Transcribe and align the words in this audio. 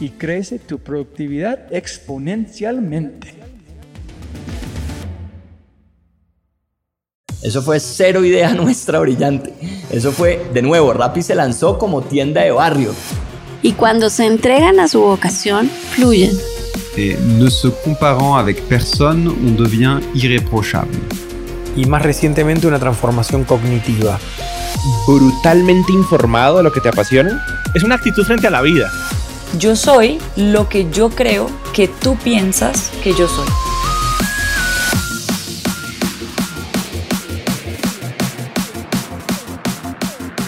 y 0.00 0.10
crece 0.10 0.58
tu 0.58 0.78
productividad 0.78 1.72
exponencialmente. 1.72 3.34
Eso 7.42 7.62
fue 7.62 7.78
cero 7.78 8.24
idea 8.24 8.52
nuestra 8.54 8.98
brillante. 8.98 9.54
Eso 9.90 10.12
fue, 10.12 10.48
de 10.52 10.62
nuevo, 10.62 10.92
Rappi 10.92 11.22
se 11.22 11.34
lanzó 11.34 11.78
como 11.78 12.02
tienda 12.02 12.42
de 12.42 12.50
barrio. 12.50 12.92
Y 13.62 13.72
cuando 13.72 14.10
se 14.10 14.26
entregan 14.26 14.80
a 14.80 14.88
su 14.88 15.00
vocación, 15.00 15.68
fluyen. 15.68 16.36
Et 16.96 17.18
ne 17.20 17.50
se 17.50 17.68
comparant 17.84 18.38
avec 18.38 18.62
personne, 18.68 19.28
on 19.28 19.56
devient 19.56 20.00
irréprochable. 20.14 20.96
Y 21.76 21.84
más 21.84 22.02
recientemente 22.02 22.66
una 22.66 22.78
transformación 22.78 23.44
cognitiva. 23.44 24.18
Brutalmente 25.06 25.92
informado 25.92 26.58
de 26.58 26.62
lo 26.62 26.72
que 26.72 26.80
te 26.80 26.88
apasiona. 26.88 27.44
Es 27.74 27.82
una 27.82 27.96
actitud 27.96 28.24
frente 28.24 28.46
a 28.46 28.50
la 28.50 28.62
vida. 28.62 28.90
Yo 29.54 29.74
soy 29.74 30.18
lo 30.36 30.68
que 30.68 30.90
yo 30.90 31.08
creo 31.08 31.48
que 31.72 31.88
tú 31.88 32.16
piensas 32.16 32.90
que 33.02 33.14
yo 33.14 33.26
soy. 33.26 33.46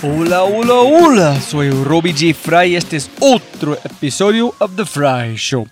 Hola, 0.03 0.43
hola, 0.43 0.75
hola, 0.75 1.41
soy 1.41 1.71
Robbie 1.71 2.13
J. 2.13 2.35
Fry 2.35 2.73
y 2.73 2.77
este 2.77 2.97
es 2.97 3.11
otro 3.21 3.79
episodio 3.83 4.55
of 4.59 4.77
The 4.77 4.85
Fry 4.85 5.37
Show. 5.37 5.67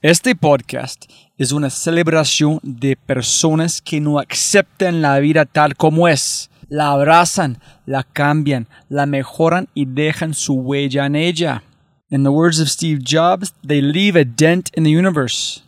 Este 0.00 0.36
podcast 0.36 1.06
es 1.36 1.50
una 1.50 1.70
celebración 1.70 2.60
de 2.62 2.96
personas 2.96 3.82
que 3.82 4.00
no 4.00 4.20
aceptan 4.20 5.02
la 5.02 5.18
vida 5.18 5.46
tal 5.46 5.74
como 5.74 6.06
es. 6.06 6.48
La 6.68 6.90
abrazan, 6.90 7.58
la 7.86 8.04
cambian, 8.04 8.68
la 8.88 9.06
mejoran 9.06 9.68
y 9.74 9.86
dejan 9.86 10.34
su 10.34 10.54
huella 10.54 11.06
en 11.06 11.16
ella. 11.16 11.64
In 12.10 12.22
the 12.22 12.30
words 12.30 12.58
of 12.58 12.70
Steve 12.70 13.02
Jobs, 13.02 13.52
they 13.62 13.82
leave 13.82 14.16
a 14.16 14.24
dent 14.24 14.70
in 14.74 14.84
the 14.84 14.90
universe. 14.90 15.60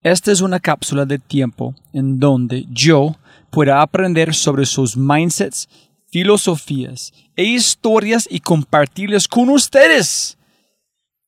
Esta 0.00 0.30
es 0.30 0.40
una 0.40 0.60
cápsula 0.60 1.06
de 1.06 1.18
tiempo 1.18 1.74
en 1.92 2.20
donde 2.20 2.66
yo 2.70 3.16
pueda 3.50 3.82
aprender 3.82 4.32
sobre 4.32 4.64
sus 4.64 4.96
mindsets, 4.96 5.68
filosofías 6.08 7.12
e 7.34 7.42
historias 7.42 8.28
y 8.30 8.38
compartirlas 8.38 9.26
con 9.26 9.48
ustedes. 9.48 10.38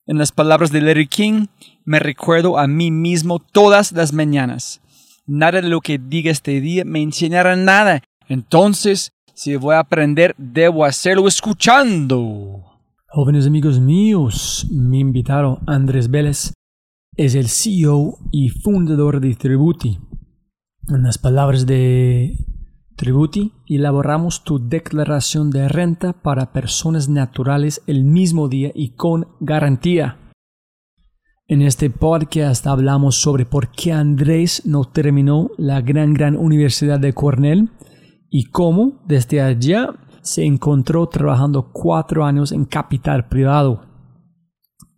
En 0.06 0.19
las 0.19 0.31
palabras 0.31 0.70
de 0.70 0.82
Larry 0.82 1.09
King, 1.09 1.47
me 1.84 1.99
recuerdo 1.99 2.59
a 2.59 2.69
mí 2.69 2.93
mismo 2.93 3.41
todas 3.41 3.91
las 3.91 4.12
mañanas. 4.12 4.81
Nada 5.26 5.60
de 5.60 5.69
lo 5.69 5.81
que 5.81 5.99
diga 5.99 6.31
este 6.31 6.60
día 6.60 6.84
me 6.84 7.03
enseñará 7.03 7.56
nada. 7.56 8.05
Entonces, 8.28 9.10
si 9.34 9.56
voy 9.56 9.75
a 9.75 9.81
aprender, 9.81 10.37
debo 10.38 10.84
hacerlo 10.84 11.26
escuchando. 11.26 12.68
Jóvenes 13.10 13.46
amigos 13.46 13.80
míos, 13.80 14.66
mi 14.70 15.00
invitado 15.00 15.60
Andrés 15.66 16.10
Vélez 16.10 16.52
es 17.16 17.34
el 17.34 17.48
CEO 17.48 18.19
y 18.30 18.50
fundador 18.50 19.22
de 19.22 19.34
Tributi. 19.34 19.98
En 20.88 21.04
las 21.04 21.16
palabras 21.16 21.64
de 21.64 22.36
Tributi, 22.96 23.54
elaboramos 23.66 24.44
tu 24.44 24.58
declaración 24.58 25.48
de 25.48 25.69
renta 25.70 26.12
para 26.12 26.52
personas 26.52 27.08
naturales 27.08 27.80
el 27.86 28.04
mismo 28.04 28.46
día 28.46 28.72
y 28.74 28.91
con 28.91 29.28
garantía. 29.40 30.19
En 31.46 31.62
este 31.62 31.88
podcast 31.88 32.66
hablamos 32.66 33.14
sobre 33.14 33.46
por 33.46 33.70
qué 33.70 33.94
Andrés 33.94 34.66
no 34.66 34.84
terminó 34.84 35.50
la 35.56 35.80
gran 35.80 36.12
gran 36.12 36.36
universidad 36.36 37.00
de 37.00 37.14
Cornell 37.14 37.70
y 38.28 38.50
cómo 38.50 39.00
desde 39.06 39.40
allá 39.40 39.94
se 40.28 40.44
encontró 40.44 41.06
trabajando 41.06 41.71
cuatro 41.72 42.25
años 42.25 42.53
en 42.53 42.66
capital 42.66 43.28
privado. 43.28 43.81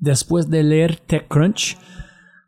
Después 0.01 0.51
de 0.51 0.65
leer 0.65 0.97
TechCrunch, 0.97 1.79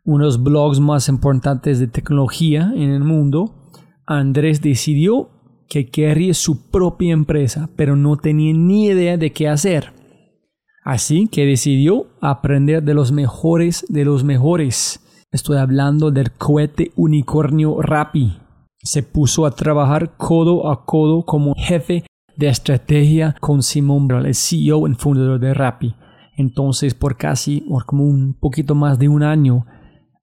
unos 0.03 0.43
blogs 0.43 0.81
más 0.81 1.07
importantes 1.07 1.79
de 1.79 1.87
tecnología 1.87 2.73
en 2.75 2.89
el 2.91 3.03
mundo, 3.05 3.71
Andrés 4.05 4.61
decidió 4.61 5.29
que 5.69 5.89
quería 5.89 6.33
su 6.33 6.69
propia 6.69 7.13
empresa, 7.13 7.69
pero 7.77 7.95
no 7.95 8.17
tenía 8.17 8.53
ni 8.53 8.87
idea 8.87 9.15
de 9.15 9.31
qué 9.31 9.47
hacer. 9.47 9.93
Así 10.83 11.29
que 11.31 11.45
decidió 11.45 12.07
aprender 12.19 12.83
de 12.83 12.93
los 12.93 13.13
mejores 13.13 13.85
de 13.87 14.03
los 14.03 14.25
mejores. 14.25 14.99
Estoy 15.31 15.55
hablando 15.57 16.11
del 16.11 16.33
cohete 16.33 16.91
unicornio 16.97 17.81
Rappi. 17.81 18.39
Se 18.79 19.03
puso 19.03 19.45
a 19.45 19.51
trabajar 19.51 20.17
codo 20.17 20.69
a 20.69 20.85
codo 20.85 21.23
como 21.25 21.55
jefe 21.55 22.03
de 22.35 22.49
estrategia 22.49 23.35
con 23.39 23.63
Simón 23.63 24.07
Brown, 24.07 24.25
el 24.25 24.35
CEO 24.35 24.87
y 24.87 24.95
fundador 24.95 25.39
de 25.39 25.53
Rappi. 25.53 25.95
Entonces, 26.35 26.93
por 26.93 27.17
casi, 27.17 27.61
por 27.61 27.85
como 27.85 28.05
un 28.05 28.33
poquito 28.33 28.75
más 28.75 28.97
de 28.97 29.07
un 29.09 29.23
año, 29.23 29.65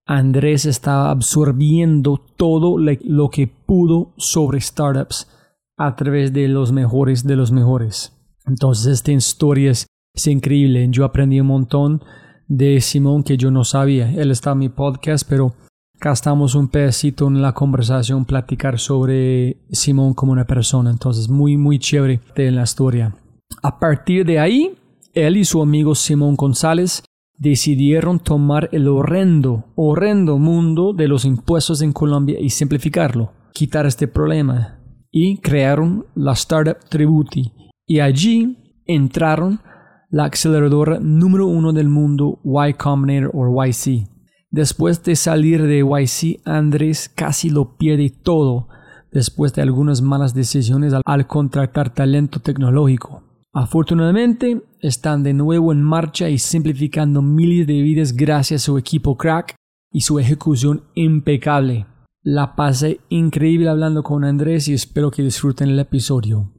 Andrés 0.06 0.66
estaba 0.66 1.10
absorbiendo 1.10 2.18
todo 2.36 2.76
lo 2.78 3.30
que 3.30 3.46
pudo 3.46 4.12
sobre 4.16 4.60
startups 4.60 5.28
a 5.76 5.94
través 5.94 6.32
de 6.32 6.48
los 6.48 6.72
mejores 6.72 7.24
de 7.24 7.36
los 7.36 7.52
mejores. 7.52 8.12
Entonces, 8.46 8.86
esta 8.86 9.12
historia 9.12 9.70
es, 9.70 9.86
increíble. 10.26 10.88
Yo 10.90 11.04
aprendí 11.04 11.40
un 11.40 11.46
montón 11.46 12.02
de 12.48 12.80
Simón 12.80 13.22
que 13.22 13.36
yo 13.36 13.50
no 13.50 13.64
sabía. 13.64 14.12
Él 14.12 14.30
está 14.32 14.52
en 14.52 14.58
mi 14.58 14.68
podcast, 14.68 15.26
pero 15.28 15.54
gastamos 16.00 16.54
un 16.54 16.68
pedacito 16.68 17.28
en 17.28 17.42
la 17.42 17.52
conversación 17.52 18.24
platicar 18.24 18.78
sobre 18.78 19.58
Simón 19.70 20.14
como 20.14 20.32
una 20.32 20.46
persona. 20.46 20.90
Entonces, 20.90 21.28
muy, 21.28 21.56
muy 21.56 21.78
chévere 21.78 22.20
de 22.34 22.50
la 22.50 22.62
historia. 22.62 23.14
A 23.62 23.78
partir 23.78 24.24
de 24.24 24.38
ahí, 24.38 24.72
él 25.12 25.36
y 25.36 25.44
su 25.44 25.60
amigo 25.60 25.94
Simón 25.94 26.36
González 26.36 27.02
decidieron 27.36 28.18
tomar 28.18 28.68
el 28.72 28.88
horrendo, 28.88 29.64
horrendo 29.74 30.38
mundo 30.38 30.92
de 30.92 31.08
los 31.08 31.24
impuestos 31.24 31.82
en 31.82 31.92
Colombia 31.92 32.38
y 32.40 32.50
simplificarlo, 32.50 33.32
quitar 33.52 33.86
este 33.86 34.08
problema. 34.08 34.76
y 35.12 35.38
crearon 35.38 36.06
la 36.14 36.34
startup 36.34 36.78
Tributi. 36.88 37.52
Y 37.84 37.98
allí 37.98 38.56
entraron 38.86 39.60
la 40.08 40.26
aceleradora 40.26 41.00
número 41.00 41.46
uno 41.46 41.72
del 41.72 41.88
mundo, 41.88 42.38
Y 42.44 42.74
Combinator 42.74 43.32
o 43.34 43.64
YC. 43.64 44.06
Después 44.50 45.04
de 45.04 45.14
salir 45.14 45.62
de 45.62 45.78
YC, 45.78 46.40
Andrés 46.44 47.08
casi 47.08 47.50
lo 47.50 47.76
pierde 47.76 48.10
todo 48.10 48.68
después 49.12 49.54
de 49.54 49.62
algunas 49.62 50.02
malas 50.02 50.34
decisiones 50.34 50.92
al, 51.04 51.26
contratar 51.28 51.94
talento 51.94 52.40
tecnológico. 52.40 53.22
Afortunadamente, 53.52 54.62
están 54.80 55.22
de 55.22 55.34
nuevo 55.34 55.72
en 55.72 55.82
marcha 55.82 56.28
y 56.28 56.38
simplificando 56.38 57.22
miles 57.22 57.66
de 57.66 57.80
vidas 57.80 58.12
gracias 58.12 58.62
a 58.62 58.66
su 58.66 58.78
equipo 58.78 59.16
crack 59.16 59.54
y 59.92 60.00
su 60.02 60.18
ejecución 60.18 60.82
impecable. 60.94 61.86
La 62.22 62.54
pasé 62.54 63.00
increíble 63.08 63.68
hablando 63.68 64.02
con 64.02 64.24
Andrés 64.24 64.68
y 64.68 64.74
espero 64.74 65.10
que 65.10 65.22
disfruten 65.22 65.70
el 65.70 65.78
episodio. 65.78 66.52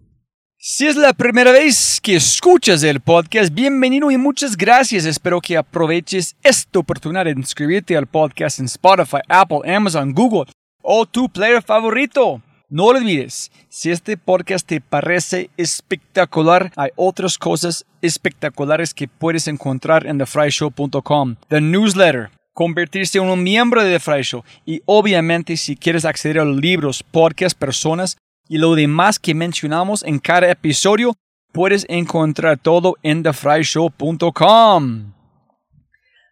Si 0.64 0.86
es 0.86 0.96
la 0.96 1.14
primera 1.14 1.52
vez 1.52 2.00
que 2.00 2.18
escuchas 2.18 2.84
el 2.84 3.00
podcast, 3.00 3.52
bienvenido 3.52 4.12
y 4.12 4.18
muchas 4.18 4.56
gracias. 4.56 5.06
Espero 5.06 5.42
que 5.42 5.58
aproveches 5.58 6.36
esta 6.44 6.78
oportunidad 6.78 7.26
de 7.26 7.32
inscribirte 7.32 7.98
al 7.98 8.06
podcast 8.06 8.60
en 8.60 8.66
Spotify, 8.66 9.22
Apple, 9.28 9.62
Amazon, 9.66 10.14
Google 10.14 10.52
o 10.84 11.08
tu 11.08 11.28
player 11.30 11.64
favorito. 11.64 12.44
No 12.70 12.86
olvides, 12.86 13.52
si 13.70 13.90
este 13.90 14.18
podcast 14.18 14.68
te 14.68 14.82
parece 14.82 15.50
espectacular, 15.58 16.72
hay 16.76 16.92
otras 16.96 17.40
cosas 17.40 17.84
espectaculares 18.04 18.94
que 18.94 19.08
puedes 19.08 19.48
encontrar 19.48 20.06
en 20.06 20.20
thefryshow.com. 20.20 21.38
The 21.48 21.60
newsletter, 21.60 22.30
convertirse 22.54 23.18
en 23.18 23.30
un 23.30 23.42
miembro 23.42 23.84
de 23.84 23.94
The 23.94 24.00
Fry 24.00 24.22
Show 24.22 24.44
y 24.64 24.84
obviamente 24.86 25.58
si 25.58 25.76
quieres 25.76 26.06
acceder 26.06 26.38
a 26.38 26.46
libros, 26.46 27.02
podcasts, 27.02 27.58
personas 27.58 28.18
y 28.52 28.58
lo 28.58 28.76
demás 28.76 29.18
que 29.18 29.34
mencionamos 29.34 30.04
en 30.04 30.20
cada 30.20 30.52
episodio, 30.52 31.16
puedes 31.54 31.86
encontrar 31.88 32.58
todo 32.58 32.98
en 33.02 33.24
thefryshow.com. 33.24 35.14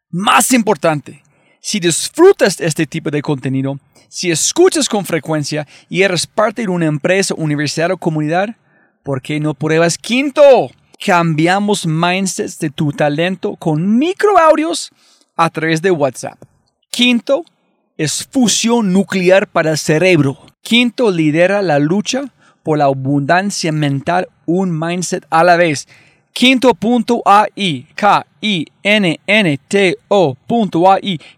Más 0.09 0.51
importante, 0.51 1.23
si 1.61 1.79
disfrutas 1.79 2.59
este 2.59 2.85
tipo 2.85 3.09
de 3.09 3.21
contenido, 3.21 3.79
si 4.09 4.31
escuchas 4.31 4.89
con 4.89 5.05
frecuencia 5.05 5.65
y 5.87 6.01
eres 6.01 6.27
parte 6.27 6.63
de 6.63 6.67
una 6.67 6.87
empresa, 6.87 7.35
universidad 7.37 7.91
o 7.91 7.97
comunidad, 7.97 8.49
¿por 9.01 9.21
qué 9.21 9.39
no 9.39 9.53
pruebas 9.53 9.97
Quinto? 9.97 10.71
Cambiamos 10.99 11.85
mindsets 11.85 12.59
de 12.59 12.69
tu 12.69 12.91
talento 12.91 13.55
con 13.55 13.97
microaudios 13.97 14.91
a 15.37 15.49
través 15.49 15.81
de 15.81 15.91
WhatsApp. 15.91 16.37
Quinto 16.91 17.45
es 17.99 18.25
fusión 18.31 18.91
nuclear 18.93 19.45
para 19.47 19.71
el 19.71 19.77
cerebro. 19.77 20.37
Quinto 20.61 21.11
lidera 21.11 21.61
la 21.61 21.79
lucha 21.79 22.31
por 22.63 22.77
la 22.77 22.85
abundancia 22.85 23.73
mental, 23.73 24.29
un 24.45 24.71
mindset 24.79 25.25
a 25.29 25.43
la 25.43 25.57
vez. 25.57 25.85
Quinto.ai, 26.31 27.87
K-I-N-N-T-O.ai, 27.95 28.69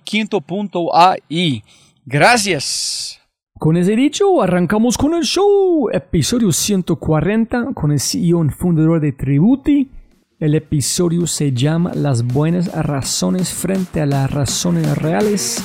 quinto.ai. 0.04 1.64
Gracias. 2.06 3.20
Con 3.58 3.78
ese 3.78 3.96
dicho, 3.96 4.40
arrancamos 4.44 5.00
con 5.00 5.16
el 5.16 5.24
show. 5.24 5.90
Episodio 5.92 6.52
140 6.52 7.74
con 7.74 7.92
el 7.92 8.00
CEO 8.00 8.46
y 8.46 8.50
fundador 8.50 9.00
de 9.00 9.14
Tributi. 9.14 9.90
El 10.38 10.54
episodio 10.54 11.26
se 11.26 11.54
llama 11.54 11.92
Las 11.96 12.22
buenas 12.24 12.72
razones 12.72 13.52
frente 13.52 14.00
a 14.02 14.06
las 14.06 14.30
razones 14.30 14.96
reales 15.00 15.64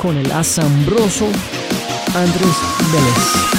con 0.00 0.16
el 0.16 0.30
asombroso 0.32 1.26
Andrés 2.14 2.56
Vélez. 2.92 3.50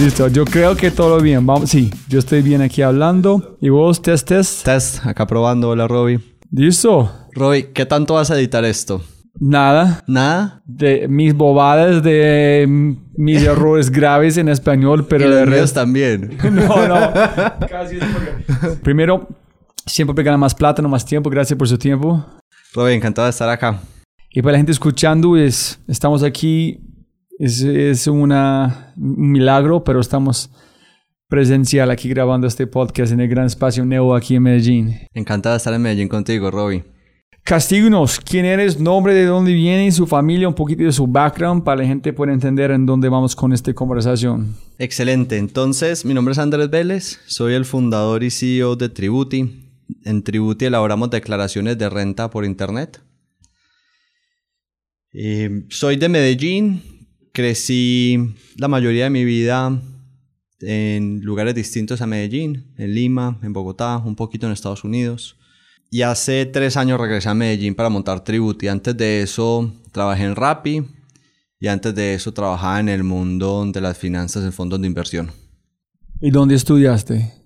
Listo, 0.00 0.28
yo 0.28 0.44
creo 0.44 0.76
que 0.76 0.90
todo 0.90 1.20
bien. 1.20 1.44
Vamos, 1.46 1.70
sí, 1.70 1.90
yo 2.08 2.18
estoy 2.18 2.42
bien 2.42 2.62
aquí 2.62 2.82
hablando. 2.82 3.56
¿Y 3.60 3.68
vos, 3.68 4.00
test, 4.02 4.28
test? 4.28 4.64
Test, 4.64 5.06
acá 5.06 5.26
probando. 5.26 5.70
Hola, 5.70 5.86
Roby. 5.88 6.18
¿Listo? 6.50 7.10
Roby, 7.32 7.64
¿qué 7.74 7.84
tanto 7.86 8.14
vas 8.14 8.30
a 8.30 8.38
editar 8.38 8.64
esto? 8.64 9.02
Nada. 9.40 10.02
¿Nada? 10.06 10.62
De 10.66 11.06
mis 11.08 11.34
bobadas, 11.34 12.02
de 12.02 12.96
mis 13.16 13.42
errores 13.44 13.90
graves 13.90 14.36
en 14.36 14.48
español, 14.48 15.06
pero 15.08 15.26
y 15.26 15.30
de 15.32 15.46
los 15.46 15.72
también. 15.72 16.36
No, 16.52 16.88
no. 16.88 17.12
Casi 17.68 17.96
es 17.96 18.04
porque- 18.04 18.76
Primero, 18.82 19.28
siempre 19.86 20.24
gana 20.24 20.36
más 20.36 20.54
plata, 20.54 20.80
no 20.82 20.88
más 20.88 21.04
tiempo. 21.04 21.28
Gracias 21.30 21.56
por 21.58 21.68
su 21.68 21.76
tiempo. 21.78 22.24
Roby, 22.74 22.92
encantado 22.92 23.26
de 23.26 23.30
estar 23.30 23.48
acá. 23.48 23.80
Y 24.30 24.42
para 24.42 24.52
la 24.52 24.58
gente 24.58 24.72
escuchando, 24.72 25.36
es, 25.36 25.80
estamos 25.88 26.22
aquí. 26.22 26.80
Es, 27.38 27.62
es 27.62 28.06
una, 28.06 28.92
un 28.96 29.30
milagro, 29.32 29.84
pero 29.84 30.00
estamos 30.00 30.50
presencial 31.28 31.90
aquí 31.90 32.08
grabando 32.08 32.46
este 32.46 32.66
podcast 32.66 33.12
en 33.12 33.20
el 33.20 33.28
gran 33.28 33.46
espacio 33.46 33.84
Neo 33.84 34.14
aquí 34.14 34.34
en 34.34 34.42
Medellín. 34.42 34.98
Encantado 35.14 35.54
de 35.54 35.58
estar 35.58 35.72
en 35.72 35.82
Medellín 35.82 36.08
contigo, 36.08 36.50
Roby. 36.50 36.82
Castíguenos, 37.44 38.20
quién 38.20 38.44
eres, 38.44 38.78
nombre, 38.78 39.14
de 39.14 39.24
dónde 39.24 39.54
viene, 39.54 39.90
su 39.90 40.06
familia, 40.06 40.48
un 40.48 40.54
poquito 40.54 40.82
de 40.82 40.92
su 40.92 41.06
background 41.06 41.64
para 41.64 41.80
la 41.80 41.88
gente 41.88 42.12
pueda 42.12 42.32
entender 42.32 42.70
en 42.70 42.84
dónde 42.84 43.08
vamos 43.08 43.34
con 43.34 43.54
esta 43.54 43.72
conversación. 43.72 44.54
Excelente. 44.78 45.38
Entonces, 45.38 46.04
mi 46.04 46.12
nombre 46.12 46.32
es 46.32 46.38
Andrés 46.38 46.68
Vélez. 46.68 47.20
Soy 47.26 47.54
el 47.54 47.64
fundador 47.64 48.22
y 48.22 48.30
CEO 48.30 48.76
de 48.76 48.90
Tributi. 48.90 49.67
En 50.04 50.22
Tributi 50.22 50.66
elaboramos 50.66 51.10
declaraciones 51.10 51.78
de 51.78 51.88
renta 51.88 52.30
por 52.30 52.44
Internet. 52.44 53.00
Eh, 55.12 55.64
soy 55.70 55.96
de 55.96 56.08
Medellín. 56.08 56.82
Crecí 57.32 58.18
la 58.56 58.68
mayoría 58.68 59.04
de 59.04 59.10
mi 59.10 59.24
vida 59.24 59.80
en 60.60 61.20
lugares 61.20 61.54
distintos 61.54 62.00
a 62.00 62.06
Medellín, 62.06 62.72
en 62.76 62.94
Lima, 62.94 63.38
en 63.42 63.52
Bogotá, 63.52 63.98
un 63.98 64.16
poquito 64.16 64.46
en 64.46 64.52
Estados 64.52 64.84
Unidos. 64.84 65.36
Y 65.90 66.02
hace 66.02 66.44
tres 66.46 66.76
años 66.76 67.00
regresé 67.00 67.28
a 67.28 67.34
Medellín 67.34 67.74
para 67.74 67.88
montar 67.88 68.24
Tributi. 68.24 68.68
Antes 68.68 68.96
de 68.96 69.22
eso 69.22 69.72
trabajé 69.92 70.24
en 70.24 70.36
Rappi 70.36 70.84
y 71.60 71.66
antes 71.68 71.94
de 71.94 72.14
eso 72.14 72.32
trabajaba 72.32 72.80
en 72.80 72.88
el 72.88 73.04
mundo 73.04 73.64
de 73.72 73.80
las 73.80 73.96
finanzas 73.96 74.44
en 74.44 74.52
fondos 74.52 74.80
de 74.80 74.86
inversión. 74.86 75.30
¿Y 76.20 76.30
dónde 76.30 76.56
estudiaste? 76.56 77.37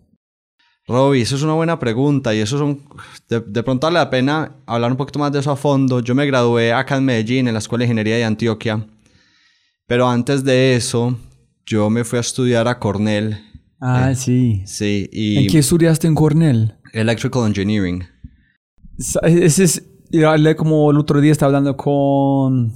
Roby, 0.88 1.20
eso 1.22 1.36
es 1.36 1.42
una 1.42 1.54
buena 1.54 1.78
pregunta 1.78 2.34
y 2.34 2.40
eso 2.40 2.58
son... 2.58 2.80
De, 3.28 3.40
de 3.40 3.62
pronto 3.62 3.86
vale 3.86 3.98
la 3.98 4.10
pena 4.10 4.56
hablar 4.66 4.90
un 4.90 4.96
poquito 4.96 5.18
más 5.18 5.30
de 5.32 5.38
eso 5.38 5.50
a 5.52 5.56
fondo. 5.56 6.00
Yo 6.00 6.14
me 6.14 6.26
gradué 6.26 6.72
acá 6.72 6.96
en 6.96 7.04
Medellín, 7.04 7.46
en 7.46 7.54
la 7.54 7.60
Escuela 7.60 7.82
de 7.82 7.86
Ingeniería 7.86 8.16
de 8.16 8.24
Antioquia. 8.24 8.84
Pero 9.86 10.08
antes 10.08 10.42
de 10.44 10.74
eso, 10.74 11.16
yo 11.66 11.88
me 11.88 12.04
fui 12.04 12.16
a 12.16 12.20
estudiar 12.20 12.66
a 12.66 12.78
Cornell. 12.78 13.38
Ah, 13.80 14.14
sí. 14.14 14.62
Sí, 14.66 15.08
y... 15.12 15.38
¿En 15.38 15.46
qué 15.48 15.58
estudiaste 15.58 16.06
en 16.06 16.14
Cornell? 16.14 16.74
Electrical 16.92 17.46
Engineering. 17.46 18.04
Sa- 18.98 19.20
Ese 19.20 19.64
es, 19.64 19.82
como 20.56 20.90
el 20.90 20.98
otro 20.98 21.20
día 21.20 21.32
estaba 21.32 21.48
hablando 21.48 21.76
con 21.76 22.72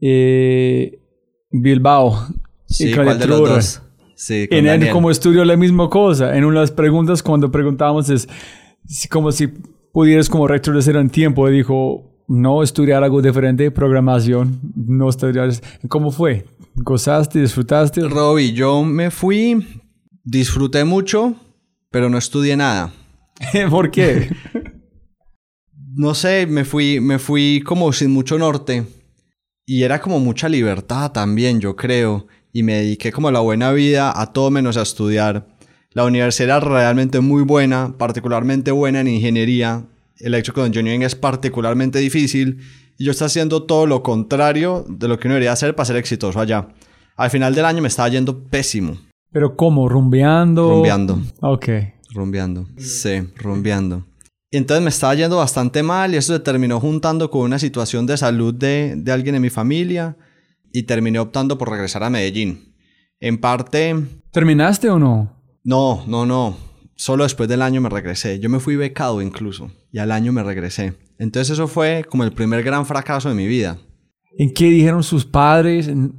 eh, 0.00 0.98
Bilbao. 1.50 2.26
Sí, 2.66 2.92
¿cuál 2.94 3.18
de 3.18 3.26
los 3.26 3.48
dos? 3.48 3.82
Sí, 4.16 4.48
En 4.50 4.64
Daniel. 4.64 4.90
como 4.92 5.10
estudio 5.10 5.44
la 5.44 5.56
misma 5.56 5.88
cosa. 5.90 6.36
En 6.36 6.44
una 6.44 6.60
de 6.60 6.62
las 6.62 6.70
preguntas 6.72 7.22
cuando 7.22 7.50
preguntábamos 7.50 8.08
es 8.10 8.28
si- 8.86 9.08
como 9.08 9.30
si 9.30 9.48
pudieras 9.92 10.28
como 10.28 10.48
retroceder 10.48 11.00
en 11.00 11.10
tiempo. 11.10 11.48
Dijo, 11.48 12.24
no 12.28 12.62
estudiar 12.62 13.04
algo 13.04 13.22
diferente, 13.22 13.70
programación, 13.70 14.58
no 14.74 15.08
estudiar... 15.08 15.50
¿Cómo 15.88 16.10
fue? 16.10 16.46
¿Gozaste, 16.74 17.40
disfrutaste? 17.40 18.00
Roby, 18.08 18.52
yo 18.52 18.82
me 18.82 19.10
fui, 19.10 19.64
disfruté 20.24 20.84
mucho, 20.84 21.34
pero 21.90 22.08
no 22.10 22.18
estudié 22.18 22.56
nada. 22.56 22.92
¿Por 23.70 23.90
qué? 23.90 24.30
no 25.94 26.14
sé, 26.14 26.46
me 26.46 26.64
fui, 26.64 27.00
me 27.00 27.18
fui 27.18 27.62
como 27.64 27.92
sin 27.92 28.10
mucho 28.10 28.38
norte. 28.38 28.84
Y 29.66 29.82
era 29.82 30.00
como 30.00 30.20
mucha 30.20 30.48
libertad 30.48 31.12
también, 31.12 31.60
yo 31.60 31.74
creo. 31.76 32.26
Y 32.56 32.62
me 32.62 32.72
dediqué 32.76 33.12
como 33.12 33.30
la 33.30 33.40
buena 33.40 33.70
vida, 33.72 34.18
a 34.18 34.32
todo 34.32 34.50
menos 34.50 34.78
a 34.78 34.82
estudiar. 34.82 35.46
La 35.92 36.06
universidad 36.06 36.56
era 36.56 36.60
realmente 36.60 37.20
muy 37.20 37.42
buena, 37.42 37.98
particularmente 37.98 38.70
buena 38.70 39.02
en 39.02 39.08
ingeniería. 39.08 39.84
Electrical 40.20 40.64
Engineering 40.64 41.02
es 41.02 41.14
particularmente 41.14 41.98
difícil. 41.98 42.60
Y 42.96 43.04
yo 43.04 43.10
estaba 43.10 43.26
haciendo 43.26 43.64
todo 43.64 43.84
lo 43.84 44.02
contrario 44.02 44.86
de 44.88 45.06
lo 45.06 45.18
que 45.18 45.28
uno 45.28 45.34
debería 45.34 45.52
hacer 45.52 45.76
para 45.76 45.84
ser 45.84 45.96
exitoso 45.96 46.40
allá. 46.40 46.68
Al 47.16 47.28
final 47.28 47.54
del 47.54 47.66
año 47.66 47.82
me 47.82 47.88
estaba 47.88 48.08
yendo 48.08 48.44
pésimo. 48.44 48.96
¿Pero 49.30 49.54
cómo? 49.54 49.86
¿Rumbeando? 49.86 50.70
Rumbeando. 50.70 51.20
Ok. 51.42 51.68
Rumbeando. 52.14 52.68
Sí, 52.78 53.20
rumbeando. 53.36 54.06
Y 54.50 54.56
entonces 54.56 54.82
me 54.82 54.88
estaba 54.88 55.14
yendo 55.14 55.36
bastante 55.36 55.82
mal 55.82 56.14
y 56.14 56.16
eso 56.16 56.32
se 56.32 56.40
terminó 56.40 56.80
juntando 56.80 57.30
con 57.30 57.42
una 57.42 57.58
situación 57.58 58.06
de 58.06 58.16
salud 58.16 58.54
de, 58.54 58.94
de 58.96 59.12
alguien 59.12 59.34
en 59.34 59.42
mi 59.42 59.50
familia 59.50 60.16
y 60.76 60.82
terminé 60.82 61.18
optando 61.18 61.56
por 61.56 61.70
regresar 61.70 62.04
a 62.04 62.10
Medellín. 62.10 62.76
En 63.18 63.38
parte, 63.38 63.96
¿Terminaste 64.30 64.90
o 64.90 64.98
no? 64.98 65.42
no, 65.64 66.04
no, 66.06 66.26
no. 66.26 66.58
Solo 66.96 67.24
después 67.24 67.48
del 67.48 67.62
año 67.62 67.80
me 67.80 67.88
regresé. 67.88 68.40
Yo 68.40 68.50
me 68.50 68.60
fui 68.60 68.76
becado 68.76 69.22
incluso 69.22 69.70
y 69.90 69.98
al 70.00 70.12
año 70.12 70.32
me 70.32 70.42
regresé. 70.42 70.92
Entonces 71.18 71.54
eso 71.54 71.66
fue 71.66 72.04
como 72.06 72.24
el 72.24 72.32
primer 72.32 72.62
gran 72.62 72.84
fracaso 72.84 73.30
de 73.30 73.34
mi 73.34 73.46
vida. 73.46 73.78
¿En 74.36 74.52
qué 74.52 74.66
dijeron 74.66 75.02
sus 75.02 75.24
padres? 75.24 75.88
¿En 75.88 76.14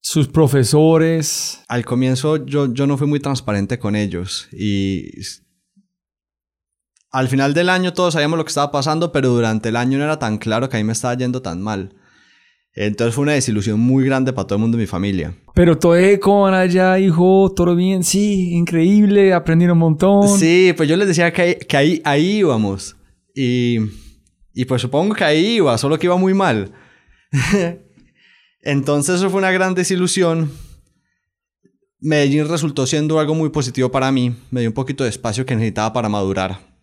sus 0.00 0.28
profesores? 0.28 1.64
Al 1.66 1.84
comienzo 1.84 2.46
yo, 2.46 2.72
yo 2.72 2.86
no 2.86 2.96
fui 2.96 3.08
muy 3.08 3.18
transparente 3.18 3.80
con 3.80 3.96
ellos 3.96 4.46
y 4.52 5.10
al 7.10 7.26
final 7.26 7.52
del 7.52 7.68
año 7.68 7.92
todos 7.92 8.12
sabíamos 8.14 8.38
lo 8.38 8.44
que 8.44 8.50
estaba 8.50 8.70
pasando, 8.70 9.10
pero 9.10 9.30
durante 9.30 9.70
el 9.70 9.76
año 9.76 9.98
no 9.98 10.04
era 10.04 10.20
tan 10.20 10.38
claro 10.38 10.68
que 10.68 10.76
a 10.76 10.78
mí 10.78 10.84
me 10.84 10.92
estaba 10.92 11.14
yendo 11.16 11.42
tan 11.42 11.60
mal. 11.60 11.96
Entonces 12.78 13.14
fue 13.14 13.22
una 13.22 13.32
desilusión 13.32 13.80
muy 13.80 14.04
grande 14.04 14.34
para 14.34 14.46
todo 14.46 14.56
el 14.56 14.60
mundo 14.60 14.76
de 14.76 14.82
mi 14.82 14.86
familia. 14.86 15.34
Pero 15.54 15.78
todo 15.78 15.96
con 16.20 16.52
allá, 16.52 16.98
hijo, 16.98 17.50
todo 17.56 17.74
bien, 17.74 18.04
sí, 18.04 18.52
increíble, 18.52 19.32
aprendí 19.32 19.64
un 19.64 19.78
montón. 19.78 20.38
Sí, 20.38 20.74
pues 20.76 20.86
yo 20.86 20.96
les 20.98 21.08
decía 21.08 21.32
que 21.32 21.42
ahí, 21.42 21.54
que 21.54 21.76
ahí, 21.76 22.02
ahí 22.04 22.36
íbamos. 22.38 22.94
Y, 23.34 23.78
y 24.52 24.66
pues 24.66 24.82
supongo 24.82 25.14
que 25.14 25.24
ahí 25.24 25.56
iba, 25.56 25.78
solo 25.78 25.98
que 25.98 26.06
iba 26.06 26.18
muy 26.18 26.34
mal. 26.34 26.70
Entonces 28.60 29.16
eso 29.16 29.30
fue 29.30 29.38
una 29.38 29.52
gran 29.52 29.74
desilusión. 29.74 30.50
Medellín 31.98 32.46
resultó 32.46 32.86
siendo 32.86 33.18
algo 33.18 33.34
muy 33.34 33.48
positivo 33.48 33.90
para 33.90 34.12
mí. 34.12 34.36
Me 34.50 34.60
dio 34.60 34.68
un 34.68 34.74
poquito 34.74 35.02
de 35.02 35.08
espacio 35.08 35.46
que 35.46 35.56
necesitaba 35.56 35.94
para 35.94 36.10
madurar. 36.10 36.76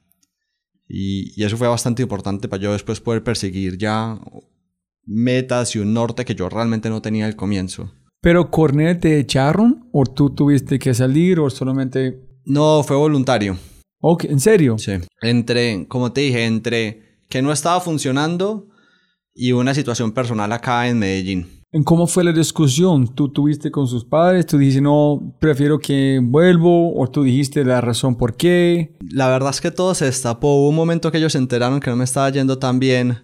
Y, 0.88 1.40
y 1.40 1.46
eso 1.46 1.56
fue 1.56 1.68
bastante 1.68 2.02
importante 2.02 2.48
para 2.48 2.64
yo 2.64 2.74
después 2.74 3.00
poder 3.00 3.24
perseguir 3.24 3.78
ya 3.78 4.20
metas 5.06 5.76
y 5.76 5.80
un 5.80 5.94
norte 5.94 6.26
que 6.26 6.36
yo 6.36 6.50
realmente 6.50 6.90
no 6.90 7.02
tenía 7.02 7.26
al 7.26 7.36
comienzo. 7.36 7.92
¿Pero 8.22 8.50
Cornell 8.50 9.00
te 9.00 9.20
echaron? 9.20 9.90
¿O 9.92 10.06
tú 10.06 10.30
tuviste 10.30 10.80
que 10.80 10.94
salir 10.94 11.40
o 11.40 11.50
solamente...? 11.50 12.22
No, 12.46 12.84
fue 12.84 12.96
voluntario. 12.96 13.58
Ok, 14.00 14.26
¿en 14.26 14.40
serio? 14.40 14.78
Sí. 14.78 14.94
Entre, 15.22 15.88
como 15.88 16.12
te 16.12 16.22
dije, 16.22 16.46
entre 16.46 17.20
que 17.30 17.42
no 17.42 17.52
estaba 17.52 17.80
funcionando 17.80 18.68
y 19.34 19.52
una 19.52 19.74
situación 19.74 20.12
personal 20.12 20.52
acá 20.52 20.88
en 20.88 21.00
Medellín. 21.00 21.48
¿En 21.72 21.84
cómo 21.84 22.06
fue 22.06 22.24
la 22.24 22.32
discusión? 22.32 23.16
¿Tú 23.16 23.30
tuviste 23.30 23.72
con 23.72 23.88
sus 23.88 24.06
padres? 24.06 24.46
¿Tú 24.46 24.60
dijiste, 24.60 24.80
no, 24.80 25.36
prefiero 25.40 25.80
que 25.80 26.20
vuelvo? 26.22 26.96
¿O 26.96 27.10
tú 27.10 27.24
dijiste 27.24 27.66
la 27.66 27.82
razón 27.82 28.16
por 28.16 28.36
qué? 28.38 28.96
La 29.10 29.28
verdad 29.28 29.50
es 29.50 29.60
que 29.60 29.72
todo 29.72 29.96
se 29.96 30.06
destapó. 30.06 30.60
Hubo 30.60 30.70
un 30.70 30.76
momento 30.76 31.12
que 31.12 31.18
ellos 31.18 31.32
se 31.32 31.40
enteraron 31.40 31.80
que 31.80 31.90
no 31.90 31.96
me 31.96 32.04
estaba 32.04 32.30
yendo 32.30 32.60
tan 32.60 32.78
bien. 32.78 33.18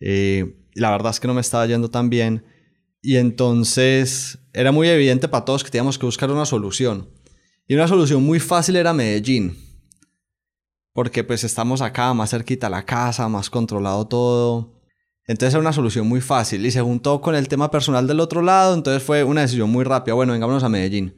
Eh, 0.00 0.56
la 0.80 0.90
verdad 0.90 1.10
es 1.10 1.20
que 1.20 1.28
no 1.28 1.34
me 1.34 1.42
estaba 1.42 1.66
yendo 1.66 1.90
tan 1.90 2.08
bien. 2.08 2.44
Y 3.02 3.16
entonces 3.16 4.38
era 4.52 4.72
muy 4.72 4.88
evidente 4.88 5.28
para 5.28 5.44
todos 5.44 5.62
que 5.62 5.70
teníamos 5.70 5.98
que 5.98 6.06
buscar 6.06 6.30
una 6.30 6.46
solución. 6.46 7.10
Y 7.66 7.74
una 7.74 7.86
solución 7.86 8.22
muy 8.22 8.40
fácil 8.40 8.76
era 8.76 8.92
Medellín. 8.92 9.56
Porque 10.92 11.22
pues 11.22 11.44
estamos 11.44 11.82
acá, 11.82 12.12
más 12.14 12.30
cerquita 12.30 12.66
a 12.66 12.70
la 12.70 12.84
casa, 12.84 13.28
más 13.28 13.50
controlado 13.50 14.06
todo. 14.06 14.80
Entonces 15.26 15.54
era 15.54 15.60
una 15.60 15.72
solución 15.72 16.08
muy 16.08 16.20
fácil. 16.20 16.64
Y 16.64 16.70
se 16.70 16.80
juntó 16.80 17.20
con 17.20 17.34
el 17.34 17.46
tema 17.46 17.70
personal 17.70 18.06
del 18.06 18.20
otro 18.20 18.40
lado. 18.40 18.74
Entonces 18.74 19.02
fue 19.02 19.22
una 19.22 19.42
decisión 19.42 19.70
muy 19.70 19.84
rápida. 19.84 20.14
Bueno, 20.14 20.32
vengámonos 20.32 20.64
a 20.64 20.68
Medellín. 20.68 21.14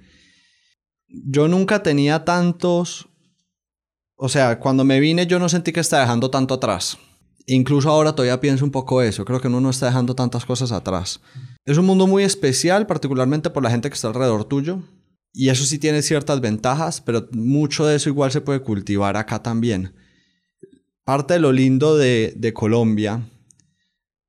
Yo 1.09 1.47
nunca 1.47 1.83
tenía 1.83 2.25
tantos... 2.25 3.09
O 4.17 4.29
sea, 4.29 4.59
cuando 4.59 4.85
me 4.85 5.01
vine 5.01 5.27
yo 5.27 5.39
no 5.39 5.49
sentí 5.49 5.73
que 5.73 5.81
estaba 5.81 6.03
dejando 6.03 6.31
tanto 6.31 6.55
atrás. 6.55 6.99
Incluso 7.47 7.89
ahora 7.91 8.15
todavía 8.15 8.41
pienso 8.41 8.65
un 8.65 8.71
poco 8.71 9.03
eso. 9.03 9.25
Creo 9.25 9.41
que 9.41 9.49
uno 9.49 9.61
no 9.61 9.71
está 9.71 9.87
dejando 9.87 10.15
tantas 10.15 10.45
cosas 10.45 10.73
atrás. 10.73 11.21
Es 11.65 11.79
un 11.79 11.87
mundo 11.87 12.07
muy 12.07 12.23
especial, 12.23 12.87
particularmente 12.87 13.51
por 13.51 13.63
la 13.63 13.71
gente 13.71 13.89
que 13.89 13.95
está 13.95 14.09
alrededor 14.09 14.45
tuyo. 14.45 14.83
Y 15.33 15.49
eso 15.49 15.65
sí 15.65 15.79
tiene 15.79 16.03
ciertas 16.03 16.41
ventajas, 16.41 17.01
pero 17.01 17.29
mucho 17.33 17.87
de 17.87 17.97
eso 17.97 18.09
igual 18.09 18.31
se 18.31 18.41
puede 18.41 18.61
cultivar 18.61 19.17
acá 19.17 19.43
también. 19.43 19.95
Parte 21.05 21.35
de 21.35 21.41
lo 21.41 21.53
lindo 21.53 21.97
de, 21.97 22.35
de 22.37 22.53
Colombia, 22.53 23.23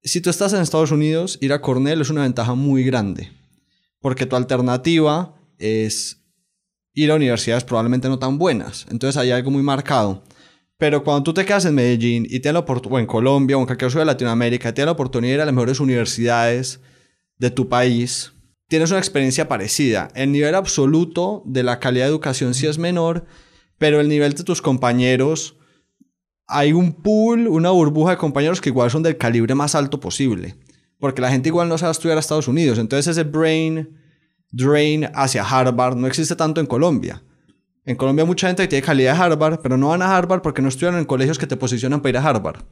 si 0.03 0.20
tú 0.22 0.29
estás 0.29 0.53
en 0.53 0.62
Estados 0.62 0.91
Unidos, 0.91 1.38
ir 1.41 1.53
a 1.53 1.62
Cornell 1.62 2.01
es 2.01 2.10
una 2.10 2.24
ventaja 2.24 2.55
muy 2.55 2.84
grande. 2.84 3.32
Porque 4.00 4.25
tu 4.25 4.36
alternativa 4.36 5.34
es 5.58 6.22
ir 6.93 7.10
a 7.10 7.15
universidades 7.15 7.63
probablemente 7.63 8.10
no 8.10 8.20
tan 8.20 8.38
buenas. 8.38 8.86
Entonces 8.89 9.17
hay 9.17 9.32
algo 9.32 9.50
muy 9.50 9.63
marcado. 9.63 10.24
Pero 10.77 11.03
cuando 11.03 11.24
tú 11.24 11.34
te 11.34 11.46
quedas 11.46 11.65
en 11.65 11.75
Medellín 11.75 12.25
y 12.25 12.39
tienes 12.39 12.53
la 12.53 12.60
oportunidad, 12.60 12.98
o 12.98 13.00
en 13.00 13.06
Colombia 13.06 13.58
o 13.58 13.60
en 13.60 13.65
cualquier 13.65 13.92
ciudad 13.92 14.06
de 14.06 14.12
Latinoamérica, 14.12 14.74
tienes 14.74 14.88
la 14.88 14.92
oportunidad 14.94 15.32
de 15.32 15.36
ir 15.36 15.42
a 15.42 15.46
las 15.46 15.53
mejores 15.53 15.80
universidades 15.80 16.82
de 17.38 17.51
tu 17.51 17.70
país, 17.70 18.34
tienes 18.68 18.89
una 18.89 19.00
experiencia 19.00 19.48
parecida. 19.48 20.10
El 20.15 20.32
nivel 20.32 20.56
absoluto 20.56 21.44
de 21.46 21.63
la 21.63 21.80
calidad 21.80 22.06
de 22.06 22.12
educación 22.12 22.53
sí 22.53 22.68
es 22.68 22.77
menor, 22.77 23.25
pero 23.77 24.00
el 24.00 24.10
nivel 24.10 24.34
de 24.34 24.44
tus 24.44 24.62
compañeros, 24.62 25.58
hay 26.48 26.74
un 26.74 26.94
pool, 26.94 27.48
una 27.48 27.72
burbuja 27.72 28.12
de 28.12 28.18
compañeros 28.18 28.62
que 28.62 28.70
igual 28.70 28.92
son 28.92 29.03
del 29.03 29.18
calibre 29.18 29.56
más 29.56 29.75
alto 29.75 30.00
posible. 30.00 30.56
Porque 31.00 31.22
la 31.22 31.30
gente 31.30 31.50
igual 31.50 31.70
no 31.70 31.75
a 31.75 31.92
estudiar 31.92 32.18
a 32.18 32.20
Estados 32.20 32.48
Unidos. 32.48 32.80
Entonces 32.80 33.08
ese 33.08 33.24
brain 33.24 33.89
drain 34.53 35.10
hacia 35.15 35.44
Harvard 35.44 35.98
no 35.98 36.08
existe 36.08 36.36
tanto 36.36 36.62
en 36.62 36.68
Colombia. 36.68 37.22
En 37.86 37.98
Colombia 37.98 38.24
mucha 38.24 38.48
gente 38.48 38.63
que 38.63 38.70
tiene 38.70 38.86
calidad 38.86 39.16
de 39.16 39.22
Harvard, 39.22 39.60
pero 39.62 39.78
no 39.78 39.90
van 39.90 40.02
a 40.02 40.16
Harvard 40.16 40.42
porque 40.42 40.62
no 40.62 40.70
estudian 40.70 40.98
en 40.98 41.06
colegios 41.06 41.38
que 41.38 41.48
te 41.48 41.58
posicionan 41.58 42.02
para 42.02 42.10
ir 42.12 42.18
a 42.18 42.30
Harvard. 42.30 42.63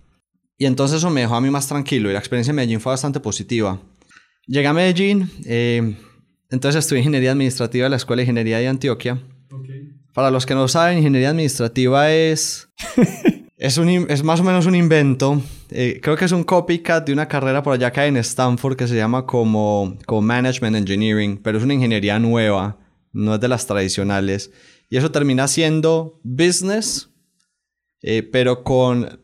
Y 0.57 0.65
entonces 0.65 0.97
eso 0.97 1.09
me 1.09 1.21
dejó 1.21 1.35
a 1.35 1.41
mí 1.41 1.49
más 1.49 1.67
tranquilo 1.67 2.09
y 2.09 2.13
la 2.13 2.19
experiencia 2.19 2.51
en 2.51 2.55
Medellín 2.55 2.79
fue 2.79 2.91
bastante 2.91 3.19
positiva. 3.19 3.81
Llegué 4.47 4.67
a 4.67 4.73
Medellín, 4.73 5.29
eh, 5.45 5.95
entonces 6.49 6.79
estudié 6.79 6.99
ingeniería 6.99 7.31
administrativa 7.31 7.87
en 7.87 7.91
la 7.91 7.97
Escuela 7.97 8.19
de 8.19 8.25
Ingeniería 8.25 8.59
de 8.59 8.67
Antioquia. 8.67 9.21
Para 10.13 10.29
los 10.29 10.45
que 10.45 10.53
no 10.53 10.67
saben, 10.67 10.97
ingeniería 10.97 11.29
administrativa 11.29 12.11
es, 12.11 12.69
es, 13.57 13.77
un, 13.77 13.89
es 14.09 14.23
más 14.23 14.39
o 14.39 14.43
menos 14.43 14.65
un 14.65 14.75
invento. 14.75 15.41
Eh, 15.69 15.99
creo 16.01 16.17
que 16.17 16.25
es 16.25 16.31
un 16.31 16.43
copycat 16.43 17.05
de 17.05 17.13
una 17.13 17.27
carrera 17.27 17.63
por 17.63 17.73
allá 17.73 17.91
que 17.91 18.01
hay 18.01 18.09
en 18.09 18.17
Stanford 18.17 18.75
que 18.75 18.87
se 18.87 18.95
llama 18.95 19.25
como, 19.25 19.97
como 20.05 20.21
Management 20.21 20.75
Engineering, 20.75 21.39
pero 21.41 21.57
es 21.57 21.63
una 21.63 21.73
ingeniería 21.73 22.19
nueva, 22.19 22.77
no 23.13 23.35
es 23.35 23.39
de 23.39 23.47
las 23.47 23.65
tradicionales. 23.65 24.51
Y 24.91 24.97
eso 24.97 25.09
termina 25.09 25.47
siendo 25.47 26.19
business, 26.21 27.09
eh, 28.01 28.23
pero 28.23 28.63
con 28.63 29.21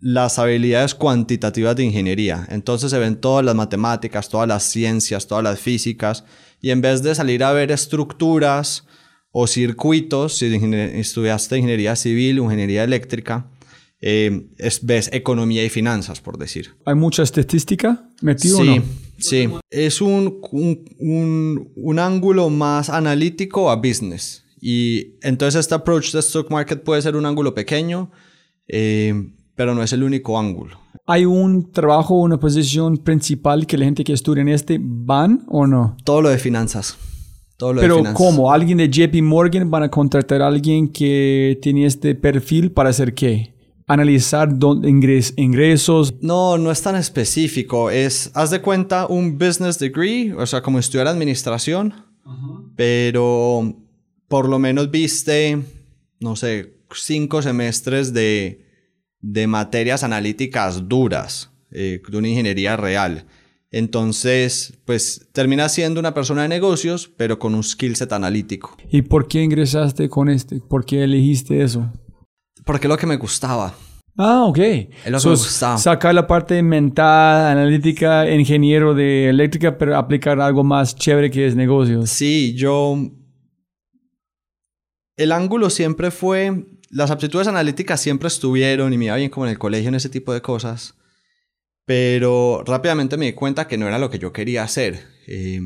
las 0.00 0.38
habilidades 0.38 0.94
cuantitativas 0.94 1.76
de 1.76 1.84
ingeniería. 1.84 2.46
Entonces 2.50 2.90
se 2.90 2.98
ven 2.98 3.20
todas 3.20 3.44
las 3.44 3.54
matemáticas, 3.54 4.30
todas 4.30 4.48
las 4.48 4.62
ciencias, 4.62 5.26
todas 5.26 5.44
las 5.44 5.60
físicas, 5.60 6.24
y 6.62 6.70
en 6.70 6.80
vez 6.80 7.02
de 7.02 7.14
salir 7.14 7.44
a 7.44 7.52
ver 7.52 7.72
estructuras 7.72 8.86
o 9.30 9.46
circuitos, 9.46 10.38
si 10.38 10.46
estudiaste 10.46 11.58
ingeniería 11.58 11.94
civil 11.94 12.40
o 12.40 12.44
ingeniería 12.44 12.82
eléctrica, 12.82 13.50
eh, 14.00 14.48
ves 14.80 15.10
economía 15.12 15.62
y 15.62 15.68
finanzas, 15.68 16.22
por 16.22 16.38
decir. 16.38 16.74
¿Hay 16.86 16.94
mucha 16.94 17.22
estadística 17.22 18.08
metido 18.22 18.56
sí, 18.56 18.62
o 18.62 18.76
no? 18.76 18.84
Sí, 19.18 19.48
es 19.68 20.00
un, 20.00 20.40
un, 20.52 20.84
un, 20.98 21.72
un 21.76 21.98
ángulo 21.98 22.48
más 22.48 22.88
analítico 22.88 23.70
a 23.70 23.76
business. 23.76 24.45
Y 24.60 25.18
entonces 25.22 25.60
este 25.60 25.74
approach 25.74 26.12
de 26.12 26.20
stock 26.20 26.50
market 26.50 26.82
puede 26.82 27.02
ser 27.02 27.16
un 27.16 27.26
ángulo 27.26 27.54
pequeño, 27.54 28.10
eh, 28.68 29.14
pero 29.54 29.74
no 29.74 29.82
es 29.82 29.92
el 29.92 30.02
único 30.02 30.38
ángulo. 30.38 30.78
¿Hay 31.06 31.24
un 31.24 31.70
trabajo 31.70 32.14
una 32.14 32.38
posición 32.40 32.96
principal 32.96 33.66
que 33.66 33.78
la 33.78 33.84
gente 33.84 34.02
que 34.02 34.12
estudia 34.12 34.42
en 34.42 34.48
este 34.48 34.78
van 34.80 35.44
o 35.48 35.66
no? 35.66 35.96
Todo 36.04 36.22
lo 36.22 36.30
de 36.30 36.38
finanzas. 36.38 36.96
Todo 37.56 37.74
lo 37.74 37.80
Pero 37.80 37.96
de 37.96 38.00
finanzas. 38.00 38.18
¿cómo? 38.18 38.50
¿Alguien 38.50 38.78
de 38.78 38.88
JP 38.88 39.22
Morgan 39.22 39.70
van 39.70 39.84
a 39.84 39.88
contratar 39.88 40.42
a 40.42 40.48
alguien 40.48 40.88
que 40.88 41.58
tiene 41.62 41.86
este 41.86 42.14
perfil 42.14 42.72
para 42.72 42.90
hacer 42.90 43.14
qué? 43.14 43.54
Analizar 43.86 44.58
dónde 44.58 44.90
ingres, 44.90 45.32
ingresos. 45.36 46.14
No, 46.20 46.58
no 46.58 46.72
es 46.72 46.82
tan 46.82 46.96
específico. 46.96 47.88
Es, 47.88 48.32
haz 48.34 48.50
de 48.50 48.60
cuenta, 48.60 49.06
un 49.06 49.38
business 49.38 49.78
degree, 49.78 50.32
o 50.32 50.44
sea, 50.44 50.60
como 50.60 50.80
estudiar 50.80 51.06
administración, 51.06 51.94
pero 52.74 53.85
por 54.28 54.48
lo 54.48 54.58
menos 54.58 54.90
viste, 54.90 55.58
no 56.20 56.36
sé, 56.36 56.74
cinco 56.94 57.42
semestres 57.42 58.12
de, 58.12 58.64
de 59.20 59.46
materias 59.46 60.02
analíticas 60.02 60.88
duras, 60.88 61.50
eh, 61.70 62.00
de 62.08 62.16
una 62.18 62.28
ingeniería 62.28 62.76
real. 62.76 63.26
Entonces, 63.70 64.74
pues 64.84 65.28
terminas 65.32 65.72
siendo 65.72 66.00
una 66.00 66.14
persona 66.14 66.42
de 66.42 66.48
negocios, 66.48 67.10
pero 67.16 67.38
con 67.38 67.54
un 67.54 67.62
skill 67.62 67.96
set 67.96 68.12
analítico. 68.12 68.76
¿Y 68.90 69.02
por 69.02 69.28
qué 69.28 69.42
ingresaste 69.42 70.08
con 70.08 70.28
este? 70.28 70.60
¿Por 70.60 70.84
qué 70.84 71.04
elegiste 71.04 71.62
eso? 71.62 71.92
Porque 72.64 72.86
es 72.86 72.88
lo 72.88 72.96
que 72.96 73.06
me 73.06 73.16
gustaba. 73.16 73.74
Ah, 74.16 74.44
ok. 74.44 74.58
Es 74.58 74.88
lo 75.06 75.18
que 75.18 75.20
So, 75.20 75.28
me 75.30 75.36
gustaba. 75.36 75.78
Sacar 75.78 76.14
la 76.14 76.26
parte 76.26 76.62
mental, 76.62 77.46
analítica, 77.58 78.30
ingeniero 78.30 78.94
de 78.94 79.28
eléctrica, 79.28 79.76
pero 79.76 79.96
aplicar 79.96 80.40
algo 80.40 80.64
más 80.64 80.96
chévere 80.96 81.30
que 81.30 81.46
es 81.46 81.54
negocios. 81.54 82.08
Sí, 82.08 82.54
yo... 82.54 82.96
El 85.16 85.32
ángulo 85.32 85.70
siempre 85.70 86.10
fue... 86.10 86.66
Las 86.88 87.10
aptitudes 87.10 87.48
analíticas 87.48 88.00
siempre 88.00 88.28
estuvieron 88.28 88.92
y 88.92 88.98
me 88.98 89.06
iba 89.06 89.16
bien 89.16 89.30
como 89.30 89.46
en 89.46 89.52
el 89.52 89.58
colegio 89.58 89.88
en 89.88 89.96
ese 89.96 90.08
tipo 90.08 90.32
de 90.32 90.40
cosas. 90.40 90.94
Pero 91.84 92.62
rápidamente 92.64 93.16
me 93.16 93.26
di 93.26 93.32
cuenta 93.32 93.66
que 93.66 93.76
no 93.76 93.88
era 93.88 93.98
lo 93.98 94.08
que 94.08 94.18
yo 94.18 94.32
quería 94.32 94.62
hacer. 94.62 95.04
Eh, 95.26 95.60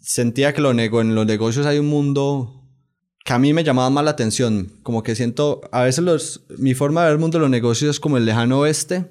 sentía 0.00 0.54
que 0.54 0.62
lo 0.62 0.72
nego 0.72 1.00
en 1.00 1.14
los 1.14 1.26
negocios 1.26 1.66
hay 1.66 1.78
un 1.78 1.88
mundo 1.88 2.60
que 3.24 3.34
a 3.34 3.38
mí 3.38 3.52
me 3.52 3.64
llamaba 3.64 3.90
más 3.90 4.04
la 4.04 4.12
atención. 4.12 4.72
Como 4.82 5.02
que 5.02 5.14
siento, 5.14 5.60
a 5.72 5.82
veces 5.82 6.02
los, 6.04 6.46
mi 6.58 6.74
forma 6.74 7.02
de 7.02 7.08
ver 7.08 7.14
el 7.14 7.20
mundo 7.20 7.38
de 7.38 7.42
los 7.42 7.50
negocios 7.50 7.90
es 7.90 8.00
como 8.00 8.16
el 8.16 8.24
lejano 8.24 8.60
oeste. 8.60 9.10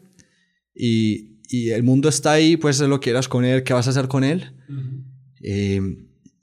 Y, 0.74 1.40
y 1.50 1.72
el 1.72 1.84
mundo 1.84 2.10
está 2.10 2.32
ahí, 2.34 2.58
pues 2.58 2.80
lo 2.80 3.00
quieras 3.00 3.28
con 3.28 3.44
él, 3.44 3.64
¿qué 3.64 3.74
vas 3.74 3.88
a 3.88 3.90
hacer 3.90 4.08
con 4.08 4.24
él? 4.24 4.56
Eh, 5.42 5.82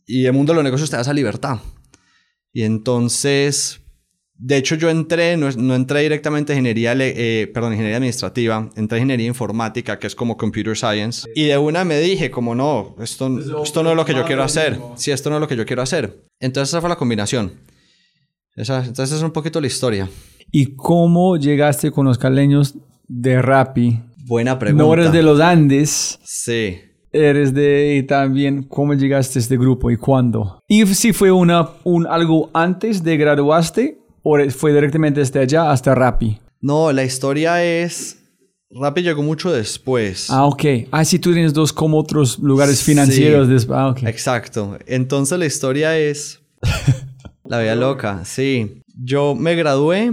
y 0.07 0.27
el 0.27 0.33
mundo 0.33 0.53
de 0.53 0.57
los 0.57 0.65
negocios 0.65 0.91
te 0.91 0.97
da 0.97 1.03
esa 1.03 1.13
libertad. 1.13 1.59
Y 2.57 2.63
entonces, 2.63 3.83
de 4.33 4.57
hecho 4.57 4.77
yo 4.77 4.89
entré, 4.89 5.37
no, 5.37 5.51
no 5.51 5.75
entré 5.75 6.01
directamente 6.01 6.55
en 6.55 6.61
ingeniería, 6.61 6.95
eh, 6.97 7.51
perdón, 7.53 7.75
ingeniería 7.75 7.99
administrativa, 7.99 8.71
entré 8.77 8.97
en 8.97 9.03
ingeniería 9.03 9.27
informática, 9.27 9.99
que 9.99 10.07
es 10.07 10.15
como 10.15 10.39
computer 10.39 10.75
science. 10.75 11.29
Y 11.35 11.45
de 11.45 11.59
una 11.59 11.85
me 11.85 12.01
dije, 12.01 12.31
como 12.31 12.55
no, 12.55 12.97
esto, 12.99 13.29
esto 13.63 13.83
no 13.83 13.91
es 13.91 13.97
lo 13.97 14.07
que 14.07 14.15
yo 14.15 14.25
quiero 14.25 14.43
hacer. 14.43 14.79
Sí, 14.95 15.11
esto 15.11 15.29
no 15.29 15.37
es 15.37 15.41
lo 15.41 15.49
que 15.49 15.55
yo 15.55 15.67
quiero 15.67 15.83
hacer. 15.83 16.25
Entonces 16.41 16.71
esa 16.71 16.81
fue 16.81 16.89
la 16.89 16.97
combinación. 16.97 17.61
Esa, 18.55 18.83
entonces 18.87 19.19
es 19.19 19.23
un 19.23 19.33
poquito 19.33 19.61
la 19.61 19.67
historia. 19.67 20.09
¿Y 20.51 20.77
cómo 20.77 21.37
llegaste 21.37 21.91
con 21.91 22.07
los 22.07 22.17
caleños 22.17 22.75
de 23.07 23.43
Rappi? 23.43 24.01
Buena 24.25 24.59
pregunta. 24.59 24.83
No 24.83 24.95
eres 24.95 25.13
de 25.13 25.23
los 25.23 25.41
Andes. 25.41 26.19
Sí. 26.25 26.79
Eres 27.17 27.55
de 27.55 27.97
y 27.97 28.03
también 28.03 28.63
cómo 28.63 28.95
llegaste 28.95 29.39
a 29.39 29.43
este 29.43 29.57
grupo 29.57 29.91
y 29.91 29.97
cuándo. 29.97 30.61
Y 30.69 30.87
si 30.87 31.13
fue 31.13 31.33
una, 31.33 31.71
un, 31.85 32.07
algo 32.07 32.51
antes 32.53 33.03
de 33.03 33.17
graduaste 33.17 33.99
o 34.23 34.39
fue 34.51 34.73
directamente 34.73 35.21
desde 35.21 35.41
allá 35.41 35.71
hasta 35.71 35.95
Rappi. 35.95 36.39
No, 36.61 36.93
la 36.93 37.05
historia 37.05 37.65
es 37.65 38.19
Rappi 38.71 39.03
llegó 39.03 39.23
mucho 39.23 39.53
después. 39.53 40.29
Ah, 40.31 40.45
ok. 40.45 40.65
Ah, 40.91 41.05
sí, 41.05 41.19
tú 41.19 41.33
tienes 41.33 41.55
dos 41.55 41.73
como 41.73 41.99
otros 41.99 42.39
lugares 42.39 42.83
financieros. 42.83 43.63
Sí, 43.63 43.69
ah, 43.73 43.89
okay. 43.89 44.09
Exacto. 44.09 44.77
Entonces 44.87 45.39
la 45.39 45.47
historia 45.47 45.97
es 45.97 46.41
la 47.45 47.61
vida 47.61 47.77
loca. 47.77 48.25
Sí. 48.25 48.83
Yo 48.99 49.35
me 49.35 49.55
gradué 49.55 50.13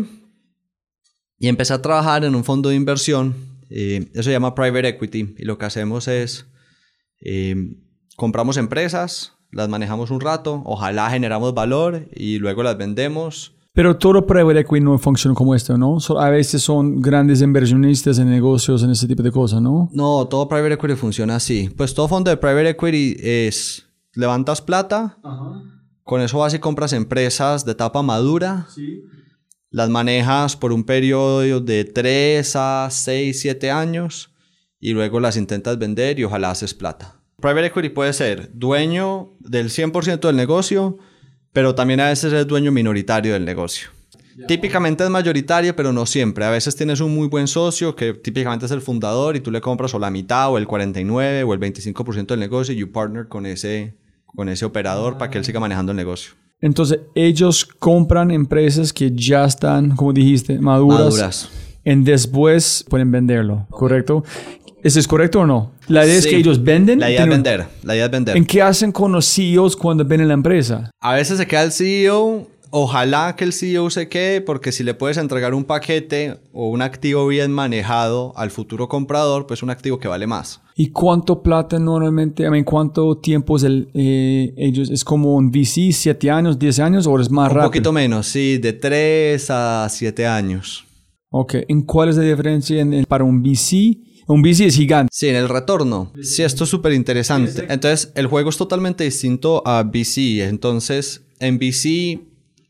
y 1.40 1.48
empecé 1.48 1.74
a 1.74 1.82
trabajar 1.82 2.24
en 2.24 2.36
un 2.36 2.44
fondo 2.44 2.70
de 2.70 2.76
inversión. 2.76 3.36
Eh, 3.70 4.08
eso 4.14 4.24
se 4.24 4.32
llama 4.32 4.54
private 4.54 4.88
equity. 4.88 5.36
Y 5.38 5.46
lo 5.46 5.58
que 5.58 5.66
hacemos 5.66 6.08
es 6.08 6.46
eh, 7.24 7.56
compramos 8.16 8.58
empresas, 8.58 9.34
las 9.52 9.70
manejamos 9.70 10.12
un 10.12 10.20
rato, 10.20 10.62
ojalá 10.66 11.10
generamos 11.10 11.54
valor 11.54 12.08
y 12.14 12.40
luego 12.40 12.64
las 12.64 12.78
vendemos. 12.78 13.56
Pero 13.74 13.98
todo 13.98 14.26
private 14.26 14.60
equity 14.60 14.84
no 14.84 14.98
funciona 15.00 15.34
como 15.34 15.56
esto, 15.56 15.78
¿no? 15.78 15.98
a 16.20 16.30
veces 16.30 16.62
son 16.62 17.02
grandes 17.02 17.42
inversionistas 17.42 18.20
en 18.20 18.30
negocios, 18.30 18.84
en 18.84 18.92
ese 18.92 19.08
tipo 19.08 19.24
de 19.24 19.32
cosas, 19.32 19.62
¿no? 19.62 19.90
No, 19.92 20.28
todo 20.28 20.48
private 20.48 20.76
equity 20.76 20.96
funciona 20.96 21.38
así. 21.38 21.72
Pues 21.76 21.94
todo 21.94 22.08
fondo 22.08 22.30
de 22.30 22.38
private 22.38 22.70
equity 22.70 23.16
es 23.20 23.88
levantas 24.14 24.62
plata, 24.62 25.18
con 26.04 26.22
eso 26.22 26.40
vas 26.40 26.54
y 26.54 26.60
compras 26.60 26.94
empresas 26.94 27.66
de 27.66 27.72
etapa 27.72 28.04
madura, 28.04 28.68
sí. 28.76 29.02
las 29.72 29.90
manejas 29.90 30.56
por 30.56 30.72
un 30.72 30.84
periodo 30.84 31.62
de 31.62 31.86
3 31.86 32.56
a 32.56 32.88
6, 32.92 33.40
7 33.40 33.72
años 33.72 34.33
y 34.84 34.92
luego 34.92 35.22
las 35.22 35.38
intentas 35.38 35.80
vender 35.80 36.20
y 36.20 36.26
ojalá 36.26 36.52
haces 36.52 36.74
plata. 36.74 37.16
Private 37.40 37.68
equity 37.68 37.88
puede 37.88 38.12
ser 38.12 38.52
dueño 38.54 39.32
del 39.40 39.70
100% 39.70 40.20
del 40.20 40.36
negocio, 40.36 40.98
pero 41.54 41.74
también 41.74 42.02
a 42.02 42.10
veces 42.10 42.34
es 42.34 42.46
dueño 42.46 42.70
minoritario 42.74 43.32
del 43.32 43.46
negocio. 43.46 43.88
Típicamente 44.46 45.06
es 45.06 45.10
mayoritario, 45.10 45.74
pero 45.74 45.94
no 45.94 46.06
siempre. 46.06 46.44
A 46.44 46.50
veces 46.50 46.76
tienes 46.76 47.00
un 47.00 47.16
muy 47.16 47.30
buen 47.30 47.48
socio 47.48 47.96
que 47.96 48.14
típicamente 48.14 48.66
es 48.66 48.74
el 48.74 48.82
fundador 48.82 49.38
y 49.38 49.40
tú 49.40 49.52
le 49.52 49.62
compras 49.62 49.94
o 49.94 50.00
la 50.00 50.12
mitad 50.12 50.52
o 50.52 50.58
el 50.58 50.68
49 50.68 51.44
o 51.44 51.54
el 51.54 51.60
25% 51.62 52.28
del 52.28 52.40
negocio 52.42 52.74
y 52.74 52.78
you 52.78 52.92
partner 52.92 53.30
con 53.30 53.46
ese, 53.46 53.96
con 54.26 54.50
ese 54.50 54.66
operador 54.66 55.18
para 55.18 55.32
que 55.32 55.38
él 55.38 55.46
siga 55.46 55.62
manejando 55.62 55.94
el 55.94 55.96
negocio. 55.96 56.34
Entonces, 56.60 57.00
ellos 57.16 57.64
compran 57.66 58.32
empresas 58.32 58.92
que 58.92 59.12
ya 59.14 59.46
están, 59.46 59.96
como 59.96 60.12
dijiste, 60.12 60.60
maduras. 60.60 61.00
Maduras. 61.00 61.50
Y 61.86 61.96
después 61.96 62.86
pueden 62.90 63.12
venderlo, 63.12 63.68
¿correcto? 63.70 64.24
¿Eso 64.84 65.00
es 65.00 65.08
correcto 65.08 65.40
o 65.40 65.46
no? 65.46 65.72
La 65.88 66.06
idea 66.06 66.18
es 66.18 66.28
que 66.28 66.36
ellos 66.36 66.62
venden. 66.62 67.00
La 67.00 67.10
idea 67.10 67.24
es 67.24 67.30
vender. 67.30 67.66
La 67.84 67.96
idea 67.96 68.06
es 68.06 68.12
vender. 68.12 68.36
¿En 68.36 68.46
qué 68.46 68.62
hacen 68.62 68.92
con 68.92 69.14
los 69.14 69.26
CEOs 69.34 69.78
cuando 69.78 70.04
venden 70.04 70.28
la 70.28 70.34
empresa? 70.34 70.92
A 71.00 71.14
veces 71.14 71.38
se 71.38 71.48
queda 71.48 71.64
el 71.64 71.72
CEO. 71.72 72.50
Ojalá 72.76 73.36
que 73.38 73.44
el 73.44 73.54
CEO 73.54 73.92
se 73.92 74.10
quede 74.10 74.42
porque 74.42 74.72
si 74.72 74.84
le 74.84 74.96
puedes 74.96 75.18
entregar 75.18 75.54
un 75.54 75.64
paquete 75.64 76.40
o 76.54 76.70
un 76.70 76.82
activo 76.82 77.28
bien 77.28 77.52
manejado 77.52 78.34
al 78.36 78.50
futuro 78.50 78.90
comprador, 78.90 79.46
pues 79.46 79.62
un 79.62 79.70
activo 79.70 80.00
que 80.00 80.08
vale 80.08 80.26
más. 80.26 80.60
¿Y 80.76 80.90
cuánto 80.90 81.44
plata 81.44 81.78
normalmente, 81.78 82.44
I 82.44 82.50
mean, 82.50 82.64
cuánto 82.64 83.20
tiempo 83.20 83.58
es 83.58 83.64
el, 83.64 83.90
eh, 83.94 84.56
ellos? 84.58 84.90
¿Es 84.90 85.04
como 85.04 85.36
un 85.36 85.52
VC, 85.52 85.92
7 85.94 86.32
años, 86.32 86.58
10 86.58 86.80
años 86.80 87.06
o 87.06 87.20
es 87.20 87.30
más 87.30 87.50
rápido? 87.50 87.66
Un 87.66 87.70
poquito 87.70 87.92
menos, 87.92 88.26
sí, 88.26 88.58
de 88.58 88.74
3 88.74 89.48
a 89.52 89.88
7 89.88 90.26
años. 90.26 90.84
Ok, 91.30 91.56
¿en 91.68 91.84
cuál 91.84 92.10
es 92.10 92.18
la 92.18 92.24
diferencia 92.24 92.84
para 93.08 93.24
un 93.24 93.44
VC? 93.44 94.13
Un 94.28 94.42
VC 94.42 94.66
es 94.66 94.76
gigante. 94.76 95.10
Sí, 95.12 95.28
en 95.28 95.36
el 95.36 95.50
retorno. 95.50 96.12
Sí, 96.22 96.44
esto 96.44 96.64
es 96.64 96.70
súper 96.70 96.94
interesante. 96.94 97.66
Entonces, 97.70 98.12
el 98.16 98.28
juego 98.28 98.50
es 98.50 98.58
totalmente 98.58 99.04
distinto 99.04 99.62
a 99.66 99.84
VC. 99.84 100.48
Entonces, 100.48 101.22
en 101.40 101.58
VC 101.58 102.22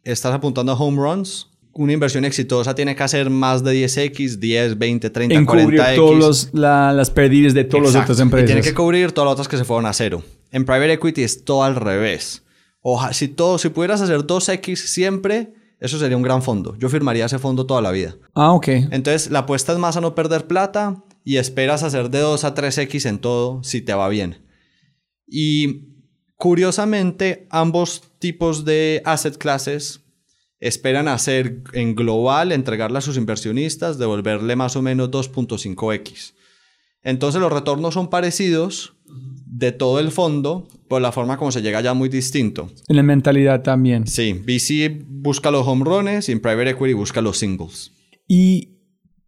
estás 0.04 0.34
apuntando 0.34 0.72
a 0.72 0.76
home 0.76 0.98
runs. 0.98 1.50
Una 1.76 1.94
inversión 1.94 2.24
exitosa 2.24 2.76
tiene 2.76 2.96
que 2.96 3.02
hacer 3.02 3.32
más 3.32 3.64
de 3.64 3.86
10x, 3.88 4.38
10, 4.38 4.78
20, 4.78 5.10
30, 5.10 5.36
en 5.36 5.48
40x. 5.48 5.96
todas 5.96 6.50
las 6.54 7.10
pérdidas 7.10 7.56
de 7.56 7.64
todas 7.64 7.94
las 7.94 8.04
otras 8.04 8.20
empresas. 8.20 8.44
Y 8.44 8.54
tiene 8.54 8.62
que 8.62 8.76
cubrir 8.76 9.12
todas 9.12 9.26
las 9.26 9.34
otras 9.34 9.48
que 9.48 9.58
se 9.58 9.64
fueron 9.64 9.88
a 9.88 9.94
cero. 9.94 10.22
En 10.52 10.66
private 10.66 10.94
equity 10.94 11.24
es 11.24 11.44
todo 11.44 11.64
al 11.64 11.76
revés. 11.76 12.44
Oja, 12.82 13.14
si, 13.14 13.28
todo, 13.28 13.58
si 13.58 13.70
pudieras 13.70 14.02
hacer 14.02 14.20
2x 14.20 14.76
siempre, 14.76 15.54
eso 15.80 15.98
sería 15.98 16.16
un 16.16 16.22
gran 16.22 16.44
fondo. 16.44 16.76
Yo 16.78 16.90
firmaría 16.90 17.26
ese 17.26 17.40
fondo 17.40 17.66
toda 17.66 17.82
la 17.82 17.92
vida. 17.92 18.16
Ah, 18.36 18.52
ok. 18.52 18.68
Entonces, 18.92 19.32
la 19.32 19.40
apuesta 19.40 19.74
es 19.74 19.80
más 19.80 19.98
a 19.98 20.02
no 20.02 20.14
perder 20.14 20.46
plata 20.46 21.02
y 21.24 21.38
esperas 21.38 21.84
hacer 21.84 22.10
de 22.10 22.20
2 22.20 22.44
a 22.44 22.54
3x 22.54 23.08
en 23.08 23.20
todo 23.20 23.64
si 23.64 23.82
te 23.82 23.94
va 23.94 24.10
bien. 24.10 24.38
Y 25.28 25.88
curiosamente, 26.36 27.48
ambos 27.50 28.04
tipos 28.20 28.66
de 28.66 29.02
asset 29.06 29.38
classes 29.38 30.02
esperan 30.60 31.08
hacer 31.08 31.62
en 31.74 31.96
global, 31.96 32.52
entregarle 32.52 32.98
a 32.98 33.02
sus 33.02 33.18
inversionistas, 33.18 33.98
devolverle 33.98 34.56
más 34.56 34.76
o 34.76 34.82
menos 34.82 35.12
2.5x. 35.12 36.34
Entonces 37.02 37.42
los 37.42 37.52
retornos 37.52 37.94
son 37.94 38.10
parecidos 38.10 38.94
de 39.06 39.72
todo 39.72 40.00
el 40.00 40.12
fondo, 40.12 40.68
por 40.88 41.02
la 41.02 41.12
forma 41.12 41.38
como 41.38 41.52
se 41.52 41.62
llega 41.62 41.82
ya 41.82 41.94
muy 41.94 42.10
distinto. 42.10 42.72
En 42.88 42.96
la 42.96 43.04
mentalidad 43.04 43.62
también. 43.62 44.08
Sí, 44.08 44.34
VC 44.34 45.04
busca 45.06 45.52
los 45.52 45.68
home 45.68 45.84
runs 45.86 46.30
y 46.30 46.32
en 46.32 46.40
Private 46.40 46.72
Equity 46.72 46.94
busca 46.94 47.22
los 47.22 47.38
singles. 47.38 47.92
Y 48.28 48.73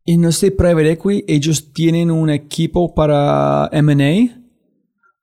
en 0.06 0.26
este 0.26 0.52
private 0.52 0.92
equity, 0.92 1.26
ellos 1.28 1.74
tienen 1.74 2.12
un 2.12 2.30
equipo 2.30 2.94
para 2.94 3.70
M&A 3.72 4.42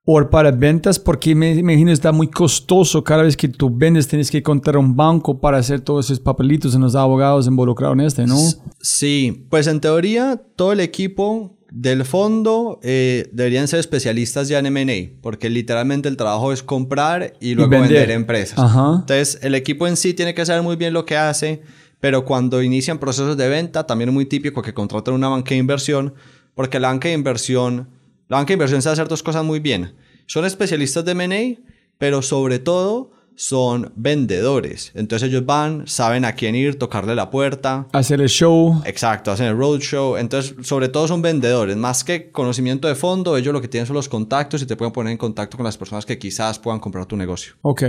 o 0.05 0.29
para 0.29 0.51
ventas, 0.51 0.99
porque 0.99 1.35
me, 1.35 1.55
imagino 1.55 1.93
está 1.93 2.11
muy 2.11 2.27
costoso. 2.27 3.05
Cada 3.05 3.23
vez 3.23 3.37
que 3.37 3.47
tú 3.47 3.71
vendes, 3.73 4.09
tienes 4.09 4.31
que 4.31 4.43
contar 4.43 4.75
a 4.75 4.81
un 4.81 4.97
banco 4.97 5.41
para 5.41 5.59
hacer 5.59 5.81
todos 5.81 6.07
esos 6.07 6.19
papelitos 6.19 6.75
en 6.75 6.81
los 6.81 6.97
abogados 6.97 7.47
involucrados 7.47 7.95
en 7.95 8.01
este, 8.01 8.27
¿no? 8.27 8.37
Sí, 8.81 9.47
pues 9.49 9.69
en 9.69 9.81
teoría, 9.81 10.43
todo 10.57 10.73
el 10.73 10.81
equipo 10.81 11.57
del 11.71 12.05
fondo 12.05 12.81
eh, 12.83 13.31
deberían 13.33 13.69
ser 13.69 13.79
especialistas 13.79 14.49
ya 14.49 14.59
en 14.59 14.67
M&A, 14.67 15.21
porque 15.23 15.49
literalmente 15.49 16.09
el 16.09 16.17
trabajo 16.17 16.53
es 16.53 16.65
comprar 16.65 17.35
y 17.41 17.55
luego 17.55 17.71
vender. 17.71 18.11
empresas. 18.11 18.59
Entonces, 18.59 19.39
el 19.43 19.55
equipo 19.55 19.87
en 19.87 19.97
sí 19.97 20.13
tiene 20.15 20.35
que 20.35 20.45
saber 20.45 20.63
muy 20.63 20.75
bien 20.75 20.93
lo 20.93 21.07
que 21.07 21.17
hace 21.17 21.63
pero 22.03 22.25
cuando 22.25 22.65
inician 22.65 22.99
procesos 22.99 23.37
de 23.37 23.49
venta, 23.49 23.87
también 23.87 24.09
es 24.09 24.13
muy 24.13 24.27
típico 24.27 24.61
que 24.61 24.75
contraten 24.75 25.15
una 25.15 25.29
banca 25.29 25.51
de 25.51 25.59
inversión, 25.59 26.15
porque 26.57 26.81
la 26.81 26.89
banca 26.89 27.07
de 27.07 27.15
inversión, 27.15 27.91
la 28.27 28.39
banca 28.39 28.49
de 28.49 28.55
inversión 28.55 28.83
sabe 28.83 28.95
hacer 28.95 29.07
dos 29.07 29.23
cosas 29.23 29.45
muy 29.45 29.61
bien. 29.61 29.95
Son 30.27 30.45
especialistas 30.45 31.05
de 31.05 31.13
M&A, 31.13 31.63
pero 31.99 32.21
sobre 32.21 32.59
todo 32.59 33.13
son 33.37 33.93
vendedores. 33.95 34.91
Entonces 34.97 35.29
ellos 35.29 35.47
van, 35.47 35.87
saben 35.87 36.25
a 36.25 36.33
quién 36.33 36.57
ir, 36.57 36.77
tocarle 36.77 37.15
la 37.15 37.31
puerta. 37.31 37.87
Hacer 37.93 38.21
el 38.21 38.29
show. 38.29 38.83
Exacto, 38.85 39.31
hacen 39.31 39.47
el 39.47 39.57
roadshow. 39.57 40.17
Entonces, 40.17 40.57
sobre 40.67 40.89
todo 40.89 41.07
son 41.07 41.23
vendedores. 41.23 41.77
Más 41.77 42.03
que 42.03 42.33
conocimiento 42.33 42.89
de 42.89 42.97
fondo, 42.97 43.37
ellos 43.37 43.53
lo 43.53 43.61
que 43.61 43.69
tienen 43.69 43.87
son 43.87 43.95
los 43.95 44.09
contactos 44.09 44.61
y 44.61 44.67
te 44.67 44.75
pueden 44.75 44.93
poner 44.93 45.13
en 45.13 45.19
contacto 45.19 45.57
con 45.57 45.63
las 45.63 45.79
personas 45.79 46.05
que 46.05 46.19
quizás 46.19 46.59
puedan 46.59 46.81
comprar 46.81 47.07
tu 47.07 47.17
negocio. 47.17 47.55
Ok. 47.63 47.85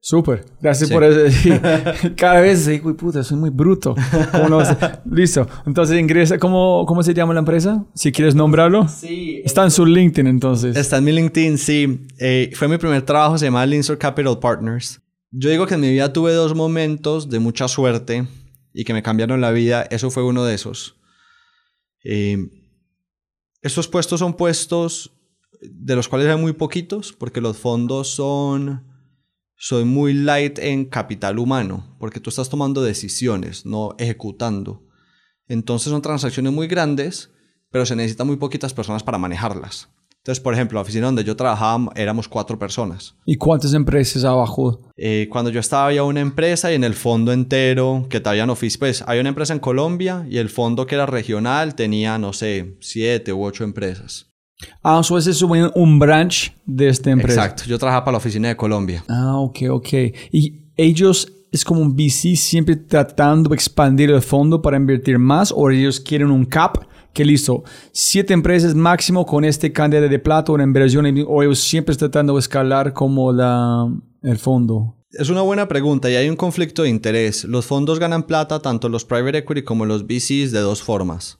Súper, 0.00 0.44
gracias 0.60 0.90
por 0.90 1.02
eso. 1.02 1.50
Cada 2.16 2.40
vez 2.40 2.66
digo, 2.66 2.96
puta, 2.96 3.22
soy 3.24 3.36
muy 3.36 3.50
bruto. 3.50 3.94
Listo. 5.10 5.46
Entonces 5.66 5.98
ingresa, 5.98 6.38
¿cómo, 6.38 6.84
¿cómo 6.86 7.02
se 7.02 7.12
llama 7.12 7.34
la 7.34 7.40
empresa? 7.40 7.84
Si 7.94 8.12
quieres 8.12 8.34
nombrarlo. 8.34 8.86
Sí. 8.88 9.42
Está 9.44 9.64
en 9.64 9.70
su 9.70 9.84
LinkedIn 9.84 10.26
entonces. 10.26 10.76
Está 10.76 10.98
en 10.98 11.04
mi 11.04 11.12
LinkedIn, 11.12 11.58
sí. 11.58 12.06
Eh, 12.18 12.50
fue 12.54 12.68
mi 12.68 12.78
primer 12.78 13.02
trabajo, 13.02 13.36
se 13.38 13.46
llama 13.46 13.66
Linsor 13.66 13.98
Capital 13.98 14.38
Partners. 14.38 15.00
Yo 15.30 15.50
digo 15.50 15.66
que 15.66 15.74
en 15.74 15.80
mi 15.80 15.90
vida 15.90 16.12
tuve 16.12 16.32
dos 16.32 16.54
momentos 16.54 17.28
de 17.28 17.38
mucha 17.38 17.68
suerte 17.68 18.26
y 18.72 18.84
que 18.84 18.94
me 18.94 19.02
cambiaron 19.02 19.40
la 19.40 19.50
vida. 19.50 19.82
Eso 19.90 20.10
fue 20.10 20.22
uno 20.22 20.44
de 20.44 20.54
esos. 20.54 20.96
Eh, 22.04 22.38
estos 23.60 23.88
puestos 23.88 24.20
son 24.20 24.34
puestos 24.34 25.12
de 25.60 25.96
los 25.96 26.08
cuales 26.08 26.28
hay 26.28 26.40
muy 26.40 26.52
poquitos 26.52 27.12
porque 27.12 27.40
los 27.40 27.56
fondos 27.58 28.08
son 28.08 28.87
soy 29.58 29.84
muy 29.84 30.14
light 30.14 30.58
en 30.58 30.86
capital 30.86 31.38
humano, 31.38 31.96
porque 31.98 32.20
tú 32.20 32.30
estás 32.30 32.48
tomando 32.48 32.82
decisiones, 32.82 33.66
no 33.66 33.94
ejecutando. 33.98 34.86
Entonces 35.46 35.90
son 35.90 36.00
transacciones 36.00 36.52
muy 36.52 36.68
grandes 36.68 37.30
pero 37.70 37.86
se 37.86 37.96
necesitan 37.96 38.26
muy 38.26 38.36
poquitas 38.36 38.72
personas 38.72 39.02
para 39.02 39.18
manejarlas. 39.18 39.88
Entonces, 40.18 40.42
por 40.42 40.52
ejemplo, 40.52 40.76
la 40.76 40.82
oficina 40.82 41.06
donde 41.06 41.24
yo 41.24 41.36
trabajaba 41.36 41.90
éramos 41.94 42.28
cuatro 42.28 42.58
personas. 42.58 43.14
¿Y 43.24 43.36
cuántas 43.36 43.72
empresas 43.72 44.24
abajo? 44.24 44.90
Eh, 44.96 45.28
cuando 45.30 45.50
yo 45.50 45.60
estaba 45.60 45.86
había 45.86 46.02
una 46.02 46.20
empresa 46.20 46.70
y 46.70 46.74
en 46.74 46.84
el 46.84 46.94
fondo 46.94 47.32
entero 47.32 48.06
que 48.10 48.20
habían 48.24 48.50
oficio, 48.50 48.80
pues 48.80 49.02
hay 49.06 49.20
una 49.20 49.30
empresa 49.30 49.54
en 49.54 49.60
Colombia 49.60 50.26
y 50.28 50.38
el 50.38 50.50
fondo 50.50 50.86
que 50.86 50.96
era 50.96 51.06
regional 51.06 51.74
tenía, 51.74 52.18
no 52.18 52.32
sé, 52.32 52.76
siete 52.80 53.32
u 53.32 53.42
ocho 53.42 53.64
empresas. 53.64 54.27
Ah, 54.82 55.00
eso 55.00 55.18
es 55.18 55.42
un, 55.42 55.70
un 55.74 55.98
branch 55.98 56.52
de 56.66 56.88
esta 56.88 57.10
empresa. 57.10 57.44
Exacto, 57.44 57.64
yo 57.66 57.78
trabajaba 57.78 58.04
para 58.04 58.12
la 58.12 58.18
oficina 58.18 58.48
de 58.48 58.56
Colombia. 58.56 59.04
Ah, 59.08 59.38
ok, 59.38 59.58
ok. 59.70 59.88
Y 60.32 60.60
ellos 60.76 61.32
es 61.50 61.64
como 61.64 61.80
un 61.80 61.94
VC 61.94 62.36
siempre 62.36 62.76
tratando 62.76 63.50
de 63.50 63.54
expandir 63.54 64.10
el 64.10 64.22
fondo 64.22 64.60
para 64.60 64.76
invertir 64.76 65.18
más 65.18 65.52
o 65.54 65.70
ellos 65.70 66.00
quieren 66.00 66.30
un 66.30 66.44
cap 66.44 66.84
que 67.12 67.24
listo, 67.24 67.64
siete 67.90 68.32
empresas 68.34 68.74
máximo 68.74 69.26
con 69.26 69.44
este 69.44 69.72
cantidad 69.72 70.08
de 70.08 70.18
plata 70.18 70.52
o 70.52 70.60
inversión 70.60 71.06
o 71.26 71.42
ellos 71.42 71.58
siempre 71.58 71.96
tratando 71.96 72.34
de 72.34 72.40
escalar 72.40 72.92
como 72.92 73.32
la, 73.32 73.92
el 74.22 74.38
fondo. 74.38 74.94
Es 75.10 75.30
una 75.30 75.40
buena 75.40 75.66
pregunta 75.66 76.10
y 76.10 76.16
hay 76.16 76.28
un 76.28 76.36
conflicto 76.36 76.82
de 76.82 76.90
interés. 76.90 77.44
Los 77.44 77.64
fondos 77.64 77.98
ganan 77.98 78.24
plata, 78.24 78.60
tanto 78.60 78.88
los 78.88 79.04
private 79.04 79.38
equity 79.38 79.62
como 79.62 79.86
los 79.86 80.04
VCs, 80.04 80.52
de 80.52 80.60
dos 80.60 80.82
formas. 80.82 81.38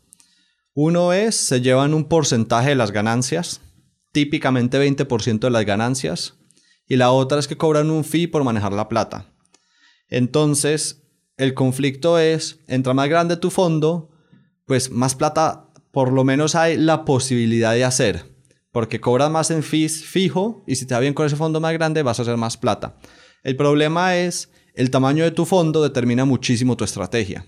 Uno 0.81 1.13
es, 1.13 1.35
se 1.35 1.61
llevan 1.61 1.93
un 1.93 2.05
porcentaje 2.05 2.69
de 2.69 2.75
las 2.77 2.93
ganancias, 2.93 3.63
típicamente 4.13 4.79
20% 4.79 5.41
de 5.41 5.51
las 5.51 5.65
ganancias, 5.65 6.35
y 6.87 6.95
la 6.95 7.11
otra 7.11 7.41
es 7.41 7.49
que 7.49 7.57
cobran 7.57 7.91
un 7.91 8.05
fee 8.05 8.29
por 8.29 8.45
manejar 8.45 8.73
la 8.73 8.89
plata. 8.89 9.35
Entonces, 10.07 11.03
el 11.37 11.55
conflicto 11.55 12.21
es, 12.21 12.61
entra 12.69 12.95
más 12.95 13.09
grande 13.09 13.37
tu 13.37 13.51
fondo, 13.51 14.11
pues 14.67 14.93
más 14.93 15.17
plata 15.17 15.69
por 15.91 16.13
lo 16.13 16.23
menos 16.23 16.55
hay 16.55 16.77
la 16.77 17.05
posibilidad 17.05 17.73
de 17.75 17.85
hacer. 17.85 18.37
Porque 18.71 19.01
cobras 19.01 19.33
más 19.33 19.51
en 19.51 19.65
fees 19.65 20.05
fijo 20.05 20.63
y 20.69 20.77
si 20.77 20.87
te 20.87 20.95
va 20.95 21.01
bien 21.01 21.13
con 21.13 21.27
ese 21.27 21.35
fondo 21.35 21.59
más 21.59 21.73
grande 21.73 22.05
vas 22.05 22.21
a 22.21 22.23
hacer 22.23 22.37
más 22.37 22.57
plata. 22.57 23.01
El 23.43 23.57
problema 23.57 24.17
es 24.17 24.53
el 24.75 24.93
tamaño 24.93 25.25
de 25.25 25.33
tu 25.33 25.45
fondo 25.45 25.83
determina 25.83 26.25
muchísimo 26.25 26.77
tu 26.77 26.85
estrategia. 26.85 27.47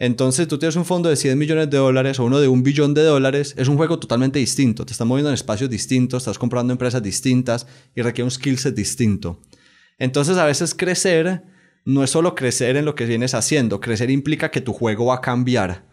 Entonces 0.00 0.48
tú 0.48 0.58
tienes 0.58 0.76
un 0.76 0.86
fondo 0.86 1.10
de 1.10 1.16
100 1.16 1.38
millones 1.38 1.68
de 1.68 1.76
dólares 1.76 2.18
o 2.18 2.24
uno 2.24 2.40
de 2.40 2.48
un 2.48 2.62
billón 2.62 2.94
de 2.94 3.02
dólares, 3.02 3.54
es 3.58 3.68
un 3.68 3.76
juego 3.76 3.98
totalmente 3.98 4.38
distinto. 4.38 4.86
Te 4.86 4.92
estás 4.92 5.06
moviendo 5.06 5.28
en 5.28 5.34
espacios 5.34 5.68
distintos, 5.68 6.22
estás 6.22 6.38
comprando 6.38 6.72
empresas 6.72 7.02
distintas 7.02 7.66
y 7.94 8.00
requiere 8.00 8.24
un 8.24 8.30
skill 8.30 8.56
set 8.56 8.74
distinto. 8.74 9.40
Entonces 9.98 10.38
a 10.38 10.46
veces 10.46 10.74
crecer 10.74 11.42
no 11.84 12.02
es 12.02 12.08
solo 12.08 12.34
crecer 12.34 12.78
en 12.78 12.86
lo 12.86 12.94
que 12.94 13.04
vienes 13.04 13.34
haciendo, 13.34 13.78
crecer 13.78 14.10
implica 14.10 14.50
que 14.50 14.62
tu 14.62 14.72
juego 14.72 15.04
va 15.04 15.16
a 15.16 15.20
cambiar. 15.20 15.84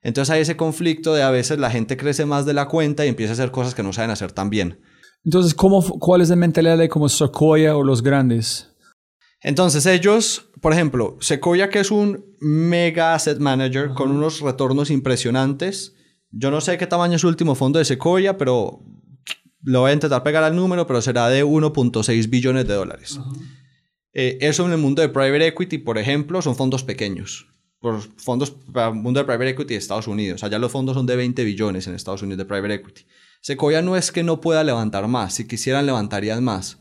Entonces 0.00 0.32
hay 0.32 0.42
ese 0.42 0.56
conflicto 0.56 1.12
de 1.12 1.24
a 1.24 1.30
veces 1.30 1.58
la 1.58 1.68
gente 1.68 1.96
crece 1.96 2.24
más 2.24 2.46
de 2.46 2.54
la 2.54 2.68
cuenta 2.68 3.04
y 3.04 3.08
empieza 3.08 3.32
a 3.32 3.34
hacer 3.34 3.50
cosas 3.50 3.74
que 3.74 3.82
no 3.82 3.92
saben 3.92 4.12
hacer 4.12 4.30
tan 4.30 4.48
bien. 4.48 4.78
Entonces, 5.24 5.54
¿cómo, 5.54 5.82
¿cuál 5.98 6.20
es 6.20 6.28
la 6.28 6.36
mentalidad 6.36 6.78
de 6.78 6.88
como 6.88 7.08
Sequoia 7.08 7.76
o 7.76 7.82
los 7.82 8.00
grandes? 8.00 8.75
Entonces 9.46 9.86
ellos, 9.86 10.50
por 10.60 10.72
ejemplo, 10.72 11.18
Sequoia 11.20 11.70
que 11.70 11.78
es 11.78 11.92
un 11.92 12.34
mega 12.40 13.14
asset 13.14 13.38
manager 13.38 13.90
con 13.90 14.10
unos 14.10 14.40
retornos 14.40 14.90
impresionantes. 14.90 15.94
Yo 16.32 16.50
no 16.50 16.60
sé 16.60 16.76
qué 16.78 16.88
tamaño 16.88 17.14
es 17.14 17.20
su 17.20 17.28
último 17.28 17.54
fondo 17.54 17.78
de 17.78 17.84
Sequoia, 17.84 18.38
pero 18.38 18.82
lo 19.62 19.82
voy 19.82 19.92
a 19.92 19.94
intentar 19.94 20.24
pegar 20.24 20.42
al 20.42 20.56
número, 20.56 20.88
pero 20.88 21.00
será 21.00 21.28
de 21.28 21.44
1.6 21.44 22.28
billones 22.28 22.66
de 22.66 22.74
dólares. 22.74 23.20
Eh, 24.12 24.36
eso 24.40 24.66
en 24.66 24.72
el 24.72 24.78
mundo 24.78 25.00
de 25.00 25.10
private 25.10 25.46
equity, 25.46 25.78
por 25.78 25.96
ejemplo, 25.96 26.42
son 26.42 26.56
fondos 26.56 26.82
pequeños. 26.82 27.46
Por 27.78 28.00
fondos 28.00 28.50
para 28.50 28.88
el 28.88 28.94
mundo 28.94 29.20
de 29.20 29.26
private 29.26 29.50
equity 29.50 29.74
de 29.74 29.78
Estados 29.78 30.08
Unidos. 30.08 30.42
Allá 30.42 30.58
los 30.58 30.72
fondos 30.72 30.96
son 30.96 31.06
de 31.06 31.14
20 31.14 31.44
billones 31.44 31.86
en 31.86 31.94
Estados 31.94 32.22
Unidos 32.22 32.38
de 32.38 32.46
private 32.46 32.74
equity. 32.74 33.02
Sequoia 33.42 33.80
no 33.80 33.96
es 33.96 34.10
que 34.10 34.24
no 34.24 34.40
pueda 34.40 34.64
levantar 34.64 35.06
más. 35.06 35.34
Si 35.34 35.46
quisieran, 35.46 35.86
levantarían 35.86 36.42
más. 36.42 36.80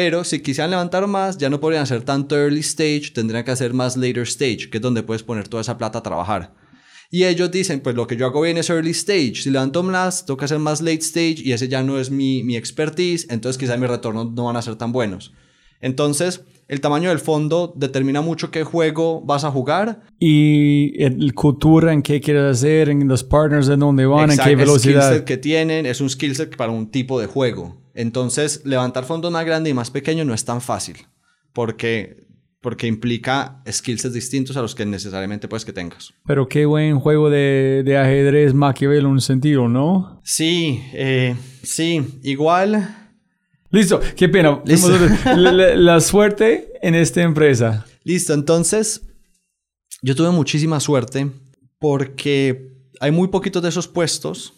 Pero 0.00 0.22
si 0.22 0.38
quisieran 0.38 0.70
levantar 0.70 1.08
más, 1.08 1.38
ya 1.38 1.50
no 1.50 1.58
podrían 1.58 1.82
hacer 1.82 2.02
tanto 2.02 2.36
early 2.36 2.60
stage, 2.60 3.10
tendrían 3.12 3.44
que 3.44 3.50
hacer 3.50 3.74
más 3.74 3.96
later 3.96 4.22
stage, 4.22 4.70
que 4.70 4.78
es 4.78 4.80
donde 4.80 5.02
puedes 5.02 5.24
poner 5.24 5.48
toda 5.48 5.60
esa 5.60 5.76
plata 5.76 5.98
a 5.98 6.02
trabajar. 6.04 6.54
Y 7.10 7.24
ellos 7.24 7.50
dicen, 7.50 7.80
pues 7.80 7.96
lo 7.96 8.06
que 8.06 8.16
yo 8.16 8.26
hago 8.26 8.42
bien 8.42 8.58
es 8.58 8.70
early 8.70 8.92
stage. 8.92 9.42
Si 9.42 9.50
levanto 9.50 9.82
más, 9.82 10.22
que 10.22 10.44
hacer 10.44 10.60
más 10.60 10.80
late 10.82 11.00
stage 11.00 11.38
y 11.38 11.50
ese 11.50 11.66
ya 11.66 11.82
no 11.82 11.98
es 11.98 12.12
mi, 12.12 12.44
mi 12.44 12.56
expertise, 12.56 13.26
entonces 13.28 13.58
quizás 13.58 13.76
mis 13.76 13.90
retornos 13.90 14.30
no 14.30 14.44
van 14.44 14.56
a 14.56 14.62
ser 14.62 14.76
tan 14.76 14.92
buenos. 14.92 15.32
Entonces, 15.80 16.42
el 16.68 16.82
tamaño 16.82 17.08
del 17.08 17.18
fondo 17.18 17.72
determina 17.74 18.20
mucho 18.20 18.50
qué 18.50 18.62
juego 18.62 19.22
vas 19.22 19.44
a 19.44 19.50
jugar. 19.50 20.02
Y 20.18 21.02
el 21.02 21.34
cultura 21.34 21.94
en 21.94 22.02
qué 22.02 22.20
quieres 22.20 22.58
hacer, 22.58 22.90
en 22.90 23.08
los 23.08 23.24
partners 23.24 23.66
de 23.66 23.76
dónde 23.78 24.04
van, 24.04 24.30
en 24.30 24.38
qué 24.38 24.54
velocidad. 24.54 24.96
El 24.96 25.02
skill 25.02 25.16
set 25.18 25.24
que 25.24 25.36
tienen 25.38 25.86
es 25.86 26.02
un 26.02 26.10
skill 26.10 26.36
set 26.36 26.54
para 26.56 26.70
un 26.70 26.90
tipo 26.90 27.18
de 27.18 27.26
juego. 27.26 27.80
Entonces, 27.94 28.62
levantar 28.66 29.04
fondos 29.04 29.32
más 29.32 29.46
grandes 29.46 29.70
y 29.70 29.74
más 29.74 29.90
pequeños 29.90 30.26
no 30.26 30.34
es 30.34 30.44
tan 30.44 30.60
fácil. 30.60 30.98
Porque, 31.54 32.26
porque 32.60 32.86
implica 32.86 33.62
skill 33.66 33.98
sets 33.98 34.12
distintos 34.12 34.58
a 34.58 34.62
los 34.62 34.74
que 34.74 34.84
necesariamente 34.84 35.48
puedes 35.48 35.64
que 35.64 35.72
tengas. 35.72 36.12
Pero 36.26 36.48
qué 36.48 36.66
buen 36.66 37.00
juego 37.00 37.30
de, 37.30 37.82
de 37.82 37.96
ajedrez 37.96 38.52
Maquiavelo 38.52 39.08
en 39.08 39.14
un 39.14 39.20
sentido, 39.22 39.68
¿no? 39.68 40.20
Sí, 40.22 40.82
eh, 40.92 41.34
sí. 41.62 42.20
Igual 42.22 43.07
Listo, 43.70 44.00
qué 44.16 44.28
pena. 44.28 44.62
La, 45.36 46.00
suerte 46.00 46.72
en 46.80 46.94
esta 46.94 47.22
empresa. 47.22 47.86
Listo, 48.04 48.32
entonces 48.32 49.02
yo 50.02 50.14
tuve 50.14 50.30
muchísima 50.30 50.80
suerte 50.80 51.30
porque 51.78 52.72
hay 53.00 53.10
muy 53.10 53.28
poquitos 53.28 53.62
de 53.62 53.68
esos 53.68 53.86
puestos 53.86 54.54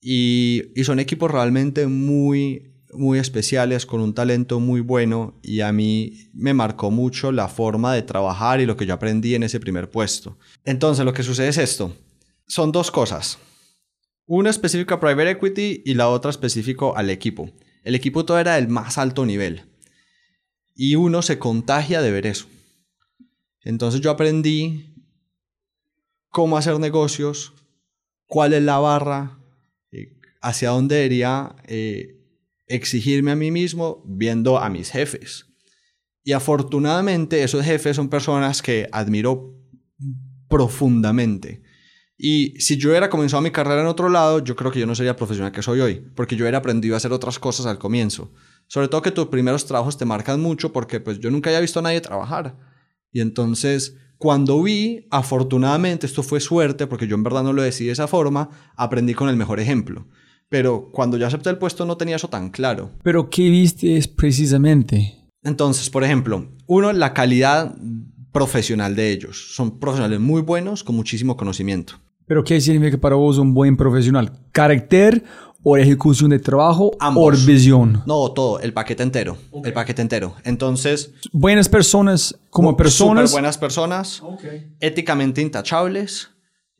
y, 0.00 0.62
y, 0.76 0.84
son 0.84 1.00
equipos 1.00 1.30
realmente 1.30 1.86
muy, 1.86 2.74
muy 2.92 3.18
especiales, 3.18 3.86
con 3.86 4.00
un 4.00 4.14
talento 4.14 4.60
muy 4.60 4.80
bueno 4.80 5.40
y 5.42 5.60
a 5.60 5.72
mí 5.72 6.28
me 6.34 6.54
marcó 6.54 6.90
mucho 6.90 7.32
la 7.32 7.48
forma 7.48 7.94
de 7.94 8.02
trabajar 8.02 8.60
y 8.60 8.66
lo 8.66 8.76
que 8.76 8.86
yo 8.86 8.94
aprendí 8.94 9.34
en 9.34 9.42
ese 9.42 9.60
primer 9.60 9.90
puesto. 9.90 10.38
Entonces 10.64 11.04
lo 11.04 11.12
que 11.12 11.22
sucede 11.22 11.48
es 11.48 11.58
esto. 11.58 11.96
Son 12.46 12.70
dos 12.70 12.90
cosas. 12.90 13.38
Una 14.26 14.50
específica 14.50 14.94
a 14.94 15.00
private 15.00 15.30
equity 15.30 15.82
y 15.84 15.94
la 15.94 16.08
otra 16.08 16.30
específico 16.30 16.96
al 16.96 17.10
equipo. 17.10 17.50
El 17.84 17.94
equipo 17.94 18.24
todo 18.24 18.38
era 18.38 18.56
del 18.56 18.68
más 18.68 18.98
alto 18.98 19.24
nivel. 19.24 19.62
Y 20.74 20.96
uno 20.96 21.22
se 21.22 21.38
contagia 21.38 22.02
de 22.02 22.10
ver 22.10 22.26
eso. 22.26 22.46
Entonces 23.60 24.00
yo 24.00 24.10
aprendí 24.10 24.94
cómo 26.30 26.56
hacer 26.56 26.78
negocios, 26.80 27.54
cuál 28.26 28.54
es 28.54 28.62
la 28.62 28.78
barra, 28.78 29.38
eh, 29.92 30.18
hacia 30.40 30.70
dónde 30.70 30.96
debería 30.96 31.54
eh, 31.66 32.20
exigirme 32.66 33.30
a 33.30 33.36
mí 33.36 33.50
mismo 33.50 34.02
viendo 34.06 34.58
a 34.58 34.68
mis 34.68 34.90
jefes. 34.90 35.46
Y 36.24 36.32
afortunadamente 36.32 37.42
esos 37.42 37.64
jefes 37.64 37.96
son 37.96 38.08
personas 38.08 38.62
que 38.62 38.88
admiro 38.90 39.54
profundamente. 40.48 41.62
Y 42.16 42.60
si 42.60 42.76
yo 42.76 42.90
hubiera 42.90 43.10
comenzado 43.10 43.42
mi 43.42 43.50
carrera 43.50 43.80
en 43.80 43.88
otro 43.88 44.08
lado, 44.08 44.38
yo 44.38 44.54
creo 44.54 44.70
que 44.70 44.78
yo 44.78 44.86
no 44.86 44.94
sería 44.94 45.16
profesional 45.16 45.52
que 45.52 45.62
soy 45.62 45.80
hoy, 45.80 46.04
porque 46.14 46.36
yo 46.36 46.44
hubiera 46.44 46.58
aprendido 46.58 46.94
a 46.94 46.98
hacer 46.98 47.12
otras 47.12 47.38
cosas 47.38 47.66
al 47.66 47.78
comienzo. 47.78 48.32
Sobre 48.66 48.88
todo 48.88 49.02
que 49.02 49.10
tus 49.10 49.26
primeros 49.26 49.66
trabajos 49.66 49.98
te 49.98 50.04
marcan 50.04 50.40
mucho, 50.40 50.72
porque 50.72 51.00
pues 51.00 51.18
yo 51.18 51.30
nunca 51.30 51.50
había 51.50 51.60
visto 51.60 51.80
a 51.80 51.82
nadie 51.82 52.00
trabajar. 52.00 52.56
Y 53.10 53.20
entonces, 53.20 53.96
cuando 54.18 54.62
vi, 54.62 55.06
afortunadamente, 55.10 56.06
esto 56.06 56.22
fue 56.22 56.40
suerte, 56.40 56.86
porque 56.86 57.06
yo 57.06 57.16
en 57.16 57.24
verdad 57.24 57.42
no 57.42 57.52
lo 57.52 57.62
decidí 57.62 57.86
de 57.86 57.92
esa 57.92 58.08
forma, 58.08 58.48
aprendí 58.76 59.14
con 59.14 59.28
el 59.28 59.36
mejor 59.36 59.60
ejemplo. 59.60 60.06
Pero 60.48 60.90
cuando 60.92 61.16
yo 61.16 61.26
acepté 61.26 61.50
el 61.50 61.58
puesto 61.58 61.84
no 61.84 61.96
tenía 61.96 62.16
eso 62.16 62.28
tan 62.28 62.50
claro. 62.50 62.92
¿Pero 63.02 63.28
qué 63.28 63.50
viste 63.50 64.00
precisamente? 64.16 65.24
Entonces, 65.42 65.90
por 65.90 66.04
ejemplo, 66.04 66.48
uno, 66.66 66.92
la 66.92 67.12
calidad 67.12 67.76
profesional 68.34 68.96
de 68.96 69.12
ellos. 69.12 69.54
Son 69.54 69.78
profesionales 69.78 70.18
muy 70.18 70.42
buenos 70.42 70.82
con 70.82 70.96
muchísimo 70.96 71.36
conocimiento. 71.36 71.94
¿Pero 72.26 72.42
qué 72.42 72.60
significa 72.60 72.98
para 72.98 73.14
vos 73.14 73.38
un 73.38 73.54
buen 73.54 73.76
profesional? 73.76 74.32
¿Carácter 74.50 75.22
o 75.62 75.76
ejecución 75.76 76.30
de 76.30 76.40
trabajo 76.40 76.90
o 77.00 77.30
visión? 77.30 78.02
No, 78.06 78.32
todo, 78.32 78.58
el 78.58 78.72
paquete 78.72 79.04
entero. 79.04 79.38
El 79.64 79.72
paquete 79.72 80.02
entero. 80.02 80.34
Entonces... 80.42 81.12
Buenas 81.32 81.68
personas 81.68 82.36
como 82.50 82.76
personas. 82.76 83.30
buenas 83.30 83.56
personas, 83.56 84.20
éticamente 84.80 85.40
intachables, 85.40 86.30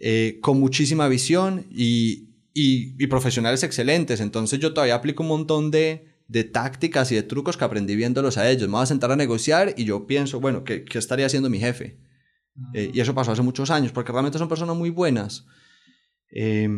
eh, 0.01 0.41
con 0.43 0.59
muchísima 0.59 1.07
visión 1.07 1.67
y, 1.71 2.31
y, 2.53 3.07
profesionales 3.07 3.63
excelentes. 3.63 4.21
Entonces 4.21 4.59
yo 4.59 4.75
todavía 4.75 4.97
aplico 4.97 5.23
un 5.23 5.29
montón 5.29 5.71
de, 5.71 6.14
de 6.27 6.45
tácticas 6.45 7.13
y 7.13 7.17
de 7.17 7.23
trucos 7.23 7.57
que 7.57 7.65
aprendí 7.65 7.97
viéndolos 7.97 8.39
a 8.39 8.51
ellos. 8.51 8.69
Me 8.69 8.75
voy 8.75 8.83
a 8.83 8.87
sentar 8.87 9.13
a 9.13 9.17
negociar 9.17 9.75
y 9.77 9.85
yo 9.85 10.07
pienso, 10.07 10.41
bueno, 10.41 10.65
¿qué, 10.65 10.85
qué 10.85 10.99
estaría 10.99 11.27
haciendo 11.27 11.51
mi 11.51 11.59
jefe? 11.59 11.99
Eh, 12.73 12.91
y 12.95 13.01
eso 13.01 13.15
pasó 13.15 13.33
hace 13.33 13.43
muchos 13.43 13.71
años, 13.71 13.93
porque 13.93 14.13
realmente 14.13 14.39
son 14.39 14.49
personas 14.49 14.77
muy 14.77 14.91
buenas. 14.91 15.45
Eh, 16.31 16.69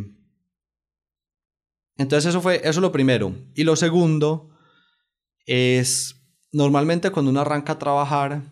entonces 1.96 2.28
eso 2.30 2.40
fue, 2.40 2.56
eso 2.56 2.68
es 2.68 2.76
lo 2.78 2.92
primero. 2.92 3.34
Y 3.54 3.64
lo 3.64 3.76
segundo 3.76 4.50
es, 5.46 6.16
normalmente 6.52 7.10
cuando 7.10 7.30
uno 7.30 7.40
arranca 7.40 7.74
a 7.74 7.78
trabajar, 7.78 8.42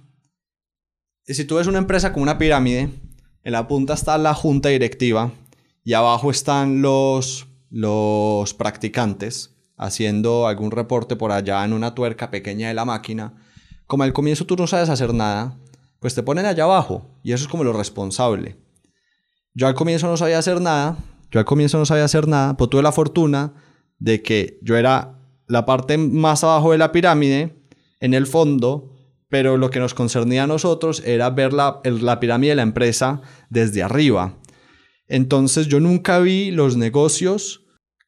si 1.27 1.45
tú 1.45 1.57
ves 1.57 1.67
una 1.67 1.79
empresa 1.79 2.13
como 2.13 2.23
una 2.23 2.39
pirámide, 2.39 2.91
en 3.43 3.53
la 3.53 3.67
punta 3.69 3.95
está 3.95 4.17
la 4.19 4.35
junta 4.35 4.71
directiva 4.71 5.33
y 5.83 5.93
abajo 5.93 6.31
están 6.31 6.81
los, 6.83 7.47
los 7.71 8.55
practicantes 8.55 9.54
haciendo 9.77 10.47
algún 10.47 10.71
reporte 10.71 11.17
por 11.17 11.33
allá 11.33 11.65
en 11.65 11.73
una 11.73 11.95
tuerca 11.95 12.31
pequeña 12.31 12.69
de 12.69 12.75
la 12.75 12.85
máquina. 12.85 13.35
Como 13.87 14.03
al 14.03 14.13
comienzo 14.13 14.47
tú 14.47 14.57
no 14.57 14.67
sabes 14.67 14.89
hacer 14.89 15.13
nada, 15.13 15.59
pues 16.01 16.15
te 16.15 16.23
ponen 16.23 16.47
allá 16.47 16.65
abajo 16.65 17.19
y 17.23 17.33
eso 17.33 17.45
es 17.45 17.49
como 17.49 17.65
lo 17.65 17.73
responsable. 17.73 18.57
Yo 19.55 19.67
al 19.67 19.75
comienzo 19.75 20.07
no 20.07 20.17
sabía 20.17 20.39
hacer 20.39 20.61
nada, 20.61 20.97
yo 21.31 21.39
al 21.39 21.45
comienzo 21.45 21.79
no 21.79 21.87
sabía 21.87 22.05
hacer 22.05 22.29
nada, 22.29 22.57
pero 22.57 22.69
tuve 22.69 22.83
la 22.83 22.93
fortuna 22.93 23.55
de 23.99 24.23
que 24.23 24.59
yo 24.63 24.77
era 24.77 25.19
la 25.47 25.65
parte 25.65 25.99
más 25.99 26.45
abajo 26.45 26.73
de 26.73 26.79
la 26.79 26.93
pirámide, 26.93 27.55
en 28.01 28.15
el 28.15 28.27
fondo, 28.27 28.93
pero 29.29 29.57
lo 29.57 29.71
que 29.71 29.81
nos 29.81 29.95
concernía 29.95 30.45
a 30.45 30.47
nosotros 30.47 31.03
era 31.07 31.31
ver 31.31 31.53
la, 31.53 31.81
la 31.85 32.21
pirámide 32.21 32.51
de 32.51 32.57
la 32.57 32.63
empresa 32.63 33.23
desde 33.49 33.83
arriba. 33.83 34.37
Entonces 35.09 35.69
yo 35.69 35.81
nunca 35.81 36.19
vi 36.19 36.51
los 36.51 36.77
negocios 36.77 37.64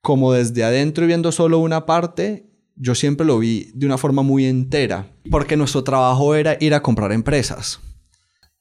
como 0.07 0.33
desde 0.33 0.62
adentro 0.62 1.03
y 1.03 1.09
viendo 1.09 1.33
solo 1.33 1.59
una 1.59 1.85
parte, 1.85 2.47
yo 2.77 2.95
siempre 2.95 3.27
lo 3.27 3.40
vi 3.40 3.73
de 3.75 3.87
una 3.87 3.99
forma 3.99 4.23
muy 4.23 4.45
entera, 4.47 5.11
porque 5.33 5.57
nuestro 5.57 5.83
trabajo 5.83 6.37
era 6.37 6.57
ir 6.61 6.75
a 6.75 6.81
comprar 6.81 7.11
empresas. 7.11 7.81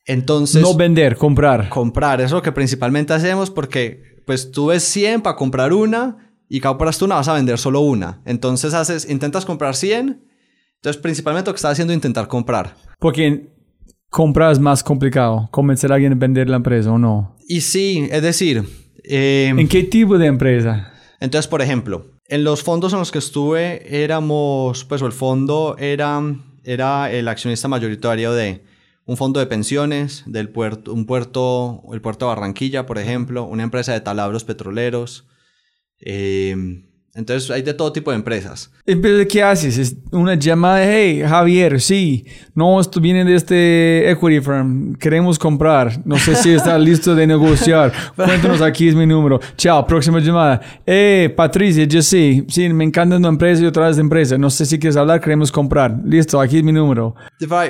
Entonces, 0.07 0.63
no 0.63 0.73
vender, 0.73 1.15
comprar. 1.17 1.69
comprar, 1.69 2.19
eso 2.19 2.25
es 2.25 2.31
lo 2.31 2.41
que 2.41 2.51
principalmente 2.51 3.13
hacemos 3.13 3.51
porque 3.51 4.01
pues 4.25 4.49
tú 4.49 4.67
ves 4.67 4.85
100 4.85 5.21
para 5.21 5.35
comprar 5.35 5.71
una 5.71 6.33
y 6.49 6.61
compras 6.61 6.97
tú 6.97 7.05
una, 7.05 7.13
vas 7.13 7.27
a 7.27 7.35
vender 7.35 7.59
solo 7.59 7.81
una. 7.81 8.23
Entonces 8.25 8.73
haces, 8.73 9.07
intentas 9.07 9.45
comprar 9.45 9.75
100, 9.75 10.25
entonces 10.77 10.99
principalmente 10.99 11.51
lo 11.51 11.53
que 11.53 11.57
estás 11.57 11.73
haciendo 11.73 11.93
es 11.93 11.97
intentar 11.97 12.27
comprar. 12.27 12.75
Porque 12.97 13.51
comprar 14.09 14.51
es 14.51 14.57
más 14.57 14.83
complicado. 14.83 15.47
Convencer 15.51 15.91
a 15.91 15.95
alguien 15.95 16.13
de 16.13 16.17
vender 16.17 16.49
la 16.49 16.55
empresa 16.55 16.91
o 16.91 16.97
no. 16.97 17.35
Y 17.47 17.61
sí, 17.61 18.07
es 18.11 18.23
decir, 18.23 18.63
eh, 19.03 19.53
¿En 19.55 19.67
qué 19.67 19.83
tipo 19.83 20.17
de 20.17 20.25
empresa? 20.25 20.91
Entonces, 21.19 21.47
por 21.47 21.61
ejemplo, 21.61 22.05
en 22.27 22.43
los 22.43 22.63
fondos 22.63 22.93
en 22.93 22.99
los 22.99 23.11
que 23.11 23.19
estuve 23.19 24.03
éramos, 24.03 24.83
pues 24.85 25.01
el 25.01 25.11
fondo 25.11 25.75
era, 25.77 26.21
era 26.63 27.11
el 27.11 27.27
accionista 27.27 27.67
mayoritario 27.67 28.33
de 28.33 28.63
un 29.05 29.17
fondo 29.17 29.39
de 29.39 29.45
pensiones, 29.45 30.23
del 30.25 30.49
puerto, 30.49 30.93
un 30.93 31.05
puerto, 31.05 31.83
el 31.93 32.01
puerto 32.01 32.25
de 32.25 32.29
Barranquilla, 32.29 32.85
por 32.85 32.97
ejemplo, 32.97 33.43
una 33.43 33.63
empresa 33.63 33.93
de 33.93 34.01
taladros 34.01 34.43
petroleros. 34.43 35.27
eh, 35.99 36.84
entonces 37.15 37.49
hay 37.49 37.61
de 37.61 37.73
todo 37.73 37.91
tipo 37.91 38.11
de 38.11 38.17
empresas. 38.17 38.71
Entonces, 38.85 39.27
¿qué 39.27 39.41
haces? 39.41 39.77
Es 39.77 39.95
una 40.11 40.35
llamada, 40.35 40.83
hey, 40.83 41.23
Javier, 41.25 41.81
sí, 41.81 42.25
no, 42.53 42.79
esto 42.79 42.99
viene 42.99 43.23
de 43.23 43.35
este 43.35 44.11
equity 44.11 44.41
firm, 44.41 44.95
queremos 44.95 45.39
comprar, 45.39 45.99
no 46.05 46.17
sé 46.17 46.35
si 46.35 46.53
está 46.53 46.77
listo 46.79 47.15
de 47.15 47.25
negociar, 47.25 47.91
cuéntanos, 48.15 48.61
aquí 48.61 48.87
es 48.87 48.95
mi 48.95 49.05
número, 49.05 49.39
chao, 49.57 49.87
próxima 49.87 50.19
llamada, 50.19 50.61
eh, 50.85 51.33
Patricia, 51.35 51.85
yo 51.85 52.01
sí, 52.01 52.45
sí, 52.49 52.67
me 52.69 52.83
encanta 52.83 53.15
una 53.15 53.29
empresa 53.29 53.63
y 53.63 53.65
otra 53.65 53.87
vez 53.87 53.95
de 53.95 54.01
empresa, 54.01 54.37
no 54.37 54.49
sé 54.49 54.65
si 54.65 54.77
quieres 54.77 54.97
hablar, 54.97 55.21
queremos 55.21 55.51
comprar, 55.51 55.97
listo, 56.05 56.39
aquí 56.39 56.57
es 56.57 56.63
mi 56.63 56.71
número. 56.71 57.15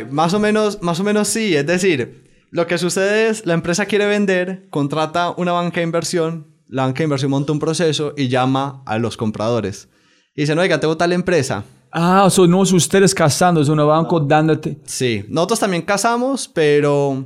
Más 0.10 0.34
o 0.34 0.40
menos, 0.40 0.82
más 0.82 1.00
o 1.00 1.04
menos 1.04 1.28
sí. 1.28 1.56
Es 1.56 1.66
decir, 1.66 2.24
lo 2.52 2.68
que 2.68 2.78
sucede 2.78 3.30
es 3.30 3.46
la 3.46 3.54
empresa 3.54 3.86
quiere 3.86 4.06
vender, 4.06 4.68
contrata 4.70 5.32
una 5.32 5.52
banca 5.52 5.78
de 5.78 5.84
inversión, 5.84 6.48
la 6.68 6.84
banca 6.84 7.00
de 7.00 7.04
inversión 7.06 7.32
monta 7.32 7.52
un 7.52 7.60
proceso 7.60 8.14
y 8.18 8.28
llama 8.28 8.82
a 8.86 8.98
los 8.98 9.18
compradores. 9.18 9.88
Y 10.36 10.42
dicen, 10.42 10.60
oiga, 10.60 10.80
tengo 10.80 10.98
tal 10.98 11.14
empresa. 11.14 11.64
Ah, 11.92 12.24
o 12.26 12.30
sea, 12.30 12.46
no 12.48 12.64
es 12.64 12.72
ustedes 12.74 13.16
casando, 13.16 13.62
es 13.62 13.70
un 13.70 13.78
banco 13.78 14.20
dándote... 14.20 14.80
Sí, 14.86 15.24
nosotros 15.30 15.60
también 15.62 15.84
casamos, 15.84 16.48
pero, 16.48 17.26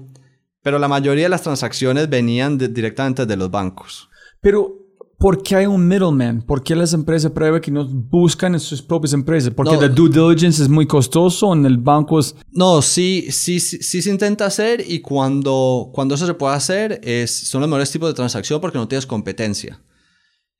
pero 0.62 0.78
la 0.78 0.88
mayoría 0.88 1.23
de 1.23 1.30
las 1.30 1.41
transacciones 1.41 2.08
venían 2.08 2.58
de- 2.58 2.67
directamente 2.67 3.25
de 3.25 3.36
los 3.36 3.49
bancos. 3.49 4.10
Pero, 4.41 4.75
¿por 5.19 5.43
qué 5.43 5.55
hay 5.58 5.65
un 5.67 5.88
middleman? 5.88 6.41
¿Por 6.41 6.63
qué 6.63 6.75
las 6.75 6.93
empresas 6.93 7.32
prueban 7.32 7.62
que 7.62 7.69
no 7.69 7.86
buscan 7.86 8.53
en 8.53 8.60
sus 8.60 8.82
propias 8.82 9.13
empresas? 9.13 9.53
Porque 9.53 9.73
No. 9.75 9.82
la 9.82 9.89
due 9.89 10.10
diligence 10.10 10.63
es 10.63 10.69
muy 10.69 10.88
costoso, 10.88 11.53
en 11.53 11.65
el 11.65 11.77
banco 11.77 12.19
es... 12.19 12.36
No, 12.51 12.82
sí, 12.82 13.27
sí, 13.29 13.60
sí, 13.60 13.77
sí 13.84 14.01
se 14.01 14.10
intenta 14.10 14.45
hacer 14.45 14.84
y 14.88 15.01
cuando, 15.01 15.89
cuando 15.93 16.15
eso 16.15 16.25
se 16.25 16.34
puede 16.34 16.55
hacer 16.55 16.99
es, 17.03 17.29
son 17.49 17.62
los 17.62 17.69
mejores 17.69 17.91
tipos 17.91 18.10
de 18.10 18.13
transacción 18.15 18.60
porque 18.62 18.77
no 18.77 18.88
tienes 18.88 19.05
competencia. 19.05 19.82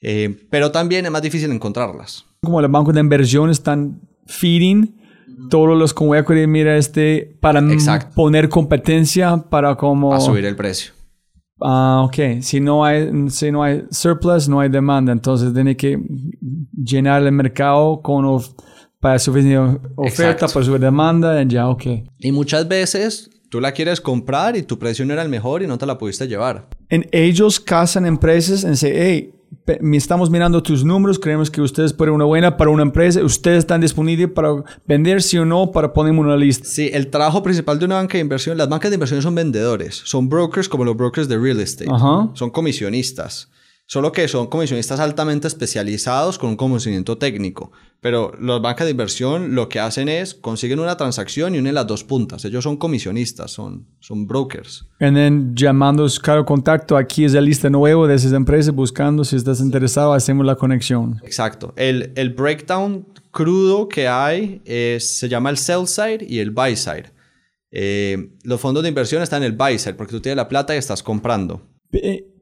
Eh, 0.02 0.46
pero 0.50 0.72
también 0.72 1.06
es 1.06 1.12
más 1.12 1.22
difícil 1.22 1.52
encontrarlas. 1.52 2.26
como 2.42 2.62
los 2.62 2.70
bancos 2.72 2.94
de 2.94 3.00
inversión 3.02 3.50
están 3.50 4.02
feeding 4.28 4.96
todos 5.50 5.78
los 5.78 5.94
como 5.94 6.16
equity, 6.16 6.48
mira 6.48 6.76
este, 6.78 7.38
para 7.40 7.60
Exacto. 7.72 8.14
poner 8.14 8.50
competencia 8.50 9.38
para 9.50 9.76
como... 9.76 10.14
A 10.14 10.20
subir 10.20 10.44
el 10.46 10.56
precio. 10.56 10.92
Ah, 11.62 12.04
ok. 12.06 12.42
Si 12.42 12.60
no 12.60 12.86
hay, 12.86 13.10
si 13.30 13.52
no 13.52 13.64
hay 13.64 13.84
surplus, 13.92 14.48
no 14.48 14.60
hay 14.60 14.70
demanda. 14.70 15.12
Entonces 15.12 15.54
tiene 15.54 15.76
que 15.76 16.00
llenar 16.74 17.22
el 17.24 17.32
mercado 17.32 18.02
con 18.02 18.26
of- 18.26 18.54
para 19.00 19.18
suficiente 19.20 19.58
oferta, 19.96 20.08
Exacto. 20.34 20.48
para 20.54 20.66
subir 20.66 20.80
demanda, 20.82 21.42
ya, 21.44 21.70
ok. 21.70 21.84
Y 22.20 22.32
muchas 22.32 22.68
veces 22.68 23.30
tú 23.50 23.62
la 23.62 23.72
quieres 23.72 24.02
comprar 24.02 24.58
y 24.58 24.64
tu 24.64 24.78
precio 24.78 25.06
no 25.06 25.14
era 25.14 25.22
el 25.22 25.30
mejor 25.30 25.64
y 25.64 25.68
no 25.68 25.78
te 25.78 25.86
la 25.86 25.98
pudiste 25.98 26.28
llevar. 26.28 26.68
En 26.90 27.08
ellos 27.12 27.60
casan 27.60 28.06
empresas 28.06 28.64
y 28.64 28.68
dicen, 28.70 28.94
hey, 28.96 29.34
estamos 29.94 30.30
mirando 30.30 30.64
tus 30.64 30.84
números, 30.84 31.20
creemos 31.20 31.52
que 31.52 31.62
ustedes 31.62 31.94
pueden 31.94 32.16
una 32.16 32.26
buena 32.26 32.58
para 32.58 32.70
una 32.70 32.84
empresa, 32.84 33.24
ustedes 33.24 33.60
están 33.60 33.82
disponibles 33.82 34.30
para 34.30 34.64
vender 34.88 35.22
sí 35.22 35.38
o 35.38 35.46
no, 35.46 35.72
para 35.72 35.94
poner 35.94 36.14
en 36.14 36.20
una 36.20 36.36
lista. 36.36 36.68
Sí, 36.68 36.90
el 36.94 37.10
trabajo 37.10 37.44
principal 37.44 37.78
de 37.80 37.86
una 37.86 37.96
banca 37.96 38.14
de 38.14 38.22
inversión, 38.22 38.58
las 38.58 38.70
bancas 38.70 38.92
de 38.92 38.96
inversión 38.96 39.22
son 39.22 39.36
vendedores, 39.36 40.02
son 40.06 40.30
brokers 40.30 40.68
como 40.70 40.86
los 40.86 40.96
brokers 40.96 41.28
de 41.28 41.38
real 41.38 41.60
estate, 41.60 41.90
Ajá. 41.92 42.30
son 42.34 42.50
comisionistas. 42.50 43.50
Solo 43.92 44.12
que 44.12 44.28
son 44.28 44.46
comisionistas 44.46 45.00
altamente 45.00 45.48
especializados 45.48 46.38
con 46.38 46.52
un 46.52 46.56
conocimiento 46.58 47.18
técnico. 47.18 47.72
Pero 48.02 48.32
las 48.40 48.62
bancas 48.62 48.86
de 48.86 48.92
inversión 48.92 49.56
lo 49.56 49.68
que 49.68 49.80
hacen 49.80 50.08
es 50.10 50.36
consiguen 50.36 50.80
una 50.80 50.96
transacción 50.96 51.56
y 51.56 51.58
unen 51.58 51.74
las 51.74 51.88
dos 51.88 52.04
puntas. 52.04 52.46
Ellos 52.46 52.64
son 52.64 52.78
comisionistas, 52.78 53.50
son, 53.50 53.88
son 54.00 54.28
brokers. 54.28 54.86
Y 55.00 55.12
then 55.12 55.56
llamando 55.56 56.06
cada 56.22 56.46
contacto, 56.46 56.96
aquí 56.98 57.26
es 57.26 57.34
la 57.34 57.42
lista 57.42 57.68
nueva 57.72 58.08
de 58.08 58.14
esas 58.14 58.34
empresas, 58.34 58.76
buscando 58.76 59.24
si 59.26 59.36
estás 59.38 59.60
interesado, 59.60 60.14
hacemos 60.14 60.46
la 60.46 60.54
conexión. 60.54 61.20
Exacto. 61.24 61.74
El, 61.76 62.14
el 62.16 62.30
breakdown 62.30 63.08
crudo 63.32 63.90
que 63.90 64.08
hay 64.08 64.62
es- 64.66 65.18
se 65.18 65.28
llama 65.28 65.50
el 65.50 65.58
sell 65.58 65.88
side 65.88 66.20
y 66.30 66.38
el 66.38 66.52
buy 66.52 66.76
side. 66.76 67.06
Eh, 67.72 68.34
los 68.44 68.62
fondos 68.62 68.84
de 68.84 68.90
inversión 68.90 69.24
están 69.24 69.42
en 69.42 69.52
el 69.52 69.58
buy 69.58 69.80
side 69.80 69.96
porque 69.96 70.12
tú 70.12 70.22
tienes 70.22 70.38
la 70.38 70.48
plata 70.48 70.76
y 70.76 70.78
estás 70.78 71.02
comprando. 71.02 71.64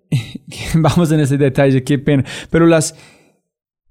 Vamos 0.75 1.11
en 1.11 1.19
ese 1.19 1.37
detalle, 1.37 1.83
qué 1.83 1.99
pena. 1.99 2.23
Pero 2.49 2.65
las, 2.65 2.95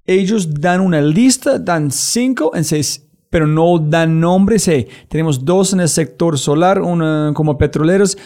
ellos 0.04 0.54
dan 0.54 0.80
una 0.80 1.00
lista, 1.00 1.58
dan 1.58 1.90
cinco 1.90 2.52
en 2.54 2.64
seis, 2.64 3.06
pero 3.30 3.46
no 3.46 3.78
dan 3.78 4.20
nombres. 4.20 4.68
Hey, 4.68 4.86
tenemos 5.08 5.44
dos 5.44 5.72
en 5.72 5.80
el 5.80 5.88
sector 5.88 6.38
solar, 6.38 6.80
una 6.80 7.32
como 7.34 7.58
petroleros. 7.58 8.16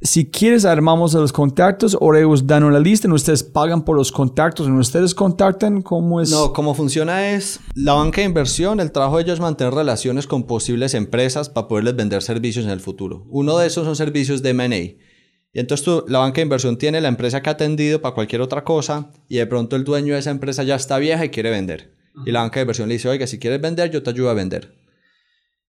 Si 0.00 0.30
quieres, 0.30 0.64
armamos 0.64 1.12
los 1.14 1.32
contactos 1.32 1.96
o 2.00 2.14
ellos 2.14 2.46
dan 2.46 2.62
una 2.62 2.78
lista 2.78 3.08
y 3.08 3.10
ustedes 3.10 3.42
pagan 3.42 3.84
por 3.84 3.96
los 3.96 4.12
contactos. 4.12 4.68
ustedes 4.68 5.12
contactan, 5.12 5.82
¿cómo 5.82 6.20
es? 6.20 6.30
No, 6.30 6.52
cómo 6.52 6.72
funciona 6.72 7.30
es 7.30 7.58
la 7.74 7.94
banca 7.94 8.20
de 8.20 8.28
inversión, 8.28 8.78
el 8.78 8.92
trabajo 8.92 9.16
de 9.16 9.24
ellos 9.24 9.34
es 9.34 9.40
mantener 9.40 9.74
relaciones 9.74 10.28
con 10.28 10.44
posibles 10.44 10.94
empresas 10.94 11.48
para 11.48 11.66
poderles 11.66 11.96
vender 11.96 12.22
servicios 12.22 12.64
en 12.64 12.70
el 12.70 12.78
futuro. 12.78 13.26
Uno 13.28 13.58
de 13.58 13.66
esos 13.66 13.84
son 13.84 13.96
servicios 13.96 14.40
de 14.40 14.50
M&A. 14.50 15.07
Y 15.52 15.60
entonces 15.60 15.84
tú, 15.84 16.04
la 16.08 16.18
banca 16.18 16.36
de 16.36 16.42
inversión 16.42 16.76
tiene 16.76 17.00
la 17.00 17.08
empresa 17.08 17.42
que 17.42 17.48
ha 17.48 17.52
atendido 17.52 18.00
para 18.00 18.14
cualquier 18.14 18.40
otra 18.40 18.64
cosa 18.64 19.10
y 19.28 19.36
de 19.36 19.46
pronto 19.46 19.76
el 19.76 19.84
dueño 19.84 20.14
de 20.14 20.20
esa 20.20 20.30
empresa 20.30 20.62
ya 20.62 20.76
está 20.76 20.98
vieja 20.98 21.24
y 21.24 21.30
quiere 21.30 21.50
vender. 21.50 21.94
Y 22.26 22.32
la 22.32 22.40
banca 22.40 22.56
de 22.56 22.62
inversión 22.62 22.88
le 22.88 22.94
dice, 22.94 23.08
oiga, 23.08 23.26
si 23.26 23.38
quieres 23.38 23.60
vender, 23.60 23.90
yo 23.90 24.02
te 24.02 24.10
ayudo 24.10 24.30
a 24.30 24.34
vender. 24.34 24.74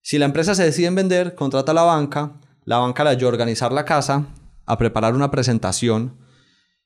Si 0.02 0.18
la 0.18 0.26
empresa 0.26 0.56
se 0.56 0.64
decide 0.64 0.88
en 0.88 0.96
vender, 0.96 1.36
contrata 1.36 1.72
a 1.72 1.76
la 1.76 1.84
banca, 1.84 2.40
la 2.66 2.78
banca 2.78 3.04
le 3.04 3.12
ayuda 3.12 3.28
a 3.28 3.34
organizar 3.34 3.72
la 3.72 3.86
casa, 3.86 4.28
a 4.66 4.78
preparar 4.78 5.14
una 5.14 5.32
presentación 5.32 6.18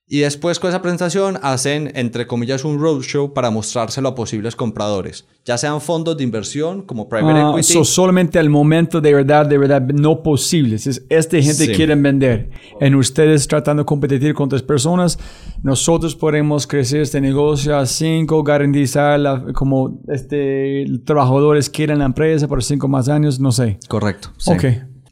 y 0.05 0.19
después 0.19 0.59
con 0.59 0.69
esa 0.69 0.81
presentación 0.81 1.39
hacen, 1.41 1.91
entre 1.95 2.27
comillas, 2.27 2.65
un 2.65 2.77
roadshow 2.79 3.33
para 3.33 3.49
mostrárselo 3.49 4.09
a 4.09 4.15
posibles 4.15 4.55
compradores, 4.55 5.25
ya 5.45 5.57
sean 5.57 5.79
fondos 5.81 6.17
de 6.17 6.23
inversión 6.23 6.81
como 6.83 7.07
private 7.07 7.39
Ah, 7.39 7.49
equity. 7.53 7.73
so 7.73 7.83
solamente 7.85 8.37
al 8.37 8.49
momento 8.49 8.99
de 9.01 9.13
verdad, 9.13 9.45
de 9.45 9.57
verdad, 9.57 9.81
no 9.81 10.21
posibles. 10.21 10.85
Es, 10.87 11.03
esta 11.09 11.37
gente 11.41 11.65
Sí. 11.67 11.71
quieren 11.73 12.03
vender. 12.03 12.49
En 12.81 12.95
ustedes 12.95 13.47
tratando 13.47 13.83
de 13.83 13.85
competir 13.85 14.33
con 14.33 14.45
otras 14.47 14.61
personas, 14.61 15.17
nosotros 15.63 16.15
podemos 16.15 16.67
crecer 16.67 17.01
este 17.01 17.21
negocio 17.21 17.75
a 17.77 17.85
cinco, 17.85 18.43
garantizar 18.43 19.19
la- 19.19 19.45
como 19.53 20.01
este, 20.09 20.85
trabajadores 21.05 21.69
quieren 21.69 21.99
la 21.99 22.05
empresa 22.05 22.47
por 22.47 22.61
cinco 22.63 22.87
más 22.87 23.07
años, 23.09 23.39
no 23.39 23.51
sé. 23.51 23.79
Correcto. 23.87 24.29
sí. 24.37 24.51
Ok. 24.51 24.65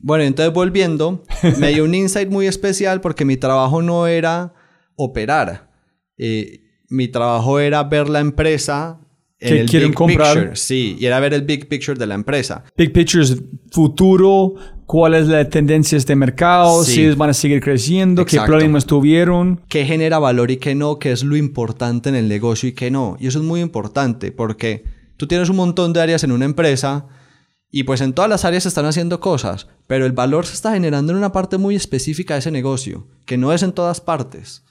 Bueno, 0.04 0.24
entonces 0.24 0.52
volviendo, 0.54 1.24
me 1.60 1.70
dio 1.70 1.86
un 1.86 1.94
insight 1.96 2.30
muy 2.30 2.48
especial 2.48 3.02
porque 3.02 3.24
mi 3.24 3.38
trabajo 3.38 3.82
no 3.84 4.08
era 4.08 4.54
operar. 4.96 5.72
Eh, 6.18 6.62
mi 6.90 7.08
trabajo 7.08 7.60
era 7.60 7.84
ver 7.84 8.10
la 8.10 8.20
empresa 8.20 9.00
en 9.40 9.50
Que 9.56 9.62
el 9.62 9.70
quieren 9.70 9.90
big 9.90 9.96
comprar. 9.98 10.34
picture. 10.36 10.56
Sí, 10.56 10.98
y 11.00 11.06
era 11.06 11.20
ver 11.20 11.34
el 11.34 11.42
big 11.44 11.68
picture 11.68 11.98
de 11.98 12.06
la 12.06 12.16
empresa. 12.16 12.64
Big 12.78 12.94
picture 12.94 13.24
es 13.24 13.42
futuro, 13.72 14.54
cuál 14.86 15.16
es 15.16 15.28
la 15.28 15.50
tendencia 15.50 15.96
de 15.96 16.00
este 16.00 16.16
mercado, 16.16 16.84
Sí. 16.84 16.92
si 16.94 17.02
ellos 17.04 17.18
van 17.18 17.30
a 17.32 17.34
seguir 17.34 17.62
creciendo, 17.62 18.26
qué 18.26 18.36
Exacto. 18.36 18.52
problemas 18.52 18.86
tuvieron. 18.86 19.62
qué 19.68 19.86
genera 19.86 20.20
valor 20.20 20.52
y 20.52 20.58
qué 20.58 20.76
no, 20.76 21.00
qué 21.00 21.12
es 21.12 21.24
lo 21.24 21.36
importante 21.38 22.10
en 22.10 22.16
el 22.16 22.28
negocio 22.28 22.70
y 22.70 22.74
qué 22.74 22.92
no. 22.92 23.16
Y 23.20 23.28
eso 23.28 23.40
es 23.40 23.46
muy 23.46 23.62
importante 23.62 24.32
porque 24.32 24.84
tú 25.18 25.28
tienes 25.28 25.50
un 25.50 25.56
montón 25.56 25.94
de 25.94 26.02
áreas 26.02 26.24
en 26.24 26.32
una 26.34 26.46
empresa 26.46 27.08
y 27.72 27.84
pues 27.84 28.02
en 28.02 28.12
todas 28.14 28.30
las 28.30 28.44
áreas 28.46 28.64
se 28.64 28.70
están 28.70 28.86
haciendo 28.86 29.20
cosas, 29.22 29.68
pero 29.88 30.06
el 30.06 30.12
valor 30.12 30.46
se 30.46 30.54
está 30.54 30.74
generando 30.74 31.14
en 31.14 31.18
una 31.18 31.32
parte 31.32 31.58
muy 31.58 31.76
específica 31.76 32.34
de 32.36 32.42
ese 32.42 32.52
negocio, 32.52 33.08
que 33.26 33.38
no 33.38 33.54
es 33.54 33.64
en 33.64 33.72
todas 33.72 34.02
partes. 34.02 34.66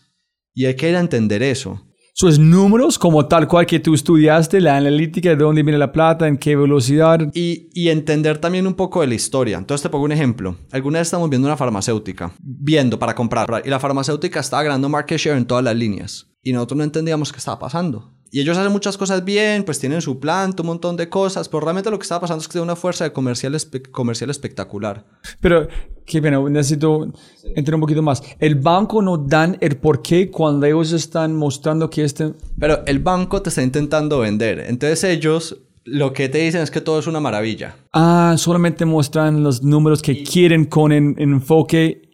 Y 0.61 0.66
hay 0.66 0.77
que 0.77 0.90
ir 0.90 0.96
a 0.96 1.01
entender 1.01 1.42
eso. 1.42 1.81
Sus 2.12 2.38
números, 2.38 2.99
como 2.99 3.27
tal 3.27 3.49
cual 3.49 3.64
que 3.64 3.81
tú 3.81 3.94
estudiaste, 3.94 4.61
la 4.61 4.77
analítica 4.77 5.31
de 5.31 5.37
dónde 5.37 5.62
viene 5.62 5.79
la 5.79 5.90
plata, 5.90 6.29
en 6.29 6.37
qué 6.37 6.55
velocidad. 6.55 7.18
Y, 7.33 7.70
y 7.73 7.88
entender 7.88 8.37
también 8.37 8.66
un 8.66 8.75
poco 8.75 9.01
de 9.01 9.07
la 9.07 9.14
historia. 9.14 9.57
Entonces 9.57 9.85
te 9.85 9.88
pongo 9.88 10.05
un 10.05 10.12
ejemplo. 10.12 10.59
Alguna 10.70 10.99
vez 10.99 11.09
estamos 11.09 11.31
viendo 11.31 11.49
una 11.49 11.57
farmacéutica, 11.57 12.35
viendo 12.42 12.99
para 12.99 13.14
comprar, 13.14 13.62
y 13.64 13.70
la 13.70 13.81
farmacéutica 13.81 14.40
estaba 14.40 14.64
ganando 14.64 14.90
market 14.90 15.16
share 15.16 15.38
en 15.38 15.46
todas 15.46 15.64
las 15.64 15.75
líneas. 15.75 16.27
Y 16.42 16.53
nosotros 16.53 16.77
no 16.77 16.85
entendíamos 16.85 17.33
qué 17.33 17.38
estaba 17.38 17.59
pasando. 17.59 18.12
Y 18.33 18.40
ellos 18.40 18.57
hacen 18.57 18.71
muchas 18.73 18.97
cosas 18.97 19.25
bien, 19.25 19.64
pues 19.64 19.79
tienen 19.81 20.01
su 20.01 20.21
planta, 20.21 20.62
un 20.62 20.69
montón 20.69 20.97
de 20.97 21.09
cosas, 21.09 21.49
pero 21.49 21.61
realmente 21.62 21.90
lo 21.90 21.99
que 21.99 22.05
estaba 22.05 22.21
pasando 22.21 22.40
es 22.43 22.49
que 22.49 22.53
tienen 22.53 22.64
una 22.69 22.77
fuerza 22.77 23.05
de 23.05 23.12
comercial, 23.12 23.55
espe- 23.55 23.90
comercial 23.90 24.31
espectacular. 24.31 25.05
Pero, 25.40 25.66
qué 26.07 26.23
pena, 26.23 26.38
necesito 26.49 27.09
entender 27.45 27.75
un 27.75 27.81
poquito 27.81 28.03
más. 28.03 28.23
El 28.38 28.55
banco 28.55 29.03
no 29.03 29.16
dan 29.19 29.57
el 29.61 29.77
por 29.79 30.01
qué 30.01 30.31
cuando 30.31 30.66
ellos 30.66 30.93
están 30.93 31.35
mostrando 31.35 31.90
que 31.90 32.05
este... 32.05 32.35
Pero 32.59 32.85
el 32.87 33.01
banco 33.01 33.43
te 33.43 33.49
está 33.49 33.62
intentando 33.62 34.21
vender. 34.21 34.61
Entonces 34.61 35.03
ellos 35.05 35.59
lo 35.85 36.12
que 36.12 36.29
te 36.29 36.38
dicen 36.38 36.61
es 36.61 36.71
que 36.71 36.81
todo 36.81 36.99
es 37.01 37.07
una 37.07 37.21
maravilla. 37.21 37.75
Ah, 37.93 38.35
solamente 38.37 38.85
muestran 38.85 39.43
los 39.43 39.62
números 39.62 40.03
que 40.03 40.23
quieren 40.23 40.66
con 40.66 40.93
en, 40.93 41.16
enfoque 41.19 42.10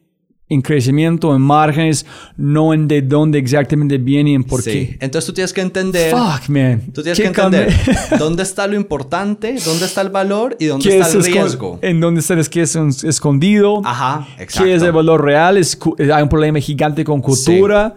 en 0.48 0.62
crecimiento, 0.62 1.34
en 1.34 1.42
márgenes, 1.42 2.06
no 2.36 2.72
en 2.72 2.86
de 2.86 3.02
dónde 3.02 3.38
exactamente 3.38 3.98
viene 3.98 4.30
y 4.30 4.34
en 4.34 4.44
por 4.44 4.62
Sí. 4.62 4.70
qué. 4.70 4.98
Entonces 5.00 5.26
tú 5.26 5.32
tienes 5.32 5.52
que 5.52 5.60
entender... 5.60 6.12
Fuck, 6.12 6.48
man. 6.50 6.82
Tú 6.94 7.02
tienes 7.02 7.16
¿Qué 7.18 7.22
que 7.24 7.28
entender 7.28 7.74
dónde 8.18 8.44
está 8.44 8.66
lo 8.68 8.76
importante, 8.76 9.56
dónde 9.64 9.86
está 9.86 10.02
el 10.02 10.10
valor 10.10 10.56
y 10.60 10.66
dónde 10.66 10.88
¿Qué 10.88 10.98
está 10.98 11.08
es 11.08 11.14
el 11.16 11.24
riesgo. 11.32 11.78
En 11.82 11.98
dónde 12.00 12.20
está 12.20 12.34
es 12.38 12.48
que 12.48 12.62
es 12.62 12.76
escondido. 13.02 13.82
Ajá, 13.84 14.28
exacto. 14.38 14.64
¿Qué 14.68 14.74
es 14.76 14.82
el 14.82 14.92
valor 14.92 15.24
real? 15.24 15.56
Es 15.56 15.74
cu- 15.74 15.96
hay 15.98 16.22
un 16.22 16.28
problema 16.28 16.60
gigante 16.60 17.02
con 17.02 17.20
cultura. 17.20 17.96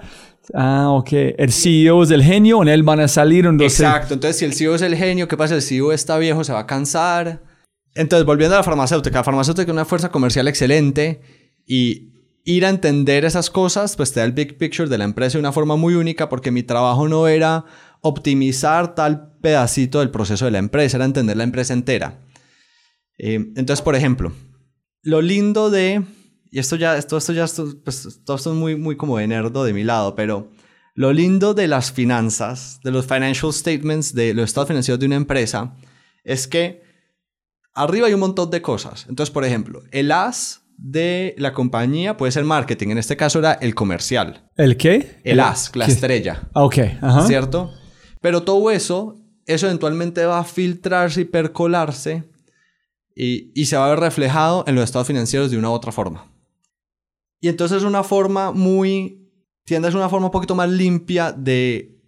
Ah, 0.52 0.88
ok. 0.90 1.10
El 1.38 1.52
CEO 1.52 2.02
es 2.02 2.10
el 2.10 2.24
genio, 2.24 2.64
en 2.64 2.70
él 2.70 2.82
van 2.82 3.00
a 3.00 3.08
salir. 3.08 3.46
Entonces, 3.46 3.80
Exacto. 3.80 4.16
Entonces, 4.16 4.38
si 4.40 4.46
el 4.46 4.54
CEO 4.54 4.74
es 4.74 4.82
el 4.82 4.96
genio, 4.96 5.28
¿qué 5.28 5.38
pasa? 5.38 5.54
El 5.54 5.62
CEO 5.62 5.92
está 5.92 6.18
viejo, 6.18 6.44
se 6.44 6.52
va 6.52 6.62
a 6.62 6.66
cansar. 6.66 7.44
Entonces, 7.94 8.26
volviendo 8.26 8.56
a 8.56 8.60
la 8.60 8.64
farmacéutica. 8.64 9.20
La 9.20 9.24
farmacéutica 9.24 9.66
es 9.66 9.70
una 9.74 9.86
fuerza 9.86 10.10
comercial 10.10 10.48
excelente 10.48 11.22
y 11.68 12.10
ir 12.50 12.66
a 12.66 12.70
entender 12.70 13.26
esas 13.26 13.52
cosas, 13.52 13.96
pues 13.96 14.12
te 14.12 14.20
da 14.20 14.26
el 14.26 14.32
big 14.32 14.58
picture 14.58 14.90
de 14.90 14.98
la 14.98 15.04
empresa 15.04 15.34
de 15.34 15.42
una 15.42 15.52
forma 15.52 15.76
muy 15.76 15.94
única 15.94 16.30
porque 16.30 16.50
mi 16.50 16.64
trabajo 16.64 17.08
no 17.08 17.28
era 17.28 17.66
optimizar 18.02 18.96
tal 18.96 19.38
pedacito 19.40 20.00
del 20.00 20.10
proceso 20.10 20.46
de 20.46 20.52
la 20.52 20.58
empresa, 20.58 20.98
era 20.98 21.06
entender 21.06 21.38
la 21.38 21.44
empresa 21.44 21.74
entera. 21.74 22.22
Eh, 23.20 23.36
entonces, 23.56 23.84
por 23.84 23.96
ejemplo, 23.96 24.34
lo 25.04 25.22
lindo 25.22 25.70
de, 25.70 26.02
y 26.50 26.58
esto 26.58 26.76
ya, 26.76 26.98
esto, 26.98 27.18
esto 27.18 27.34
ya, 27.34 27.46
pues, 27.84 28.22
todo 28.26 28.38
esto 28.38 28.52
es 28.52 28.58
muy, 28.58 28.76
muy 28.76 28.98
como 28.98 29.20
de 29.20 29.28
nerdo 29.28 29.64
de 29.64 29.74
mi 29.74 29.84
lado, 29.84 30.16
pero 30.16 30.50
lo 30.96 31.14
lindo 31.14 31.54
de 31.54 31.68
las 31.68 31.92
finanzas, 31.92 32.80
de 32.84 32.90
los 32.90 33.06
financial 33.06 33.54
statements, 33.54 34.16
de 34.16 34.34
los 34.34 34.46
estados 34.46 34.70
financieros 34.70 35.00
de 35.00 35.06
una 35.06 35.18
empresa, 35.18 35.76
es 36.24 36.48
que 36.48 36.82
arriba 37.76 38.08
hay 38.08 38.14
un 38.14 38.22
montón 38.22 38.50
de 38.50 38.64
cosas. 38.64 39.06
Entonces, 39.08 39.32
por 39.32 39.46
ejemplo, 39.46 39.84
el 39.92 40.12
as 40.12 40.59
de 40.82 41.36
la 41.38 41.54
compañía 41.54 42.16
puede 42.16 42.32
ser 42.32 42.46
marketing, 42.46 42.90
en 42.90 42.98
este 42.98 43.18
caso 43.18 43.40
era 43.40 43.54
el 43.54 43.76
comercial, 43.76 44.50
¿El 44.56 44.78
qué? 44.78 45.20
el 45.24 45.40
as, 45.42 45.76
la 45.76 45.86
¿Qué? 45.86 45.92
estrella. 45.92 46.48
Ah, 46.54 46.64
Ok, 46.64 46.78
ajá. 47.02 47.28
¿cierto? 47.28 47.72
Pero 48.22 48.44
todo 48.44 48.72
eso, 48.72 49.16
eso 49.46 49.66
eventualmente 49.68 50.26
va 50.26 50.40
a 50.40 50.44
filtrarse 50.46 51.22
y 51.22 51.26
percolarse 51.26 52.24
y, 53.16 53.52
y 53.60 53.66
se 53.66 53.76
va 53.76 53.88
a 53.88 53.90
ver 53.90 54.00
reflejado 54.00 54.64
en 54.68 54.76
los 54.76 54.84
estados 54.86 55.08
financieros 55.08 55.52
de 55.52 55.58
una 55.58 55.70
u 55.70 55.74
otra 55.74 55.92
forma. 55.92 56.32
Y 57.42 57.50
entonces 57.50 57.80
es 57.80 57.84
una 57.84 58.04
forma 58.04 58.52
muy, 58.52 59.30
tiende 59.66 59.88
a 59.88 59.92
ser 59.92 59.98
una 60.00 60.10
forma 60.10 60.28
un 60.28 60.32
poquito 60.32 60.56
más 60.56 60.70
limpia 60.70 61.32
de, 61.34 61.99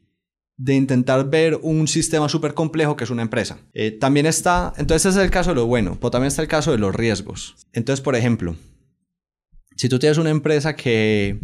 de 0.63 0.75
intentar 0.75 1.27
ver 1.27 1.57
un 1.63 1.87
sistema 1.87 2.29
súper 2.29 2.53
complejo 2.53 2.95
que 2.95 3.03
es 3.03 3.09
una 3.09 3.23
empresa. 3.23 3.57
Eh, 3.73 3.89
también 3.89 4.27
está, 4.27 4.73
entonces 4.77 5.07
ese 5.07 5.19
es 5.19 5.25
el 5.25 5.31
caso 5.31 5.49
de 5.49 5.55
lo 5.55 5.65
bueno, 5.65 5.97
pero 5.99 6.11
también 6.11 6.27
está 6.27 6.43
el 6.43 6.47
caso 6.47 6.71
de 6.71 6.77
los 6.77 6.93
riesgos. 6.93 7.55
Entonces, 7.73 7.99
por 7.99 8.15
ejemplo, 8.15 8.55
si 9.75 9.89
tú 9.89 9.97
tienes 9.97 10.19
una 10.19 10.29
empresa 10.29 10.75
que, 10.75 11.39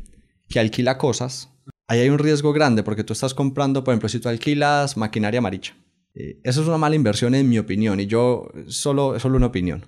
que 0.48 0.60
alquila 0.60 1.00
cosas, 1.00 1.50
ahí 1.88 2.02
hay 2.02 2.10
un 2.10 2.20
riesgo 2.20 2.54
grande 2.54 2.84
porque 2.84 3.04
tú 3.04 3.14
estás 3.14 3.34
comprando, 3.34 3.84
por 3.84 3.94
ejemplo, 3.94 4.08
si 4.08 4.20
tú 4.20 4.30
alquilas 4.30 4.98
maquinaria 4.98 5.40
amarilla. 5.40 5.76
Eh, 6.14 6.40
eso 6.44 6.62
es 6.62 6.68
una 6.68 6.78
mala 6.78 6.96
inversión 6.96 7.34
en 7.34 7.50
mi 7.50 7.58
opinión 7.58 8.00
y 8.00 8.06
yo 8.06 8.50
solo, 8.68 9.20
solo 9.20 9.38
una 9.38 9.48
opinión. 9.48 9.84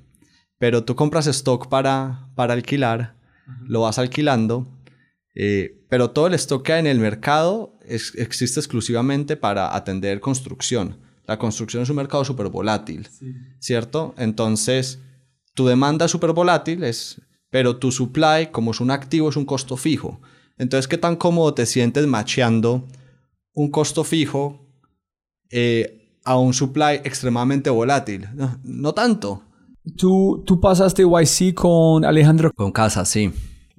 Pero 0.57 0.85
tú 0.85 0.95
compras 0.95 1.27
stock 1.27 1.69
para, 1.69 2.31
para 2.33 2.53
alquilar, 2.55 3.15
lo 3.67 3.81
vas 3.81 3.99
alquilando, 3.99 4.78
eh, 5.35 5.83
pero 5.89 6.11
todo 6.11 6.27
el 6.27 6.33
stock 6.35 6.63
que 6.65 6.73
hay 6.73 6.79
en 6.81 6.87
el 6.87 6.99
mercado 6.99 7.77
es- 7.85 8.13
existe 8.15 8.59
exclusivamente 8.59 9.37
para 9.37 9.75
atender 9.75 10.19
construcción. 10.19 10.97
La 11.27 11.37
construcción 11.37 11.83
es 11.83 11.89
un 11.89 11.95
mercado 11.97 12.25
súper 12.25 12.47
volátil, 12.49 13.07
¿cierto? 13.59 14.13
Entonces, 14.17 14.99
tu 15.53 15.65
demanda 15.67 16.05
es 16.05 16.11
súper 16.11 16.33
volátil, 16.33 16.83
es, 16.83 17.21
pero 17.51 17.77
tu 17.77 17.91
supply, 17.91 18.47
como 18.51 18.71
es 18.71 18.79
un 18.79 18.91
activo, 18.91 19.29
es 19.29 19.35
un 19.35 19.45
costo 19.45 19.77
fijo. 19.77 20.19
Entonces, 20.57 20.87
¿qué 20.87 20.97
tan 20.97 21.15
cómodo 21.15 21.53
te 21.53 21.65
sientes 21.65 22.05
macheando 22.07 22.87
un 23.53 23.69
costo 23.71 24.03
fijo 24.03 24.65
eh, 25.51 26.15
a 26.23 26.37
un 26.37 26.53
supply 26.53 26.95
extremadamente 27.03 27.69
volátil? 27.69 28.27
No, 28.33 28.59
no 28.63 28.93
tanto. 28.93 29.43
¿Tú, 29.97 30.43
tú 30.45 30.59
pasaste 30.59 31.03
YC 31.03 31.53
con 31.55 32.05
Alejandro. 32.05 32.51
Con 32.53 32.71
casa, 32.71 33.05
sí. 33.05 33.31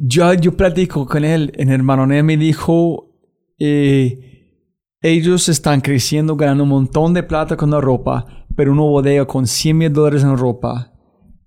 Yo, 0.03 0.33
yo 0.33 0.57
platico 0.57 1.07
con 1.07 1.25
él. 1.27 1.53
En 1.57 1.69
hermano, 1.69 2.11
él 2.11 2.25
me 2.25 2.39
dijo, 2.39 3.11
eh, 3.59 4.57
ellos 5.03 5.51
están 5.51 5.83
creciendo, 5.83 6.37
ganando 6.37 6.63
un 6.63 6.71
montón 6.71 7.13
de 7.13 7.23
plata 7.23 7.55
con 7.55 7.71
la 7.71 7.83
ropa, 7.83 8.47
pero 8.57 8.73
una 8.73 8.81
bodega 8.81 9.27
con 9.27 9.47
100 9.47 9.77
mil 9.77 9.93
dólares 9.93 10.23
en 10.23 10.39
ropa. 10.39 10.95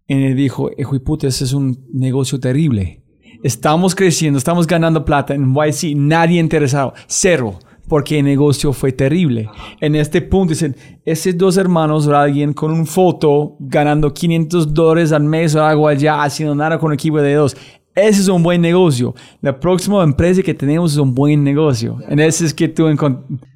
Y 0.06 0.14
él 0.14 0.36
dijo, 0.36 0.70
hijo 0.78 1.00
puta, 1.04 1.28
ese 1.28 1.46
es 1.46 1.54
un 1.54 1.84
negocio 1.92 2.40
terrible. 2.40 3.04
Estamos 3.44 3.96
creciendo, 3.96 4.38
estamos 4.38 4.68
ganando 4.68 5.04
plata 5.04 5.34
en 5.34 5.52
YC, 5.52 5.96
nadie 5.98 6.40
interesado, 6.40 6.94
cero, 7.08 7.58
porque 7.88 8.20
el 8.20 8.26
negocio 8.26 8.72
fue 8.72 8.92
terrible. 8.92 9.50
En 9.82 9.96
este 9.96 10.22
punto 10.22 10.52
dicen, 10.52 10.76
esos 11.06 11.36
dos 11.38 11.58
hermanos 11.58 12.06
o 12.06 12.16
alguien 12.16 12.54
con 12.54 12.72
un 12.72 12.86
foto 12.86 13.58
ganando 13.60 14.14
500 14.14 14.74
dólares 14.74 15.12
al 15.12 15.24
mes 15.24 15.56
o 15.56 15.64
algo 15.64 15.88
allá, 15.88 16.24
haciendo 16.24 16.54
nada 16.54 16.78
con 16.78 16.90
un 16.90 16.94
equipo 16.94 17.20
de 17.20 17.34
dos. 17.34 17.58
Ese 17.96 18.22
es 18.22 18.28
un 18.28 18.42
buen 18.42 18.62
negocio. 18.62 19.14
La 19.42 19.60
próxima 19.60 20.04
empresa 20.04 20.42
que 20.42 20.54
tenemos 20.54 20.94
es 20.94 20.98
un 20.98 21.14
buen 21.14 21.44
negocio. 21.44 22.00
En 22.08 22.20
ese 22.20 22.46
es 22.46 22.54
que 22.54 22.68
tú 22.68 22.88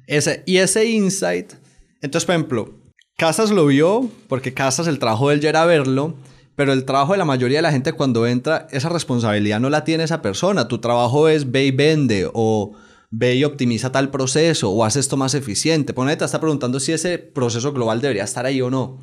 Ese, 0.06 0.42
y 0.46 0.58
ese 0.58 0.84
insight, 0.86 1.52
entonces, 2.00 2.24
por 2.24 2.34
ejemplo, 2.34 2.74
Casas 3.16 3.50
lo 3.50 3.66
vio, 3.66 4.08
porque 4.28 4.54
Casas 4.54 4.86
el 4.86 5.00
trabajo 5.00 5.28
de 5.28 5.34
él 5.34 5.40
ya 5.40 5.48
era 5.48 5.64
verlo, 5.64 6.14
pero 6.54 6.72
el 6.72 6.84
trabajo 6.84 7.12
de 7.12 7.18
la 7.18 7.24
mayoría 7.24 7.58
de 7.58 7.62
la 7.62 7.72
gente 7.72 7.92
cuando 7.92 8.26
entra, 8.26 8.68
esa 8.70 8.88
responsabilidad 8.88 9.58
no 9.58 9.70
la 9.70 9.84
tiene 9.84 10.04
esa 10.04 10.22
persona. 10.22 10.68
Tu 10.68 10.78
trabajo 10.78 11.28
es 11.28 11.50
ve 11.50 11.66
y 11.66 11.70
vende, 11.72 12.30
o 12.32 12.76
ve 13.10 13.34
y 13.34 13.44
optimiza 13.44 13.90
tal 13.90 14.10
proceso, 14.10 14.70
o 14.70 14.84
haz 14.84 14.96
esto 14.96 15.16
más 15.16 15.34
eficiente. 15.34 15.94
Ponete, 15.94 16.18
te 16.18 16.24
está 16.24 16.40
preguntando 16.40 16.78
si 16.78 16.92
ese 16.92 17.18
proceso 17.18 17.72
global 17.72 18.00
debería 18.00 18.24
estar 18.24 18.46
ahí 18.46 18.60
o 18.60 18.70
no. 18.70 18.98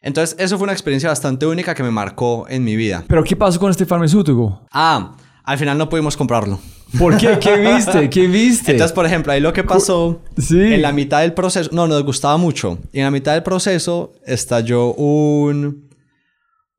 Entonces, 0.00 0.36
eso 0.38 0.56
fue 0.58 0.64
una 0.64 0.72
experiencia 0.72 1.08
bastante 1.08 1.44
única 1.46 1.74
que 1.74 1.82
me 1.82 1.90
marcó 1.90 2.46
en 2.48 2.62
mi 2.64 2.76
vida. 2.76 3.04
Pero 3.08 3.24
¿qué 3.24 3.34
pasó 3.36 3.58
con 3.58 3.70
este 3.70 3.84
farmacéutico? 3.86 4.66
Ah, 4.72 5.16
al 5.44 5.58
final 5.58 5.76
no 5.76 5.88
pudimos 5.88 6.16
comprarlo. 6.16 6.60
¿Por 6.98 7.16
qué? 7.16 7.38
¿Qué 7.40 7.56
viste? 7.74 8.08
¿Qué 8.08 8.26
viste? 8.28 8.72
Entonces, 8.72 8.94
por 8.94 9.04
ejemplo, 9.06 9.32
ahí 9.32 9.40
lo 9.40 9.52
que 9.52 9.64
pasó, 9.64 10.22
Sí. 10.38 10.58
en 10.60 10.82
la 10.82 10.92
mitad 10.92 11.20
del 11.20 11.34
proceso, 11.34 11.70
no, 11.72 11.86
nos 11.88 12.02
gustaba 12.04 12.36
mucho. 12.36 12.78
Y 12.92 12.98
en 12.98 13.04
la 13.04 13.10
mitad 13.10 13.32
del 13.34 13.42
proceso 13.42 14.12
estalló 14.24 14.94
un, 14.94 15.88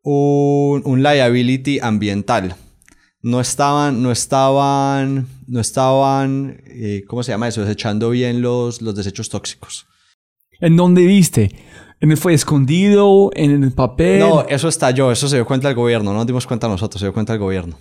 un, 0.03 0.81
un 0.85 1.03
liability 1.03 1.79
ambiental. 1.79 2.55
No 3.21 3.41
estaban, 3.41 4.01
no 4.01 4.11
estaban, 4.13 5.27
no 5.45 5.59
estaban, 5.59 6.61
eh, 6.67 7.03
¿cómo 7.05 7.21
se 7.21 7.33
llama 7.33 7.49
eso? 7.49 7.61
Desechando 7.61 8.09
bien 8.11 8.41
los, 8.41 8.81
los 8.81 8.95
desechos 8.95 9.27
tóxicos. 9.29 9.87
¿En 10.61 10.77
dónde 10.77 11.05
viste? 11.05 11.51
¿En 12.01 12.15
¿Fue 12.17 12.33
escondido? 12.33 13.29
¿En 13.33 13.63
el 13.63 13.71
papel? 13.73 14.19
No, 14.19 14.45
eso 14.47 14.67
estalló, 14.69 15.11
eso 15.11 15.27
se 15.27 15.35
dio 15.35 15.45
cuenta 15.45 15.67
el 15.69 15.75
gobierno, 15.75 16.11
no 16.11 16.19
nos 16.19 16.27
dimos 16.27 16.47
cuenta 16.47 16.67
nosotros, 16.67 16.99
se 16.99 17.05
dio 17.05 17.13
cuenta 17.13 17.33
el 17.33 17.39
gobierno. 17.39 17.77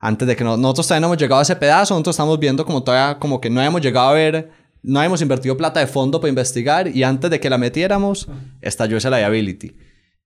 Antes 0.00 0.26
de 0.28 0.34
que 0.36 0.44
no- 0.44 0.56
nosotros 0.56 0.86
todavía 0.88 1.00
no 1.02 1.06
hemos 1.08 1.18
llegado 1.18 1.38
a 1.40 1.42
ese 1.42 1.56
pedazo, 1.56 1.94
nosotros 1.94 2.14
estamos 2.14 2.38
viendo 2.38 2.64
como 2.64 2.82
todavía, 2.82 3.18
como 3.18 3.40
que 3.40 3.50
no 3.50 3.60
hemos 3.62 3.80
llegado 3.80 4.08
a 4.08 4.12
ver, 4.12 4.50
no 4.82 5.02
hemos 5.02 5.20
invertido 5.22 5.56
plata 5.56 5.80
de 5.80 5.86
fondo 5.86 6.20
para 6.20 6.28
investigar 6.28 6.88
y 6.88 7.02
antes 7.02 7.30
de 7.30 7.38
que 7.40 7.50
la 7.50 7.58
metiéramos, 7.58 8.28
estalló 8.60 8.96
ese 8.96 9.10
liability. 9.10 9.72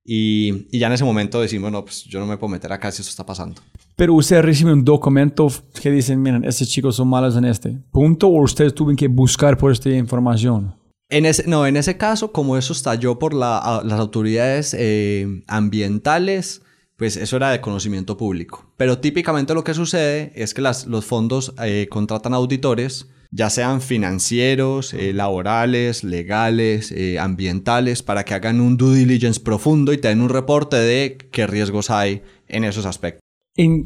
Y, 0.05 0.67
y 0.75 0.79
ya 0.81 0.89
en 0.89 0.95
ese 0.95 1.05
momento 1.05 1.41
decimos, 1.41 1.71
no, 1.71 1.85
pues 1.85 2.05
yo 2.05 2.19
no 2.19 2.27
me 2.27 2.37
puedo 2.37 2.51
meter 2.51 2.73
acá 2.73 2.91
si 2.91 3.03
eso 3.03 3.11
está 3.11 3.25
pasando. 3.25 3.61
Pero 3.95 4.15
usted 4.15 4.43
recibe 4.43 4.73
un 4.73 4.85
documento 4.85 5.49
que 5.81 5.91
dicen, 5.91 6.21
miren, 6.21 6.45
estos 6.45 6.69
chicos 6.69 6.97
son 6.97 7.09
malos 7.09 7.37
en 7.37 7.45
este 7.45 7.79
punto, 7.93 8.27
o 8.29 8.43
ustedes 8.43 8.75
tuvieron 8.75 8.97
que 8.97 9.07
buscar 9.07 9.57
por 9.57 9.71
esta 9.71 9.91
información. 9.91 10.75
En 11.13 11.27
ese, 11.27 11.47
no, 11.47 11.67
en 11.67 11.77
ese 11.77 11.99
caso, 11.99 12.33
como 12.33 12.57
eso 12.57 12.73
estalló 12.73 13.19
por 13.19 13.35
las 13.35 13.93
autoridades 13.93 14.75
eh, 14.79 15.45
ambientales, 15.47 16.63
pues 16.97 17.19
eso 17.19 17.37
era 17.37 17.51
de 17.51 17.61
conocimiento 17.61 18.17
público. 18.17 18.73
Pero 18.79 18.99
típicamente 18.99 19.53
lo 19.53 19.63
que 19.63 19.75
sucede 19.75 20.33
es 20.35 20.55
que 20.55 20.63
los 20.63 21.05
fondos 21.05 21.55
eh, 21.63 21.87
contratan 21.91 22.33
auditores, 22.33 23.09
ya 23.31 23.51
sean 23.51 23.83
financieros, 23.83 24.95
eh, 24.95 25.13
laborales, 25.13 26.03
legales, 26.03 26.95
ambientales, 27.21 28.03
para 28.03 28.25
que 28.25 28.33
hagan 28.33 28.61
un 28.63 28.79
due 28.79 28.97
diligence 28.97 29.41
profundo 29.41 29.93
y 29.93 29.99
te 29.99 30.13
un 30.15 30.29
reporte 30.31 30.77
de 30.77 31.19
qué 31.31 31.47
riesgos 31.47 31.91
hay 31.91 32.23
en 32.49 32.65
esos 32.65 32.87
aspectos. 32.87 33.21
En- 33.57 33.85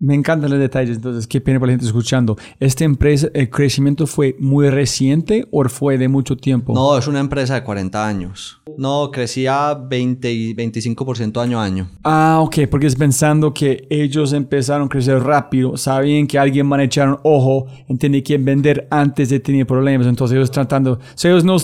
me 0.00 0.14
encantan 0.14 0.50
los 0.50 0.58
detalles, 0.58 0.96
entonces, 0.96 1.26
qué 1.26 1.42
pena 1.42 1.60
para 1.60 1.68
la 1.68 1.72
gente 1.74 1.86
escuchando. 1.86 2.36
¿Esta 2.58 2.84
empresa, 2.84 3.28
el 3.34 3.50
crecimiento 3.50 4.06
fue 4.06 4.34
muy 4.40 4.70
reciente 4.70 5.46
o 5.50 5.62
fue 5.68 5.98
de 5.98 6.08
mucho 6.08 6.38
tiempo? 6.38 6.72
No, 6.72 6.96
es 6.96 7.06
una 7.06 7.20
empresa 7.20 7.54
de 7.54 7.62
40 7.62 8.06
años. 8.06 8.62
No, 8.78 9.10
crecía 9.10 9.74
20 9.74 10.32
y 10.32 10.54
25% 10.54 11.42
año 11.42 11.60
a 11.60 11.64
año. 11.64 11.90
Ah, 12.02 12.38
ok, 12.40 12.60
porque 12.70 12.86
es 12.86 12.96
pensando 12.96 13.52
que 13.52 13.86
ellos 13.90 14.32
empezaron 14.32 14.86
a 14.86 14.88
crecer 14.88 15.22
rápido, 15.22 15.76
sabían 15.76 16.26
que 16.26 16.38
alguien 16.38 16.68
van 16.70 16.80
a 16.80 16.84
echar 16.84 17.08
un 17.08 17.18
ojo, 17.22 17.66
tenían 17.98 18.22
que 18.22 18.38
vender 18.38 18.88
antes 18.90 19.28
de 19.28 19.38
tener 19.38 19.66
problemas, 19.66 20.06
entonces 20.06 20.34
ellos 20.34 20.50
tratando, 20.50 20.92
o 20.92 20.98
sea, 21.14 21.30
ellos, 21.30 21.44
no, 21.44 21.56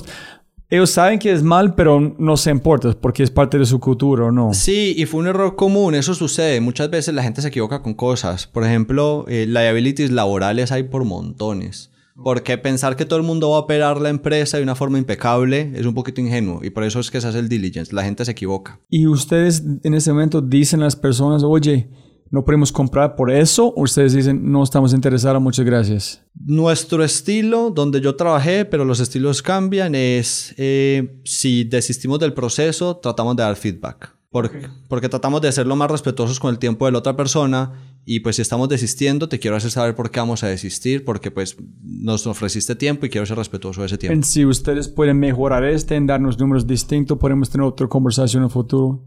ellos 0.68 0.90
saben 0.90 1.18
que 1.18 1.30
es 1.30 1.42
mal, 1.42 1.74
pero 1.74 2.14
no 2.18 2.36
se 2.36 2.50
importa 2.50 2.92
porque 3.00 3.22
es 3.22 3.30
parte 3.30 3.58
de 3.58 3.66
su 3.66 3.78
cultura 3.78 4.24
o 4.24 4.32
no. 4.32 4.52
Sí, 4.52 4.94
y 4.96 5.06
fue 5.06 5.20
un 5.20 5.28
error 5.28 5.54
común, 5.54 5.94
eso 5.94 6.14
sucede. 6.14 6.60
Muchas 6.60 6.90
veces 6.90 7.14
la 7.14 7.22
gente 7.22 7.40
se 7.40 7.48
equivoca 7.48 7.82
con 7.82 7.94
cosas. 7.94 8.46
Por 8.46 8.64
ejemplo, 8.64 9.24
eh, 9.28 9.46
liabilities 9.46 10.10
laborales 10.10 10.72
hay 10.72 10.84
por 10.84 11.04
montones. 11.04 11.92
Porque 12.22 12.56
pensar 12.56 12.96
que 12.96 13.04
todo 13.04 13.18
el 13.18 13.26
mundo 13.26 13.50
va 13.50 13.56
a 13.56 13.60
operar 13.60 14.00
la 14.00 14.08
empresa 14.08 14.56
de 14.56 14.62
una 14.62 14.74
forma 14.74 14.98
impecable 14.98 15.72
es 15.74 15.84
un 15.84 15.94
poquito 15.94 16.22
ingenuo 16.22 16.60
y 16.64 16.70
por 16.70 16.82
eso 16.84 16.98
es 16.98 17.10
que 17.10 17.20
se 17.20 17.28
hace 17.28 17.38
el 17.38 17.48
diligence. 17.48 17.94
La 17.94 18.04
gente 18.04 18.24
se 18.24 18.32
equivoca. 18.32 18.80
Y 18.88 19.06
ustedes 19.06 19.62
en 19.84 19.94
ese 19.94 20.12
momento 20.12 20.40
dicen 20.40 20.80
a 20.80 20.84
las 20.84 20.96
personas, 20.96 21.42
oye, 21.42 21.90
no 22.30 22.44
podemos 22.44 22.72
comprar 22.72 23.16
por 23.16 23.30
eso, 23.30 23.68
o 23.68 23.82
ustedes 23.82 24.12
dicen, 24.12 24.50
no 24.50 24.62
estamos 24.62 24.92
interesados, 24.92 25.40
muchas 25.40 25.64
gracias. 25.64 26.22
Nuestro 26.34 27.04
estilo, 27.04 27.70
donde 27.70 28.00
yo 28.00 28.16
trabajé, 28.16 28.64
pero 28.64 28.84
los 28.84 29.00
estilos 29.00 29.42
cambian, 29.42 29.94
es 29.94 30.54
eh, 30.56 31.20
si 31.24 31.64
desistimos 31.64 32.18
del 32.18 32.32
proceso, 32.32 32.96
tratamos 32.96 33.36
de 33.36 33.42
dar 33.42 33.56
feedback. 33.56 34.14
Porque, 34.30 34.68
porque 34.88 35.08
tratamos 35.08 35.40
de 35.40 35.50
ser 35.50 35.66
lo 35.66 35.76
más 35.76 35.90
respetuosos 35.90 36.40
con 36.40 36.50
el 36.50 36.58
tiempo 36.58 36.84
de 36.84 36.92
la 36.92 36.98
otra 36.98 37.16
persona 37.16 37.72
y 38.08 38.20
pues 38.20 38.36
si 38.36 38.42
estamos 38.42 38.68
desistiendo, 38.68 39.28
te 39.28 39.40
quiero 39.40 39.56
hacer 39.56 39.70
saber 39.72 39.96
por 39.96 40.10
qué 40.12 40.20
vamos 40.20 40.44
a 40.44 40.48
desistir, 40.48 41.04
porque 41.04 41.32
pues 41.32 41.56
nos 41.82 42.26
ofreciste 42.28 42.76
tiempo 42.76 43.06
y 43.06 43.08
quiero 43.08 43.26
ser 43.26 43.36
respetuoso 43.36 43.80
de 43.80 43.86
ese 43.86 43.98
tiempo. 43.98 44.14
En 44.14 44.22
si 44.22 44.44
ustedes 44.44 44.88
pueden 44.88 45.18
mejorar 45.18 45.64
este, 45.64 45.96
en 45.96 46.06
darnos 46.06 46.38
números 46.38 46.66
distintos, 46.66 47.18
podemos 47.18 47.50
tener 47.50 47.66
otra 47.66 47.88
conversación 47.88 48.42
en 48.42 48.44
el 48.44 48.52
futuro. 48.52 49.02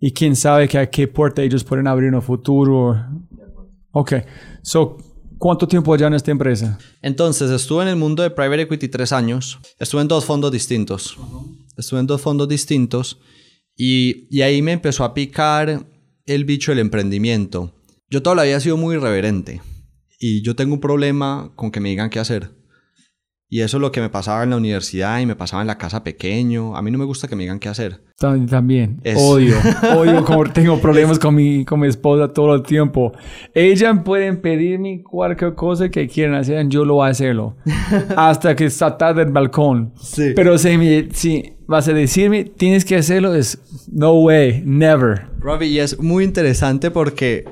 Y 0.00 0.12
quién 0.12 0.36
sabe 0.36 0.68
que 0.68 0.78
a 0.78 0.88
qué 0.88 1.08
puerta 1.08 1.42
ellos 1.42 1.64
pueden 1.64 1.86
abrir 1.86 2.08
en 2.08 2.14
el 2.14 2.22
futuro. 2.22 2.96
Ok, 3.90 4.14
so, 4.62 4.96
¿cuánto 5.38 5.66
tiempo 5.66 5.92
allá 5.92 6.06
en 6.06 6.14
esta 6.14 6.30
empresa? 6.30 6.78
Entonces, 7.02 7.50
estuve 7.50 7.82
en 7.82 7.88
el 7.88 7.96
mundo 7.96 8.22
de 8.22 8.30
private 8.30 8.62
equity 8.62 8.88
tres 8.88 9.12
años. 9.12 9.58
Estuve 9.78 10.02
en 10.02 10.08
dos 10.08 10.24
fondos 10.24 10.52
distintos. 10.52 11.16
Estuve 11.76 12.00
en 12.00 12.06
dos 12.06 12.20
fondos 12.20 12.48
distintos. 12.48 13.18
Y, 13.76 14.26
y 14.30 14.42
ahí 14.42 14.62
me 14.62 14.72
empezó 14.72 15.04
a 15.04 15.14
picar 15.14 15.86
el 16.26 16.44
bicho 16.44 16.70
del 16.72 16.80
emprendimiento. 16.80 17.74
Yo 18.10 18.22
toda 18.22 18.36
la 18.36 18.42
vida 18.44 18.56
he 18.56 18.60
sido 18.60 18.76
muy 18.76 18.96
irreverente. 18.96 19.60
Y 20.20 20.42
yo 20.42 20.56
tengo 20.56 20.74
un 20.74 20.80
problema 20.80 21.52
con 21.54 21.70
que 21.70 21.80
me 21.80 21.90
digan 21.90 22.10
qué 22.10 22.18
hacer. 22.18 22.57
Y 23.50 23.62
eso 23.62 23.78
es 23.78 23.80
lo 23.80 23.90
que 23.90 24.02
me 24.02 24.10
pasaba 24.10 24.42
en 24.42 24.50
la 24.50 24.58
universidad 24.58 25.20
y 25.20 25.26
me 25.26 25.34
pasaba 25.34 25.62
en 25.62 25.68
la 25.68 25.78
casa 25.78 26.04
pequeño. 26.04 26.76
A 26.76 26.82
mí 26.82 26.90
no 26.90 26.98
me 26.98 27.06
gusta 27.06 27.28
que 27.28 27.34
me 27.34 27.44
digan 27.44 27.58
qué 27.58 27.70
hacer. 27.70 28.02
Tam- 28.20 28.46
También, 28.46 29.00
Es- 29.04 29.16
odio, 29.18 29.56
odio 29.96 30.22
como 30.24 30.44
tengo 30.52 30.78
problemas 30.80 31.18
con 31.18 31.34
mi, 31.34 31.64
con 31.64 31.80
mi 31.80 31.86
esposa 31.88 32.28
todo 32.28 32.54
el 32.54 32.62
tiempo. 32.62 33.12
Ella 33.54 33.94
pueden 34.04 34.42
pedirme 34.42 35.02
cualquier 35.02 35.54
cosa 35.54 35.88
que 35.88 36.06
quieran 36.08 36.34
hacer, 36.34 36.68
yo 36.68 36.84
lo 36.84 36.94
voy 36.96 37.06
a 37.08 37.10
hacerlo. 37.12 37.56
Hasta 38.16 38.54
que 38.54 38.68
saltar 38.68 39.14
del 39.14 39.32
balcón. 39.32 39.94
Sí. 39.98 40.32
Pero 40.36 40.58
si, 40.58 40.76
me- 40.76 41.08
si 41.12 41.54
vas 41.66 41.88
a 41.88 41.94
decirme, 41.94 42.44
tienes 42.44 42.84
que 42.84 42.96
hacerlo, 42.96 43.34
es 43.34 43.58
no 43.90 44.12
way, 44.20 44.62
never. 44.66 45.26
Robbie, 45.40 45.68
y 45.68 45.78
es 45.78 45.98
muy 45.98 46.24
interesante 46.24 46.90
porque 46.90 47.46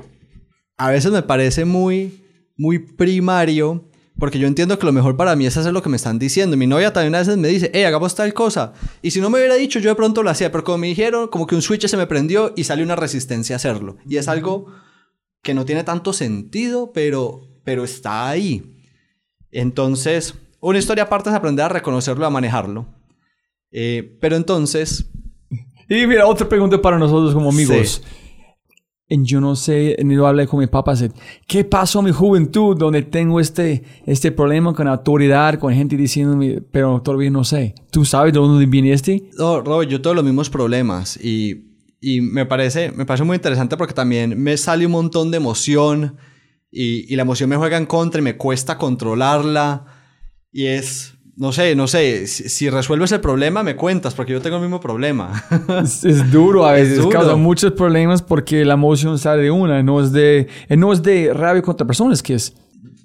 a 0.77 0.91
veces 0.91 1.11
me 1.11 1.23
parece 1.23 1.65
muy, 1.65 2.21
muy 2.55 2.77
primario, 2.77 3.89
porque 4.19 4.39
yo 4.39 4.47
entiendo 4.47 4.77
que 4.79 4.85
lo 4.85 4.91
mejor 4.91 5.15
para 5.15 5.35
mí 5.35 5.45
es 5.45 5.57
hacer 5.57 5.73
lo 5.73 5.81
que 5.81 5.89
me 5.89 5.97
están 5.97 6.19
diciendo. 6.19 6.57
Mi 6.57 6.67
novia 6.67 6.91
también 6.93 7.15
a 7.15 7.19
veces 7.19 7.37
me 7.37 7.47
dice, 7.47 7.69
hey, 7.73 7.83
hagamos 7.83 8.15
tal 8.15 8.33
cosa. 8.33 8.73
Y 9.01 9.11
si 9.11 9.21
no 9.21 9.29
me 9.29 9.37
hubiera 9.37 9.55
dicho, 9.55 9.79
yo 9.79 9.89
de 9.89 9.95
pronto 9.95 10.23
lo 10.23 10.29
hacía, 10.29 10.51
pero 10.51 10.63
como 10.63 10.79
me 10.79 10.87
dijeron, 10.87 11.27
como 11.27 11.45
que 11.45 11.55
un 11.55 11.61
switch 11.61 11.87
se 11.87 11.97
me 11.97 12.07
prendió 12.07 12.53
y 12.55 12.63
salió 12.63 12.83
una 12.83 12.95
resistencia 12.95 13.55
a 13.55 13.57
hacerlo. 13.57 13.97
Y 14.07 14.17
es 14.17 14.27
algo 14.27 14.67
que 15.43 15.53
no 15.53 15.65
tiene 15.65 15.83
tanto 15.83 16.13
sentido, 16.13 16.91
pero, 16.93 17.41
pero 17.63 17.83
está 17.83 18.29
ahí. 18.29 18.75
Entonces, 19.51 20.33
una 20.59 20.79
historia 20.79 21.05
aparte 21.05 21.29
es 21.29 21.35
aprender 21.35 21.65
a 21.65 21.69
reconocerlo 21.69 22.23
y 22.23 22.27
a 22.27 22.31
manejarlo. 22.31 22.87
Eh, 23.71 24.17
pero 24.19 24.35
entonces, 24.35 25.09
Y 25.89 26.05
mira, 26.05 26.27
otra 26.27 26.49
pregunta 26.49 26.81
para 26.81 26.97
nosotros 26.97 27.33
como 27.33 27.49
amigos. 27.49 28.03
En 29.09 29.23
yo 29.23 29.39
no 29.39 29.55
sé, 29.55 29.95
lo 30.03 30.27
hablé 30.27 30.47
con 30.47 30.59
mi 30.59 30.67
papá, 30.67 30.93
¿qué 31.47 31.63
pasó 31.63 31.99
en 31.99 32.05
mi 32.05 32.11
juventud 32.11 32.75
donde 32.77 33.03
tengo 33.03 33.39
este, 33.39 33.83
este 34.05 34.33
problema 34.33 34.73
con 34.73 34.87
autoridad, 34.87 35.57
con 35.59 35.73
gente 35.73 35.95
diciéndome, 35.95 36.61
pero 36.71 37.01
todavía 37.01 37.29
no 37.29 37.45
sé? 37.45 37.73
¿Tú 37.89 38.03
sabes 38.03 38.33
de 38.33 38.39
dónde 38.39 38.65
viene 38.65 38.91
este? 38.91 39.29
No, 39.37 39.61
Robert, 39.61 39.89
yo 39.89 40.01
tengo 40.01 40.15
los 40.15 40.25
mismos 40.25 40.49
problemas 40.49 41.17
y, 41.23 41.67
y 42.01 42.19
me, 42.19 42.45
parece, 42.45 42.91
me 42.91 43.05
parece 43.05 43.23
muy 43.23 43.35
interesante 43.35 43.77
porque 43.77 43.93
también 43.93 44.37
me 44.41 44.57
sale 44.57 44.85
un 44.85 44.91
montón 44.91 45.31
de 45.31 45.37
emoción 45.37 46.17
y, 46.69 47.11
y 47.11 47.15
la 47.15 47.21
emoción 47.21 47.49
me 47.49 47.55
juega 47.55 47.77
en 47.77 47.85
contra 47.85 48.19
y 48.19 48.23
me 48.23 48.35
cuesta 48.35 48.77
controlarla 48.77 49.85
y 50.51 50.65
es, 50.65 51.16
no 51.37 51.51
sé, 51.51 51.75
no 51.75 51.87
sé, 51.87 52.25
si, 52.27 52.49
si 52.49 52.69
resuelves 52.69 53.11
el 53.11 53.21
problema 53.21 53.61
me 53.63 53.75
cuentas 53.75 54.13
porque 54.15 54.33
yo 54.33 54.41
tengo 54.41 54.55
el 54.57 54.63
mismo 54.63 54.79
problema. 54.79 55.43
Es, 55.83 56.03
es 56.03 56.31
duro 56.31 56.65
a 56.65 56.75
Es 56.79 56.89
veces, 56.89 57.03
duro. 57.03 57.09
causa 57.19 57.35
muchos 57.35 57.71
problemas 57.73 58.21
porque 58.23 58.65
la 58.65 58.73
emoción 58.73 59.19
sale 59.19 59.43
de 59.43 59.51
una, 59.51 59.83
no 59.83 60.01
es 60.01 60.11
de, 60.11 60.47
no 60.69 60.91
es 60.91 61.03
de 61.03 61.31
rabia 61.33 61.61
contra 61.61 61.85
personas, 61.85 62.23
que 62.23 62.33
es... 62.33 62.55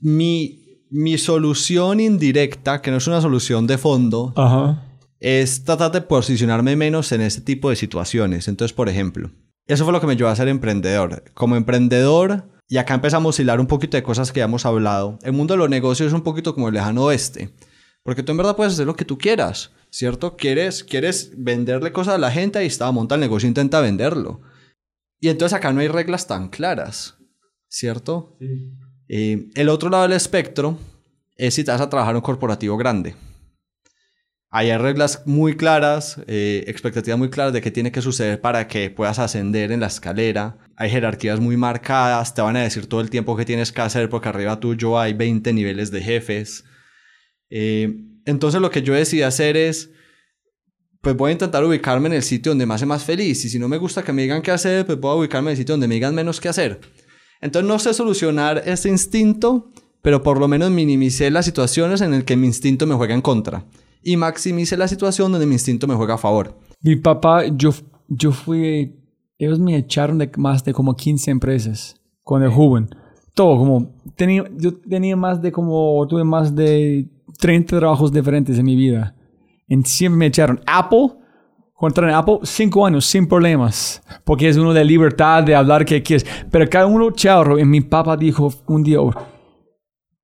mi, 0.00 0.58
mi 0.90 1.18
solución 1.18 2.00
indirecta, 2.00 2.80
que 2.82 2.90
no 2.90 2.96
es 2.96 3.06
una 3.06 3.20
solución 3.20 3.66
de 3.66 3.78
fondo, 3.78 4.32
Ajá. 4.36 4.82
es 5.20 5.64
tratar 5.64 5.92
de 5.92 6.00
posicionarme 6.00 6.74
menos 6.76 7.12
en 7.12 7.20
este 7.20 7.40
tipo 7.42 7.70
de 7.70 7.76
situaciones. 7.76 8.48
Entonces, 8.48 8.72
por 8.74 8.88
ejemplo, 8.88 9.30
eso 9.66 9.84
fue 9.84 9.92
lo 9.92 10.00
que 10.00 10.06
me 10.06 10.16
llevó 10.16 10.30
a 10.30 10.36
ser 10.36 10.48
emprendedor. 10.48 11.24
Como 11.34 11.56
emprendedor, 11.56 12.44
y 12.68 12.78
acá 12.78 12.94
empezamos 12.94 13.38
a 13.38 13.42
hilar 13.42 13.60
un 13.60 13.66
poquito 13.66 13.96
de 13.96 14.02
cosas 14.02 14.32
que 14.32 14.40
ya 14.40 14.44
hemos 14.44 14.64
hablado, 14.66 15.18
el 15.22 15.32
mundo 15.32 15.54
de 15.54 15.58
los 15.58 15.68
negocios 15.70 16.08
es 16.08 16.12
un 16.14 16.22
poquito 16.22 16.54
como 16.54 16.68
el 16.68 16.74
lejano 16.74 17.04
oeste. 17.04 17.50
Porque 18.02 18.22
tú 18.22 18.32
en 18.32 18.38
verdad 18.38 18.56
puedes 18.56 18.74
hacer 18.74 18.86
lo 18.86 18.96
que 18.96 19.04
tú 19.04 19.16
quieras, 19.18 19.72
¿cierto? 19.90 20.36
Quieres, 20.36 20.82
quieres 20.82 21.32
venderle 21.36 21.92
cosas 21.92 22.14
a 22.14 22.18
la 22.18 22.30
gente, 22.30 22.58
ahí 22.58 22.66
está, 22.66 22.90
monta 22.90 23.14
el 23.14 23.20
negocio, 23.20 23.48
intenta 23.48 23.80
venderlo. 23.80 24.40
Y 25.20 25.28
entonces 25.28 25.56
acá 25.56 25.72
no 25.72 25.80
hay 25.80 25.88
reglas 25.88 26.26
tan 26.26 26.48
claras, 26.48 27.16
¿cierto? 27.68 28.36
Eh, 29.08 29.50
el 29.54 29.68
otro 29.68 29.88
lado 29.88 30.02
del 30.02 30.12
espectro 30.12 30.78
es 31.36 31.54
si 31.54 31.62
te 31.64 31.70
vas 31.70 31.80
a 31.80 31.88
trabajar 31.88 32.12
en 32.12 32.16
un 32.16 32.22
corporativo 32.22 32.76
grande. 32.76 33.14
Ahí 34.54 34.70
hay 34.70 34.76
reglas 34.76 35.22
muy 35.24 35.56
claras, 35.56 36.20
eh, 36.26 36.64
expectativas 36.66 37.18
muy 37.18 37.30
claras 37.30 37.54
de 37.54 37.62
qué 37.62 37.70
tiene 37.70 37.90
que 37.90 38.02
suceder 38.02 38.40
para 38.40 38.68
que 38.68 38.90
puedas 38.90 39.18
ascender 39.18 39.72
en 39.72 39.80
la 39.80 39.86
escalera. 39.86 40.58
Hay 40.76 40.90
jerarquías 40.90 41.40
muy 41.40 41.56
marcadas, 41.56 42.34
te 42.34 42.42
van 42.42 42.56
a 42.56 42.62
decir 42.62 42.86
todo 42.86 43.00
el 43.00 43.08
tiempo 43.08 43.34
qué 43.34 43.46
tienes 43.46 43.72
que 43.72 43.80
hacer 43.80 44.10
porque 44.10 44.28
arriba 44.28 44.60
tuyo 44.60 44.98
hay 45.00 45.14
20 45.14 45.54
niveles 45.54 45.90
de 45.90 46.02
jefes. 46.02 46.64
Eh, 47.54 47.94
entonces 48.24 48.62
lo 48.62 48.70
que 48.70 48.82
yo 48.82 48.94
decidí 48.94 49.20
hacer 49.20 49.58
es, 49.58 49.90
pues 51.02 51.14
voy 51.14 51.28
a 51.28 51.32
intentar 51.32 51.62
ubicarme 51.62 52.08
en 52.08 52.14
el 52.14 52.22
sitio 52.22 52.50
donde 52.50 52.64
me 52.64 52.72
hace 52.72 52.86
más 52.86 53.04
feliz. 53.04 53.44
Y 53.44 53.50
si 53.50 53.58
no 53.58 53.68
me 53.68 53.76
gusta 53.76 54.02
que 54.02 54.12
me 54.12 54.22
digan 54.22 54.40
qué 54.40 54.50
hacer, 54.50 54.86
pues 54.86 54.98
voy 54.98 55.10
a 55.10 55.14
ubicarme 55.16 55.50
en 55.50 55.52
el 55.52 55.58
sitio 55.58 55.74
donde 55.74 55.86
me 55.86 55.94
digan 55.94 56.14
menos 56.14 56.40
qué 56.40 56.48
hacer. 56.48 56.80
Entonces 57.42 57.68
no 57.68 57.78
sé 57.78 57.92
solucionar 57.92 58.62
ese 58.64 58.88
instinto, 58.88 59.70
pero 60.00 60.22
por 60.22 60.40
lo 60.40 60.48
menos 60.48 60.70
minimicé 60.70 61.30
las 61.30 61.44
situaciones 61.44 62.00
en 62.00 62.12
las 62.12 62.24
que 62.24 62.36
mi 62.36 62.46
instinto 62.46 62.86
me 62.86 62.94
juega 62.94 63.14
en 63.14 63.20
contra. 63.20 63.66
Y 64.02 64.16
maximicé 64.16 64.76
la 64.78 64.88
situación 64.88 65.30
donde 65.30 65.46
mi 65.46 65.54
instinto 65.54 65.86
me 65.86 65.94
juega 65.94 66.14
a 66.14 66.18
favor. 66.18 66.56
Mi 66.80 66.96
papá, 66.96 67.46
yo, 67.46 67.72
yo 68.08 68.32
fui, 68.32 68.96
ellos 69.38 69.58
me 69.58 69.76
echaron 69.76 70.18
de 70.18 70.30
más 70.36 70.64
de 70.64 70.72
como 70.72 70.96
15 70.96 71.30
empresas 71.30 71.96
con 72.22 72.42
el 72.42 72.50
joven. 72.50 72.88
Todo, 73.34 73.58
como, 73.58 73.94
tenía, 74.16 74.44
yo 74.56 74.74
tenía 74.74 75.16
más 75.16 75.42
de 75.42 75.52
como, 75.52 76.06
tuve 76.08 76.24
más 76.24 76.54
de 76.54 77.08
30 77.38 77.78
trabajos 77.78 78.12
diferentes 78.12 78.58
en 78.58 78.64
mi 78.64 78.76
vida. 78.76 79.14
Y 79.68 79.80
siempre 79.84 80.18
me 80.18 80.26
echaron 80.26 80.60
Apple, 80.66 81.12
Cuando 81.74 82.02
en 82.02 82.10
Apple, 82.10 82.38
cinco 82.42 82.86
años 82.86 83.06
sin 83.06 83.26
problemas. 83.26 84.02
Porque 84.24 84.48
es 84.48 84.56
uno 84.56 84.72
de 84.72 84.84
libertad 84.84 85.42
de 85.42 85.54
hablar 85.54 85.84
que 85.84 86.02
quieres. 86.02 86.26
Pero 86.50 86.68
cada 86.68 86.86
uno, 86.86 87.10
chao, 87.10 87.58
y 87.58 87.64
mi 87.64 87.80
papá 87.80 88.16
dijo 88.16 88.52
un 88.66 88.82
día, 88.82 88.98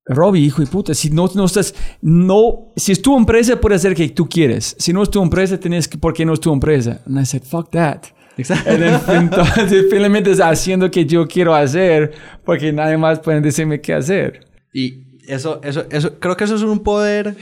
Robbie, 0.05 0.41
hijo 0.41 0.61
de 0.61 0.67
puta, 0.67 0.93
si 0.93 1.11
no, 1.11 1.29
no 1.35 1.45
estás, 1.45 1.75
no, 2.01 2.71
si 2.75 2.91
es 2.91 3.01
tu 3.01 3.15
empresa, 3.15 3.61
puede 3.61 3.75
hacer 3.75 3.93
que 3.93 4.09
tú 4.09 4.27
quieres. 4.27 4.75
Si 4.79 4.91
no 4.91 5.03
es 5.03 5.09
tu 5.09 5.21
empresa, 5.21 5.59
tienes 5.59 5.87
que, 5.87 5.97
¿por 5.97 6.13
qué 6.13 6.25
no 6.25 6.33
es 6.33 6.39
tu 6.39 6.51
empresa? 6.51 7.01
And 7.05 7.19
I 7.19 7.25
said, 7.25 7.43
fuck 7.43 7.69
that. 7.71 8.03
Exacto. 8.35 8.71
Entonces, 9.13 9.85
finalmente 9.89 10.31
está 10.31 10.49
haciendo 10.49 10.89
que 10.89 11.05
yo 11.05 11.27
quiero 11.27 11.53
hacer, 11.53 12.13
porque 12.43 12.73
nadie 12.73 12.97
más 12.97 13.19
puede 13.19 13.41
decirme 13.41 13.81
qué 13.81 13.93
hacer. 13.93 14.47
Y 14.73 15.08
eso, 15.29 15.61
eso, 15.63 15.85
eso, 15.89 16.19
creo 16.19 16.35
que 16.35 16.43
eso 16.43 16.55
es 16.55 16.61
un 16.63 16.79
poder. 16.79 17.35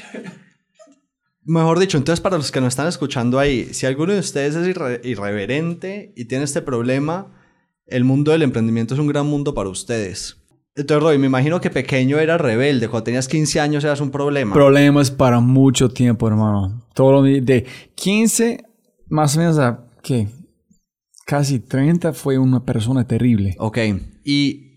Mejor 1.43 1.79
dicho, 1.79 1.97
entonces 1.97 2.19
para 2.21 2.37
los 2.37 2.51
que 2.51 2.59
nos 2.59 2.69
están 2.69 2.87
escuchando 2.87 3.39
ahí, 3.39 3.73
si 3.73 3.85
alguno 3.85 4.13
de 4.13 4.19
ustedes 4.19 4.55
es 4.55 4.67
irre- 4.75 4.99
irreverente 5.05 6.11
y 6.15 6.25
tiene 6.25 6.43
este 6.43 6.61
problema, 6.61 7.33
el 7.85 8.03
mundo 8.03 8.31
del 8.33 8.41
emprendimiento 8.41 8.93
es 8.93 8.99
un 8.99 9.07
gran 9.07 9.25
mundo 9.27 9.53
para 9.53 9.69
ustedes. 9.69 10.37
Entonces, 10.75 11.01
Roy, 11.01 11.17
me 11.17 11.25
imagino 11.27 11.59
que 11.61 11.69
pequeño 11.71 12.19
eras 12.19 12.39
rebelde. 12.39 12.87
Cuando 12.89 13.05
tenías 13.05 13.27
15 13.27 13.59
años 13.59 13.83
eras 13.83 13.99
un 14.01 14.11
problema. 14.11 14.53
Problemas 14.53 15.09
para 15.09 15.39
mucho 15.39 15.89
tiempo, 15.89 16.27
hermano. 16.27 16.85
Todo 16.93 17.21
mi- 17.23 17.39
de 17.39 17.65
15 17.95 18.63
más 19.07 19.35
o 19.35 19.39
menos 19.39 19.57
a, 19.57 19.87
¿qué? 20.03 20.27
Casi 21.25 21.59
30 21.59 22.13
fue 22.13 22.37
una 22.37 22.63
persona 22.63 23.07
terrible. 23.07 23.55
Ok. 23.57 23.77
Y 24.23 24.73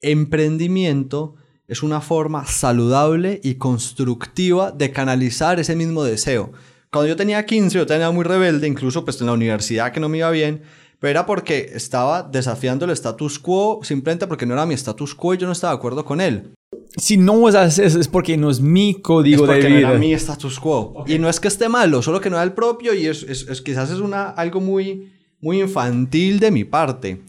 emprendimiento 0.00 1.36
es 1.68 1.82
una 1.82 2.00
forma 2.00 2.44
saludable 2.46 3.40
y 3.42 3.54
constructiva 3.54 4.70
de 4.70 4.90
canalizar 4.92 5.58
ese 5.60 5.74
mismo 5.76 6.04
deseo. 6.04 6.52
Cuando 6.92 7.08
yo 7.08 7.16
tenía 7.16 7.44
15, 7.44 7.78
yo 7.78 7.86
tenía 7.86 8.10
muy 8.10 8.24
rebelde, 8.24 8.68
incluso 8.68 9.04
pues 9.04 9.20
en 9.20 9.26
la 9.26 9.32
universidad 9.32 9.92
que 9.92 10.00
no 10.00 10.08
me 10.08 10.18
iba 10.18 10.30
bien, 10.30 10.62
pero 11.00 11.10
era 11.10 11.26
porque 11.26 11.70
estaba 11.74 12.22
desafiando 12.22 12.84
el 12.84 12.90
status 12.92 13.38
quo, 13.38 13.80
simplemente 13.82 14.26
porque 14.26 14.46
no 14.46 14.54
era 14.54 14.66
mi 14.66 14.74
status 14.74 15.14
quo 15.14 15.34
y 15.34 15.38
yo 15.38 15.46
no 15.46 15.52
estaba 15.52 15.72
de 15.72 15.78
acuerdo 15.78 16.04
con 16.04 16.20
él. 16.20 16.52
Si 16.96 17.16
no 17.16 17.48
es 17.48 17.54
así, 17.56 17.82
es 17.82 18.06
porque 18.08 18.36
no 18.36 18.50
es 18.50 18.60
mi 18.60 18.90
Es 18.90 18.98
código 18.98 19.46
de 19.46 19.52
porque 19.54 19.68
no 19.68 19.76
vida. 19.76 19.88
era 19.90 19.98
mi 19.98 20.12
status 20.14 20.60
quo. 20.60 21.04
Y 21.08 21.18
no 21.18 21.28
es 21.28 21.40
que 21.40 21.48
esté 21.48 21.68
malo, 21.68 22.00
solo 22.02 22.20
que 22.20 22.30
no 22.30 22.36
era 22.36 22.44
el 22.44 22.52
propio 22.52 22.94
y 22.94 23.06
es, 23.06 23.22
es- 23.24 23.48
es- 23.48 23.60
quizás 23.62 23.90
es 23.90 23.98
una, 23.98 24.28
algo 24.30 24.60
muy, 24.60 25.12
muy 25.40 25.60
infantil 25.60 26.38
de 26.38 26.50
mi 26.52 26.64
parte. 26.64 27.22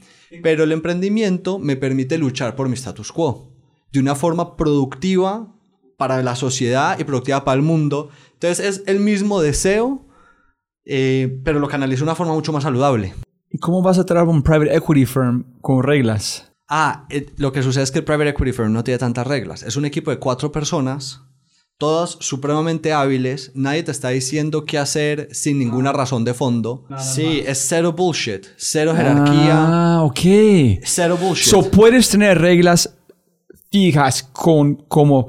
Pero 0.43 0.63
el 0.65 0.71
emprendimiento 0.71 1.57
me 1.57 1.75
permite 1.75 2.17
luchar 2.17 2.55
por 2.55 2.67
mi 2.69 2.75
status 2.75 3.11
quo 3.11 3.49
de 3.95 4.01
una 4.01 4.15
forma 4.15 4.55
productiva 4.55 5.51
para 5.97 6.21
la 6.23 6.35
sociedad 6.35 6.99
y 6.99 7.03
productiva 7.03 7.43
para 7.45 7.55
el 7.55 7.61
mundo. 7.61 8.09
Entonces 8.33 8.65
es 8.65 8.83
el 8.87 8.99
mismo 8.99 9.41
deseo, 9.41 10.05
eh, 10.85 11.41
pero 11.43 11.59
lo 11.59 11.67
canalizo 11.67 12.01
de 12.01 12.09
una 12.09 12.15
forma 12.15 12.33
mucho 12.33 12.51
más 12.53 12.63
saludable. 12.63 13.13
¿Y 13.49 13.57
cómo 13.57 13.81
vas 13.81 13.97
a 13.97 14.05
traer 14.05 14.27
un 14.27 14.43
private 14.43 14.75
equity 14.75 15.05
firm 15.05 15.45
con 15.61 15.81
reglas? 15.83 16.51
Ah, 16.67 17.05
eh, 17.09 17.27
lo 17.37 17.51
que 17.51 17.63
sucede 17.63 17.83
es 17.83 17.91
que 17.91 17.99
el 17.99 18.05
private 18.05 18.29
equity 18.29 18.51
firm 18.51 18.73
no 18.73 18.83
tiene 18.83 18.97
tantas 18.97 19.25
reglas. 19.27 19.63
Es 19.63 19.75
un 19.77 19.85
equipo 19.85 20.11
de 20.11 20.17
cuatro 20.19 20.51
personas, 20.51 21.21
todas 21.77 22.17
supremamente 22.19 22.91
hábiles. 22.91 23.51
Nadie 23.55 23.83
te 23.83 23.91
está 23.91 24.09
diciendo 24.09 24.65
qué 24.65 24.77
hacer 24.77 25.29
sin 25.31 25.59
ninguna 25.59 25.93
razón 25.93 26.25
de 26.25 26.33
fondo. 26.33 26.85
sí, 26.97 27.43
es 27.45 27.65
cero 27.67 27.93
bullshit, 27.93 28.45
cero 28.57 28.93
jerarquía, 28.95 29.53
Ah, 29.55 30.01
ok. 30.03 30.19
cero 30.83 31.17
bullshit. 31.21 31.45
So 31.51 31.69
puedes 31.69 32.09
tener 32.09 32.39
reglas 32.41 32.94
fijas 33.71 34.23
con 34.23 34.75
como. 34.87 35.27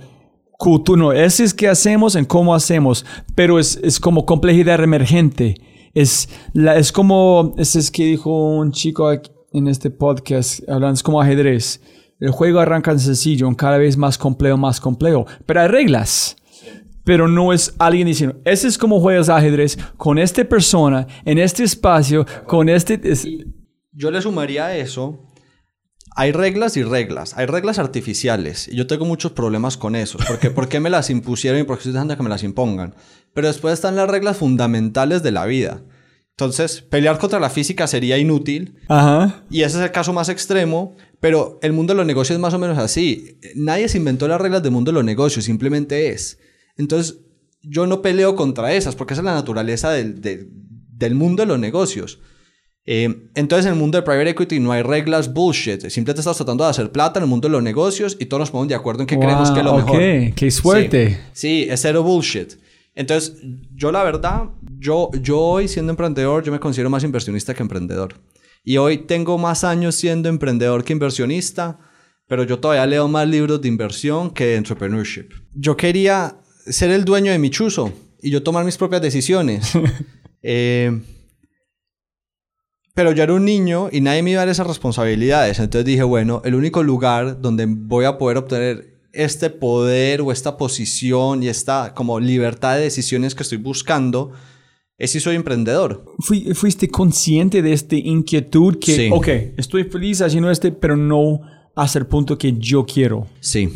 No, 0.96 1.12
ese 1.12 1.44
es 1.44 1.52
qué 1.52 1.68
hacemos 1.68 2.14
en 2.16 2.24
cómo 2.24 2.54
hacemos, 2.54 3.04
pero 3.34 3.58
es, 3.58 3.78
es 3.82 4.00
como 4.00 4.24
complejidad 4.24 4.82
emergente. 4.82 5.54
Es, 5.92 6.28
la, 6.54 6.76
es 6.76 6.92
como, 6.92 7.54
ese 7.58 7.78
es 7.78 7.90
que 7.90 8.04
dijo 8.06 8.56
un 8.56 8.72
chico 8.72 9.06
aquí 9.08 9.30
en 9.52 9.68
este 9.68 9.90
podcast, 9.90 10.66
hablando, 10.68 10.94
es 10.94 11.02
como 11.02 11.20
ajedrez. 11.20 11.82
El 12.20 12.30
juego 12.30 12.60
arranca 12.60 12.98
sencillo, 12.98 13.54
cada 13.54 13.76
vez 13.76 13.98
más 13.98 14.16
complejo, 14.16 14.56
más 14.56 14.80
complejo, 14.80 15.26
pero 15.44 15.60
hay 15.60 15.68
reglas. 15.68 16.36
Pero 17.04 17.28
no 17.28 17.52
es 17.52 17.74
alguien 17.78 18.06
diciendo, 18.06 18.36
ese 18.46 18.66
es 18.66 18.78
como 18.78 18.98
juegas 19.00 19.28
ajedrez 19.28 19.76
con 19.98 20.18
esta 20.18 20.42
persona, 20.44 21.06
en 21.26 21.38
este 21.38 21.64
espacio, 21.64 22.24
con 22.46 22.68
este... 22.70 22.98
es- 23.04 23.28
Yo 23.92 24.10
le 24.10 24.20
sumaría 24.22 24.66
a 24.66 24.76
eso. 24.76 25.18
Hay 26.18 26.32
reglas 26.32 26.76
y 26.78 26.82
reglas. 26.82 27.36
Hay 27.36 27.44
reglas 27.46 27.78
artificiales. 27.78 28.68
Y 28.68 28.74
yo 28.76 28.86
tengo 28.86 29.04
muchos 29.04 29.32
problemas 29.32 29.76
con 29.76 29.94
eso. 29.94 30.18
Porque 30.26 30.50
¿por 30.50 30.68
qué 30.68 30.80
me 30.80 30.88
las 30.90 31.10
impusieron 31.10 31.60
y 31.60 31.64
por 31.64 31.76
qué 31.76 31.80
estoy 31.80 31.92
dejando 31.92 32.16
que 32.16 32.22
me 32.22 32.30
las 32.30 32.42
impongan? 32.42 32.94
Pero 33.34 33.48
después 33.48 33.74
están 33.74 33.96
las 33.96 34.08
reglas 34.08 34.38
fundamentales 34.38 35.22
de 35.22 35.30
la 35.32 35.44
vida. 35.44 35.82
Entonces, 36.30 36.80
pelear 36.82 37.18
contra 37.18 37.38
la 37.40 37.50
física 37.50 37.86
sería 37.86 38.16
inútil. 38.18 38.76
Ajá. 38.88 39.44
Y 39.50 39.62
ese 39.62 39.76
es 39.78 39.84
el 39.84 39.92
caso 39.92 40.12
más 40.14 40.28
extremo. 40.30 40.96
Pero 41.20 41.58
el 41.62 41.72
mundo 41.74 41.92
de 41.92 41.98
los 41.98 42.06
negocios 42.06 42.36
es 42.36 42.40
más 42.40 42.54
o 42.54 42.58
menos 42.58 42.78
así. 42.78 43.38
Nadie 43.54 43.88
se 43.88 43.98
inventó 43.98 44.26
las 44.28 44.40
reglas 44.40 44.62
del 44.62 44.72
mundo 44.72 44.90
de 44.90 44.94
los 44.94 45.04
negocios. 45.04 45.44
Simplemente 45.44 46.08
es. 46.10 46.38
Entonces, 46.78 47.18
yo 47.62 47.86
no 47.86 48.00
peleo 48.00 48.36
contra 48.36 48.72
esas. 48.72 48.94
Porque 48.96 49.12
esa 49.14 49.20
es 49.20 49.26
la 49.26 49.34
naturaleza 49.34 49.90
del, 49.90 50.20
de- 50.20 50.46
del 50.50 51.14
mundo 51.14 51.42
de 51.42 51.46
los 51.46 51.58
negocios. 51.58 52.20
Eh, 52.88 53.28
entonces, 53.34 53.66
en 53.66 53.72
el 53.72 53.78
mundo 53.78 53.98
de 53.98 54.02
private 54.02 54.30
equity 54.30 54.60
no 54.60 54.70
hay 54.72 54.82
reglas 54.82 55.32
bullshit. 55.32 55.80
Simplemente 55.88 56.20
estás 56.20 56.36
tratando 56.36 56.62
de 56.64 56.70
hacer 56.70 56.92
plata 56.92 57.18
en 57.18 57.24
el 57.24 57.28
mundo 57.28 57.48
de 57.48 57.52
los 57.52 57.62
negocios 57.62 58.16
y 58.20 58.26
todos 58.26 58.40
nos 58.40 58.50
ponemos 58.50 58.68
de 58.68 58.74
acuerdo 58.76 59.02
en 59.02 59.06
qué 59.08 59.18
creemos 59.18 59.50
que 59.50 59.58
es 59.58 59.64
lo 59.64 59.72
Wow, 59.72 59.80
mejor. 59.80 60.34
qué 60.34 60.50
suerte. 60.50 61.18
Sí, 61.32 61.64
sí, 61.64 61.70
es 61.70 61.80
cero 61.82 62.02
bullshit. 62.04 62.52
Entonces, 62.94 63.34
yo 63.74 63.90
la 63.92 64.02
verdad, 64.04 64.44
yo, 64.78 65.10
yo 65.20 65.38
hoy 65.40 65.68
siendo 65.68 65.90
emprendedor, 65.90 66.44
yo 66.44 66.52
me 66.52 66.60
considero 66.60 66.88
más 66.88 67.02
inversionista 67.04 67.52
que 67.54 67.62
emprendedor. 67.62 68.14
Y 68.64 68.78
hoy 68.78 68.98
tengo 68.98 69.36
más 69.36 69.64
años 69.64 69.94
siendo 69.96 70.28
emprendedor 70.28 70.82
que 70.82 70.92
inversionista, 70.92 71.78
pero 72.26 72.44
yo 72.44 72.58
todavía 72.58 72.86
leo 72.86 73.06
más 73.08 73.28
libros 73.28 73.60
de 73.60 73.68
inversión 73.68 74.30
que 74.30 74.46
de 74.46 74.56
entrepreneurship. 74.56 75.28
Yo 75.54 75.76
quería 75.76 76.36
ser 76.66 76.90
el 76.90 77.04
dueño 77.04 77.32
de 77.32 77.38
mi 77.38 77.50
chuzo 77.50 77.92
y 78.22 78.30
yo 78.30 78.42
tomar 78.42 78.64
mis 78.64 78.76
propias 78.76 79.02
decisiones. 79.02 79.72
Eh, 80.48 81.00
pero 82.96 83.12
yo 83.12 83.22
era 83.22 83.34
un 83.34 83.44
niño 83.44 83.90
y 83.92 84.00
nadie 84.00 84.22
me 84.22 84.30
iba 84.32 84.40
a 84.40 84.46
dar 84.46 84.52
esas 84.52 84.66
responsabilidades. 84.66 85.58
Entonces 85.60 85.84
dije, 85.84 86.02
bueno, 86.02 86.40
el 86.46 86.54
único 86.54 86.82
lugar 86.82 87.40
donde 87.42 87.66
voy 87.68 88.06
a 88.06 88.16
poder 88.16 88.38
obtener 88.38 88.96
este 89.12 89.50
poder 89.50 90.22
o 90.22 90.32
esta 90.32 90.56
posición 90.56 91.42
y 91.42 91.48
esta 91.48 91.92
como 91.94 92.18
libertad 92.18 92.76
de 92.76 92.82
decisiones 92.84 93.34
que 93.34 93.42
estoy 93.42 93.58
buscando 93.58 94.32
es 94.98 95.10
si 95.10 95.20
soy 95.20 95.36
emprendedor. 95.36 96.06
Fui- 96.20 96.54
fuiste 96.54 96.88
consciente 96.88 97.60
de 97.60 97.74
esta 97.74 97.96
inquietud 97.96 98.78
que, 98.78 98.96
Sí. 98.96 99.08
ok, 99.12 99.28
estoy 99.58 99.84
feliz 99.84 100.22
haciendo 100.22 100.50
este, 100.50 100.72
pero 100.72 100.96
no 100.96 101.42
hasta 101.74 101.98
el 101.98 102.06
punto 102.06 102.38
que 102.38 102.54
yo 102.58 102.86
quiero. 102.86 103.26
Sí. 103.40 103.68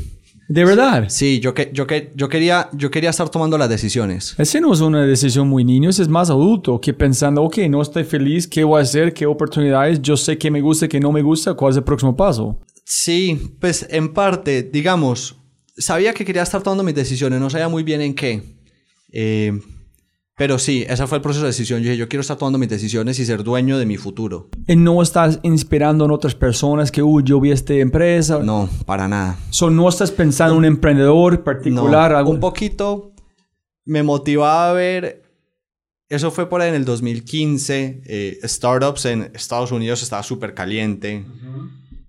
De 0.51 0.64
verdad. 0.64 1.05
Sí, 1.11 1.38
yo, 1.38 1.55
que, 1.55 1.70
yo, 1.72 1.86
que, 1.86 2.11
yo, 2.16 2.28
quería, 2.28 2.68
yo 2.72 2.90
quería 2.90 3.11
estar 3.11 3.28
tomando 3.28 3.57
las 3.57 3.68
decisiones. 3.68 4.34
Ese 4.36 4.61
no 4.61 4.72
es 4.72 4.80
una 4.80 5.07
decisión 5.07 5.46
muy 5.46 5.62
niño, 5.62 5.90
ese 5.90 6.03
es 6.03 6.09
más 6.09 6.28
adulto 6.28 6.80
que 6.80 6.92
pensando, 6.92 7.44
ok, 7.44 7.59
no 7.68 7.80
estoy 7.80 8.03
feliz, 8.03 8.48
¿qué 8.48 8.64
voy 8.64 8.80
a 8.80 8.82
hacer? 8.82 9.14
¿Qué 9.14 9.26
oportunidades? 9.26 10.03
Yo 10.03 10.16
sé 10.16 10.36
qué 10.36 10.51
me 10.51 10.61
gusta, 10.61 10.88
qué 10.88 10.98
no 10.98 11.12
me 11.12 11.22
gusta, 11.22 11.55
¿cuál 11.55 11.70
es 11.70 11.76
el 11.76 11.84
próximo 11.84 12.16
paso? 12.16 12.59
Sí, 12.84 13.55
pues 13.61 13.86
en 13.90 14.12
parte, 14.12 14.64
digamos, 14.64 15.36
sabía 15.78 16.12
que 16.12 16.24
quería 16.24 16.42
estar 16.42 16.61
tomando 16.64 16.82
mis 16.82 16.96
decisiones, 16.96 17.38
no 17.38 17.48
sabía 17.48 17.68
muy 17.68 17.84
bien 17.84 18.01
en 18.01 18.14
qué. 18.16 18.42
Eh, 19.12 19.57
pero 20.41 20.59
sí, 20.59 20.86
ese 20.88 21.07
fue 21.07 21.18
el 21.18 21.22
proceso 21.22 21.43
de 21.45 21.51
decisión. 21.51 21.80
Yo 21.82 21.91
dije, 21.91 21.99
yo 21.99 22.09
quiero 22.09 22.22
estar 22.22 22.38
tomando 22.38 22.57
mis 22.59 22.70
decisiones 22.70 23.18
y 23.18 23.26
ser 23.26 23.45
dueño 23.45 23.76
de 23.76 23.84
mi 23.84 23.99
futuro. 23.99 24.49
Y 24.66 24.74
no 24.74 25.03
estás 25.03 25.38
inspirando 25.43 26.07
en 26.07 26.12
otras 26.12 26.34
personas 26.34 26.91
que, 26.91 27.03
uy, 27.03 27.24
yo 27.26 27.38
vi 27.43 27.51
esta 27.51 27.74
empresa. 27.74 28.38
No, 28.38 28.66
para 28.86 29.07
nada. 29.07 29.36
So, 29.51 29.68
no 29.68 29.86
estás 29.86 30.11
pensando 30.11 30.55
en 30.55 30.59
un 30.61 30.64
emprendedor 30.64 31.34
No, 31.34 31.45
particular. 31.45 32.14
algo- 32.14 32.30
un 32.30 32.41
poquito 32.41 33.12
me 33.84 34.03
motivaba 34.03 34.70
a 34.70 34.72
ver. 34.72 35.24
Eso 36.09 36.30
fue 36.30 36.49
por 36.49 36.62
ahí 36.62 36.70
en 36.70 36.74
el 36.76 36.86
2015. 36.86 38.01
eh, 38.07 38.38
startups 38.45 39.05
en 39.05 39.30
Estados 39.34 39.72
Unidos 39.72 40.03
estaba 40.03 40.22
súper 40.22 40.55
caliente. 40.55 41.22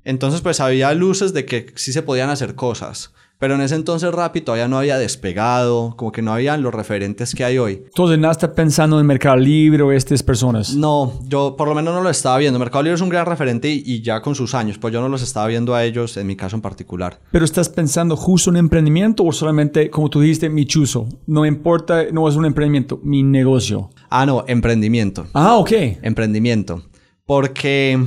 Entonces, 0.05 0.39
pues 0.39 0.61
había 0.61 0.93
luces 0.93 1.33
de 1.33 1.43
que 1.45 1.73
sí 1.75 1.91
se 1.91 2.01
podían 2.01 2.29
hacer 2.29 2.55
cosas. 2.55 3.11
Pero 3.41 3.55
en 3.55 3.61
ese 3.61 3.73
entonces 3.73 4.13
Rappi 4.13 4.41
todavía 4.41 4.67
no 4.67 4.77
había 4.77 4.99
despegado, 4.99 5.95
como 5.97 6.11
que 6.11 6.21
no 6.21 6.31
habían 6.31 6.61
los 6.61 6.71
referentes 6.71 7.33
que 7.33 7.43
hay 7.43 7.57
hoy. 7.57 7.81
Entonces, 7.87 8.19
no 8.19 8.29
estás 8.29 8.51
pensando 8.51 8.99
en 8.99 9.07
Mercado 9.07 9.35
Libre 9.37 9.81
o 9.81 9.91
estas 9.91 10.21
personas. 10.21 10.75
No, 10.75 11.19
yo 11.27 11.55
por 11.57 11.67
lo 11.67 11.73
menos 11.73 11.95
no 11.95 12.01
lo 12.01 12.09
estaba 12.11 12.37
viendo. 12.37 12.59
Mercado 12.59 12.83
Libre 12.83 12.93
es 12.93 13.01
un 13.01 13.09
gran 13.09 13.25
referente 13.25 13.67
y, 13.67 13.81
y 13.83 14.03
ya 14.03 14.21
con 14.21 14.35
sus 14.35 14.53
años, 14.53 14.77
pues 14.77 14.93
yo 14.93 15.01
no 15.01 15.09
los 15.09 15.23
estaba 15.23 15.47
viendo 15.47 15.73
a 15.73 15.83
ellos, 15.83 16.17
en 16.17 16.27
mi 16.27 16.35
caso 16.35 16.55
en 16.55 16.61
particular. 16.61 17.19
Pero 17.31 17.43
estás 17.43 17.67
pensando 17.67 18.15
justo 18.15 18.51
en 18.51 18.57
emprendimiento 18.57 19.23
o 19.23 19.31
solamente, 19.31 19.89
como 19.89 20.11
tú 20.11 20.21
dijiste, 20.21 20.47
mi 20.47 20.65
chuzo. 20.65 21.09
No 21.25 21.43
importa, 21.43 22.11
no 22.11 22.29
es 22.29 22.35
un 22.35 22.45
emprendimiento, 22.45 22.99
mi 23.01 23.23
negocio. 23.23 23.89
Ah, 24.11 24.23
no, 24.27 24.45
emprendimiento. 24.47 25.25
Ah, 25.33 25.55
ok. 25.55 25.71
emprendimiento. 26.03 26.83
Porque... 27.25 28.05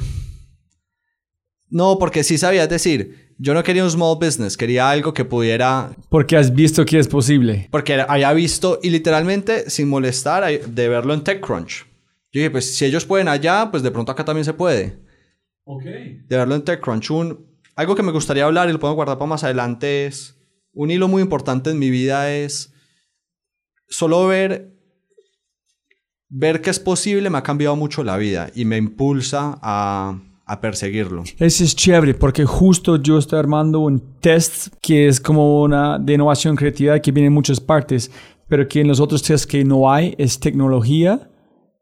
No, 1.70 1.99
porque 1.99 2.22
sí 2.22 2.39
sabías 2.39 2.68
decir, 2.68 3.24
yo 3.39 3.55
no 3.55 3.62
quería 3.62 3.85
un 3.85 3.91
small 3.91 4.16
business, 4.18 4.57
quería 4.57 4.89
algo 4.89 5.12
que 5.12 5.24
pudiera... 5.24 5.91
Porque 6.09 6.37
has 6.37 6.55
visto 6.55 6.85
que 6.85 6.99
es 6.99 7.09
posible. 7.09 7.68
Porque 7.70 7.95
había 8.01 8.32
visto, 8.32 8.78
y 8.82 8.91
literalmente, 8.91 9.68
sin 9.70 9.89
molestar, 9.89 10.45
de 10.61 10.89
verlo 10.89 11.14
en 11.14 11.24
TechCrunch. 11.24 11.87
Yo 12.32 12.41
dije, 12.41 12.51
pues 12.51 12.76
si 12.76 12.85
ellos 12.85 13.05
pueden 13.05 13.28
allá, 13.28 13.68
pues 13.70 13.82
de 13.82 13.91
pronto 13.91 14.12
acá 14.12 14.24
también 14.24 14.45
se 14.45 14.55
puede. 14.55 14.99
Ok. 15.64 15.85
De 15.85 16.37
verlo 16.37 16.55
en 16.55 16.62
TechCrunch. 16.62 17.11
Un- 17.11 17.47
algo 17.76 17.95
que 17.95 18.03
me 18.03 18.12
gustaría 18.12 18.45
hablar 18.45 18.68
y 18.68 18.72
lo 18.72 18.78
puedo 18.78 18.95
guardar 18.95 19.18
para 19.18 19.28
más 19.28 19.45
adelante 19.45 20.07
es... 20.07 20.37
Un 20.72 20.91
hilo 20.91 21.07
muy 21.07 21.22
importante 21.22 21.70
en 21.70 21.78
mi 21.78 21.91
vida 21.91 22.32
es... 22.32 22.72
Solo 23.89 24.26
ver... 24.26 24.72
Ver 26.28 26.61
que 26.61 26.70
es 26.70 26.80
posible 26.80 27.30
me 27.30 27.39
ha 27.39 27.43
cambiado 27.43 27.76
mucho 27.76 28.03
la 28.03 28.16
vida 28.16 28.51
y 28.57 28.64
me 28.64 28.76
impulsa 28.76 29.59
a, 29.62 30.20
a 30.47 30.61
perseguirlo. 30.61 31.24
Ese 31.38 31.64
es 31.64 31.74
chévere 31.74 32.14
porque 32.14 32.45
justo 32.45 32.97
yo 32.97 33.18
estoy 33.18 33.38
armando 33.38 33.80
un 33.80 34.01
test 34.20 34.68
que 34.80 35.09
es 35.09 35.20
como 35.20 35.62
una 35.62 35.99
de 35.99 36.14
innovación 36.14 36.55
creativa 36.57 36.99
que 37.01 37.12
viene 37.12 37.28
en 37.28 37.32
muchas 37.32 37.61
partes, 37.61 38.11
pero 38.49 38.68
que 38.68 38.80
en 38.80 38.88
los 38.88 39.01
otros 39.01 39.22
tests 39.22 39.47
que 39.47 39.64
no 39.64 39.90
hay 39.90 40.14
es 40.18 40.38
tecnología 40.38 41.30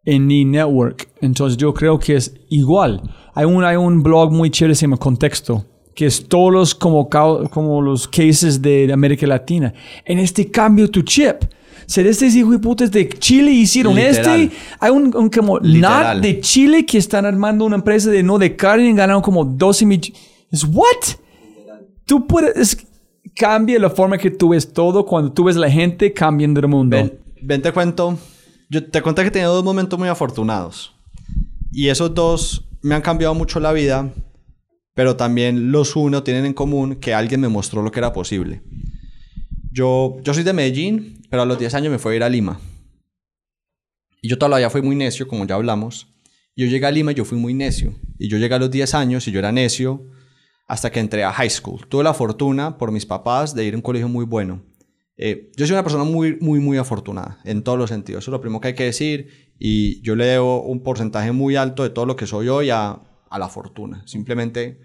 en 0.05 0.29
ni 0.29 0.45
network. 0.45 1.09
Entonces 1.21 1.57
yo 1.57 1.75
creo 1.75 1.99
que 1.99 2.17
es 2.17 2.35
igual. 2.51 3.03
Hay 3.35 3.45
un, 3.47 3.65
hay 3.65 3.77
un 3.77 4.03
blog 4.03 4.33
muy 4.33 4.51
chévere 4.51 4.75
se 4.75 4.83
llama 4.83 4.97
Contexto, 4.97 5.65
que 5.95 6.07
es 6.07 6.29
todos 6.29 6.53
los 6.53 6.75
como, 6.75 7.09
como 7.09 7.83
los 7.83 8.07
cases 8.07 8.63
de 8.63 8.93
América 8.93 9.27
Latina. 9.27 9.73
En 10.05 10.19
este 10.19 10.51
cambio 10.51 10.91
tu 10.91 11.03
chip. 11.03 11.45
Ser 11.93 12.07
estos 12.07 12.35
hijos 12.35 12.53
de 12.53 12.59
putas 12.59 12.91
de 12.91 13.07
Chile 13.07 13.51
hicieron 13.51 13.95
Literal. 13.95 14.41
este. 14.41 14.57
Hay 14.81 14.91
un, 14.91 15.15
un 15.15 15.29
como 15.29 15.59
Literal. 15.59 16.17
NAT 16.17 16.23
de 16.23 16.41
Chile 16.41 16.87
que 16.87 16.97
están 16.97 17.27
armando 17.27 17.67
una 17.67 17.77
empresa 17.77 18.09
de 18.09 18.23
no 18.23 18.39
de 18.39 18.57
carne 18.57 18.89
y 18.89 18.95
ganaron 18.95 19.21
como 19.21 19.45
12 19.45 19.85
millones. 19.85 20.19
Es 20.51 20.65
what? 20.65 21.19
Tú 22.07 22.27
puedes 22.27 22.79
cambia 23.37 23.79
la 23.79 23.91
forma 23.91 24.17
que 24.17 24.31
tú 24.31 24.49
ves 24.49 24.73
todo 24.73 25.05
cuando 25.05 25.33
tú 25.33 25.45
ves 25.45 25.57
la 25.57 25.71
gente 25.71 26.15
cambiando 26.15 26.61
el 26.61 26.69
mundo. 26.69 26.97
Ven, 26.97 27.21
ven, 27.43 27.61
te 27.61 27.73
cuento. 27.73 28.17
Yo 28.71 28.89
te 28.89 29.03
conté 29.03 29.21
que 29.21 29.29
he 29.29 29.31
tenido 29.31 29.53
dos 29.53 29.65
momentos 29.65 29.99
muy 29.99 30.09
afortunados. 30.09 30.95
Y 31.73 31.89
esos 31.89 32.15
dos 32.15 32.71
me 32.81 32.95
han 32.95 33.03
cambiado 33.03 33.35
mucho 33.35 33.61
la 33.61 33.71
vida, 33.75 34.11
pero 34.95 35.17
también 35.17 35.73
los 35.73 35.95
uno 35.95 36.23
tienen 36.23 36.47
en 36.47 36.55
común 36.55 36.97
que 36.97 37.13
alguien 37.13 37.43
me 37.43 37.49
mostró 37.49 37.83
lo 37.83 37.91
que 37.91 38.01
era 38.01 38.15
posible. 38.15 38.63
Yo, 39.73 40.19
soy 40.25 40.43
de 40.43 40.53
Medellín, 40.53 41.23
pero 41.31 41.43
a 41.43 41.47
los 41.47 41.59
10 41.59 41.75
años 41.75 41.91
me 41.91 41.99
fui 41.99 42.13
a 42.13 42.17
ir 42.17 42.23
a 42.23 42.29
Lima. 42.29 42.61
Y 44.21 44.29
yo 44.29 44.39
todavía 44.39 44.69
fui 44.71 44.83
muy 44.83 44.95
necio, 44.95 45.27
como 45.27 45.47
ya 45.47 45.55
hablamos. 45.55 46.09
Yo 46.55 46.67
llegué 46.67 46.87
a 46.87 46.91
Lima 46.91 47.13
y 47.13 47.15
yo 47.15 47.25
fui 47.25 47.39
muy 47.39 47.55
necio. 47.55 47.95
Y 48.19 48.29
yo 48.29 48.37
llegué 48.39 48.55
a 48.55 48.59
los 48.59 48.71
10 48.71 48.95
años 48.95 49.27
y 49.27 49.33
yo 49.33 49.39
era 49.39 49.51
necio 49.51 50.07
hasta 50.69 50.91
que 50.91 51.01
entré 51.01 51.25
a 51.25 51.33
high 51.33 51.51
school. 51.51 51.87
Tuve 51.89 52.05
la 52.05 52.15
fortuna 52.15 52.77
por 52.77 52.93
mis 52.93 53.07
papás 53.07 53.55
de 53.55 53.65
ir 53.65 53.75
a 53.75 53.77
un 53.77 53.83
colegio 53.83 54.09
muy 54.09 54.25
bueno. 54.27 54.63
Eh, 55.17 55.51
yo 55.57 55.67
soy 55.67 55.75
una 55.75 55.83
persona 55.83 56.05
muy, 56.05 56.39
muy, 56.41 56.61
muy 56.61 56.79
afortunada 56.79 57.39
en 57.45 57.63
todos 57.63 57.79
los 57.79 57.89
sentidos. 57.91 58.25
Eso 58.25 58.31
es 58.31 58.33
lo 58.33 58.41
primero 58.41 58.61
que 58.61 58.69
hay 58.69 58.75
que 58.75 58.85
decir. 58.85 59.55
Y 59.59 60.03
yo 60.03 60.15
le 60.17 60.27
debo 60.27 60.63
un 60.63 60.83
porcentaje 60.83 61.33
muy 61.33 61.57
alto 61.57 61.83
de 61.83 61.91
todo 61.91 62.07
lo 62.07 62.17
que 62.17 62.27
soy 62.27 62.49
hoy 62.49 62.71
a, 62.71 63.01
la 63.31 63.49
fortuna. 63.49 64.03
Simplemente 64.07 64.79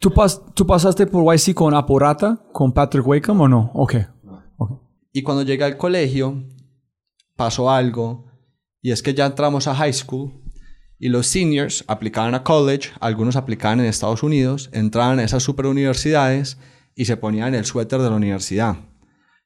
¿Tú, 0.00 0.10
pas- 0.10 0.42
¿Tú 0.54 0.66
pasaste 0.66 1.06
por 1.06 1.24
YC 1.32 1.54
con 1.54 1.72
Aporata, 1.74 2.42
con 2.52 2.72
Patrick 2.72 3.06
Wakeham 3.06 3.40
o 3.40 3.48
no? 3.48 3.70
Ok. 3.74 3.94
Y 5.16 5.22
cuando 5.22 5.44
llegué 5.44 5.62
al 5.62 5.76
colegio, 5.76 6.44
pasó 7.36 7.70
algo, 7.70 8.26
y 8.82 8.90
es 8.90 9.00
que 9.00 9.14
ya 9.14 9.26
entramos 9.26 9.68
a 9.68 9.74
high 9.76 9.92
school, 9.92 10.42
y 10.98 11.08
los 11.08 11.28
seniors 11.28 11.84
aplicaban 11.86 12.34
a 12.34 12.42
college, 12.42 12.90
algunos 12.98 13.36
aplicaban 13.36 13.78
en 13.78 13.86
Estados 13.86 14.24
Unidos, 14.24 14.70
entraban 14.72 15.20
a 15.20 15.24
esas 15.24 15.44
super 15.44 15.66
universidades 15.66 16.58
y 16.96 17.04
se 17.04 17.16
ponían 17.16 17.54
el 17.54 17.64
suéter 17.64 18.00
de 18.00 18.10
la 18.10 18.16
universidad. 18.16 18.76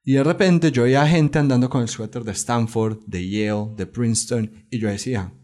Y 0.02 0.14
de 0.14 0.24
repente 0.24 0.72
yo 0.72 0.84
veía 0.84 1.06
gente 1.06 1.38
andando 1.38 1.68
con 1.68 1.82
el 1.82 1.88
suéter 1.88 2.24
de 2.24 2.32
Stanford, 2.32 3.00
de 3.06 3.28
Yale, 3.28 3.74
de 3.76 3.86
Princeton, 3.86 4.66
y 4.70 4.78
yo 4.78 4.88
decía, 4.88 5.34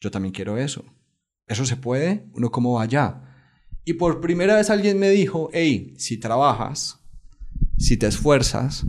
yo 0.00 0.10
también 0.10 0.34
quiero 0.34 0.58
eso. 0.58 0.84
¿Eso 1.46 1.64
se 1.64 1.76
puede? 1.76 2.28
¿Uno 2.34 2.50
cómo 2.50 2.74
va 2.74 2.82
allá? 2.82 3.22
Y 3.84 3.92
por 3.92 4.20
primera 4.20 4.56
vez 4.56 4.70
alguien 4.70 4.98
me 4.98 5.10
dijo, 5.10 5.50
hey, 5.52 5.94
si 5.98 6.18
trabajas, 6.18 6.98
si 7.78 7.96
te 7.96 8.08
esfuerzas, 8.08 8.84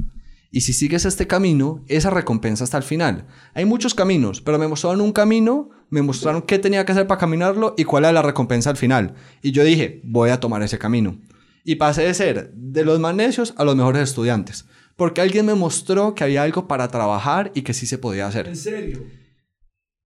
y 0.51 0.61
si 0.61 0.73
sigues 0.73 1.05
este 1.05 1.27
camino, 1.27 1.83
esa 1.87 2.09
recompensa 2.09 2.63
hasta 2.63 2.77
el 2.77 2.83
final. 2.83 3.27
Hay 3.53 3.65
muchos 3.65 3.93
caminos, 3.93 4.41
pero 4.41 4.57
me 4.57 4.67
mostraron 4.67 5.01
un 5.01 5.11
camino, 5.11 5.69
me 5.89 6.01
mostraron 6.01 6.41
qué 6.41 6.57
tenía 6.57 6.85
que 6.85 6.91
hacer 6.91 7.05
para 7.05 7.19
caminarlo 7.19 7.75
y 7.77 7.83
cuál 7.83 8.05
era 8.05 8.13
la 8.13 8.21
recompensa 8.23 8.71
al 8.71 8.77
final. 8.77 9.13
Y 9.43 9.51
yo 9.51 9.63
dije, 9.63 10.01
voy 10.03 10.31
a 10.31 10.39
tomar 10.39 10.63
ese 10.63 10.79
camino. 10.79 11.19
Y 11.63 11.75
pasé 11.75 12.03
de 12.03 12.13
ser 12.15 12.51
de 12.55 12.83
los 12.83 12.99
más 12.99 13.13
necios 13.13 13.53
a 13.57 13.63
los 13.63 13.75
mejores 13.75 14.01
estudiantes. 14.01 14.65
Porque 14.95 15.21
alguien 15.21 15.45
me 15.45 15.53
mostró 15.53 16.15
que 16.15 16.23
había 16.23 16.41
algo 16.41 16.67
para 16.67 16.87
trabajar 16.87 17.51
y 17.53 17.61
que 17.61 17.73
sí 17.73 17.85
se 17.85 17.99
podía 17.99 18.25
hacer. 18.25 18.55
serio? 18.55 19.03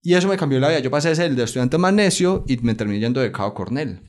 Y 0.01 0.15
eso 0.15 0.27
me 0.27 0.35
cambió 0.35 0.59
la 0.59 0.67
vida. 0.67 0.79
Yo 0.79 0.91
pasé 0.91 1.09
de 1.09 1.15
ser 1.15 1.27
el 1.27 1.37
de 1.37 1.43
estudiante 1.43 1.77
más 1.77 1.93
necio 1.93 2.43
y 2.47 2.57
me 2.57 2.75
terminé 2.75 2.99
yendo 2.99 3.21
de 3.21 3.31
Cabo 3.31 3.53
Cornell. 3.53 4.01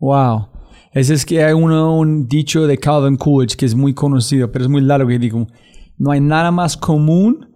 Wow. 0.00 0.48
Ese 0.92 1.14
es 1.14 1.26
que 1.26 1.44
hay 1.44 1.52
uno, 1.52 1.96
un 1.98 2.26
dicho 2.26 2.66
de 2.66 2.78
Calvin 2.78 3.16
Coolidge 3.16 3.56
que 3.56 3.66
es 3.66 3.74
muy 3.74 3.94
conocido, 3.94 4.50
pero 4.50 4.64
es 4.64 4.70
muy 4.70 4.80
largo 4.80 5.08
que 5.08 5.18
digo, 5.18 5.46
no 5.98 6.10
hay 6.10 6.20
nada 6.20 6.50
más 6.50 6.76
común 6.76 7.48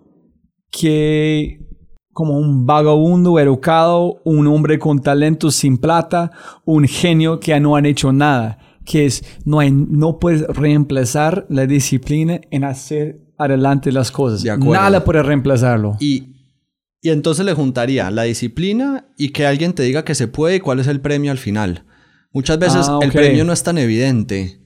que 0.70 1.60
como 2.12 2.38
un 2.38 2.66
vagabundo 2.66 3.38
educado, 3.38 4.20
un 4.24 4.46
hombre 4.46 4.78
con 4.78 5.00
talento 5.00 5.50
sin 5.50 5.78
plata, 5.78 6.30
un 6.64 6.86
genio 6.86 7.40
que 7.40 7.58
no 7.58 7.74
han 7.74 7.86
hecho 7.86 8.12
nada, 8.12 8.58
que 8.84 9.06
es 9.06 9.24
no 9.44 9.60
hay 9.60 9.70
no 9.72 10.18
puedes 10.18 10.46
reemplazar 10.46 11.46
la 11.48 11.66
disciplina 11.66 12.40
en 12.50 12.64
hacer 12.64 13.20
adelante 13.38 13.92
las 13.92 14.10
cosas. 14.10 14.42
De. 14.42 14.56
Nada 14.58 15.04
puede 15.04 15.22
reemplazarlo. 15.22 15.96
Y, 16.00 16.50
y 17.00 17.10
entonces 17.10 17.46
le 17.46 17.54
juntaría 17.54 18.10
la 18.10 18.24
disciplina 18.24 19.06
y 19.16 19.30
que 19.30 19.46
alguien 19.46 19.72
te 19.72 19.82
diga 19.82 20.04
que 20.04 20.14
se 20.14 20.28
puede 20.28 20.56
y 20.56 20.60
cuál 20.60 20.80
es 20.80 20.86
el 20.86 21.00
premio 21.00 21.32
al 21.32 21.38
final. 21.38 21.86
Muchas 22.32 22.58
veces 22.58 22.86
Ah, 22.88 22.98
el 23.02 23.12
premio 23.12 23.44
no 23.44 23.52
es 23.52 23.62
tan 23.62 23.78
evidente. 23.78 24.60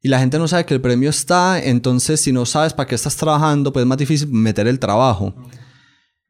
Y 0.00 0.08
la 0.08 0.18
gente 0.18 0.38
no 0.38 0.48
sabe 0.48 0.66
que 0.66 0.74
el 0.74 0.80
premio 0.80 1.10
está, 1.10 1.62
entonces 1.62 2.20
si 2.20 2.32
no 2.32 2.44
sabes 2.44 2.72
para 2.72 2.88
qué 2.88 2.96
estás 2.96 3.16
trabajando, 3.16 3.72
pues 3.72 3.84
es 3.84 3.86
más 3.86 3.98
difícil 3.98 4.28
meter 4.28 4.66
el 4.66 4.78
trabajo. 4.80 5.34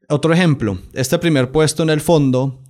Otro 0.09 0.33
ejemplo, 0.33 0.77
este 0.93 1.17
primer 1.17 1.51
puesto 1.51 1.81
en 1.81 1.89
el 1.89 2.01
fondo, 2.01 2.62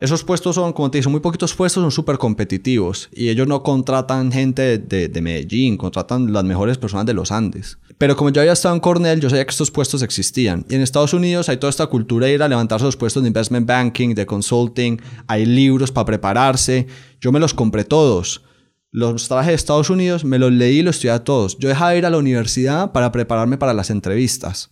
esos 0.00 0.24
puestos 0.24 0.54
son, 0.54 0.72
como 0.72 0.90
te 0.90 0.98
dije, 0.98 1.10
muy 1.10 1.20
poquitos 1.20 1.54
puestos, 1.54 1.82
son 1.82 1.90
súper 1.90 2.16
competitivos. 2.16 3.10
Y 3.12 3.28
ellos 3.28 3.46
no 3.46 3.62
contratan 3.62 4.32
gente 4.32 4.78
de, 4.78 5.08
de 5.08 5.20
Medellín, 5.20 5.76
contratan 5.76 6.32
las 6.32 6.42
mejores 6.42 6.78
personas 6.78 7.04
de 7.04 7.12
los 7.12 7.30
Andes. 7.30 7.78
Pero 7.98 8.16
como 8.16 8.30
yo 8.30 8.40
había 8.40 8.54
estado 8.54 8.74
en 8.74 8.80
Cornell, 8.80 9.20
yo 9.20 9.28
sabía 9.28 9.44
que 9.44 9.50
estos 9.50 9.70
puestos 9.70 10.00
existían. 10.00 10.64
Y 10.70 10.74
en 10.74 10.80
Estados 10.80 11.12
Unidos 11.12 11.50
hay 11.50 11.58
toda 11.58 11.68
esta 11.68 11.86
cultura 11.86 12.26
de 12.26 12.32
ir 12.32 12.42
a 12.42 12.48
levantarse 12.48 12.86
los 12.86 12.96
puestos 12.96 13.22
de 13.22 13.26
investment 13.28 13.66
banking, 13.66 14.14
de 14.14 14.24
consulting, 14.24 14.98
hay 15.26 15.44
libros 15.44 15.92
para 15.92 16.06
prepararse. 16.06 16.86
Yo 17.20 17.30
me 17.30 17.38
los 17.38 17.52
compré 17.52 17.84
todos. 17.84 18.42
Los 18.90 19.28
traje 19.28 19.50
de 19.50 19.56
Estados 19.56 19.90
Unidos, 19.90 20.24
me 20.24 20.38
los 20.38 20.50
leí 20.50 20.78
y 20.78 20.82
los 20.82 20.96
estudié 20.96 21.10
a 21.10 21.24
todos. 21.24 21.58
Yo 21.58 21.68
dejaba 21.68 21.90
de 21.90 21.98
ir 21.98 22.06
a 22.06 22.10
la 22.10 22.16
universidad 22.16 22.92
para 22.92 23.12
prepararme 23.12 23.58
para 23.58 23.74
las 23.74 23.90
entrevistas. 23.90 24.70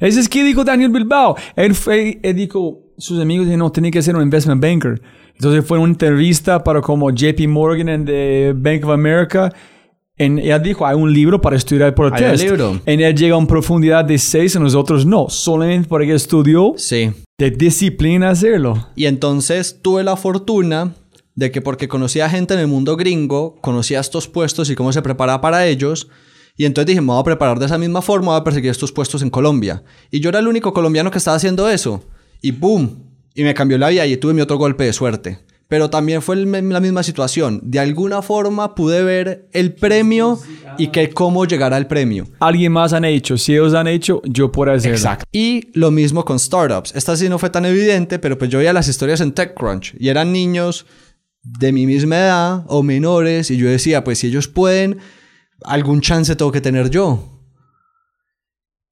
Ese 0.00 0.18
es 0.18 0.28
que 0.28 0.42
dijo 0.42 0.64
Daniel 0.64 0.90
Bilbao. 0.90 1.36
Él, 1.54 1.76
fue, 1.76 2.18
él 2.24 2.34
dijo, 2.34 2.89
sus 3.00 3.20
amigos 3.20 3.46
dijeron, 3.46 3.60
no, 3.60 3.72
tenía 3.72 3.90
que 3.90 4.02
ser 4.02 4.14
un 4.16 4.22
investment 4.22 4.62
banker. 4.62 5.00
Entonces 5.34 5.64
fue 5.64 5.78
una 5.78 5.88
entrevista 5.92 6.62
para 6.62 6.80
como 6.80 7.10
JP 7.10 7.48
Morgan 7.48 7.88
en 7.88 8.04
the 8.04 8.52
Bank 8.54 8.84
of 8.84 8.90
America. 8.90 9.52
En, 10.16 10.38
él 10.38 10.62
dijo, 10.62 10.86
hay 10.86 10.94
un 10.96 11.10
libro 11.12 11.40
para 11.40 11.56
estudiar 11.56 11.94
por 11.94 12.06
el 12.08 12.12
Hay 12.12 12.24
un 12.24 12.30
test. 12.32 12.44
libro. 12.44 12.80
En 12.84 13.00
él 13.00 13.16
llega 13.16 13.34
a 13.34 13.38
una 13.38 13.46
profundidad 13.46 14.04
de 14.04 14.18
6 14.18 14.54
y 14.54 14.58
nosotros 14.58 15.06
no. 15.06 15.30
Solamente 15.30 15.88
porque 15.88 16.12
estudió 16.14 16.74
Sí. 16.76 17.10
de 17.38 17.50
disciplina 17.50 18.28
hacerlo. 18.28 18.88
Y 18.96 19.06
entonces 19.06 19.78
tuve 19.80 20.04
la 20.04 20.16
fortuna 20.16 20.92
de 21.34 21.50
que 21.50 21.62
porque 21.62 21.88
conocía 21.88 22.28
gente 22.28 22.52
en 22.52 22.60
el 22.60 22.66
mundo 22.66 22.96
gringo, 22.98 23.56
conocía 23.62 23.98
estos 24.00 24.28
puestos 24.28 24.68
y 24.68 24.74
cómo 24.74 24.92
se 24.92 25.00
preparaba 25.00 25.40
para 25.40 25.66
ellos. 25.66 26.08
Y 26.54 26.66
entonces 26.66 26.88
dije, 26.88 27.00
me 27.00 27.06
voy 27.14 27.20
a 27.20 27.24
preparar 27.24 27.58
de 27.58 27.64
esa 27.64 27.78
misma 27.78 28.02
forma, 28.02 28.32
voy 28.32 28.40
a 28.40 28.44
perseguir 28.44 28.70
estos 28.70 28.92
puestos 28.92 29.22
en 29.22 29.30
Colombia. 29.30 29.82
Y 30.10 30.20
yo 30.20 30.28
era 30.28 30.40
el 30.40 30.48
único 30.48 30.74
colombiano 30.74 31.10
que 31.10 31.16
estaba 31.16 31.38
haciendo 31.38 31.66
eso. 31.70 32.04
Y 32.40 32.50
¡boom! 32.52 33.04
Y 33.34 33.42
me 33.44 33.54
cambió 33.54 33.78
la 33.78 33.88
vida 33.88 34.06
y 34.06 34.16
tuve 34.16 34.34
mi 34.34 34.40
otro 34.40 34.56
golpe 34.58 34.84
de 34.84 34.92
suerte. 34.92 35.38
Pero 35.68 35.88
también 35.88 36.20
fue 36.20 36.34
el- 36.34 36.50
la 36.70 36.80
misma 36.80 37.02
situación. 37.04 37.60
De 37.62 37.78
alguna 37.78 38.22
forma 38.22 38.74
pude 38.74 39.04
ver 39.04 39.48
el 39.52 39.72
premio 39.72 40.36
y 40.78 40.88
que 40.88 41.10
cómo 41.10 41.44
llegar 41.44 41.72
al 41.72 41.86
premio. 41.86 42.26
Alguien 42.40 42.72
más 42.72 42.92
han 42.92 43.04
hecho. 43.04 43.38
Si 43.38 43.52
ellos 43.52 43.72
han 43.74 43.86
hecho, 43.86 44.20
yo 44.24 44.50
puedo 44.50 44.72
hacerlo. 44.72 44.96
Exacto. 44.96 45.26
Y 45.30 45.68
lo 45.78 45.92
mismo 45.92 46.24
con 46.24 46.40
startups. 46.40 46.92
Esta 46.96 47.16
sí 47.16 47.28
no 47.28 47.38
fue 47.38 47.50
tan 47.50 47.64
evidente, 47.66 48.18
pero 48.18 48.36
pues 48.36 48.50
yo 48.50 48.58
veía 48.58 48.72
las 48.72 48.88
historias 48.88 49.20
en 49.20 49.30
TechCrunch 49.30 49.94
y 50.00 50.08
eran 50.08 50.32
niños 50.32 50.86
de 51.44 51.70
mi 51.72 51.86
misma 51.86 52.16
edad 52.16 52.64
o 52.66 52.82
menores 52.82 53.50
y 53.52 53.56
yo 53.56 53.68
decía, 53.68 54.02
pues 54.02 54.18
si 54.18 54.26
ellos 54.26 54.48
pueden, 54.48 54.98
algún 55.62 56.00
chance 56.00 56.34
tengo 56.34 56.50
que 56.50 56.60
tener 56.60 56.90
yo. 56.90 57.44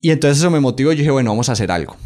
Y 0.00 0.10
entonces 0.10 0.38
eso 0.38 0.50
me 0.50 0.60
motivó 0.60 0.92
y 0.92 0.96
dije, 0.96 1.10
bueno, 1.10 1.30
vamos 1.30 1.48
a 1.48 1.52
hacer 1.52 1.72
algo. 1.72 1.96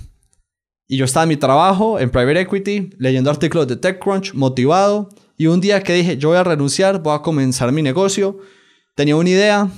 Y 0.89 0.97
yo 0.97 1.05
estaba 1.05 1.24
en 1.24 1.30
mi 1.30 1.37
trabajo 1.37 1.99
en 1.99 2.11
Private 2.11 2.41
Equity, 2.41 2.91
leyendo 2.99 3.30
artículos 3.30 3.66
de 3.66 3.76
TechCrunch, 3.76 4.35
motivado. 4.35 5.09
Y 5.37 5.47
un 5.47 5.61
día 5.61 5.83
que 5.83 5.95
dije, 5.95 6.16
yo 6.18 6.28
voy 6.28 6.39
a 6.39 6.45
renunciar, 6.45 7.03
voy 7.03 7.14
a 7.14 7.20
comenzar 7.22 7.72
mi 7.72 7.83
negocio, 7.83 8.39
tenía 8.95 9.16
una 9.16 9.30
idea, 9.30 9.68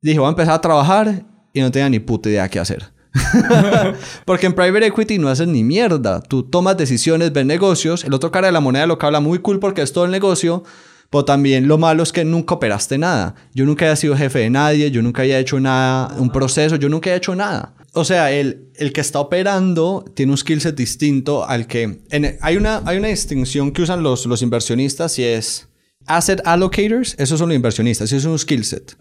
dije, 0.00 0.18
voy 0.18 0.26
a 0.26 0.30
empezar 0.30 0.54
a 0.54 0.60
trabajar 0.60 1.24
y 1.52 1.60
no 1.60 1.70
tenía 1.70 1.88
ni 1.88 1.98
puta 1.98 2.28
idea 2.28 2.48
qué 2.48 2.60
hacer. 2.60 2.94
Porque 4.24 4.46
en 4.46 4.54
private 4.54 4.86
equity 4.86 5.18
no 5.18 5.28
haces 5.28 5.48
ni 5.48 5.64
mierda. 5.64 6.20
Tú 6.20 6.42
tomas 6.42 6.76
decisiones, 6.76 7.32
ves 7.32 7.46
negocios. 7.46 8.04
El 8.04 8.14
otro 8.14 8.30
cara 8.30 8.48
de 8.48 8.52
la 8.52 8.60
moneda 8.60 8.86
lo 8.86 8.98
que 8.98 9.06
habla 9.06 9.20
muy 9.20 9.38
cool 9.38 9.60
porque 9.60 9.82
es 9.82 9.92
todo 9.92 10.04
el 10.04 10.10
negocio. 10.10 10.64
Pero 11.10 11.24
también 11.24 11.68
lo 11.68 11.78
malo 11.78 12.02
es 12.02 12.12
que 12.12 12.24
nunca 12.24 12.54
operaste 12.54 12.98
nada. 12.98 13.34
Yo 13.54 13.64
nunca 13.64 13.84
había 13.84 13.96
sido 13.96 14.16
jefe 14.16 14.40
de 14.40 14.50
nadie, 14.50 14.90
yo 14.90 15.00
nunca 15.00 15.22
había 15.22 15.38
hecho 15.38 15.60
nada, 15.60 16.12
un 16.18 16.30
proceso, 16.30 16.76
yo 16.76 16.88
nunca 16.88 17.10
he 17.10 17.14
hecho 17.14 17.36
nada. 17.36 17.74
O 17.94 18.04
sea, 18.04 18.32
el, 18.32 18.70
el 18.74 18.92
que 18.92 19.00
está 19.00 19.20
operando 19.20 20.04
tiene 20.14 20.32
un 20.32 20.38
skill 20.38 20.60
set 20.60 20.76
distinto 20.76 21.46
al 21.48 21.66
que... 21.66 22.00
en- 22.10 22.38
hay, 22.40 22.56
una, 22.56 22.82
hay 22.84 22.98
una 22.98 23.08
distinción 23.08 23.70
que 23.72 23.82
usan 23.82 24.02
los, 24.02 24.26
los 24.26 24.42
inversionistas 24.42 25.18
y 25.18 25.24
es... 25.24 25.68
Asset 26.06 26.42
allocators, 26.44 27.14
esos 27.18 27.38
son 27.38 27.48
los 27.48 27.56
inversionistas, 27.56 28.12
eso 28.12 28.16
es 28.16 28.24
un 28.26 28.38
skill 28.38 28.64
set. 28.64 28.94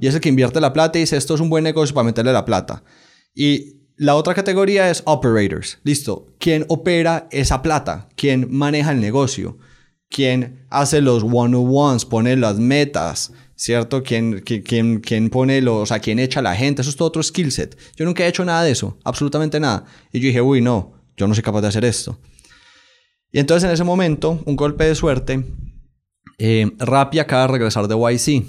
Y 0.00 0.06
es 0.08 0.14
el 0.14 0.20
que 0.20 0.28
invierte 0.28 0.60
la 0.60 0.74
plata 0.74 0.98
y 0.98 1.02
dice, 1.02 1.16
esto 1.16 1.34
es 1.34 1.40
un 1.40 1.48
buen 1.48 1.64
negocio 1.64 1.94
para 1.94 2.04
meterle 2.04 2.32
la 2.34 2.44
plata. 2.44 2.82
Y 3.34 3.76
la 3.96 4.14
otra 4.14 4.34
categoría 4.34 4.90
es 4.90 5.02
operators. 5.06 5.78
Listo. 5.84 6.26
¿Quién 6.38 6.66
opera 6.68 7.28
esa 7.30 7.62
plata? 7.62 8.08
¿Quién 8.14 8.48
maneja 8.50 8.92
el 8.92 9.00
negocio? 9.00 9.56
¿Quién 10.10 10.66
hace 10.68 11.00
los 11.00 11.22
one-on-ones? 11.22 12.04
Pone 12.04 12.36
las 12.36 12.58
metas, 12.58 13.32
¿cierto? 13.60 14.02
¿Quién, 14.02 14.42
qui- 14.42 14.62
quién, 14.64 15.00
quién 15.00 15.28
pone 15.28 15.60
los... 15.60 15.82
O 15.82 15.86
sea, 15.86 15.98
quién 16.00 16.18
echa 16.18 16.40
a 16.40 16.42
la 16.42 16.56
gente? 16.56 16.80
Eso 16.80 16.90
es 16.90 16.96
todo 16.96 17.08
otro 17.08 17.22
skill 17.22 17.52
set. 17.52 17.76
Yo 17.96 18.04
nunca 18.06 18.24
he 18.24 18.28
hecho 18.28 18.44
nada 18.44 18.62
de 18.62 18.70
eso. 18.70 18.98
Absolutamente 19.04 19.60
nada. 19.60 19.84
Y 20.12 20.20
yo 20.20 20.26
dije, 20.28 20.40
uy, 20.40 20.60
no. 20.62 20.94
Yo 21.16 21.26
no 21.28 21.34
soy 21.34 21.42
capaz 21.42 21.60
de 21.60 21.68
hacer 21.68 21.84
esto. 21.84 22.18
Y 23.30 23.38
entonces 23.38 23.68
en 23.68 23.74
ese 23.74 23.84
momento, 23.84 24.42
un 24.46 24.56
golpe 24.56 24.84
de 24.84 24.94
suerte, 24.94 25.44
eh, 26.38 26.70
Rappi 26.78 27.18
acaba 27.18 27.42
de 27.42 27.48
regresar 27.48 27.86
de 27.86 27.94
YC. 27.96 28.44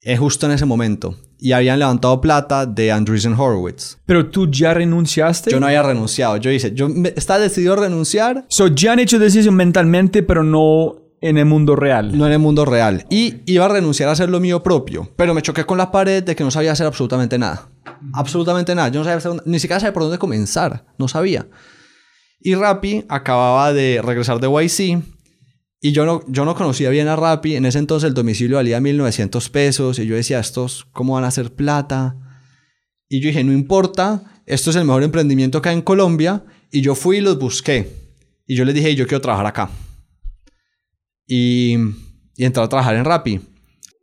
Es 0.00 0.18
justo 0.18 0.46
en 0.46 0.52
ese 0.52 0.64
momento. 0.64 1.16
Y 1.38 1.52
habían 1.52 1.78
levantado 1.78 2.20
plata 2.20 2.66
de 2.66 2.90
Andreessen 2.90 3.34
Horowitz. 3.34 3.98
Pero 4.06 4.28
tú 4.28 4.50
ya 4.50 4.74
renunciaste. 4.74 5.50
Yo 5.52 5.60
no 5.60 5.66
había 5.66 5.82
renunciado. 5.84 6.36
Yo 6.38 6.50
hice, 6.50 6.72
yo 6.74 6.88
me- 6.88 7.12
estaba 7.16 7.38
decidido 7.38 7.74
a 7.74 7.76
renunciar, 7.76 8.44
So, 8.48 8.66
ya 8.68 8.92
han 8.92 8.98
hecho 8.98 9.18
decisión 9.20 9.54
mentalmente, 9.54 10.22
pero 10.24 10.42
no 10.42 10.96
en 11.20 11.36
el 11.38 11.44
mundo 11.46 11.74
real. 11.76 12.16
no 12.16 12.26
en 12.26 12.32
el 12.32 12.38
mundo 12.38 12.64
real. 12.64 13.04
Y 13.10 13.36
iba 13.46 13.64
a 13.64 13.68
renunciar 13.68 14.08
a 14.08 14.12
hacer 14.12 14.28
lo 14.28 14.40
mío 14.40 14.62
propio. 14.62 15.10
Pero 15.16 15.34
me 15.34 15.42
choqué 15.42 15.64
con 15.64 15.78
la 15.78 15.90
pared 15.90 16.22
de 16.22 16.36
que 16.36 16.44
no 16.44 16.50
sabía 16.50 16.72
hacer 16.72 16.86
absolutamente 16.86 17.38
nada. 17.38 17.68
Absolutamente 18.14 18.74
nada. 18.74 18.88
Yo 18.88 19.00
no 19.00 19.04
sabía 19.04 19.16
hacer- 19.18 19.42
ni 19.44 19.58
siquiera 19.58 19.80
sabía 19.80 19.92
por 19.92 20.04
dónde 20.04 20.18
comenzar. 20.18 20.84
No 20.98 21.08
sabía. 21.08 21.46
Y 22.40 22.54
Rappi 22.54 23.04
acababa 23.08 23.72
de 23.72 24.00
regresar 24.02 24.38
de 24.40 24.48
YC. 24.48 25.02
Y 25.80 25.92
yo 25.92 26.04
no, 26.04 26.22
yo 26.28 26.44
no 26.44 26.54
conocía 26.54 26.90
bien 26.90 27.08
a 27.08 27.16
Rappi. 27.16 27.56
En 27.56 27.66
ese 27.66 27.78
entonces 27.78 28.08
el 28.08 28.14
domicilio 28.14 28.56
valía 28.56 28.80
1900 28.80 29.48
pesos. 29.50 29.98
Y 29.98 30.06
yo 30.06 30.14
decía, 30.14 30.38
¿estos 30.38 30.86
cómo 30.92 31.14
van 31.14 31.24
a 31.24 31.28
hacer 31.28 31.52
plata? 31.52 32.14
Y 33.08 33.20
yo 33.20 33.28
dije, 33.28 33.42
no 33.42 33.52
importa. 33.52 34.22
Esto 34.46 34.70
es 34.70 34.76
el 34.76 34.84
mejor 34.84 35.02
emprendimiento 35.02 35.60
que 35.60 35.68
hay 35.70 35.74
en 35.76 35.82
Colombia. 35.82 36.44
Y 36.70 36.80
yo 36.80 36.94
fui 36.94 37.16
y 37.18 37.20
los 37.20 37.38
busqué. 37.38 37.88
Y 38.46 38.54
yo 38.56 38.64
les 38.64 38.74
dije, 38.74 38.94
yo 38.94 39.06
quiero 39.06 39.20
trabajar 39.20 39.46
acá. 39.46 39.70
Y, 41.28 41.76
y 42.36 42.44
entré 42.44 42.62
a 42.62 42.68
trabajar 42.68 42.96
en 42.96 43.04
Rappi. 43.04 43.40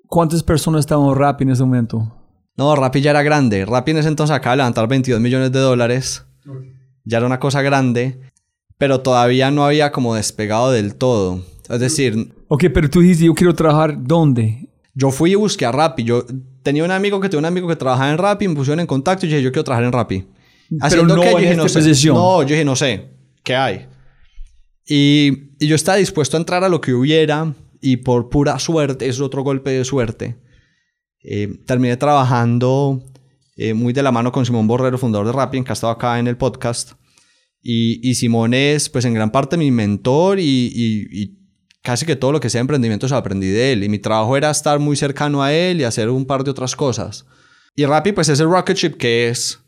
¿Cuántas 0.07 0.43
personas 0.43 0.81
estaban 0.81 1.07
en 1.09 1.15
Rappi 1.15 1.43
en 1.43 1.49
ese 1.49 1.63
momento? 1.63 2.15
No, 2.55 2.73
Rappi 2.75 3.01
ya 3.01 3.09
era 3.11 3.23
grande. 3.23 3.65
Rappi 3.65 3.91
en 3.91 3.97
ese 3.97 4.07
entonces 4.07 4.33
acaba 4.33 4.53
de 4.53 4.57
levantar 4.57 4.87
22 4.87 5.19
millones 5.19 5.51
de 5.51 5.59
dólares. 5.59 6.23
Ya 7.03 7.17
era 7.17 7.25
una 7.25 7.39
cosa 7.39 7.61
grande. 7.61 8.19
Pero 8.77 9.01
todavía 9.01 9.51
no 9.51 9.65
había 9.65 9.91
como 9.91 10.15
despegado 10.15 10.71
del 10.71 10.95
todo. 10.95 11.41
Es 11.69 11.79
decir, 11.79 12.33
Ok, 12.47 12.65
pero 12.73 12.89
tú 12.89 13.01
dijiste, 13.01 13.25
yo 13.25 13.33
quiero 13.33 13.55
trabajar 13.55 13.95
¿dónde? 14.03 14.69
yo 14.93 15.09
fui 15.11 15.31
y 15.31 15.35
busqué 15.35 15.65
a 15.65 15.71
Rappi. 15.71 16.03
Yo 16.03 16.25
tenía 16.61 16.83
un 16.83 16.91
amigo 16.91 17.19
que 17.19 17.27
tenía 17.27 17.39
un 17.39 17.45
amigo 17.45 17.67
que 17.67 17.75
trabajaba 17.75 18.11
en 18.11 18.17
Rappi. 18.17 18.47
Me 18.47 18.55
pusieron 18.55 18.79
en 18.79 18.87
contacto 18.87 19.25
y 19.25 19.29
dije, 19.29 19.41
yo 19.41 19.51
quiero 19.51 19.63
trabajar 19.63 19.85
en 19.85 19.91
Rappi. 19.91 20.25
no 20.69 20.89
qué? 20.89 20.95
Yo 20.95 21.01
en 21.03 21.37
dije, 21.37 21.51
esta 21.51 21.63
no 21.63 21.69
sé. 21.69 21.79
posición. 21.79 22.15
No, 22.15 22.41
yo 22.43 22.49
dije, 22.49 22.65
no 22.65 22.75
sé. 22.75 23.09
¿Qué 23.43 23.55
hay? 23.55 23.87
Y, 24.87 25.44
y 25.59 25.67
yo 25.67 25.75
estaba 25.75 25.97
dispuesto 25.97 26.37
a 26.37 26.39
entrar 26.39 26.63
a 26.63 26.69
lo 26.69 26.81
que 26.81 26.93
hubiera. 26.93 27.53
Y 27.81 27.97
por 27.97 28.29
pura 28.29 28.57
suerte, 28.59 29.07
es 29.07 29.19
otro 29.19 29.43
golpe 29.43 29.71
de 29.71 29.85
suerte. 29.85 30.37
eh, 31.23 31.59
terminé 31.65 31.97
trabajando 31.97 33.03
eh, 33.57 33.73
muy 33.73 33.93
de 33.93 34.03
la 34.03 34.11
mano 34.11 34.31
con 34.31 34.45
Simón 34.45 34.67
Borrero, 34.67 34.97
fundador 34.97 35.27
de 35.27 35.33
Rappi, 35.33 35.63
que 35.63 35.71
ha 35.71 35.73
estado 35.73 35.93
acá 35.93 36.19
en 36.19 36.27
el 36.27 36.37
podcast. 36.37 36.93
Y, 37.61 38.07
y 38.07 38.15
Simón 38.15 38.53
es, 38.53 38.89
pues, 38.89 39.05
en 39.05 39.13
gran 39.13 39.31
parte 39.31 39.57
mi 39.57 39.71
mentor 39.71 40.39
y, 40.39 41.37
casi 41.81 42.05
que 42.05 42.15
todo 42.15 42.31
lo 42.31 42.39
que 42.39 42.49
sea 42.49 42.61
emprendimiento 42.61 43.07
se 43.07 43.13
lo 43.13 43.19
aprendí 43.19 43.47
de 43.47 43.73
él. 43.73 43.83
Y 43.83 43.89
mi 43.89 43.99
trabajo 43.99 44.35
era 44.35 44.49
estar 44.49 44.79
muy 44.79 44.95
cercano 44.95 45.41
a 45.41 45.53
él 45.53 45.79
y 45.79 45.83
hacer 45.83 46.09
un 46.09 46.25
par 46.25 46.43
de 46.43 46.51
otras 46.51 46.75
cosas. 46.75 47.25
Y 47.75 47.85
Rappi, 47.85 48.11
pues, 48.11 48.29
es 48.29 48.39
el 48.39 48.49
rocket 48.49 48.77
ship 48.77 48.97
que 48.97 49.29
es. 49.29 49.59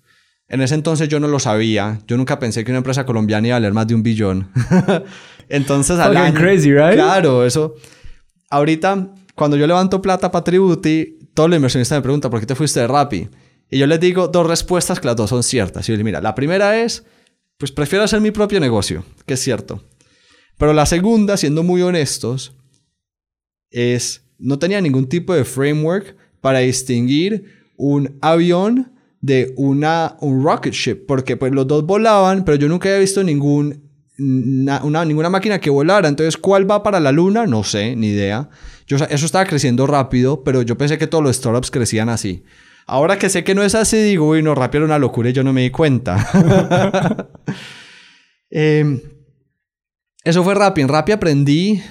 En 0.50 0.62
ese 0.62 0.76
entonces 0.76 1.10
yo 1.10 1.20
no 1.20 1.28
lo 1.28 1.40
sabía. 1.40 2.00
Yo 2.08 2.18
nunca 2.18 2.40
pensé 2.40 2.64
que 2.64 2.72
una 2.72 2.78
empresa 2.78 3.06
colombiana 3.06 3.48
iba 3.48 3.56
a 3.58 3.60
valer 3.60 3.74
más 3.74 3.88
de 3.88 3.96
un 3.96 4.04
billón. 4.04 4.50
entonces, 5.50 6.00
al 6.00 6.16
año- 6.18 6.39
crazy, 6.39 6.72
right? 6.74 6.93
Claro, 6.93 7.45
eso. 7.45 7.76
Ahorita, 8.50 9.14
cuando 9.36 9.58
yo 9.58 9.68
levanto 9.68 10.02
plata 10.02 10.32
para 10.32 10.43
Tributi, 10.43 11.18
todos 11.34 11.50
los 11.50 11.58
inversionistas 11.58 11.98
me 11.98 12.02
preguntan, 12.02 12.32
¿por 12.32 12.39
qué 12.39 12.45
te 12.45 12.56
fuiste 12.56 12.80
de 12.80 12.88
Rappi? 12.88 13.28
Y 13.70 13.78
yo 13.78 13.86
les 13.88 14.00
digo 14.00 14.28
dos 14.28 14.48
respuestas 14.48 15.00
que 15.00 15.08
las 15.08 15.16
dos 15.16 15.30
son 15.30 15.43
ciertas. 15.43 15.88
Y 15.88 15.91
yo 15.91 15.93
les 15.93 16.00
digo, 16.00 16.06
mira, 16.06 16.22
la 16.22 16.34
primera 16.34 16.82
es, 16.82 17.04
pues 17.58 17.72
prefiero 17.72 18.04
hacer 18.06 18.22
mi 18.22 18.32
propio 18.32 18.60
negocio, 18.60 19.04
que 19.26 19.34
es 19.36 19.39
cierto. 19.41 19.84
Pero 20.58 20.74
la 20.74 20.86
segunda, 20.86 21.38
siendo 21.38 21.64
muy 21.64 21.82
honestos, 21.82 22.54
es, 23.70 24.24
no 24.39 24.58
tenía 24.60 24.82
ningún 24.82 25.08
tipo 25.08 25.34
de 25.34 25.43
framework 25.43 26.16
para 26.41 26.60
distinguir 26.60 27.45
un 27.76 28.18
avión 28.22 28.93
de 29.22 29.54
una, 29.58 30.16
un 30.22 30.43
rocket 30.43 30.74
ship, 30.74 31.06
porque 31.08 31.36
pues 31.38 31.52
los 31.52 31.68
dos 31.68 31.86
volaban, 31.86 32.45
pero 32.45 32.58
yo 32.58 32.68
nunca 32.70 32.88
había 32.89 33.00
visto 33.02 33.24
ningún, 33.24 33.87
na- 34.18 34.82
una, 34.84 35.05
ninguna 35.05 35.30
máquina 35.30 35.59
que 35.59 35.70
volara. 35.70 36.07
Entonces, 36.07 36.38
¿cuál 36.38 36.70
va 36.70 36.84
para 36.84 36.99
la 36.99 37.11
luna? 37.11 37.45
No 37.47 37.63
sé, 37.63 37.95
ni 37.95 38.07
idea. 38.07 38.49
Yo, 38.88 38.97
eso 38.97 39.26
estaba 39.26 39.45
creciendo 39.45 39.86
rápido, 39.88 40.43
pero 40.43 40.61
yo 40.61 40.78
pensé 40.78 40.97
que 40.97 41.07
todos 41.07 41.24
los 41.24 41.36
startups 41.36 41.72
crecían 41.72 42.09
así. 42.09 42.43
Ahora 42.86 43.20
que 43.20 43.30
sé 43.30 43.43
que 43.43 43.53
no 43.53 43.63
es 43.63 43.76
así, 43.76 43.97
digo, 43.97 44.30
uy, 44.30 44.41
no, 44.41 44.55
Rappi 44.55 44.78
era 44.78 44.86
una 44.86 44.97
locura 44.99 45.30
y 45.30 45.34
yo 45.34 45.43
no 45.43 45.51
me 45.53 45.61
di 45.61 45.70
cuenta. 45.72 46.26
Em, 48.49 49.01
eso 50.24 50.43
fue 50.43 50.55
Rappi. 50.55 50.82
En 50.82 50.88
Rappi 50.88 51.11
aprendí 51.11 51.82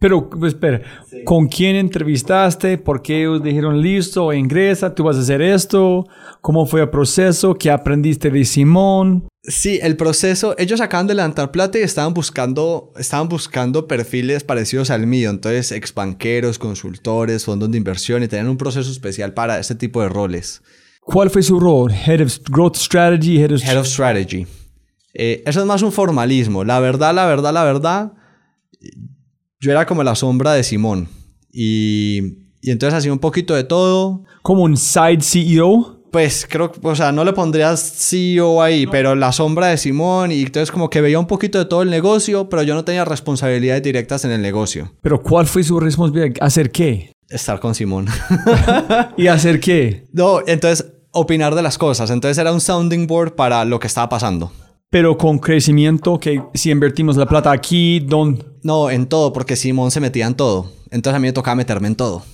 Pero, 0.00 0.30
pues, 0.30 0.54
espera, 0.54 0.80
¿con 1.24 1.48
quién 1.48 1.74
entrevistaste? 1.74 2.78
¿Por 2.78 3.02
qué 3.02 3.20
ellos 3.20 3.42
dijeron, 3.42 3.80
listo, 3.80 4.32
ingresa, 4.32 4.94
tú 4.94 5.02
vas 5.02 5.16
a 5.16 5.20
hacer 5.20 5.42
esto? 5.42 6.06
¿Cómo 6.40 6.66
fue 6.66 6.82
el 6.82 6.88
proceso? 6.88 7.54
¿Qué 7.54 7.68
aprendiste 7.70 8.30
de 8.30 8.44
Simón? 8.44 9.26
Sí, 9.42 9.80
el 9.82 9.96
proceso, 9.96 10.54
ellos 10.58 10.80
acaban 10.80 11.08
de 11.08 11.14
levantar 11.14 11.50
plata 11.50 11.78
y 11.78 11.82
estaban 11.82 12.14
buscando, 12.14 12.92
estaban 12.96 13.28
buscando 13.28 13.88
perfiles 13.88 14.44
parecidos 14.44 14.90
al 14.90 15.06
mío, 15.06 15.30
entonces 15.30 15.72
exbanqueros, 15.72 16.58
consultores, 16.58 17.44
fondos 17.44 17.70
de 17.70 17.78
inversión 17.78 18.22
y 18.22 18.28
tenían 18.28 18.48
un 18.48 18.58
proceso 18.58 18.90
especial 18.90 19.32
para 19.34 19.58
este 19.58 19.74
tipo 19.74 20.02
de 20.02 20.10
roles. 20.10 20.62
¿Cuál 21.00 21.30
fue 21.30 21.42
su 21.42 21.58
rol? 21.58 21.90
Head 21.90 22.20
of 22.20 22.38
Growth 22.50 22.76
Strategy, 22.76 23.38
Head 23.38 23.52
of... 23.52 23.64
Head 23.64 23.78
of 23.78 23.86
Strategy. 23.86 24.46
Eh, 25.14 25.42
eso 25.46 25.60
es 25.60 25.66
más 25.66 25.82
un 25.82 25.90
formalismo. 25.90 26.62
La 26.62 26.78
verdad, 26.78 27.14
la 27.14 27.26
verdad, 27.26 27.52
la 27.54 27.64
verdad, 27.64 28.12
yo 29.60 29.70
era 29.70 29.86
como 29.86 30.02
la 30.02 30.14
sombra 30.14 30.52
de 30.52 30.62
Simón. 30.62 31.08
Y, 31.52 32.18
y 32.60 32.70
entonces 32.70 32.98
hacía 32.98 33.12
un 33.12 33.18
poquito 33.18 33.54
de 33.54 33.64
todo. 33.64 34.24
Como 34.42 34.62
un 34.62 34.76
side 34.76 35.20
CEO. 35.20 35.96
Pues 36.10 36.46
creo, 36.48 36.72
o 36.82 36.94
sea, 36.94 37.12
no 37.12 37.22
le 37.22 37.34
pondrías 37.34 37.80
CEO 37.80 38.62
ahí, 38.62 38.86
pero 38.86 39.14
la 39.14 39.30
sombra 39.30 39.66
de 39.66 39.76
Simón 39.76 40.32
y 40.32 40.40
entonces 40.40 40.70
como 40.72 40.88
que 40.88 41.02
veía 41.02 41.18
un 41.18 41.26
poquito 41.26 41.58
de 41.58 41.66
todo 41.66 41.82
el 41.82 41.90
negocio, 41.90 42.48
pero 42.48 42.62
yo 42.62 42.74
no 42.74 42.82
tenía 42.82 43.04
responsabilidades 43.04 43.82
directas 43.82 44.24
en 44.24 44.30
el 44.30 44.40
negocio. 44.40 44.94
Pero 45.02 45.22
¿cuál 45.22 45.46
fue 45.46 45.62
su 45.64 45.78
responsabilidad? 45.78 46.34
¿Hacer 46.40 46.70
qué? 46.70 47.12
Estar 47.28 47.60
con 47.60 47.74
Simón. 47.74 48.06
¿Y 49.18 49.26
hacer 49.26 49.60
qué? 49.60 50.06
no, 50.14 50.40
entonces 50.46 50.86
opinar 51.12 51.54
de 51.54 51.60
las 51.62 51.76
cosas. 51.76 52.10
Entonces 52.10 52.38
era 52.38 52.52
un 52.52 52.60
sounding 52.62 53.06
board 53.06 53.34
para 53.34 53.64
lo 53.66 53.78
que 53.78 53.86
estaba 53.86 54.08
pasando. 54.08 54.50
Pero 54.90 55.18
con 55.18 55.38
crecimiento, 55.38 56.18
que 56.18 56.42
si 56.54 56.70
invertimos 56.70 57.16
la 57.16 57.26
plata 57.26 57.52
aquí, 57.52 58.00
¿dónde? 58.00 58.44
No, 58.62 58.90
en 58.90 59.06
todo, 59.06 59.32
porque 59.32 59.54
Simón 59.54 59.90
se 59.90 60.00
metía 60.00 60.26
en 60.26 60.34
todo. 60.34 60.72
Entonces 60.90 61.16
a 61.16 61.18
mí 61.18 61.28
me 61.28 61.32
tocaba 61.32 61.56
meterme 61.56 61.88
en 61.88 61.96
todo. 61.96 62.24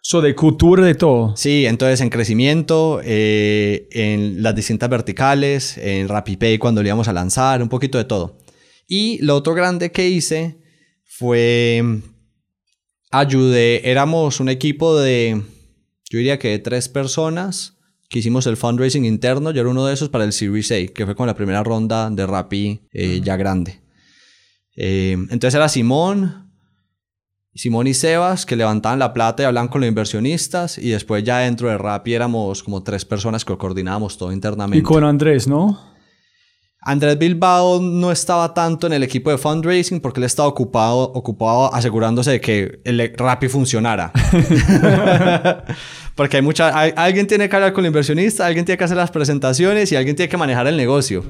So, 0.00 0.22
de 0.22 0.34
cultura, 0.34 0.86
de 0.86 0.94
todo. 0.94 1.36
Sí, 1.36 1.66
entonces 1.66 2.00
en 2.00 2.08
crecimiento, 2.08 3.00
eh, 3.04 3.88
en 3.90 4.42
las 4.42 4.54
distintas 4.54 4.88
verticales, 4.88 5.76
en 5.76 6.08
RappiPay 6.08 6.56
cuando 6.58 6.82
lo 6.82 6.88
íbamos 6.88 7.08
a 7.08 7.12
lanzar, 7.12 7.62
un 7.62 7.68
poquito 7.68 7.98
de 7.98 8.04
todo. 8.04 8.38
Y 8.86 9.18
lo 9.22 9.36
otro 9.36 9.52
grande 9.52 9.92
que 9.92 10.08
hice 10.08 10.58
fue 11.04 12.00
ayudé, 13.10 13.90
éramos 13.90 14.40
un 14.40 14.48
equipo 14.48 14.98
de, 14.98 15.42
yo 16.08 16.18
diría 16.18 16.38
que 16.38 16.48
de 16.48 16.58
tres 16.58 16.88
personas 16.88 17.77
que 18.08 18.18
hicimos 18.18 18.46
el 18.46 18.56
fundraising 18.56 19.04
interno. 19.04 19.50
Yo 19.50 19.60
era 19.60 19.70
uno 19.70 19.84
de 19.86 19.94
esos 19.94 20.08
para 20.08 20.24
el 20.24 20.32
Series 20.32 20.72
A, 20.72 20.92
que 20.92 21.04
fue 21.04 21.14
con 21.14 21.26
la 21.26 21.34
primera 21.34 21.62
ronda 21.62 22.10
de 22.10 22.26
Rappi 22.26 22.80
eh, 22.92 23.20
ya 23.22 23.36
grande. 23.36 23.80
Eh, 24.76 25.12
entonces 25.12 25.54
era 25.54 25.68
Simón, 25.68 26.50
Simón 27.54 27.86
y 27.86 27.94
Sebas, 27.94 28.46
que 28.46 28.56
levantaban 28.56 28.98
la 28.98 29.12
plata 29.12 29.42
y 29.42 29.46
hablaban 29.46 29.68
con 29.68 29.80
los 29.80 29.88
inversionistas. 29.88 30.78
Y 30.78 30.90
después 30.90 31.24
ya 31.24 31.38
dentro 31.38 31.68
de 31.68 31.76
Rappi 31.76 32.14
éramos 32.14 32.62
como 32.62 32.82
tres 32.82 33.04
personas 33.04 33.44
que 33.44 33.56
coordinábamos 33.56 34.16
todo 34.16 34.32
internamente. 34.32 34.78
Y 34.78 34.82
con 34.82 35.04
Andrés, 35.04 35.46
¿no? 35.46 35.97
Andrés 36.80 37.18
Bilbao 37.18 37.80
no 37.82 38.12
estaba 38.12 38.54
tanto 38.54 38.86
en 38.86 38.92
el 38.92 39.02
equipo 39.02 39.30
de 39.30 39.38
fundraising 39.38 40.00
porque 40.00 40.20
él 40.20 40.24
estaba 40.24 40.48
ocupado, 40.48 41.00
ocupado 41.12 41.74
asegurándose 41.74 42.30
de 42.30 42.40
que 42.40 42.80
el 42.84 43.12
Rappi 43.16 43.48
funcionara. 43.48 44.12
porque 46.14 46.36
hay 46.36 46.42
mucha, 46.42 46.78
hay- 46.78 46.92
alguien 46.96 47.26
tiene 47.26 47.48
que 47.48 47.56
hablar 47.56 47.72
con 47.72 47.84
el 47.84 47.88
inversionista, 47.88 48.46
alguien 48.46 48.64
tiene 48.64 48.78
que 48.78 48.84
hacer 48.84 48.96
las 48.96 49.10
presentaciones 49.10 49.90
y 49.92 49.96
alguien 49.96 50.16
tiene 50.16 50.28
que 50.28 50.36
manejar 50.36 50.66
el 50.66 50.76
negocio. 50.76 51.24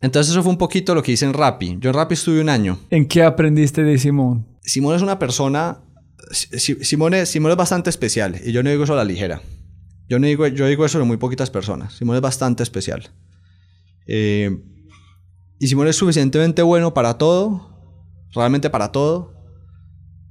Entonces 0.00 0.30
eso 0.32 0.42
fue 0.42 0.52
un 0.52 0.58
poquito 0.58 0.94
lo 0.94 1.02
que 1.02 1.12
hice 1.12 1.26
en 1.26 1.34
Rappi. 1.34 1.76
Yo 1.80 1.90
en 1.90 1.94
Rappi 1.94 2.14
estuve 2.14 2.40
un 2.40 2.48
año. 2.48 2.78
¿En 2.90 3.06
qué 3.06 3.22
aprendiste 3.22 3.82
de 3.84 3.98
Simón? 3.98 4.46
Simón 4.62 4.94
es 4.96 5.02
una 5.02 5.18
persona. 5.18 5.78
Si- 6.30 6.58
Si- 6.58 6.84
Simón 6.84 7.12
es, 7.14 7.28
Simón 7.28 7.50
es 7.50 7.56
bastante 7.56 7.90
especial 7.90 8.36
y 8.44 8.52
yo 8.52 8.62
no 8.62 8.70
digo 8.70 8.84
eso 8.84 8.94
a 8.94 8.96
la 8.96 9.04
ligera. 9.04 9.42
Yo 10.08 10.18
no 10.18 10.26
digo, 10.26 10.46
yo 10.46 10.66
digo 10.66 10.84
eso 10.86 10.98
de 10.98 11.04
muy 11.04 11.18
poquitas 11.18 11.50
personas. 11.50 11.94
Simón 11.94 12.16
es 12.16 12.22
bastante 12.22 12.62
especial. 12.62 13.10
Eh, 14.06 14.56
y 15.58 15.66
Simón 15.66 15.88
es 15.88 15.96
suficientemente 15.96 16.62
bueno 16.62 16.94
para 16.94 17.18
todo, 17.18 17.70
realmente 18.32 18.70
para 18.70 18.92
todo. 18.92 19.34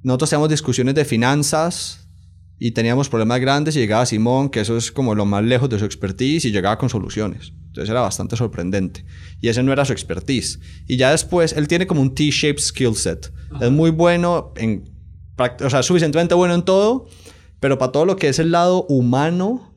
Nosotros 0.02 0.30
teníamos 0.30 0.50
discusiones 0.50 0.96
de 0.96 1.06
finanzas 1.06 2.10
y 2.58 2.72
teníamos 2.72 3.10
problemas 3.10 3.40
grandes 3.40 3.76
y 3.76 3.80
llegaba 3.80 4.06
Simón, 4.06 4.50
que 4.50 4.62
eso 4.62 4.76
es 4.76 4.92
como 4.92 5.16
lo 5.16 5.26
más 5.26 5.44
lejos 5.44 5.70
de 5.70 5.80
su 5.80 5.86
expertise, 5.86 6.46
y 6.46 6.52
llegaba 6.52 6.78
con 6.78 6.90
soluciones. 6.90 7.54
Entonces 7.68 7.90
era 7.90 8.02
bastante 8.02 8.36
sorprendente. 8.36 9.06
Y 9.40 9.48
ese 9.48 9.62
no 9.62 9.72
era 9.72 9.86
su 9.86 9.94
expertise. 9.94 10.60
Y 10.88 10.98
ya 10.98 11.12
después, 11.12 11.54
él 11.54 11.68
tiene 11.68 11.86
como 11.86 12.02
un 12.02 12.16
T-shaped 12.16 12.60
skill 12.60 12.96
set. 12.96 13.32
Es 13.62 13.72
muy 13.72 13.92
bueno 13.92 14.52
en... 14.58 14.90
O 15.64 15.70
sea, 15.70 15.84
suficientemente 15.84 16.36
bueno 16.36 16.56
en 16.56 16.64
todo, 16.64 17.08
pero 17.60 17.78
para 17.78 17.92
todo 17.92 18.06
lo 18.06 18.16
que 18.16 18.28
es 18.28 18.40
el 18.40 18.52
lado 18.52 18.84
humano, 18.86 19.76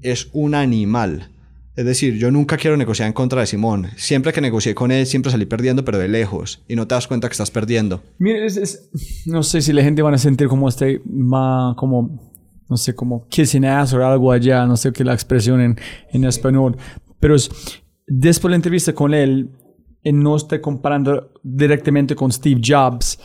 es 0.00 0.28
un 0.32 0.54
animal. 0.54 1.31
Es 1.74 1.84
decir, 1.86 2.18
yo 2.18 2.30
nunca 2.30 2.56
quiero 2.58 2.76
negociar 2.76 3.06
en 3.06 3.14
contra 3.14 3.40
de 3.40 3.46
Simón. 3.46 3.86
Siempre 3.96 4.32
que 4.32 4.40
negocié 4.42 4.74
con 4.74 4.90
él, 4.92 5.06
siempre 5.06 5.32
salí 5.32 5.46
perdiendo, 5.46 5.84
pero 5.84 5.98
de 5.98 6.08
lejos. 6.08 6.62
Y 6.68 6.76
no 6.76 6.86
te 6.86 6.94
das 6.94 7.06
cuenta 7.08 7.28
que 7.28 7.32
estás 7.32 7.50
perdiendo. 7.50 8.02
Es- 8.20 8.90
no 9.26 9.42
sé 9.42 9.62
si 9.62 9.72
la 9.72 9.82
gente 9.82 10.02
van 10.02 10.12
a 10.14 10.18
sentir 10.18 10.48
como 10.48 10.68
este, 10.68 11.00
ma- 11.06 11.74
como, 11.78 12.32
no 12.68 12.76
sé, 12.76 12.94
como 12.94 13.26
kissing 13.28 13.64
ass 13.64 13.94
o 13.94 14.06
algo 14.06 14.32
allá, 14.32 14.66
no 14.66 14.76
sé 14.76 14.92
qué 14.92 15.02
la 15.02 15.14
expresión 15.14 15.60
en, 15.62 15.76
en 16.12 16.24
español, 16.24 16.76
pero 17.20 17.34
es, 17.36 17.50
después 18.06 18.50
de 18.50 18.50
la 18.50 18.56
entrevista 18.56 18.92
con 18.92 19.14
él, 19.14 19.50
no 20.04 20.36
está 20.36 20.60
comparando 20.60 21.32
directamente 21.42 22.14
con 22.14 22.32
Steve 22.32 22.60
Jobs, 22.62 23.18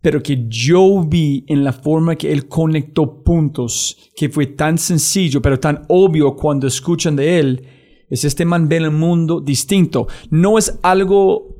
pero 0.00 0.20
que 0.22 0.46
yo 0.48 1.04
vi 1.06 1.44
en 1.46 1.62
la 1.62 1.72
forma 1.72 2.16
que 2.16 2.32
él 2.32 2.48
conectó 2.48 3.22
puntos, 3.22 4.10
que 4.16 4.28
fue 4.28 4.46
tan 4.46 4.76
sencillo, 4.78 5.40
pero 5.40 5.60
tan 5.60 5.84
obvio 5.88 6.34
cuando 6.34 6.66
escuchan 6.66 7.14
de 7.14 7.38
él, 7.38 7.66
es 8.12 8.24
este 8.24 8.44
man 8.44 8.68
ve 8.68 8.76
el 8.76 8.90
mundo 8.90 9.40
distinto. 9.40 10.06
No 10.30 10.58
es 10.58 10.78
algo 10.82 11.56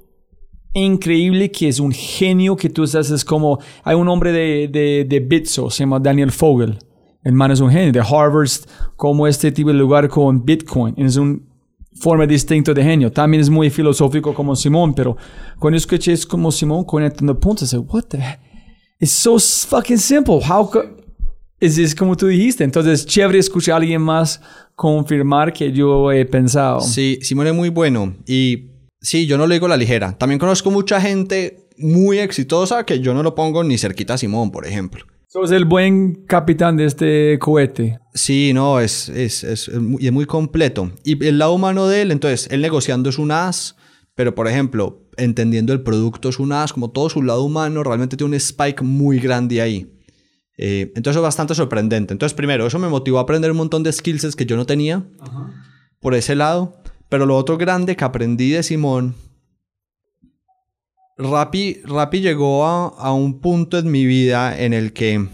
increíble 0.74 1.50
que 1.50 1.68
es 1.68 1.80
un 1.80 1.92
genio 1.92 2.56
que 2.56 2.70
tú 2.70 2.84
estás, 2.84 3.10
es 3.10 3.24
como, 3.24 3.58
hay 3.84 3.94
un 3.96 4.08
hombre 4.08 4.32
de, 4.32 4.68
de, 4.68 5.06
de 5.08 5.20
Bitso, 5.20 5.70
se 5.70 5.80
llama 5.80 5.98
Daniel 5.98 6.30
Fogel. 6.30 6.78
El 7.24 7.32
man 7.32 7.50
es 7.52 7.60
un 7.60 7.70
genio 7.70 7.92
de 7.92 8.00
Harvard, 8.00 8.50
como 8.96 9.26
este 9.26 9.52
tipo 9.52 9.68
de 9.70 9.74
lugar 9.76 10.08
con 10.08 10.44
Bitcoin. 10.44 10.94
Es 10.98 11.16
una 11.16 11.38
forma 12.00 12.26
distinta 12.26 12.74
de 12.74 12.82
genio. 12.82 13.12
También 13.12 13.40
es 13.40 13.48
muy 13.48 13.70
filosófico 13.70 14.34
como 14.34 14.56
Simón, 14.56 14.92
pero 14.92 15.16
cuando 15.58 15.76
escuché 15.76 16.12
es 16.12 16.26
como 16.26 16.50
Simón 16.50 16.84
conectando 16.84 17.38
puntos, 17.38 17.72
es 17.72 17.80
what 17.88 18.04
the 18.08 18.18
heck? 18.18 18.40
It's 18.98 19.12
so 19.12 19.38
fucking 19.38 19.98
simple. 19.98 20.40
How 20.48 20.68
co- 20.70 20.84
es, 21.62 21.78
es 21.78 21.94
como 21.94 22.16
tú 22.16 22.26
dijiste. 22.26 22.64
Entonces, 22.64 23.06
chévere 23.06 23.38
escuchar 23.38 23.74
a 23.74 23.76
alguien 23.76 24.02
más 24.02 24.40
confirmar 24.74 25.52
que 25.52 25.72
yo 25.72 26.10
he 26.10 26.24
pensado. 26.26 26.80
Sí, 26.80 27.18
Simón 27.22 27.46
es 27.46 27.54
muy 27.54 27.68
bueno. 27.68 28.16
Y 28.26 28.70
sí, 29.00 29.26
yo 29.26 29.38
no 29.38 29.46
lo 29.46 29.54
digo 29.54 29.66
a 29.66 29.68
la 29.68 29.76
ligera. 29.76 30.18
También 30.18 30.38
conozco 30.38 30.70
mucha 30.70 31.00
gente 31.00 31.68
muy 31.78 32.18
exitosa 32.18 32.84
que 32.84 33.00
yo 33.00 33.14
no 33.14 33.22
lo 33.22 33.34
pongo 33.34 33.62
ni 33.62 33.78
cerquita 33.78 34.14
a 34.14 34.18
Simón, 34.18 34.50
por 34.50 34.66
ejemplo. 34.66 35.04
Sos 35.28 35.50
el 35.52 35.64
buen 35.64 36.26
capitán 36.26 36.76
de 36.76 36.84
este 36.84 37.38
cohete. 37.38 37.98
Sí, 38.12 38.52
no, 38.52 38.80
es, 38.80 39.08
es, 39.08 39.44
es, 39.44 39.68
es 39.68 39.80
muy, 39.80 40.04
es 40.04 40.12
muy 40.12 40.26
completo. 40.26 40.90
Y 41.04 41.24
el 41.24 41.38
lado 41.38 41.54
humano 41.54 41.86
de 41.86 42.02
él, 42.02 42.10
entonces, 42.10 42.48
él 42.50 42.60
negociando 42.60 43.08
es 43.08 43.18
un 43.18 43.30
as, 43.30 43.76
pero 44.14 44.34
por 44.34 44.48
ejemplo, 44.48 45.08
entendiendo 45.16 45.72
el 45.72 45.82
producto 45.82 46.28
es 46.28 46.38
un 46.38 46.52
as, 46.52 46.72
como 46.72 46.90
todo 46.90 47.08
su 47.08 47.22
lado 47.22 47.44
humano, 47.44 47.82
realmente 47.82 48.16
tiene 48.16 48.30
un 48.30 48.34
spike 48.34 48.82
muy 48.82 49.20
grande 49.20 49.62
ahí. 49.62 49.90
Eh, 50.56 50.92
entonces 50.94 51.16
es 51.18 51.22
bastante 51.22 51.54
sorprendente. 51.54 52.12
Entonces, 52.12 52.34
primero, 52.34 52.66
eso 52.66 52.78
me 52.78 52.88
motivó 52.88 53.18
a 53.18 53.22
aprender 53.22 53.50
un 53.50 53.56
montón 53.56 53.82
de 53.82 53.92
skills 53.92 54.36
que 54.36 54.46
yo 54.46 54.56
no 54.56 54.66
tenía 54.66 55.04
por 56.00 56.14
ese 56.14 56.34
lado. 56.34 56.76
Pero 57.08 57.26
lo 57.26 57.36
otro 57.36 57.58
grande 57.58 57.96
que 57.96 58.04
aprendí 58.04 58.50
de 58.50 58.62
Simón, 58.62 59.14
Rappi, 61.18 61.82
Rappi 61.84 62.20
llegó 62.20 62.64
a, 62.64 62.88
a 62.88 63.12
un 63.12 63.40
punto 63.40 63.78
en 63.78 63.90
mi 63.90 64.06
vida 64.06 64.58
en 64.58 64.72
el 64.72 64.92
que 64.92 65.28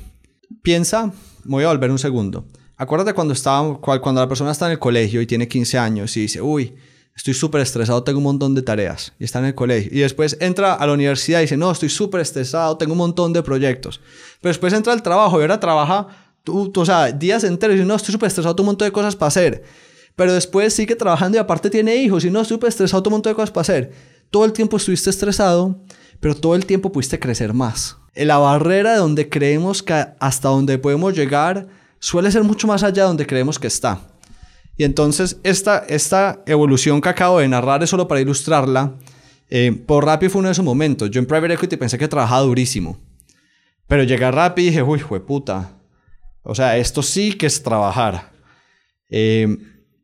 piensa, 0.62 1.12
me 1.44 1.52
voy 1.52 1.64
a 1.64 1.68
volver 1.68 1.90
un 1.90 1.98
segundo. 1.98 2.46
Acuérdate 2.76 3.12
cuando, 3.12 3.32
estaba, 3.32 3.80
cuando 3.80 4.20
la 4.20 4.28
persona 4.28 4.52
está 4.52 4.66
en 4.66 4.72
el 4.72 4.78
colegio 4.78 5.20
y 5.20 5.26
tiene 5.26 5.48
15 5.48 5.78
años 5.78 6.16
y 6.16 6.22
dice, 6.22 6.40
uy, 6.40 6.74
estoy 7.18 7.34
súper 7.34 7.60
estresado, 7.62 8.04
tengo 8.04 8.18
un 8.18 8.24
montón 8.24 8.54
de 8.54 8.62
tareas 8.62 9.12
y 9.18 9.24
está 9.24 9.40
en 9.40 9.46
el 9.46 9.54
colegio. 9.56 9.90
Y 9.92 10.02
después 10.02 10.36
entra 10.38 10.74
a 10.74 10.86
la 10.86 10.92
universidad 10.92 11.40
y 11.40 11.42
dice, 11.42 11.56
no, 11.56 11.68
estoy 11.72 11.88
súper 11.88 12.20
estresado, 12.20 12.76
tengo 12.76 12.92
un 12.92 12.98
montón 12.98 13.32
de 13.32 13.42
proyectos. 13.42 14.00
Pero 14.40 14.50
después 14.50 14.72
entra 14.72 14.92
al 14.92 15.02
trabajo 15.02 15.36
y 15.38 15.42
ahora 15.42 15.58
trabaja, 15.58 16.06
tú, 16.44 16.70
tú, 16.70 16.82
o 16.82 16.86
sea, 16.86 17.10
días 17.10 17.42
enteros 17.42 17.74
y 17.74 17.78
dice, 17.78 17.88
no, 17.88 17.96
estoy 17.96 18.12
súper 18.12 18.28
estresado, 18.28 18.54
tengo 18.54 18.66
un 18.66 18.74
montón 18.74 18.86
de 18.86 18.92
cosas 18.92 19.16
para 19.16 19.26
hacer. 19.28 19.64
Pero 20.14 20.32
después 20.32 20.72
sigue 20.72 20.94
trabajando 20.94 21.36
y 21.36 21.40
aparte 21.40 21.70
tiene 21.70 21.96
hijos 21.96 22.24
y 22.24 22.30
no, 22.30 22.40
estoy 22.40 22.54
súper 22.54 22.68
estresado, 22.68 23.02
tengo 23.02 23.16
un 23.16 23.18
montón 23.18 23.32
de 23.32 23.34
cosas 23.34 23.50
para 23.50 23.62
hacer. 23.62 23.92
Todo 24.30 24.44
el 24.44 24.52
tiempo 24.52 24.76
estuviste 24.76 25.10
estresado, 25.10 25.76
pero 26.20 26.36
todo 26.36 26.54
el 26.54 26.66
tiempo 26.66 26.92
pudiste 26.92 27.18
crecer 27.18 27.52
más. 27.52 27.96
La 28.14 28.38
barrera 28.38 28.92
de 28.92 28.98
donde 28.98 29.28
creemos 29.28 29.82
que 29.82 30.06
hasta 30.20 30.48
donde 30.50 30.78
podemos 30.78 31.16
llegar 31.16 31.66
suele 31.98 32.30
ser 32.30 32.44
mucho 32.44 32.68
más 32.68 32.84
allá 32.84 33.02
de 33.02 33.08
donde 33.08 33.26
creemos 33.26 33.58
que 33.58 33.66
está. 33.66 34.02
Y 34.78 34.84
entonces 34.84 35.38
esta, 35.42 35.84
esta 35.88 36.42
evolución 36.46 37.00
que 37.02 37.08
acabo 37.10 37.40
de 37.40 37.48
narrar 37.48 37.82
es 37.82 37.90
solo 37.90 38.08
para 38.08 38.20
ilustrarla. 38.22 38.94
Eh, 39.50 39.72
por 39.86 40.04
Rappi 40.06 40.28
fue 40.28 40.38
uno 40.38 40.48
de 40.48 40.52
esos 40.52 40.64
momentos. 40.64 41.10
Yo 41.10 41.18
en 41.18 41.26
Private 41.26 41.54
Equity 41.54 41.76
pensé 41.76 41.98
que 41.98 42.08
trabajaba 42.08 42.42
durísimo. 42.42 42.98
Pero 43.86 44.04
llegué 44.04 44.24
a 44.24 44.30
Rappi 44.30 44.62
y 44.62 44.66
dije, 44.66 44.82
uy, 44.82 45.00
puta. 45.26 45.72
O 46.42 46.54
sea, 46.54 46.76
esto 46.78 47.02
sí 47.02 47.32
que 47.34 47.46
es 47.46 47.62
trabajar. 47.62 48.30
Eh, 49.10 49.48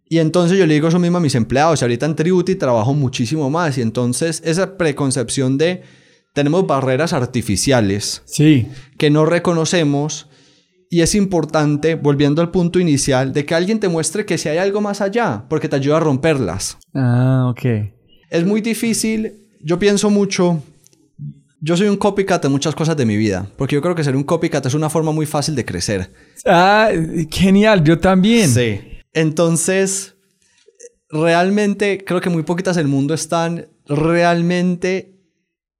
y 0.08 0.18
entonces 0.18 0.58
yo 0.58 0.66
le 0.66 0.74
digo 0.74 0.88
eso 0.88 0.98
mismo 0.98 1.18
a 1.18 1.20
mis 1.20 1.34
empleados. 1.34 1.80
Y 1.80 1.84
ahorita 1.84 2.06
en 2.06 2.16
Tributy 2.16 2.56
trabajo 2.56 2.94
muchísimo 2.94 3.48
más. 3.50 3.78
Y 3.78 3.82
entonces 3.82 4.42
esa 4.44 4.76
preconcepción 4.76 5.56
de 5.56 5.82
tenemos 6.32 6.66
barreras 6.66 7.12
artificiales 7.12 8.22
Sí. 8.24 8.66
que 8.98 9.08
no 9.10 9.24
reconocemos. 9.24 10.28
Y 10.94 11.02
es 11.02 11.16
importante, 11.16 11.96
volviendo 11.96 12.40
al 12.40 12.52
punto 12.52 12.78
inicial, 12.78 13.32
de 13.32 13.44
que 13.44 13.56
alguien 13.56 13.80
te 13.80 13.88
muestre 13.88 14.24
que 14.24 14.38
si 14.38 14.48
hay 14.48 14.58
algo 14.58 14.80
más 14.80 15.00
allá, 15.00 15.44
porque 15.48 15.68
te 15.68 15.74
ayuda 15.74 15.96
a 15.96 16.00
romperlas. 16.00 16.78
Ah, 16.94 17.48
ok. 17.50 17.64
Es 18.30 18.46
muy 18.46 18.60
difícil, 18.60 19.48
yo 19.60 19.76
pienso 19.80 20.08
mucho, 20.08 20.62
yo 21.60 21.76
soy 21.76 21.88
un 21.88 21.96
copycat 21.96 22.44
de 22.44 22.48
muchas 22.48 22.76
cosas 22.76 22.96
de 22.96 23.06
mi 23.06 23.16
vida, 23.16 23.50
porque 23.56 23.74
yo 23.74 23.82
creo 23.82 23.96
que 23.96 24.04
ser 24.04 24.14
un 24.14 24.22
copycat 24.22 24.66
es 24.66 24.74
una 24.74 24.88
forma 24.88 25.10
muy 25.10 25.26
fácil 25.26 25.56
de 25.56 25.64
crecer. 25.64 26.12
Ah, 26.46 26.90
genial, 27.28 27.82
yo 27.82 27.98
también. 27.98 28.48
Sí. 28.48 28.80
Entonces, 29.12 30.14
realmente 31.08 32.04
creo 32.06 32.20
que 32.20 32.30
muy 32.30 32.44
poquitas 32.44 32.76
del 32.76 32.86
mundo 32.86 33.14
están 33.14 33.66
realmente 33.86 35.13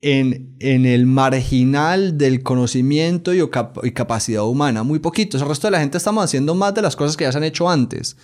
en, 0.05 0.55
en 0.61 0.85
el 0.85 1.07
marginal 1.07 2.19
del 2.19 2.43
conocimiento 2.43 3.33
y, 3.33 3.41
y 3.41 3.91
capacidad 3.93 4.45
humana. 4.45 4.83
Muy 4.83 4.99
poquitos. 4.99 5.41
El 5.41 5.49
resto 5.49 5.67
de 5.67 5.71
la 5.71 5.81
gente 5.81 5.97
estamos 5.97 6.23
haciendo 6.23 6.55
más 6.55 6.75
de 6.75 6.83
las 6.83 6.95
cosas 6.95 7.17
que 7.17 7.25
ya 7.25 7.33
se 7.33 7.39
han 7.39 7.45
hecho 7.45 7.71
antes. 7.71 8.19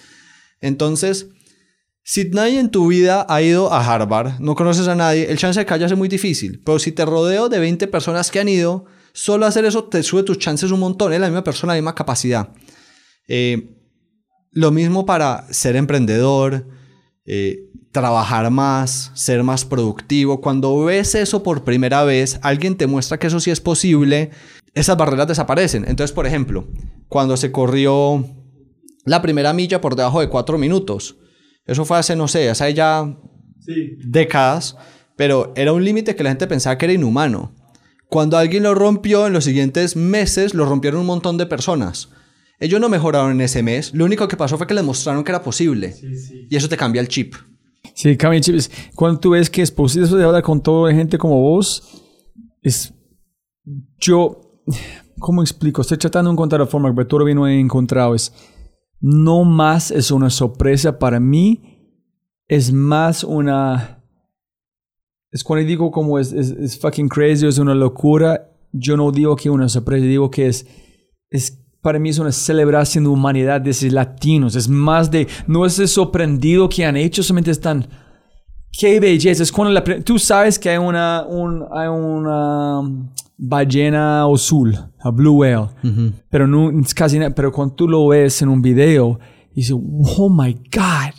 Entonces, 0.61 1.29
si 2.03 2.29
nadie 2.29 2.61
en 2.61 2.71
tu 2.71 2.89
vida 2.89 3.25
ha 3.31 3.41
ido 3.41 3.73
a 3.73 3.83
Harvard, 3.83 4.41
no 4.41 4.55
conoces 4.55 4.89
a 4.89 4.95
nadie, 4.95 5.31
el 5.31 5.39
chance 5.39 5.59
de 5.59 5.65
que 5.65 5.83
es 5.83 5.97
muy 5.97 6.11
difícil. 6.11 6.61
Pero 6.67 6.79
si 6.79 6.93
te 6.93 7.07
rodeo 7.07 7.49
de 7.49 7.59
20 7.59 7.87
personas 7.89 8.31
que 8.31 8.41
han 8.41 8.51
ido, 8.51 8.85
solo 9.15 9.47
hacer 9.47 9.65
eso 9.65 9.85
te 9.85 10.03
sube 10.03 10.23
tus 10.23 10.39
chances 10.39 10.71
un 10.73 10.81
montón. 10.81 11.15
Es 11.15 11.21
la 11.21 11.29
misma 11.29 11.45
persona, 11.45 11.73
la 11.73 11.79
misma 11.79 11.95
capacidad. 11.95 12.51
Eh, 13.27 13.75
lo 14.51 14.71
mismo 14.71 15.07
para 15.07 15.51
ser 15.51 15.77
emprendedor, 15.77 16.67
eh, 17.25 17.71
trabajar 17.93 18.51
más, 18.51 19.11
ser 19.15 19.43
más 19.43 19.65
productivo. 19.65 20.41
Cuando 20.41 20.85
ves 20.85 21.15
eso 21.15 21.43
por 21.43 21.65
primera 21.65 22.05
vez, 22.05 22.39
alguien 22.43 22.77
te 22.77 22.87
muestra 22.87 23.19
que 23.19 23.27
eso 23.27 23.41
sí 23.41 23.51
es 23.51 23.61
posible, 23.61 24.31
esas 24.75 24.97
barreras 24.97 25.29
desaparecen. 25.29 25.85
Entonces, 25.89 26.13
por 26.13 26.27
ejemplo, 26.27 26.69
cuando 27.09 27.37
se 27.37 27.51
corrió 27.51 28.25
la 29.05 29.23
primera 29.23 29.53
milla 29.53 29.81
por 29.81 29.97
debajo 29.97 30.21
de 30.21 30.29
cuatro 30.29 30.59
minutos, 30.59 31.17
eso 31.67 31.85
fue 31.85 31.99
hace, 31.99 32.17
no 32.17 32.29
sé, 32.29 32.49
hace 32.51 32.73
ya 32.75 33.17
décadas, 34.05 34.77
pero 35.17 35.53
era 35.57 35.73
un 35.73 35.85
límite 35.85 36.17
que 36.17 36.23
la 36.23 36.31
gente 36.31 36.47
pensaba 36.47 36.79
que 36.79 36.87
era 36.87 36.95
inhumano. 36.95 37.55
Cuando 38.09 38.39
alguien 38.39 38.65
lo 38.65 38.75
rompió, 38.75 39.27
en 39.27 39.33
los 39.33 39.45
siguientes 39.45 39.95
meses 39.95 40.55
lo 40.55 40.67
rompieron 40.67 41.01
un 41.01 41.07
montón 41.07 41.39
de 41.39 41.47
personas. 41.47 42.09
Ellos 42.59 42.81
no 42.81 42.89
mejoraron 42.89 43.33
en 43.33 43.41
ese 43.41 43.63
mes, 43.63 43.95
lo 43.95 44.05
único 44.05 44.29
que 44.29 44.37
pasó 44.37 44.59
fue 44.59 44.67
que 44.67 44.75
les 44.75 44.85
mostraron 44.85 45.25
que 45.25 45.31
era 45.31 45.43
posible. 45.43 45.95
Y 46.49 46.57
eso 46.57 46.69
te 46.69 46.77
cambia 46.77 47.01
el 47.01 47.09
chip. 47.09 47.35
Sí, 47.95 48.17
cambia 48.17 48.39
el 48.39 48.43
chip. 48.45 48.55
Es- 48.57 48.71
Cuando 48.95 49.21
tú 49.21 49.31
ves 49.31 49.51
que 49.51 49.63
es 49.63 49.71
posible 49.71 50.07
eso 50.07 50.17
de 50.17 50.25
hablar 50.25 50.43
con 50.43 50.63
toda 50.63 50.91
la 50.91 50.97
gente 50.97 51.19
como 51.19 51.41
vos, 51.41 52.03
es... 52.63 52.95
Yo... 53.99 54.41
¿Cómo 55.19 55.43
explico? 55.43 55.83
Estoy 55.83 55.99
tratando 55.99 56.31
de 56.31 56.35
encontrar 56.35 56.61
la 56.63 56.67
forma, 56.67 56.95
pero 56.95 57.07
todavía 57.07 57.35
no 57.35 57.47
he 57.47 57.59
encontrado. 57.61 58.15
Es... 58.15 58.33
No 59.01 59.45
más 59.45 59.91
es 59.91 60.11
una 60.11 60.31
sorpresa 60.31 60.99
para 60.99 61.21
mí, 61.21 61.63
es 62.49 62.73
más 62.73 63.25
una... 63.25 64.03
Es 65.33 65.45
cuando 65.45 65.67
digo 65.67 65.91
como 65.91 66.19
es, 66.19 66.33
es, 66.33 66.51
es 66.51 66.79
fucking 66.81 67.09
crazy, 67.09 67.47
es 67.47 67.59
una 67.59 67.75
locura, 67.75 68.51
yo 68.73 68.97
no 68.97 69.13
digo 69.13 69.37
que 69.37 69.49
una 69.49 69.69
sorpresa, 69.69 70.05
digo 70.05 70.29
que 70.31 70.49
es, 70.49 70.67
es 71.31 71.65
para 71.83 71.99
mí 71.99 72.09
es 72.11 72.19
una 72.19 72.33
celebración 72.33 73.05
de 73.05 73.11
humanidad 73.11 73.61
de 73.61 73.71
esos 73.71 73.93
latinos, 73.93 74.55
es 74.57 74.69
más 74.69 75.11
de, 75.11 75.27
no 75.47 75.65
es 75.67 75.79
el 75.79 75.89
sorprendido 75.89 76.69
que 76.69 76.85
han 76.85 76.97
hecho, 76.97 77.23
solamente 77.23 77.51
están, 77.51 77.87
qué 78.73 79.01
belleza, 79.01 79.43
es 79.43 79.51
cuando 79.53 79.73
la, 79.73 79.83
tú 80.05 80.19
sabes 80.19 80.59
que 80.59 80.71
hay 80.71 80.79
una, 80.79 81.25
un, 81.29 81.65
hay 81.73 81.89
una 81.89 82.81
um, 82.81 83.09
ballena 83.37 84.25
azul, 84.25 84.77
a 85.01 85.11
blue 85.11 85.33
whale, 85.39 85.69
pero 86.29 86.47
no, 86.47 86.71
es 86.81 86.95
casi 86.95 87.19
pero 87.35 87.51
cuando 87.53 87.75
tú 87.75 87.89
lo 87.89 88.09
ves 88.09 88.43
en 88.43 88.49
un 88.49 88.61
video, 88.63 89.19
dices, 89.55 89.75
oh 89.77 90.29
my 90.31 90.53
God. 90.53 91.15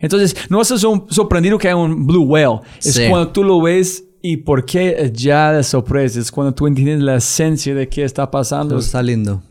Entonces, 0.00 0.36
no 0.48 0.62
sor- 0.64 1.06
sorprendido 1.10 1.58
que 1.58 1.68
hay 1.68 1.74
un 1.74 2.06
blue 2.06 2.22
whale. 2.22 2.60
Es 2.78 2.94
Sí. 2.94 3.02
cuando 3.10 3.28
tú 3.32 3.42
lo 3.42 3.60
ves 3.60 4.04
y 4.22 4.36
por 4.38 4.64
qué 4.64 4.94
es 4.96 5.12
ya 5.12 5.52
de 5.52 5.64
sorpresa. 5.64 6.20
Es 6.20 6.30
cuando 6.30 6.54
tú 6.54 6.66
entiendes 6.68 7.00
la 7.00 7.16
esencia 7.16 7.74
de 7.74 7.88
qué 7.88 8.04
está 8.04 8.30
pasando. 8.30 8.76
Eso 8.78 8.86
está 8.86 9.02
lindo. 9.02 9.42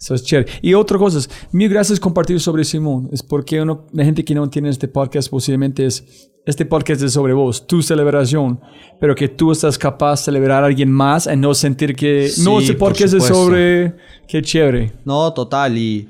Eso 0.00 0.14
es 0.14 0.24
chévere. 0.24 0.50
Y 0.62 0.74
otra 0.74 0.98
cosa, 0.98 1.18
es, 1.18 1.30
mil 1.52 1.68
gracias 1.68 1.98
por 1.98 2.04
compartir 2.08 2.40
sobre 2.40 2.64
Simón. 2.64 3.08
Es 3.12 3.22
porque 3.22 3.60
uno, 3.60 3.86
la 3.92 4.04
gente 4.04 4.24
que 4.24 4.34
no 4.34 4.48
tiene 4.50 4.68
este 4.68 4.88
podcast 4.88 5.30
posiblemente 5.30 5.86
es, 5.86 6.30
este 6.46 6.66
podcast 6.66 7.02
es 7.02 7.12
sobre 7.12 7.32
vos, 7.32 7.66
tu 7.66 7.82
celebración, 7.82 8.60
pero 9.00 9.14
que 9.14 9.28
tú 9.28 9.52
estás 9.52 9.78
capaz 9.78 10.20
de 10.20 10.24
celebrar 10.24 10.62
a 10.62 10.66
alguien 10.66 10.90
más 10.90 11.26
y 11.26 11.36
no 11.36 11.54
sentir 11.54 11.96
que, 11.96 12.30
no, 12.38 12.60
Sí, 12.60 12.66
este 12.66 12.74
por 12.74 12.90
podcast 12.90 13.14
es 13.14 13.24
sobre, 13.24 13.94
qué 14.28 14.42
chévere. 14.42 14.92
No, 15.04 15.32
total. 15.32 15.78
Y 15.78 16.08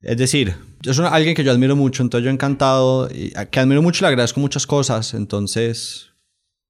es 0.00 0.16
decir, 0.16 0.54
es 0.82 0.98
alguien 0.98 1.34
que 1.34 1.44
yo 1.44 1.52
admiro 1.52 1.76
mucho, 1.76 2.02
entonces 2.02 2.24
yo 2.24 2.30
encantado, 2.30 3.08
y 3.10 3.32
que 3.50 3.60
admiro 3.60 3.82
mucho 3.82 4.00
y 4.00 4.02
le 4.02 4.08
agradezco 4.08 4.40
muchas 4.40 4.66
cosas, 4.66 5.12
entonces 5.14 6.06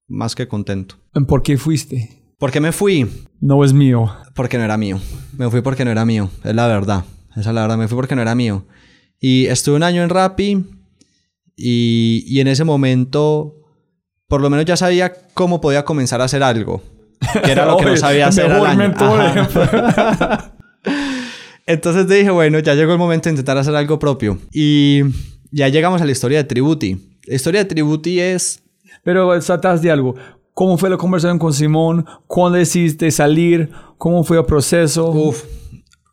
más 0.09 0.35
que 0.35 0.49
contento. 0.49 0.97
¿Por 1.29 1.43
qué 1.43 1.57
fuiste? 1.57 2.20
¿Por 2.41 2.51
qué 2.51 2.59
me 2.59 2.73
fui? 2.73 3.07
No 3.41 3.63
es 3.63 3.73
mío. 3.75 4.11
Porque 4.35 4.57
no 4.57 4.65
era 4.65 4.79
mío. 4.79 4.99
Me 5.37 5.51
fui 5.51 5.61
porque 5.61 5.85
no 5.85 5.91
era 5.91 6.07
mío, 6.07 6.31
es 6.43 6.55
la 6.55 6.67
verdad. 6.67 7.05
Esa 7.37 7.51
es 7.51 7.55
la 7.55 7.61
verdad, 7.61 7.77
me 7.77 7.87
fui 7.87 7.97
porque 7.97 8.17
no 8.17 8.23
era 8.23 8.35
mío. 8.35 8.65
Y 9.21 9.45
estuve 9.47 9.77
un 9.77 9.83
año 9.83 10.03
en 10.03 10.09
Rappi 10.09 10.65
y, 11.55 12.25
y 12.27 12.41
en 12.41 12.49
ese 12.49 12.65
momento 12.65 13.57
por 14.27 14.41
lo 14.41 14.49
menos 14.49 14.65
ya 14.65 14.77
sabía 14.77 15.13
cómo 15.35 15.61
podía 15.61 15.85
comenzar 15.85 16.23
a 16.23 16.25
hacer 16.25 16.43
algo. 16.43 16.83
Que 17.45 17.53
era 17.53 17.67
lo 17.67 17.77
que 17.77 17.85
no 17.85 17.97
sabía 17.99 18.29
hacer 18.29 18.47
al 18.47 18.53
mejor 18.53 18.69
año. 18.69 18.79
mentor, 18.79 19.21
Ajá. 19.21 20.55
Entonces 21.67 22.09
dije, 22.09 22.31
bueno, 22.31 22.59
ya 22.61 22.75
llegó 22.75 22.93
el 22.93 22.99
momento 22.99 23.29
de 23.29 23.33
intentar 23.35 23.59
hacer 23.59 23.75
algo 23.75 23.99
propio. 23.99 24.39
Y 24.51 25.03
ya 25.51 25.69
llegamos 25.69 26.01
a 26.01 26.07
la 26.07 26.13
historia 26.13 26.39
de 26.39 26.45
Tributi. 26.45 27.19
La 27.27 27.35
historia 27.35 27.65
de 27.65 27.67
Tributi 27.67 28.19
es... 28.19 28.63
Pero 29.05 29.41
saltas 29.43 29.83
de 29.83 29.91
algo. 29.91 30.15
¿Cómo 30.61 30.77
fue 30.77 30.91
la 30.91 30.99
conversación 30.99 31.39
con 31.39 31.55
Simón? 31.55 32.05
¿Cuándo 32.27 32.59
decidiste 32.59 33.11
salir? 33.11 33.71
¿Cómo 33.97 34.23
fue 34.25 34.37
el 34.37 34.45
proceso? 34.45 35.11
Uf, 35.11 35.43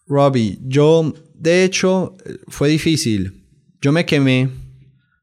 Robbie, 0.08 0.58
yo, 0.62 1.14
de 1.34 1.66
hecho, 1.66 2.16
eh, 2.26 2.38
fue 2.48 2.70
difícil. 2.70 3.46
Yo 3.82 3.92
me 3.92 4.06
quemé. 4.06 4.50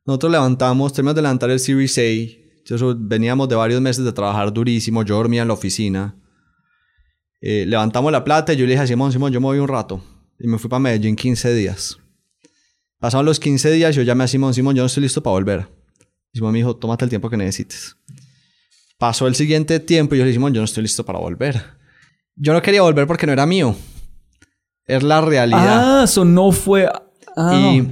Nosotros 0.04 0.30
levantamos, 0.30 0.92
terminamos 0.92 1.16
de 1.16 1.22
levantar 1.22 1.48
el 1.48 1.58
Series 1.58 1.96
A. 1.96 2.74
Eso, 2.74 2.94
veníamos 2.98 3.48
de 3.48 3.54
varios 3.54 3.80
meses 3.80 4.04
de 4.04 4.12
trabajar 4.12 4.52
durísimo. 4.52 5.02
Yo 5.02 5.16
dormía 5.16 5.40
en 5.40 5.48
la 5.48 5.54
oficina. 5.54 6.14
Eh, 7.40 7.64
levantamos 7.66 8.12
la 8.12 8.22
plata 8.24 8.52
y 8.52 8.58
yo 8.58 8.66
le 8.66 8.72
dije 8.72 8.82
a 8.82 8.86
Simón, 8.86 9.10
Simón, 9.10 9.32
yo 9.32 9.40
me 9.40 9.46
voy 9.46 9.58
un 9.58 9.68
rato. 9.68 10.04
Y 10.38 10.46
me 10.48 10.58
fui 10.58 10.68
para 10.68 10.80
Medellín 10.80 11.16
15 11.16 11.54
días. 11.54 11.96
Pasaron 12.98 13.24
los 13.24 13.40
15 13.40 13.70
días 13.70 13.96
yo 13.96 14.02
llamé 14.02 14.24
a 14.24 14.28
Simón, 14.28 14.52
Simón, 14.52 14.76
yo 14.76 14.82
no 14.82 14.86
estoy 14.86 15.04
listo 15.04 15.22
para 15.22 15.32
volver. 15.32 15.66
Simón 16.34 16.52
me 16.52 16.58
dijo, 16.58 16.76
tómate 16.76 17.06
el 17.06 17.08
tiempo 17.08 17.30
que 17.30 17.38
necesites. 17.38 17.96
Pasó 18.98 19.26
el 19.26 19.34
siguiente 19.34 19.80
tiempo 19.80 20.14
y 20.14 20.18
yo 20.18 20.24
le 20.24 20.30
dije, 20.30 20.40
yo 20.42 20.50
no 20.50 20.64
estoy 20.64 20.82
listo 20.82 21.04
para 21.04 21.18
volver. 21.18 21.62
Yo 22.36 22.52
no 22.52 22.62
quería 22.62 22.82
volver 22.82 23.06
porque 23.06 23.26
no 23.26 23.32
era 23.32 23.46
mío. 23.46 23.74
Es 24.86 25.02
la 25.02 25.20
realidad. 25.20 26.00
Ah, 26.00 26.04
eso 26.04 26.24
no 26.24 26.52
fue. 26.52 26.88
Ah, 27.36 27.72
Y- 27.74 27.88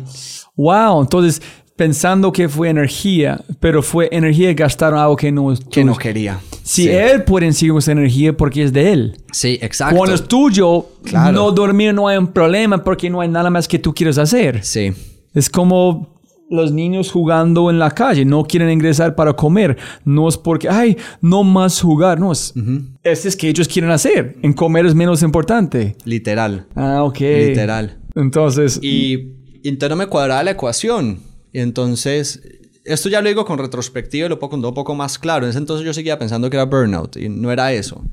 Wow, 0.54 1.00
entonces 1.02 1.40
pensando 1.76 2.30
que 2.30 2.46
fue 2.48 2.68
energía, 2.68 3.40
pero 3.58 3.82
fue 3.82 4.08
energía 4.12 4.48
que 4.48 4.62
gastaron 4.62 4.98
algo 5.00 5.16
que 5.16 5.32
no 5.32 5.54
que 5.70 5.82
no 5.82 5.96
quería. 5.96 6.38
Si 6.62 6.82
Sí. 6.84 6.88
él 6.90 7.24
puede 7.24 7.50
seguir 7.52 7.74
esa 7.78 7.92
energía 7.92 8.36
porque 8.36 8.62
es 8.62 8.72
de 8.72 8.92
él. 8.92 9.16
Sí, 9.32 9.58
exacto. 9.62 9.96
Cuando 9.96 10.14
es 10.14 10.28
tuyo, 10.28 10.86
Claro. 11.04 11.32
no 11.32 11.50
dormir 11.50 11.94
no 11.94 12.06
hay 12.06 12.18
un 12.18 12.28
problema 12.28 12.84
porque 12.84 13.08
no 13.08 13.20
hay 13.22 13.28
nada 13.28 13.48
más 13.48 13.66
que 13.66 13.78
tú 13.78 13.94
quieres 13.94 14.18
hacer. 14.18 14.62
Sí. 14.62 14.92
Es 15.34 15.48
como 15.48 16.11
los 16.52 16.70
niños 16.70 17.10
jugando 17.10 17.70
en 17.70 17.78
la 17.78 17.90
calle, 17.90 18.24
no 18.24 18.44
quieren 18.44 18.70
ingresar 18.70 19.14
para 19.14 19.32
comer. 19.32 19.76
No 20.04 20.28
es 20.28 20.36
porque, 20.36 20.68
ay, 20.68 20.96
no 21.20 21.42
más 21.42 21.80
jugar. 21.80 22.20
No, 22.20 22.30
es, 22.30 22.54
es, 23.02 23.26
es 23.26 23.36
que 23.36 23.48
ellos 23.48 23.66
quieren 23.66 23.90
hacer. 23.90 24.36
En 24.42 24.52
comer 24.52 24.86
es 24.86 24.94
menos 24.94 25.22
importante. 25.22 25.96
Literal. 26.04 26.66
Ah, 26.74 27.02
ok. 27.02 27.18
Literal. 27.20 27.98
Entonces, 28.14 28.78
Y, 28.82 29.32
y 29.62 29.68
entonces 29.68 29.90
no 29.90 29.96
me 29.96 30.06
cuadraba 30.06 30.42
la 30.44 30.50
ecuación. 30.52 31.20
Y 31.52 31.60
entonces, 31.60 32.42
esto 32.84 33.08
ya 33.08 33.22
lo 33.22 33.28
digo 33.28 33.44
con 33.44 33.58
retrospectiva 33.58 34.26
y 34.26 34.28
lo 34.28 34.38
puedo 34.38 34.50
contar 34.50 34.68
un 34.68 34.74
poco 34.74 34.94
más 34.94 35.18
claro. 35.18 35.46
En 35.46 35.50
ese 35.50 35.58
entonces 35.58 35.86
yo 35.86 35.94
seguía 35.94 36.18
pensando 36.18 36.50
que 36.50 36.56
era 36.56 36.66
burnout 36.66 37.16
y 37.16 37.28
no 37.28 37.50
era 37.50 37.72
eso. 37.72 38.04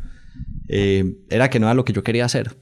Eh, 0.68 1.16
era 1.30 1.50
que 1.50 1.60
no 1.60 1.66
era 1.68 1.74
lo 1.74 1.84
que 1.84 1.94
yo 1.94 2.04
quería 2.04 2.26
hacer. 2.26 2.56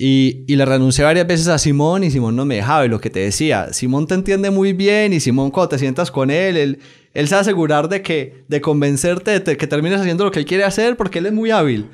Y, 0.00 0.44
le 0.54 0.64
renuncié 0.64 1.02
varias 1.02 1.26
veces 1.26 1.48
a 1.48 1.58
Simón 1.58 2.04
y 2.04 2.12
Simón 2.12 2.36
no 2.36 2.44
me 2.44 2.54
dejaba. 2.54 2.86
Y 2.86 2.88
lo 2.88 3.00
que 3.00 3.10
te 3.10 3.18
decía, 3.18 3.72
Simón 3.72 4.06
te 4.06 4.14
entiende 4.14 4.48
muy 4.50 4.72
bien 4.72 5.12
y 5.12 5.18
Simón 5.18 5.50
cuando 5.50 5.70
te 5.70 5.78
sientas 5.80 6.12
con 6.12 6.30
él, 6.30 6.56
él, 6.56 6.78
él 7.14 7.26
se 7.26 7.34
va 7.34 7.40
a 7.40 7.42
asegurar 7.42 7.88
de 7.88 8.00
que 8.00 8.44
de 8.46 8.60
convencerte 8.60 9.40
de 9.40 9.56
que 9.56 9.66
termines 9.66 10.00
haciendo 10.00 10.22
lo 10.24 10.30
que 10.30 10.38
él 10.38 10.44
quiere 10.46 10.62
hacer 10.62 10.96
porque 10.96 11.18
él 11.18 11.26
es 11.26 11.32
muy 11.32 11.50
hábil. 11.50 11.88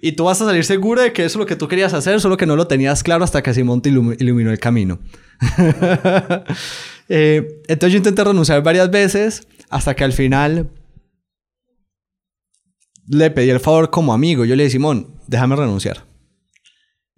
Y 0.00 0.12
tú 0.12 0.26
vas 0.26 0.40
a 0.40 0.44
salir 0.44 0.64
seguro 0.64 1.02
de 1.02 1.12
que 1.12 1.24
eso 1.24 1.36
es 1.36 1.40
lo 1.40 1.46
que 1.46 1.56
tú 1.56 1.66
querías 1.66 1.94
hacer, 1.94 2.20
solo 2.20 2.36
que 2.36 2.46
no 2.46 2.54
lo 2.54 2.68
tenías 2.68 3.02
claro 3.02 3.24
hasta 3.24 3.42
que 3.42 3.52
Simón 3.52 3.82
te 3.82 3.90
ilumi- 3.90 4.14
iluminó 4.20 4.52
el 4.52 4.60
camino. 4.60 5.00
Eh, 7.10 7.62
entonces 7.68 7.94
yo 7.94 7.96
intenté 7.96 8.22
renunciar 8.22 8.62
varias 8.62 8.90
veces 8.90 9.48
hasta 9.70 9.96
que 9.96 10.04
al 10.04 10.12
final 10.12 10.68
le 13.08 13.30
pedí 13.30 13.48
el 13.48 13.60
favor 13.60 13.88
como 13.88 14.12
amigo. 14.12 14.44
Yo 14.44 14.54
le 14.54 14.64
dije, 14.64 14.72
Simón, 14.72 15.14
déjame 15.26 15.56
renunciar. 15.56 16.04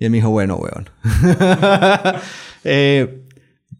Y 0.01 0.07
él 0.07 0.11
me 0.11 0.17
dijo, 0.17 0.31
bueno, 0.31 0.57
weón. 0.57 0.89
Eh, 2.65 3.23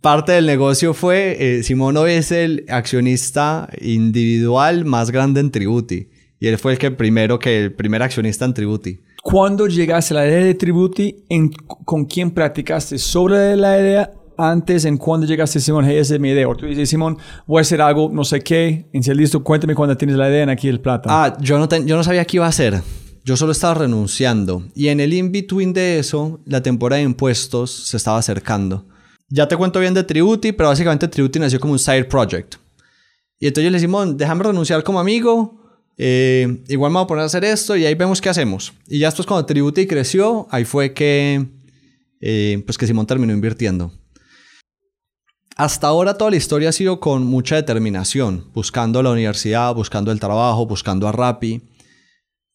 parte 0.01 0.33
del 0.33 0.47
negocio 0.47 0.95
fue, 0.95 1.37
eh, 1.59 1.63
Simón 1.63 1.97
hoy 1.99 2.13
es 2.13 2.33
el 2.33 2.65
accionista 2.69 3.69
individual 3.81 4.85
más 4.87 5.11
grande 5.11 5.41
en 5.41 5.51
Tributi. 5.51 6.09
Y 6.39 6.47
él 6.47 6.57
fue 6.57 6.73
el 6.73 6.79
que 6.79 6.91
primero, 6.91 7.39
que 7.39 7.65
el 7.65 7.73
primer 7.75 8.03
accionista 8.03 8.45
en 8.47 8.55
Tributi. 8.55 9.01
cuando 9.23 9.67
llegaste 9.67 10.15
a 10.15 10.19
la 10.19 10.27
idea 10.27 10.39
de 10.45 10.55
Tributi, 10.55 11.25
en, 11.29 11.51
¿con 11.51 12.07
quién 12.07 12.31
practicaste 12.31 12.97
sobre 12.99 13.55
la 13.57 13.79
idea 13.79 14.11
antes? 14.39 14.87
¿En 14.87 14.97
cuando 14.97 15.27
llegaste, 15.27 15.61
Simón? 15.61 15.85
Hey, 15.87 15.99
esa 15.99 16.15
es 16.15 16.21
mi 16.21 16.31
idea. 16.31 16.49
O 16.49 16.55
tú 16.57 16.65
dices, 16.65 16.89
Simón, 16.89 17.19
voy 17.47 17.59
a 17.59 17.61
hacer 17.61 17.83
algo, 17.83 18.09
no 18.11 18.25
sé 18.25 18.41
qué. 18.41 18.89
En 18.95 19.03
ser 19.03 19.17
listo, 19.17 19.45
cuéntame 19.45 19.75
cuando 19.75 19.95
tienes 19.99 20.17
la 20.17 20.31
idea 20.31 20.43
en 20.45 20.49
aquí 20.49 20.69
el 20.69 20.81
plata. 20.81 21.09
Ah, 21.11 21.37
yo 21.43 21.59
no, 21.59 21.69
ten- 21.69 21.87
yo 21.87 21.97
no 21.97 22.03
sabía 22.05 22.25
qué 22.25 22.39
iba 22.39 22.47
a 22.47 22.49
hacer. 22.49 22.81
Yo 23.25 23.37
solo 23.37 23.53
estaba 23.53 23.75
renunciando. 23.75 24.65
Y 24.75 24.89
en 24.89 25.01
el 25.01 25.13
in-between 25.13 25.73
de 25.73 25.99
eso, 25.99 26.41
la 26.47 26.63
temporada 26.63 26.99
de 26.99 27.05
impuestos 27.05 27.71
se 27.71 27.97
estaba 27.97 28.19
acercando. 28.19 28.87
Ya 29.29 29.47
te 29.47 29.57
cuento 29.57 29.79
bien 29.79 29.95
de 29.95 30.03
Tributi, 30.03 30.53
pero 30.53 30.71
básicamente 30.71 31.07
Tributi 31.07 31.39
nació 31.39 31.61
como 31.61 31.73
un 31.73 31.79
side 31.79 32.05
project. 32.05 32.57
Y 33.39 33.47
entonces 33.47 33.65
yo 33.65 33.71
le 33.71 33.79
Simón, 33.79 34.17
déjame 34.17 34.45
renunciar 34.45 34.83
como 34.83 35.01
amigo. 35.01 35.59
eh, 36.03 36.63
igual 36.69 36.91
me 36.91 36.97
voy 36.97 37.05
a 37.05 37.07
poner 37.07 37.23
a 37.23 37.27
hacer 37.27 37.45
esto 37.45 37.77
y 37.77 37.85
ahí 37.85 37.95
vemos 37.95 38.21
qué 38.21 38.31
hacemos. 38.31 38.73
Y 38.89 38.99
ya 38.99 39.09
después 39.09 39.27
cuando 39.27 39.45
Tributi 39.47 39.87
creció, 39.87 40.49
ahí 40.51 40.65
fue 40.65 40.95
que, 40.95 41.47
eh, 42.21 42.63
pues 42.65 42.79
que 42.79 42.87
Simón 42.87 43.07
terminó 43.07 43.33
invirtiendo. 43.35 43.93
Hasta 45.57 45.89
ahora 45.89 46.15
toda 46.15 46.31
la 46.31 46.39
historia 46.39 46.71
ha 46.71 46.73
sido 46.73 47.01
con 47.01 47.25
mucha 47.27 47.57
determinación, 47.57 48.47
buscando 48.55 49.03
la 49.03 49.11
universidad, 49.11 49.75
buscando 49.75 50.11
el 50.11 50.19
trabajo, 50.19 50.65
buscando 50.65 51.07
a 51.07 51.13
Rappi. 51.13 51.61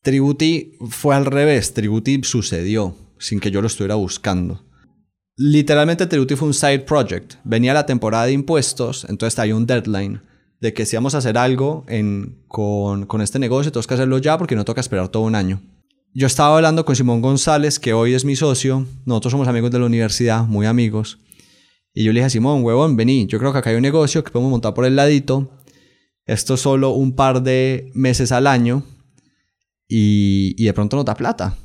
Tributi 0.06 0.74
fue 0.88 1.16
al 1.16 1.26
revés, 1.26 1.74
Tributi 1.74 2.22
sucedió 2.24 2.96
sin 3.18 3.40
que 3.40 3.50
yo 3.50 3.60
lo 3.60 3.66
estuviera 3.66 3.96
buscando. 3.96 4.62
Literalmente 5.36 6.06
Tributi 6.06 6.36
fue 6.36 6.48
un 6.48 6.54
side 6.54 6.82
project. 6.82 7.34
Venía 7.44 7.74
la 7.74 7.88
temporada 7.88 8.26
de 8.28 8.32
impuestos, 8.34 9.08
entonces 9.10 9.40
hay 9.40 9.52
un 9.52 9.66
deadline 9.66 10.22
de 10.62 10.74
que 10.76 10.86
si 10.86 10.96
vamos 10.96 11.16
a 11.16 11.18
hacer 11.18 11.40
algo 11.40 11.86
en- 11.88 12.38
con, 12.48 13.08
con 13.08 13.22
este 13.22 13.40
negocio, 13.40 13.72
tenemos 13.72 13.88
que 13.88 13.96
hacerlo 13.96 14.20
ya 14.20 14.38
porque 14.38 14.56
no 14.56 14.64
toca 14.64 14.80
esperar 14.80 15.10
todo 15.10 15.24
un 15.24 15.34
año. 15.34 15.60
yo 16.14 16.28
estaba 16.28 16.56
hablando 16.56 16.86
con 16.86 16.96
Simón 16.96 17.22
González, 17.22 17.80
que 17.80 17.94
hoy 17.94 18.14
es 18.14 18.24
mi 18.26 18.36
socio. 18.36 18.86
Nosotros 19.06 19.32
somos 19.32 19.48
amigos 19.48 19.72
de 19.72 19.80
la 19.80 19.86
universidad, 19.88 20.46
muy 20.46 20.68
amigos. 20.68 21.18
Y 21.96 22.04
yo 22.04 22.14
le 22.14 22.20
dije 22.20 22.28
a 22.28 22.30
Simón, 22.30 22.64
huevón, 22.64 22.96
vení, 22.96 23.26
yo 23.26 23.40
creo 23.40 23.52
que 23.52 23.58
acá 23.58 23.72
hay 23.72 23.76
un 23.76 23.82
negocio 23.82 24.24
que 24.24 24.30
podemos 24.32 24.52
montar 24.52 24.74
por 24.76 24.86
el 24.86 24.96
ladito. 24.96 25.50
Esto 26.28 26.54
es 26.54 26.62
solo 26.62 26.92
un 26.92 27.16
par 27.16 27.42
de 27.42 27.92
meses 27.96 28.32
al 28.32 28.46
año 28.48 28.84
y, 29.88 30.56
y 30.62 30.66
de 30.66 30.74
pronto 30.74 30.96
nos 30.98 31.06
da 31.06 31.16
plata. 31.16 31.56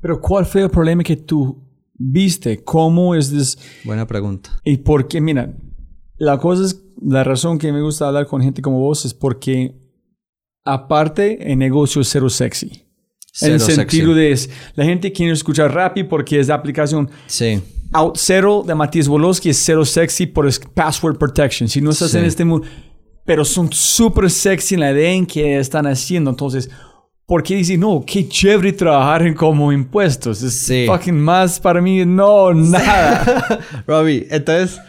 Pero 0.00 0.20
¿cuál 0.20 0.44
fue 0.46 0.62
el 0.62 0.70
problema 0.70 1.02
que 1.02 1.16
tú 1.16 1.62
viste? 1.94 2.62
¿Cómo 2.62 3.14
es 3.14 3.30
this? 3.30 3.58
Buena 3.84 4.06
pregunta. 4.06 4.50
Y 4.64 4.78
por 4.78 5.08
qué, 5.08 5.20
mira, 5.20 5.54
la 6.18 6.38
cosa 6.38 6.64
es, 6.64 6.80
la 7.02 7.24
razón 7.24 7.58
que 7.58 7.72
me 7.72 7.80
gusta 7.82 8.06
hablar 8.08 8.26
con 8.26 8.42
gente 8.42 8.62
como 8.62 8.78
vos 8.80 9.04
es 9.04 9.14
porque 9.14 9.74
aparte 10.64 11.50
el 11.52 11.58
negocio 11.58 12.00
es 12.02 12.08
cero 12.08 12.28
sexy. 12.30 12.66
en 13.40 13.52
el 13.52 13.60
Cero 13.60 13.74
sentido 13.76 14.06
sexy. 14.14 14.20
de 14.20 14.32
es, 14.32 14.50
la 14.76 14.84
gente 14.84 15.12
quiere 15.12 15.32
escuchar 15.32 15.72
Rappi 15.74 16.04
porque 16.04 16.38
es 16.40 16.48
la 16.48 16.54
aplicación 16.54 17.10
Sí. 17.26 17.60
Out 17.92 18.16
Zero 18.18 18.62
de 18.66 18.74
Matías 18.74 19.08
Woloski 19.08 19.50
es 19.50 19.58
cero 19.64 19.84
sexy 19.84 20.26
por 20.26 20.48
password 20.74 21.16
protection. 21.18 21.68
Si 21.68 21.80
no 21.80 21.90
estás 21.90 22.10
Sí. 22.12 22.18
en 22.18 22.24
este 22.24 22.44
mundo, 22.44 22.66
pero 23.24 23.44
son 23.44 23.72
súper 23.72 24.30
sexy 24.30 24.74
en 24.74 24.80
la 24.80 24.92
idea 24.92 25.12
en 25.12 25.26
que 25.26 25.58
están 25.58 25.86
haciendo. 25.86 26.30
Entonces, 26.30 26.70
¿por 27.26 27.42
qué 27.42 27.56
decir 27.56 27.78
no? 27.78 28.04
Qué 28.06 28.28
chévere 28.28 28.72
trabajar 28.72 29.26
en 29.26 29.34
como 29.34 29.72
impuestos. 29.72 30.42
Es 30.42 30.64
Sí. 30.66 30.84
fucking 30.86 31.18
más 31.18 31.58
para 31.60 31.80
mí, 31.80 32.04
no, 32.04 32.52
nada. 32.52 33.60
Robbie, 33.86 34.26
entonces 34.30 34.80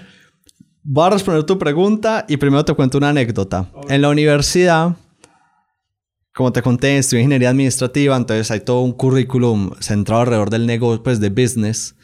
voy 0.83 1.07
a 1.07 1.09
responder 1.11 1.43
tu 1.43 1.57
pregunta 1.57 2.25
y 2.27 2.37
primero 2.37 2.63
te 2.65 2.73
cuento 2.73 2.97
una 2.97 3.09
anécdota. 3.09 3.69
En 3.89 4.01
la 4.01 4.09
universidad, 4.09 4.95
como 6.33 6.51
te 6.51 6.61
conté, 6.61 6.97
estudié 6.97 7.21
ingeniería 7.23 7.49
administrativa, 7.49 8.15
entonces 8.17 8.51
hay 8.51 8.59
todo 8.59 8.81
un 8.81 8.91
currículum 8.91 9.71
centrado 9.79 10.21
alrededor 10.23 10.49
del 10.49 10.65
negocio, 10.65 11.01
pues 11.01 11.19
de 11.19 11.29
business. 11.29 11.95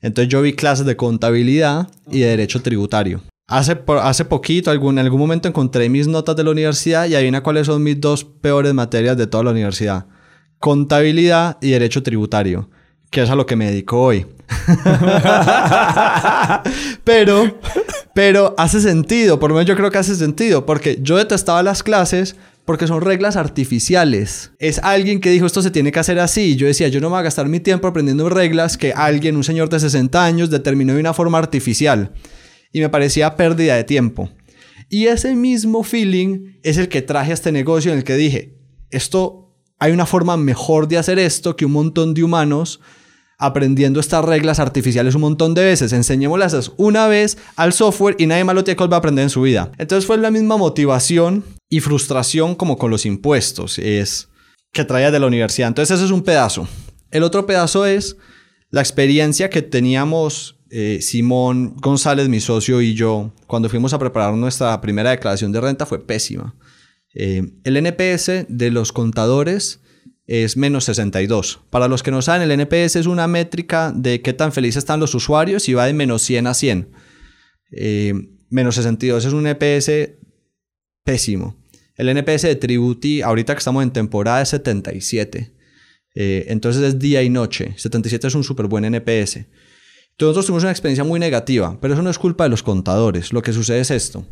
Entonces 0.00 0.32
yo 0.32 0.40
vi 0.40 0.52
clases 0.54 0.86
de 0.86 0.96
contabilidad 0.96 1.88
y 2.10 2.20
de 2.20 2.28
derecho 2.28 2.62
tributario. 2.62 3.20
Hace, 3.50 3.76
hace 4.00 4.24
poquito, 4.24 4.70
algún, 4.70 4.96
en 4.96 5.04
algún 5.04 5.18
momento 5.18 5.48
encontré 5.48 5.88
mis 5.88 6.06
notas 6.06 6.36
de 6.36 6.44
la 6.44 6.52
universidad 6.52 7.08
y 7.08 7.16
adivina 7.16 7.42
cuáles 7.42 7.66
son 7.66 7.82
mis 7.82 8.00
dos 8.00 8.22
peores 8.22 8.72
materias 8.74 9.16
de 9.16 9.26
toda 9.26 9.42
la 9.42 9.50
universidad. 9.50 10.06
Contabilidad 10.60 11.58
y 11.60 11.70
derecho 11.70 12.04
tributario, 12.04 12.70
que 13.10 13.22
es 13.22 13.28
a 13.28 13.34
lo 13.34 13.46
que 13.46 13.56
me 13.56 13.66
dedico 13.66 14.00
hoy. 14.00 14.24
pero, 17.02 17.58
pero 18.14 18.54
hace 18.56 18.80
sentido, 18.80 19.40
por 19.40 19.50
lo 19.50 19.56
menos 19.56 19.68
yo 19.68 19.74
creo 19.74 19.90
que 19.90 19.98
hace 19.98 20.14
sentido, 20.14 20.64
porque 20.64 21.00
yo 21.02 21.16
detestaba 21.16 21.64
las 21.64 21.82
clases 21.82 22.36
porque 22.64 22.86
son 22.86 23.00
reglas 23.00 23.34
artificiales. 23.34 24.52
Es 24.60 24.78
alguien 24.78 25.20
que 25.20 25.30
dijo 25.30 25.46
esto 25.46 25.60
se 25.60 25.72
tiene 25.72 25.90
que 25.90 25.98
hacer 25.98 26.20
así. 26.20 26.54
Yo 26.54 26.68
decía, 26.68 26.86
yo 26.86 27.00
no 27.00 27.08
me 27.08 27.14
voy 27.14 27.20
a 27.20 27.24
gastar 27.24 27.48
mi 27.48 27.58
tiempo 27.58 27.88
aprendiendo 27.88 28.28
reglas 28.28 28.76
que 28.76 28.92
alguien, 28.92 29.34
un 29.34 29.42
señor 29.42 29.70
de 29.70 29.80
60 29.80 30.24
años, 30.24 30.50
determinó 30.50 30.94
de 30.94 31.00
una 31.00 31.14
forma 31.14 31.38
artificial. 31.38 32.12
Y 32.72 32.80
me 32.80 32.88
parecía 32.88 33.36
pérdida 33.36 33.76
de 33.76 33.84
tiempo. 33.84 34.30
Y 34.88 35.06
ese 35.06 35.34
mismo 35.34 35.82
feeling 35.82 36.58
es 36.62 36.76
el 36.76 36.88
que 36.88 37.02
traje 37.02 37.30
a 37.30 37.34
este 37.34 37.52
negocio 37.52 37.92
en 37.92 37.98
el 37.98 38.04
que 38.04 38.16
dije, 38.16 38.58
esto, 38.90 39.54
hay 39.78 39.92
una 39.92 40.06
forma 40.06 40.36
mejor 40.36 40.88
de 40.88 40.98
hacer 40.98 41.18
esto 41.18 41.56
que 41.56 41.64
un 41.64 41.72
montón 41.72 42.12
de 42.12 42.24
humanos 42.24 42.80
aprendiendo 43.40 44.00
estas 44.00 44.24
reglas 44.24 44.60
artificiales 44.60 45.14
un 45.14 45.22
montón 45.22 45.54
de 45.54 45.64
veces. 45.64 45.92
Enseñémoslas 45.92 46.72
una 46.76 47.08
vez 47.08 47.38
al 47.56 47.72
software 47.72 48.14
y 48.18 48.26
nadie 48.26 48.44
más 48.44 48.54
lo 48.54 48.62
tiene 48.62 48.78
volver 48.78 48.94
a 48.94 48.98
aprender 48.98 49.22
en 49.22 49.30
su 49.30 49.42
vida. 49.42 49.72
Entonces 49.78 50.06
fue 50.06 50.18
la 50.18 50.30
misma 50.30 50.58
motivación 50.58 51.42
y 51.68 51.80
frustración 51.80 52.54
como 52.54 52.76
con 52.76 52.90
los 52.90 53.06
impuestos. 53.06 53.78
Es 53.78 54.28
que 54.72 54.84
traía 54.84 55.10
de 55.10 55.18
la 55.18 55.26
universidad. 55.26 55.68
Entonces 55.68 55.96
ese 55.96 56.04
es 56.04 56.10
un 56.10 56.22
pedazo. 56.22 56.68
El 57.10 57.22
otro 57.22 57.46
pedazo 57.46 57.86
es 57.86 58.16
la 58.70 58.82
experiencia 58.82 59.48
que 59.50 59.62
teníamos 59.62 60.59
eh, 60.70 60.98
Simón 61.02 61.76
González, 61.76 62.28
mi 62.28 62.40
socio 62.40 62.80
y 62.80 62.94
yo, 62.94 63.32
cuando 63.46 63.68
fuimos 63.68 63.92
a 63.92 63.98
preparar 63.98 64.34
nuestra 64.34 64.80
primera 64.80 65.10
declaración 65.10 65.52
de 65.52 65.60
renta 65.60 65.86
fue 65.86 66.04
pésima. 66.04 66.54
Eh, 67.14 67.42
el 67.64 67.76
NPS 67.76 68.46
de 68.48 68.70
los 68.70 68.92
contadores 68.92 69.80
es 70.26 70.56
menos 70.56 70.84
62. 70.84 71.60
Para 71.70 71.88
los 71.88 72.02
que 72.04 72.12
no 72.12 72.22
saben, 72.22 72.48
el 72.48 72.52
NPS 72.52 72.96
es 72.96 73.06
una 73.06 73.26
métrica 73.26 73.92
de 73.94 74.22
qué 74.22 74.32
tan 74.32 74.52
felices 74.52 74.78
están 74.78 75.00
los 75.00 75.14
usuarios 75.14 75.68
y 75.68 75.74
va 75.74 75.86
de 75.86 75.92
menos 75.92 76.22
100 76.22 76.46
a 76.46 76.54
100. 76.54 76.88
Eh, 77.72 78.14
menos 78.48 78.76
62 78.76 79.24
es 79.24 79.32
un 79.32 79.46
NPS 79.46 79.90
pésimo. 81.04 81.56
El 81.96 82.08
NPS 82.08 82.42
de 82.42 82.56
Tributi, 82.56 83.22
ahorita 83.22 83.54
que 83.54 83.58
estamos 83.58 83.82
en 83.82 83.90
temporada, 83.90 84.40
es 84.40 84.50
77. 84.50 85.52
Eh, 86.14 86.46
entonces 86.48 86.82
es 86.82 86.98
día 86.98 87.22
y 87.22 87.28
noche. 87.28 87.74
77 87.76 88.28
es 88.28 88.34
un 88.34 88.44
súper 88.44 88.66
buen 88.66 88.84
NPS. 88.84 89.40
Entonces 90.20 90.36
nosotros 90.36 90.46
tuvimos 90.48 90.64
una 90.64 90.72
experiencia 90.72 91.02
muy 91.02 91.18
negativa, 91.18 91.78
pero 91.80 91.94
eso 91.94 92.02
no 92.02 92.10
es 92.10 92.18
culpa 92.18 92.44
de 92.44 92.50
los 92.50 92.62
contadores. 92.62 93.32
Lo 93.32 93.40
que 93.40 93.54
sucede 93.54 93.80
es 93.80 93.90
esto. 93.90 94.22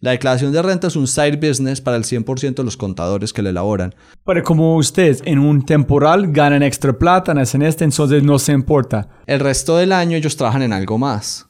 La 0.00 0.12
declaración 0.12 0.52
de 0.52 0.62
renta 0.62 0.86
es 0.86 0.96
un 0.96 1.06
side 1.06 1.36
business 1.36 1.82
para 1.82 1.98
el 1.98 2.04
100% 2.04 2.54
de 2.54 2.64
los 2.64 2.78
contadores 2.78 3.34
que 3.34 3.42
le 3.42 3.50
elaboran. 3.50 3.94
Pero 4.24 4.42
como 4.42 4.74
ustedes 4.76 5.20
en 5.26 5.38
un 5.38 5.66
temporal 5.66 6.32
ganan 6.32 6.62
extra 6.62 6.94
plata, 6.98 7.32
hacen 7.32 7.60
este, 7.60 7.84
entonces 7.84 8.22
no 8.22 8.38
se 8.38 8.52
importa. 8.52 9.10
El 9.26 9.40
resto 9.40 9.76
del 9.76 9.92
año 9.92 10.16
ellos 10.16 10.38
trabajan 10.38 10.62
en 10.62 10.72
algo 10.72 10.96
más. 10.96 11.46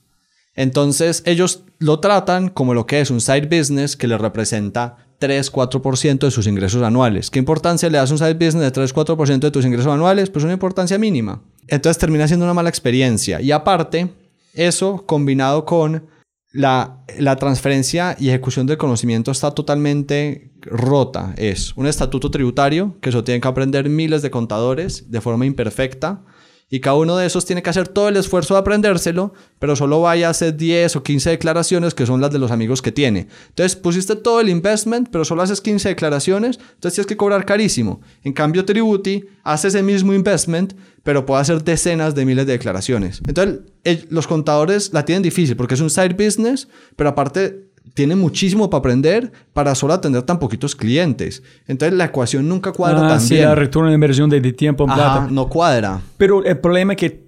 Entonces 0.57 1.23
ellos 1.25 1.63
lo 1.79 2.01
tratan 2.01 2.49
como 2.49 2.75
lo 2.75 2.87
que 2.87 3.01
es 3.01 3.13
un 3.13 3.21
side 3.21 3.47
business 3.47 3.97
que 3.97 4.09
les 4.09 4.21
representa 4.21 5.04
3-4% 5.21 6.19
de 6.19 6.31
sus 6.31 6.47
ingresos 6.47 6.83
anuales. 6.83 7.31
¿Qué 7.31 7.39
importancia 7.39 7.89
le 7.91 7.99
das 7.99 8.11
a 8.11 8.15
un 8.15 8.19
side 8.19 8.35
business 8.35 8.73
de 8.73 8.73
3-4% 8.73 9.39
de 9.39 9.51
tus 9.51 9.65
ingresos 9.65 9.93
anuales? 9.93 10.31
Pues 10.31 10.45
una 10.45 10.55
importancia 10.55 10.99
mínima. 10.99 11.43
Entonces 11.69 11.99
termina 11.99 12.27
siendo 12.27 12.45
una 12.45 12.55
mala 12.55 12.69
experiencia. 12.69 13.41
Y 13.41 13.53
aparte, 13.53 14.13
eso 14.53 15.05
combinado 15.07 15.65
con 15.65 16.07
la, 16.53 17.05
la, 17.19 17.37
transferencia 17.37 18.17
y 18.19 18.29
ejecución 18.29 18.67
del 18.67 18.79
conocimiento 18.79 19.33
está 19.33 19.51
totalmente 19.51 20.53
rota. 20.63 21.35
Es 21.37 21.77
un 21.77 21.87
estatuto 21.87 22.31
tributario 22.31 22.97
que 23.01 23.09
eso 23.09 23.25
tienen 23.25 23.41
que 23.41 23.49
aprender 23.49 23.89
miles 23.89 24.23
de 24.23 24.31
contadores 24.31 25.11
de 25.11 25.21
forma 25.21 25.47
imperfecta 25.47 26.23
y 26.71 26.81
cada 26.81 26.97
uno 26.97 27.17
de 27.17 27.27
esos 27.27 27.45
tiene 27.45 27.63
que 27.63 27.71
hacer 27.71 27.89
todo 27.89 28.09
el 28.09 28.17
esfuerzo 28.17 28.55
de 28.55 28.61
aprendérselo, 28.61 29.33
pero 29.59 29.77
solo 29.77 30.01
vaya 30.01 30.29
a 30.29 30.31
hacer 30.31 30.57
10 30.57 30.97
o 30.97 31.03
15 31.03 31.31
declaraciones 31.31 31.95
que 31.95 32.07
son 32.07 32.21
las 32.21 32.33
de 32.33 32.39
los 32.39 32.51
amigos 32.51 32.83
que 32.83 32.93
tiene. 32.93 33.29
Entonces 33.49 33.77
pusiste 33.77 34.17
todo 34.17 34.41
el 34.41 34.49
investment, 34.49 35.09
pero 35.11 35.25
solo 35.25 35.43
haces 35.43 35.61
15 35.61 35.91
declaraciones, 35.91 36.59
entonces 36.59 36.95
tienes 36.95 37.07
que 37.07 37.17
cobrar 37.17 37.45
carísimo. 37.45 38.01
En 38.23 38.33
cambio, 38.33 38.65
Tributi 38.65 39.25
hace 39.43 39.69
ese 39.69 39.83
mismo 39.83 40.15
investment, 40.15 40.75
pero 41.03 41.27
puede 41.27 41.43
hacer 41.43 41.63
decenas 41.63 42.15
de 42.15 42.25
miles 42.25 42.47
de 42.47 42.53
declaraciones. 42.53 43.21
Entonces, 43.27 43.61
los 44.09 44.27
contadores 44.27 44.93
la 44.93 45.05
tienen 45.05 45.23
difícil 45.23 45.57
porque 45.57 45.75
es 45.75 45.81
un 45.81 45.91
side 45.91 46.15
business, 46.15 46.69
pero 46.97 47.11
aparte 47.11 47.69
tiene 47.93 48.17
muchísimo 48.17 48.71
para 48.71 48.79
aprender 48.79 49.33
para 49.53 49.75
solo 49.75 49.93
atender 49.93 50.23
tan 50.23 50.39
poquitos 50.39 50.75
clientes. 50.75 51.43
Entonces 51.67 51.97
la 51.97 52.07
ecuación 52.07 52.49
nunca 52.49 52.73
cuadra 52.73 53.07
ah, 53.07 53.09
tan 53.09 53.21
sí, 53.21 53.35
bien. 53.35 53.47
la 53.47 53.55
retorno 53.55 53.89
de 53.89 53.95
inversión 53.95 54.31
de, 54.31 54.41
de 54.41 54.53
tiempo 54.53 54.85
en 54.85 54.91
Ajá, 54.91 54.97
plata. 54.97 55.29
no 55.31 55.49
cuadra. 55.49 56.01
Pero 56.17 56.45
el 56.45 56.59
problema 56.59 56.95
es 56.95 56.99
que 56.99 57.25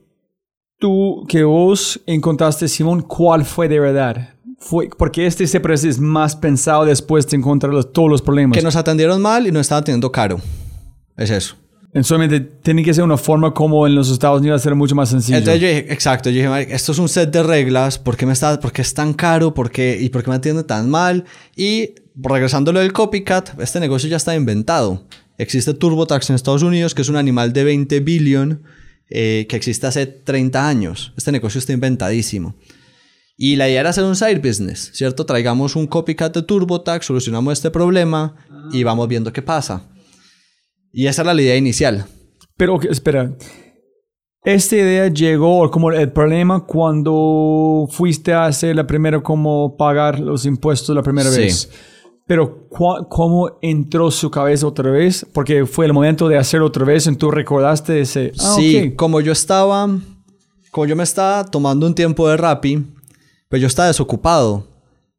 tú, 0.78 1.24
que 1.28 1.44
vos 1.44 2.00
encontraste, 2.06 2.68
Simón, 2.68 3.02
¿cuál 3.02 3.44
fue 3.44 3.68
de 3.68 3.80
verdad? 3.80 4.30
Fue 4.58 4.88
porque 4.96 5.26
este 5.26 5.46
siempre 5.46 5.74
es 5.74 6.00
más 6.00 6.34
pensado 6.34 6.84
después 6.84 7.26
de 7.28 7.36
encontrar 7.36 7.72
los, 7.72 7.92
todos 7.92 8.08
los 8.08 8.22
problemas. 8.22 8.56
Que 8.56 8.64
nos 8.64 8.76
atendieron 8.76 9.20
mal 9.20 9.46
y 9.46 9.52
nos 9.52 9.62
estaban 9.62 9.82
atendiendo 9.82 10.10
caro. 10.10 10.40
Es 11.16 11.30
eso. 11.30 11.56
Solamente 12.02 12.40
tiene 12.40 12.82
que 12.84 12.92
ser 12.92 13.04
una 13.04 13.16
forma 13.16 13.54
como 13.54 13.86
en 13.86 13.94
los 13.94 14.10
Estados 14.10 14.40
Unidos 14.40 14.62
ser 14.62 14.74
mucho 14.74 14.94
más 14.94 15.08
sencillo. 15.08 15.38
Exacto, 15.88 16.30
yo 16.30 16.42
dije, 16.42 16.74
esto 16.74 16.92
es 16.92 16.98
un 16.98 17.08
set 17.08 17.30
de 17.30 17.42
reglas, 17.42 17.98
¿por 17.98 18.16
qué, 18.16 18.26
me 18.26 18.32
está, 18.32 18.60
por 18.60 18.72
qué 18.72 18.82
es 18.82 18.92
tan 18.92 19.14
caro? 19.14 19.54
¿Por 19.54 19.70
qué, 19.70 19.98
¿Y 20.00 20.08
por 20.10 20.22
qué 20.22 20.30
me 20.30 20.36
atiende 20.36 20.62
tan 20.64 20.90
mal? 20.90 21.24
Y 21.56 21.90
regresando 22.14 22.70
a 22.70 22.74
lo 22.74 22.80
del 22.80 22.92
copycat, 22.92 23.58
este 23.60 23.80
negocio 23.80 24.08
ya 24.08 24.16
está 24.16 24.34
inventado. 24.34 25.04
Existe 25.38 25.74
TurboTax 25.74 26.30
en 26.30 26.36
Estados 26.36 26.62
Unidos, 26.62 26.94
que 26.94 27.02
es 27.02 27.08
un 27.08 27.16
animal 27.16 27.52
de 27.52 27.64
20 27.64 28.00
billion, 28.00 28.62
eh, 29.08 29.46
que 29.48 29.56
existe 29.56 29.86
hace 29.86 30.06
30 30.06 30.66
años. 30.66 31.12
Este 31.16 31.32
negocio 31.32 31.58
está 31.58 31.72
inventadísimo. 31.72 32.56
Y 33.36 33.56
la 33.56 33.68
idea 33.68 33.80
era 33.80 33.90
hacer 33.90 34.04
un 34.04 34.16
side 34.16 34.38
business, 34.38 34.90
¿cierto? 34.94 35.26
Traigamos 35.26 35.76
un 35.76 35.86
copycat 35.86 36.34
de 36.34 36.42
TurboTax, 36.42 37.04
solucionamos 37.04 37.52
este 37.52 37.70
problema 37.70 38.34
y 38.72 38.82
vamos 38.82 39.06
viendo 39.08 39.32
qué 39.32 39.42
pasa. 39.42 39.84
Y 40.98 41.08
esa 41.08 41.20
era 41.20 41.34
la 41.34 41.42
idea 41.42 41.56
inicial. 41.56 42.06
Pero, 42.56 42.80
espera. 42.80 43.36
Esta 44.42 44.76
idea 44.76 45.08
llegó 45.08 45.70
como 45.70 45.92
el 45.92 46.10
problema 46.10 46.64
cuando 46.64 47.86
fuiste 47.90 48.32
a 48.32 48.46
hacer 48.46 48.74
la 48.74 48.86
primera, 48.86 49.20
como 49.22 49.76
pagar 49.76 50.18
los 50.18 50.46
impuestos 50.46 50.96
la 50.96 51.02
primera 51.02 51.30
Sí. 51.30 51.40
vez. 51.40 51.70
Pero, 52.26 52.66
¿cómo 53.10 53.58
entró 53.60 54.10
su 54.10 54.30
cabeza 54.30 54.66
otra 54.66 54.90
vez? 54.90 55.26
Porque 55.34 55.66
fue 55.66 55.84
el 55.84 55.92
momento 55.92 56.28
de 56.28 56.38
hacerlo 56.38 56.66
otra 56.68 56.86
vez, 56.86 57.06
y 57.06 57.14
tú 57.16 57.30
recordaste 57.30 58.00
ese. 58.00 58.32
Ah, 58.38 58.54
sí, 58.56 58.94
como 58.96 59.20
yo 59.20 59.32
estaba, 59.32 59.86
como 60.70 60.86
yo 60.86 60.96
me 60.96 61.02
estaba 61.02 61.44
tomando 61.44 61.86
un 61.86 61.94
tiempo 61.94 62.26
de 62.26 62.38
Rappi, 62.38 62.86
pues 63.50 63.60
yo 63.60 63.68
estaba 63.68 63.88
desocupado 63.88 64.66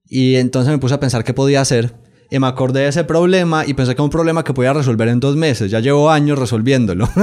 y 0.09 0.37
entonces 0.37 0.71
me 0.71 0.79
puse 0.79 0.95
a 0.95 0.99
pensar 0.99 1.23
qué 1.23 1.33
podía 1.35 1.61
hacer 1.61 1.93
Y 2.29 2.39
me 2.39 2.47
acordé 2.47 2.81
de 2.81 2.89
ese 2.89 3.05
problema 3.05 3.65
y 3.65 3.73
pensé 3.73 3.95
que 3.95 4.01
era 4.01 4.03
un 4.03 4.09
problema 4.09 4.43
que 4.43 4.53
podía 4.53 4.73
resolver 4.73 5.07
en 5.07 5.21
dos 5.21 5.37
meses. 5.37 5.71
Ya 5.71 5.79
llevo 5.79 6.09
años 6.09 6.37
resolviéndolo. 6.37 7.07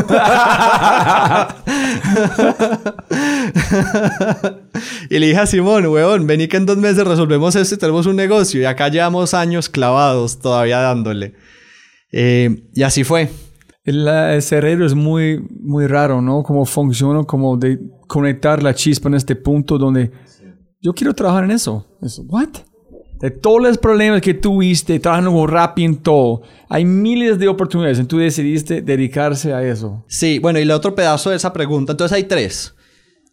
y 5.10 5.18
le 5.18 5.26
dije 5.26 5.40
a 5.40 5.46
Simón, 5.46 5.84
weón, 5.86 6.26
vení 6.26 6.48
que 6.48 6.56
en 6.56 6.64
dos 6.64 6.78
meses 6.78 7.06
resolvemos 7.06 7.54
esto 7.54 7.74
y 7.74 7.78
tenemos 7.78 8.06
un 8.06 8.16
negocio. 8.16 8.62
Y 8.62 8.64
acá 8.64 8.88
llevamos 8.88 9.34
años 9.34 9.68
clavados 9.68 10.38
todavía 10.38 10.80
dándole. 10.80 11.34
Eh, 12.10 12.62
y 12.72 12.82
así 12.82 13.04
fue. 13.04 13.28
El, 13.84 14.08
el, 14.08 14.40
cerebro 14.40 14.86
es 14.86 14.94
muy, 14.94 15.46
muy 15.50 15.86
raro, 15.86 16.22
¿no? 16.22 16.42
Cómo 16.42 16.64
funciona, 16.64 17.24
como 17.24 17.58
de 17.58 17.78
conectar 18.06 18.62
la 18.62 18.74
chispa 18.74 19.10
en 19.10 19.16
este 19.16 19.36
punto 19.36 19.76
donde 19.76 20.12
yo 20.80 20.94
quiero 20.94 21.12
trabajar 21.12 21.44
en 21.44 21.50
eso. 21.50 21.86
Es, 22.00 22.18
¿What? 22.26 22.48
De 23.20 23.30
todos 23.30 23.62
los 23.62 23.78
problemas 23.78 24.20
que 24.20 24.34
tuviste 24.34 24.98
trabajando 24.98 25.32
con 25.32 25.48
Rappi 25.48 25.84
en 25.84 25.96
todo, 25.96 26.42
hay 26.68 26.84
miles 26.84 27.38
de 27.38 27.48
oportunidades 27.48 27.98
y 27.98 28.04
tú 28.04 28.18
decidiste 28.18 28.82
dedicarse 28.82 29.52
a 29.52 29.62
eso. 29.62 30.04
Sí, 30.08 30.38
bueno, 30.38 30.58
y 30.58 30.62
el 30.62 30.70
otro 30.70 30.94
pedazo 30.94 31.30
de 31.30 31.36
esa 31.36 31.52
pregunta, 31.52 31.92
entonces 31.92 32.14
hay 32.14 32.24
tres. 32.24 32.74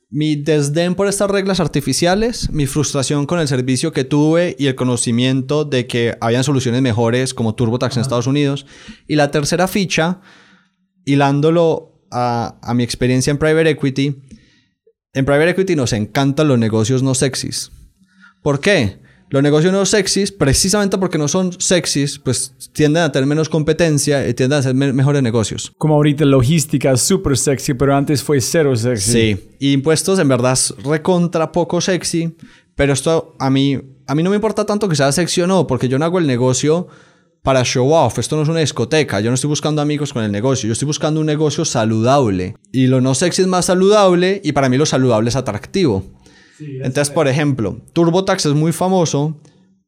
Mi 0.10 0.36
desdén 0.36 0.94
por 0.96 1.08
estas 1.08 1.32
reglas 1.32 1.60
artificiales, 1.60 2.50
mi 2.52 2.68
frustración 2.68 3.26
con 3.26 3.40
el 3.40 3.48
servicio 3.48 3.92
que 3.92 4.04
tuve 4.04 4.56
y 4.60 4.68
el 4.68 4.76
conocimiento 4.76 5.66
de 5.66 5.88
que 5.88 6.18
habían 6.20 6.44
soluciones 6.44 6.82
mejores 6.82 7.34
como 7.34 7.56
TurboTax 7.56 7.96
en 7.96 8.02
Estados 8.02 8.28
Unidos. 8.28 8.66
Y 9.08 9.16
la 9.16 9.32
tercera 9.32 9.68
ficha, 9.68 10.20
hilándolo 11.06 12.06
a, 12.12 12.60
a 12.62 12.74
mi 12.74 12.84
experiencia 12.84 13.32
en 13.32 13.38
Private 13.38 13.70
Equity, 13.70 14.22
en 15.14 15.26
Private 15.26 15.50
Equity 15.52 15.76
nos 15.76 15.92
encantan 15.94 16.48
los 16.48 16.60
negocios 16.60 17.04
no 17.04 17.16
sexys. 17.16 17.72
¿Por 18.42 18.60
qué? 18.60 19.00
Los 19.32 19.42
negocios 19.42 19.72
no 19.72 19.86
sexys, 19.86 20.30
precisamente 20.30 20.98
porque 20.98 21.18
no 21.18 21.30
son 21.30 21.54
sexys, 21.58 22.20
pues 22.20 22.54
tienden 22.74 23.04
a 23.04 23.14
tener 23.14 23.26
menos 23.26 23.48
competencia 23.48 24.28
y 24.28 24.34
tienden 24.34 24.60
a 24.60 24.62
ser 24.62 24.76
me 24.76 24.92
mejores 24.92 25.24
negocios. 25.24 25.72
Como 25.78 25.96
ahorita 25.96 26.26
logística 26.26 26.98
súper 26.98 27.38
sexy, 27.38 27.74
pero 27.74 27.96
antes 27.96 28.22
fue 28.22 28.42
cero 28.42 28.76
sexy. 28.76 29.12
Sí, 29.12 29.50
y 29.58 29.72
impuestos 29.72 30.20
en 30.20 30.28
verdad 30.28 30.52
es 30.52 30.74
recontra 30.84 31.50
poco 31.54 31.80
sexy, 31.80 32.36
pero 32.76 32.92
esto 32.92 33.38
a 33.40 33.50
mí, 33.50 33.80
a 34.06 34.16
mí 34.16 34.22
no 34.22 34.32
me 34.32 34.36
importa 34.36 34.66
tanto 34.66 34.90
que 34.90 34.98
sea 34.98 35.14
sexy 35.14 35.40
o 35.44 35.48
no, 35.48 35.66
porque 35.66 35.88
yo 35.88 35.98
no 35.98 36.04
hago 36.04 36.20
el 36.20 36.28
negocio 36.28 36.90
para 37.42 37.64
show 37.64 37.90
off. 37.94 38.20
Esto 38.20 38.36
no 38.36 38.44
es 38.44 38.50
una 38.50 38.60
discoteca. 38.60 39.22
Yo 39.22 39.32
no 39.32 39.36
estoy 39.36 39.48
buscando 39.48 39.82
amigos 39.82 40.12
con 40.12 40.24
el 40.24 40.32
negocio. 40.32 40.68
Yo 40.68 40.74
estoy 40.74 40.88
buscando 40.88 41.22
un 41.22 41.26
negocio 41.26 41.64
saludable. 41.64 42.56
Y 42.74 42.88
lo 42.88 43.00
no 43.00 43.16
sexy 43.16 43.44
es 43.44 43.48
más 43.48 43.66
saludable 43.66 44.42
y 44.44 44.52
para 44.52 44.68
mí 44.68 44.78
lo 44.78 44.86
saludable 44.86 45.30
es 45.30 45.38
atractivo. 45.38 46.04
Sí, 46.66 46.78
Entonces, 46.78 47.10
por 47.10 47.28
ejemplo, 47.28 47.82
TurboTax 47.94 48.46
es 48.48 48.54
muy 48.54 48.72
famoso 48.72 49.40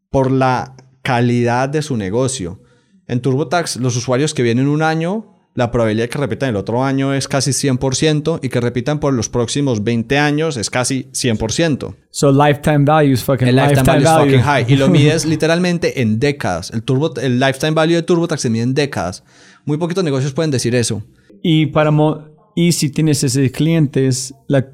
por 0.10 0.32
la 0.32 0.76
calidad 1.02 1.70
de 1.70 1.82
su 1.82 1.98
negocio. 1.98 2.62
En 3.08 3.20
TurboTax, 3.22 3.78
los 3.78 3.96
usuarios 3.98 4.34
que 4.34 4.44
vienen 4.44 4.68
un 4.68 4.82
año, 4.82 5.30
la 5.56 5.70
probabilidad 5.70 6.06
de 6.06 6.10
que 6.10 6.18
repitan 6.18 6.50
el 6.50 6.56
otro 6.56 6.84
año 6.84 7.14
es 7.14 7.28
casi 7.28 7.52
100% 7.52 8.40
y 8.42 8.50
que 8.50 8.60
repitan 8.60 9.00
por 9.00 9.14
los 9.14 9.30
próximos 9.30 9.84
20 9.84 10.18
años 10.18 10.58
es 10.58 10.70
casi 10.72 11.04
100%. 11.12 11.96
So 12.10 12.32
lifetime 12.32 12.86
value 12.86 13.12
is 13.14 13.24
fucking 13.24 13.48
El 13.50 13.56
lifetime, 13.58 13.76
lifetime 13.84 14.04
value 14.04 14.06
value. 14.06 14.32
fucking 14.40 14.46
high. 14.46 14.66
Y 14.68 14.78
lo 14.78 14.88
mides 14.98 15.26
literalmente 15.26 16.02
en 16.02 16.20
décadas. 16.20 16.72
El, 16.72 16.82
turbo, 16.84 17.14
el 17.18 17.40
lifetime 17.40 17.72
value 17.74 17.96
de 17.96 18.02
TurboTax 18.04 18.42
se 18.42 18.50
mide 18.50 18.64
en 18.64 18.74
décadas. 18.74 19.24
Muy 19.66 19.78
poquitos 19.78 20.04
negocios 20.04 20.34
pueden 20.34 20.50
decir 20.52 20.74
eso. 20.74 21.04
Y, 21.44 21.68
para 21.68 21.92
mo- 21.92 22.24
y 22.56 22.72
si 22.72 22.90
tienes 22.90 23.24
esos 23.24 23.52
clientes, 23.52 24.34
la 24.48 24.66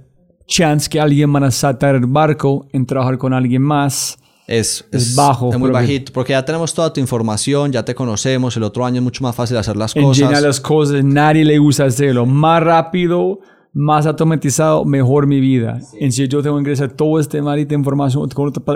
chance 0.50 0.90
que 0.90 1.00
alguien 1.00 1.32
van 1.32 1.46
a 1.46 1.52
saltar 1.52 1.96
el 1.96 2.08
barco 2.08 2.68
en 2.74 2.86
trabajar 2.86 3.18
con 3.18 3.34
alguien 3.34 3.62
más 3.62 4.18
Es, 4.48 4.84
Es 4.92 5.16
bajo, 5.16 5.52
Es 5.54 5.60
muy 5.60 5.70
bajito. 5.70 6.12
Porque 6.12 6.34
ya 6.34 6.44
tenemos 6.44 6.74
toda 6.74 6.92
tu 6.92 7.00
información, 7.00 7.72
ya 7.72 7.86
te 7.86 7.96
conocemos. 7.96 8.58
El 8.58 8.64
otro 8.64 8.84
año 8.84 8.98
es 8.98 9.04
mucho 9.04 9.24
más 9.24 9.36
fácil 9.36 9.56
hacer 9.58 9.78
las 9.78 9.96
en 9.96 10.12
llenar 10.12 10.32
cosas. 10.32 10.44
las 10.44 10.60
cosas. 10.60 11.04
Nadie 11.04 11.46
le 11.46 11.58
gusta 11.60 11.86
hacerlo. 11.86 12.26
Más 12.26 12.62
rápido, 12.64 13.40
más 13.74 14.08
automatizado, 14.08 14.84
mejor 14.86 15.28
mi 15.28 15.40
vida. 15.40 15.80
En 16.00 16.12
si 16.12 16.28
yo 16.28 16.42
tengo 16.42 16.56
que 16.56 16.62
ingresar 16.62 16.90
todo 16.90 17.20
este 17.20 17.42
maldita 17.42 17.76
información, 17.76 18.28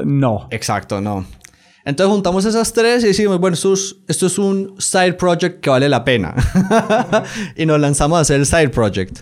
no. 0.05 0.47
Exacto, 0.51 1.01
no. 1.01 1.25
Entonces 1.85 2.13
juntamos 2.13 2.45
esas 2.45 2.71
tres 2.71 3.03
y 3.03 3.07
decimos, 3.07 3.39
bueno, 3.39 3.55
esto 3.55 3.73
es, 3.73 3.97
esto 4.07 4.27
es 4.27 4.37
un 4.37 4.75
side 4.77 5.13
project 5.13 5.59
que 5.59 5.69
vale 5.69 5.89
la 5.89 6.03
pena. 6.05 6.33
y 7.57 7.65
nos 7.65 7.79
lanzamos 7.79 8.19
a 8.19 8.21
hacer 8.21 8.39
el 8.39 8.45
side 8.45 8.69
project. 8.69 9.19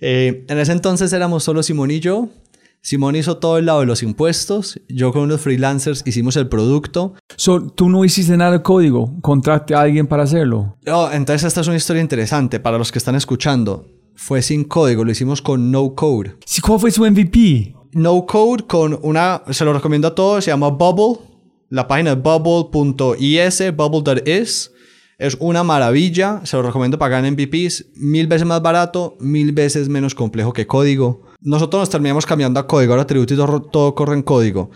Eh, 0.00 0.44
en 0.48 0.58
ese 0.58 0.72
entonces 0.72 1.12
éramos 1.12 1.44
solo 1.44 1.62
Simón 1.62 1.90
y 1.90 2.00
yo. 2.00 2.28
Simón 2.82 3.14
hizo 3.14 3.36
todo 3.36 3.58
el 3.58 3.66
lado 3.66 3.80
de 3.80 3.86
los 3.86 4.02
impuestos. 4.02 4.80
Yo 4.88 5.12
con 5.12 5.22
unos 5.22 5.42
freelancers 5.42 6.02
hicimos 6.06 6.36
el 6.36 6.48
producto. 6.48 7.14
So, 7.36 7.60
tú 7.60 7.90
no 7.90 8.04
hiciste 8.04 8.36
nada 8.36 8.52
de 8.52 8.62
código. 8.62 9.14
Contrate 9.20 9.74
a 9.74 9.82
alguien 9.82 10.06
para 10.06 10.22
hacerlo. 10.22 10.76
Oh, 10.86 11.10
entonces 11.12 11.46
esta 11.46 11.60
es 11.60 11.66
una 11.66 11.76
historia 11.76 12.00
interesante 12.00 12.58
para 12.58 12.78
los 12.78 12.90
que 12.90 12.98
están 12.98 13.16
escuchando. 13.16 13.86
Fue 14.14 14.42
sin 14.42 14.64
código, 14.64 15.04
lo 15.04 15.10
hicimos 15.10 15.42
con 15.42 15.70
no 15.70 15.94
code. 15.94 16.36
Sí, 16.44 16.60
¿Cuál 16.60 16.80
fue 16.80 16.90
su 16.90 17.04
MVP? 17.04 17.74
No 17.92 18.24
code 18.26 18.64
con 18.66 18.98
una, 19.02 19.42
se 19.50 19.64
lo 19.64 19.72
recomiendo 19.72 20.08
a 20.08 20.14
todos, 20.14 20.44
se 20.44 20.50
llama 20.50 20.68
Bubble. 20.68 21.24
La 21.68 21.86
página 21.86 22.12
es 22.12 22.22
bubble.is, 22.22 23.76
bubble.is. 23.76 24.72
Es 25.20 25.36
una 25.38 25.62
maravilla, 25.62 26.40
se 26.44 26.56
lo 26.56 26.62
recomiendo 26.62 26.98
pagar 26.98 27.22
en 27.22 27.34
MVPs. 27.34 27.88
Mil 27.96 28.26
veces 28.26 28.46
más 28.46 28.62
barato, 28.62 29.18
mil 29.20 29.52
veces 29.52 29.90
menos 29.90 30.14
complejo 30.14 30.54
que 30.54 30.66
código. 30.66 31.26
Nosotros 31.42 31.82
nos 31.82 31.90
terminamos 31.90 32.24
cambiando 32.24 32.58
a 32.58 32.66
código, 32.66 32.94
ahora 32.94 33.06
Tributo 33.06 33.34
y 33.34 33.36
todo, 33.36 33.60
todo 33.60 33.94
corre 33.94 34.14
en 34.14 34.22
código. 34.22 34.70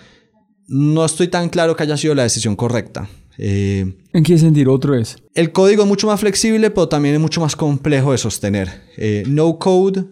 No 0.69 1.07
estoy 1.07 1.29
tan 1.29 1.49
claro 1.49 1.75
que 1.75 1.85
haya 1.85 1.97
sido 1.97 2.15
la 2.15 2.25
decisión 2.25 2.57
correcta. 2.57 3.09
Eh, 3.39 3.97
¿En 4.13 4.23
qué 4.23 4.37
sentido? 4.37 4.75
Otro 4.75 4.95
es. 4.95 5.17
el 5.35 5.51
código 5.51 5.85
es 5.85 5.89
mucho 5.89 6.09
más 6.09 6.21
flexible, 6.21 6.71
pero 6.71 6.89
también 6.89 7.15
es 7.15 7.21
mucho 7.23 7.41
más 7.41 7.57
complejo 7.57 8.13
de 8.13 8.19
sostener. 8.19 8.83
Eh, 8.99 9.23
no 9.27 9.59
code 9.59 10.05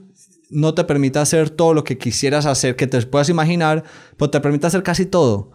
no 0.48 0.72
te 0.72 0.84
permite 0.84 1.18
hacer 1.18 1.50
todo 1.50 1.74
lo 1.74 1.84
que 1.84 1.98
quisieras 1.98 2.46
hacer, 2.46 2.74
que 2.74 2.86
te 2.86 3.02
puedas 3.02 3.28
imaginar, 3.28 3.84
pero 4.16 4.30
te 4.30 4.40
permite 4.40 4.66
hacer 4.66 4.82
casi 4.82 5.04
todo. 5.04 5.50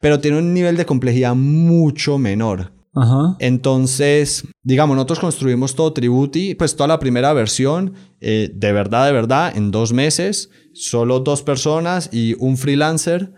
Pero 0.00 0.20
tiene 0.20 0.38
un 0.38 0.54
nivel 0.54 0.78
de 0.78 0.86
complejidad 0.86 1.34
mucho 1.34 2.16
menor. 2.16 2.72
Ajá. 2.94 3.36
Entonces, 3.38 4.46
digamos, 4.62 4.96
nosotros 4.96 5.18
construimos 5.20 5.74
todo 5.74 5.92
Tributi, 5.92 6.54
pues 6.54 6.76
toda 6.76 6.88
la 6.88 6.98
primera 6.98 7.32
versión, 7.32 7.94
eh, 8.20 8.50
de 8.54 8.72
verdad, 8.72 9.06
de 9.06 9.12
verdad, 9.12 9.56
en 9.56 9.70
dos 9.70 9.92
meses, 9.92 10.50
solo 10.74 11.20
dos 11.20 11.42
personas 11.42 12.10
y 12.12 12.34
un 12.38 12.56
freelancer 12.56 13.32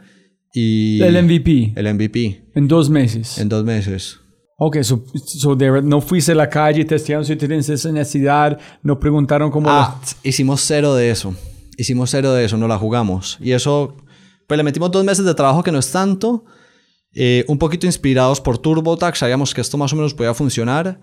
y... 0.53 1.01
El 1.03 1.23
MVP. 1.25 1.73
El 1.77 1.95
MVP, 1.95 2.51
En 2.55 2.67
dos 2.69 2.91
meses. 2.91 3.39
en 3.39 3.49
dos 3.49 3.65
meses. 3.65 4.19
Ok, 4.57 4.83
so, 4.83 5.05
so 5.27 5.55
de- 5.57 5.83
no 5.83 6.01
fuiste 6.01 6.33
a 6.33 6.35
la 6.37 6.49
calle 6.49 6.85
testeando 6.85 7.25
si 7.25 7.37
tienes 7.37 7.69
esa 7.69 7.91
necesidad, 7.93 8.59
no 8.83 8.99
preguntaron 8.99 9.51
cómo... 9.51 9.69
Ah, 9.69 10.01
hicimos 10.23 10.61
cero 10.63 10.95
de 10.95 11.11
eso. 11.11 11.35
Hicimos 11.77 12.11
cero 12.11 12.33
de 12.33 12.45
eso, 12.45 12.57
no 12.57 12.69
la 12.69 12.79
jugamos. 12.79 13.37
Y 13.41 13.51
eso, 13.53 13.97
pues 14.47 14.57
le 14.57 14.63
metimos 14.65 14.91
dos 14.93 15.05
meses 15.05 15.25
de 15.25 15.35
trabajo 15.35 15.63
que 15.63 15.73
no 15.73 15.79
es 15.81 15.91
tanto. 15.91 16.45
Eh, 17.15 17.45
un 17.49 17.59
poquito 17.59 17.87
inspirados 17.87 18.41
por 18.41 18.59
TurboTax, 18.59 19.19
sabíamos 19.19 19.55
que 19.55 19.61
esto 19.61 19.77
más 19.79 19.93
o 19.93 19.97
menos 19.97 20.15
podía 20.15 20.35
funcionar. 20.35 20.99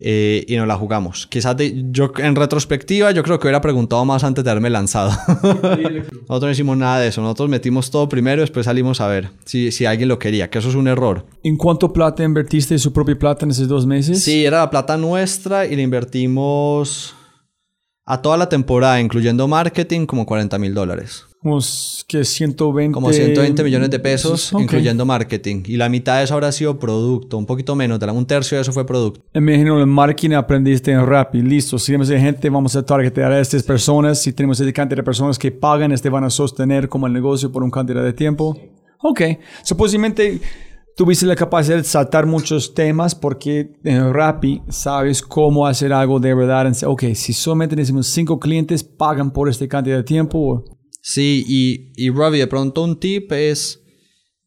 eh, 0.00 0.44
y 0.48 0.56
no 0.56 0.66
la 0.66 0.74
jugamos. 0.76 1.28
Quizás 1.28 1.56
de- 1.56 1.84
yo 1.92 2.10
en 2.18 2.34
retrospectiva 2.34 3.12
yo 3.12 3.22
creo 3.22 3.38
que 3.38 3.46
hubiera 3.46 3.60
preguntado 3.60 4.04
más 4.04 4.24
antes 4.24 4.42
de 4.44 4.50
haberme 4.50 4.68
lanzado. 4.68 5.10
nosotros 5.32 6.42
no 6.42 6.50
hicimos 6.50 6.76
nada 6.76 6.98
de 6.98 7.08
eso. 7.08 7.22
Nosotros 7.22 7.48
metimos 7.48 7.92
todo 7.92 8.08
primero 8.08 8.38
y 8.40 8.42
después 8.42 8.66
salimos 8.66 9.00
a 9.00 9.06
ver 9.06 9.30
si, 9.44 9.70
si 9.70 9.86
alguien 9.86 10.08
lo 10.08 10.18
quería, 10.18 10.50
que 10.50 10.58
eso 10.58 10.68
es 10.68 10.74
un 10.74 10.88
error. 10.88 11.24
¿En 11.44 11.56
cuánto 11.56 11.92
plata 11.92 12.24
invertiste 12.24 12.76
su 12.78 12.92
propia 12.92 13.16
plata 13.16 13.44
en 13.44 13.52
esos 13.52 13.68
dos 13.68 13.86
meses? 13.86 14.20
Sí, 14.22 14.44
era 14.44 14.58
la 14.58 14.70
plata 14.70 14.96
nuestra 14.96 15.64
y 15.64 15.76
le 15.76 15.82
invertimos 15.82 17.14
a 18.04 18.20
toda 18.20 18.36
la 18.36 18.48
temporada, 18.48 19.00
incluyendo 19.00 19.46
marketing, 19.48 20.06
como 20.06 20.26
40 20.26 20.58
mil 20.58 20.74
dólares. 20.74 21.24
Como 21.44 21.58
que 22.08 22.24
120... 22.24 22.94
Como 22.94 23.12
120 23.12 23.64
millones 23.64 23.90
de 23.90 23.98
pesos, 23.98 24.50
Ok. 24.54 24.62
incluyendo 24.62 25.04
marketing. 25.04 25.62
Y 25.66 25.76
la 25.76 25.90
mitad 25.90 26.16
de 26.16 26.24
eso 26.24 26.32
habrá 26.32 26.50
sido 26.50 26.78
producto, 26.78 27.36
un 27.36 27.44
poquito 27.44 27.74
menos, 27.74 28.00
un 28.02 28.24
tercio 28.24 28.56
de 28.56 28.62
eso 28.62 28.72
fue 28.72 28.86
producto. 28.86 29.20
Me 29.34 29.52
imagino 29.52 29.78
en 29.82 29.90
marketing 29.90 30.30
aprendiste 30.36 30.90
en 30.90 31.04
Rappi. 31.06 31.42
Listo, 31.42 31.78
si 31.78 31.88
tenemos 31.92 32.08
gente, 32.08 32.48
vamos 32.48 32.74
a 32.76 32.82
targetear 32.82 33.30
a 33.30 33.40
estas 33.40 33.62
personas. 33.62 34.22
Si 34.22 34.32
tenemos 34.32 34.58
esa 34.58 34.72
cantidad 34.72 34.96
de 34.96 35.02
personas 35.02 35.38
que 35.38 35.52
pagan, 35.52 35.92
este 35.92 36.08
van 36.08 36.24
a 36.24 36.30
sostener 36.30 36.88
como 36.88 37.06
el 37.06 37.12
negocio 37.12 37.52
por 37.52 37.62
un 37.62 37.70
cantidad 37.70 38.02
de 38.02 38.14
tiempo. 38.14 38.56
Ok. 39.02 39.20
Supuestamente 39.64 40.40
tuviste 40.96 41.26
la 41.26 41.36
capacidad 41.36 41.76
de 41.76 41.84
saltar 41.84 42.24
muchos 42.24 42.72
temas 42.72 43.14
porque 43.14 43.72
en 43.84 44.14
Rappi 44.14 44.62
sabes 44.70 45.20
cómo 45.20 45.66
hacer 45.66 45.92
algo 45.92 46.20
de 46.20 46.32
verdad. 46.32 46.72
Ok, 46.86 47.04
si 47.14 47.34
solamente 47.34 47.76
tenemos 47.76 48.06
cinco 48.06 48.40
clientes, 48.40 48.82
pagan 48.82 49.30
por 49.30 49.50
esta 49.50 49.68
cantidad 49.68 49.98
de 49.98 50.04
tiempo. 50.04 50.64
Sí, 51.06 51.44
y, 51.46 51.92
y 52.02 52.08
Robbie, 52.08 52.38
de 52.38 52.46
pronto 52.46 52.82
un 52.82 52.98
tip 52.98 53.30
es, 53.30 53.82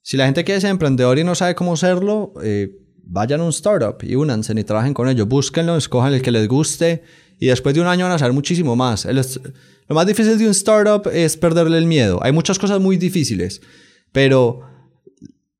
si 0.01 0.17
la 0.17 0.25
gente 0.25 0.43
quiere 0.43 0.59
ser 0.59 0.71
emprendedor 0.71 1.19
y 1.19 1.23
no 1.23 1.35
sabe 1.35 1.53
cómo 1.53 1.73
hacerlo, 1.73 2.33
eh, 2.43 2.71
vayan 3.03 3.41
a 3.41 3.43
un 3.43 3.51
startup 3.51 3.97
y 4.01 4.15
únanse 4.15 4.59
y 4.59 4.63
trabajen 4.63 4.95
con 4.95 5.07
ellos. 5.07 5.27
Búsquenlo, 5.27 5.77
escojan 5.77 6.15
el 6.15 6.23
que 6.23 6.31
les 6.31 6.47
guste 6.47 7.03
y 7.39 7.45
después 7.45 7.75
de 7.75 7.81
un 7.81 7.85
año 7.85 8.05
van 8.05 8.15
a 8.15 8.17
saber 8.17 8.33
muchísimo 8.33 8.75
más. 8.75 9.05
El 9.05 9.17
lo 9.87 9.93
más 9.93 10.07
difícil 10.07 10.35
de 10.39 10.45
un 10.45 10.49
startup 10.49 11.07
es 11.13 11.37
perderle 11.37 11.77
el 11.77 11.85
miedo. 11.85 12.17
Hay 12.23 12.31
muchas 12.31 12.57
cosas 12.57 12.81
muy 12.81 12.97
difíciles, 12.97 13.61
pero 14.11 14.61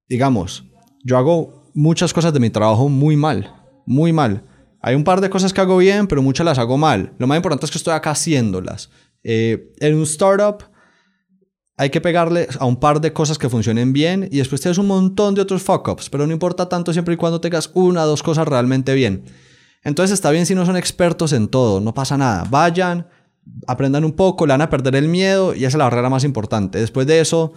digamos, 0.09 0.63
yo 1.05 1.15
hago 1.15 1.69
muchas 1.75 2.11
cosas 2.11 2.33
de 2.33 2.39
mi 2.39 2.49
trabajo 2.49 2.89
muy 2.89 3.15
mal, 3.15 3.53
muy 3.85 4.11
mal. 4.13 4.43
Hay 4.81 4.95
un 4.95 5.03
par 5.03 5.21
de 5.21 5.29
cosas 5.29 5.53
que 5.53 5.61
hago 5.61 5.77
bien, 5.77 6.07
pero 6.07 6.23
muchas 6.23 6.43
las 6.43 6.57
hago 6.57 6.75
mal. 6.75 7.13
Lo 7.19 7.27
más 7.27 7.35
importante 7.35 7.67
es 7.67 7.71
que 7.71 7.77
estoy 7.77 7.93
acá 7.93 8.09
haciéndolas. 8.09 8.89
Eh, 9.23 9.75
en 9.79 9.93
un 9.93 10.01
startup 10.01 10.75
hay 11.77 11.91
que 11.91 12.01
pegarle 12.01 12.47
a 12.59 12.65
un 12.65 12.77
par 12.77 12.99
de 12.99 13.13
cosas 13.13 13.37
que 13.37 13.49
funcionen 13.49 13.93
bien 13.93 14.27
y 14.31 14.39
después 14.39 14.59
tienes 14.59 14.79
un 14.79 14.87
montón 14.87 15.35
de 15.35 15.41
otros 15.41 15.61
fuck-ups, 15.61 16.09
pero 16.09 16.25
no 16.25 16.33
importa 16.33 16.67
tanto 16.67 16.91
siempre 16.91 17.13
y 17.13 17.17
cuando 17.17 17.39
tengas 17.39 17.69
una 17.75 18.03
o 18.03 18.07
dos 18.07 18.23
cosas 18.23 18.47
realmente 18.47 18.95
bien. 18.95 19.23
Entonces 19.83 20.15
está 20.15 20.31
bien 20.31 20.47
si 20.47 20.55
no 20.55 20.65
son 20.65 20.75
expertos 20.75 21.33
en 21.33 21.47
todo, 21.47 21.79
no 21.79 21.93
pasa 21.93 22.17
nada. 22.17 22.45
Vayan, 22.49 23.07
aprendan 23.67 24.03
un 24.03 24.13
poco, 24.13 24.47
le 24.47 24.53
van 24.53 24.61
a 24.61 24.69
perder 24.71 24.95
el 24.95 25.07
miedo 25.07 25.53
y 25.53 25.59
esa 25.59 25.67
es 25.67 25.75
la 25.75 25.83
barrera 25.83 26.09
más 26.09 26.23
importante. 26.23 26.79
Después 26.79 27.05
de 27.05 27.19
eso, 27.19 27.53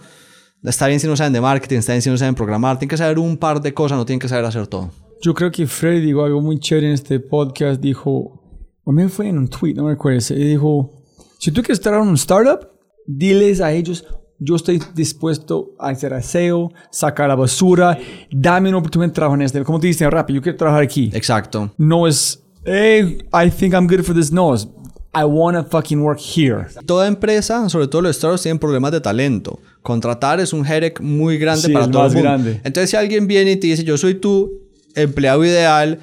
está 0.63 0.85
bien 0.85 0.99
si 0.99 1.07
no 1.07 1.17
saben 1.17 1.33
de 1.33 1.41
marketing, 1.41 1.79
está 1.79 1.93
bien 1.93 2.03
si 2.03 2.11
no 2.11 2.17
saben 2.17 2.35
programar, 2.35 2.77
tienen 2.77 2.91
que 2.91 2.97
saber 2.97 3.17
un 3.17 3.37
par 3.37 3.59
de 3.59 3.73
cosas, 3.73 3.97
no 3.97 4.05
tienen 4.05 4.19
que 4.19 4.29
saber 4.29 4.45
hacer 4.45 4.67
todo. 4.67 4.91
Yo 5.23 5.33
creo 5.33 5.51
que 5.51 5.65
Freddy 5.65 5.99
dijo 5.99 6.23
algo 6.23 6.41
muy 6.41 6.59
chévere 6.59 6.87
en 6.87 6.93
este 6.93 7.19
podcast, 7.19 7.81
dijo, 7.81 8.39
o 8.83 8.91
me 8.91 9.09
fue 9.09 9.29
en 9.29 9.39
un 9.39 9.47
tweet, 9.47 9.73
no 9.73 9.85
me 9.85 9.91
recuerdo, 9.91 10.19
y 10.35 10.43
dijo, 10.43 11.03
si 11.39 11.51
tú 11.51 11.61
quieres 11.61 11.79
estar 11.79 11.95
en 11.95 12.01
un 12.01 12.15
startup, 12.15 12.70
diles 13.05 13.61
a 13.61 13.71
ellos, 13.73 14.05
yo 14.39 14.55
estoy 14.55 14.81
dispuesto 14.95 15.75
a 15.79 15.89
hacer 15.89 16.13
aseo, 16.13 16.71
sacar 16.91 17.27
la 17.29 17.35
basura, 17.35 17.97
dame 18.31 18.69
una 18.69 18.79
oportunidad 18.79 19.09
de 19.09 19.13
trabajar 19.13 19.39
en 19.39 19.45
este. 19.45 19.63
Como 19.63 19.79
te 19.79 19.87
dicen, 19.87 20.09
rápido, 20.09 20.37
yo 20.37 20.41
quiero 20.41 20.57
trabajar 20.57 20.83
aquí. 20.83 21.11
Exacto. 21.13 21.71
No 21.77 22.07
es, 22.07 22.41
hey, 22.65 23.19
I 23.33 23.49
think 23.51 23.73
I'm 23.73 23.87
good 23.87 24.01
for 24.03 24.15
this. 24.15 24.31
No, 24.31 24.55
es, 24.55 24.67
I 25.13 25.25
want 25.25 25.57
to 25.57 25.63
fucking 25.65 26.01
work 26.01 26.19
here. 26.19 26.65
Toda 26.85 27.07
empresa, 27.07 27.67
sobre 27.69 27.87
todo 27.87 28.01
los 28.01 28.15
startups, 28.15 28.43
tienen 28.43 28.57
problemas 28.59 28.91
de 28.93 29.01
talento. 29.01 29.59
Contratar 29.81 30.39
es 30.39 30.53
un 30.53 30.65
headache 30.65 31.01
muy 31.03 31.37
grande 31.37 31.67
Sí, 31.67 31.73
para 31.73 31.85
es 31.85 31.91
todo 31.91 32.03
más 32.03 32.11
el 32.13 32.17
mundo. 32.17 32.29
grande. 32.29 32.61
Entonces, 32.63 32.89
si 32.89 32.95
alguien 32.95 33.27
viene 33.27 33.51
y 33.51 33.55
te 33.57 33.67
dice, 33.67 33.83
yo 33.83 33.97
soy 33.97 34.15
tu 34.15 34.49
empleado 34.95 35.43
ideal, 35.45 35.99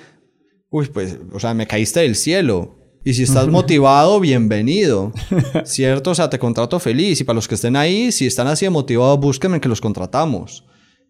uy, 0.70 0.86
pues, 0.92 1.18
o 1.32 1.40
sea, 1.40 1.54
me 1.54 1.66
caíste 1.66 2.00
del 2.00 2.14
cielo. 2.14 2.76
Y 3.08 3.14
si 3.14 3.22
estás 3.22 3.48
motivado, 3.48 4.20
bienvenido. 4.20 5.12
¿Cierto? 5.64 6.10
O 6.10 6.14
sea, 6.14 6.28
te 6.28 6.38
contrato 6.38 6.78
feliz. 6.78 7.18
Y 7.22 7.24
para 7.24 7.36
los 7.36 7.48
que 7.48 7.54
estén 7.54 7.74
ahí, 7.74 8.12
si 8.12 8.26
están 8.26 8.46
así 8.48 8.66
de 8.66 8.70
motivados, 8.70 9.18
búsquenme 9.18 9.62
que 9.62 9.68
los 9.70 9.80
contratamos. 9.80 10.66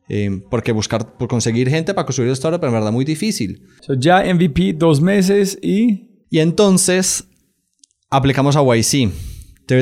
Eh, 0.09 0.41
porque 0.49 0.71
buscar, 0.71 1.17
por 1.17 1.27
conseguir 1.27 1.69
gente 1.69 1.95
para 1.95 2.07
construir 2.07 2.31
startup 2.31 2.63
es 2.63 2.69
en 2.69 2.73
verdad 2.73 2.93
muy 2.93 3.05
difícil. 3.05 3.65
So, 3.81 3.95
ya 3.95 4.23
MVP, 4.33 4.75
dos 4.75 5.01
meses 5.01 5.59
y... 5.61 6.07
Y 6.31 6.39
entonces 6.39 7.25
aplicamos 8.11 8.55
a 8.55 8.63
YC. 8.63 9.11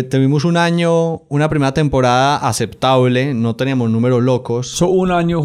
Tuvimos 0.08 0.46
un 0.46 0.56
año, 0.56 1.16
una 1.28 1.50
primera 1.50 1.74
temporada 1.74 2.38
aceptable, 2.38 3.34
no 3.34 3.56
teníamos 3.56 3.90
números 3.90 4.22
locos. 4.22 4.68
So, 4.68 4.88
un 4.88 5.10
año... 5.10 5.42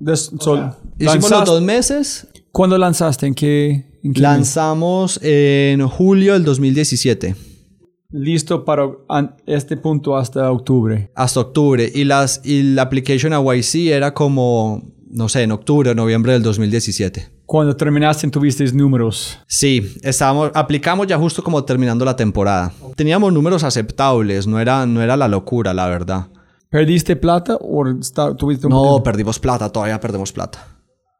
des- 0.00 0.30
so, 0.40 0.74
Hicimos 0.98 1.30
los 1.30 1.44
dos 1.44 1.60
meses, 1.60 2.28
¿Cuándo 2.54 2.78
lanzaste? 2.78 3.26
¿En 3.26 3.34
qué? 3.34 3.70
en 4.04 4.12
qué 4.12 4.20
mes? 4.20 4.20
lanzamos 4.20 5.18
en 5.22 5.84
julio 5.88 6.34
del 6.34 6.44
2017, 6.44 7.34
Listo 8.12 8.64
para 8.64 8.88
este 9.44 9.76
punto 9.76 10.16
hasta 10.16 10.48
octubre. 10.52 11.10
hasta 11.16 11.40
octubre. 11.40 11.90
Y, 11.92 12.04
las, 12.04 12.40
y 12.44 12.62
la 12.62 12.82
application 12.82 13.32
a 13.32 13.40
YC 13.42 13.88
era 13.90 14.14
como, 14.14 14.84
no 15.10 15.28
sé, 15.28 15.42
en 15.42 15.50
octubre 15.50 15.90
o 15.90 15.94
noviembre 15.96 16.32
del 16.34 16.44
2017. 16.44 17.28
Cuando 17.44 17.74
terminaste, 17.76 18.28
tuviste 18.30 18.64
números. 18.72 19.36
Sí, 19.48 19.96
estábamos, 20.04 20.52
aplicamos 20.54 21.08
ya 21.08 21.18
justo 21.18 21.42
como 21.42 21.64
terminando 21.64 22.04
la 22.04 22.14
temporada. 22.14 22.72
Teníamos 22.94 23.32
números 23.32 23.64
aceptables, 23.64 24.46
no 24.46 24.60
era, 24.60 24.86
no 24.86 25.02
era 25.02 25.16
la 25.16 25.26
locura, 25.26 25.74
la 25.74 25.88
verdad. 25.88 26.28
¿Perdiste 26.70 27.16
plata 27.16 27.56
o 27.56 27.88
está- 27.88 28.34
tuviste 28.36 28.66
un 28.68 28.72
No, 28.74 29.02
perdimos 29.02 29.40
plata, 29.40 29.68
todavía 29.70 29.98
perdemos 29.98 30.32
plata. 30.32 30.68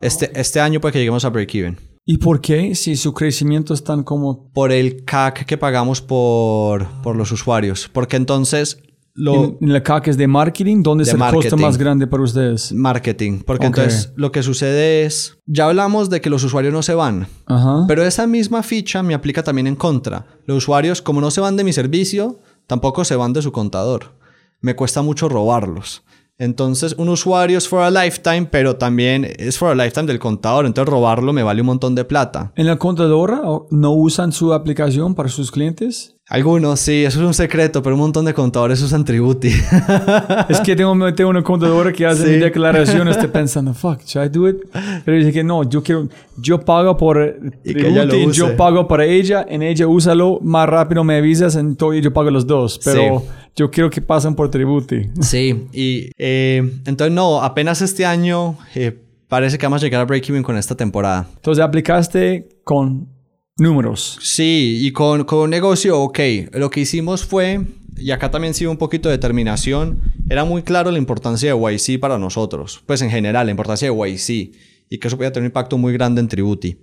Este, 0.04 0.30
este 0.38 0.60
año 0.60 0.80
puede 0.80 0.92
que 0.92 0.98
lleguemos 0.98 1.24
a 1.24 1.30
break-even. 1.30 1.78
¿Y 2.04 2.18
por 2.18 2.40
qué? 2.42 2.74
Si 2.74 2.96
su 2.96 3.14
crecimiento 3.14 3.72
es 3.72 3.82
tan 3.82 4.02
como... 4.02 4.50
Por 4.52 4.70
el 4.72 5.04
CAC 5.06 5.46
que 5.46 5.56
pagamos 5.56 6.02
por, 6.02 6.86
por 7.02 7.16
los 7.16 7.32
usuarios. 7.32 7.88
Porque 7.90 8.16
entonces 8.16 8.82
lo... 9.14 9.56
En, 9.62 9.72
la 9.72 9.82
CAC 9.82 10.08
es 10.08 10.18
de 10.18 10.26
marketing, 10.26 10.82
¿dónde 10.82 11.04
De 11.04 11.10
es 11.10 11.14
el 11.14 11.20
costo 11.20 11.34
marketing. 11.36 11.62
más 11.62 11.78
grande 11.78 12.06
para 12.06 12.22
ustedes? 12.22 12.72
Marketing. 12.74 13.40
Porque 13.46 13.66
Ok. 13.66 13.78
entonces 13.78 14.12
lo 14.16 14.30
que 14.32 14.42
sucede 14.42 15.04
es... 15.06 15.38
Ya 15.46 15.64
hablamos 15.66 16.10
de 16.10 16.20
que 16.20 16.28
los 16.28 16.44
usuarios 16.44 16.74
no 16.74 16.82
se 16.82 16.94
van. 16.94 17.26
Ajá. 17.46 17.84
Pero 17.88 18.04
esa 18.04 18.26
misma 18.26 18.62
ficha 18.62 19.02
me 19.02 19.14
aplica 19.14 19.42
también 19.42 19.66
en 19.66 19.76
contra. 19.76 20.26
Los 20.44 20.58
usuarios, 20.58 21.00
como 21.00 21.22
no 21.22 21.30
se 21.30 21.40
van 21.40 21.56
de 21.56 21.64
mi 21.64 21.72
servicio, 21.72 22.40
tampoco 22.66 23.06
se 23.06 23.16
van 23.16 23.32
de 23.32 23.40
su 23.40 23.50
contador. 23.52 24.12
Me 24.60 24.76
cuesta 24.76 25.00
mucho 25.00 25.30
robarlos. 25.30 26.02
Entonces, 26.38 26.94
un 26.98 27.08
usuario 27.08 27.58
es 27.58 27.68
for 27.68 27.82
a 27.82 27.90
lifetime, 27.90 28.46
pero 28.50 28.76
también 28.76 29.26
es 29.38 29.56
for 29.56 29.70
a 29.70 29.74
lifetime 29.74 30.06
del 30.06 30.18
contador. 30.18 30.66
Entonces, 30.66 30.90
robarlo 30.90 31.32
me 31.32 31.42
vale 31.42 31.60
un 31.60 31.66
montón 31.66 31.94
de 31.94 32.04
plata. 32.04 32.52
¿En 32.56 32.66
la 32.66 32.76
contadora 32.76 33.40
no 33.70 33.92
usan 33.92 34.32
su 34.32 34.52
aplicación 34.52 35.14
para 35.14 35.28
sus 35.28 35.50
clientes? 35.52 36.10
Algunos, 36.26 36.80
sí, 36.80 37.04
eso 37.04 37.20
es 37.20 37.26
un 37.26 37.34
secreto, 37.34 37.82
pero 37.82 37.96
un 37.96 38.00
montón 38.00 38.24
de 38.24 38.32
contadores 38.32 38.80
usan 38.80 39.04
Tributi. 39.04 39.48
es 40.48 40.60
que 40.62 40.74
tengo, 40.74 41.14
tengo 41.14 41.28
una 41.28 41.42
contadora 41.42 41.92
que 41.92 42.06
hace 42.06 42.24
Sí. 42.24 42.30
mi 42.30 42.36
declaración, 42.38 43.06
estoy 43.08 43.28
pensando, 43.32 43.74
fuck, 43.74 44.00
should 44.06 44.26
I 44.26 44.30
do 44.30 44.48
it? 44.48 44.56
Pero 45.04 45.18
dice 45.18 45.32
que 45.32 45.44
no, 45.44 45.68
yo 45.68 45.82
quiero, 45.82 46.08
yo 46.38 46.60
pago 46.64 46.96
por 46.96 47.36
Y 47.62 47.74
Tributi, 47.74 48.30
yo 48.32 48.56
pago 48.56 48.88
para 48.88 49.04
ella, 49.04 49.44
en 49.46 49.62
ella 49.62 49.86
úsalo, 49.86 50.38
más 50.42 50.66
rápido 50.66 51.04
me 51.04 51.18
avisas, 51.18 51.56
entonces 51.56 52.02
yo 52.02 52.10
pago 52.12 52.30
los 52.30 52.46
dos, 52.46 52.80
pero 52.82 53.20
Sí. 53.20 53.26
Yo 53.56 53.70
quiero 53.70 53.90
que 53.90 54.00
pasen 54.00 54.34
por 54.34 54.50
Tributi. 54.50 55.10
Sí, 55.20 55.68
y 55.72 56.10
eh, 56.18 56.58
entonces 56.86 57.12
no, 57.12 57.42
apenas 57.42 57.82
este 57.82 58.04
año 58.04 58.58
eh, 58.74 58.96
parece 59.28 59.58
que 59.58 59.66
vamos 59.66 59.82
a 59.82 59.86
llegar 59.86 60.00
a 60.00 60.04
break-even 60.04 60.42
con 60.42 60.56
esta 60.56 60.76
temporada. 60.76 61.28
Entonces 61.36 61.62
aplicaste 61.62 62.48
con 62.64 63.08
números. 63.56 64.18
Sí, 64.20 64.80
y 64.82 64.92
con, 64.92 65.24
con 65.24 65.50
negocio, 65.50 66.00
ok. 66.00 66.18
Lo 66.52 66.70
que 66.70 66.80
hicimos 66.80 67.24
fue, 67.24 67.60
y 67.96 68.10
acá 68.10 68.30
también 68.30 68.54
sí 68.54 68.66
un 68.66 68.76
poquito 68.76 69.08
de 69.08 69.16
determinación, 69.16 70.00
era 70.28 70.44
muy 70.44 70.62
claro 70.62 70.90
la 70.90 70.98
importancia 70.98 71.54
de 71.54 71.74
YC 71.74 72.00
para 72.00 72.18
nosotros. 72.18 72.82
Pues 72.86 73.02
en 73.02 73.10
general, 73.10 73.46
la 73.46 73.50
importancia 73.52 73.90
de 73.90 73.96
YC. 73.96 74.54
Y 74.90 74.98
que 74.98 75.08
eso 75.08 75.16
podía 75.16 75.32
tener 75.32 75.44
un 75.44 75.50
impacto 75.50 75.78
muy 75.78 75.92
grande 75.92 76.20
en 76.20 76.28
Tributi. 76.28 76.76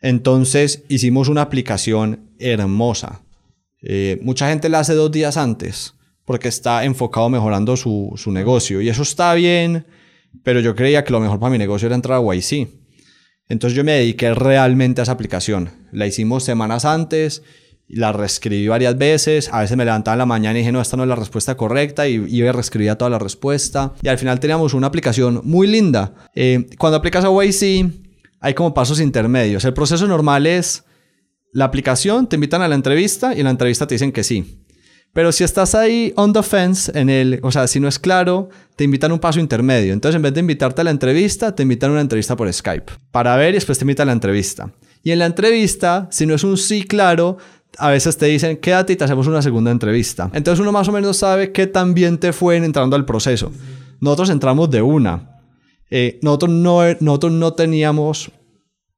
Entonces 0.00 0.84
hicimos 0.88 1.28
una 1.28 1.42
aplicación 1.42 2.30
hermosa. 2.38 3.22
Eh, 3.82 4.18
mucha 4.22 4.48
gente 4.48 4.68
la 4.68 4.80
hace 4.80 4.94
dos 4.94 5.10
días 5.10 5.36
antes 5.36 5.94
porque 6.24 6.48
está 6.48 6.84
enfocado 6.84 7.28
mejorando 7.28 7.76
su, 7.76 8.12
su 8.16 8.30
negocio. 8.30 8.80
Y 8.80 8.88
eso 8.88 9.02
está 9.02 9.34
bien, 9.34 9.86
pero 10.42 10.60
yo 10.60 10.74
creía 10.74 11.04
que 11.04 11.12
lo 11.12 11.20
mejor 11.20 11.40
para 11.40 11.50
mi 11.50 11.58
negocio 11.58 11.86
era 11.86 11.94
entrar 11.94 12.18
a 12.18 12.34
YC. 12.34 12.68
Entonces 13.48 13.76
yo 13.76 13.84
me 13.84 13.92
dediqué 13.92 14.32
realmente 14.34 15.00
a 15.00 15.04
esa 15.04 15.12
aplicación. 15.12 15.70
La 15.90 16.06
hicimos 16.06 16.44
semanas 16.44 16.84
antes, 16.84 17.42
la 17.88 18.12
reescribí 18.12 18.68
varias 18.68 18.96
veces. 18.96 19.50
A 19.52 19.60
veces 19.60 19.76
me 19.76 19.84
levantaba 19.84 20.14
en 20.14 20.20
la 20.20 20.26
mañana 20.26 20.58
y 20.58 20.62
dije, 20.62 20.72
no, 20.72 20.80
esta 20.80 20.96
no 20.96 21.02
es 21.02 21.08
la 21.08 21.16
respuesta 21.16 21.56
correcta. 21.56 22.08
Y 22.08 22.14
iba 22.14 22.48
y 22.48 22.52
reescribía 22.52 22.96
toda 22.96 23.10
la 23.10 23.18
respuesta. 23.18 23.92
Y 24.02 24.08
al 24.08 24.18
final 24.18 24.40
teníamos 24.40 24.74
una 24.74 24.86
aplicación 24.86 25.42
muy 25.44 25.66
linda. 25.66 26.14
Eh, 26.34 26.66
cuando 26.78 26.96
aplicas 26.96 27.24
a 27.24 27.30
YC, 27.30 27.92
hay 28.40 28.54
como 28.54 28.72
pasos 28.72 29.00
intermedios. 29.00 29.64
El 29.64 29.74
proceso 29.74 30.06
normal 30.06 30.46
es 30.46 30.84
la 31.52 31.66
aplicación, 31.66 32.28
te 32.28 32.36
invitan 32.36 32.62
a 32.62 32.68
la 32.68 32.74
entrevista 32.74 33.34
y 33.34 33.38
en 33.38 33.44
la 33.44 33.50
entrevista 33.50 33.86
te 33.86 33.94
dicen 33.94 34.12
que 34.12 34.24
sí. 34.24 34.64
Pero 35.12 35.30
si 35.30 35.44
estás 35.44 35.74
ahí 35.74 36.14
on 36.16 36.32
the 36.32 36.42
fence, 36.42 36.90
en 36.98 37.10
el, 37.10 37.38
o 37.42 37.52
sea, 37.52 37.66
si 37.66 37.78
no 37.78 37.86
es 37.86 37.98
claro, 37.98 38.48
te 38.76 38.84
invitan 38.84 39.10
a 39.10 39.14
un 39.14 39.20
paso 39.20 39.40
intermedio. 39.40 39.92
Entonces, 39.92 40.16
en 40.16 40.22
vez 40.22 40.32
de 40.32 40.40
invitarte 40.40 40.80
a 40.80 40.84
la 40.84 40.90
entrevista, 40.90 41.54
te 41.54 41.64
invitan 41.64 41.90
a 41.90 41.92
una 41.92 42.00
entrevista 42.00 42.34
por 42.34 42.50
Skype 42.50 42.92
para 43.10 43.36
ver 43.36 43.50
y 43.50 43.54
después 43.54 43.78
te 43.78 43.84
invitan 43.84 44.08
a 44.08 44.12
la 44.12 44.14
entrevista. 44.14 44.72
Y 45.02 45.10
en 45.10 45.18
la 45.18 45.26
entrevista, 45.26 46.08
si 46.10 46.24
no 46.24 46.34
es 46.34 46.44
un 46.44 46.56
sí 46.56 46.84
claro, 46.84 47.36
a 47.76 47.90
veces 47.90 48.16
te 48.16 48.26
dicen 48.26 48.56
quédate 48.56 48.94
y 48.94 48.96
te 48.96 49.04
hacemos 49.04 49.26
una 49.26 49.42
segunda 49.42 49.70
entrevista. 49.70 50.30
Entonces, 50.32 50.60
uno 50.60 50.72
más 50.72 50.88
o 50.88 50.92
menos 50.92 51.18
sabe 51.18 51.52
qué 51.52 51.66
tan 51.66 51.92
bien 51.92 52.16
te 52.16 52.32
fue 52.32 52.56
en 52.56 52.64
entrando 52.64 52.96
al 52.96 53.04
proceso. 53.04 53.52
Nosotros 54.00 54.30
entramos 54.30 54.70
de 54.70 54.80
una. 54.80 55.40
Eh, 55.90 56.18
nosotros, 56.22 56.52
no, 56.52 56.80
nosotros 57.00 57.32
no 57.32 57.52
teníamos 57.52 58.32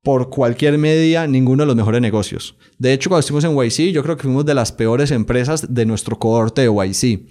por 0.04 0.28
cualquier 0.28 0.76
media 0.78 1.26
ninguno 1.26 1.62
de 1.62 1.66
los 1.66 1.76
mejores 1.76 2.00
negocios. 2.00 2.54
De 2.78 2.92
hecho, 2.92 3.08
cuando 3.08 3.20
estuvimos 3.20 3.44
en 3.44 3.56
YC, 3.56 3.92
yo 3.92 4.02
creo 4.02 4.16
que 4.16 4.24
fuimos 4.24 4.44
de 4.44 4.54
las 4.54 4.70
peores 4.70 5.10
empresas 5.10 5.74
de 5.74 5.86
nuestro 5.86 6.18
cohorte 6.18 6.60
de 6.60 6.68
YC. 6.68 7.26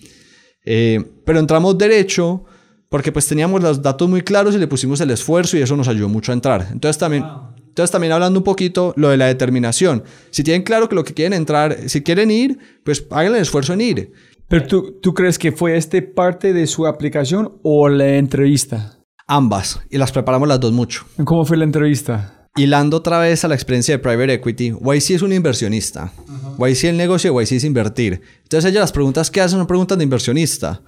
Eh, 0.66 1.04
pero 1.24 1.40
entramos 1.40 1.78
derecho 1.78 2.44
porque 2.90 3.12
pues 3.12 3.28
teníamos 3.28 3.62
los 3.62 3.82
datos 3.82 4.10
muy 4.10 4.22
claros 4.22 4.56
y 4.56 4.58
le 4.58 4.68
pusimos 4.68 5.00
el 5.02 5.12
esfuerzo 5.12 5.56
y 5.56 5.62
eso 5.62 5.78
nos 5.78 5.88
ayudó 5.88 6.10
mucho 6.10 6.32
a 6.32 6.36
entrar. 6.36 6.68
Entonces 6.72 6.98
también, 6.98 7.24
entonces 7.60 7.92
también 7.92 8.12
hablando 8.12 8.40
un 8.40 8.44
poquito 8.44 8.94
lo 8.98 9.10
de 9.10 9.18
la 9.18 9.28
determinación. 9.28 10.04
Si 10.32 10.44
tienen 10.44 10.64
claro 10.64 10.90
que 10.90 10.96
lo 10.96 11.04
que 11.04 11.14
quieren 11.14 11.34
entrar, 11.34 11.90
si 11.90 12.02
quieren 12.02 12.32
ir, 12.32 12.58
pues 12.84 13.06
hagan 13.12 13.36
el 13.36 13.42
esfuerzo 13.42 13.74
en 13.74 13.82
ir. 13.82 14.12
Pero 14.48 14.66
tú, 14.66 15.00
¿tú 15.00 15.14
crees 15.14 15.38
que 15.38 15.52
fue 15.52 15.78
este 15.78 16.02
parte 16.02 16.54
de 16.54 16.66
su 16.66 16.88
aplicación 16.88 17.60
o 17.62 17.88
la 17.88 18.16
entrevista? 18.16 19.00
Ambas. 19.28 19.80
Y 19.92 19.98
las 19.98 20.12
preparamos 20.12 20.48
las 20.48 20.60
dos 20.60 20.72
mucho. 20.72 21.06
¿Cómo 21.24 21.46
fue 21.46 21.58
la 21.58 21.64
entrevista? 21.64 22.43
Hilando 22.56 22.98
otra 22.98 23.18
vez 23.20 23.44
a 23.44 23.48
la 23.48 23.56
experiencia 23.56 23.96
de 23.96 24.00
Private 24.00 24.34
Equity, 24.34 24.74
YC 24.80 25.12
es 25.12 25.22
un 25.24 25.34
inversionista. 25.34 26.12
YC 26.60 26.84
el 26.86 26.98
negocio 26.98 27.34
de 27.34 27.44
YC 27.44 27.52
es 27.54 27.64
invertir. 27.64 28.22
Entonces 28.44 28.70
ellas 28.70 28.82
las 28.82 28.92
preguntas 28.92 29.32
que 29.32 29.42
hacen 29.42 29.58
son 29.58 29.66
preguntas 29.66 29.98
de 29.98 30.04
inversionista. 30.04 30.82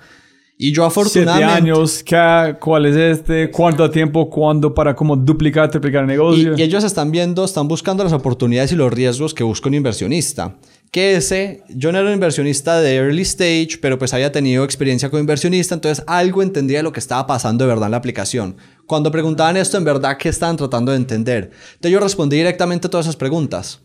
Y 0.57 0.71
yo 0.71 0.83
Siete 0.83 0.87
afortunadamente... 0.87 1.53
años, 1.71 2.03
¿qué, 2.03 2.55
¿cuál 2.61 2.85
es 2.85 2.95
este? 2.95 3.49
¿Cuánto 3.51 3.89
tiempo? 3.89 4.29
¿Cuándo 4.29 4.73
para 4.73 4.95
como 4.95 5.15
duplicar, 5.15 5.69
triplicar 5.69 6.03
el 6.03 6.09
Y, 6.09 6.13
negocio? 6.13 6.53
y 6.55 6.61
ellos 6.61 6.83
están 6.83 7.11
viendo, 7.11 7.43
están 7.43 7.67
buscando 7.67 8.03
las 8.03 8.13
oportunidades 8.13 8.71
y 8.71 8.75
los 8.75 8.93
riesgos 8.93 9.33
que 9.33 9.43
busca 9.43 9.67
un 9.67 9.73
inversionista. 9.73 10.55
Que 10.95 11.17
ese, 11.17 11.61
yo 11.67 11.91
no 11.91 11.97
era 11.97 12.07
un 12.07 12.13
inversionista 12.13 12.79
de 12.79 12.95
early 12.95 13.23
stage, 13.23 13.79
pero 13.81 13.99
pues 13.99 14.13
había 14.13 14.31
tenido 14.31 14.63
experiencia 14.63 15.09
como 15.09 15.19
inversionista, 15.19 15.75
entonces 15.75 16.01
algo 16.07 16.41
entendía 16.41 16.77
de 16.77 16.83
lo 16.83 16.93
que 16.93 17.01
estaba 17.01 17.27
pasando 17.27 17.65
de 17.65 17.67
verdad 17.67 17.87
en 17.87 17.91
la 17.91 17.97
aplicación. 17.97 18.55
Cuando 18.85 19.11
preguntaban 19.11 19.57
esto, 19.57 19.75
en 19.75 19.83
verdad, 19.83 20.15
¿qué 20.17 20.29
estaban 20.29 20.55
tratando 20.55 20.93
de 20.93 20.97
entender? 20.99 21.51
Entonces 21.73 21.91
yo 21.91 21.99
respondí 21.99 22.37
directamente 22.37 22.87
a 22.87 22.89
todas 22.89 23.07
esas 23.07 23.17
preguntas. 23.17 23.81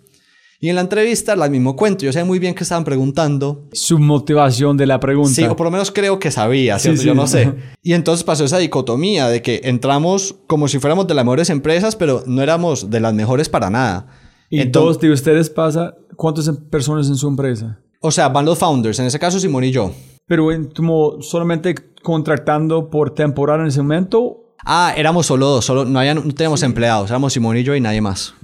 Y 0.60 0.68
en 0.68 0.76
la 0.76 0.82
entrevista, 0.82 1.34
la 1.34 1.48
mismo 1.48 1.74
cuento, 1.74 2.04
yo 2.04 2.12
sabía 2.12 2.26
muy 2.26 2.38
bien 2.38 2.54
qué 2.54 2.62
estaban 2.62 2.84
preguntando, 2.84 3.68
Su 3.72 3.98
motivación 3.98 4.76
de 4.76 4.86
la 4.86 5.00
pregunta. 5.00 5.34
Sí, 5.34 5.42
o 5.42 5.56
por 5.56 5.64
lo 5.66 5.72
menos 5.72 5.90
creo 5.90 6.20
que 6.20 6.30
sabía, 6.30 6.78
Sí, 6.78 6.82
¿cierto? 6.82 7.00
sí. 7.00 7.06
Yo 7.08 7.14
no 7.16 7.26
sé. 7.26 7.52
Y 7.82 7.94
entonces 7.94 8.22
pasó 8.22 8.44
esa 8.44 8.58
dicotomía 8.58 9.28
de 9.28 9.42
que 9.42 9.62
entramos 9.64 10.36
como 10.46 10.68
si 10.68 10.78
fuéramos 10.78 11.08
de 11.08 11.14
las 11.14 11.24
mejores 11.24 11.50
empresas, 11.50 11.96
pero 11.96 12.22
no 12.28 12.40
éramos 12.40 12.88
de 12.88 13.00
las 13.00 13.14
mejores 13.14 13.48
para 13.48 13.68
nada. 13.68 14.06
Y 14.50 14.60
Entonces- 14.60 14.72
todos 14.72 15.00
de 15.00 15.10
ustedes 15.12 15.48
pasa, 15.48 15.94
¿cuántas 16.16 16.46
em- 16.48 16.56
personas 16.68 17.08
en 17.08 17.16
su 17.16 17.26
empresa? 17.28 17.80
O 18.02 18.10
sea, 18.10 18.28
van 18.28 18.44
los 18.44 18.58
founders, 18.58 18.98
en 18.98 19.06
ese 19.06 19.18
caso 19.18 19.38
Simón 19.40 19.64
y 19.64 19.70
yo. 19.70 19.92
Pero 20.26 20.52
en, 20.52 20.66
como 20.70 21.22
solamente 21.22 21.74
contratando 22.02 22.90
por 22.90 23.14
temporada 23.14 23.62
en 23.62 23.68
ese 23.68 23.80
momento. 23.82 24.54
Ah, 24.64 24.92
éramos 24.96 25.26
solo 25.26 25.46
dos, 25.46 25.64
solo, 25.64 25.84
no, 25.84 25.98
había, 25.98 26.14
no 26.14 26.22
teníamos 26.34 26.62
empleados, 26.62 27.08
éramos 27.10 27.32
Simón 27.32 27.56
y 27.56 27.62
yo 27.62 27.74
y 27.74 27.80
nadie 27.80 28.00
más. 28.00 28.34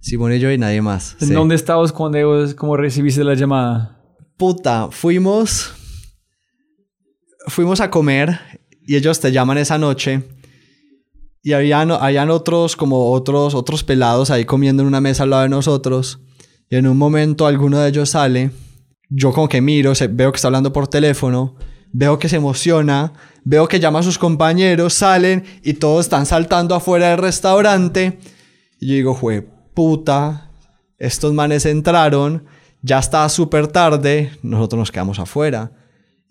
Simón 0.00 0.32
y 0.32 0.38
yo 0.38 0.50
y 0.50 0.58
nadie 0.58 0.80
más. 0.80 1.16
¿En 1.20 1.28
sí. 1.28 1.34
dónde 1.34 1.54
estabas 1.54 1.92
cuando 1.92 2.18
como 2.56 2.76
recibiste 2.76 3.22
la 3.24 3.34
llamada? 3.34 4.00
Puta, 4.36 4.88
fuimos. 4.90 5.72
Fuimos 7.48 7.80
a 7.80 7.90
comer 7.90 8.38
y 8.86 8.96
ellos 8.96 9.20
te 9.20 9.32
llaman 9.32 9.58
esa 9.58 9.78
noche. 9.78 10.22
Y 11.42 11.52
habían, 11.54 11.90
habían 11.90 12.30
otros, 12.30 12.76
como 12.76 13.10
otros, 13.12 13.54
otros 13.54 13.82
pelados 13.84 14.30
ahí 14.30 14.44
comiendo 14.44 14.82
en 14.82 14.86
una 14.88 15.00
mesa 15.00 15.24
al 15.24 15.30
lado 15.30 15.42
de 15.42 15.48
nosotros. 15.48 16.20
Y 16.70 16.76
en 16.76 16.86
un 16.86 16.96
momento 16.96 17.46
alguno 17.46 17.78
de 17.80 17.88
ellos 17.88 18.10
sale. 18.10 18.50
Yo 19.10 19.32
como 19.32 19.48
que 19.48 19.60
miro, 19.60 19.94
se- 19.94 20.06
veo 20.08 20.30
que 20.32 20.36
está 20.36 20.48
hablando 20.48 20.72
por 20.72 20.86
teléfono. 20.88 21.56
Veo 21.92 22.18
que 22.18 22.28
se 22.28 22.36
emociona. 22.36 23.12
Veo 23.44 23.66
que 23.66 23.80
llama 23.80 23.98
a 23.98 24.02
sus 24.04 24.18
compañeros, 24.18 24.94
salen 24.94 25.44
y 25.64 25.74
todos 25.74 26.06
están 26.06 26.26
saltando 26.26 26.74
afuera 26.76 27.08
del 27.10 27.18
restaurante. 27.18 28.18
Y 28.80 28.86
yo 28.88 28.94
digo, 28.94 29.14
jue 29.14 29.42
puta, 29.74 30.50
estos 30.98 31.32
manes 31.32 31.66
entraron, 31.66 32.44
ya 32.82 32.98
estaba 33.00 33.28
súper 33.28 33.66
tarde, 33.66 34.30
nosotros 34.42 34.78
nos 34.78 34.92
quedamos 34.92 35.18
afuera. 35.18 35.72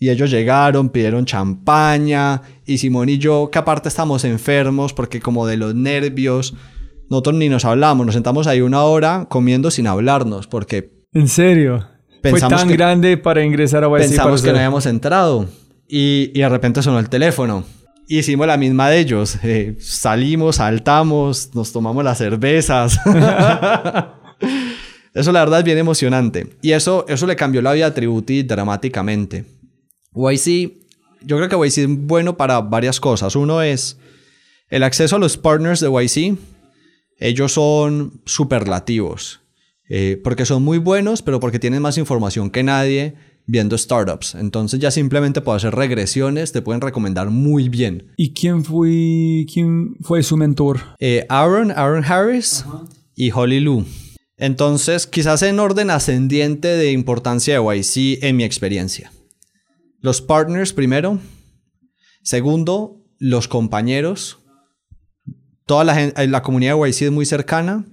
Y 0.04 0.10
ellos 0.10 0.32
llegaron, 0.32 0.90
pidieron 0.90 1.26
champaña, 1.26 2.42
y 2.66 2.80
Simón 2.80 3.08
y 3.10 3.20
yo, 3.20 3.50
que 3.52 3.60
aparte 3.60 3.88
estamos 3.88 4.26
enfermos, 4.26 4.94
porque 4.94 5.20
como 5.20 5.46
de 5.46 5.58
los 5.58 5.76
nervios, 5.76 6.56
nosotros 7.08 7.36
ni 7.36 7.50
nos 7.50 7.66
hablamos, 7.66 8.08
nos 8.08 8.16
sentamos 8.16 8.48
ahí 8.48 8.62
una 8.62 8.82
hora 8.82 9.28
comiendo 9.30 9.70
sin 9.70 9.86
hablarnos, 9.86 10.48
porque 10.48 10.90
¿En 11.14 11.28
serio? 11.28 11.86
Fue 12.22 12.32
Pensamos 12.32 12.62
tan 12.62 12.70
que- 12.70 12.78
grande 12.78 13.18
para 13.18 13.44
ingresar 13.46 13.84
a 13.84 13.90
YC. 13.90 13.98
pensamos 14.08 14.42
que 14.42 14.50
no 14.52 14.56
habíamos 14.58 14.88
entrado. 14.88 15.46
Y, 15.88 16.32
y 16.34 16.40
de 16.40 16.50
repente 16.50 16.82
sonó 16.82 16.98
el 16.98 17.10
teléfono. 17.10 17.64
Hicimos 18.08 18.48
la 18.48 18.58
misma 18.58 18.90
de 18.90 19.00
ellos. 19.00 19.38
Eh, 19.44 19.76
salimos, 19.80 20.56
saltamos, 20.56 21.54
nos 21.54 21.72
tomamos 21.72 22.04
las 22.04 22.18
cervezas. 22.18 22.98
eso 25.14 25.32
la 25.32 25.40
verdad 25.42 25.60
es 25.60 25.66
bien 25.66 25.78
emocionante. 25.78 26.48
Y 26.62 26.72
eso, 26.72 27.06
eso 27.08 27.28
le 27.28 27.36
cambió 27.36 27.62
la 27.62 27.74
vida 27.74 27.88
a 27.88 27.94
Tributi 27.94 28.44
dramáticamente. 28.44 29.46
YC, 30.14 30.74
yo 31.24 31.38
creo 31.38 31.50
que 31.50 31.68
YC 31.68 31.78
es 31.78 31.88
bueno 31.88 32.38
para 32.38 32.62
varias 32.62 33.00
cosas. 33.00 33.36
Uno 33.36 33.62
es 33.62 33.98
el 34.70 34.84
acceso 34.84 35.16
a 35.16 35.20
los 35.20 35.38
partners 35.38 35.80
de 35.80 35.90
YC. 35.90 36.38
Ellos 37.18 37.54
son 37.54 38.22
superlativos. 38.26 39.42
Eh, 39.94 40.20
porque 40.24 40.46
son 40.46 40.64
muy 40.64 40.78
buenos, 40.78 41.22
pero 41.22 41.42
porque 41.42 41.60
tienen 41.60 41.82
más 41.82 41.98
información 41.98 42.50
que 42.50 42.64
nadie 42.64 43.16
viendo 43.46 43.78
startups. 43.78 44.36
Entonces 44.36 44.80
ya 44.80 44.90
simplemente 44.90 45.42
puedo 45.42 45.58
hacer 45.58 45.76
regresiones, 45.76 46.54
te 46.54 46.62
pueden 46.62 46.82
recomendar 46.82 47.30
muy 47.30 47.68
bien. 47.68 48.14
¿Y 48.16 48.34
quién 48.34 48.64
fue, 48.64 49.46
quién 49.52 49.98
fue 50.02 50.24
su 50.24 50.38
mentor? 50.38 50.80
Eh, 51.00 51.26
Aaron, 51.28 51.72
Aaron 51.72 52.06
Harris 52.06 52.64
y 53.16 53.32
Holly 53.32 53.60
Lou. 53.60 53.86
Entonces, 54.38 55.06
quizás 55.06 55.44
en 55.44 55.60
orden 55.60 55.92
ascendiente 55.92 56.70
de 56.70 56.94
importancia 56.94 57.60
de 57.60 57.78
YC 57.78 58.24
en 58.24 58.38
mi 58.38 58.44
experiencia. 58.44 59.12
Los 60.02 60.22
partners 60.22 60.74
primero. 60.74 61.20
Segundo, 62.24 63.04
los 63.20 63.48
compañeros. 63.48 64.40
Toda 65.66 65.84
la, 65.84 66.12
la 66.28 66.42
comunidad 66.42 66.76
de 66.76 66.90
YC 66.90 67.02
es 67.04 67.12
muy 67.12 67.26
cercana. 67.26 67.86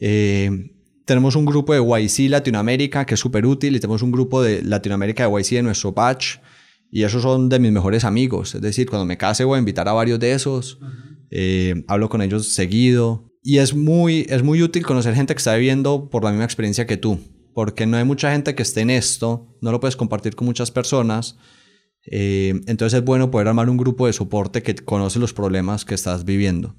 Eh, 0.00 0.50
tenemos 1.04 1.36
un 1.36 1.44
grupo 1.44 1.72
de 1.72 1.80
YC 1.80 2.30
Latinoamérica 2.30 3.04
que 3.04 3.14
es 3.14 3.20
súper 3.20 3.46
útil 3.46 3.76
y 3.76 3.80
tenemos 3.80 4.02
un 4.02 4.10
grupo 4.10 4.42
de 4.42 4.62
Latinoamérica 4.62 5.28
de 5.28 5.32
YC 5.32 5.50
de 5.50 5.62
nuestro 5.62 5.92
batch 5.92 6.38
y 6.90 7.02
esos 7.02 7.22
son 7.22 7.48
de 7.48 7.58
mis 7.58 7.72
mejores 7.72 8.04
amigos. 8.04 8.54
Es 8.54 8.60
decir, 8.60 8.88
cuando 8.88 9.04
me 9.04 9.16
case 9.16 9.44
voy 9.44 9.56
a 9.56 9.58
invitar 9.58 9.88
a 9.88 9.92
varios 9.92 10.18
de 10.18 10.32
esos. 10.32 10.78
Eh, 11.30 11.84
hablo 11.88 12.08
con 12.08 12.22
ellos 12.22 12.48
seguido 12.48 13.32
y 13.42 13.58
es 13.58 13.74
muy, 13.74 14.26
es 14.28 14.42
muy 14.42 14.62
útil 14.62 14.84
conocer 14.84 15.14
gente 15.14 15.34
que 15.34 15.38
está 15.38 15.54
viviendo 15.54 16.08
por 16.08 16.24
la 16.24 16.30
misma 16.30 16.44
experiencia 16.44 16.86
que 16.86 16.96
tú. 16.96 17.18
Porque 17.54 17.86
no 17.86 17.96
hay 17.96 18.04
mucha 18.04 18.32
gente 18.32 18.54
que 18.54 18.62
esté 18.62 18.80
en 18.80 18.90
esto, 18.90 19.46
no 19.60 19.72
lo 19.72 19.80
puedes 19.80 19.96
compartir 19.96 20.34
con 20.34 20.46
muchas 20.46 20.70
personas. 20.70 21.36
Eh, 22.06 22.60
entonces 22.66 22.98
es 22.98 23.04
bueno 23.04 23.30
poder 23.30 23.48
armar 23.48 23.70
un 23.70 23.76
grupo 23.76 24.06
de 24.06 24.12
soporte 24.12 24.62
que 24.62 24.74
conoce 24.74 25.18
los 25.18 25.32
problemas 25.32 25.84
que 25.84 25.94
estás 25.94 26.24
viviendo. 26.24 26.76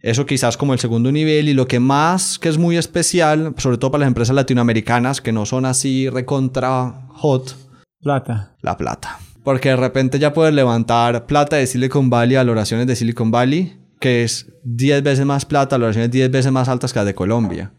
Eso 0.00 0.26
quizás 0.26 0.56
como 0.56 0.72
el 0.72 0.78
segundo 0.78 1.10
nivel 1.10 1.48
y 1.48 1.54
lo 1.54 1.66
que 1.66 1.80
más 1.80 2.38
que 2.38 2.48
es 2.48 2.58
muy 2.58 2.76
especial, 2.76 3.54
sobre 3.56 3.78
todo 3.78 3.92
para 3.92 4.00
las 4.00 4.08
empresas 4.08 4.36
latinoamericanas 4.36 5.20
que 5.20 5.32
no 5.32 5.46
son 5.46 5.64
así 5.64 6.08
recontra 6.08 7.08
hot, 7.10 7.56
Plata. 8.00 8.54
la 8.60 8.76
plata. 8.76 9.18
Porque 9.42 9.70
de 9.70 9.76
repente 9.76 10.18
ya 10.18 10.32
puedes 10.32 10.54
levantar 10.54 11.26
plata 11.26 11.56
de 11.56 11.66
Silicon 11.66 12.10
Valley 12.10 12.36
a 12.36 12.44
las 12.44 12.52
oraciones 12.52 12.86
de 12.86 12.96
Silicon 12.96 13.30
Valley, 13.30 13.78
que 14.00 14.22
es 14.22 14.52
10 14.64 15.02
veces 15.02 15.24
más 15.24 15.44
plata, 15.44 15.78
las 15.78 15.86
oraciones 15.86 16.10
10 16.10 16.30
veces 16.30 16.52
más 16.52 16.68
altas 16.68 16.92
que 16.92 16.98
las 16.98 17.06
de 17.06 17.14
Colombia. 17.14 17.72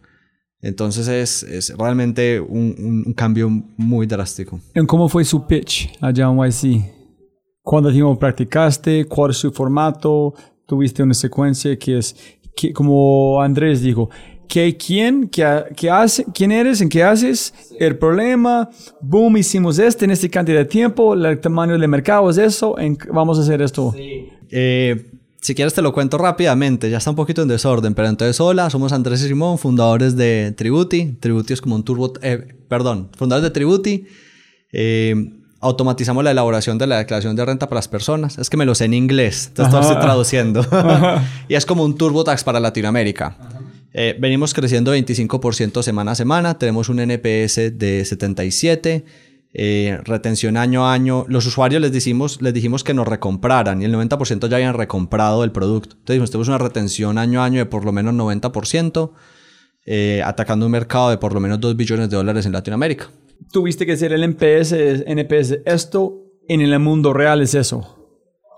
Entonces 0.62 1.08
es, 1.08 1.44
es 1.44 1.78
realmente 1.78 2.40
un, 2.40 2.76
un- 2.80 3.04
un 3.08 3.14
cambio 3.14 3.50
muy 3.78 4.08
drástico. 4.08 4.60
¿En 4.74 4.86
cómo 4.86 5.08
fue 5.08 5.24
su 5.24 5.46
pitch 5.46 5.90
allá 6.02 6.26
en 6.26 6.38
YC? 6.38 6.84
¿Cuánto 7.62 7.92
tiempo 7.92 8.18
practicaste? 8.18 9.06
¿Cuál 9.06 9.32
es 9.32 9.38
su 9.38 9.52
formato? 9.52 10.34
¿Tuviste 10.66 11.04
una 11.04 11.14
secuencia 11.14 11.78
que 11.78 11.98
es, 12.00 12.16
que, 12.56 12.74
como 12.74 13.42
Andrés 13.42 13.82
dijo, 13.82 14.10
¿qué, 14.48 14.76
quién, 14.78 15.28
qué, 15.30 15.64
qué 15.76 15.90
hace, 15.90 16.26
quién 16.34 16.52
eres, 16.52 16.82
en 16.82 16.90
qué 16.90 17.04
haces, 17.04 17.54
el 17.80 17.98
problema, 17.98 18.70
boom, 19.02 19.38
hicimos 19.38 19.78
este 19.80 20.06
en 20.06 20.12
esta 20.12 20.28
cantidad 20.30 20.58
de 20.60 20.66
tiempo, 20.66 21.14
el 21.14 21.40
tamaño 21.40 21.78
del 21.78 21.88
mercado 21.90 22.30
es 22.30 22.38
eso, 22.38 22.80
en- 22.80 22.98
vamos 23.14 23.38
a 23.38 23.42
hacer 23.44 23.62
esto. 23.62 23.94
Eh, 24.50 25.12
si 25.48 25.56
quieres 25.56 25.74
te 25.74 25.82
lo 25.82 25.94
cuento 25.94 26.18
rápidamente, 26.18 26.90
ya 26.90 26.98
está 26.98 27.10
un 27.10 27.16
poquito 27.16 27.42
en 27.42 27.48
desorden, 27.48 27.94
pero 27.94 28.10
entonces 28.10 28.38
hola, 28.42 28.70
somos 28.70 28.92
Andrés 28.92 29.24
y 29.24 29.30
Simón, 29.30 29.58
fundadores 29.58 30.18
de 30.18 30.54
Tributi. 30.58 31.16
Tributi 31.22 31.54
es 31.54 31.62
como 31.62 31.76
un 31.76 31.86
turbo, 31.86 32.12
eh, 32.22 32.54
perdón, 32.68 33.12
fundadores 33.16 33.50
de 33.50 33.54
Tributi. 33.54 34.08
Eh, 34.74 35.16
automatizamos 35.62 36.22
la 36.26 36.32
elaboración 36.32 36.78
de 36.78 36.88
la 36.88 36.98
declaración 36.98 37.38
de 37.38 37.46
renta 37.46 37.70
para 37.70 37.78
las 37.78 37.88
personas. 37.88 38.38
Es 38.38 38.50
que 38.50 38.58
me 38.58 38.66
lo 38.66 38.76
sé 38.76 38.84
en 38.84 38.94
inglés, 38.94 39.48
entonces 39.48 39.80
estoy 39.86 40.02
traduciendo. 40.02 40.66
y 41.48 41.56
es 41.56 41.66
como 41.66 41.86
un 41.86 41.96
TurboTax 41.96 42.44
para 42.44 42.60
Latinoamérica. 42.60 43.38
Eh, 43.94 44.18
venimos 44.20 44.54
creciendo 44.54 44.94
25% 44.94 45.82
semana 45.82 46.12
a 46.12 46.16
semana, 46.16 46.58
tenemos 46.58 46.90
un 46.90 47.00
NPS 47.00 47.80
de 47.80 48.04
77, 48.04 49.06
eh, 49.60 50.00
retención 50.04 50.56
año 50.56 50.86
a 50.86 50.94
año. 50.94 51.26
Los 51.28 51.48
usuarios 51.48 51.82
les 51.82 51.92
dijimos, 51.92 52.44
les 52.44 52.54
dijimos 52.54 52.84
que 52.84 52.94
nos 52.94 53.08
recompraran 53.08 53.82
y 53.82 53.86
el 53.86 53.94
90% 53.94 54.48
ya 54.48 54.58
habían 54.58 54.76
recomprado 54.76 55.44
el 55.44 55.52
producto. 55.52 55.96
Entonces 55.96 56.14
dijimos, 56.14 56.30
tenemos 56.30 56.48
una 56.48 56.60
retención 56.60 57.18
año 57.18 57.42
a 57.42 57.46
año 57.46 57.58
de 57.58 57.66
por 57.66 57.84
lo 57.84 57.92
menos 57.92 58.14
90%, 58.14 59.14
eh, 59.88 60.22
atacando 60.24 60.68
un 60.68 60.72
mercado 60.72 61.10
de 61.10 61.18
por 61.18 61.34
lo 61.34 61.40
menos 61.40 61.60
2 61.60 61.76
billones 61.76 62.08
de 62.12 62.18
dólares 62.18 62.46
en 62.46 62.52
Latinoamérica. 62.52 63.10
Tuviste 63.52 63.88
que 63.88 63.94
hacer 63.94 64.14
el 64.14 64.24
NPS, 64.24 64.74
NPS, 65.08 65.62
esto 65.66 66.22
en 66.48 66.62
el 66.62 66.78
mundo 66.78 67.12
real 67.12 67.42
es 67.42 67.56
eso. 67.56 67.97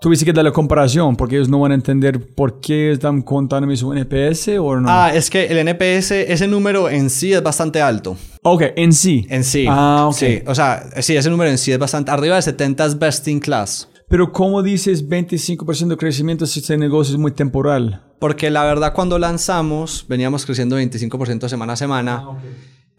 Tuviste 0.02 0.24
que 0.24 0.32
dar 0.32 0.46
la 0.46 0.50
comparación 0.50 1.14
porque 1.14 1.36
ellos 1.36 1.50
no 1.50 1.60
van 1.60 1.72
a 1.72 1.74
entender 1.74 2.34
por 2.34 2.58
qué 2.58 2.92
están 2.92 3.20
contándome 3.20 3.76
su 3.76 3.92
NPS 3.92 4.48
o 4.58 4.80
no. 4.80 4.88
Ah, 4.88 5.12
es 5.14 5.28
que 5.28 5.44
el 5.44 5.58
NPS, 5.58 6.12
ese 6.12 6.46
número 6.48 6.88
en 6.88 7.10
sí 7.10 7.34
es 7.34 7.42
bastante 7.42 7.82
alto. 7.82 8.16
ok, 8.42 8.62
en 8.76 8.94
sí. 8.94 9.26
En 9.28 9.44
sí. 9.44 9.66
Ah, 9.68 10.06
ok. 10.08 10.14
Sí, 10.14 10.42
o 10.46 10.54
sea, 10.54 10.88
sí, 11.02 11.16
ese 11.16 11.28
número 11.28 11.50
en 11.50 11.58
sí 11.58 11.70
es 11.72 11.78
bastante. 11.78 12.10
Arriba 12.10 12.36
de 12.36 12.40
70 12.40 12.86
es 12.86 12.98
best 12.98 13.28
in 13.28 13.40
class. 13.40 13.90
Pero 14.08 14.32
¿cómo 14.32 14.62
dices 14.62 15.06
25% 15.06 15.88
de 15.88 15.96
crecimiento 15.98 16.46
si 16.46 16.60
este 16.60 16.78
negocio 16.78 17.14
es 17.14 17.20
muy 17.20 17.32
temporal? 17.32 18.02
Porque 18.18 18.48
la 18.48 18.64
verdad, 18.64 18.94
cuando 18.94 19.18
lanzamos, 19.18 20.06
veníamos 20.08 20.46
creciendo 20.46 20.80
25% 20.80 21.46
semana 21.46 21.74
a 21.74 21.76
semana. 21.76 22.24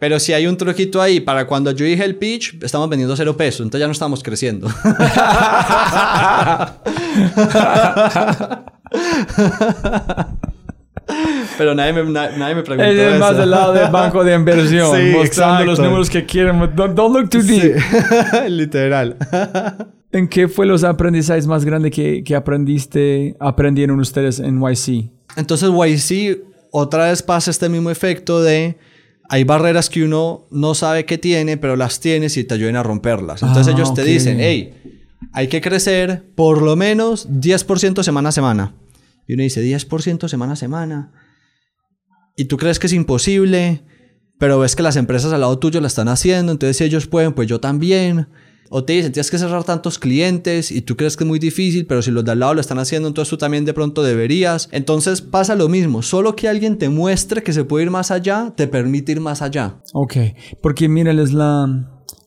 Pero 0.02 0.18
si 0.18 0.32
hay 0.32 0.48
un 0.48 0.56
truquito 0.56 1.00
ahí, 1.00 1.20
para 1.20 1.46
cuando 1.46 1.70
yo 1.70 1.84
dije 1.84 2.04
el 2.04 2.16
pitch, 2.16 2.60
estamos 2.64 2.88
vendiendo 2.88 3.14
cero 3.14 3.36
pesos, 3.36 3.60
entonces 3.60 3.78
ya 3.82 3.86
no 3.86 3.92
estamos 3.92 4.20
creciendo. 4.20 4.66
Pero 11.56 11.74
nadie 11.76 11.92
me, 11.92 12.02
na- 12.10 12.36
nadie 12.36 12.56
me 12.56 12.62
preguntó 12.64 12.90
Es 12.90 13.20
más 13.20 13.36
del 13.36 13.50
lado 13.50 13.72
del 13.74 13.92
banco 13.92 14.24
de 14.24 14.34
inversión, 14.34 14.96
Sí, 14.96 15.12
mostrando 15.16 15.66
los 15.66 15.74
exacto. 15.74 15.82
números 15.84 16.10
que 16.10 16.26
quieren. 16.26 16.58
Don't, 16.74 16.96
don't 16.96 17.16
look 17.16 17.28
too 17.30 17.42
deep. 17.42 17.76
Literal. 18.48 19.16
¿En 20.10 20.26
qué 20.26 20.48
fue 20.48 20.66
los 20.66 20.82
aprendizajes 20.82 21.46
más 21.46 21.64
grandes 21.64 21.92
que, 21.92 22.24
que 22.24 22.34
aprendiste, 22.34 23.36
aprendieron 23.38 24.00
ustedes 24.00 24.40
en 24.40 24.60
YC? 24.60 25.12
Entonces 25.36 25.70
YC 25.70 26.40
otra 26.72 27.06
vez 27.06 27.22
pasa 27.22 27.52
este 27.52 27.68
mismo 27.68 27.88
efecto 27.88 28.42
de 28.42 28.76
hay 29.28 29.44
barreras 29.44 29.88
que 29.88 30.04
uno 30.04 30.46
no 30.50 30.74
sabe 30.74 31.04
que 31.04 31.18
tiene, 31.18 31.56
pero 31.56 31.76
las 31.76 32.00
tienes 32.00 32.36
y 32.36 32.44
te 32.44 32.54
ayudan 32.54 32.76
a 32.76 32.82
romperlas. 32.82 33.42
Entonces 33.42 33.72
Ah, 33.72 33.76
ellos 33.76 33.94
te 33.94 34.04
dicen, 34.04 34.38
hey, 34.40 34.74
hay 35.32 35.48
que 35.48 35.60
crecer 35.60 36.24
por 36.34 36.62
lo 36.62 36.76
menos 36.76 37.28
10% 37.30 38.02
semana 38.02 38.28
a 38.28 38.32
semana. 38.32 38.74
Y 39.26 39.34
uno 39.34 39.42
dice, 39.42 39.62
10% 39.62 40.28
semana 40.28 40.52
a 40.52 40.56
semana. 40.56 41.12
Y 42.36 42.46
tú 42.46 42.56
crees 42.56 42.78
que 42.78 42.86
es 42.86 42.92
imposible, 42.92 43.82
pero 44.38 44.58
ves 44.58 44.74
que 44.76 44.82
las 44.82 44.96
empresas 44.96 45.32
al 45.32 45.40
lado 45.40 45.58
tuyo 45.58 45.80
la 45.80 45.86
están 45.86 46.08
haciendo, 46.08 46.52
entonces 46.52 46.76
si 46.76 46.84
ellos 46.84 47.06
pueden, 47.06 47.32
pues 47.32 47.48
yo 47.48 47.60
también. 47.60 48.28
O 48.74 48.84
te 48.84 48.94
dicen, 48.94 49.12
tienes 49.12 49.30
que 49.30 49.36
cerrar 49.36 49.64
tantos 49.64 49.98
clientes 49.98 50.70
y 50.70 50.80
tú 50.80 50.96
crees 50.96 51.14
que 51.14 51.24
es 51.24 51.28
muy 51.28 51.38
difícil, 51.38 51.84
pero 51.84 52.00
si 52.00 52.10
los 52.10 52.24
de 52.24 52.32
al 52.32 52.38
lado 52.38 52.54
lo 52.54 52.60
están 52.62 52.78
haciendo, 52.78 53.06
entonces 53.06 53.28
tú 53.28 53.36
también 53.36 53.66
de 53.66 53.74
pronto 53.74 54.02
deberías. 54.02 54.70
Entonces 54.72 55.20
pasa 55.20 55.54
lo 55.54 55.68
mismo, 55.68 56.00
solo 56.00 56.34
que 56.34 56.48
alguien 56.48 56.78
te 56.78 56.88
muestre 56.88 57.42
que 57.42 57.52
se 57.52 57.64
puede 57.64 57.84
ir 57.84 57.90
más 57.90 58.10
allá, 58.10 58.54
te 58.56 58.66
permite 58.66 59.12
ir 59.12 59.20
más 59.20 59.42
allá. 59.42 59.76
Ok, 59.92 60.16
porque 60.62 60.88
miren, 60.88 61.18
es 61.18 61.34
la, 61.34 61.66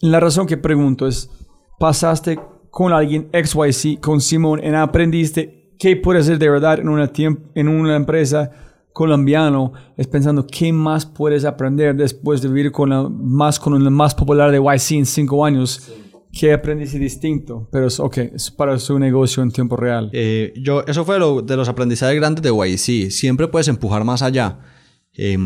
la 0.01 0.19
razón 0.19 0.45
que 0.45 0.55
pregunto 0.55 1.07
es, 1.07 1.31
pasaste 1.79 2.39
con 2.69 2.93
alguien 2.93 3.27
XYZ, 3.33 3.99
con 3.99 4.21
Simón, 4.21 4.61
y 4.63 4.67
aprendiste 4.67 5.73
qué 5.79 5.95
puede 5.95 6.19
hacer 6.19 6.37
de 6.37 6.47
verdad 6.47 6.77
en 6.79 6.89
una, 6.89 7.11
en 7.55 7.67
una 7.67 7.95
empresa 7.95 8.51
colombiano, 8.93 9.73
es 9.97 10.07
pensando 10.07 10.47
qué 10.47 10.71
más 10.71 11.05
puedes 11.05 11.43
aprender 11.43 11.95
después 11.95 12.41
de 12.41 12.47
vivir 12.47 12.71
con 12.71 12.91
la 12.91 13.09
más, 13.09 13.59
con 13.59 13.83
la 13.83 13.89
más 13.89 14.15
popular 14.15 14.51
de 14.51 14.59
YC 14.59 14.91
en 14.91 15.05
cinco 15.05 15.43
años. 15.43 15.91
¿Qué 16.37 16.51
aprendiste 16.51 16.99
distinto? 16.99 17.69
Pero 17.71 17.87
es, 17.87 17.97
ok, 17.97 18.17
es 18.17 18.51
para 18.51 18.77
su 18.77 18.99
negocio 18.99 19.41
en 19.41 19.51
tiempo 19.51 19.77
real. 19.77 20.09
Eh, 20.11 20.51
yo, 20.57 20.83
eso 20.85 21.05
fue 21.05 21.17
lo, 21.17 21.41
de 21.41 21.55
los 21.55 21.69
aprendizajes 21.69 22.15
grandes 22.17 22.43
de 22.43 22.49
YC. 22.49 23.09
Siempre 23.09 23.47
puedes 23.47 23.69
empujar 23.69 24.03
más 24.03 24.21
allá. 24.21 24.59
Eh, 25.13 25.37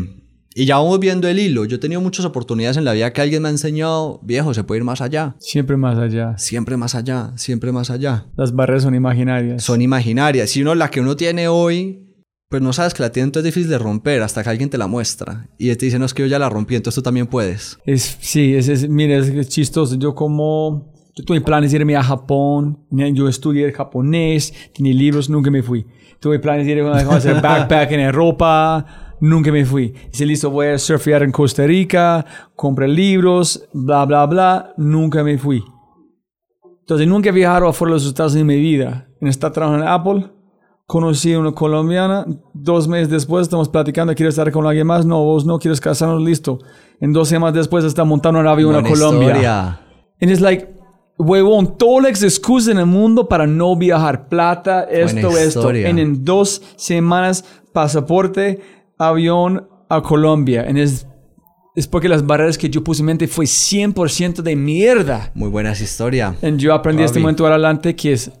y 0.52 0.64
ya 0.64 0.78
vamos 0.78 0.98
viendo 0.98 1.28
el 1.28 1.38
hilo. 1.38 1.64
Yo 1.64 1.76
he 1.76 1.78
tenido 1.78 2.00
muchas 2.00 2.24
oportunidades 2.24 2.76
en 2.76 2.84
la 2.84 2.92
vida 2.92 3.12
que 3.12 3.20
alguien 3.20 3.40
me 3.40 3.48
ha 3.48 3.52
enseñado, 3.52 4.18
viejo, 4.24 4.52
se 4.52 4.64
puede 4.64 4.80
ir 4.80 4.84
más 4.84 5.00
allá. 5.00 5.36
Siempre 5.38 5.76
más 5.76 5.96
allá. 5.96 6.36
Siempre 6.38 6.76
más 6.76 6.96
allá, 6.96 7.32
siempre 7.36 7.70
más 7.70 7.90
allá. 7.90 8.26
Las 8.36 8.52
barreras 8.52 8.82
son 8.82 8.96
imaginarias. 8.96 9.62
Son 9.62 9.80
imaginarias. 9.80 10.50
Si 10.50 10.60
uno 10.60 10.74
la 10.74 10.90
que 10.90 11.00
uno 11.00 11.14
tiene 11.14 11.46
hoy, 11.46 12.09
pues 12.50 12.60
no 12.60 12.72
sabes 12.72 12.94
que 12.94 13.02
la 13.02 13.06
entonces 13.06 13.36
es 13.36 13.44
difícil 13.44 13.70
de 13.70 13.78
romper 13.78 14.22
hasta 14.22 14.42
que 14.42 14.50
alguien 14.50 14.68
te 14.68 14.76
la 14.76 14.88
muestra. 14.88 15.46
Y 15.56 15.72
te 15.76 15.86
dice, 15.86 16.00
no, 16.00 16.04
es 16.04 16.12
que 16.12 16.22
yo 16.22 16.26
ya 16.26 16.40
la 16.40 16.48
rompí, 16.48 16.74
entonces 16.74 16.96
tú 16.96 17.02
también 17.02 17.28
puedes. 17.28 17.78
Es, 17.86 18.18
sí, 18.20 18.56
es, 18.56 18.68
es, 18.68 18.82
es, 18.82 19.48
chistoso. 19.48 19.94
Yo 19.94 20.16
como, 20.16 20.92
yo 21.14 21.24
tuve 21.24 21.40
planes 21.40 21.70
de 21.70 21.78
irme 21.78 21.96
a 21.96 22.02
Japón, 22.02 22.80
yo 22.90 23.28
estudié 23.28 23.72
japonés, 23.72 24.52
tenía 24.74 24.92
libros, 24.92 25.30
nunca 25.30 25.48
me 25.48 25.62
fui. 25.62 25.86
Tuve 26.18 26.40
planes 26.40 26.66
de 26.66 26.72
ir 26.72 26.80
a 26.80 26.98
hacer 26.98 27.40
backpack 27.40 27.92
en 27.92 28.00
Europa, 28.00 29.14
nunca 29.20 29.52
me 29.52 29.64
fui. 29.64 29.94
Dice, 30.10 30.26
listo, 30.26 30.50
voy 30.50 30.66
a 30.66 30.78
surfear 30.78 31.22
en 31.22 31.30
Costa 31.30 31.64
Rica, 31.64 32.26
compré 32.56 32.88
libros, 32.88 33.68
bla, 33.72 34.04
bla, 34.06 34.26
bla, 34.26 34.74
nunca 34.76 35.22
me 35.22 35.38
fui. 35.38 35.62
Entonces, 36.80 37.06
nunca 37.06 37.28
he 37.28 37.32
viajado 37.32 37.68
afuera 37.68 37.92
de 37.92 38.00
los 38.00 38.06
Estados 38.08 38.32
Unidos 38.32 38.50
en 38.50 38.56
mi 38.56 38.60
vida. 38.60 39.06
En 39.20 39.28
esta 39.28 39.52
trabajando 39.52 39.84
en 39.84 39.88
Apple, 39.92 40.39
conocí 40.90 41.32
a 41.32 41.38
una 41.38 41.52
colombiana, 41.52 42.26
dos 42.52 42.88
meses 42.88 43.08
después 43.08 43.42
estamos 43.42 43.68
platicando, 43.68 44.12
¿quieres 44.12 44.32
estar 44.32 44.50
con 44.50 44.66
alguien 44.66 44.88
más? 44.88 45.06
No, 45.06 45.22
vos 45.22 45.46
no 45.46 45.60
quieres 45.60 45.80
casarnos, 45.80 46.20
listo. 46.20 46.58
En 47.00 47.12
dos 47.12 47.28
semanas 47.28 47.54
después 47.54 47.84
está 47.84 48.02
montando 48.02 48.40
un 48.40 48.48
avión 48.48 48.74
a 48.74 48.82
Colombia. 48.82 49.28
historia. 49.28 49.80
And 50.20 50.32
it's 50.32 50.40
like, 50.40 50.66
huevón, 51.16 51.78
todas 51.78 52.10
las 52.10 52.22
excusas 52.24 52.72
en 52.72 52.78
el 52.78 52.86
mundo 52.86 53.28
para 53.28 53.46
no 53.46 53.76
viajar. 53.76 54.28
Plata, 54.28 54.82
esto, 54.82 55.28
Buena 55.28 55.40
esto. 55.40 55.60
historia. 55.60 55.88
En, 55.88 56.00
en 56.00 56.24
dos 56.24 56.60
semanas, 56.74 57.44
pasaporte, 57.72 58.60
avión 58.98 59.68
a 59.88 60.02
Colombia. 60.02 60.64
And 60.68 60.76
es, 60.76 61.06
es 61.76 61.86
porque 61.86 62.08
las 62.08 62.26
barreras 62.26 62.58
que 62.58 62.68
yo 62.68 62.82
puse 62.82 63.02
en 63.02 63.06
mente 63.06 63.28
fue 63.28 63.44
100% 63.44 64.42
de 64.42 64.56
mierda. 64.56 65.30
Muy 65.36 65.50
buena 65.50 65.70
esa 65.70 65.84
historia. 65.84 66.34
And 66.42 66.58
yo 66.58 66.74
aprendí 66.74 67.04
este 67.04 67.20
Robbie. 67.20 67.22
momento 67.22 67.46
adelante 67.46 67.94
que 67.94 68.14
es 68.14 68.32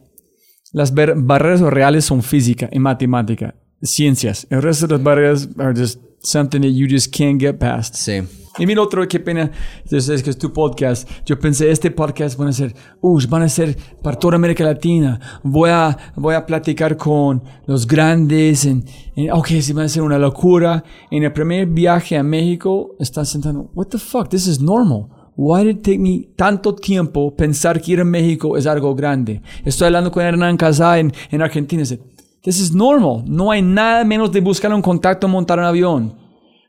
las 0.72 0.94
bar- 0.94 1.14
barreras 1.16 1.60
reales 1.60 2.04
son 2.04 2.22
física 2.22 2.68
y 2.72 2.78
matemática, 2.78 3.54
ciencias. 3.82 4.46
El 4.50 4.62
resto 4.62 4.86
de 4.86 4.94
las 4.94 5.02
barreras 5.02 5.48
are 5.58 5.74
just 5.78 6.00
something 6.22 6.60
that 6.60 6.70
you 6.70 6.86
just 6.88 7.14
can't 7.16 7.40
get 7.40 7.56
past. 7.58 7.94
Sí. 7.94 8.22
Y 8.58 8.66
mira 8.66 8.82
otro, 8.82 9.06
qué 9.08 9.20
pena, 9.20 9.50
es 9.90 10.22
que 10.22 10.28
es 10.30 10.36
tu 10.36 10.52
podcast. 10.52 11.08
Yo 11.24 11.38
pensé, 11.38 11.70
este 11.70 11.90
podcast 11.92 12.36
van 12.36 12.48
a 12.48 12.52
ser, 12.52 12.74
uh, 13.00 13.18
van 13.28 13.42
a 13.42 13.48
ser 13.48 13.76
para 14.02 14.18
toda 14.18 14.34
América 14.34 14.64
Latina. 14.64 15.20
Voy 15.44 15.70
a, 15.70 15.96
voy 16.16 16.34
a 16.34 16.44
platicar 16.44 16.96
con 16.96 17.42
los 17.66 17.86
grandes. 17.86 18.64
En, 18.66 18.84
en- 19.14 19.30
ok, 19.32 19.46
sí, 19.60 19.72
va 19.72 19.84
a 19.84 19.88
ser 19.88 20.02
una 20.02 20.18
locura. 20.18 20.82
En 21.12 21.22
el 21.22 21.32
primer 21.32 21.66
viaje 21.68 22.18
a 22.18 22.22
México, 22.24 22.96
estás 22.98 23.28
sentando, 23.30 23.70
what 23.74 23.86
the 23.86 23.98
fuck, 23.98 24.28
this 24.28 24.46
is 24.48 24.60
normal. 24.60 25.06
Why 25.42 25.64
did 25.64 25.76
it 25.76 25.82
take 25.82 25.98
me 25.98 26.28
tanto 26.36 26.74
tiempo 26.74 27.34
pensar 27.34 27.80
que 27.80 27.92
ir 27.92 28.00
a 28.00 28.04
México 28.04 28.58
es 28.58 28.66
algo 28.66 28.94
grande? 28.94 29.40
Estoy 29.64 29.86
hablando 29.86 30.12
con 30.12 30.22
Hernán 30.22 30.58
Casá 30.58 30.98
en, 30.98 31.10
en 31.30 31.40
Argentina. 31.40 31.80
Dice, 31.80 31.98
this 32.42 32.60
is 32.60 32.74
normal. 32.74 33.24
No 33.26 33.50
hay 33.50 33.62
nada 33.62 34.04
menos 34.04 34.30
de 34.30 34.42
buscar 34.42 34.70
un 34.74 34.82
contacto, 34.82 35.26
montar 35.28 35.58
un 35.58 35.64
avión. 35.64 36.14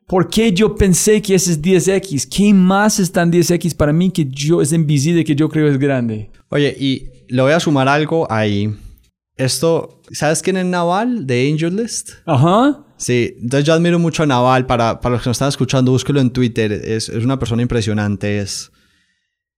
¿Por 0.07 0.29
qué 0.29 0.53
yo 0.53 0.73
pensé 0.73 1.21
que 1.21 1.35
ese 1.35 1.51
es 1.51 1.61
10X? 1.61 2.29
¿Qué 2.29 2.53
más 2.53 2.97
está 3.01 3.23
en 3.23 3.33
10X 3.33 3.75
para 3.75 3.91
mí 3.91 4.09
que 4.09 4.23
yo 4.23 4.61
es 4.61 4.71
invisible 4.71 5.25
que 5.25 5.35
yo 5.35 5.49
creo 5.49 5.67
es 5.67 5.77
grande? 5.77 6.31
Oye, 6.47 6.73
y 6.79 7.09
le 7.27 7.41
voy 7.41 7.51
a 7.51 7.59
sumar 7.59 7.89
algo 7.89 8.25
ahí. 8.31 8.73
Esto, 9.37 10.01
¿sabes 10.11 10.41
quién 10.41 10.57
es 10.57 10.65
Naval 10.65 11.25
de 11.25 11.49
Angel 11.51 11.75
List? 11.75 12.11
Ajá. 12.25 12.83
Sí, 12.97 13.35
entonces 13.41 13.65
yo 13.65 13.73
admiro 13.73 13.97
mucho 13.97 14.23
a 14.23 14.25
Naval. 14.25 14.65
Para, 14.65 14.99
para 14.99 15.13
los 15.15 15.23
que 15.23 15.29
nos 15.29 15.35
están 15.35 15.49
escuchando, 15.49 15.91
búsquelo 15.91 16.19
en 16.19 16.29
Twitter. 16.31 16.71
Es, 16.71 17.09
es 17.09 17.23
una 17.23 17.39
persona 17.39 17.61
impresionante. 17.61 18.39
Es, 18.39 18.71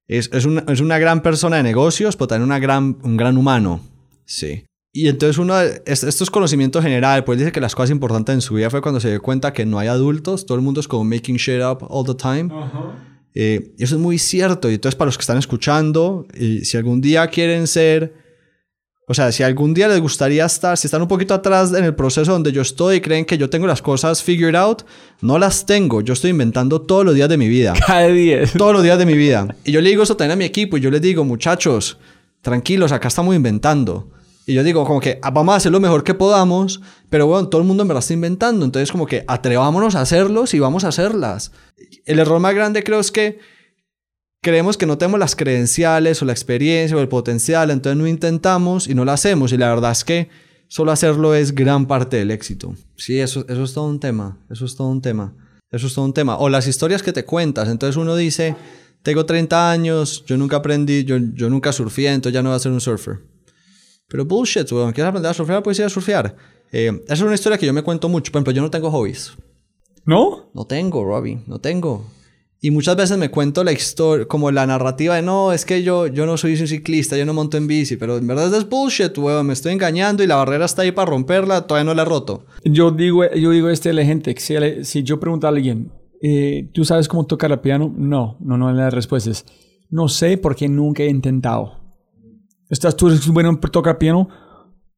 es, 0.07 0.29
es, 0.31 0.45
una, 0.45 0.63
es 0.67 0.79
una 0.79 0.97
gran 0.99 1.21
persona 1.21 1.57
de 1.57 1.63
negocios, 1.63 2.15
pero 2.15 2.27
también 2.27 2.45
una 2.47 2.59
gran, 2.59 2.97
un 3.03 3.17
gran 3.17 3.35
humano. 3.37 3.81
Sí. 4.25 4.63
Y 4.93 5.07
entonces 5.07 5.37
uno, 5.39 5.59
es- 5.59 6.03
esto 6.03 6.23
es 6.23 6.29
conocimiento 6.29 6.81
general, 6.81 7.23
pues 7.23 7.39
dice 7.39 7.51
que 7.51 7.59
las 7.59 7.73
cosas 7.75 7.89
importantes 7.89 8.35
en 8.35 8.41
su 8.41 8.53
vida 8.53 8.69
fue 8.69 8.81
cuando 8.81 8.99
se 8.99 9.09
dio 9.09 9.21
cuenta 9.21 9.51
que 9.51 9.65
no 9.65 9.79
hay 9.79 9.87
adultos, 9.87 10.45
todo 10.45 10.55
el 10.55 10.63
mundo 10.63 10.79
es 10.81 10.87
como 10.87 11.03
making 11.03 11.37
shit 11.37 11.61
up 11.63 11.79
all 11.89 12.05
the 12.05 12.13
time. 12.13 12.49
Eh, 13.33 13.73
y 13.77 13.83
eso 13.83 13.95
es 13.95 14.01
muy 14.01 14.19
cierto. 14.19 14.69
Y 14.69 14.75
entonces 14.75 14.95
para 14.95 15.07
los 15.07 15.17
que 15.17 15.21
están 15.23 15.39
escuchando, 15.39 16.27
y 16.39 16.59
si 16.65 16.77
algún 16.77 17.01
día 17.01 17.25
quieren 17.27 17.65
ser, 17.65 18.13
o 19.05 19.13
sea, 19.13 19.31
si 19.33 19.43
algún 19.43 19.73
día 19.73 19.89
les 19.89 19.99
gustaría 19.99 20.45
estar, 20.45 20.77
si 20.77 20.87
están 20.87 21.01
un 21.01 21.09
poquito 21.09 21.33
atrás 21.33 21.73
en 21.73 21.83
el 21.83 21.93
proceso 21.93 22.31
donde 22.31 22.53
yo 22.53 22.61
estoy 22.61 22.97
y 22.97 23.01
creen 23.01 23.25
que 23.25 23.37
yo 23.37 23.49
tengo 23.49 23.67
las 23.67 23.81
cosas 23.81 24.23
figured 24.23 24.55
out, 24.55 24.83
no 25.21 25.37
las 25.37 25.65
tengo. 25.65 25.99
Yo 26.01 26.13
estoy 26.13 26.29
inventando 26.29 26.81
todos 26.81 27.03
los 27.03 27.13
días 27.13 27.27
de 27.27 27.37
mi 27.37 27.49
vida. 27.49 27.73
Cada 27.87 28.07
día. 28.07 28.43
todos 28.57 28.71
los 28.71 28.81
días 28.81 28.97
de 28.97 29.05
mi 29.05 29.15
vida. 29.15 29.55
Y 29.65 29.73
yo 29.73 29.81
le 29.81 29.89
digo 29.89 30.03
eso 30.03 30.15
también 30.15 30.33
a 30.33 30.35
mi 30.37 30.45
equipo 30.45 30.77
y 30.77 30.81
yo 30.81 30.89
les 30.89 31.01
digo, 31.01 31.25
muchachos, 31.25 31.97
tranquilos, 32.41 32.93
acá 32.93 33.09
estamos 33.09 33.35
inventando. 33.35 34.09
Y 34.45 34.53
yo 34.53 34.63
digo, 34.63 34.85
como 34.85 35.01
que 35.01 35.19
ah, 35.21 35.31
vamos 35.31 35.53
a 35.53 35.57
hacer 35.57 35.71
lo 35.71 35.81
mejor 35.81 36.03
que 36.03 36.13
podamos, 36.13 36.81
pero 37.09 37.27
bueno, 37.27 37.47
todo 37.49 37.61
el 37.61 37.67
mundo 37.67 37.83
en 37.83 37.89
verdad 37.89 38.03
está 38.03 38.13
inventando. 38.13 38.65
Entonces, 38.65 38.91
como 38.91 39.05
que 39.05 39.25
atrevámonos 39.27 39.95
a 39.95 40.01
hacerlos 40.01 40.53
y 40.53 40.59
vamos 40.59 40.85
a 40.85 40.89
hacerlas. 40.89 41.51
El 42.05 42.19
error 42.19 42.39
más 42.39 42.55
grande 42.55 42.83
creo 42.83 42.99
es 42.99 43.11
que 43.11 43.39
creemos 44.43 44.77
que 44.77 44.85
no 44.85 44.97
tenemos 44.97 45.19
las 45.19 45.35
credenciales 45.35 46.21
o 46.21 46.25
la 46.25 46.33
experiencia 46.33 46.95
o 46.95 46.99
el 46.99 47.07
potencial, 47.07 47.71
entonces 47.71 47.97
no 47.97 48.07
intentamos 48.07 48.87
y 48.87 48.93
no 48.93 49.05
lo 49.05 49.11
hacemos. 49.11 49.53
Y 49.53 49.57
la 49.57 49.69
verdad 49.69 49.91
es 49.91 50.03
que 50.03 50.29
solo 50.67 50.91
hacerlo 50.91 51.33
es 51.33 51.55
gran 51.55 51.87
parte 51.87 52.17
del 52.17 52.29
éxito. 52.29 52.75
Sí, 52.95 53.19
eso, 53.19 53.45
eso 53.47 53.63
es 53.63 53.73
todo 53.73 53.85
un 53.85 53.99
tema. 53.99 54.37
Eso 54.51 54.65
es 54.65 54.75
todo 54.75 54.89
un 54.89 55.01
tema. 55.01 55.33
Eso 55.71 55.87
es 55.87 55.93
todo 55.95 56.05
un 56.05 56.13
tema. 56.13 56.37
O 56.37 56.49
las 56.49 56.67
historias 56.67 57.01
que 57.01 57.13
te 57.13 57.25
cuentas. 57.25 57.69
Entonces 57.69 57.95
uno 57.95 58.15
dice, 58.15 58.55
tengo 59.01 59.25
30 59.25 59.71
años, 59.71 60.23
yo 60.27 60.37
nunca 60.37 60.57
aprendí, 60.57 61.05
yo, 61.05 61.17
yo 61.17 61.49
nunca 61.49 61.71
surfé, 61.71 62.07
entonces 62.07 62.33
ya 62.33 62.43
no 62.43 62.49
voy 62.49 62.57
a 62.57 62.59
ser 62.59 62.73
un 62.73 62.81
surfer. 62.81 63.19
Pero 64.09 64.25
bullshit, 64.25 64.69
weón. 64.71 64.91
¿Quieres 64.91 65.09
aprender 65.09 65.31
a 65.31 65.33
surfear? 65.33 65.63
Puedes 65.63 65.79
ir 65.79 65.85
a 65.85 65.89
surfear. 65.89 66.35
Eh, 66.71 67.01
esa 67.05 67.13
es 67.13 67.21
una 67.21 67.33
historia 67.33 67.57
que 67.57 67.65
yo 67.65 67.73
me 67.73 67.81
cuento 67.81 68.09
mucho. 68.09 68.31
Por 68.31 68.39
ejemplo, 68.39 68.53
yo 68.53 68.61
no 68.61 68.69
tengo 68.69 68.91
hobbies. 68.91 69.33
¿No? 70.05 70.51
No 70.53 70.65
tengo, 70.65 71.05
Robbie, 71.05 71.41
no 71.47 71.59
tengo. 71.59 72.05
Y 72.65 72.71
muchas 72.71 72.95
veces 72.95 73.17
me 73.17 73.29
cuento 73.29 73.61
la 73.65 73.73
historia, 73.73 74.25
como 74.25 74.49
la 74.49 74.65
narrativa 74.65 75.17
de 75.17 75.21
no, 75.21 75.51
es 75.51 75.65
que 75.65 75.83
yo, 75.83 76.07
yo 76.07 76.25
no 76.25 76.37
soy 76.37 76.53
un 76.53 76.65
ciclista, 76.65 77.17
yo 77.17 77.25
no 77.25 77.33
monto 77.33 77.57
en 77.57 77.67
bici, 77.67 77.97
pero 77.97 78.15
en 78.15 78.25
verdad 78.25 78.55
es 78.55 78.69
bullshit, 78.69 79.17
weón, 79.17 79.47
me 79.47 79.51
estoy 79.51 79.73
engañando 79.73 80.23
y 80.23 80.27
la 80.27 80.37
barrera 80.37 80.63
está 80.63 80.83
ahí 80.83 80.93
para 80.93 81.11
romperla, 81.11 81.67
todavía 81.67 81.83
no 81.83 81.93
la 81.93 82.03
he 82.03 82.05
roto. 82.05 82.45
Yo 82.63 82.91
digo, 82.91 83.25
yo 83.35 83.51
digo 83.51 83.67
este 83.67 83.89
a 83.89 83.93
la 83.93 84.05
gente, 84.05 84.33
si, 84.37 84.55
si 84.85 85.03
yo 85.03 85.19
pregunto 85.19 85.45
a 85.45 85.49
alguien, 85.49 85.91
eh, 86.21 86.69
¿tú 86.73 86.85
sabes 86.85 87.09
cómo 87.09 87.25
tocar 87.25 87.51
el 87.51 87.59
piano? 87.59 87.93
No, 87.97 88.37
no, 88.39 88.57
no, 88.57 88.71
la 88.71 88.89
respuesta 88.89 89.29
es, 89.29 89.43
no 89.89 90.07
sé 90.07 90.37
porque 90.37 90.69
nunca 90.69 91.03
he 91.03 91.09
intentado. 91.09 91.81
¿Estás 92.69 92.95
tú 92.95 93.11
bueno 93.33 93.59
para 93.59 93.71
tocar 93.73 93.97
piano? 93.97 94.29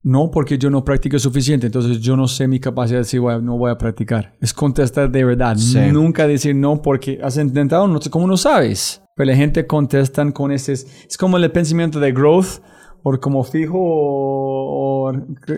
No, 0.07 0.29
porque 0.29 0.59
yo 0.59 0.69
no 0.69 0.83
practico 0.85 1.17
suficiente, 1.17 1.65
entonces 1.65 1.99
yo 1.99 2.15
no 2.15 2.27
sé 2.27 2.47
mi 2.47 2.59
capacidad 2.59 2.97
de 2.99 3.03
decir, 3.05 3.19
"Bueno, 3.19 3.41
no 3.41 3.57
voy 3.57 3.71
a 3.71 3.77
practicar. 3.77 4.35
Es 4.39 4.53
contestar 4.53 5.09
de 5.09 5.23
verdad, 5.25 5.55
Sí. 5.57 5.79
nunca 5.91 6.27
decir 6.27 6.55
no 6.55 6.79
porque 6.79 7.19
has 7.23 7.37
intentado, 7.37 7.87
no 7.87 7.99
sé 7.99 8.11
cómo 8.11 8.27
no 8.27 8.37
sabes. 8.37 9.01
Pero 9.15 9.31
la 9.31 9.35
gente 9.35 9.65
contestan 9.65 10.31
con 10.31 10.51
ese, 10.51 10.73
es 10.73 11.17
como 11.19 11.37
el 11.37 11.51
pensamiento 11.51 11.99
de 11.99 12.11
growth, 12.11 12.61
o 13.01 13.17
como 13.19 13.43
fijo, 13.43 13.77
o... 13.79 15.09
o- 15.09 15.13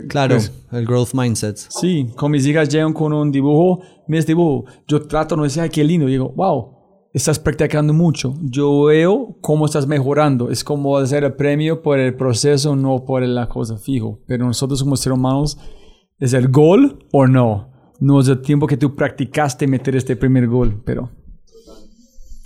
Claro, 0.08 0.36
pues, 0.36 0.52
el 0.72 0.86
growth 0.86 1.14
mindset. 1.14 1.58
Sí, 1.58 2.08
con 2.16 2.32
mis 2.32 2.46
hijas 2.48 2.70
llegan 2.70 2.94
con 2.94 3.12
un 3.14 3.32
dibujo, 3.32 3.82
mis 4.08 4.26
dibujo, 4.26 4.64
yo 4.88 5.02
trato 5.08 5.36
de 5.36 5.44
decir, 5.44 5.62
ay, 5.64 5.70
qué 5.70 5.84
lindo, 5.84 6.08
digo, 6.08 6.32
wow, 6.36 6.70
estás 7.18 7.40
practicando 7.40 7.94
mucho, 7.94 8.36
yo 8.42 8.84
veo 8.84 9.38
cómo 9.42 9.66
estás 9.66 9.88
mejorando, 9.88 10.50
es 10.50 10.64
como 10.64 10.98
hacer 10.98 11.24
el 11.24 11.34
premio 11.34 11.82
por 11.82 12.00
el 12.00 12.16
proceso, 12.16 12.76
no 12.76 13.04
por 13.06 13.24
la 13.24 13.50
cosa 13.50 13.78
fijo, 13.78 14.22
pero 14.28 14.46
nosotros 14.46 14.84
como 14.84 14.96
seres 14.96 15.18
humanos, 15.18 15.58
¿es 16.20 16.34
el 16.34 16.48
gol 16.48 17.06
o 17.12 17.28
no? 17.28 17.72
No 18.00 18.20
es 18.20 18.28
el 18.28 18.42
tiempo 18.42 18.68
que 18.68 18.78
tú 18.78 18.96
practicaste 18.96 19.68
meter 19.68 19.96
este 19.96 20.16
primer 20.16 20.48
gol, 20.48 20.82
pero... 20.86 21.12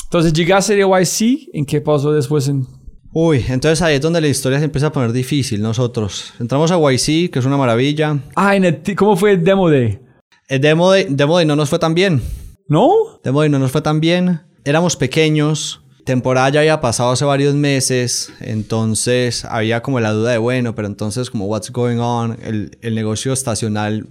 Entonces 0.06 0.34
llegaste 0.34 0.76
de 0.76 0.84
YC, 0.84 1.50
¿en 1.54 1.66
qué 1.66 1.82
pasó 1.82 2.12
después? 2.12 2.48
En... 2.48 2.66
Uy, 3.14 3.44
entonces 3.50 3.82
ahí 3.82 3.96
es 3.96 4.02
donde 4.02 4.22
la 4.22 4.28
historia 4.28 4.60
se 4.60 4.66
empieza 4.66 4.88
a 4.88 4.92
poner 4.92 5.12
difícil 5.12 5.62
nosotros. 5.62 6.34
Entramos 6.40 6.72
a 6.72 6.78
YC, 6.78 7.30
que 7.30 7.40
es 7.40 7.46
una 7.46 7.58
maravilla. 7.58 8.20
Ah, 8.36 8.56
en 8.56 8.66
el 8.66 8.82
¿cómo 8.96 9.16
fue 9.16 9.34
el 9.34 9.44
demo 9.44 9.70
day? 9.70 10.00
El 10.48 10.62
demo 10.62 10.92
de, 10.92 11.08
demo 11.10 11.38
de 11.38 11.46
no 11.46 11.56
nos 11.56 11.70
fue 11.70 11.80
tan 11.80 11.94
bien. 11.94 12.22
¿No? 12.68 12.90
Demo 13.24 13.42
de 13.42 13.50
no 13.50 13.60
nos 13.60 13.72
fue 13.72 13.82
tan 13.82 14.00
bien. 14.00 14.42
Éramos 14.64 14.96
pequeños. 14.96 15.82
Temporada 16.06 16.50
ya 16.50 16.60
había 16.62 16.82
pasado 16.82 17.12
hace 17.12 17.26
varios 17.26 17.56
meses. 17.56 18.32
Entonces 18.40 19.46
había 19.46 19.82
como 19.82 20.00
la 20.00 20.12
duda 20.12 20.32
de, 20.32 20.38
bueno, 20.38 20.76
pero 20.76 20.88
entonces 20.88 21.30
como 21.30 21.46
what's 21.46 21.72
going 21.72 21.98
on. 21.98 22.38
El, 22.42 22.78
el 22.82 22.96
negocio 22.96 23.34
estacional 23.34 24.08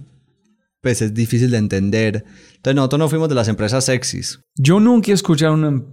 pues 0.81 1.01
es 1.01 1.13
difícil 1.13 1.51
de 1.51 1.57
entender. 1.57 2.25
Entonces 2.55 2.75
nosotros 2.75 2.99
no 2.99 3.09
fuimos 3.09 3.29
de 3.29 3.35
las 3.35 3.47
empresas 3.47 3.85
sexys. 3.85 4.39
Yo 4.55 4.79
nunca 4.79 5.11
he 5.11 5.13
escuchado 5.13 5.53
una... 5.53 5.83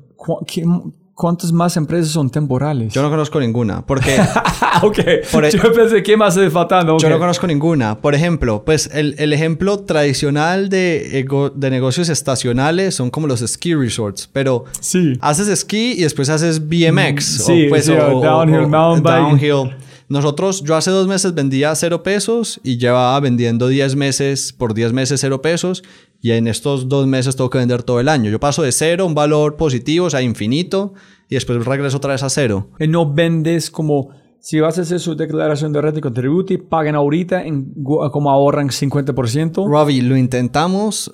¿Cuántas 1.18 1.50
más 1.50 1.76
empresas 1.76 2.12
son 2.12 2.30
temporales? 2.30 2.94
Yo 2.94 3.02
no 3.02 3.10
conozco 3.10 3.40
ninguna. 3.40 3.84
Porque 3.84 4.16
Ah, 4.70 4.80
ok. 4.84 4.98
Por 5.32 5.44
e- 5.44 5.50
Yo 5.50 5.72
pensé, 5.72 6.00
¿qué 6.04 6.16
más 6.16 6.36
hace 6.36 6.48
faltando? 6.48 6.96
Yo 6.96 7.08
Ok. 7.08 7.12
no 7.12 7.18
conozco 7.18 7.44
ninguna. 7.48 7.98
Por 7.98 8.14
ejemplo, 8.14 8.62
pues 8.64 8.88
el, 8.92 9.16
el 9.18 9.32
ejemplo 9.32 9.80
tradicional 9.80 10.68
de, 10.68 11.26
de 11.56 11.70
negocios 11.70 12.08
estacionales 12.08 12.94
son 12.94 13.10
como 13.10 13.26
los 13.26 13.40
ski 13.40 13.74
resorts, 13.74 14.28
pero 14.32 14.64
Sí. 14.80 15.14
haces 15.20 15.48
esquí 15.48 15.94
y 15.98 16.02
después 16.02 16.28
haces 16.28 16.68
BMX. 16.68 17.40
Mm, 17.40 17.42
sí, 17.46 17.66
o, 17.66 17.68
pues, 17.70 17.86
sí, 17.86 17.92
o 17.92 18.20
downhill, 18.20 18.68
mountain 18.68 19.02
bike. 19.02 19.40
downhill. 19.42 19.76
Nosotros, 20.08 20.62
yo 20.64 20.74
hace 20.76 20.90
dos 20.90 21.06
meses 21.06 21.34
vendía 21.34 21.74
cero 21.74 22.02
pesos 22.02 22.60
y 22.62 22.78
llevaba 22.78 23.18
vendiendo 23.20 23.68
10 23.68 23.94
meses 23.96 24.54
por 24.56 24.72
10 24.72 24.92
meses 24.94 25.20
cero 25.20 25.42
pesos 25.42 25.82
y 26.20 26.32
en 26.32 26.48
estos 26.48 26.88
dos 26.88 27.06
meses 27.06 27.36
tengo 27.36 27.50
que 27.50 27.58
vender 27.58 27.82
todo 27.82 28.00
el 28.00 28.08
año. 28.08 28.30
Yo 28.30 28.40
paso 28.40 28.62
de 28.62 28.72
cero, 28.72 29.06
un 29.06 29.14
valor 29.14 29.56
positivo, 29.56 30.06
o 30.06 30.10
sea, 30.10 30.22
infinito, 30.22 30.94
y 31.28 31.36
después 31.36 31.64
regreso 31.64 31.98
otra 31.98 32.12
vez 32.12 32.22
a 32.22 32.30
cero. 32.30 32.70
Y 32.78 32.88
no 32.88 33.12
vendes 33.12 33.70
como... 33.70 34.10
Si 34.40 34.60
vas 34.60 34.78
a 34.78 34.82
hacer 34.82 35.00
su 35.00 35.16
declaración 35.16 35.72
de 35.72 35.82
renta 35.82 35.98
y 35.98 36.02
contributi, 36.02 36.58
paguen 36.58 36.94
ahorita 36.94 37.42
en, 37.42 37.74
como 37.82 38.30
ahorran 38.30 38.68
50%. 38.68 39.68
Robbie, 39.68 40.00
lo 40.00 40.16
intentamos, 40.16 41.12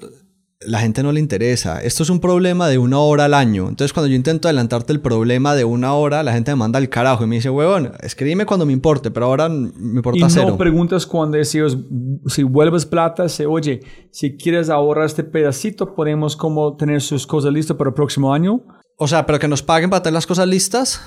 la 0.67 0.79
gente 0.81 1.03
no 1.03 1.13
le 1.13 1.21
interesa. 1.21 1.81
Esto 1.83 2.03
es 2.03 2.11
un 2.11 2.21
problema 2.21 2.69
de 2.69 2.79
una 2.79 2.99
hora 3.01 3.27
al 3.27 3.35
año. 3.35 3.69
Entonces, 3.69 3.93
cuando 3.93 4.09
yo 4.09 4.17
intento 4.17 4.49
adelantarte 4.49 4.93
el 4.93 5.01
problema 5.01 5.55
de 5.55 5.65
una 5.65 5.95
hora, 5.95 6.23
la 6.23 6.33
gente 6.33 6.51
me 6.53 6.57
manda 6.57 6.79
al 6.79 6.89
carajo 6.89 7.25
y 7.25 7.27
me 7.27 7.37
dice, 7.37 7.51
huevón, 7.51 7.93
escríbeme 8.01 8.47
cuando 8.47 8.67
me 8.67 8.73
importe, 8.73 9.11
pero 9.11 9.27
ahora 9.27 9.49
me 9.49 9.69
y 9.69 9.97
importa 9.97 10.21
no 10.21 10.31
cero. 10.31 10.57
preguntas 10.59 11.07
cuando 11.07 11.43
si, 11.45 11.61
os- 11.61 11.79
si 12.27 12.43
vuelves 12.43 12.87
plata, 12.87 13.29
se 13.29 13.47
oye, 13.47 13.81
si 14.11 14.37
quieres 14.37 14.71
ahorrar 14.71 15.07
este 15.07 15.25
pedacito, 15.25 15.95
podemos 15.95 16.37
como 16.37 16.77
tener 16.77 17.01
sus 17.01 17.27
cosas 17.27 17.53
listas 17.53 17.77
para 17.77 17.89
el 17.91 17.95
próximo 17.95 18.33
año. 18.33 18.63
O 18.97 19.09
sea, 19.09 19.27
pero 19.27 19.39
que 19.39 19.49
nos 19.49 19.63
paguen 19.63 19.91
para 19.91 20.03
tener 20.03 20.15
las 20.15 20.27
cosas 20.27 20.47
listas. 20.47 21.01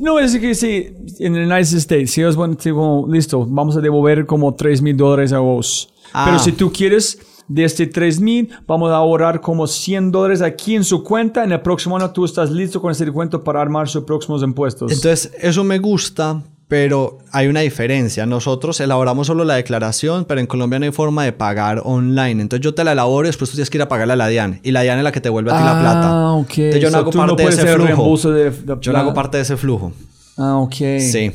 No, 0.00 0.18
es 0.18 0.36
que 0.38 0.54
sí, 0.56 0.88
en 1.20 1.36
el 1.36 1.46
United 1.50 1.76
States, 1.78 2.10
si 2.10 2.22
es 2.22 2.34
bueno, 2.34 2.56
tipo, 2.56 3.06
listo, 3.08 3.46
vamos 3.46 3.76
a 3.76 3.80
devolver 3.80 4.26
como 4.26 4.52
3 4.54 4.82
mil 4.82 4.96
dólares 4.96 5.32
a 5.32 5.38
vos. 5.38 5.92
Ah. 6.12 6.24
Pero 6.26 6.38
si 6.40 6.50
tú 6.52 6.72
quieres, 6.72 7.18
de 7.48 7.64
este 7.64 7.86
3 7.86 8.20
mil, 8.20 8.48
vamos 8.66 8.90
a 8.90 8.96
ahorrar 8.96 9.40
como 9.40 9.66
100 9.66 10.10
dólares 10.12 10.42
aquí 10.42 10.74
en 10.74 10.84
su 10.84 11.02
cuenta. 11.02 11.44
En 11.44 11.52
el 11.52 11.60
próximo 11.60 11.96
año 11.96 12.10
tú 12.10 12.24
estás 12.24 12.50
listo 12.50 12.80
con 12.80 12.90
ese 12.92 13.04
descuento 13.04 13.42
para 13.44 13.60
armar 13.60 13.88
sus 13.88 14.04
próximos 14.04 14.42
impuestos. 14.42 14.90
Entonces, 14.92 15.32
eso 15.40 15.62
me 15.64 15.78
gusta, 15.78 16.42
pero 16.68 17.18
hay 17.30 17.46
una 17.46 17.60
diferencia. 17.60 18.26
Nosotros 18.26 18.80
elaboramos 18.80 19.28
solo 19.28 19.44
la 19.44 19.54
declaración, 19.54 20.24
pero 20.24 20.40
en 20.40 20.46
Colombia 20.48 20.80
no 20.80 20.84
hay 20.86 20.90
forma 20.92 21.22
de 21.24 21.32
pagar 21.32 21.80
online. 21.84 22.42
Entonces, 22.42 22.64
yo 22.64 22.74
te 22.74 22.82
la 22.82 22.92
elaboro 22.92 23.26
y 23.26 23.28
después 23.28 23.50
tú 23.50 23.54
tienes 23.56 23.70
que 23.70 23.78
ir 23.78 23.82
a 23.82 23.88
pagarle 23.88 24.14
a 24.14 24.16
la 24.16 24.26
DIAN. 24.26 24.58
Y 24.64 24.72
la 24.72 24.82
DIAN 24.82 24.98
es 24.98 25.04
la 25.04 25.12
que 25.12 25.20
te 25.20 25.28
vuelve 25.28 25.52
a 25.52 25.56
ti 25.58 25.62
la 25.64 25.78
plata. 25.80 26.10
Ah, 26.10 26.32
ok. 26.32 26.58
Entonces, 26.58 26.80
yo 26.82 26.88
no 26.90 26.92
So, 26.92 26.98
hago 26.98 27.10
parte 27.12 27.30
de 27.36 27.42
puedes 27.44 27.58
ese 27.60 27.68
flujo. 27.76 28.32
de- 28.32 28.50
de- 28.50 28.76
Yo 28.80 28.92
no 28.92 28.98
hago 28.98 29.14
parte 29.14 29.36
de 29.36 29.42
ese 29.44 29.56
flujo. 29.56 29.92
Ah, 30.36 30.56
ok. 30.58 30.74
Sí. 30.98 31.30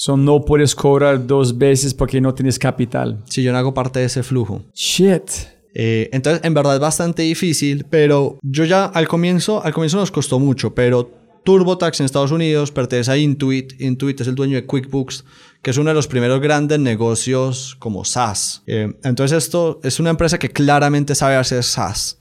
So, 0.00 0.16
no 0.16 0.46
puedes 0.46 0.74
cobrar 0.74 1.26
dos 1.26 1.58
veces 1.58 1.92
porque 1.92 2.22
no 2.22 2.32
tienes 2.32 2.58
capital. 2.58 3.22
Sí, 3.26 3.42
yo 3.42 3.52
no 3.52 3.58
hago 3.58 3.74
parte 3.74 3.98
de 3.98 4.06
ese 4.06 4.22
flujo. 4.22 4.62
Shit. 4.72 5.30
Eh, 5.74 6.08
entonces, 6.10 6.42
en 6.42 6.54
verdad 6.54 6.76
es 6.76 6.80
bastante 6.80 7.20
difícil, 7.20 7.84
pero 7.90 8.38
yo 8.40 8.64
ya 8.64 8.86
al 8.86 9.06
comienzo, 9.06 9.62
al 9.62 9.74
comienzo 9.74 9.98
nos 9.98 10.10
costó 10.10 10.38
mucho, 10.38 10.74
pero 10.74 11.10
TurboTax 11.44 12.00
en 12.00 12.06
Estados 12.06 12.30
Unidos 12.30 12.72
pertenece 12.72 13.10
a 13.10 13.18
Intuit. 13.18 13.78
Intuit 13.78 14.18
es 14.22 14.26
el 14.26 14.34
dueño 14.36 14.56
de 14.56 14.64
QuickBooks, 14.64 15.26
que 15.60 15.70
es 15.70 15.76
uno 15.76 15.90
de 15.90 15.94
los 15.96 16.06
primeros 16.06 16.40
grandes 16.40 16.80
negocios 16.80 17.76
como 17.78 18.06
SaaS. 18.06 18.62
Eh, 18.66 18.90
entonces, 19.04 19.44
esto 19.44 19.80
es 19.82 20.00
una 20.00 20.08
empresa 20.08 20.38
que 20.38 20.48
claramente 20.48 21.14
sabe 21.14 21.36
hacer 21.36 21.62
SaaS. 21.62 22.16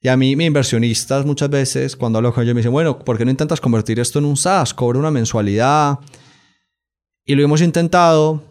Y 0.00 0.06
a 0.06 0.16
mí, 0.16 0.36
mis 0.36 0.46
inversionistas, 0.46 1.26
muchas 1.26 1.50
veces, 1.50 1.96
cuando 1.96 2.18
hablo 2.18 2.32
con 2.32 2.44
ellos, 2.44 2.54
me 2.54 2.60
dicen, 2.60 2.70
bueno, 2.70 3.00
¿por 3.00 3.18
qué 3.18 3.24
no 3.24 3.32
intentas 3.32 3.60
convertir 3.60 3.98
esto 3.98 4.20
en 4.20 4.26
un 4.26 4.36
SaaS? 4.36 4.72
Cobra 4.72 5.00
una 5.00 5.10
mensualidad. 5.10 5.98
Y 7.24 7.34
lo 7.34 7.42
hemos 7.42 7.60
intentado. 7.60 8.42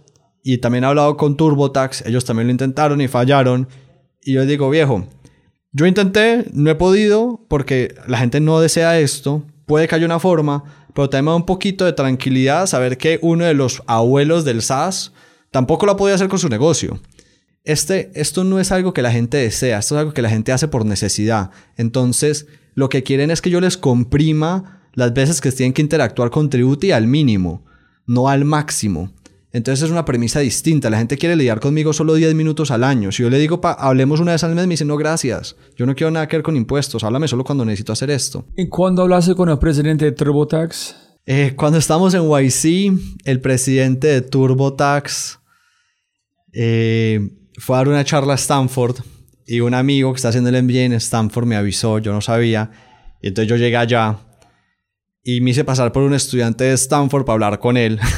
Y 0.44 0.60
también 0.60 0.84
he 0.84 0.88
hablado 0.88 1.18
con 1.18 1.36
TurboTax. 1.36 2.06
Ellos 2.06 2.26
también 2.26 2.48
lo 2.48 2.52
intentaron 2.52 3.02
y 3.02 3.08
fallaron. 3.08 3.68
Y 4.22 4.34
yo 4.34 4.46
digo, 4.46 4.70
viejo, 4.70 5.08
yo 5.72 5.86
intenté, 5.86 6.46
no 6.52 6.70
he 6.70 6.76
podido 6.76 7.46
porque 7.48 7.96
la 8.08 8.18
gente 8.18 8.40
no 8.40 8.60
desea 8.60 9.00
esto. 9.00 9.44
Puede 9.66 9.88
que 9.88 9.96
haya 9.96 10.06
una 10.06 10.20
forma, 10.20 10.64
pero 10.94 11.10
también 11.10 11.26
me 11.26 11.32
da 11.32 11.36
un 11.36 11.46
poquito 11.46 11.86
de 11.86 11.94
tranquilidad 11.94 12.66
saber 12.66 12.98
que 12.98 13.20
uno 13.22 13.46
de 13.46 13.54
los 13.54 13.84
abuelos 13.86 14.46
del 14.46 14.62
SaaS 14.62 15.14
tampoco 15.52 15.86
lo 15.86 15.96
podido 15.96 16.16
hacer 16.16 16.28
con 16.28 16.40
su 16.40 16.50
negocio. 16.50 17.00
Este, 17.64 18.10
esto 18.16 18.44
no 18.44 18.60
es 18.60 18.72
algo 18.72 18.94
que 18.94 19.04
la 19.04 19.12
gente 19.12 19.38
desea, 19.38 19.80
esto 19.80 19.96
es 19.96 20.00
algo 20.00 20.14
que 20.14 20.24
la 20.24 20.30
gente 20.30 20.52
hace 20.52 20.68
por 20.68 20.86
necesidad. 20.86 21.52
Entonces, 21.78 22.48
lo 22.74 22.90
que 22.90 23.04
quieren 23.04 23.30
es 23.30 23.42
que 23.42 23.52
yo 23.52 23.62
les 23.62 23.78
comprima 23.78 24.88
las 24.94 25.14
veces 25.14 25.40
que 25.40 25.52
tienen 25.52 25.74
que 25.74 25.84
interactuar 25.84 26.32
con 26.32 26.50
Tributi 26.50 26.92
al 26.92 27.06
mínimo, 27.06 27.64
no 28.10 28.28
al 28.28 28.44
máximo. 28.44 29.12
Entonces 29.52 29.86
es 29.86 29.92
una 29.92 30.04
premisa 30.04 30.40
distinta. 30.40 30.90
La 30.90 30.98
gente 30.98 31.18
quiere 31.18 31.36
lidiar 31.36 31.60
conmigo 31.60 31.94
solo 31.94 32.16
10 32.16 32.34
minutos 32.34 32.72
al 32.72 32.84
año. 32.84 33.12
Si 33.12 33.22
yo 33.22 33.30
le 33.30 33.38
digo, 33.38 33.62
pa, 33.62 33.74
hablemos 33.74 34.20
una 34.20 34.32
vez 34.32 34.44
al 34.44 34.56
mes, 34.56 34.66
me 34.66 34.74
dice, 34.74 34.84
no, 34.84 34.98
gracias. 34.98 35.56
Yo 35.76 35.86
no 35.86 35.96
quiero 35.96 36.10
nada 36.10 36.28
que 36.28 36.38
ver 36.38 36.44
con 36.44 36.56
impuestos. 36.56 37.04
Háblame 37.04 37.28
solo 37.28 37.44
cuando 37.44 37.66
necesito 37.66 37.94
hacer 37.94 38.10
esto. 38.10 38.46
¿Y 38.58 38.68
cuándo 38.68 39.04
hablaste 39.04 39.36
con 39.36 39.50
el 39.50 39.60
presidente 39.60 40.06
de 40.06 40.12
TurboTax? 40.12 40.96
Eh, 41.26 41.54
cuando 41.56 41.78
estamos 41.78 42.16
en 42.16 42.24
YC, 42.24 43.00
el 43.26 43.42
presidente 43.42 44.08
de 44.08 44.22
TurboTax 44.22 45.40
eh, 46.54 47.20
fue 47.60 47.76
a 47.76 47.80
dar 47.80 47.90
una 47.90 48.04
charla 48.04 48.34
a 48.34 48.38
Stanford 48.38 48.98
y 49.46 49.60
un 49.60 49.76
amigo 49.76 50.12
que 50.14 50.18
está 50.18 50.30
haciendo 50.30 50.50
el 50.50 50.64
MBA 50.64 50.82
en 50.82 50.94
Stanford 50.94 51.46
me 51.46 51.56
avisó, 51.56 52.00
yo 52.00 52.12
no 52.12 52.22
sabía. 52.22 52.72
Y 53.22 53.28
entonces 53.28 53.50
yo 53.50 53.56
llegué 53.56 53.78
allá 53.78 54.18
y 55.24 55.42
me 55.42 55.52
hice 55.52 55.64
pasar 55.64 55.92
por 55.92 56.04
un 56.04 56.14
estudiante 56.14 56.64
de 56.64 56.74
Stanford 56.74 57.26
para 57.26 57.34
hablar 57.36 57.60
con 57.60 57.76
él. 57.78 58.00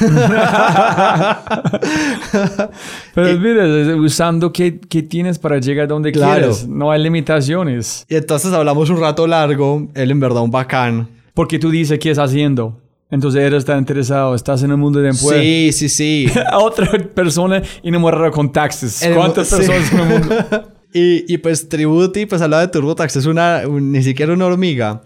Pero 3.14 3.38
mira, 3.38 3.66
es- 3.66 3.88
usando 3.98 4.52
qué, 4.52 4.78
qué 4.80 5.02
tienes 5.02 5.38
para 5.38 5.58
llegar 5.58 5.88
donde 5.88 6.12
Claro. 6.12 6.38
quieres. 6.40 6.66
No 6.68 6.90
hay 6.90 7.02
limitaciones. 7.02 8.06
y 8.08 8.16
entonces 8.16 8.52
hablamos 8.52 8.88
un 8.90 9.00
rato 9.00 9.26
largo, 9.26 9.88
él 9.94 10.10
en 10.10 10.20
verdad 10.20 10.42
un 10.42 10.50
bacán. 10.50 11.08
Porque 11.34 11.58
tú 11.58 11.70
dices 11.70 11.98
qué 11.98 12.10
estás 12.10 12.28
haciendo. 12.30 12.78
Entonces 13.10 13.42
eres 13.42 13.64
tan 13.64 13.78
interesado. 13.78 14.34
Estás 14.34 14.62
en 14.62 14.70
el 14.70 14.76
mundo 14.78 15.00
de 15.00 15.08
impuestos. 15.10 15.40
Sí, 15.42 15.70
sí, 15.72 15.88
sí. 15.88 16.26
A 16.50 16.58
otra 16.58 16.86
persona 17.14 17.62
enamorada 17.82 18.30
con 18.30 18.50
taxes. 18.52 19.02
El- 19.02 19.14
¿Cuántas 19.14 19.48
sí. 19.48 19.56
personas 19.56 19.92
en 19.92 19.98
el 20.00 20.06
mundo? 20.08 20.34
Y, 20.94 21.24
y 21.32 21.38
pues 21.38 21.70
Tributi, 21.70 22.26
pues 22.26 22.42
hablaba 22.42 22.60
de 22.60 22.68
TurboTax, 22.68 23.16
es 23.16 23.24
una, 23.24 23.62
un- 23.66 23.92
ni 23.92 24.02
siquiera 24.02 24.30
una 24.34 24.44
hormiga. 24.44 25.00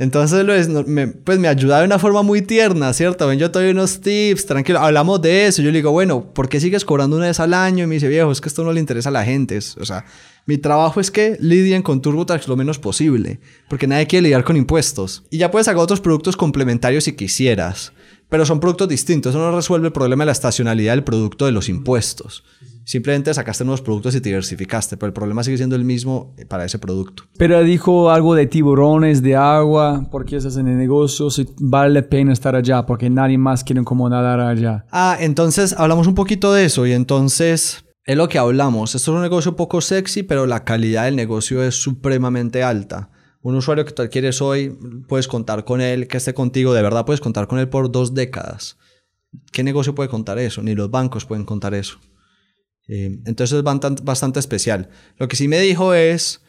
Entonces, 0.00 0.44
lo 0.46 0.54
es- 0.54 0.68
no- 0.68 0.82
me, 0.84 1.08
pues 1.08 1.38
me 1.38 1.46
ayuda 1.46 1.78
de 1.78 1.84
una 1.84 1.98
forma 1.98 2.22
muy 2.22 2.40
tierna, 2.40 2.90
¿cierto? 2.94 3.26
Ven, 3.26 3.38
yo 3.38 3.50
te 3.50 3.58
doy 3.58 3.70
unos 3.70 4.00
tips, 4.00 4.46
tranquilo, 4.46 4.78
hablamos 4.80 5.20
de 5.20 5.46
eso. 5.46 5.60
Yo 5.60 5.70
le 5.70 5.76
digo, 5.76 5.90
bueno, 5.92 6.32
¿por 6.32 6.48
qué 6.48 6.58
sigues 6.58 6.86
cobrando 6.86 7.16
una 7.18 7.26
vez 7.26 7.38
al 7.38 7.52
año? 7.52 7.84
Y 7.84 7.86
me 7.86 7.94
dice, 7.96 8.08
viejo, 8.08 8.32
es 8.32 8.40
que 8.40 8.48
esto 8.48 8.64
no 8.64 8.72
le 8.72 8.80
interesa 8.80 9.10
a 9.10 9.12
la 9.12 9.24
gente. 9.24 9.56
es- 9.58 9.76
o 9.76 9.84
sea, 9.84 10.04
Mi 10.46 10.56
trabajo 10.56 11.00
es 11.00 11.10
que 11.10 11.36
lidien 11.38 11.82
con 11.82 12.00
TurboTax 12.00 12.48
lo 12.48 12.56
menos 12.56 12.78
posible, 12.78 13.38
porque 13.68 13.86
nadie 13.86 14.06
quiere 14.06 14.22
lidiar 14.22 14.42
con 14.42 14.56
impuestos. 14.56 15.22
Y 15.30 15.36
ya 15.36 15.50
puedes 15.50 15.66
sacar 15.66 15.80
otros 15.82 16.00
productos 16.00 16.34
complementarios 16.36 17.04
si 17.04 17.12
quisieras, 17.12 17.92
pero 18.30 18.46
son 18.46 18.60
productos 18.60 18.88
distintos. 18.88 19.34
Eso 19.34 19.38
no 19.38 19.54
resuelve 19.54 19.88
el 19.88 19.92
problema 19.92 20.22
de 20.22 20.26
la 20.26 20.32
estacionalidad 20.32 20.94
del 20.94 21.04
producto 21.04 21.44
de 21.44 21.52
los 21.52 21.68
impuestos. 21.68 22.44
Simplemente 22.84 23.34
sacaste 23.34 23.64
nuevos 23.64 23.82
productos 23.82 24.14
y 24.14 24.20
te 24.20 24.30
diversificaste, 24.30 24.96
pero 24.96 25.08
el 25.08 25.12
problema 25.12 25.44
sigue 25.44 25.58
siendo 25.58 25.76
el 25.76 25.84
mismo 25.84 26.34
para 26.48 26.64
ese 26.64 26.78
producto. 26.78 27.24
Pero 27.36 27.62
dijo 27.62 28.10
algo 28.10 28.34
de 28.34 28.46
tiburones, 28.46 29.22
de 29.22 29.36
agua, 29.36 30.08
porque 30.10 30.36
estás 30.36 30.56
en 30.56 30.68
el 30.68 30.78
negocio, 30.78 31.28
si 31.28 31.46
vale 31.58 31.94
la 31.94 32.08
pena 32.08 32.32
estar 32.32 32.56
allá, 32.56 32.86
porque 32.86 33.10
nadie 33.10 33.36
más 33.36 33.62
quiere 33.62 33.84
como 33.84 34.08
nadar 34.08 34.40
allá. 34.40 34.86
Ah, 34.90 35.16
entonces 35.20 35.74
hablamos 35.76 36.06
un 36.06 36.14
poquito 36.14 36.52
de 36.52 36.64
eso 36.64 36.86
y 36.86 36.92
entonces 36.92 37.84
es 38.04 38.16
lo 38.16 38.28
que 38.28 38.38
hablamos. 38.38 38.94
Esto 38.94 39.10
es 39.10 39.16
un 39.16 39.22
negocio 39.22 39.56
poco 39.56 39.80
sexy, 39.80 40.22
pero 40.22 40.46
la 40.46 40.64
calidad 40.64 41.04
del 41.04 41.16
negocio 41.16 41.62
es 41.62 41.74
supremamente 41.74 42.62
alta. 42.62 43.10
Un 43.42 43.54
usuario 43.54 43.84
que 43.84 43.92
tú 43.92 44.02
adquieres 44.02 44.42
hoy, 44.42 44.76
puedes 45.08 45.26
contar 45.26 45.64
con 45.64 45.80
él, 45.80 46.08
que 46.08 46.18
esté 46.18 46.34
contigo, 46.34 46.74
de 46.74 46.82
verdad 46.82 47.06
puedes 47.06 47.20
contar 47.20 47.46
con 47.46 47.58
él 47.58 47.68
por 47.68 47.90
dos 47.90 48.14
décadas. 48.14 48.76
¿Qué 49.52 49.62
negocio 49.62 49.94
puede 49.94 50.08
contar 50.08 50.38
eso? 50.38 50.62
Ni 50.62 50.74
los 50.74 50.90
bancos 50.90 51.24
pueden 51.24 51.44
contar 51.44 51.74
eso. 51.74 51.98
Eh, 52.88 53.20
entonces 53.24 53.58
es 53.58 53.62
bastante, 53.62 54.40
especial. 54.40 54.90
Lo 55.16 55.28
que 55.28 55.36
sí 55.36 55.48
me 55.48 55.60
dijo 55.60 55.94
es, 55.94 56.42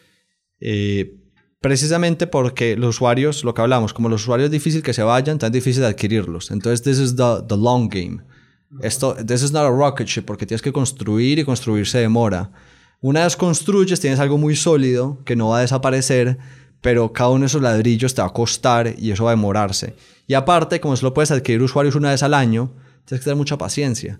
eh, 0.59 1.17
precisamente 1.61 2.27
porque 2.27 2.75
los 2.75 2.95
usuarios, 2.95 3.43
lo 3.43 3.53
que 3.53 3.61
hablamos, 3.61 3.93
como 3.93 4.09
los 4.09 4.23
usuarios 4.23 4.47
es 4.47 4.51
difícil 4.51 4.81
que 4.81 4.93
se 4.93 5.03
vayan, 5.03 5.37
tan 5.37 5.51
difícil 5.51 5.81
de 5.81 5.89
adquirirlos. 5.89 6.51
Entonces, 6.51 6.81
this 6.81 6.97
is 6.97 7.15
the, 7.15 7.43
the 7.47 7.55
long 7.55 7.87
game. 7.87 8.23
Esto, 8.81 9.15
this 9.15 9.43
is 9.43 9.51
not 9.51 9.63
a 9.63 9.69
rocket 9.69 10.07
ship, 10.07 10.23
porque 10.23 10.45
tienes 10.45 10.61
que 10.61 10.73
construir 10.73 11.39
y 11.39 11.43
construir 11.43 11.85
se 11.87 11.99
demora. 11.99 12.51
Una 13.01 13.23
vez 13.23 13.35
construyes, 13.35 13.99
tienes 13.99 14.19
algo 14.19 14.37
muy 14.37 14.55
sólido 14.55 15.23
que 15.25 15.35
no 15.35 15.49
va 15.49 15.59
a 15.59 15.61
desaparecer, 15.61 16.37
pero 16.81 17.13
cada 17.13 17.29
uno 17.29 17.41
de 17.41 17.45
esos 17.47 17.61
ladrillos 17.61 18.13
te 18.13 18.21
va 18.21 18.27
a 18.27 18.33
costar 18.33 18.95
y 18.97 19.11
eso 19.11 19.25
va 19.25 19.31
a 19.31 19.35
demorarse. 19.35 19.95
Y 20.27 20.33
aparte, 20.33 20.79
como 20.79 20.95
solo 20.95 21.13
puedes 21.13 21.31
adquirir 21.31 21.61
usuarios 21.61 21.95
una 21.95 22.09
vez 22.09 22.23
al 22.23 22.33
año, 22.33 22.71
tienes 23.05 23.21
que 23.21 23.25
tener 23.25 23.37
mucha 23.37 23.57
paciencia. 23.57 24.19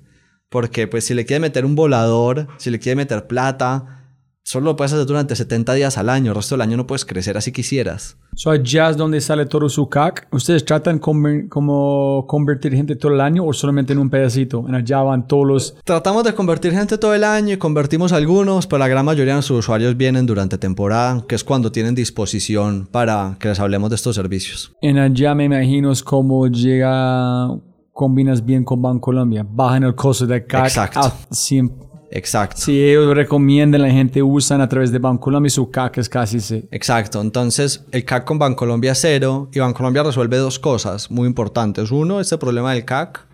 Porque 0.50 0.88
pues 0.88 1.06
si 1.06 1.14
le 1.14 1.26
quieres 1.26 1.42
meter 1.42 1.66
un 1.66 1.76
volador, 1.76 2.48
si 2.58 2.70
le 2.70 2.80
quieres 2.80 2.98
meter 2.98 3.28
plata, 3.28 4.01
solo 4.44 4.66
lo 4.66 4.76
puedes 4.76 4.94
hacer 4.94 5.06
durante 5.06 5.36
70 5.36 5.74
días 5.74 5.98
al 5.98 6.10
año. 6.10 6.32
El 6.32 6.36
resto 6.36 6.56
del 6.56 6.62
año 6.62 6.78
no 6.78 6.88
puedes 6.88 7.06
crecer 7.06 7.38
así 7.38 7.52
quisieras. 7.52 8.18
So, 8.36 8.50
allá 8.50 8.90
es 8.90 8.98
donde 8.98 9.22
sale 9.22 9.46
todo 9.46 9.70
su 9.70 9.88
CAC. 9.90 10.28
¿Ustedes 10.32 10.66
tratan 10.66 11.00
como 11.00 12.26
convertir 12.28 12.74
gente 12.74 12.96
todo 12.96 13.14
el 13.14 13.22
año 13.22 13.46
o 13.46 13.54
solamente 13.54 13.94
en 13.94 14.00
un 14.00 14.10
pedacito? 14.10 14.66
En 14.68 14.76
allá 14.76 15.02
van 15.02 15.28
todos 15.28 15.48
los... 15.48 15.76
Tratamos 15.84 16.24
de 16.24 16.34
convertir 16.34 16.72
gente 16.72 16.98
todo 16.98 17.14
el 17.14 17.24
año 17.24 17.54
y 17.54 17.58
convertimos 17.58 18.12
algunos, 18.14 18.68
pero 18.68 18.80
la 18.80 18.88
gran 18.88 19.06
mayoría 19.06 19.34
de 19.34 19.38
nuestros 19.38 19.60
usuarios 19.60 19.98
vienen 19.98 20.26
durante 20.26 20.58
temporada, 20.58 21.26
que 21.28 21.36
es 21.36 21.44
cuando 21.44 21.72
tienen 21.72 21.96
disposición 21.96 22.88
para 22.92 23.36
que 23.40 23.50
les 23.50 23.60
hablemos 23.60 23.90
de 23.90 23.96
estos 23.98 24.16
servicios. 24.16 24.74
En 24.82 24.98
allá 24.98 25.36
me 25.36 25.46
imagino 25.46 25.92
es 25.92 26.04
como 26.04 26.48
llega 26.48 27.50
combinas 27.94 28.44
bien 28.44 28.64
con 28.64 28.82
Bancolombia. 28.82 29.46
Bajan 29.48 29.84
el 29.84 29.96
costo 29.96 30.26
de 30.26 30.46
CAC 30.46 30.66
Exacto. 30.66 31.14
siempre. 31.32 31.91
Exacto. 32.14 32.62
Si 32.62 32.84
ellos 32.84 33.16
recomiendan, 33.16 33.82
la 33.82 33.90
gente 33.90 34.22
usan 34.22 34.60
a 34.60 34.68
través 34.68 34.92
de 34.92 35.00
Bancolombia 35.00 35.48
y 35.48 35.52
su 35.52 35.72
CAC 35.72 35.98
es 35.98 36.10
casi 36.10 36.42
cero. 36.42 36.68
Exacto. 36.72 37.22
Entonces, 37.22 37.86
el 37.92 38.04
CAC 38.04 38.26
con 38.26 38.38
Bancolombia 38.38 38.92
es 38.92 39.00
cero 39.00 39.50
y 39.54 39.60
Bancolombia 39.60 40.04
resuelve 40.04 40.38
dos 40.38 40.60
cosas 40.60 41.10
muy 41.10 41.26
importantes. 41.26 41.90
Uno, 41.90 42.20
este 42.20 42.38
problema 42.38 42.74
del 42.74 42.84
CAC. 42.84 43.26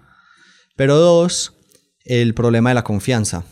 Pero 0.75 0.95
dos, 0.97 1.53
el 2.05 2.35
problema 2.35 2.69
de 2.69 2.75
la 2.75 2.83
confianza. 2.83 3.43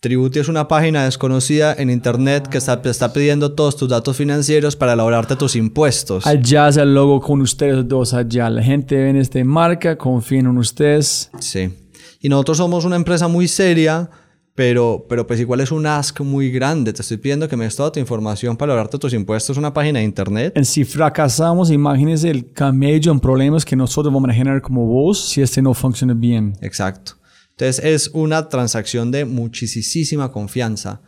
Tributi 0.00 0.38
es 0.38 0.48
una 0.48 0.66
página 0.66 1.04
desconocida 1.04 1.74
en 1.76 1.90
internet 1.90 2.46
que 2.46 2.56
está, 2.56 2.80
está 2.84 3.12
pidiendo 3.12 3.52
todos 3.52 3.76
tus 3.76 3.88
datos 3.88 4.16
financieros 4.16 4.76
para 4.76 4.94
elaborarte 4.94 5.36
tus 5.36 5.56
impuestos. 5.56 6.26
Allá 6.26 6.68
es 6.68 6.78
el 6.78 6.94
logo 6.94 7.20
con 7.20 7.42
ustedes 7.42 7.86
dos 7.86 8.14
allá. 8.14 8.48
La 8.48 8.62
gente 8.62 8.94
ve 8.94 9.10
en 9.10 9.16
esta 9.16 9.44
marca, 9.44 9.98
confía 9.98 10.38
en 10.38 10.56
ustedes. 10.56 11.30
Sí. 11.40 11.70
Y 12.20 12.28
nosotros 12.28 12.56
somos 12.56 12.84
una 12.84 12.96
empresa 12.96 13.28
muy 13.28 13.46
seria, 13.46 14.08
pero, 14.58 15.06
pero 15.08 15.24
pues 15.24 15.38
igual 15.38 15.60
es 15.60 15.70
un 15.70 15.86
ask 15.86 16.20
muy 16.20 16.50
grande. 16.50 16.92
Te 16.92 17.02
estoy 17.02 17.18
pidiendo 17.18 17.48
que 17.48 17.56
me 17.56 17.62
des 17.62 17.76
toda 17.76 17.92
tu 17.92 18.00
información 18.00 18.56
para 18.56 18.72
elaborarte 18.72 18.98
tus 18.98 19.14
impuestos. 19.14 19.56
Una 19.56 19.72
página 19.72 20.00
de 20.00 20.04
internet. 20.04 20.52
En 20.56 20.64
si 20.64 20.84
fracasamos, 20.84 21.70
imagínese 21.70 22.28
el 22.28 22.52
camello 22.52 23.12
en 23.12 23.20
problemas 23.20 23.64
que 23.64 23.76
nosotros 23.76 24.12
vamos 24.12 24.28
a 24.30 24.32
generar 24.32 24.60
como 24.60 24.84
vos 24.84 25.28
si 25.28 25.42
este 25.42 25.62
no 25.62 25.74
funciona 25.74 26.12
bien. 26.12 26.54
Exacto. 26.60 27.12
Entonces 27.50 27.84
es 27.84 28.10
una 28.12 28.48
transacción 28.48 29.12
de 29.12 29.24
muchísima 29.24 30.32
confianza. 30.32 31.02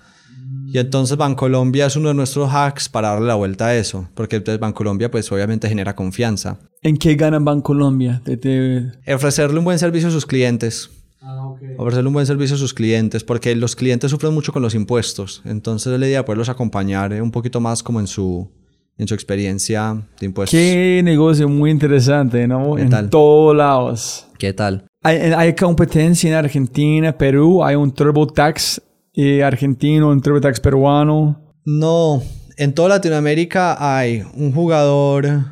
Y 0.73 0.79
entonces 0.79 1.17
Bancolombia 1.17 1.87
es 1.87 1.97
uno 1.97 2.11
de 2.11 2.15
nuestros 2.15 2.49
hacks 2.55 2.89
para 2.89 3.09
darle 3.09 3.27
la 3.27 3.35
vuelta 3.35 3.67
a 3.67 3.77
eso, 3.77 4.09
porque 4.15 4.37
entonces 4.37 4.61
Bancolombia 4.61 5.11
pues 5.11 5.31
obviamente 5.33 5.69
genera 5.69 5.97
confianza. 5.97 6.61
¿En 6.83 6.97
qué 6.97 7.17
gana 7.17 7.41
Bancolombia? 7.41 8.23
De, 8.25 8.93
Ofrecerle 9.13 9.59
un 9.59 9.65
buen 9.65 9.81
servicio 9.81 10.07
a 10.09 10.13
sus 10.13 10.25
clientes. 10.25 10.89
Ah, 11.23 11.55
Ofrecerle 11.77 12.09
un 12.09 12.15
buen 12.15 12.27
servicio 12.27 12.57
a 12.57 12.59
sus 12.59 12.73
clientes, 12.73 13.25
porque 13.25 13.55
los 13.55 13.77
clientes 13.77 14.11
sufren 14.11 14.33
mucho 14.33 14.53
con 14.53 14.63
los 14.63 14.75
impuestos. 14.75 15.43
Entonces 15.45 15.99
la 16.01 16.07
idea 16.07 16.25
poderlos 16.25 16.49
acompañar 16.49 17.13
un 17.21 17.31
poquito 17.31 17.61
más 17.61 17.83
como 17.83 18.01
en 18.01 18.07
su, 18.07 18.51
en 18.97 19.07
su 19.07 19.13
experiencia 19.13 20.03
de 20.19 20.27
impuestos. 20.27 20.59
Qué 20.59 21.03
negocio 21.05 21.47
muy 21.49 21.71
interesante, 21.71 22.47
¿no? 22.49 22.79
en 22.79 23.11
todos 23.11 23.55
lados. 23.55 24.27
¿Qué 24.39 24.55
tal? 24.55 24.87
Hay, 25.03 25.55
competencia 25.55 26.29
en 26.29 26.37
Argentina, 26.37 27.17
Perú, 27.17 27.65
hay 27.65 27.75
un 27.75 27.93
TurboTax 27.93 28.83
eh, 29.15 29.43
argentino, 29.43 30.09
un 30.09 30.21
TurboTax 30.21 30.61
peruano. 30.61 31.41
No, 31.65 32.23
en 32.57 32.75
toda 32.75 32.91
Latinoamérica 32.91 33.77
hay 33.79 34.23
un 34.35 34.53
jugador 34.53 35.45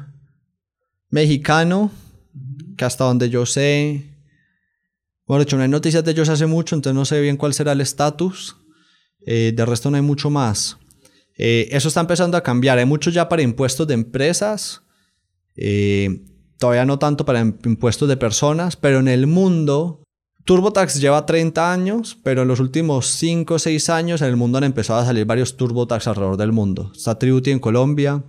mexicano 1.10 1.90
que 2.76 2.84
hasta 2.84 3.04
donde 3.04 3.30
yo 3.30 3.46
sé, 3.46 4.07
bueno, 5.28 5.40
de 5.40 5.42
hecho 5.44 5.56
no 5.56 5.62
hay 5.62 5.68
noticias 5.68 6.02
de 6.02 6.10
ellos 6.10 6.30
hace 6.30 6.46
mucho, 6.46 6.74
entonces 6.74 6.94
no 6.94 7.04
sé 7.04 7.20
bien 7.20 7.36
cuál 7.36 7.52
será 7.52 7.72
el 7.72 7.82
estatus. 7.82 8.56
Eh, 9.26 9.52
de 9.54 9.66
resto 9.66 9.90
no 9.90 9.96
hay 9.96 10.02
mucho 10.02 10.30
más. 10.30 10.78
Eh, 11.36 11.68
eso 11.70 11.88
está 11.88 12.00
empezando 12.00 12.36
a 12.36 12.42
cambiar. 12.42 12.78
Hay 12.78 12.86
mucho 12.86 13.10
ya 13.10 13.28
para 13.28 13.42
impuestos 13.42 13.86
de 13.86 13.94
empresas. 13.94 14.82
Eh, 15.54 16.24
todavía 16.58 16.86
no 16.86 16.98
tanto 16.98 17.26
para 17.26 17.40
impuestos 17.40 18.08
de 18.08 18.16
personas, 18.16 18.76
pero 18.76 19.00
en 19.00 19.08
el 19.08 19.26
mundo 19.26 20.02
TurboTax 20.44 20.98
lleva 20.98 21.26
30 21.26 21.72
años, 21.72 22.18
pero 22.24 22.40
en 22.40 22.48
los 22.48 22.58
últimos 22.58 23.08
5 23.08 23.54
o 23.54 23.58
6 23.58 23.90
años 23.90 24.22
en 24.22 24.28
el 24.28 24.36
mundo 24.36 24.56
han 24.56 24.64
empezado 24.64 25.00
a 25.00 25.04
salir 25.04 25.26
varios 25.26 25.58
TurboTax 25.58 26.06
alrededor 26.06 26.38
del 26.38 26.52
mundo. 26.52 26.90
Está 26.96 27.18
Tributi 27.18 27.50
en 27.50 27.58
Colombia, 27.58 28.24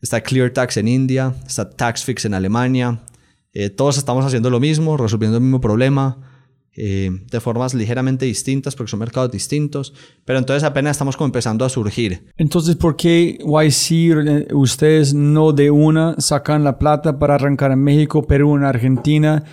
está 0.00 0.20
ClearTax 0.20 0.76
en 0.76 0.86
India, 0.86 1.34
está 1.44 1.68
TaxFix 1.68 2.26
en 2.26 2.34
Alemania. 2.34 3.02
Eh, 3.52 3.70
todos 3.70 3.98
estamos 3.98 4.24
haciendo 4.24 4.50
lo 4.50 4.60
mismo, 4.60 4.96
resolviendo 4.96 5.38
el 5.38 5.42
mismo 5.42 5.60
problema. 5.60 6.28
Eh, 6.74 7.10
de 7.30 7.38
formas 7.38 7.74
ligeramente 7.74 8.24
distintas 8.24 8.74
porque 8.74 8.88
son 8.88 9.00
mercados 9.00 9.30
distintos, 9.30 9.92
pero 10.24 10.38
entonces 10.38 10.64
apenas 10.64 10.92
estamos 10.92 11.18
como 11.18 11.26
empezando 11.26 11.66
a 11.66 11.68
surgir. 11.68 12.24
Entonces, 12.38 12.76
¿por 12.76 12.96
qué 12.96 13.36
YC 13.44 14.54
ustedes 14.54 15.12
no 15.12 15.52
de 15.52 15.70
una 15.70 16.18
sacan 16.18 16.64
la 16.64 16.78
plata 16.78 17.18
para 17.18 17.34
arrancar 17.34 17.72
en 17.72 17.80
México, 17.80 18.26
Perú, 18.26 18.56
en 18.56 18.64
Argentina? 18.64 19.44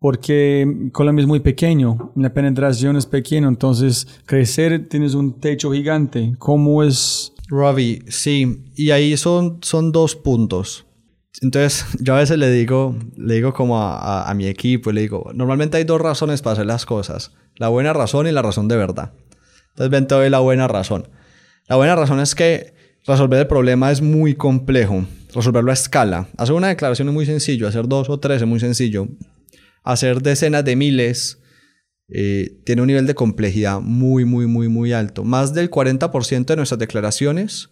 Porque 0.00 0.90
Colombia 0.90 1.22
es 1.22 1.28
muy 1.28 1.38
pequeño, 1.38 2.12
la 2.16 2.34
penetración 2.34 2.96
es 2.96 3.06
pequeña, 3.06 3.46
entonces 3.46 4.08
crecer 4.26 4.88
tienes 4.88 5.14
un 5.14 5.38
techo 5.38 5.70
gigante. 5.70 6.34
¿Cómo 6.40 6.82
es? 6.82 7.32
Ravi, 7.48 8.02
sí, 8.08 8.64
y 8.74 8.90
ahí 8.90 9.16
son, 9.16 9.58
son 9.62 9.92
dos 9.92 10.16
puntos. 10.16 10.86
Entonces, 11.40 11.84
yo 12.00 12.14
a 12.14 12.18
veces 12.18 12.38
le 12.38 12.50
digo, 12.50 12.96
le 13.16 13.34
digo 13.34 13.52
como 13.52 13.80
a, 13.80 14.32
mi 14.34 14.46
equipo, 14.46 14.92
le 14.92 15.02
digo, 15.02 15.30
normalmente 15.34 15.76
hay 15.76 15.84
dos 15.84 16.00
razones 16.00 16.42
para 16.42 16.54
hacer 16.54 16.66
las 16.66 16.86
cosas. 16.86 17.32
La 17.56 17.68
buena 17.68 17.92
razón 17.92 18.26
y 18.26 18.32
la 18.32 18.42
razón 18.42 18.68
de 18.68 18.76
verdad. 18.76 19.12
Entonces, 19.70 19.90
ven, 19.90 20.06
te 20.06 20.14
doy 20.14 20.30
la 20.30 20.40
buena 20.40 20.68
razón. 20.68 21.08
La 21.68 21.76
buena 21.76 21.96
razón 21.96 22.20
es 22.20 22.34
que 22.34 22.74
resolver 23.06 23.40
el 23.40 23.46
problema 23.46 23.90
es 23.90 24.00
muy 24.02 24.34
complejo. 24.34 25.04
Resolverlo 25.34 25.70
a 25.70 25.74
escala. 25.74 26.28
Hacer 26.36 26.54
una 26.54 26.68
declaración 26.68 27.08
es 27.08 27.14
muy 27.14 27.26
sencillo. 27.26 27.66
Hacer 27.66 27.88
dos 27.88 28.08
o 28.08 28.18
tres 28.20 28.42
es 28.42 28.48
muy 28.48 28.60
sencillo. 28.60 29.08
Hacer 29.82 30.22
decenas 30.22 30.64
de 30.64 30.76
miles 30.76 31.40
eh, 32.08 32.60
tiene 32.64 32.82
un 32.82 32.88
nivel 32.88 33.06
de 33.06 33.14
complejidad 33.14 33.80
muy, 33.80 34.24
muy, 34.24 34.46
muy, 34.46 34.68
muy 34.68 34.92
alto. 34.92 35.24
Más 35.24 35.54
del 35.54 35.70
40% 35.70 36.44
de 36.44 36.56
nuestras 36.56 36.78
declaraciones 36.78 37.70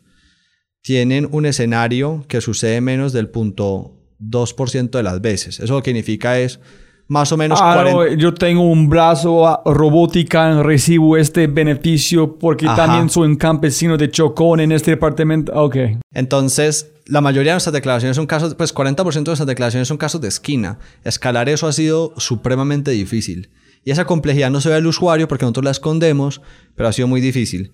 tienen 0.83 1.29
un 1.31 1.47
escenario 1.47 2.25
que 2.29 2.41
sucede 2.41 2.81
menos 2.81 3.13
del 3.13 3.29
punto 3.29 3.93
2% 4.21 4.91
de 4.91 5.03
las 5.03 5.21
veces. 5.21 5.61
Eso 5.61 5.75
lo 5.75 5.83
que 5.83 5.91
significa 5.91 6.39
es 6.39 6.61
más 7.09 7.31
o 7.33 7.37
menos 7.37 7.59
ah, 7.61 8.07
yo 8.17 8.33
tengo 8.33 8.63
un 8.63 8.89
brazo 8.89 9.47
ah, 9.47 9.61
robótica, 9.67 10.63
recibo 10.63 11.17
este 11.17 11.47
beneficio 11.47 12.39
porque 12.39 12.65
también 12.65 13.11
soy 13.11 13.29
un 13.29 13.37
campesino 13.37 13.97
de 13.97 14.11
Chocón 14.11 14.61
en 14.61 14.73
este 14.73 14.93
departamento. 14.93 15.53
Ok. 15.53 15.77
Entonces, 16.15 16.93
la 17.07 17.21
mayoría 17.21 17.53
de 17.53 17.57
nuestras 17.57 17.75
declaraciones 17.75 18.17
son 18.17 18.27
casos, 18.27 18.55
pues 18.55 18.75
40% 18.75 18.97
de 18.97 19.23
nuestras 19.25 19.47
declaraciones 19.47 19.89
son 19.89 19.99
casos 19.99 20.21
de 20.21 20.29
esquina. 20.29 20.79
Escalar 21.05 21.49
eso 21.49 21.67
ha 21.67 21.73
sido 21.73 22.15
supremamente 22.17 22.93
difícil. 22.93 23.51
Y 23.85 23.91
esa 23.91 24.05
complejidad 24.05 24.51
no 24.51 24.61
se 24.61 24.69
ve 24.69 24.77
al 24.77 24.87
usuario 24.87 25.29
porque 25.29 25.45
nosotros 25.45 25.65
la 25.65 25.73
escondemos, 25.73 26.41
pero 26.77 26.89
ha 26.89 26.93
sido 26.93 27.09
muy 27.09 27.21
difícil. 27.21 27.73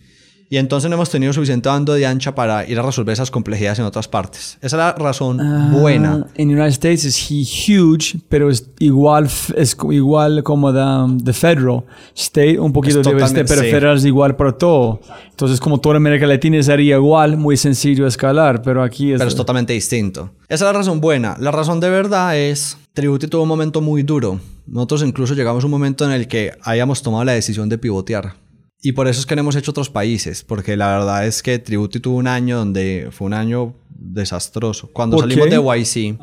Y 0.50 0.56
entonces 0.56 0.88
no 0.88 0.94
hemos 0.96 1.10
tenido 1.10 1.30
suficiente 1.34 1.68
bando 1.68 1.92
de 1.92 2.06
ancha 2.06 2.34
para 2.34 2.66
ir 2.66 2.78
a 2.78 2.82
resolver 2.82 3.12
esas 3.12 3.30
complejidades 3.30 3.80
en 3.80 3.84
otras 3.84 4.08
partes. 4.08 4.56
Esa 4.62 4.66
es 4.66 4.72
la 4.78 4.92
razón 4.94 5.38
Ah, 5.40 5.70
buena. 5.78 6.26
En 6.36 6.48
United 6.48 6.68
States 6.68 7.04
es 7.04 7.30
huge, 7.68 8.18
pero 8.30 8.48
es 8.50 8.70
igual, 8.78 9.28
es 9.56 9.76
igual 9.90 10.42
como 10.42 10.72
the, 10.72 11.22
the 11.22 11.32
federal 11.34 11.84
state, 12.14 12.58
un 12.58 12.72
poquito 12.72 13.00
Es 13.00 13.04
de 13.06 13.10
este, 13.10 13.20
totalmente- 13.20 13.44
pero 13.48 13.60
sí. 13.62 13.68
federal 13.70 13.96
es 13.98 14.04
igual 14.06 14.36
para 14.36 14.52
todo. 14.52 15.00
Entonces, 15.30 15.60
como 15.60 15.80
toda 15.80 15.96
América 15.96 16.26
Latina 16.26 16.62
sería 16.62 16.96
igual, 16.96 17.36
muy 17.36 17.58
sencillo 17.58 18.06
escalar, 18.06 18.62
pero 18.62 18.82
aquí 18.82 19.12
es... 19.12 19.18
Pero 19.18 19.28
es 19.28 19.36
totalmente 19.36 19.74
distinto. 19.74 20.30
Esa 20.48 20.64
es 20.64 20.72
la 20.72 20.78
razón 20.78 21.00
buena. 21.02 21.36
La 21.38 21.50
razón 21.50 21.78
de 21.78 21.90
verdad 21.90 22.38
es, 22.38 22.78
Tributi 22.94 23.26
tuvo 23.26 23.42
un 23.42 23.48
momento 23.48 23.82
muy 23.82 24.02
duro. 24.02 24.40
Nosotros 24.66 25.02
incluso 25.02 25.34
llegamos 25.34 25.62
a 25.62 25.66
un 25.66 25.70
momento 25.72 26.06
en 26.06 26.12
el 26.12 26.26
que 26.26 26.52
hayamos 26.62 27.02
tomado 27.02 27.22
la 27.24 27.32
decisión 27.32 27.68
de 27.68 27.76
pivotear. 27.76 28.32
Y 28.80 28.92
por 28.92 29.08
eso 29.08 29.20
es 29.20 29.26
que 29.26 29.34
no 29.34 29.40
hemos 29.40 29.56
hecho 29.56 29.72
otros 29.72 29.90
países, 29.90 30.44
porque 30.44 30.76
la 30.76 30.96
verdad 30.98 31.26
es 31.26 31.42
que 31.42 31.58
Tributi 31.58 31.98
tuvo 31.98 32.16
un 32.16 32.28
año 32.28 32.58
donde 32.58 33.08
fue 33.10 33.26
un 33.26 33.34
año 33.34 33.74
desastroso. 33.88 34.90
Cuando 34.92 35.16
¿Por 35.16 35.24
salimos 35.24 35.48
qué? 35.48 35.56
de 35.56 36.12
YC, 36.12 36.18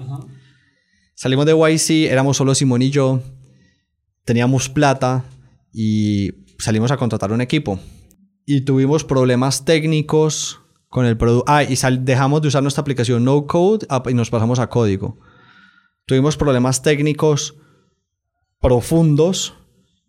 salimos 1.14 1.46
de 1.46 1.54
YC, 1.54 2.12
éramos 2.12 2.38
solo 2.38 2.56
Simón 2.56 2.82
y 2.82 2.90
yo, 2.90 3.22
teníamos 4.24 4.70
plata 4.70 5.26
y 5.74 6.32
salimos 6.58 6.92
a 6.92 6.98
contratar 6.98 7.32
un 7.34 7.42
equipo. 7.42 7.80
Y 8.46 8.62
tuvimos 8.62 9.04
problemas 9.04 9.66
técnicos 9.66 10.62
con 10.90 11.06
el 11.06 11.18
producto. 11.18 11.52
Ah, 11.52 11.64
y 11.64 11.76
dejamos 12.00 12.42
de 12.42 12.48
usar 12.48 12.64
nuestra 12.64 12.82
aplicación 12.82 13.26
No 13.26 13.48
Code 13.48 13.86
y 14.08 14.14
nos 14.14 14.30
pasamos 14.30 14.60
a 14.60 14.68
código. 14.68 15.20
Tuvimos 16.06 16.38
problemas 16.38 16.82
técnicos 16.82 17.56
profundos. 18.62 19.56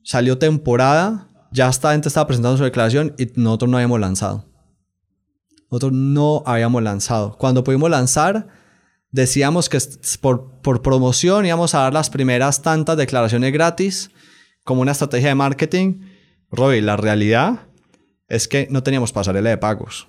Salió 0.05 0.39
temporada. 0.39 1.26
Ya 1.53 1.69
esta 1.69 1.93
gente 1.93 2.09
estaba 2.09 2.27
presentando 2.27 2.57
su 2.57 2.65
declaración 2.65 3.15
y 3.19 3.31
nosotros 3.37 3.71
no 3.71 3.77
habíamos 3.77 4.01
lanzado. 4.01 4.45
Nosotros 5.71 5.93
no 5.93 6.43
habíamos 6.47 6.83
lanzado. 6.83 7.37
Cuando 7.39 7.65
pudimos 7.65 7.91
lanzar, 7.91 8.49
decíamos 9.11 9.69
que 9.69 9.79
por, 10.21 10.61
por 10.61 10.83
promoción 10.83 11.47
íbamos 11.47 11.75
a 11.75 11.81
dar 11.81 11.93
las 11.93 12.11
primeras 12.11 12.63
tantas 12.63 12.97
declaraciones 12.97 13.53
gratis 13.53 14.11
como 14.65 14.83
una 14.83 14.93
estrategia 14.93 15.29
de 15.29 15.35
marketing. 15.35 16.01
Roy, 16.51 16.81
la 16.81 16.97
realidad 16.97 17.67
es 18.29 18.49
que 18.49 18.69
no 18.71 18.83
teníamos 18.83 19.13
pasarela 19.13 19.51
de 19.51 19.59
pagos. 19.59 20.09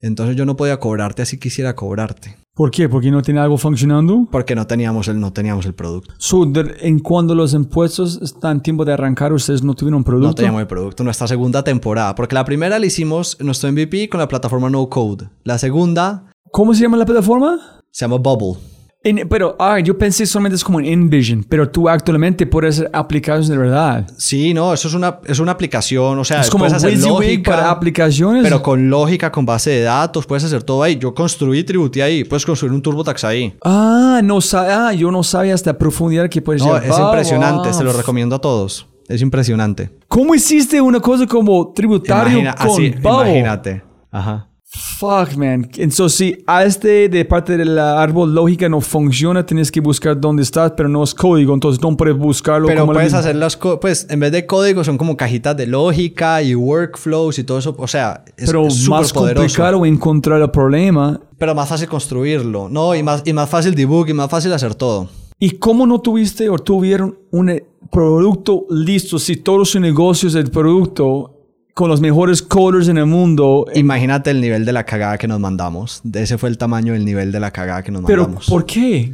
Entonces 0.00 0.36
yo 0.36 0.44
no 0.46 0.56
podía 0.56 0.78
cobrarte 0.78 1.22
así 1.22 1.38
quisiera 1.38 1.74
cobrarte. 1.76 2.36
¿Por 2.54 2.70
qué? 2.70 2.88
¿Porque 2.88 3.10
no 3.10 3.22
tiene 3.22 3.40
algo 3.40 3.56
funcionando? 3.58 4.26
Porque 4.30 4.54
no 4.54 4.66
teníamos 4.66 5.08
el, 5.08 5.18
no 5.20 5.32
teníamos 5.32 5.64
el 5.66 5.74
producto. 5.74 6.12
So, 6.18 6.44
de- 6.46 6.74
en 6.80 6.98
cuando 6.98 7.34
los 7.34 7.54
impuestos 7.54 8.20
están 8.22 8.56
en 8.58 8.62
tiempo 8.62 8.84
de 8.84 8.92
arrancar, 8.92 9.32
ustedes 9.32 9.62
no 9.62 9.74
tuvieron 9.74 10.02
producto. 10.04 10.28
No 10.28 10.34
teníamos 10.34 10.60
el 10.60 10.66
producto. 10.66 11.04
Nuestra 11.04 11.26
segunda 11.28 11.62
temporada. 11.62 12.14
Porque 12.14 12.34
la 12.34 12.44
primera 12.44 12.78
la 12.78 12.86
hicimos 12.86 13.36
nuestro 13.40 13.70
MVP 13.72 14.08
con 14.08 14.20
la 14.20 14.28
plataforma 14.28 14.68
No 14.68 14.88
Code. 14.88 15.28
La 15.44 15.58
segunda 15.58 16.26
¿Cómo 16.50 16.74
se 16.74 16.82
llama 16.82 16.96
la 16.96 17.06
plataforma? 17.06 17.58
se 17.92 18.04
llama 18.04 18.16
Bubble. 18.18 18.58
En- 19.02 19.26
pero, 19.30 19.56
ah, 19.58 19.78
yo 19.80 19.96
pensé 19.96 20.26
solamente 20.26 20.56
es 20.56 20.64
como 20.64 20.78
en 20.78 20.84
InVision, 20.84 21.42
pero 21.48 21.70
tú 21.70 21.88
actualmente 21.88 22.46
puedes 22.46 22.78
hacer 22.80 22.90
aplicaciones 22.92 23.48
de 23.48 23.56
verdad. 23.56 24.06
Sí, 24.18 24.52
no, 24.52 24.74
eso 24.74 24.88
es 24.88 24.94
una, 24.94 25.20
es 25.26 25.38
una 25.38 25.52
aplicación. 25.52 26.18
O 26.18 26.24
sea, 26.24 26.42
es 26.42 26.50
como 26.50 26.62
puedes 26.64 26.74
hacer 26.74 26.90
WYSIWYG 26.90 27.08
lógica. 27.08 27.50
para 27.50 27.70
aplicaciones. 27.70 28.42
Pero 28.42 28.62
con 28.62 28.90
lógica, 28.90 29.32
con 29.32 29.46
base 29.46 29.70
de 29.70 29.80
datos, 29.82 30.26
puedes 30.26 30.44
hacer 30.44 30.62
todo 30.64 30.82
ahí. 30.82 30.96
Yo 30.98 31.14
construí 31.14 31.64
Tributi 31.64 32.02
ahí. 32.02 32.24
Puedes 32.24 32.44
construir 32.44 32.74
un 32.74 32.82
TurboTax 32.82 33.24
ahí. 33.24 33.54
Ah, 33.64 34.20
no 34.22 34.38
ah, 34.52 34.92
yo 34.92 35.10
no 35.10 35.22
sabía 35.22 35.54
hasta 35.54 35.78
profundidad 35.78 36.28
que 36.28 36.42
puedes 36.42 36.62
No, 36.62 36.76
es 36.76 36.98
impresionante. 36.98 37.70
wow. 37.70 37.78
Se 37.78 37.84
lo 37.84 37.94
recomiendo 37.94 38.36
a 38.36 38.40
todos. 38.40 38.86
Es 39.08 39.22
impresionante. 39.22 39.90
¿Cómo 40.08 40.34
hiciste 40.34 40.78
una 40.78 41.00
cosa 41.00 41.26
como 41.26 41.72
tributario 41.72 42.38
Imagina- 42.40 42.54
con 42.54 42.68
así, 42.70 42.94
imagínate. 43.02 43.82
Ajá. 44.10 44.49
Fuck, 44.72 45.34
man. 45.36 45.68
Entonces, 45.78 46.12
si 46.16 46.44
a 46.46 46.64
este 46.64 47.08
de 47.08 47.24
parte 47.24 47.56
del 47.56 47.76
árbol 47.76 48.32
lógica 48.32 48.68
no 48.68 48.80
funciona, 48.80 49.44
tienes 49.44 49.72
que 49.72 49.80
buscar 49.80 50.20
dónde 50.20 50.44
estás, 50.44 50.74
pero 50.76 50.88
no 50.88 51.02
es 51.02 51.12
código, 51.12 51.52
entonces 51.54 51.82
no 51.82 51.96
puedes 51.96 52.16
buscarlo 52.16 52.68
Pero 52.68 52.82
como 52.82 52.92
puedes 52.92 53.12
hacer 53.12 53.34
las 53.34 53.56
cosas, 53.56 53.78
pues 53.80 54.06
en 54.08 54.20
vez 54.20 54.30
de 54.30 54.46
código 54.46 54.84
son 54.84 54.96
como 54.96 55.16
cajitas 55.16 55.56
de 55.56 55.66
lógica 55.66 56.40
y 56.40 56.54
workflows 56.54 57.40
y 57.40 57.44
todo 57.44 57.58
eso. 57.58 57.74
O 57.78 57.88
sea, 57.88 58.22
es 58.36 58.46
Pero 58.46 58.68
es 58.68 58.74
súper 58.74 59.00
más 59.00 59.12
poderoso. 59.12 59.42
complicado 59.42 59.86
encontrar 59.86 60.40
el 60.40 60.50
problema. 60.50 61.20
Pero 61.36 61.52
más 61.56 61.68
fácil 61.68 61.88
construirlo. 61.88 62.68
No, 62.68 62.94
y 62.94 63.02
más, 63.02 63.22
y 63.24 63.32
más 63.32 63.50
fácil 63.50 63.74
debug 63.74 64.08
y 64.08 64.12
más 64.12 64.30
fácil 64.30 64.52
hacer 64.52 64.76
todo. 64.76 65.08
¿Y 65.40 65.52
cómo 65.52 65.84
no 65.84 66.00
tuviste 66.00 66.48
o 66.48 66.58
tuvieron 66.58 67.18
un 67.32 67.48
eh, 67.48 67.64
producto 67.90 68.66
listo 68.70 69.18
si 69.18 69.36
todo 69.36 69.64
su 69.64 69.80
negocio 69.80 70.28
es 70.28 70.36
el 70.36 70.50
producto 70.50 71.39
con 71.74 71.88
los 71.88 72.00
mejores 72.00 72.42
coders 72.42 72.88
en 72.88 72.98
el 72.98 73.06
mundo? 73.06 73.66
Imagínate 73.74 74.30
el 74.30 74.40
nivel 74.40 74.64
de 74.64 74.72
la 74.72 74.84
cagada 74.84 75.18
que 75.18 75.28
nos 75.28 75.40
mandamos. 75.40 76.02
Ese 76.12 76.38
fue 76.38 76.48
el 76.48 76.58
tamaño 76.58 76.92
del 76.92 77.04
nivel 77.04 77.32
de 77.32 77.40
la 77.40 77.50
cagada 77.50 77.82
que 77.82 77.90
nos 77.90 78.04
Pero, 78.04 78.22
mandamos. 78.22 78.46
¿por 78.46 78.64
qué? 78.66 79.12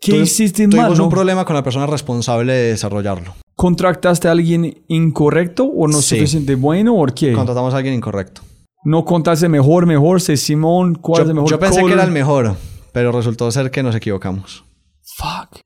¿Qué 0.00 0.16
hiciste 0.16 0.62
mal? 0.68 0.70
Tuvimos 0.76 0.98
¿No 0.98 1.04
un 1.04 1.10
problema 1.10 1.44
con 1.44 1.56
la 1.56 1.62
persona 1.62 1.86
responsable 1.86 2.52
de 2.52 2.68
desarrollarlo. 2.70 3.34
¿Contrataste 3.56 4.28
a 4.28 4.30
alguien 4.32 4.84
incorrecto 4.86 5.64
o 5.64 5.88
no 5.88 6.00
Sí. 6.00 6.16
suficiente 6.16 6.54
bueno 6.54 6.94
o 6.94 7.06
qué? 7.06 7.32
Contratamos 7.32 7.74
a 7.74 7.78
alguien 7.78 7.94
incorrecto. 7.94 8.42
No 8.84 9.04
contaste 9.04 9.48
mejor, 9.48 9.86
mejor, 9.86 10.20
sé 10.20 10.36
Simón, 10.36 10.94
¿cuál 10.94 11.22
es 11.24 11.28
el 11.28 11.34
mejor 11.34 11.50
yo 11.50 11.58
pensé 11.58 11.84
que 11.84 11.92
era 11.92 12.04
el 12.04 12.12
mejor, 12.12 12.54
pero 12.92 13.10
resultó 13.10 13.50
ser 13.50 13.70
que 13.72 13.82
nos 13.82 13.94
equivocamos. 13.96 14.64
Fuck. 15.16 15.60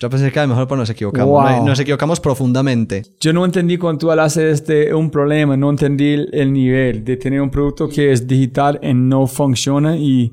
Yo 0.00 0.08
pensé 0.08 0.26
que 0.30 0.38
era 0.38 0.44
el 0.44 0.48
mejor, 0.50 0.68
pero 0.68 0.78
nos 0.78 0.90
equivocamos. 0.90 1.28
Wow. 1.56 1.66
Nos- 1.66 1.80
equivocamos 1.80 2.20
profundamente. 2.20 3.02
Yo 3.20 3.32
no 3.32 3.44
entendí 3.44 3.78
cuando 3.78 3.98
tú 3.98 4.10
hablaste 4.10 4.50
este 4.50 4.94
un 4.94 5.10
problema, 5.10 5.56
no 5.56 5.70
entendí 5.70 6.12
el, 6.14 6.28
el 6.32 6.52
nivel 6.52 7.04
de 7.04 7.16
tener 7.16 7.40
un 7.40 7.50
producto 7.50 7.88
que 7.88 8.12
es 8.12 8.26
digital 8.26 8.78
y 8.82 8.94
no 8.94 9.26
funciona 9.26 9.96
y, 9.96 10.32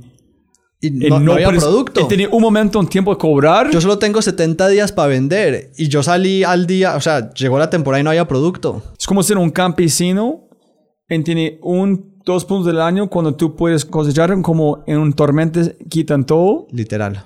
Y 0.82 1.08
y 1.08 1.10
no, 1.10 1.20
no 1.20 1.34
había 1.34 1.50
producto. 1.50 2.02
y 2.02 2.08
tenía 2.08 2.30
un 2.30 2.42
momento, 2.44 2.78
un 2.80 2.88
tiempo 2.88 3.12
de 3.12 3.18
cobrar. 3.18 3.72
Yo 3.72 3.82
solo 3.82 3.98
tengo 3.98 4.22
70 4.22 4.68
días 4.68 4.92
para 4.92 5.08
vender. 5.08 5.72
Y 5.78 5.88
yo 5.88 6.04
salí 6.04 6.44
al 6.44 6.68
día, 6.68 6.96
o 6.96 7.02
sea, 7.02 7.34
llegó 7.34 7.58
la 7.58 7.70
temporada 7.72 8.02
y 8.02 8.04
no 8.04 8.12
había 8.12 8.28
producto. 8.28 8.84
Es 9.00 9.08
como 9.08 9.24
ser 9.24 9.40
un 9.40 9.50
campesino 9.50 10.48
y 11.10 11.24
tiene 11.24 11.58
un, 11.64 12.20
dos 12.24 12.46
puntos 12.46 12.68
del 12.68 12.82
año 12.82 13.10
cuando 13.10 13.34
tú 13.36 13.56
puedes 13.56 13.84
cosechar 13.84 14.40
como 14.44 14.84
en 14.86 15.00
un 15.00 15.14
tormento 15.14 15.60
quitan 15.90 16.24
todo. 16.24 16.68
Literal, 16.72 17.24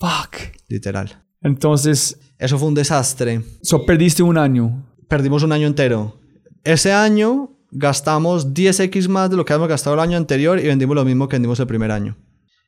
Fuck. 0.00 0.36
literal. 0.68 1.22
Entonces, 1.46 2.18
Eso 2.38 2.58
fue 2.58 2.68
un 2.68 2.74
desastre. 2.74 3.40
so 3.62 3.86
perdiste 3.86 4.22
un 4.22 4.36
año. 4.36 4.84
Perdimos 5.08 5.42
un 5.42 5.52
año 5.52 5.66
entero. 5.66 6.20
Ese 6.64 6.92
año 6.92 7.56
gastamos 7.70 8.52
10x 8.52 9.08
más 9.08 9.30
de 9.30 9.36
lo 9.36 9.44
que 9.44 9.52
habíamos 9.52 9.68
gastado 9.68 9.94
el 9.94 10.00
año 10.00 10.16
anterior 10.18 10.58
y 10.58 10.64
vendimos 10.64 10.96
lo 10.96 11.04
mismo 11.04 11.28
que 11.28 11.36
vendimos 11.36 11.60
el 11.60 11.66
primer 11.66 11.92
año. 11.92 12.16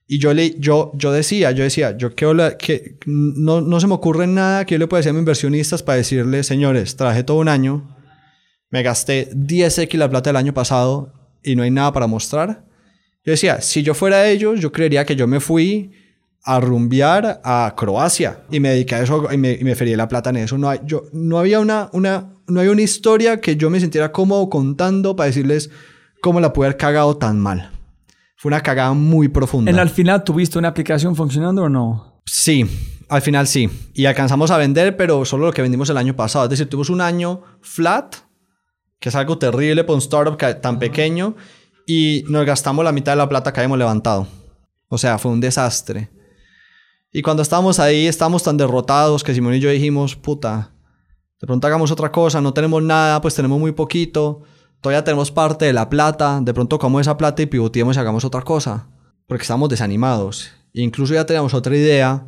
Y 0.07 0.21
yo, 0.21 0.33
le, 0.33 0.59
yo, 0.59 0.93
yo 0.95 1.13
decía, 1.13 1.51
yo 1.51 1.65
decía, 1.65 1.97
yo 1.99 2.15
que, 2.15 2.57
que 2.59 2.99
no, 3.05 3.61
no 3.61 3.81
se 3.81 3.87
me 3.89 3.95
ocurre 3.95 4.27
nada 4.27 4.65
que 4.65 4.77
yo 4.77 4.79
le 4.79 4.87
pueda 4.87 5.01
decir 5.01 5.11
a 5.11 5.13
mis 5.13 5.21
inversionistas 5.21 5.83
para 5.83 5.99
decirles, 5.99 6.47
señores, 6.47 6.97
trabajé 6.97 7.25
todo 7.25 7.39
un 7.39 7.49
año, 7.49 7.95
me 8.71 8.83
gasté 8.83 9.31
10x 9.33 9.99
la 9.99 10.09
plata 10.09 10.31
del 10.31 10.37
año 10.37 10.55
pasado 10.55 11.13
y 11.43 11.57
no 11.57 11.63
hay 11.63 11.71
nada 11.71 11.93
para 11.93 12.07
mostrar. 12.07 12.65
Yo 13.25 13.33
decía, 13.33 13.61
si 13.61 13.83
yo 13.83 13.93
fuera 13.93 14.29
ellos, 14.29 14.61
yo 14.61 14.73
creería 14.73 15.05
que 15.05 15.17
yo 15.17 15.27
me 15.27 15.41
fui 15.41 15.93
a 16.45 16.61
rumbear 16.61 17.41
a 17.45 17.75
Croacia 17.77 18.45
y 18.51 18.61
me 18.61 18.71
dediqué 18.71 18.95
a 18.95 19.03
eso 19.03 19.29
y 19.31 19.37
me, 19.37 19.53
y 19.53 19.65
me 19.65 19.75
ferié 19.75 19.97
la 19.97 20.09
plata 20.09 20.31
en 20.31 20.37
eso. 20.37 20.57
No, 20.57 20.69
hay, 20.71 20.81
yo, 20.85 21.05
no, 21.13 21.39
había 21.39 21.61
una, 21.61 21.91
una, 21.93 22.35
no 22.47 22.61
había 22.61 22.73
una 22.73 22.83
historia 22.83 23.41
que 23.41 23.57
yo 23.57 23.71
me 23.71 23.81
sintiera 23.81 24.13
cómodo 24.13 24.49
contando 24.49 25.15
para 25.17 25.27
decirles 25.27 25.71
cómo 26.23 26.41
la 26.41 26.53
pude 26.53 26.67
haber 26.67 26.79
cagado 26.79 27.17
tan 27.17 27.39
mal. 27.39 27.71
Fue 28.37 28.51
una 28.51 28.61
cagada 28.61 28.93
muy 28.93 29.29
profunda. 29.29 29.71
¿En 29.71 29.79
al 29.79 29.91
final 29.91 30.23
tuviste 30.23 30.59
una 30.59 30.69
aplicación 30.69 31.17
funcionando 31.17 31.63
o 31.63 31.69
no? 31.69 32.23
Sí, 32.25 32.65
al 33.09 33.21
final 33.21 33.47
sí. 33.47 33.69
Y 33.95 34.07
alcanzamos 34.07 34.51
a 34.51 34.59
vender, 34.59 34.97
pero 34.97 35.25
solo 35.25 35.47
lo 35.47 35.53
que 35.53 35.63
vendimos 35.63 35.91
el 35.91 35.97
año 35.97 36.15
pasado. 36.15 36.45
Es 36.45 36.51
decir, 36.51 36.69
tuvimos 36.69 36.91
un 36.91 37.01
año 37.01 37.43
flat, 37.61 38.15
que 39.01 39.09
es 39.09 39.15
algo 39.15 39.39
terrible 39.39 39.83
para 39.83 39.95
un 39.95 40.01
startup 40.01 40.39
tan 40.61 40.79
pequeño, 40.79 41.35
y 41.87 42.25
nos 42.29 42.47
gastamos 42.47 42.85
la 42.85 42.93
mitad 42.93 43.13
de 43.13 43.17
la 43.17 43.29
plata 43.29 43.53
que 43.53 43.61
habíamos 43.61 43.79
levantado. 43.79 44.29
O 44.89 44.99
sea, 44.99 45.19
fue 45.19 45.33
un 45.33 45.41
desastre. 45.41 46.11
Y 47.13 47.23
cuando 47.23 47.43
estábamos 47.43 47.79
ahí, 47.79 48.07
estábamos 48.07 48.43
tan 48.43 48.57
derrotados 48.57 49.25
que 49.25 49.35
Simón 49.35 49.55
y 49.55 49.61
yo 49.61 49.71
dijimos, 49.71 50.15
puta, 50.15 50.73
de 51.41 51.47
pronto 51.47 51.67
hagamos 51.67 51.91
otra 51.91 52.13
cosa, 52.13 52.41
no 52.41 52.53
tenemos 52.53 52.83
nada, 52.83 53.21
pues 53.21 53.35
tenemos 53.35 53.59
muy 53.59 53.73
poquito, 53.73 54.43
todavía 54.81 55.05
tenemos 55.05 55.31
parte 55.31 55.65
de 55.65 55.73
la 55.73 55.89
plata, 55.89 56.41
de 56.43 56.53
pronto 56.53 56.79
comamos 56.79 57.03
esa 57.03 57.17
plata 57.17 57.43
y 57.43 57.47
pivoteemos 57.47 57.97
y 57.97 58.01
hagamos 58.01 58.25
otra 58.25 58.43
cosa. 58.43 58.89
Porque 59.27 59.43
estábamos 59.43 59.69
desanimados. 59.69 60.51
E 60.75 60.83
incluso 60.83 61.15
ya 61.15 61.27
teníamos 61.27 61.55
otra 61.55 61.77
idea. 61.77 62.27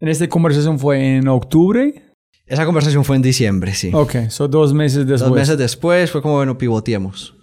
En 0.00 0.08
esta 0.08 0.28
conversación 0.28 0.78
fue 0.78 1.16
en 1.16 1.28
octubre. 1.28 2.02
Esa 2.46 2.64
conversación 2.64 3.04
fue 3.04 3.16
en 3.16 3.22
diciembre, 3.22 3.74
sí. 3.74 3.90
Ok, 3.92 4.28
son 4.28 4.50
dos 4.50 4.72
meses 4.72 5.06
después. 5.06 5.20
Dos 5.20 5.32
meses 5.32 5.58
después 5.58 6.10
fue 6.10 6.22
como, 6.22 6.34
bueno, 6.34 6.58
pivoteemos. 6.58 7.34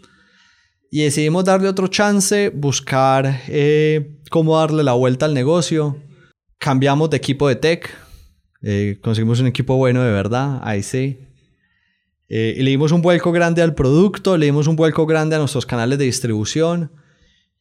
Y 0.91 1.03
decidimos 1.03 1.44
darle 1.45 1.68
otro 1.68 1.88
chance, 1.88 2.49
buscar 2.49 3.41
eh, 3.48 4.19
cómo 4.30 4.57
darle 4.57 4.84
la 4.84 4.94
vuelta 4.94 5.26
al 5.26 5.34
negocio. 5.34 5.98
Cambiamos 6.58 7.10
de 7.10 7.18
equipo 7.18 7.48
de 7.48 7.56
tech. 7.56 7.90
Eh, 8.62 9.00
conseguimos 9.02 9.40
un 9.40 9.48
equipo 9.48 9.76
bueno 9.76 10.02
de 10.04 10.12
verdad, 10.12 10.60
ahí 10.64 10.84
sí. 10.84 11.20
Eh, 12.30 12.56
y 12.58 12.64
le 12.64 12.72
dimos 12.72 12.92
un 12.92 13.02
vuelco 13.02 13.32
grande 13.32 13.62
al 13.62 13.76
producto, 13.76 14.38
le 14.38 14.46
dimos 14.46 14.68
un 14.68 14.76
vuelco 14.76 15.06
grande 15.06 15.36
a 15.36 15.40
nuestros 15.40 15.66
canales 15.66 16.00
de 16.00 16.06
distribución. 16.06 16.92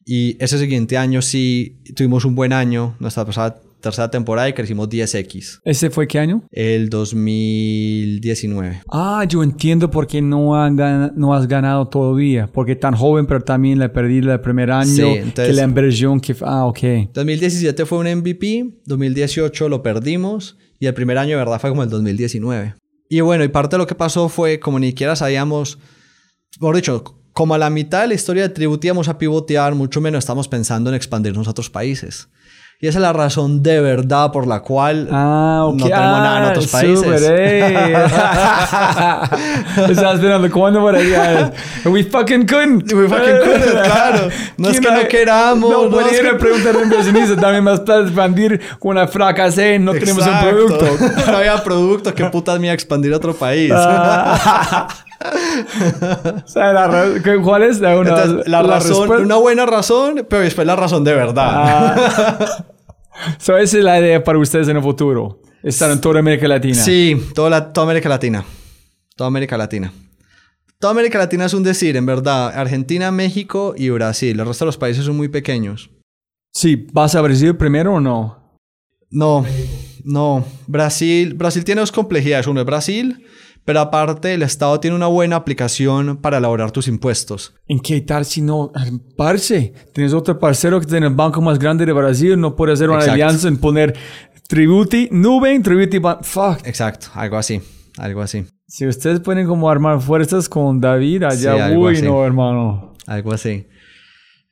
Y 0.05 0.35
ese 0.43 0.57
siguiente 0.57 0.97
año 0.97 1.21
sí 1.21 1.81
tuvimos 1.95 2.25
un 2.25 2.35
buen 2.35 2.53
año, 2.53 2.95
nuestra 2.99 3.25
pasada 3.25 3.61
tercera 3.83 4.09
temporada 4.09 4.47
y 4.49 4.53
crecimos 4.53 4.89
10x. 4.89 5.59
¿Ese 5.63 5.89
fue 5.89 6.07
qué 6.07 6.17
año? 6.17 6.47
El 6.51 6.89
2019. 6.89 8.81
Ah, 8.89 9.25
yo 9.27 9.43
entiendo 9.43 9.91
por 9.91 10.07
qué 10.07 10.21
no, 10.21 10.55
han 10.55 10.75
no 11.15 11.33
has 11.33 11.47
ganado 11.47 11.87
todavía. 11.89 12.49
Porque 12.51 12.75
tan 12.77 12.95
joven, 12.95 13.25
pero 13.27 13.41
también 13.41 13.77
le 13.77 13.89
perdí 13.89 14.19
el 14.19 14.39
primer 14.39 14.71
año. 14.71 14.85
Sí, 14.85 15.01
entonces- 15.03 15.49
que 15.49 15.53
la 15.53 15.63
inversión 15.63 16.19
que... 16.21 16.33
Ah, 16.41 16.65
ok. 16.65 16.79
2017 17.13 17.85
fue 17.85 17.97
un 17.99 18.07
MVP, 18.07 18.79
2018 18.85 19.67
lo 19.69 19.83
perdimos 19.83 20.57
y 20.79 20.87
el 20.87 20.93
primer 20.93 21.17
año 21.17 21.31
de 21.31 21.37
verdad 21.37 21.59
fue 21.59 21.69
como 21.69 21.83
el 21.83 21.89
2019. 21.89 22.75
Y 23.09 23.19
bueno, 23.19 23.43
y 23.43 23.49
parte 23.49 23.75
de 23.75 23.79
lo 23.79 23.87
que 23.87 23.95
pasó 23.95 24.29
fue 24.29 24.59
como 24.59 24.79
ni 24.79 24.87
siquiera 24.87 25.15
sabíamos, 25.17 25.77
por 26.57 26.75
dicho, 26.75 27.03
como 27.33 27.53
a 27.53 27.57
la 27.57 27.69
mitad 27.69 28.01
de 28.01 28.07
la 28.07 28.13
historia 28.13 28.43
de 28.43 28.49
Tributi 28.49 28.87
íbamos 28.87 29.09
a 29.09 29.17
pivotear, 29.17 29.75
mucho 29.75 29.99
menos 29.99 30.19
estamos 30.19 30.47
pensando 30.47 30.89
en 30.89 30.95
expandirnos 30.95 31.47
a 31.47 31.51
otros 31.51 31.69
países. 31.69 32.29
Y 32.83 32.87
esa 32.89 32.97
es 32.99 33.01
la 33.03 33.13
razón 33.13 33.63
de 33.63 33.79
verdad 33.79 34.29
por 34.33 34.45
la 34.45 34.59
cual 34.59 35.07
Ah, 35.09 35.61
ok. 35.67 35.75
no 35.79 35.85
tenemos 35.85 36.17
nada 36.19 36.37
en 36.39 36.43
Ah, 36.43 36.49
otros 36.49 36.67
países. 36.67 36.99
Súper, 36.99 37.21
eh. 37.39 37.93
Estaba 39.89 40.13
esperando 40.15 40.51
cuándo 40.51 40.81
por 40.81 40.93
ahí. 40.93 41.13
We 41.85 42.03
fucking 42.03 42.45
couldn't. 42.45 42.91
We 42.91 43.07
fucking 43.07 43.37
couldn't, 43.41 43.83
claro. 43.85 44.27
No 44.57 44.67
es 44.67 44.81
que 44.81 44.91
no 44.91 45.07
queramos, 45.07 45.71
No, 45.71 45.87
no 45.89 46.01
es 46.01 46.19
que- 46.19 46.27
a 46.27 46.37
preguntar 46.37 46.75
a 46.75 46.81
inversionistas. 46.83 47.37
Dame 47.37 47.61
más 47.61 47.79
plata 47.79 48.01
expandir 48.01 48.59
con 48.79 48.97
una 48.97 49.07
fracasé. 49.07 49.79
No 49.79 49.93
tenemos 49.93 50.21
un 50.23 50.27
Exacto. 50.33 50.49
producto. 50.49 50.85
no 51.31 51.37
había 51.37 51.63
producto. 51.63 52.13
¿Qué 52.13 52.25
putas 52.25 52.59
me 52.59 52.65
iba 52.65 52.71
a 52.71 52.75
expandir 52.75 53.13
a 53.13 53.15
otro 53.15 53.33
país? 53.33 53.71
Ah. 53.73 54.89
O 56.43 56.47
sea, 56.49 56.73
la 56.73 56.87
ra- 56.87 57.05
¿qué- 57.23 57.37
¿Cuál 57.41 57.63
es 57.63 57.79
la, 57.79 57.97
una, 57.97 58.09
Entonces, 58.09 58.45
la, 58.45 58.61
razón, 58.61 58.89
respuesta? 58.89 59.25
una 59.25 59.35
buena 59.37 59.65
razón, 59.65 60.25
pero 60.29 60.41
después 60.41 60.67
la 60.67 60.75
razón 60.75 61.05
de 61.05 61.13
verdad. 61.13 61.49
Ah. 61.53 62.63
So, 63.37 63.57
esa 63.57 63.77
es 63.77 63.83
la 63.83 63.99
idea 63.99 64.23
para 64.23 64.39
ustedes 64.39 64.67
en 64.67 64.77
el 64.77 64.83
futuro. 64.83 65.41
Estar 65.61 65.89
en 65.91 66.01
toda 66.01 66.19
América 66.19 66.47
Latina. 66.47 66.75
Sí, 66.75 67.15
toda, 67.33 67.49
la, 67.49 67.71
toda 67.71 67.85
América 67.85 68.09
Latina. 68.09 68.43
Toda 69.15 69.27
América 69.27 69.57
Latina. 69.57 69.93
Toda 70.79 70.91
América 70.91 71.17
Latina 71.17 71.45
es 71.45 71.53
un 71.53 71.63
decir, 71.63 71.95
en 71.95 72.05
verdad. 72.05 72.51
Argentina, 72.53 73.11
México 73.11 73.73
y 73.77 73.89
Brasil. 73.89 74.39
El 74.39 74.45
resto 74.45 74.65
de 74.65 74.67
los 74.67 74.77
países 74.77 75.05
son 75.05 75.15
muy 75.15 75.29
pequeños. 75.29 75.89
Sí, 76.51 76.87
¿vas 76.91 77.15
a 77.15 77.21
Brasil 77.21 77.55
primero 77.55 77.93
o 77.93 77.99
no? 77.99 78.59
No, 79.09 79.45
no. 80.03 80.43
Brasil, 80.67 81.33
Brasil 81.35 81.63
tiene 81.63 81.81
dos 81.81 81.91
complejidades. 81.91 82.47
Uno 82.47 82.59
es 82.59 82.65
Brasil, 82.65 83.25
pero 83.65 83.79
aparte 83.79 84.33
el 84.33 84.41
Estado 84.43 84.79
tiene 84.79 84.95
una 84.95 85.07
buena 85.07 85.35
aplicación 85.37 86.17
para 86.17 86.37
elaborar 86.37 86.71
tus 86.71 86.87
impuestos. 86.87 87.53
¿En 87.67 87.79
qué 87.79 88.01
tal 88.01 88.25
si 88.25 88.41
no? 88.41 88.71
Parce, 89.17 89.73
tienes 89.93 90.13
otro 90.13 90.37
parcero 90.39 90.79
que 90.79 90.85
tiene 90.87 91.07
el 91.07 91.13
banco 91.13 91.41
más 91.41 91.59
grande 91.59 91.85
de 91.85 91.93
Brasil, 91.93 92.39
no 92.39 92.55
puede 92.55 92.73
hacer 92.73 92.89
una 92.89 92.97
Exacto. 92.99 93.13
alianza 93.13 93.47
en 93.47 93.57
poner 93.57 93.95
Tributi, 94.47 95.07
Nubank, 95.11 95.63
Tributi, 95.63 95.99
Ban- 95.99 96.19
fuck. 96.23 96.65
Exacto, 96.65 97.07
algo 97.13 97.37
así. 97.37 97.61
Algo 97.97 98.21
así. 98.21 98.45
Si 98.67 98.87
ustedes 98.87 99.19
pueden 99.19 99.45
como 99.47 99.69
armar 99.69 100.01
fuerzas 100.01 100.49
con 100.49 100.81
David 100.81 101.23
Sí, 101.31 101.47
allá, 101.47 101.67
algo 101.67 101.85
uy, 101.85 101.95
así. 101.95 102.03
no, 102.05 102.25
hermano. 102.25 102.93
Algo 103.05 103.31
así. 103.33 103.67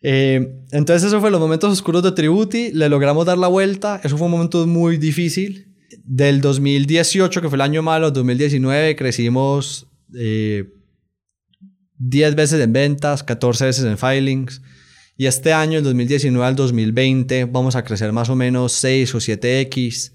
Eh, 0.04 0.64
entonces, 0.72 1.04
eso 1.08 1.20
fue 1.20 1.32
los 1.32 1.40
momentos 1.40 1.72
oscuros 1.72 2.04
de 2.04 2.12
Tributi. 2.12 2.72
Le 2.72 2.90
logramos 2.90 3.26
dar 3.26 3.38
la 3.38 3.48
vuelta. 3.48 4.00
Eso 4.04 4.18
fue 4.18 4.26
un 4.26 4.32
momento 4.32 4.66
muy 4.68 4.98
difícil. 4.98 5.71
Del 6.04 6.42
2018, 6.42 7.42
que 7.42 7.50
fue 7.50 7.58
el 7.58 7.62
año 7.62 7.82
malo, 7.82 8.12
2019, 8.12 8.96
crecimos 8.96 9.88
eh, 10.18 10.66
10 11.98 12.36
veces 12.36 12.62
en 12.62 12.74
ventas, 12.74 13.24
14 13.24 13.66
veces 13.66 13.86
en 13.86 13.98
filings. 13.98 14.62
Y 15.18 15.28
este 15.28 15.54
año, 15.54 15.78
el 15.78 15.84
2019 15.84 16.46
al 16.48 16.56
2020, 16.56 17.46
vamos 17.46 17.76
a 17.76 17.84
crecer 17.84 18.12
más 18.12 18.30
o 18.30 18.36
menos 18.36 18.72
6 18.74 19.14
o 19.16 19.18
7x. 19.20 20.14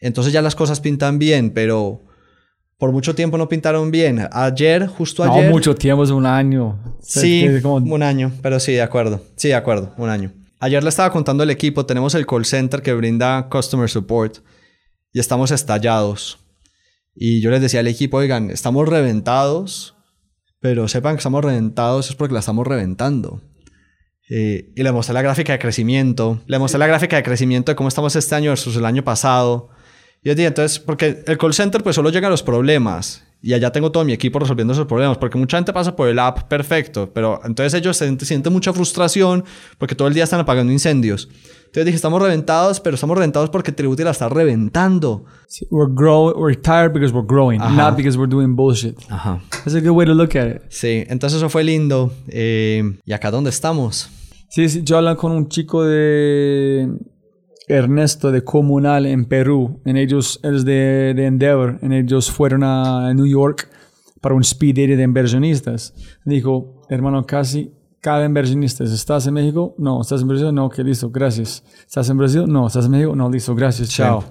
Entonces 0.00 0.32
ya 0.32 0.42
las 0.42 0.54
cosas 0.54 0.80
pintan 0.80 1.18
bien, 1.18 1.50
pero 1.50 2.04
por 2.76 2.92
mucho 2.92 3.14
tiempo 3.16 3.36
no 3.36 3.48
pintaron 3.48 3.90
bien. 3.90 4.28
Ayer, 4.30 4.86
justo 4.86 5.24
No, 5.24 5.34
ayer... 5.34 5.50
mucho 5.50 5.74
tiempo, 5.74 6.04
es 6.04 6.10
un 6.10 6.24
año. 6.26 6.78
Sí, 7.02 7.46
como- 7.62 7.76
un 7.92 8.02
año, 8.02 8.30
pero 8.42 8.60
sí, 8.60 8.72
de 8.72 8.82
acuerdo. 8.82 9.24
Sí, 9.36 9.48
de 9.48 9.54
acuerdo, 9.54 9.92
un 9.96 10.08
año. 10.08 10.32
Ayer 10.60 10.82
le 10.82 10.88
estaba 10.88 11.10
contando 11.10 11.42
al 11.42 11.50
equipo, 11.50 11.84
tenemos 11.86 12.14
el 12.14 12.26
call 12.26 12.44
center 12.44 12.82
que 12.82 12.92
brinda 12.92 13.48
customer 13.48 13.88
support 13.88 14.38
y 15.12 15.20
estamos 15.20 15.50
estallados. 15.50 16.38
Y 17.14 17.40
yo 17.40 17.50
les 17.50 17.60
decía 17.60 17.80
al 17.80 17.88
equipo, 17.88 18.18
oigan, 18.18 18.50
estamos 18.50 18.88
reventados, 18.88 19.96
pero 20.60 20.88
sepan 20.88 21.14
que 21.14 21.18
estamos 21.18 21.44
reventados 21.44 22.10
es 22.10 22.16
porque 22.16 22.34
la 22.34 22.40
estamos 22.40 22.66
reventando. 22.66 23.42
Eh, 24.30 24.72
y 24.76 24.82
le 24.82 24.92
mostré 24.92 25.14
la 25.14 25.22
gráfica 25.22 25.52
de 25.52 25.58
crecimiento, 25.58 26.42
le 26.46 26.58
mostré 26.58 26.78
la 26.78 26.86
gráfica 26.86 27.16
de 27.16 27.22
crecimiento 27.22 27.72
de 27.72 27.76
cómo 27.76 27.88
estamos 27.88 28.14
este 28.14 28.34
año 28.34 28.50
versus 28.50 28.76
el 28.76 28.84
año 28.84 29.02
pasado. 29.02 29.70
Y 30.22 30.28
yo 30.28 30.34
dije, 30.34 30.48
entonces, 30.48 30.78
porque 30.78 31.22
el 31.26 31.38
call 31.38 31.54
center 31.54 31.82
pues 31.82 31.96
solo 31.96 32.10
llegan 32.10 32.30
los 32.30 32.42
problemas. 32.42 33.24
Y 33.40 33.52
allá 33.52 33.70
tengo 33.70 33.92
todo 33.92 34.04
mi 34.04 34.12
equipo 34.12 34.38
resolviendo 34.40 34.72
esos 34.72 34.86
problemas. 34.86 35.16
Porque 35.18 35.38
mucha 35.38 35.56
gente 35.58 35.72
pasa 35.72 35.94
por 35.94 36.08
el 36.08 36.18
app 36.18 36.48
perfecto. 36.48 37.12
Pero 37.12 37.40
entonces 37.44 37.72
ellos 37.74 37.96
se- 37.96 38.18
sienten 38.24 38.52
mucha 38.52 38.72
frustración 38.72 39.44
porque 39.78 39.94
todo 39.94 40.08
el 40.08 40.14
día 40.14 40.24
están 40.24 40.40
apagando 40.40 40.72
incendios. 40.72 41.28
Entonces 41.66 41.84
dije, 41.84 41.96
estamos 41.96 42.20
reventados, 42.22 42.80
pero 42.80 42.94
estamos 42.94 43.16
reventados 43.16 43.50
porque 43.50 43.72
Tributi 43.72 44.02
la 44.02 44.10
está 44.10 44.28
reventando. 44.28 45.24
Sí, 45.46 45.66
We're 45.70 45.92
grow, 45.94 46.32
we're 46.36 46.56
tired 46.60 46.92
because 46.92 47.12
we're 47.14 47.26
growing, 47.28 47.60
Ajá. 47.60 47.90
not 47.90 47.96
because 47.96 48.18
we're 48.18 48.30
doing 48.30 48.56
bullshit. 48.56 48.96
Ajá. 49.10 49.40
That's 49.50 49.74
a 49.74 49.80
good 49.80 49.90
way 49.96 50.06
to 50.06 50.14
look 50.14 50.34
at 50.34 50.48
it. 50.48 50.62
Sí, 50.70 51.04
entonces 51.08 51.36
eso 51.36 51.48
fue 51.50 51.62
lindo. 51.64 52.10
Eh, 52.28 52.82
¿Y 53.04 53.12
acá 53.12 53.30
dónde 53.30 53.50
estamos? 53.50 54.08
Sí, 54.48 54.68
sí, 54.70 54.80
yo 54.82 54.96
hablé 54.96 55.14
con 55.16 55.30
un 55.30 55.48
chico 55.48 55.84
de 55.84 56.88
Ernesto 57.68 58.32
de 58.32 58.42
Comunal 58.42 59.06
en 59.06 59.24
Perú. 59.24 59.80
En 59.84 59.96
ellos, 59.96 60.40
él 60.42 60.56
es 60.56 60.64
de, 60.64 61.14
de 61.14 61.26
Endeavor. 61.26 61.78
En 61.82 61.92
ellos 61.92 62.30
fueron 62.30 62.62
a 62.64 63.12
New 63.14 63.26
York 63.26 63.70
para 64.20 64.34
un 64.34 64.42
speed 64.42 64.76
dating 64.76 64.96
de 64.96 65.02
inversionistas. 65.02 65.94
Dijo, 66.24 66.82
hermano, 66.88 67.24
casi 67.26 67.72
cada 68.00 68.24
inversionista, 68.24 68.84
¿estás 68.84 69.26
en 69.26 69.34
México? 69.34 69.74
No, 69.76 70.00
¿estás 70.00 70.22
en 70.22 70.28
Brasil? 70.28 70.54
No, 70.54 70.66
ok, 70.66 70.78
listo, 70.78 71.10
gracias. 71.10 71.64
¿Estás 71.86 72.08
en 72.08 72.16
Brasil? 72.16 72.44
No, 72.46 72.66
¿estás 72.66 72.86
en 72.86 72.92
México? 72.92 73.14
No, 73.16 73.30
listo, 73.30 73.54
gracias, 73.54 73.90
chao. 73.90 74.24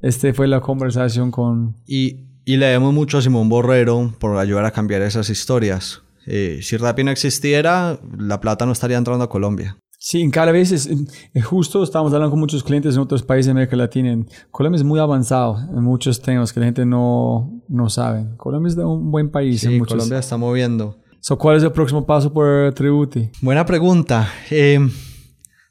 Este 0.00 0.32
fue 0.32 0.46
la 0.46 0.60
conversación 0.60 1.30
con... 1.30 1.76
Y, 1.86 2.28
y 2.44 2.56
le 2.56 2.66
debemos 2.66 2.94
mucho 2.94 3.18
a 3.18 3.22
Simón 3.22 3.48
Borrero 3.48 4.14
por 4.18 4.36
ayudar 4.38 4.64
a 4.64 4.70
cambiar 4.70 5.02
esas 5.02 5.28
historias. 5.28 6.02
Eh, 6.26 6.60
si 6.62 6.76
Rappi 6.76 7.04
no 7.04 7.10
existiera, 7.10 7.98
la 8.16 8.40
plata 8.40 8.64
no 8.64 8.72
estaría 8.72 8.96
entrando 8.96 9.24
a 9.24 9.28
Colombia. 9.28 9.76
Sí, 10.02 10.22
en 10.22 10.30
cada 10.30 10.50
vez 10.50 10.72
es, 10.72 10.88
es 11.34 11.44
justo, 11.44 11.82
estamos 11.82 12.10
hablando 12.14 12.30
con 12.30 12.40
muchos 12.40 12.64
clientes 12.64 12.94
en 12.94 13.02
otros 13.02 13.22
países 13.22 13.46
de 13.46 13.50
América 13.52 13.76
Latina. 13.76 14.10
En 14.10 14.26
Colombia 14.50 14.78
es 14.78 14.82
muy 14.82 14.98
avanzado 14.98 15.58
en 15.58 15.82
muchos 15.82 16.22
temas 16.22 16.54
que 16.54 16.60
la 16.60 16.66
gente 16.66 16.86
no, 16.86 17.62
no 17.68 17.90
sabe. 17.90 18.24
Colombia 18.38 18.70
es 18.70 18.76
de 18.76 18.84
un 18.84 19.10
buen 19.10 19.30
país 19.30 19.62
en 19.64 19.72
Sí, 19.72 19.78
muchos. 19.78 19.92
Colombia 19.92 20.18
está 20.18 20.38
moviendo. 20.38 20.96
So, 21.20 21.36
¿Cuál 21.36 21.58
es 21.58 21.62
el 21.64 21.72
próximo 21.72 22.06
paso 22.06 22.32
por 22.32 22.72
Tributi? 22.72 23.28
Buena 23.42 23.66
pregunta. 23.66 24.26
Eh, 24.50 24.80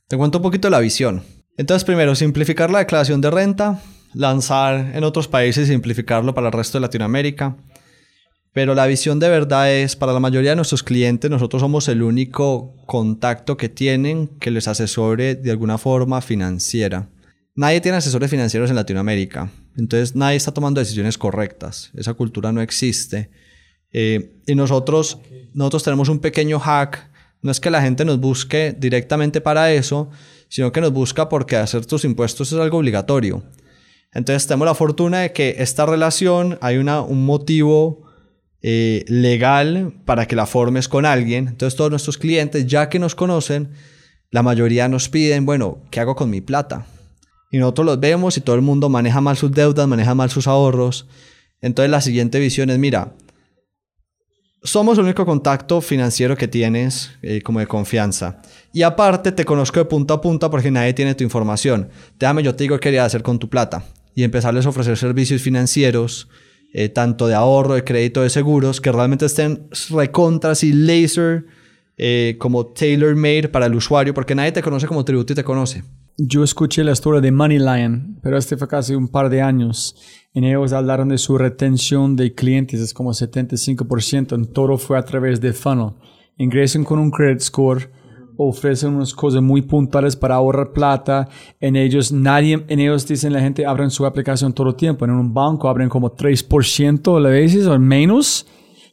te 0.07 0.15
cuento 0.15 0.37
un 0.37 0.43
poquito 0.43 0.69
la 0.69 0.79
visión. 0.79 1.23
Entonces, 1.57 1.83
primero, 1.83 2.13
simplificar 2.13 2.69
la 2.69 2.79
declaración 2.79 3.21
de 3.21 3.31
renta, 3.31 3.81
lanzar 4.13 4.91
en 4.95 5.03
otros 5.05 5.27
países 5.27 5.67
y 5.67 5.71
simplificarlo 5.71 6.35
para 6.35 6.47
el 6.49 6.53
resto 6.53 6.77
de 6.77 6.83
Latinoamérica. 6.83 7.57
Pero 8.51 8.73
la 8.73 8.87
visión 8.87 9.19
de 9.19 9.29
verdad 9.29 9.71
es, 9.71 9.95
para 9.95 10.13
la 10.13 10.19
mayoría 10.19 10.51
de 10.51 10.55
nuestros 10.55 10.83
clientes, 10.83 11.29
nosotros 11.29 11.61
somos 11.61 11.87
el 11.87 12.01
único 12.01 12.75
contacto 12.87 13.57
que 13.57 13.69
tienen 13.69 14.27
que 14.39 14.51
les 14.51 14.67
asesore 14.67 15.35
de 15.35 15.51
alguna 15.51 15.77
forma 15.77 16.21
financiera. 16.21 17.09
Nadie 17.55 17.81
tiene 17.81 17.97
asesores 17.97 18.29
financieros 18.29 18.69
en 18.69 18.75
Latinoamérica. 18.75 19.51
Entonces 19.77 20.15
nadie 20.15 20.37
está 20.37 20.51
tomando 20.51 20.79
decisiones 20.79 21.17
correctas. 21.17 21.91
Esa 21.95 22.13
cultura 22.13 22.51
no 22.51 22.61
existe. 22.61 23.29
Eh, 23.91 24.41
y 24.47 24.55
nosotros, 24.55 25.19
nosotros 25.53 25.83
tenemos 25.83 26.09
un 26.09 26.19
pequeño 26.19 26.59
hack. 26.59 27.09
No 27.41 27.51
es 27.51 27.59
que 27.59 27.69
la 27.69 27.81
gente 27.81 28.03
nos 28.03 28.19
busque 28.19 28.75
directamente 28.77 29.41
para 29.41 29.71
eso, 29.71 30.09
sino 30.47 30.71
que 30.71 30.81
nos 30.81 30.91
busca 30.91 31.29
porque 31.29 31.55
hacer 31.55 31.85
tus 31.85 32.03
impuestos 32.03 32.51
es 32.51 32.59
algo 32.59 32.79
obligatorio. 32.79 33.43
Entonces 34.11 34.47
tenemos 34.47 34.65
la 34.65 34.75
fortuna 34.75 35.19
de 35.19 35.33
que 35.33 35.55
esta 35.59 35.85
relación 35.85 36.57
hay 36.61 36.77
una, 36.77 37.01
un 37.01 37.25
motivo 37.25 38.08
eh, 38.61 39.05
legal 39.07 39.93
para 40.05 40.27
que 40.27 40.35
la 40.35 40.45
formes 40.45 40.87
con 40.87 41.05
alguien. 41.05 41.47
Entonces 41.47 41.77
todos 41.77 41.91
nuestros 41.91 42.17
clientes, 42.17 42.67
ya 42.67 42.89
que 42.89 42.99
nos 42.99 43.15
conocen, 43.15 43.69
la 44.31 44.43
mayoría 44.43 44.87
nos 44.87 45.09
piden, 45.09 45.45
bueno, 45.45 45.79
¿qué 45.89 45.99
hago 45.99 46.15
con 46.15 46.29
mi 46.29 46.41
plata? 46.41 46.85
Y 47.51 47.57
nosotros 47.57 47.85
los 47.85 47.99
vemos 47.99 48.37
y 48.37 48.41
todo 48.41 48.55
el 48.55 48.61
mundo 48.61 48.89
maneja 48.89 49.21
mal 49.21 49.37
sus 49.37 49.51
deudas, 49.51 49.87
maneja 49.87 50.13
mal 50.13 50.29
sus 50.29 50.47
ahorros. 50.47 51.07
Entonces 51.61 51.89
la 51.89 52.01
siguiente 52.01 52.39
visión 52.39 52.69
es, 52.69 52.77
mira, 52.77 53.13
somos 54.61 54.97
el 54.97 55.05
único 55.05 55.25
contacto 55.25 55.81
financiero 55.81 56.35
que 56.35 56.47
tienes 56.47 57.11
eh, 57.21 57.41
como 57.41 57.59
de 57.59 57.67
confianza. 57.67 58.41
Y 58.73 58.83
aparte 58.83 59.31
te 59.31 59.45
conozco 59.45 59.79
de 59.79 59.85
punta 59.85 60.15
a 60.15 60.21
punta 60.21 60.49
porque 60.49 60.69
nadie 60.69 60.93
tiene 60.93 61.15
tu 61.15 61.23
información. 61.23 61.89
Déjame, 62.19 62.43
yo 62.43 62.55
te 62.55 62.65
digo 62.65 62.75
qué 62.75 62.89
quería 62.89 63.05
hacer 63.05 63.23
con 63.23 63.39
tu 63.39 63.49
plata. 63.49 63.83
Y 64.15 64.23
empezarles 64.23 64.65
a 64.65 64.69
ofrecer 64.69 64.97
servicios 64.97 65.41
financieros 65.41 66.27
eh, 66.73 66.89
tanto 66.89 67.27
de 67.27 67.35
ahorro, 67.35 67.73
de 67.73 67.83
crédito, 67.83 68.21
de 68.21 68.29
seguros, 68.29 68.79
que 68.79 68.91
realmente 68.91 69.25
estén 69.25 69.67
recontras 69.89 70.63
y 70.63 70.73
laser, 70.73 71.45
eh, 71.97 72.35
como 72.39 72.67
tailor-made 72.67 73.49
para 73.49 73.65
el 73.65 73.75
usuario, 73.75 74.13
porque 74.13 74.35
nadie 74.35 74.51
te 74.51 74.61
conoce 74.61 74.87
como 74.87 75.03
Tributi 75.03 75.35
te 75.35 75.43
conoce. 75.43 75.83
Yo 76.17 76.43
escuché 76.43 76.83
la 76.83 76.91
historia 76.91 77.21
de 77.21 77.31
Money 77.31 77.59
Lion, 77.59 78.19
pero 78.21 78.37
este 78.37 78.57
fue 78.57 78.67
casi 78.67 78.93
un 78.93 79.07
par 79.07 79.29
de 79.29 79.41
años. 79.41 79.95
En 80.33 80.43
ellos 80.43 80.73
hablaron 80.73 81.09
de 81.09 81.17
su 81.17 81.37
retención 81.37 82.15
de 82.15 82.33
clientes, 82.33 82.81
es 82.81 82.93
como 82.93 83.11
75%. 83.11 84.35
En 84.35 84.45
todo 84.45 84.77
fue 84.77 84.97
a 84.97 85.03
través 85.03 85.39
de 85.41 85.53
funnel. 85.53 85.93
Ingresan 86.37 86.83
con 86.83 86.99
un 86.99 87.09
credit 87.09 87.39
score, 87.39 87.89
ofrecen 88.41 88.95
unas 88.95 89.13
cosas 89.13 89.41
muy 89.41 89.61
puntuales 89.61 90.15
para 90.15 90.35
ahorrar 90.35 90.71
plata. 90.71 91.27
En 91.59 91.75
ellos, 91.75 92.13
nadie, 92.13 92.63
en 92.67 92.79
ellos 92.79 93.05
dicen 93.05 93.33
la 93.33 93.41
gente 93.41 93.65
abren 93.65 93.89
su 93.89 94.05
aplicación 94.05 94.53
todo 94.53 94.69
el 94.69 94.75
tiempo. 94.75 95.03
En 95.03 95.11
un 95.11 95.33
banco 95.33 95.67
abren 95.67 95.89
como 95.89 96.15
3% 96.15 97.17
a 97.17 97.29
veces 97.29 97.67
o 97.67 97.77
menos. 97.77 98.47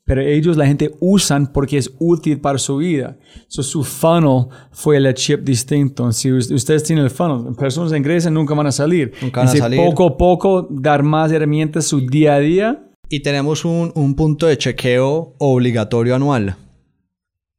Pero 0.05 0.20
ellos, 0.20 0.56
la 0.56 0.66
gente 0.66 0.94
usan 1.01 1.52
porque 1.52 1.78
es 1.78 1.93
útil 1.98 2.40
para 2.40 2.59
su 2.59 2.77
vida. 2.77 3.18
So, 3.48 3.62
su 3.62 3.82
funnel 3.82 4.47
fue 4.70 4.97
el 4.97 5.12
chip 5.14 5.40
distinto. 5.43 6.10
Si 6.12 6.32
ustedes 6.32 6.85
tienen 6.85 7.05
el 7.05 7.10
funnel, 7.10 7.55
personas 7.56 7.93
ingresan 7.93 8.35
nunca 8.35 8.55
van 8.55 8.68
a 8.68 8.73
salir. 8.73 9.12
Nunca 9.23 9.40
van 9.40 9.48
a 9.48 9.52
salir. 9.52 9.81
Poco 9.81 10.06
a 10.06 10.16
poco 10.16 10.68
dar 10.70 11.02
más 11.02 11.31
herramientas 11.32 11.86
su 11.86 12.01
día 12.01 12.35
a 12.35 12.39
día. 12.40 12.82
Y 13.09 13.20
tenemos 13.20 13.64
un, 13.64 13.93
un 13.94 14.14
punto 14.14 14.47
de 14.47 14.59
chequeo 14.59 15.35
obligatorio 15.39 16.14
anual. 16.16 16.56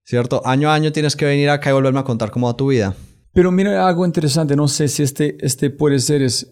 ¿Cierto? 0.07 0.41
Año 0.45 0.69
a 0.69 0.73
año 0.73 0.93
tienes 0.93 1.17
que 1.17 1.25
venir 1.25 1.49
acá 1.49 1.69
y 1.69 1.73
volverme 1.73 1.99
a 1.99 2.03
contar 2.05 2.31
cómo 2.31 2.47
va 2.47 2.55
tu 2.55 2.67
vida. 2.67 2.95
Pero 3.33 3.51
mira 3.51 3.85
algo 3.85 4.05
interesante, 4.05 4.55
no 4.55 4.69
sé 4.69 4.87
si 4.87 5.03
este, 5.03 5.35
este 5.45 5.69
puede 5.69 5.99
ser, 5.99 6.21
es, 6.21 6.49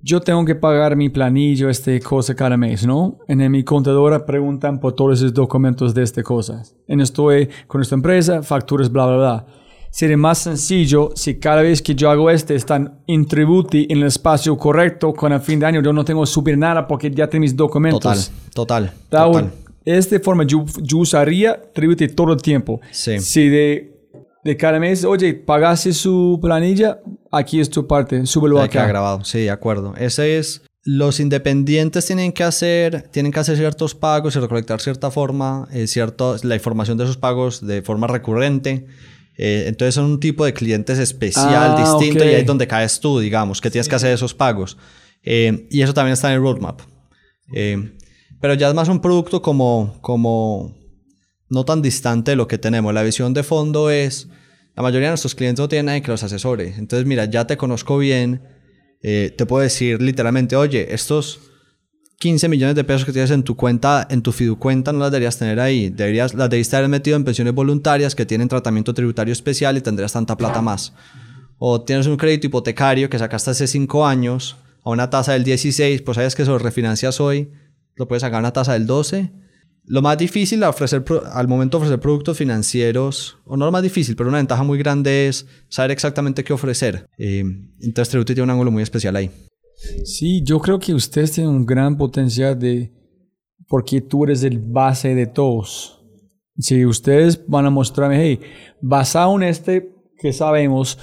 yo 0.00 0.20
tengo 0.20 0.44
que 0.44 0.56
pagar 0.56 0.96
mi 0.96 1.08
planillo, 1.08 1.70
este 1.70 2.00
cosa 2.00 2.34
cada 2.34 2.56
mes, 2.56 2.84
¿no? 2.84 3.18
En 3.28 3.48
mi 3.48 3.62
contadora 3.62 4.26
preguntan 4.26 4.80
por 4.80 4.92
todos 4.94 5.20
esos 5.20 5.32
documentos 5.32 5.94
de 5.94 6.02
este 6.02 6.24
cosa. 6.24 6.64
En 6.88 7.00
estoy 7.00 7.48
con 7.68 7.80
esta 7.80 7.94
empresa, 7.94 8.42
facturas, 8.42 8.90
bla, 8.90 9.06
bla, 9.06 9.16
bla. 9.18 9.46
Sería 9.92 10.16
más 10.16 10.38
sencillo 10.38 11.12
si 11.14 11.38
cada 11.38 11.62
vez 11.62 11.80
que 11.80 11.94
yo 11.94 12.10
hago 12.10 12.28
este 12.28 12.56
están 12.56 13.04
en 13.06 13.24
Tributi 13.26 13.86
en 13.88 13.98
el 13.98 14.08
espacio 14.08 14.58
correcto 14.58 15.14
con 15.14 15.32
el 15.32 15.40
fin 15.40 15.60
de 15.60 15.66
año 15.66 15.80
yo 15.80 15.92
no 15.92 16.04
tengo 16.04 16.22
que 16.22 16.26
subir 16.26 16.58
nada 16.58 16.88
porque 16.88 17.08
ya 17.08 17.28
tengo 17.28 17.42
mis 17.42 17.54
documentos. 17.54 18.32
Total, 18.52 18.90
total, 18.90 18.92
total. 19.08 19.63
Esta 19.84 20.18
forma 20.20 20.44
yo, 20.44 20.64
yo 20.82 20.98
usaría 20.98 21.60
Tributi 21.74 22.08
todo 22.08 22.32
el 22.32 22.40
tiempo. 22.42 22.80
Sí. 22.90 23.18
Si 23.20 23.48
de, 23.48 23.92
de 24.44 24.56
cada 24.56 24.78
mes, 24.78 25.04
oye, 25.04 25.34
pagaste 25.34 25.92
su 25.92 26.38
planilla, 26.40 27.00
aquí 27.30 27.60
es 27.60 27.68
tu 27.68 27.86
parte, 27.86 28.24
súbelo 28.26 28.56
queda 28.56 28.64
acá. 28.64 28.86
grabado. 28.86 29.24
Sí, 29.24 29.40
de 29.40 29.50
acuerdo. 29.50 29.94
Ese 29.96 30.38
es. 30.38 30.62
Los 30.86 31.18
independientes 31.18 32.04
tienen 32.04 32.30
que 32.32 32.44
hacer, 32.44 33.08
tienen 33.10 33.32
que 33.32 33.40
hacer 33.40 33.56
ciertos 33.56 33.94
pagos 33.94 34.36
y 34.36 34.38
recolectar 34.38 34.82
cierta 34.82 35.10
forma, 35.10 35.66
eh, 35.72 35.86
cierto, 35.86 36.36
la 36.42 36.54
información 36.56 36.98
de 36.98 37.04
esos 37.04 37.16
pagos 37.16 37.66
de 37.66 37.80
forma 37.80 38.06
recurrente. 38.06 38.86
Eh, 39.38 39.64
entonces 39.66 39.94
son 39.94 40.04
un 40.04 40.20
tipo 40.20 40.44
de 40.44 40.52
clientes 40.52 40.98
especial, 40.98 41.74
Ah, 41.76 41.76
distinto, 41.80 42.22
ok. 42.22 42.26
y 42.30 42.34
ahí 42.34 42.40
es 42.42 42.46
donde 42.46 42.66
caes 42.66 43.00
tú, 43.00 43.18
digamos, 43.18 43.60
que 43.62 43.70
tienes 43.70 43.88
que 43.88 43.94
hacer 43.94 44.12
esos 44.12 44.34
pagos. 44.34 44.76
Eh, 45.22 45.66
y 45.70 45.80
eso 45.80 45.94
también 45.94 46.12
está 46.12 46.28
en 46.28 46.34
el 46.34 46.40
roadmap. 46.42 46.80
Eh, 47.54 47.92
pero 48.44 48.52
ya 48.52 48.68
es 48.68 48.74
más 48.74 48.90
un 48.90 49.00
producto 49.00 49.40
como, 49.40 49.96
como 50.02 50.76
no 51.48 51.64
tan 51.64 51.80
distante 51.80 52.32
de 52.32 52.36
lo 52.36 52.46
que 52.46 52.58
tenemos. 52.58 52.92
La 52.92 53.02
visión 53.02 53.32
de 53.32 53.42
fondo 53.42 53.88
es, 53.88 54.28
la 54.76 54.82
mayoría 54.82 55.08
de 55.08 55.12
nuestros 55.12 55.34
clientes 55.34 55.60
no 55.60 55.68
tienen 55.70 55.86
nadie 55.86 56.02
que 56.02 56.10
los 56.10 56.22
asesore. 56.22 56.74
Entonces, 56.76 57.06
mira, 57.06 57.24
ya 57.24 57.46
te 57.46 57.56
conozco 57.56 57.96
bien, 57.96 58.42
eh, 59.02 59.34
te 59.34 59.46
puedo 59.46 59.62
decir 59.62 60.02
literalmente, 60.02 60.56
oye, 60.56 60.92
estos 60.92 61.40
15 62.18 62.50
millones 62.50 62.76
de 62.76 62.84
pesos 62.84 63.06
que 63.06 63.12
tienes 63.12 63.30
en 63.30 63.44
tu 63.44 63.56
cuenta, 63.56 64.06
en 64.10 64.20
tu 64.20 64.30
fiducuenta, 64.30 64.92
no 64.92 64.98
las 64.98 65.10
deberías 65.10 65.38
tener 65.38 65.58
ahí. 65.58 65.88
Deberías, 65.88 66.34
las 66.34 66.50
deberías 66.50 66.74
haber 66.74 66.90
metido 66.90 67.16
en 67.16 67.24
pensiones 67.24 67.54
voluntarias 67.54 68.14
que 68.14 68.26
tienen 68.26 68.48
tratamiento 68.48 68.92
tributario 68.92 69.32
especial 69.32 69.78
y 69.78 69.80
tendrías 69.80 70.12
tanta 70.12 70.36
plata 70.36 70.60
más. 70.60 70.92
O 71.56 71.80
tienes 71.80 72.06
un 72.06 72.18
crédito 72.18 72.48
hipotecario 72.48 73.08
que 73.08 73.18
sacaste 73.18 73.52
hace 73.52 73.66
5 73.66 74.06
años 74.06 74.56
a 74.84 74.90
una 74.90 75.08
tasa 75.08 75.32
del 75.32 75.44
16, 75.44 76.02
pues 76.02 76.16
sabes 76.16 76.34
que 76.34 76.42
eso 76.42 76.52
lo 76.52 76.58
refinancias 76.58 77.22
hoy, 77.22 77.50
lo 77.96 78.08
puedes 78.08 78.22
sacar 78.22 78.36
a 78.36 78.40
una 78.40 78.52
tasa 78.52 78.72
del 78.74 78.86
12. 78.86 79.32
Lo 79.86 80.00
más 80.00 80.16
difícil 80.16 80.62
a 80.62 80.70
ofrecer 80.70 81.04
al 81.32 81.46
momento 81.46 81.78
de 81.78 81.82
ofrecer 81.82 82.00
productos 82.00 82.38
financieros, 82.38 83.36
o 83.44 83.56
no 83.56 83.66
lo 83.66 83.72
más 83.72 83.82
difícil, 83.82 84.16
pero 84.16 84.30
una 84.30 84.38
ventaja 84.38 84.62
muy 84.62 84.78
grande 84.78 85.28
es 85.28 85.46
saber 85.68 85.90
exactamente 85.90 86.42
qué 86.42 86.52
ofrecer. 86.54 87.06
Eh, 87.18 87.44
entonces 87.80 88.08
Tributi 88.08 88.34
tiene 88.34 88.44
un 88.44 88.50
ángulo 88.50 88.70
muy 88.70 88.82
especial 88.82 89.14
ahí. 89.16 89.30
Sí, 90.04 90.42
yo 90.42 90.58
creo 90.60 90.78
que 90.78 90.94
ustedes 90.94 91.32
tienen 91.32 91.52
un 91.52 91.66
gran 91.66 91.98
potencial 91.98 92.58
de, 92.58 92.92
porque 93.68 94.00
tú 94.00 94.24
eres 94.24 94.42
el 94.42 94.58
base 94.58 95.14
de 95.14 95.26
todos. 95.26 96.02
Si 96.56 96.86
ustedes 96.86 97.44
van 97.46 97.66
a 97.66 97.70
mostrarme, 97.70 98.22
hey, 98.22 98.40
basado 98.80 99.36
en 99.36 99.42
este 99.42 99.92
que 100.16 100.32
sabemos, 100.32 100.98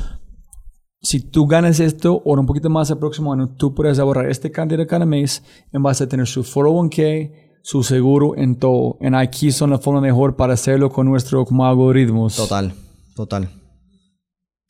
si 1.02 1.20
tú 1.20 1.48
ganas 1.48 1.80
esto 1.80 2.22
o 2.24 2.40
un 2.40 2.46
poquito 2.46 2.70
más 2.70 2.90
el 2.92 2.98
próximo 3.00 3.34
año, 3.34 3.50
tú 3.56 3.74
puedes 3.74 3.98
ahorrar 3.98 4.30
este 4.30 4.52
cantidad 4.52 4.86
cada 4.88 5.06
mes 5.06 5.44
en 5.74 5.82
base 5.82 6.04
a 6.04 6.08
tener 6.08 6.28
su 6.28 6.44
401k, 6.44 7.32
su 7.64 7.84
seguro 7.84 8.38
en 8.38 8.58
todo. 8.58 8.98
En 9.02 9.16
aquí 9.16 9.52
son 9.52 9.72
la 9.72 9.80
forma 9.80 10.00
mejor 10.00 10.36
para 10.36 10.54
hacerlo 10.54 10.90
con 10.92 11.08
nuestro 11.08 11.44
como 11.46 11.66
algoritmos. 11.66 12.36
Total, 12.36 12.74
total. 13.16 13.50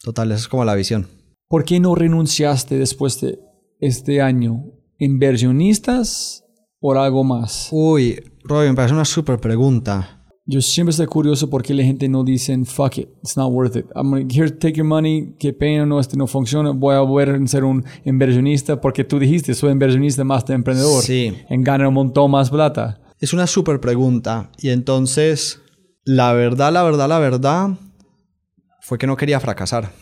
Total, 0.02 0.32
esa 0.32 0.40
es 0.40 0.48
como 0.48 0.64
la 0.64 0.76
visión. 0.76 1.08
¿Por 1.48 1.66
qué 1.66 1.80
no 1.80 1.95
renunciaste 1.95 2.78
después 2.78 3.20
de 3.20 3.40
este 3.80 4.22
año? 4.22 4.64
¿Inversionistas 4.98 6.45
o 6.80 6.94
algo 6.94 7.26
más? 7.26 7.68
Uy, 7.72 8.24
Robin, 8.44 8.70
me 8.70 8.76
parece 8.76 8.94
una 8.94 9.06
súper 9.06 9.38
pregunta. 9.40 10.20
Yo 10.52 10.60
siempre 10.60 10.91
estoy 10.91 11.06
curioso 11.06 11.49
por 11.49 11.64
qué 11.64 11.73
la 11.73 11.82
gente 11.82 12.10
no 12.10 12.26
dice, 12.26 12.53
fuck 12.65 12.98
it, 12.98 13.07
it's 13.23 13.38
not 13.38 13.49
worth 13.53 13.78
it. 13.78 13.86
I'm 13.95 14.10
gonna, 14.10 14.26
here, 14.30 14.52
take 14.52 14.73
your 14.73 14.86
money, 14.86 15.34
qué 15.40 15.53
pena, 15.53 15.86
no, 15.86 15.98
este 15.98 16.18
no 16.18 16.28
funciona, 16.28 16.72
voy 16.72 16.94
a 16.94 16.99
volver 16.99 17.41
a 17.41 17.48
ser 17.48 17.64
un 17.64 17.86
inversionista 18.03 18.82
porque 18.82 19.06
tú 19.06 19.18
dijiste, 19.18 19.53
soy 19.53 19.72
inversionista 19.72 20.26
más 20.26 20.45
de 20.45 20.56
emprendedor. 20.56 21.02
Sí. 21.03 21.34
En 21.49 21.64
ganar 21.64 21.88
un 21.88 21.94
montón 21.94 22.32
más 22.32 22.49
plata. 22.49 22.99
Es 23.18 23.32
una 23.32 23.48
súper 23.48 23.80
pregunta. 23.80 24.52
Y 24.60 24.72
entonces, 24.72 25.61
la 26.03 26.34
verdad, 26.34 26.73
la 26.73 26.84
verdad, 26.84 27.07
la 27.07 27.19
verdad, 27.19 27.69
fue 28.82 28.98
que 28.98 29.07
no 29.07 29.15
quería 29.15 29.40
fracasar. 29.40 29.94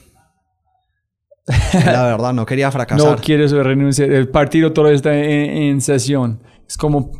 La 1.73 2.05
verdad, 2.05 2.34
no 2.34 2.47
quería 2.47 2.71
fracasar. 2.71 3.07
No 3.11 3.21
quieres 3.21 3.51
renunciar. 3.51 4.09
El 4.11 4.30
partido 4.30 4.73
todo 4.73 4.88
está 4.88 5.15
en, 5.15 5.51
en 5.51 5.81
sesión. 5.81 6.41
Es 6.67 6.76
como 6.76 7.11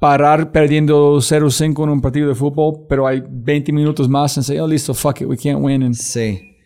parar 0.00 0.50
perdiendo 0.50 1.18
0-5 1.20 1.84
en 1.84 1.90
un 1.90 2.00
partido 2.00 2.28
de 2.28 2.34
fútbol, 2.34 2.86
pero 2.88 3.06
hay 3.06 3.22
20 3.24 3.70
minutos 3.72 4.08
más 4.08 4.36
y 4.38 4.42
say, 4.42 4.58
oh, 4.58 4.66
listo, 4.66 4.94
fuck 4.94 5.20
it, 5.20 5.28
we 5.28 5.36
can't 5.36 5.60
win. 5.62 5.82
And 5.82 5.94
Sí. 5.94 6.56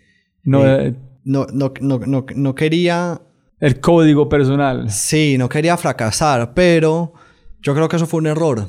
no, 0.44 0.65
Eh. 0.65 0.86
eh, 0.89 0.94
No, 1.27 1.47
no, 1.52 1.73
no, 1.81 1.98
no, 2.01 2.27
no 2.36 2.55
quería 2.55 3.20
el 3.59 3.81
código 3.81 4.28
personal. 4.28 4.90
Sí, 4.90 5.36
no 5.39 5.48
quería 5.48 5.77
fracasar, 5.78 6.52
pero 6.55 7.15
yo 7.62 7.74
creo 7.74 7.89
que 7.89 7.97
eso 7.97 8.06
fue 8.06 8.19
un 8.20 8.27
error. 8.27 8.69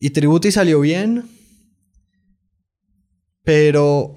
Y 0.00 0.10
Tributi 0.10 0.50
salió 0.50 0.80
bien, 0.80 1.24
pero 3.44 4.16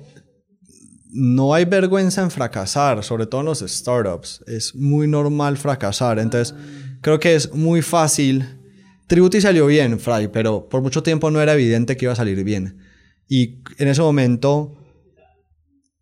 no 1.12 1.54
hay 1.54 1.66
vergüenza 1.66 2.22
en 2.22 2.32
fracasar, 2.32 3.04
sobre 3.04 3.26
todo 3.26 3.42
en 3.42 3.48
los 3.48 3.60
startups. 3.60 4.44
Es 4.48 4.74
muy 4.76 5.08
normal 5.08 5.58
fracasar, 5.58 6.20
entonces 6.20 6.56
creo 7.02 7.20
que 7.20 7.36
es 7.36 7.54
muy 7.54 7.82
fácil. 7.82 8.59
Tributi 9.10 9.42
salió 9.42 9.66
bien, 9.66 10.00
Fry, 10.00 10.28
pero 10.28 10.70
por 10.70 10.84
mucho 10.84 11.02
tiempo 11.02 11.32
no 11.32 11.42
era 11.42 11.54
evidente 11.54 11.98
que 11.98 12.06
iba 12.06 12.14
a 12.14 12.16
salir 12.16 12.44
bien. 12.44 12.78
Y 13.28 13.64
en 13.80 13.88
ese 13.88 14.04
momento 14.04 14.78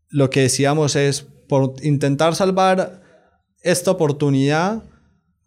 lo 0.09 0.29
que 0.29 0.41
decíamos 0.41 0.97
es, 0.97 1.21
por 1.47 1.75
intentar 1.83 2.35
salvar 2.35 3.01
esta 3.61 3.91
oportunidad, 3.91 4.83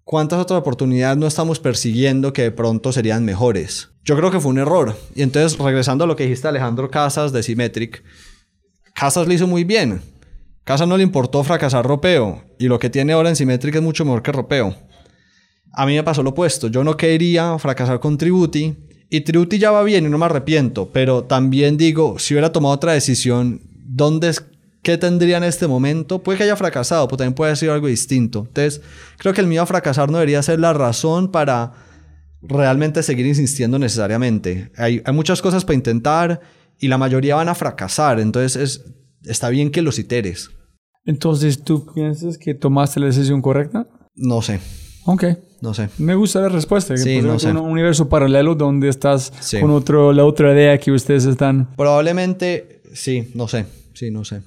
¿cuántas 0.04 0.38
otras 0.38 0.58
oportunidades 0.58 1.18
no 1.18 1.26
estamos 1.26 1.60
persiguiendo 1.60 2.32
que 2.32 2.44
de 2.44 2.50
pronto 2.50 2.92
serían 2.92 3.26
mejores? 3.26 3.90
Yo 4.04 4.16
creo 4.16 4.30
que 4.30 4.40
fue 4.40 4.52
un 4.52 4.58
error. 4.58 4.96
Y 5.14 5.20
entonces, 5.20 5.58
regresando 5.58 6.04
a 6.04 6.06
lo 6.06 6.16
que 6.16 6.22
dijiste 6.22 6.48
Alejandro 6.48 6.90
Casas 6.90 7.30
de 7.30 7.42
Symmetric, 7.42 8.02
Casas 8.94 9.26
lo 9.26 9.34
hizo 9.34 9.46
muy 9.46 9.64
bien. 9.64 10.00
Casas 10.64 10.88
no 10.88 10.96
le 10.96 11.02
importó 11.02 11.44
fracasar 11.44 11.84
Ropeo. 11.84 12.42
Y 12.58 12.68
lo 12.68 12.78
que 12.78 12.88
tiene 12.88 13.12
ahora 13.12 13.28
en 13.28 13.36
Symmetric 13.36 13.74
es 13.74 13.82
mucho 13.82 14.06
mejor 14.06 14.22
que 14.22 14.32
Ropeo. 14.32 14.74
A 15.72 15.86
mí 15.86 15.94
me 15.94 16.02
pasó 16.02 16.22
lo 16.22 16.30
opuesto. 16.30 16.68
Yo 16.68 16.84
no 16.84 16.96
quería 16.96 17.58
fracasar 17.58 18.00
con 18.00 18.18
Tributi. 18.18 18.76
Y 19.08 19.22
Tributi 19.22 19.58
ya 19.58 19.70
va 19.70 19.82
bien 19.82 20.06
y 20.06 20.08
no 20.08 20.18
me 20.18 20.26
arrepiento. 20.26 20.90
Pero 20.92 21.24
también 21.24 21.76
digo, 21.76 22.18
si 22.18 22.34
hubiera 22.34 22.52
tomado 22.52 22.74
otra 22.74 22.92
decisión, 22.92 23.60
¿dónde 23.74 24.28
es, 24.28 24.44
¿qué 24.82 24.98
tendría 24.98 25.36
en 25.38 25.44
este 25.44 25.66
momento? 25.66 26.22
Puede 26.22 26.38
que 26.38 26.44
haya 26.44 26.56
fracasado, 26.56 27.06
pero 27.08 27.18
también 27.18 27.34
puede 27.34 27.50
haber 27.50 27.58
sido 27.58 27.72
algo 27.72 27.88
distinto. 27.88 28.44
Entonces, 28.48 28.80
creo 29.18 29.34
que 29.34 29.40
el 29.40 29.46
miedo 29.46 29.62
a 29.62 29.66
fracasar 29.66 30.10
no 30.10 30.18
debería 30.18 30.42
ser 30.42 30.60
la 30.60 30.72
razón 30.72 31.30
para 31.30 31.72
realmente 32.42 33.02
seguir 33.02 33.26
insistiendo 33.26 33.78
necesariamente. 33.78 34.70
Hay, 34.76 35.02
hay 35.04 35.12
muchas 35.12 35.42
cosas 35.42 35.64
para 35.64 35.74
intentar 35.74 36.40
y 36.78 36.88
la 36.88 36.98
mayoría 36.98 37.34
van 37.34 37.48
a 37.48 37.54
fracasar. 37.54 38.20
Entonces, 38.20 38.56
es, 38.56 38.84
está 39.24 39.48
bien 39.48 39.70
que 39.70 39.82
los 39.82 39.98
iteres. 39.98 40.50
Entonces, 41.04 41.62
¿tú 41.62 41.86
piensas 41.92 42.38
que 42.38 42.54
tomaste 42.54 43.00
la 43.00 43.06
decisión 43.06 43.42
correcta? 43.42 43.88
No 44.14 44.42
sé. 44.42 44.60
Ok. 45.04 45.24
No 45.62 45.74
sé. 45.74 45.88
Me 45.98 46.14
gusta 46.14 46.40
la 46.40 46.48
respuesta. 46.48 46.94
que 46.94 47.00
Sí, 47.00 47.18
puede 47.18 47.22
no 47.32 47.38
sé. 47.38 47.50
un 47.50 47.58
universo 47.58 48.08
paralelo 48.08 48.54
donde 48.54 48.88
estás 48.88 49.32
Sí. 49.40 49.60
con 49.60 49.70
otro, 49.70 50.12
la 50.12 50.24
otra 50.24 50.52
idea 50.54 50.78
que 50.78 50.90
ustedes 50.92 51.26
están. 51.26 51.68
Probablemente, 51.76 52.82
sí, 52.94 53.30
no 53.34 53.46
sé. 53.48 53.66
Sí, 53.94 54.10
no 54.10 54.24
sé. 54.24 54.40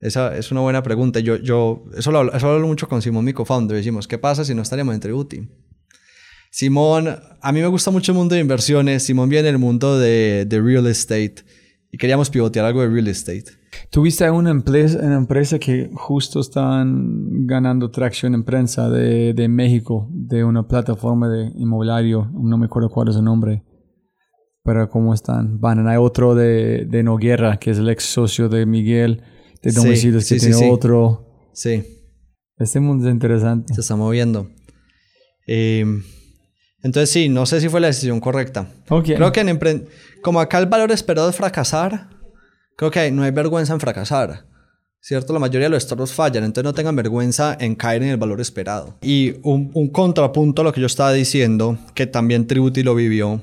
Esa 0.00 0.34
es 0.36 0.50
una 0.50 0.62
buena 0.62 0.82
pregunta. 0.82 1.20
Yo, 1.20 1.36
yo, 1.36 1.84
eso 1.96 2.10
lo, 2.10 2.20
hablo- 2.20 2.32
eso 2.34 2.46
lo 2.46 2.54
hablo 2.54 2.66
mucho 2.66 2.88
con 2.88 3.02
Simón, 3.02 3.24
mi 3.26 3.34
co-founder. 3.34 3.76
Decimos, 3.76 4.08
¿qué 4.08 4.16
pasa 4.16 4.44
si 4.44 4.54
no 4.54 4.62
estaríamos 4.62 4.94
en 4.94 5.00
Tributi? 5.00 5.42
Simón, 6.50 7.08
a 7.40 7.52
mí 7.52 7.60
me 7.60 7.66
gusta 7.66 7.90
mucho 7.90 8.12
el 8.12 8.18
mundo 8.18 8.34
de 8.34 8.40
inversiones. 8.40 9.04
Simón 9.04 9.28
viene 9.28 9.46
del 9.48 9.58
mundo 9.58 9.98
de, 9.98 10.46
de 10.48 10.60
real 10.60 10.86
estate 10.86 11.36
y 11.92 11.98
queríamos 11.98 12.30
pivotear 12.30 12.64
algo 12.64 12.82
de 12.82 12.88
real 12.88 13.08
estate. 13.08 13.44
Tuviste 13.90 14.30
una 14.30 14.50
empresa, 14.50 14.98
una 15.02 15.16
empresa 15.16 15.58
que 15.58 15.90
justo 15.94 16.40
están 16.40 17.46
ganando 17.46 17.90
tracción 17.90 18.34
en 18.34 18.44
prensa 18.44 18.88
de, 18.88 19.34
de 19.34 19.48
México, 19.48 20.08
de 20.12 20.44
una 20.44 20.66
plataforma 20.66 21.28
de 21.28 21.50
inmobiliario, 21.56 22.30
no 22.32 22.58
me 22.58 22.66
acuerdo 22.66 22.88
cuál 22.88 23.08
es 23.08 23.16
el 23.16 23.24
nombre, 23.24 23.64
pero 24.62 24.88
cómo 24.88 25.14
están. 25.14 25.60
Van, 25.60 25.86
hay 25.88 25.96
otro 25.96 26.34
de, 26.34 26.84
de 26.84 27.02
Noguera, 27.02 27.58
que 27.58 27.70
es 27.70 27.78
el 27.78 27.88
ex 27.88 28.04
socio 28.04 28.48
de 28.48 28.66
Miguel, 28.66 29.22
de 29.62 29.72
domicilios 29.72 30.24
sí, 30.24 30.34
que 30.34 30.40
sí, 30.40 30.46
tiene 30.46 30.62
sí. 30.62 30.70
otro. 30.70 31.26
Sí, 31.52 31.84
Este 32.58 32.80
mundo 32.80 33.08
es 33.08 33.12
interesante. 33.12 33.74
se 33.74 33.80
está 33.80 33.96
moviendo. 33.96 34.48
Eh, 35.46 35.84
entonces, 36.82 37.10
sí, 37.10 37.28
no 37.28 37.44
sé 37.44 37.60
si 37.60 37.68
fue 37.68 37.80
la 37.80 37.88
decisión 37.88 38.20
correcta. 38.20 38.68
Creo 38.86 39.32
que 39.32 39.40
en 39.40 39.48
como 40.22 40.40
acá 40.40 40.58
el 40.58 40.66
valor 40.66 40.90
esperado 40.92 41.28
es 41.30 41.36
fracasar, 41.36 42.08
creo 42.76 42.90
que 42.90 43.10
no 43.10 43.22
hay 43.22 43.30
vergüenza 43.30 43.72
en 43.72 43.80
fracasar. 43.80 44.46
¿Cierto? 45.02 45.32
La 45.32 45.38
mayoría 45.38 45.66
de 45.66 45.70
los 45.70 45.82
startups 45.82 46.12
fallan, 46.12 46.44
entonces 46.44 46.64
no 46.64 46.74
tengan 46.74 46.94
vergüenza 46.94 47.56
en 47.58 47.74
caer 47.74 48.02
en 48.02 48.10
el 48.10 48.16
valor 48.18 48.38
esperado. 48.38 48.98
Y 49.00 49.36
un, 49.42 49.70
un 49.72 49.88
contrapunto 49.88 50.60
a 50.60 50.64
lo 50.66 50.74
que 50.74 50.80
yo 50.82 50.86
estaba 50.86 51.10
diciendo, 51.14 51.78
que 51.94 52.06
también 52.06 52.46
Tributi 52.46 52.82
lo 52.82 52.94
vivió, 52.94 53.40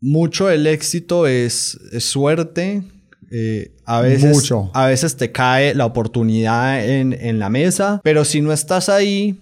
mucho 0.00 0.48
el 0.48 0.66
éxito 0.66 1.26
es, 1.26 1.78
es 1.92 2.04
suerte. 2.04 2.82
eh, 3.30 3.74
a, 3.84 4.00
veces, 4.00 4.34
Mucho. 4.34 4.70
a 4.72 4.86
veces 4.86 5.16
te 5.16 5.30
cae 5.30 5.74
la 5.74 5.84
oportunidad 5.84 6.82
en, 6.88 7.12
en 7.12 7.38
la 7.38 7.50
mesa, 7.50 8.00
pero 8.02 8.24
si 8.24 8.40
no 8.40 8.50
estás 8.50 8.88
ahí, 8.88 9.38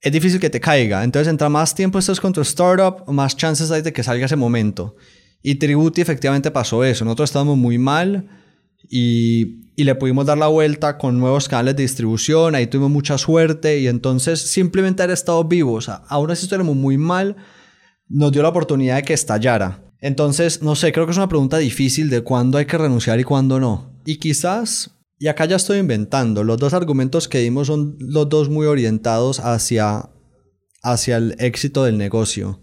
es 0.00 0.12
difícil 0.12 0.38
que 0.38 0.50
te 0.50 0.60
caiga. 0.60 1.02
Entonces, 1.02 1.28
entre 1.28 1.48
más 1.48 1.74
tiempo 1.74 1.98
estás 1.98 2.20
con 2.20 2.32
tu 2.32 2.42
startup, 2.42 3.10
más 3.10 3.36
chances 3.36 3.72
hay 3.72 3.82
de 3.82 3.92
que 3.92 4.04
salga 4.04 4.26
ese 4.26 4.36
momento. 4.36 4.94
Y 5.46 5.56
Tributi 5.56 6.00
efectivamente 6.00 6.50
pasó 6.50 6.82
eso. 6.84 7.04
Nosotros 7.04 7.28
estábamos 7.28 7.58
muy 7.58 7.76
mal 7.76 8.26
y, 8.88 9.70
y 9.76 9.84
le 9.84 9.94
pudimos 9.94 10.24
dar 10.24 10.38
la 10.38 10.46
vuelta 10.46 10.96
con 10.96 11.18
nuevos 11.18 11.48
canales 11.50 11.76
de 11.76 11.82
distribución. 11.82 12.54
Ahí 12.54 12.66
tuvimos 12.66 12.90
mucha 12.90 13.18
suerte 13.18 13.78
y 13.78 13.86
entonces 13.86 14.40
simplemente 14.40 15.02
haber 15.02 15.12
estado 15.12 15.44
vivos, 15.44 15.90
a- 15.90 15.96
aún 16.08 16.30
así 16.30 16.44
estuviéramos 16.46 16.76
muy 16.76 16.96
mal, 16.96 17.36
nos 18.08 18.32
dio 18.32 18.42
la 18.42 18.48
oportunidad 18.48 18.96
de 18.96 19.02
que 19.02 19.12
estallara. 19.12 19.84
Entonces, 20.00 20.62
no 20.62 20.76
sé, 20.76 20.92
creo 20.92 21.04
que 21.04 21.12
es 21.12 21.18
una 21.18 21.28
pregunta 21.28 21.58
difícil 21.58 22.08
de 22.08 22.22
cuándo 22.22 22.56
hay 22.56 22.64
que 22.64 22.78
renunciar 22.78 23.20
y 23.20 23.24
cuándo 23.24 23.60
no. 23.60 24.00
Y 24.06 24.16
quizás, 24.16 24.92
y 25.18 25.26
acá 25.28 25.44
ya 25.44 25.56
estoy 25.56 25.78
inventando, 25.78 26.42
los 26.42 26.56
dos 26.56 26.72
argumentos 26.72 27.28
que 27.28 27.40
dimos 27.40 27.66
son 27.66 27.96
los 28.00 28.30
dos 28.30 28.48
muy 28.48 28.66
orientados 28.66 29.40
hacia, 29.40 30.08
hacia 30.82 31.18
el 31.18 31.36
éxito 31.38 31.84
del 31.84 31.98
negocio. 31.98 32.62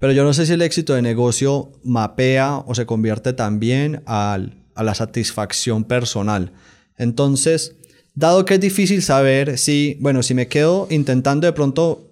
Pero 0.00 0.12
yo 0.12 0.24
no 0.24 0.32
sé 0.32 0.46
si 0.46 0.54
el 0.54 0.62
éxito 0.62 0.94
de 0.94 1.02
negocio 1.02 1.70
mapea 1.84 2.56
o 2.66 2.74
se 2.74 2.86
convierte 2.86 3.34
también 3.34 4.02
a 4.06 4.40
la 4.74 4.94
satisfacción 4.94 5.84
personal. 5.84 6.52
Entonces, 6.96 7.76
dado 8.14 8.44
que 8.44 8.54
es 8.54 8.60
difícil 8.60 9.02
saber 9.02 9.58
si, 9.58 9.98
bueno, 10.00 10.22
si 10.22 10.34
me 10.34 10.48
quedo 10.48 10.88
intentando 10.90 11.46
de 11.46 11.52
pronto 11.52 12.06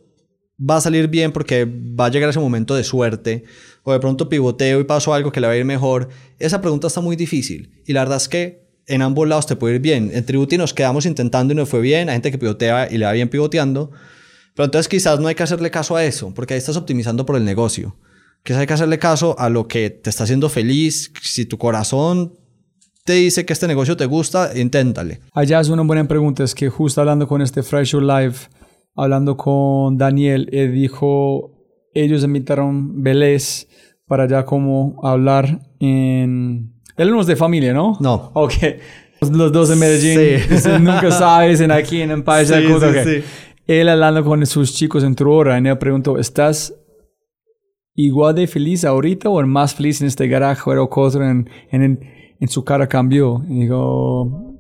va 0.59 0.77
a 0.77 0.81
salir 0.81 1.09
bien 1.09 1.33
porque 1.33 1.65
va 1.67 2.07
a 2.07 2.11
llegar 2.11 2.29
ese 2.29 2.41
momento 2.41 2.75
de 2.75 2.85
suerte 2.85 3.45
o 3.85 3.93
de 3.93 4.01
pronto 4.01 4.29
pivoteo 4.29 4.81
y 4.81 4.85
paso 4.85 5.15
algo 5.15 5.33
que 5.33 5.41
le 5.41 5.47
va 5.47 5.55
a 5.55 5.57
ir 5.57 5.65
mejor, 5.65 6.11
esa 6.39 6.61
pregunta 6.61 6.89
está 6.89 7.01
muy 7.01 7.17
difícil. 7.17 7.71
Y 7.87 7.95
la 7.95 8.01
verdad 8.01 8.19
es 8.19 8.29
que 8.29 8.69
en 8.87 9.01
ambos 9.01 9.27
lados 9.27 9.47
te 9.47 9.57
puede 9.57 9.77
ir 9.77 9.81
bien. 9.81 10.11
En 10.13 10.27
Tributi 10.27 10.59
nos 10.59 10.75
quedamos 10.75 11.07
intentando 11.07 11.55
y 11.55 11.57
nos 11.57 11.69
fue 11.69 11.81
bien, 11.81 12.11
hay 12.11 12.17
gente 12.17 12.33
que 12.33 12.39
pivotea 12.39 12.89
y 12.91 12.99
le 12.99 13.07
va 13.07 13.13
bien 13.13 13.31
pivoteando, 13.31 13.93
pero 14.59 14.65
entonces 14.65 14.89
quizás 14.89 15.21
no 15.21 15.29
hay 15.29 15.37
que 15.37 15.45
hacerle 15.45 15.71
caso 15.71 15.95
a 15.95 16.05
eso, 16.05 16.35
porque 16.35 16.55
ahí 16.55 16.59
estás 16.59 16.77
optimizando 16.77 17.25
por 17.25 17.37
el 17.37 17.45
negocio. 17.45 17.95
Quizás 18.43 18.59
hay 18.59 18.67
que 18.67 18.73
hacerle 18.73 18.99
caso 18.99 19.39
a 19.39 19.49
lo 19.51 19.69
que 19.69 19.89
te 19.89 20.11
está 20.11 20.25
haciendo 20.25 20.49
feliz. 20.49 21.13
Si 21.23 21.47
tu 21.47 21.59
corazón 21.59 22.33
te 23.05 23.13
dice 23.13 23.47
que 23.47 23.53
este 23.53 23.69
negocio 23.69 23.97
te 23.97 24.07
gusta, 24.07 24.51
inténtale. 24.59 25.21
Allá 25.33 25.61
es 25.61 25.69
una 25.69 25.83
buena 25.83 26.09
pregunta, 26.09 26.43
es 26.43 26.57
que 26.57 26.71
justo 26.71 27.01
hablando 27.01 27.29
con 27.29 27.41
este 27.41 27.63
Fresh 27.63 27.93
Your 27.93 28.03
Live, 28.03 28.35
hablando 28.97 29.37
con 29.37 29.97
Daniel, 29.97 30.49
él 30.51 30.73
dijo, 30.73 31.53
ellos 31.95 32.25
invitaron 32.25 33.01
Vélez 33.01 33.69
para 34.09 34.25
allá 34.25 34.45
como 34.45 34.99
hablar 35.07 35.61
en... 35.79 36.73
Él 36.97 37.13
no 37.13 37.21
es 37.21 37.29
de 37.29 37.37
familia, 37.37 37.73
¿no? 37.73 37.97
No. 38.01 38.33
Ok. 38.35 38.55
Los 39.21 39.53
dos 39.53 39.71
en 39.71 39.79
Medellín, 39.79 40.41
Sí. 40.59 40.69
nunca 40.81 41.13
sabes, 41.13 41.61
en 41.61 41.71
aquí 41.71 42.03
en 42.03 42.11
Empire. 42.11 42.45
Sí, 42.47 42.55
sí, 42.55 42.73
ok. 42.73 42.97
sí. 43.05 43.23
Él 43.69 43.91
hablando 43.91 44.25
con 44.25 44.45
sus 44.47 44.75
chicos 44.75 45.05
en 45.05 45.15
hora, 45.27 45.61
y 45.61 45.69
él 45.69 45.77
preguntó, 45.79 46.17
¿estás 46.19 46.75
igual 47.95 48.35
de 48.35 48.47
feliz 48.47 48.83
ahorita 48.85 49.29
o 49.29 49.47
más 49.47 49.75
feliz 49.75 50.01
en 50.01 50.07
este 50.07 50.27
garaje 50.27 50.71
o 50.71 50.89
cosa 50.89 51.31
en, 51.31 51.51
en, 51.71 52.01
en 52.41 52.49
su 52.49 52.65
cara 52.65 52.89
cambió? 52.89 53.45
Y 53.47 53.61
digo, 53.61 54.57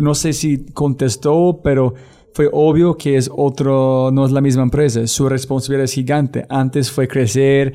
no 0.00 0.14
sé 0.14 0.32
si 0.32 0.64
contestó, 0.64 1.60
pero 1.62 1.92
fue 2.32 2.48
obvio 2.50 2.96
que 2.96 3.18
es 3.18 3.30
otro, 3.30 4.10
no 4.10 4.24
es 4.24 4.32
la 4.32 4.40
misma 4.40 4.62
empresa. 4.62 5.06
Su 5.06 5.28
responsabilidad 5.28 5.84
es 5.84 5.92
gigante. 5.92 6.46
Antes 6.48 6.90
fue 6.90 7.06
crecer, 7.06 7.74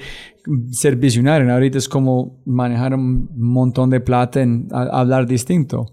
ser 0.71 0.95
visionario. 0.95 1.53
Ahorita 1.53 1.77
es 1.77 1.87
como 1.87 2.41
manejar 2.45 2.95
un 2.95 3.29
montón 3.35 3.91
de 3.91 3.99
plata 3.99 4.41
en 4.41 4.67
hablar 4.71 5.27
distinto. 5.27 5.85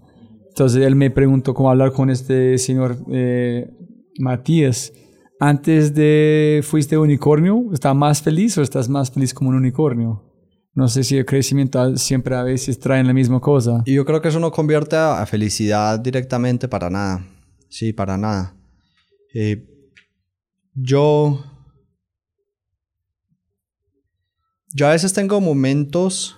Entonces 0.47 0.83
él 0.83 0.95
me 0.95 1.11
preguntó 1.11 1.53
cómo 1.53 1.69
hablar 1.69 1.91
con 1.91 2.09
este 2.09 2.57
señor 2.57 2.97
eh, 3.11 3.69
Matías. 4.19 4.93
Antes 5.39 5.93
de 5.93 6.61
fuiste 6.63 6.97
unicornio, 6.97 7.71
¿estás 7.73 7.95
más 7.95 8.21
feliz 8.21 8.57
o 8.57 8.61
estás 8.61 8.87
más 8.87 9.11
feliz 9.11 9.33
como 9.33 9.49
un 9.49 9.55
unicornio? 9.55 10.23
No 10.73 10.87
sé 10.89 11.03
si 11.03 11.17
el 11.17 11.25
crecimiento 11.25 11.95
siempre 11.97 12.35
a 12.35 12.43
veces 12.43 12.79
traen 12.79 13.07
la 13.07 13.13
misma 13.13 13.39
cosa. 13.39 13.81
Y 13.85 13.93
yo 13.93 14.05
creo 14.05 14.21
que 14.21 14.27
eso 14.27 14.39
no 14.39 14.51
convierte 14.51 14.95
a, 14.97 15.25
felicidad 15.25 15.99
directamente 15.99 16.67
para 16.67 16.89
nada. 16.89 17.25
Sí, 17.69 17.93
para 17.93 18.17
nada. 18.17 18.55
Eh, 19.33 19.65
yo. 20.73 21.43
Yo 24.73 24.87
a 24.87 24.91
veces 24.91 25.13
tengo 25.13 25.39
momentos. 25.39 26.37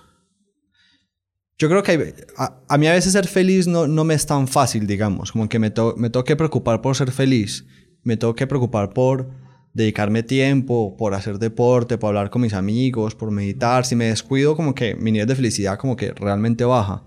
Yo 1.58 1.68
creo 1.68 1.82
que 1.82 1.92
hay- 1.92 2.14
a, 2.36 2.60
a 2.68 2.78
mí 2.78 2.86
a 2.86 2.92
veces 2.92 3.12
ser 3.12 3.26
feliz 3.26 3.66
no, 3.66 3.86
no 3.88 4.04
me 4.04 4.14
es 4.14 4.26
tan 4.26 4.46
fácil, 4.46 4.86
digamos. 4.86 5.32
Como 5.32 5.48
que 5.48 5.58
me, 5.58 5.70
to- 5.70 5.94
me 5.96 6.08
tengo 6.10 6.24
que 6.24 6.36
preocupar 6.36 6.80
por 6.80 6.94
ser 6.96 7.10
feliz. 7.10 7.66
Me 8.04 8.16
tengo 8.16 8.34
que 8.34 8.46
preocupar 8.46 8.90
por 8.92 9.30
dedicarme 9.74 10.22
tiempo, 10.22 10.96
por 10.96 11.14
hacer 11.14 11.38
deporte, 11.38 11.98
por 11.98 12.08
hablar 12.08 12.30
con 12.30 12.42
mis 12.42 12.54
amigos, 12.54 13.14
por 13.14 13.30
meditar. 13.32 13.84
Si 13.84 13.96
me 13.96 14.06
descuido, 14.06 14.56
como 14.56 14.74
que 14.74 14.94
mi 14.94 15.10
nivel 15.12 15.26
de 15.28 15.34
felicidad 15.36 15.78
como 15.78 15.96
que 15.96 16.12
realmente 16.12 16.64
baja. 16.64 17.04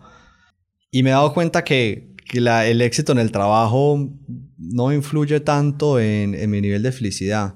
Y 0.91 1.03
me 1.03 1.11
he 1.11 1.13
dado 1.13 1.33
cuenta 1.33 1.63
que, 1.63 2.15
que 2.29 2.41
la- 2.41 2.65
el 2.67 2.81
éxito 2.81 3.13
en 3.13 3.19
el 3.19 3.31
trabajo 3.31 4.09
no 4.57 4.91
influye 4.91 5.39
tanto 5.39 5.97
en, 5.99 6.35
en 6.35 6.49
mi 6.49 6.59
nivel 6.59 6.83
de 6.83 6.91
felicidad. 6.91 7.55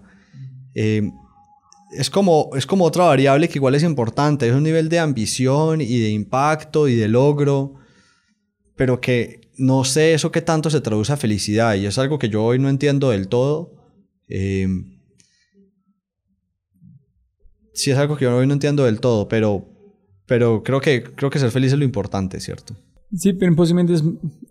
Eh, 0.73 1.11
es, 1.91 2.09
como, 2.09 2.49
es 2.55 2.65
como 2.65 2.85
otra 2.85 3.05
variable 3.05 3.47
que 3.47 3.57
igual 3.57 3.75
es 3.75 3.83
importante. 3.83 4.47
Es 4.47 4.53
un 4.53 4.63
nivel 4.63 4.89
de 4.89 4.99
ambición 4.99 5.81
y 5.81 5.99
de 5.99 6.09
impacto 6.09 6.87
y 6.87 6.95
de 6.95 7.07
logro, 7.07 7.75
pero 8.75 8.99
que 8.99 9.41
no 9.57 9.83
sé 9.85 10.13
eso 10.13 10.31
qué 10.31 10.41
tanto 10.41 10.69
se 10.69 10.81
traduce 10.81 11.13
a 11.13 11.17
felicidad. 11.17 11.75
Y 11.75 11.85
es 11.85 11.97
algo 11.97 12.19
que 12.19 12.29
yo 12.29 12.43
hoy 12.43 12.59
no 12.59 12.69
entiendo 12.69 13.09
del 13.11 13.27
todo. 13.27 13.71
Eh, 14.27 14.67
sí 17.73 17.91
es 17.91 17.97
algo 17.97 18.15
que 18.17 18.25
yo 18.25 18.35
hoy 18.35 18.47
no 18.47 18.53
entiendo 18.53 18.85
del 18.85 18.99
todo, 18.99 19.27
pero, 19.27 19.65
pero 20.25 20.63
creo, 20.63 20.81
que, 20.81 21.03
creo 21.03 21.29
que 21.29 21.39
ser 21.39 21.51
feliz 21.51 21.71
es 21.73 21.79
lo 21.79 21.85
importante, 21.85 22.39
¿cierto? 22.39 22.75
Sí, 23.13 23.33
pero 23.33 23.55
posiblemente 23.55 23.93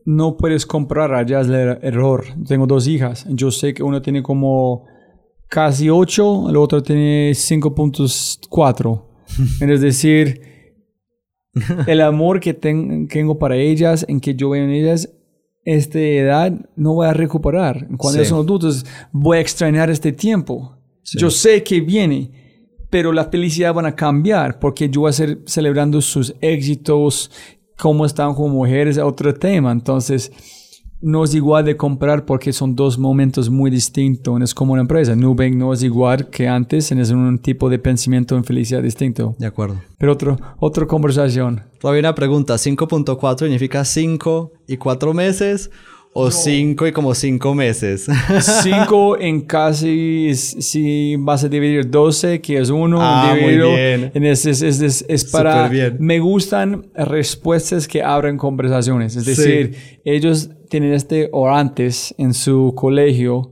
no 0.04 0.36
puedes 0.36 0.64
comprar, 0.64 1.12
allá 1.12 1.40
es 1.40 1.48
er- 1.48 1.78
error. 1.82 2.24
Tengo 2.46 2.66
dos 2.66 2.86
hijas. 2.86 3.26
Yo 3.28 3.50
sé 3.50 3.74
que 3.74 3.82
uno 3.82 4.00
tiene 4.00 4.22
como 4.22 4.86
casi 5.48 5.88
8, 5.90 6.50
el 6.50 6.56
otro 6.56 6.82
tiene 6.82 7.32
5.4. 7.32 9.02
es 9.68 9.80
decir, 9.80 10.40
el 11.86 12.00
amor 12.00 12.40
que 12.40 12.54
ten- 12.54 13.08
tengo 13.08 13.38
para 13.38 13.56
ellas, 13.56 14.04
en 14.08 14.20
que 14.20 14.34
yo 14.34 14.50
veo 14.50 14.64
en 14.64 14.70
ellas, 14.70 15.08
esta 15.64 15.98
edad 15.98 16.52
no 16.76 16.94
voy 16.94 17.06
a 17.06 17.12
recuperar. 17.14 17.86
Cuando 17.96 18.22
Sí. 18.22 18.28
son 18.28 18.40
adultos, 18.40 18.84
voy 19.12 19.38
a 19.38 19.40
extrañar 19.40 19.90
este 19.90 20.12
tiempo. 20.12 20.76
Yo 21.16 21.30
sé 21.30 21.62
que 21.62 21.80
viene, 21.80 22.30
pero 22.90 23.12
la 23.12 23.24
felicidad 23.26 23.72
van 23.74 23.86
a 23.86 23.94
cambiar 23.94 24.58
porque 24.58 24.88
yo 24.88 25.02
voy 25.02 25.10
a 25.10 25.12
ser 25.12 25.40
celebrando 25.46 26.00
sus 26.00 26.34
éxitos, 26.40 27.30
cómo 27.78 28.04
están 28.06 28.34
como 28.34 28.48
mujeres, 28.54 28.98
otro 28.98 29.32
tema. 29.34 29.72
Entonces, 29.72 30.30
no 31.00 31.24
es 31.24 31.34
igual 31.34 31.64
de 31.64 31.76
comprar 31.76 32.24
porque 32.24 32.52
son 32.52 32.74
dos 32.74 32.98
momentos 32.98 33.50
muy 33.50 33.70
distintos. 33.70 34.40
Es 34.42 34.54
como 34.54 34.72
una 34.72 34.82
empresa. 34.82 35.14
Nubank 35.14 35.54
no 35.54 35.72
es 35.72 35.82
igual 35.82 36.30
que 36.30 36.48
antes, 36.48 36.90
es 36.92 37.10
un 37.10 37.38
tipo 37.38 37.68
de 37.68 37.78
pensamiento 37.78 38.36
en 38.36 38.44
felicidad 38.44 38.82
distinto. 38.82 39.34
De 39.38 39.46
acuerdo. 39.46 39.80
Pero 39.98 40.12
otro, 40.12 40.38
otra 40.58 40.86
conversación. 40.86 41.62
Todavía 41.80 42.00
una 42.00 42.14
pregunta. 42.14 42.54
¿5.4 42.54 43.38
significa 43.40 43.84
5 43.84 44.52
y 44.66 44.76
4 44.76 45.14
meses? 45.14 45.70
¿O 46.16 46.30
5 46.30 46.86
y 46.86 46.92
como 46.92 47.12
5 47.12 47.54
meses? 47.56 48.06
5 48.62 49.18
en 49.18 49.40
casi, 49.42 50.32
si 50.34 51.16
vas 51.16 51.42
a 51.42 51.48
dividir 51.48 51.90
12, 51.90 52.40
que 52.40 52.58
es 52.58 52.70
1, 52.70 52.98
Ah, 53.00 53.30
muy 53.32 53.40
dividido 53.40 53.68
bien. 53.74 54.10
en 54.14 54.24
es, 54.24 54.46
es, 54.46 54.62
es, 54.62 55.04
es- 55.08 55.24
para... 55.24 55.68
Bien. 55.68 55.96
Me 55.98 56.20
gustan 56.20 56.86
respuestas 56.94 57.88
que 57.88 58.02
abren 58.02 58.36
conversaciones. 58.38 59.16
Es 59.16 59.26
decir, 59.26 59.76
ellos 60.04 60.50
tienen 60.70 60.92
este 60.92 61.28
orantes 61.32 62.14
en 62.16 62.32
su 62.32 62.72
colegio 62.76 63.50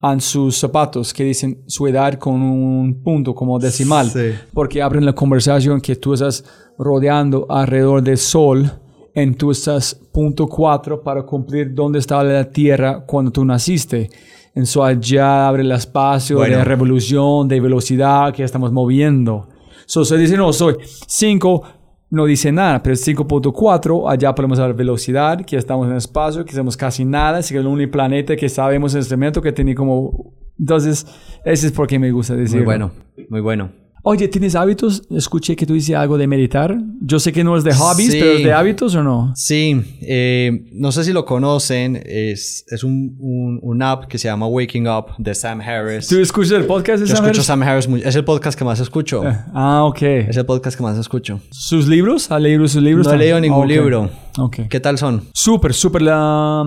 en 0.00 0.20
sus 0.20 0.56
zapatos 0.56 1.12
que 1.12 1.24
dicen 1.24 1.64
su 1.66 1.88
edad 1.88 2.14
con 2.14 2.40
un 2.40 3.02
punto 3.02 3.34
como 3.34 3.58
decimal. 3.58 4.08
Sí. 4.08 4.30
Porque 4.54 4.80
abren 4.80 5.04
la 5.04 5.14
conversación 5.14 5.80
que 5.80 5.96
tú 5.96 6.14
estás 6.14 6.44
rodeando 6.78 7.46
alrededor 7.50 8.02
del 8.02 8.18
sol 8.18 8.70
en 9.16 9.34
tú 9.34 9.50
estás 9.50 9.94
punto 10.12 10.46
4 10.46 11.02
para 11.02 11.22
cumplir 11.22 11.74
dónde 11.74 11.98
estaba 11.98 12.22
la 12.22 12.44
Tierra 12.50 13.02
cuando 13.06 13.30
tú 13.30 13.46
naciste. 13.46 14.10
Eso 14.54 14.84
allá 14.84 15.48
abre 15.48 15.62
el 15.62 15.72
espacio 15.72 16.36
Bueno. 16.36 16.58
de 16.58 16.64
revolución, 16.64 17.48
de 17.48 17.58
velocidad 17.58 18.34
que 18.34 18.44
estamos 18.44 18.70
moviendo. 18.72 19.48
So, 19.86 20.04
se 20.04 20.18
dice, 20.18 20.36
no, 20.36 20.52
soy 20.52 20.76
5, 21.06 21.62
no 22.10 22.26
dice 22.26 22.52
nada, 22.52 22.82
pero 22.82 22.94
5.4, 22.94 24.04
allá 24.06 24.34
podemos 24.34 24.58
dar 24.58 24.74
velocidad, 24.74 25.40
que 25.46 25.56
estamos 25.56 25.86
en 25.86 25.92
el 25.92 25.98
espacio, 25.98 26.44
que 26.44 26.50
hacemos 26.50 26.76
casi 26.76 27.06
nada, 27.06 27.38
así 27.38 27.54
que 27.54 27.58
es 27.58 27.64
el 27.64 27.70
único 27.70 27.92
planeta 27.92 28.36
que 28.36 28.50
sabemos 28.50 28.94
en 28.94 29.00
este 29.00 29.16
momento 29.16 29.40
que 29.40 29.52
tiene 29.52 29.74
como... 29.74 30.34
Entonces, 30.58 31.06
ese 31.42 31.68
es 31.68 31.72
por 31.72 31.86
qué 31.86 31.98
me 31.98 32.10
gusta 32.10 32.34
decirlo. 32.34 32.66
Muy 32.66 32.66
bueno, 32.66 32.90
muy 33.30 33.40
bueno. 33.40 33.85
Oye, 34.08 34.28
¿tienes 34.28 34.54
hábitos? 34.54 35.02
Escuché 35.10 35.56
que 35.56 35.66
tú 35.66 35.74
dices 35.74 35.96
algo 35.96 36.16
de 36.16 36.28
meditar. 36.28 36.78
Yo 37.00 37.18
sé 37.18 37.32
que 37.32 37.42
no 37.42 37.56
es 37.56 37.64
de 37.64 37.74
hobbies, 37.74 38.12
Sí. 38.12 38.18
pero 38.20 38.32
es 38.34 38.44
de 38.44 38.52
hábitos 38.52 38.94
o 38.94 39.02
no? 39.02 39.32
Sí, 39.34 39.82
eh, 40.00 40.64
no 40.74 40.92
sé 40.92 41.02
si 41.02 41.12
lo 41.12 41.24
conocen, 41.24 42.00
es, 42.06 42.64
es 42.68 42.84
un, 42.84 43.16
un, 43.18 43.58
un 43.60 43.82
app 43.82 44.04
que 44.06 44.16
se 44.18 44.28
llama 44.28 44.46
Waking 44.46 44.86
Up 44.86 45.06
de 45.18 45.34
Sam 45.34 45.60
Harris. 45.60 46.06
¿Tú 46.06 46.20
escuchas 46.20 46.52
el 46.52 46.66
podcast 46.66 47.00
de 47.02 47.08
Yo 47.08 47.16
Sam 47.16 47.24
escucho 47.24 47.40
Harris? 47.40 47.46
Sam 47.46 47.62
Harris, 47.64 47.88
es 48.06 48.14
el 48.14 48.24
podcast 48.24 48.56
que 48.56 48.64
más 48.64 48.78
escucho. 48.78 49.24
Ah, 49.52 49.82
ok. 49.84 50.02
Es 50.02 50.36
el 50.36 50.46
podcast 50.46 50.76
que 50.76 50.84
más 50.84 50.96
escucho. 50.96 51.40
¿Sus 51.50 51.88
libros? 51.88 52.30
¿Ha 52.30 52.38
leído 52.38 52.68
sus 52.68 52.84
libros? 52.84 53.08
No 53.08 53.14
he 53.14 53.18
leído 53.18 53.40
ningún 53.40 53.62
Ok. 53.64 53.68
libro. 53.68 54.10
Ok. 54.38 54.56
¿Qué 54.70 54.78
tal 54.78 54.98
son? 54.98 55.24
Súper, 55.34 55.74
súper. 55.74 56.02
La, 56.02 56.62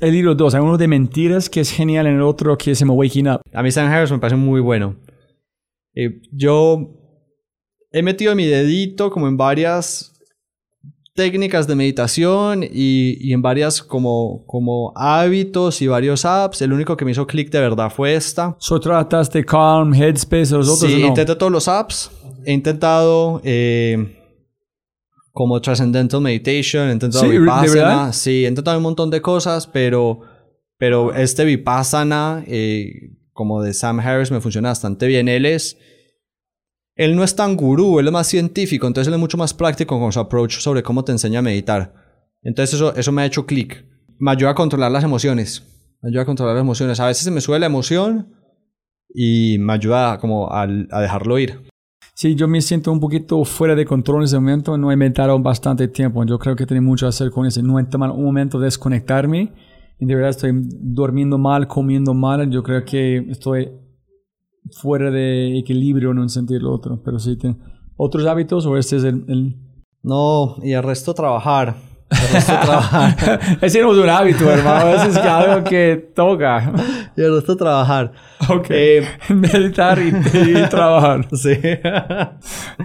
el 0.00 0.12
libro 0.12 0.34
2. 0.34 0.54
Hay 0.54 0.62
uno 0.62 0.78
de 0.78 0.88
mentiras 0.88 1.50
que 1.50 1.60
es 1.60 1.70
genial, 1.70 2.06
en 2.06 2.14
el 2.14 2.22
otro 2.22 2.56
que 2.56 2.74
se 2.74 2.80
llama 2.80 2.94
Waking 2.94 3.28
Up. 3.28 3.40
A 3.52 3.62
mí 3.62 3.70
Sam 3.70 3.88
Harris 3.92 4.10
me 4.10 4.18
parece 4.18 4.36
muy 4.36 4.62
bueno. 4.62 4.96
Eh, 6.00 6.20
yo 6.30 6.94
he 7.90 8.02
metido 8.04 8.32
mi 8.36 8.46
dedito 8.46 9.10
como 9.10 9.26
en 9.26 9.36
varias 9.36 10.14
técnicas 11.16 11.66
de 11.66 11.74
meditación 11.74 12.62
y, 12.62 13.16
y 13.20 13.32
en 13.32 13.42
varias 13.42 13.82
como, 13.82 14.44
como 14.46 14.92
hábitos 14.94 15.82
y 15.82 15.88
varios 15.88 16.24
apps. 16.24 16.62
El 16.62 16.72
único 16.72 16.96
que 16.96 17.04
me 17.04 17.10
hizo 17.10 17.26
clic 17.26 17.50
de 17.50 17.58
verdad 17.58 17.90
fue 17.90 18.14
esta. 18.14 18.54
So, 18.60 18.78
trataste 18.78 19.44
Calm, 19.44 19.92
Headspace, 19.92 20.52
los 20.54 20.68
otros 20.68 20.88
Sí, 20.88 21.00
no? 21.00 21.08
intenté 21.08 21.34
todos 21.34 21.50
los 21.50 21.66
apps. 21.66 22.12
He 22.44 22.52
intentado 22.52 23.40
eh, 23.42 24.16
como 25.32 25.60
Transcendental 25.60 26.20
Meditation, 26.20 26.90
he 26.90 26.92
intentado 26.92 27.24
Sí, 27.24 27.30
¿de 27.32 27.40
Vipassana. 27.40 28.12
Sí, 28.12 28.44
he 28.44 28.48
intentado 28.48 28.76
un 28.76 28.84
montón 28.84 29.10
de 29.10 29.20
cosas, 29.20 29.66
pero, 29.66 30.20
pero 30.76 31.12
este 31.12 31.44
Vipassana, 31.44 32.44
eh, 32.46 33.16
como 33.38 33.62
de 33.62 33.72
Sam 33.72 34.00
Harris, 34.00 34.32
me 34.32 34.40
funciona 34.40 34.70
bastante 34.70 35.06
bien. 35.06 35.28
Él 35.28 35.46
es... 35.46 35.78
Él 36.96 37.14
no 37.14 37.22
es 37.22 37.36
tan 37.36 37.56
gurú, 37.56 38.00
él 38.00 38.06
es 38.08 38.12
más 38.12 38.26
científico, 38.26 38.88
entonces 38.88 39.06
él 39.06 39.14
es 39.14 39.20
mucho 39.20 39.38
más 39.38 39.54
práctico 39.54 40.00
con 40.00 40.10
su 40.10 40.18
approach 40.18 40.58
sobre 40.58 40.82
cómo 40.82 41.04
te 41.04 41.12
enseña 41.12 41.38
a 41.38 41.42
meditar. 41.42 41.94
Entonces 42.42 42.74
eso, 42.74 42.92
eso 42.96 43.12
me 43.12 43.22
ha 43.22 43.26
hecho 43.26 43.46
clic. 43.46 43.86
Me 44.18 44.32
ayuda 44.32 44.50
a 44.50 44.54
controlar 44.56 44.90
las 44.90 45.04
emociones. 45.04 45.62
Me 46.02 46.08
ayuda 46.08 46.22
a 46.22 46.26
controlar 46.26 46.56
las 46.56 46.62
emociones. 46.62 46.98
A 46.98 47.06
veces 47.06 47.22
se 47.22 47.30
me 47.30 47.40
sube 47.40 47.60
la 47.60 47.66
emoción 47.66 48.34
y 49.14 49.58
me 49.60 49.74
ayuda 49.74 50.18
como 50.18 50.50
al- 50.50 50.88
a, 50.90 51.00
dejarlo 51.00 51.38
ir. 51.38 51.60
Sí, 52.14 52.34
yo 52.34 52.48
me 52.48 52.60
siento 52.60 52.90
un 52.90 52.98
poquito 52.98 53.44
fuera 53.44 53.76
de 53.76 53.84
control 53.84 54.22
en 54.22 54.24
ese 54.24 54.40
momento. 54.40 54.76
No 54.76 54.90
he 54.90 54.96
meditado 54.96 55.38
bastante 55.38 55.86
tiempo. 55.86 56.24
Yo 56.24 56.36
creo 56.40 56.56
que 56.56 56.66
tiene 56.66 56.80
mucho 56.80 57.06
que 57.06 57.10
hacer 57.10 57.30
con 57.30 57.46
eso. 57.46 57.62
No 57.62 57.78
he 57.78 57.84
tomado 57.84 58.14
un 58.14 58.24
momento 58.24 58.58
de 58.58 58.64
desconectarme. 58.64 59.52
Y 60.00 60.06
de 60.06 60.14
verdad 60.14 60.30
estoy 60.30 60.52
durmiendo 60.54 61.38
mal, 61.38 61.66
comiendo 61.66 62.14
mal. 62.14 62.48
Yo 62.50 62.62
creo 62.62 62.84
que 62.84 63.18
estoy 63.30 63.70
fuera 64.80 65.10
de 65.10 65.58
equilibrio 65.58 66.10
en 66.12 66.18
un 66.20 66.28
sentido 66.28 66.70
u 66.70 66.72
otro. 66.74 67.02
Pero 67.04 67.18
sí, 67.18 67.36
te- 67.36 67.56
¿otros 67.96 68.26
hábitos 68.26 68.64
o 68.66 68.76
este 68.76 68.96
es 68.96 69.04
el...? 69.04 69.24
el- 69.28 69.56
No, 70.02 70.56
y 70.62 70.72
el 70.72 70.82
resto 70.82 71.14
trabajar. 71.14 71.74
El 72.10 72.32
resto 72.34 72.52
trabajar. 72.62 73.16
Ese 73.60 73.80
no 73.82 73.92
es 73.92 73.98
un 73.98 74.08
hábito, 74.08 74.48
hermano. 74.50 74.90
Ese 74.94 75.08
es 75.08 75.16
algo 75.16 75.64
que 75.64 76.12
toca. 76.14 76.72
Y 77.16 77.20
el 77.20 77.34
resto 77.34 77.56
trabajar. 77.56 78.12
Ok. 78.48 78.66
Eh, 78.70 79.02
Meditar 79.34 79.98
y, 79.98 80.08
y 80.08 80.68
trabajar. 80.70 81.26
sí. 81.36 81.54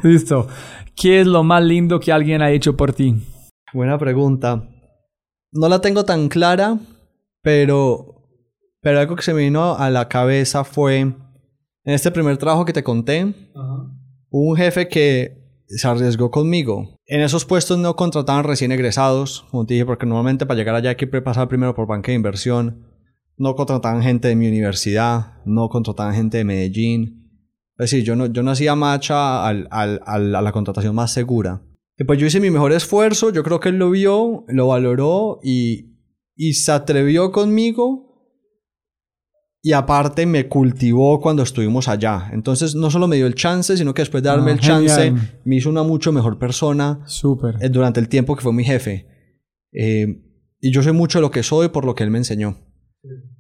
Listo. 0.02 0.48
¿Qué 0.95 1.22
es 1.22 1.27
lo 1.27 1.44
más 1.44 1.64
lindo 1.64 1.99
que 1.99 2.11
alguien 2.11 2.41
ha 2.41 2.52
hecho 2.52 2.76
por 2.76 2.94
ti? 2.94 3.15
Buena 3.73 3.98
pregunta. 3.98 4.64
No 5.52 5.69
la 5.69 5.80
tengo 5.81 6.03
tan 6.06 6.30
clara, 6.30 6.77
pero, 7.44 8.26
pero 8.82 8.99
algo 8.99 9.15
que 9.15 9.22
se 9.22 9.34
me 9.34 9.41
vino 9.41 9.76
a 9.76 9.90
la 9.90 10.07
cabeza 10.07 10.64
fue 10.64 10.99
en 10.99 11.15
este 11.86 12.10
primer 12.11 12.38
trabajo 12.38 12.65
que 12.65 12.74
te 12.74 12.84
conté, 12.84 13.34
hubo 14.30 14.49
un 14.52 14.56
jefe 14.57 14.88
que 14.88 15.38
se 15.68 15.88
arriesgó 15.88 16.32
conmigo. 16.32 16.98
En 17.06 17.22
esos 17.22 17.45
puestos 17.45 17.78
no 17.78 17.95
contrataban 17.95 18.44
recién 18.45 18.72
egresados, 18.72 19.45
como 19.52 19.65
te 19.65 19.74
dije, 19.76 19.86
porque 19.86 20.06
normalmente 20.06 20.45
para 20.45 20.57
llegar 20.57 20.76
allá 20.76 20.91
hay 20.91 20.95
que 20.95 21.07
pasar 21.07 21.48
primero 21.48 21.76
por 21.76 21.86
banca 21.88 22.11
de 22.11 22.15
inversión. 22.15 22.88
No 23.38 23.56
contrataban 23.56 24.02
gente 24.03 24.28
de 24.30 24.36
mi 24.36 24.48
universidad, 24.48 25.41
no 25.45 25.68
contrataban 25.70 26.14
gente 26.15 26.38
de 26.38 26.44
Medellín. 26.45 27.20
Es 27.78 27.90
decir, 27.90 28.03
yo 28.06 28.15
no, 28.15 28.28
yo 28.28 28.44
no 28.44 28.52
hacía 28.52 28.76
macha 28.76 29.45
al- 29.48 29.68
al- 29.72 30.02
al- 30.06 30.36
a 30.36 30.41
la 30.41 30.52
contratación 30.52 30.94
más 30.95 31.11
segura. 31.11 31.61
Y 31.98 32.03
pues 32.06 32.20
yo 32.20 32.28
hice 32.28 32.40
mi 32.40 32.52
mejor 32.52 32.72
esfuerzo, 32.72 33.32
yo 33.32 33.44
creo 33.44 33.60
que 33.60 33.70
él 33.70 33.78
lo 33.78 33.90
vio, 33.90 34.45
lo 34.48 34.68
valoró 34.68 35.40
y, 35.44 35.93
y 36.35 36.53
se 36.53 36.72
atrevió 36.72 37.31
conmigo. 37.31 38.10
Y 39.65 39.72
aparte 39.72 40.26
me 40.26 40.49
cultivó 40.49 41.22
cuando 41.22 41.41
estuvimos 41.43 41.88
allá. 41.88 42.30
Entonces 42.34 42.76
no 42.76 42.89
solo 42.91 43.07
me 43.07 43.15
dio 43.15 43.27
el 43.27 43.35
chance, 43.35 43.77
sino 43.77 43.93
que 43.93 44.01
después 44.01 44.22
de 44.22 44.27
darme 44.30 44.51
Ah, 44.51 44.53
el 44.55 44.60
chance, 44.60 45.03
genial. 45.03 45.39
me 45.45 45.55
hizo 45.55 45.69
una 45.69 45.84
mucho 45.84 46.11
mejor 46.11 46.38
persona 46.38 46.99
Súper. 47.05 47.55
eh, 47.61 47.69
durante 47.69 48.01
el 48.01 48.10
tiempo 48.10 48.35
que 48.35 48.41
fue 48.41 48.51
mi 48.51 48.65
jefe. 48.65 49.07
Eh, 49.72 50.22
y 50.60 50.72
yo 50.72 50.84
soy 50.84 50.91
mucho 50.91 51.22
lo 51.22 51.31
que 51.31 51.43
soy 51.43 51.69
por 51.69 51.85
lo 51.85 51.95
que 51.95 52.03
él 52.03 52.11
me 52.11 52.18
enseñó. 52.18 52.57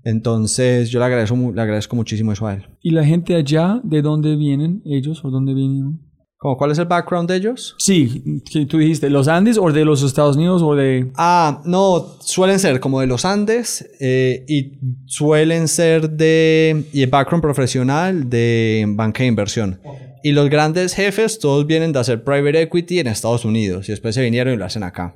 Entonces 0.03 0.89
yo 0.89 0.99
le 0.99 1.05
agradezco, 1.05 1.35
le 1.53 1.61
agradezco 1.61 1.95
muchísimo 1.97 2.31
eso 2.31 2.47
a 2.47 2.53
él. 2.53 2.65
¿Y 2.81 2.91
la 2.91 3.03
gente 3.03 3.35
allá, 3.35 3.81
de 3.83 4.01
dónde 4.01 4.35
vienen 4.37 4.81
ellos 4.85 5.23
o 5.25 5.29
dónde 5.29 5.53
vienen? 5.53 5.99
¿Cómo, 6.43 6.57
¿Cuál 6.57 6.71
es 6.71 6.77
el 6.77 6.87
background 6.87 7.29
de 7.29 7.37
ellos? 7.37 7.73
Sí, 7.77 8.41
que 8.51 8.65
tú 8.65 8.77
dijiste, 8.77 9.09
¿los 9.09 9.29
Andes 9.29 9.57
o 9.57 9.71
de 9.71 9.85
los 9.85 10.03
Estados 10.03 10.35
Unidos 10.35 10.61
o 10.61 10.75
de...? 10.75 11.09
Ah, 11.15 11.61
no, 11.63 12.17
suelen 12.19 12.59
ser 12.59 12.81
como 12.81 12.99
de 12.99 13.07
los 13.07 13.23
Andes 13.23 13.89
eh, 14.01 14.43
y 14.49 14.73
suelen 15.05 15.69
ser 15.69 16.09
de 16.09 16.83
y 16.91 17.01
el 17.01 17.09
background 17.09 17.41
profesional 17.41 18.29
de 18.29 18.83
banca 18.89 19.23
de 19.23 19.27
inversión. 19.27 19.79
Y 20.21 20.33
los 20.33 20.49
grandes 20.49 20.93
jefes 20.93 21.39
todos 21.39 21.65
vienen 21.65 21.93
de 21.93 21.99
hacer 21.99 22.25
private 22.25 22.63
equity 22.63 22.99
en 22.99 23.07
Estados 23.07 23.45
Unidos 23.45 23.87
y 23.87 23.93
después 23.93 24.13
se 24.13 24.21
vinieron 24.21 24.53
y 24.53 24.57
lo 24.57 24.65
hacen 24.65 24.83
acá. 24.83 25.15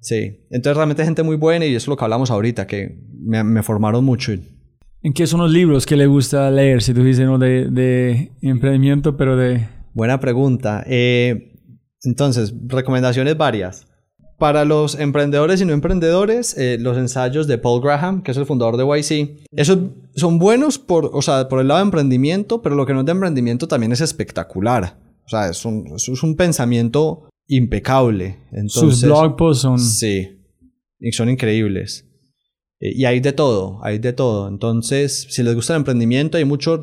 Sí, 0.00 0.40
entonces 0.50 0.74
realmente 0.74 1.04
gente 1.04 1.22
muy 1.22 1.36
buena 1.36 1.66
y 1.66 1.74
eso 1.74 1.84
es 1.84 1.88
lo 1.88 1.98
que 1.98 2.04
hablamos 2.04 2.30
ahorita, 2.30 2.66
que 2.66 2.96
me, 3.12 3.44
me 3.44 3.62
formaron 3.62 4.02
mucho. 4.02 4.32
¿En 5.02 5.12
qué 5.12 5.26
son 5.26 5.40
los 5.40 5.52
libros 5.52 5.84
que 5.84 5.96
le 5.96 6.06
gusta 6.06 6.50
leer? 6.50 6.80
Si 6.80 6.94
tú 6.94 7.04
dices, 7.04 7.26
no 7.26 7.36
de, 7.36 7.66
de 7.66 8.32
emprendimiento, 8.40 9.18
pero 9.18 9.36
de... 9.36 9.73
Buena 9.94 10.20
pregunta. 10.20 10.84
Eh, 10.86 11.52
entonces, 12.02 12.52
recomendaciones 12.66 13.36
varias. 13.36 13.86
Para 14.38 14.64
los 14.64 14.98
emprendedores 14.98 15.60
y 15.60 15.64
no 15.64 15.72
emprendedores, 15.72 16.58
eh, 16.58 16.76
los 16.78 16.98
ensayos 16.98 17.46
de 17.46 17.56
Paul 17.56 17.80
Graham, 17.80 18.22
que 18.22 18.32
es 18.32 18.36
el 18.36 18.44
fundador 18.44 18.76
de 18.76 18.84
YC, 18.84 19.46
esos 19.52 19.78
son 20.16 20.38
buenos 20.38 20.78
por, 20.78 21.10
o 21.12 21.22
sea, 21.22 21.48
por 21.48 21.60
el 21.60 21.68
lado 21.68 21.78
de 21.78 21.84
emprendimiento, 21.84 22.60
pero 22.60 22.74
lo 22.74 22.84
que 22.84 22.92
no 22.92 23.00
es 23.00 23.06
de 23.06 23.12
emprendimiento 23.12 23.68
también 23.68 23.92
es 23.92 24.00
espectacular. 24.00 24.98
O 25.24 25.28
sea, 25.28 25.48
es 25.48 25.64
un, 25.64 25.86
es 25.94 26.22
un 26.22 26.36
pensamiento 26.36 27.28
impecable. 27.46 28.40
Entonces, 28.50 29.00
Sus 29.00 29.04
blog 29.04 29.36
posts 29.36 29.62
son... 29.62 29.78
Sí, 29.78 30.28
y 30.98 31.12
son 31.12 31.30
increíbles. 31.30 32.06
Eh, 32.80 32.92
Y 32.94 33.04
hay 33.04 33.20
de 33.20 33.32
todo, 33.32 33.78
hay 33.82 33.98
de 33.98 34.12
todo. 34.12 34.48
Entonces, 34.48 35.28
si 35.30 35.42
les 35.42 35.54
gusta 35.54 35.74
el 35.74 35.80
emprendimiento, 35.80 36.38
hay 36.38 36.44
mucho 36.44 36.82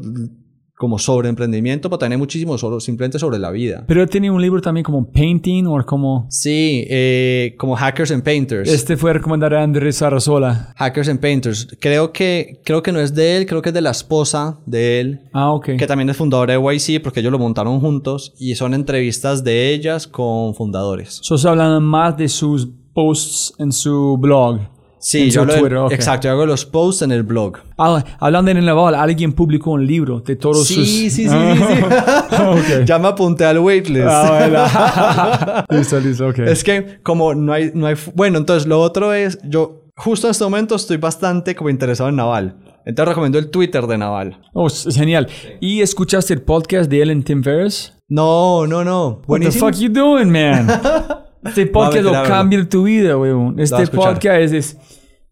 como 0.81 0.97
sobre 0.97 1.29
emprendimiento, 1.29 1.91
pero 1.91 1.99
también 1.99 2.13
hay 2.13 2.17
muchísimo 2.17 2.57
sobre, 2.57 2.79
simplemente 2.79 3.19
sobre 3.19 3.37
la 3.37 3.51
vida. 3.51 3.83
Pero 3.87 4.07
tiene 4.07 4.31
un 4.31 4.41
libro 4.41 4.61
también 4.61 4.83
como 4.83 5.05
Painting 5.11 5.67
o 5.67 5.85
como... 5.85 6.25
Sí, 6.27 6.87
eh, 6.89 7.53
como 7.59 7.75
Hackers 7.75 8.09
and 8.09 8.23
Painters. 8.23 8.67
Este 8.67 8.97
fue 8.97 9.13
recomendado 9.13 9.59
a 9.59 9.61
Andrés 9.61 9.97
Sarasola. 9.97 10.73
Hackers 10.75 11.09
and 11.09 11.19
Painters. 11.19 11.67
Creo 11.79 12.11
que, 12.11 12.61
creo 12.65 12.81
que 12.81 12.91
no 12.91 12.99
es 12.99 13.13
de 13.13 13.37
él, 13.37 13.45
creo 13.45 13.61
que 13.61 13.69
es 13.69 13.75
de 13.75 13.81
la 13.81 13.91
esposa 13.91 14.57
de 14.65 14.99
él. 14.99 15.19
Ah, 15.33 15.53
ok. 15.53 15.77
Que 15.77 15.85
también 15.85 16.09
es 16.09 16.17
fundadora 16.17 16.57
de 16.57 16.59
YC 16.59 17.03
porque 17.03 17.19
ellos 17.19 17.31
lo 17.31 17.37
montaron 17.37 17.79
juntos 17.79 18.33
y 18.39 18.55
son 18.55 18.73
entrevistas 18.73 19.43
de 19.43 19.71
ellas 19.71 20.07
con 20.07 20.55
fundadores. 20.55 21.19
Sos 21.21 21.45
hablando 21.45 21.79
más 21.79 22.17
de 22.17 22.27
sus 22.27 22.67
posts 22.95 23.53
en 23.59 23.71
su 23.71 24.17
blog. 24.17 24.61
Sí, 25.01 25.23
en 25.23 25.29
yo 25.31 25.45
de- 25.45 25.57
Twitter, 25.57 25.77
ok. 25.77 25.91
exacto, 25.91 26.27
yo 26.27 26.31
hago 26.33 26.45
los 26.45 26.65
posts 26.65 27.01
en 27.01 27.11
el 27.11 27.23
blog. 27.23 27.57
Ah, 27.77 28.03
hablando 28.19 28.51
en 28.51 28.57
el 28.57 28.65
naval, 28.65 28.93
alguien 28.95 29.33
publicó 29.33 29.71
un 29.71 29.85
libro 29.85 30.19
de 30.21 30.35
todos 30.35 30.67
Sí, 30.67 30.75
sus... 30.75 30.87
sí, 30.87 31.09
sí, 31.09 31.27
sí, 31.27 31.29
sí. 31.29 31.33
Ok. 32.45 32.85
Ya 32.85 32.99
me 32.99 33.07
apunté 33.07 33.45
al 33.45 33.59
waitlist. 33.59 34.07
Ah, 34.07 35.63
bueno. 35.67 35.77
listo, 35.79 35.99
listo, 35.99 36.27
ok. 36.27 36.39
Es 36.39 36.63
que 36.63 36.99
como 37.03 37.33
no 37.33 37.51
hay, 37.51 37.71
no 37.73 37.87
hay... 37.87 37.95
Bueno, 38.15 38.37
entonces 38.37 38.67
lo 38.67 38.79
otro 38.79 39.11
es, 39.13 39.39
yo 39.43 39.85
justo 39.95 40.27
en 40.27 40.31
este 40.31 40.43
momento 40.43 40.75
estoy 40.75 40.97
bastante 40.97 41.55
como 41.55 41.69
interesado 41.69 42.09
en 42.09 42.15
Naval. 42.17 42.55
Entonces 42.85 43.09
recomiendo 43.09 43.37
el 43.39 43.49
Twitter 43.49 43.85
de 43.87 43.97
Naval. 43.97 44.39
Oh, 44.53 44.67
genial. 44.69 45.27
¿Y 45.59 45.81
escuchaste 45.81 46.33
el 46.33 46.41
podcast 46.41 46.89
de 46.89 47.01
él 47.01 47.09
en 47.11 47.23
Tim 47.23 47.43
Ferriss? 47.43 47.93
No, 48.07 48.65
no, 48.67 48.83
no. 48.83 49.07
What 49.09 49.19
the 49.21 49.27
Buenísimo. 49.27 49.67
fuck 49.67 49.75
you 49.79 49.89
doing, 49.89 50.29
man? 50.31 50.67
Este 51.43 51.65
podcast 51.65 52.03
lo 52.03 52.11
cambia 52.23 52.69
tu 52.69 52.83
vida, 52.83 53.17
weón. 53.17 53.55
Lo 53.57 53.63
Este 53.63 53.87
podcast 53.87 54.41
es, 54.41 54.51
es, 54.51 54.77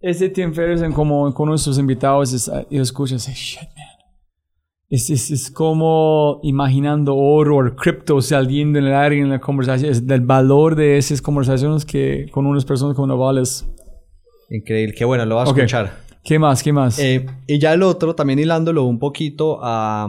es 0.02 0.20
de 0.20 0.30
Tim 0.30 0.54
Ferriss 0.54 0.82
en 0.82 0.94
como 0.94 1.34
con 1.34 1.58
sus 1.58 1.78
invitados 1.78 2.34
es, 2.34 2.52
y 2.70 2.78
lo 2.78 2.84
escuchas 2.84 3.28
y 3.28 3.34
shit, 3.34 3.62
man. 3.62 3.86
Es, 4.92 5.10
es, 5.12 5.30
es 5.30 5.52
como 5.52 6.40
imaginando 6.42 7.16
oro 7.16 7.58
o 7.58 7.76
cripto 7.76 8.22
saliendo 8.22 8.80
en 8.80 8.86
el 8.86 8.96
aire 8.96 9.20
en 9.20 9.30
la 9.30 9.40
conversación. 9.40 9.92
Es 9.92 10.08
del 10.08 10.22
valor 10.22 10.76
de 10.76 10.98
esas 10.98 11.22
conversaciones 11.22 11.86
que 11.86 12.28
con 12.32 12.48
unas 12.48 12.66
personas 12.66 12.96
como 12.96 13.08
Naval 13.08 13.38
es... 13.38 13.68
Increíble, 14.50 14.96
qué 14.98 15.06
bueno, 15.06 15.26
lo 15.26 15.36
vas 15.36 15.48
a 15.48 15.52
Ok. 15.52 15.58
escuchar. 15.60 15.92
¿Qué 16.24 16.40
más? 16.40 16.64
¿Qué 16.64 16.74
más? 16.74 16.98
Eh, 16.98 17.26
y 17.46 17.60
ya 17.60 17.74
el 17.74 17.84
otro, 17.84 18.16
también 18.16 18.40
hilándolo 18.40 18.84
un 18.86 18.98
poquito 18.98 19.60
a, 19.62 20.06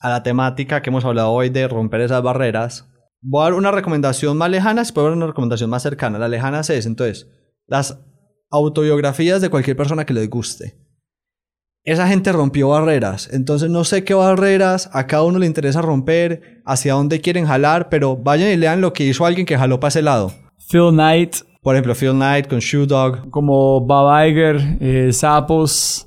a 0.00 0.08
la 0.10 0.22
temática 0.22 0.82
que 0.82 0.90
hemos 0.90 1.04
hablado 1.06 1.30
hoy 1.30 1.48
de 1.48 1.66
romper 1.66 2.02
esas 2.02 2.22
barreras, 2.22 2.86
voy 3.22 3.40
a 3.40 3.44
dar 3.44 3.54
una 3.54 3.70
recomendación 3.70 4.36
más 4.36 4.50
lejana, 4.50 4.82
después 4.82 5.02
voy 5.02 5.06
a 5.06 5.10
dar 5.12 5.16
una 5.16 5.26
recomendación 5.28 5.70
más 5.70 5.82
cercana. 5.82 6.18
La 6.18 6.28
lejana 6.28 6.60
es, 6.60 6.84
entonces, 6.84 7.26
las 7.66 7.98
autobiografías 8.50 9.40
de 9.40 9.50
cualquier 9.50 9.76
persona 9.76 10.04
que 10.04 10.14
les 10.14 10.28
guste. 10.28 10.76
Esa 11.84 12.06
gente 12.08 12.32
rompió 12.32 12.68
barreras, 12.68 13.30
entonces 13.32 13.70
no 13.70 13.84
sé 13.84 14.04
qué 14.04 14.12
barreras 14.12 14.90
a 14.92 15.06
cada 15.06 15.22
uno 15.22 15.38
le 15.38 15.46
interesa 15.46 15.80
romper, 15.80 16.60
hacia 16.66 16.94
dónde 16.94 17.20
quieren 17.20 17.46
jalar, 17.46 17.88
pero 17.88 18.16
vayan 18.16 18.50
y 18.50 18.56
lean 18.56 18.80
lo 18.80 18.92
que 18.92 19.04
hizo 19.04 19.24
alguien 19.24 19.46
que 19.46 19.56
jaló 19.56 19.80
para 19.80 19.88
ese 19.88 20.02
lado. 20.02 20.32
Phil 20.70 20.90
Knight, 20.90 21.36
Por 21.62 21.74
ejemplo, 21.74 21.94
Phil 21.94 22.12
Knight 22.12 22.46
con 22.46 22.58
Shoe 22.58 22.86
Dog. 22.86 23.30
como 23.30 23.80
Bob 23.80 24.26
Iger, 24.26 24.76
eh, 24.80 25.12
Sapos, 25.12 26.06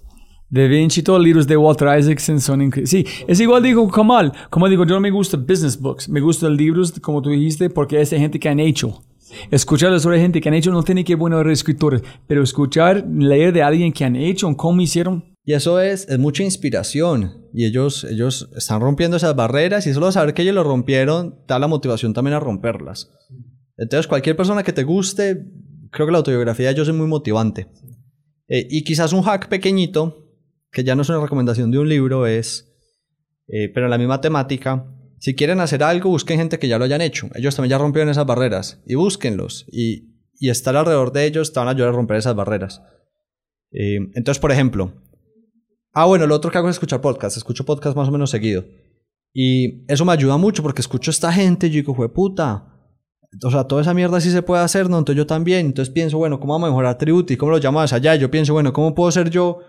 Da 0.50 0.68
Vinci, 0.68 1.02
todos 1.02 1.20
los 1.20 1.26
libros 1.26 1.48
de 1.48 1.56
Walter 1.56 1.98
Isaacson 1.98 2.42
son 2.42 2.62
increíbles. 2.62 2.90
Sí, 2.90 3.06
es 3.26 3.40
igual 3.40 3.64
digo 3.64 3.88
Kamal. 3.90 4.34
Como 4.50 4.68
digo, 4.68 4.86
yo 4.86 4.96
no 4.96 5.00
me 5.00 5.10
gusta 5.10 5.38
business 5.38 5.80
books. 5.80 6.10
Me 6.10 6.20
gustan 6.20 6.58
libros, 6.58 6.92
como 7.00 7.22
tú 7.22 7.30
dijiste, 7.30 7.70
porque 7.70 8.02
es 8.02 8.10
de 8.10 8.20
gente 8.20 8.38
que 8.38 8.50
han 8.50 8.60
hecho. 8.60 9.02
Escuchar 9.50 9.98
sobre 10.00 10.20
gente 10.20 10.42
que 10.42 10.50
han 10.50 10.56
hecho 10.56 10.72
no 10.72 10.84
tiene 10.84 11.04
que 11.04 11.16
buenos 11.16 11.46
escritores, 11.48 12.02
pero 12.28 12.44
escuchar, 12.44 13.06
leer 13.08 13.54
de 13.54 13.64
alguien 13.64 13.94
que 13.94 14.06
han 14.06 14.16
hecho, 14.16 14.56
cómo 14.56 14.82
hicieron. 14.82 15.26
Y 15.44 15.54
eso 15.54 15.80
es, 15.80 16.08
es 16.08 16.20
mucha 16.20 16.44
inspiración. 16.44 17.48
Y 17.54 17.66
ellos, 17.66 18.04
ellos 18.04 18.50
están 18.56 18.82
rompiendo 18.82 19.18
esas 19.18 19.36
barreras 19.36 19.88
y 19.88 19.94
solo 19.94 20.12
saber 20.12 20.34
que 20.34 20.44
ellos 20.44 20.56
lo 20.56 20.64
rompieron 20.64 21.40
da 21.48 21.60
la 21.60 21.68
motivación 21.68 22.14
también 22.14 22.36
a 22.36 22.40
romperlas. 22.40 23.12
Entonces, 23.78 24.08
cualquier 24.08 24.36
persona 24.36 24.64
que 24.64 24.74
te 24.74 24.84
guste, 24.84 25.46
creo 25.90 26.06
que 26.06 26.12
la 26.12 26.20
autobiografía 26.20 26.68
de 26.68 26.74
ellos 26.74 26.88
es 26.88 26.94
muy 26.94 27.08
motivante. 27.08 27.68
Eh, 28.48 28.68
y 28.70 28.84
quizás 28.84 29.14
un 29.14 29.24
hack 29.24 29.48
pequeñito, 29.48 30.28
que 30.72 30.84
ya 30.84 30.96
no 30.96 31.02
es 31.02 31.10
una 31.10 31.22
recomendación 31.22 31.72
de 31.72 31.80
un 31.80 31.90
libro, 31.90 32.28
es, 32.28 32.72
eh, 33.48 33.70
pero 33.74 33.88
en 33.88 33.92
la 33.92 33.98
misma 33.98 34.22
temática, 34.22 34.86
si 35.22 35.36
quieren 35.36 35.62
hacer 35.62 35.84
algo, 35.84 36.10
busquen 36.10 36.38
gente 36.40 36.60
que 36.60 36.68
ya 36.68 36.78
lo 36.78 36.84
hayan 36.84 37.00
hecho. 37.02 37.30
Ellos 37.36 37.56
también 37.56 37.70
ya 37.72 37.78
rompieron 37.78 38.10
esas 38.10 38.26
barreras 38.26 38.82
y 38.86 38.96
búsquenlos. 38.96 39.66
Y, 39.72 40.18
y 40.38 40.50
estar 40.50 40.76
alrededor 40.76 41.14
de 41.14 41.26
ellos 41.26 41.54
te 41.54 41.60
van 41.60 41.70
a 41.70 41.72
ayudar 41.72 41.90
a 41.90 41.96
romper 41.96 42.18
esas 42.18 42.36
barreras. 42.36 42.82
Eh, 43.72 44.00
entonces, 44.16 44.40
por 44.40 44.52
ejemplo, 44.52 44.94
Ah, 45.94 46.06
bueno, 46.06 46.26
lo 46.26 46.36
otro 46.36 46.52
que 46.52 46.58
hago 46.58 46.70
es 46.70 46.76
escuchar 46.76 47.02
podcast. 47.02 47.36
Escucho 47.36 47.66
podcast 47.66 47.98
más 47.98 48.08
o 48.08 48.12
menos 48.12 48.30
seguido. 48.30 48.64
Y 49.34 49.84
eso 49.92 50.06
me 50.06 50.14
ayuda 50.14 50.38
mucho 50.38 50.64
porque 50.64 50.82
escucho 50.82 51.12
a 51.12 51.14
esta 51.14 51.32
gente 51.34 51.68
y 51.68 51.72
yo 51.72 51.76
digo, 51.78 51.94
"Jue 51.94 52.08
puta. 52.10 52.68
O 53.44 53.52
sea, 53.52 53.66
toda 53.66 53.82
esa 53.82 53.94
mierda 53.94 54.20
sí 54.22 54.32
se 54.32 54.42
puede 54.42 54.62
hacer, 54.64 54.90
¿no? 54.90 54.98
Entonces 55.00 55.18
yo 55.18 55.28
también. 55.28 55.66
Entonces 55.66 55.94
pienso, 55.94 56.18
bueno, 56.18 56.40
¿cómo 56.40 56.54
vamos 56.54 56.68
a 56.68 56.72
mejorar 56.72 56.98
Tributi? 56.98 57.36
¿Cómo 57.36 57.52
lo 57.52 57.58
llamamos 57.58 57.92
allá? 57.92 58.16
Yo 58.16 58.32
pienso, 58.32 58.54
bueno, 58.54 58.72
¿cómo 58.72 58.96
puedo 58.96 59.12
ser 59.12 59.30
yo 59.30 59.60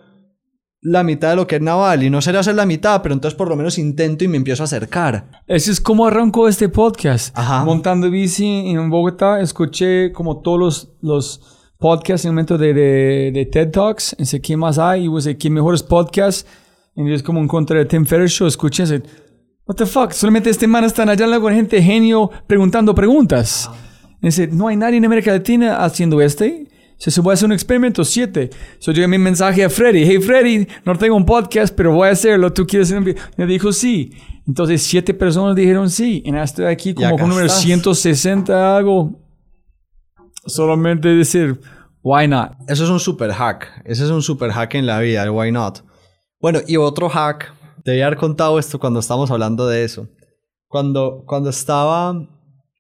la 0.83 1.05
mitad 1.05 1.31
de 1.31 1.37
lo 1.37 1.47
que 1.47 1.57
es 1.57 1.63
Naval? 1.63 2.03
Y 2.03 2.11
no 2.11 2.21
será 2.21 2.41
hacer 2.41 2.57
la 2.57 2.67
mitad, 2.67 3.01
pero 3.03 3.15
entonces 3.15 3.37
por 3.37 3.49
lo 3.49 3.57
menos 3.57 3.79
intento 3.79 4.25
y 4.25 4.29
me 4.29 4.37
empiezo 4.37 4.63
a 4.63 4.67
acercar. 4.67 5.43
Ese 5.47 5.71
es 5.71 5.81
como 5.81 6.07
arrancó 6.07 6.49
este 6.49 6.69
podcast. 6.69 7.37
Ajá. 7.39 7.65
Montando 7.65 8.11
bici 8.11 8.45
en 8.47 8.91
Bogotá, 8.91 9.41
escuché 9.41 10.13
como 10.13 10.43
todos 10.43 10.59
los, 10.59 10.89
los 11.01 11.41
podcasts 11.79 12.25
en 12.25 12.31
el 12.31 12.35
momento 12.35 12.59
de, 12.59 12.75
de, 12.75 13.31
de 13.33 13.47
TED 13.47 13.71
Talks. 13.71 14.17
Y 14.19 14.27
sé 14.27 14.41
qué 14.41 14.57
más 14.57 14.79
hay. 14.79 15.07
Y 15.07 15.09
pues, 15.09 15.29
qué 15.39 15.51
mejores 15.51 15.83
podcasts. 15.83 16.47
Y 16.97 17.13
es 17.13 17.23
como 17.23 17.41
encontré 17.41 17.81
el 17.81 17.87
Tim 17.87 18.05
Ferriss 18.05 18.33
Show. 18.33 18.49
Escuché 18.49 18.83
ese. 18.83 19.03
What 19.67 19.77
the 19.77 19.87
fuck? 19.87 20.11
Solamente 20.11 20.51
este 20.51 20.67
man 20.67 20.85
están 20.85 21.09
allá 21.09 21.39
con 21.41 21.55
gente 21.55 21.81
genio 21.81 22.31
preguntando 22.47 22.95
preguntas. 22.95 23.71
Y 24.21 24.27
dice, 24.27 24.49
no 24.49 24.69
hay 24.69 24.77
nadie 24.77 24.99
en 24.99 25.05
América 25.05 25.33
Latina 25.33 25.85
haciendo 25.85 26.21
este. 26.21 26.67
Se 27.11 27.21
voy 27.21 27.33
a 27.33 27.35
hacer 27.35 27.47
un 27.47 27.53
experimento, 27.53 28.05
siete. 28.05 28.51
So 28.79 28.93
yo 28.93 29.07
mi 29.09 29.19
mensaje 29.19 29.65
a 29.65 29.69
Freddy. 29.69 30.05
Hey 30.05 30.21
Freddy, 30.21 30.69
no 30.85 30.97
tengo 30.97 31.17
un 31.17 31.27
podcast, 31.27 31.75
pero 31.75 31.93
voy 31.93 32.09
a 32.09 32.13
hacerlo. 32.13 32.53
¿Tú 32.53 32.65
quieres 32.65 32.89
hacer 32.89 32.99
un 32.99 33.05
video? 33.05 33.23
Me 33.37 33.45
dijo 33.45 33.73
sí. 33.73 34.13
Entonces 34.47 34.85
siete 34.85 35.13
personas 35.13 35.57
dijeron 35.57 35.91
sí. 35.91 36.23
Y 36.25 36.31
ahora 36.31 36.45
estoy 36.45 36.67
aquí 36.67 36.95
como 36.95 37.19
con 37.19 37.29
número 37.29 37.47
estás. 37.47 37.63
160 37.63 38.77
algo. 38.77 39.21
Solamente 40.47 41.09
decir, 41.09 41.61
why 42.03 42.29
not? 42.29 42.53
Eso 42.69 42.85
es 42.85 42.91
un 42.91 43.01
super 43.01 43.33
hack. 43.33 43.83
Ese 43.85 44.05
es 44.05 44.11
un 44.11 44.23
super 44.23 44.53
hack 44.53 44.75
en 44.77 44.87
la 44.87 45.01
vida, 45.01 45.25
el 45.25 45.31
why 45.31 45.51
not. 45.51 45.81
Bueno, 46.41 46.61
y 46.69 46.77
otro 46.77 47.09
hack. 47.09 47.53
Debía 47.85 48.07
haber 48.07 48.19
contado 48.19 48.61
esto 48.61 48.79
cuando 48.79 49.01
estábamos 49.01 49.29
hablando 49.33 49.67
de 49.67 49.83
eso. 49.83 50.09
Cuando, 50.69 51.25
cuando 51.27 51.51
estaba. 51.51 52.15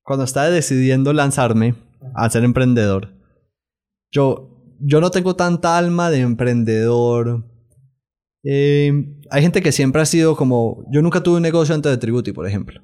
Cuando 0.04 0.24
estaba 0.24 0.48
decidiendo 0.48 1.12
lanzarme 1.12 1.74
a 2.14 2.30
ser 2.30 2.44
emprendedor. 2.44 3.21
Yo, 4.12 4.76
yo 4.78 5.01
no 5.01 5.10
tengo 5.10 5.34
tanta 5.34 5.76
alma 5.76 6.10
de 6.10 6.20
emprendedor. 6.20 7.44
Eh, 8.44 8.93
hay 9.30 9.43
gente 9.43 9.62
que 9.62 9.72
siempre 9.72 10.02
ha 10.02 10.06
sido 10.06 10.36
como. 10.36 10.84
Yo 10.93 11.01
nunca 11.02 11.22
tuve 11.22 11.36
un 11.36 11.43
negocio 11.43 11.74
antes 11.74 11.90
de 11.90 11.98
Tributi, 11.98 12.32
por 12.32 12.47
ejemplo. 12.47 12.80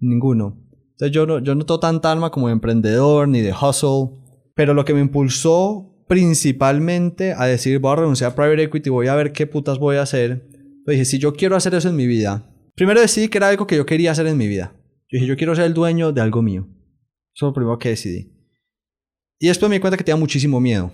Ninguno. 0.00 0.62
Entonces 0.90 1.12
yo 1.12 1.26
no, 1.26 1.38
yo 1.38 1.54
no 1.54 1.64
tengo 1.64 1.80
tanta 1.80 2.12
alma 2.12 2.30
como 2.30 2.48
de 2.48 2.52
emprendedor 2.52 3.26
ni 3.26 3.40
de 3.40 3.52
hustle. 3.52 4.18
Pero 4.54 4.74
lo 4.74 4.84
que 4.84 4.94
me 4.94 5.00
impulsó 5.00 6.04
principalmente 6.08 7.32
a 7.32 7.46
decir 7.46 7.78
voy 7.78 7.92
a 7.92 7.96
renunciar 7.96 8.32
a 8.32 8.34
private 8.34 8.62
equity, 8.62 8.90
voy 8.90 9.08
a 9.08 9.14
ver 9.14 9.32
qué 9.32 9.46
putas 9.46 9.78
voy 9.78 9.96
a 9.96 10.02
hacer. 10.02 10.48
Pues 10.84 10.96
dije, 10.96 11.04
si 11.04 11.18
yo 11.18 11.32
quiero 11.32 11.56
hacer 11.56 11.74
eso 11.74 11.88
en 11.88 11.96
mi 11.96 12.06
vida. 12.06 12.50
Primero 12.74 13.00
decidí 13.00 13.28
que 13.28 13.38
era 13.38 13.48
algo 13.48 13.66
que 13.66 13.76
yo 13.76 13.86
quería 13.86 14.10
hacer 14.12 14.26
en 14.26 14.36
mi 14.36 14.46
vida. 14.46 14.74
Yo 15.08 15.16
dije, 15.16 15.26
yo 15.26 15.36
quiero 15.36 15.54
ser 15.54 15.64
el 15.64 15.74
dueño 15.74 16.12
de 16.12 16.20
algo 16.20 16.42
mío. 16.42 16.68
Eso 17.34 17.46
es 17.46 17.50
lo 17.50 17.54
primero 17.54 17.78
que 17.78 17.88
decidí. 17.88 18.35
Y 19.38 19.48
después 19.48 19.68
me 19.68 19.76
di 19.76 19.80
cuenta 19.80 19.96
que 19.96 20.04
tenía 20.04 20.18
muchísimo 20.18 20.60
miedo. 20.60 20.92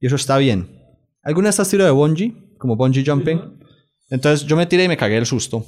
Y 0.00 0.06
eso 0.06 0.16
está 0.16 0.38
bien. 0.38 0.68
¿Alguna 1.22 1.48
vez 1.48 1.54
estás 1.54 1.70
tiro 1.70 1.84
de 1.84 1.90
bungee? 1.90 2.56
Como 2.58 2.76
bungee 2.76 3.04
jumping. 3.04 3.58
Entonces 4.10 4.46
yo 4.46 4.56
me 4.56 4.66
tiré 4.66 4.84
y 4.84 4.88
me 4.88 4.96
cagué 4.96 5.16
el 5.16 5.26
susto. 5.26 5.64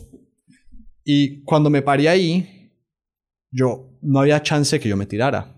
Y 1.05 1.43
cuando 1.45 1.71
me 1.71 1.83
paré 1.83 2.09
ahí, 2.09 2.73
yo 3.51 3.99
no 4.03 4.21
había 4.21 4.43
chance 4.43 4.79
que 4.79 4.89
yo 4.89 4.97
me 4.97 5.07
tirara. 5.07 5.57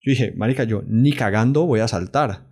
Yo 0.00 0.10
dije, 0.10 0.32
marica, 0.36 0.64
yo 0.64 0.82
ni 0.86 1.12
cagando 1.12 1.66
voy 1.66 1.80
a 1.80 1.88
saltar. 1.88 2.46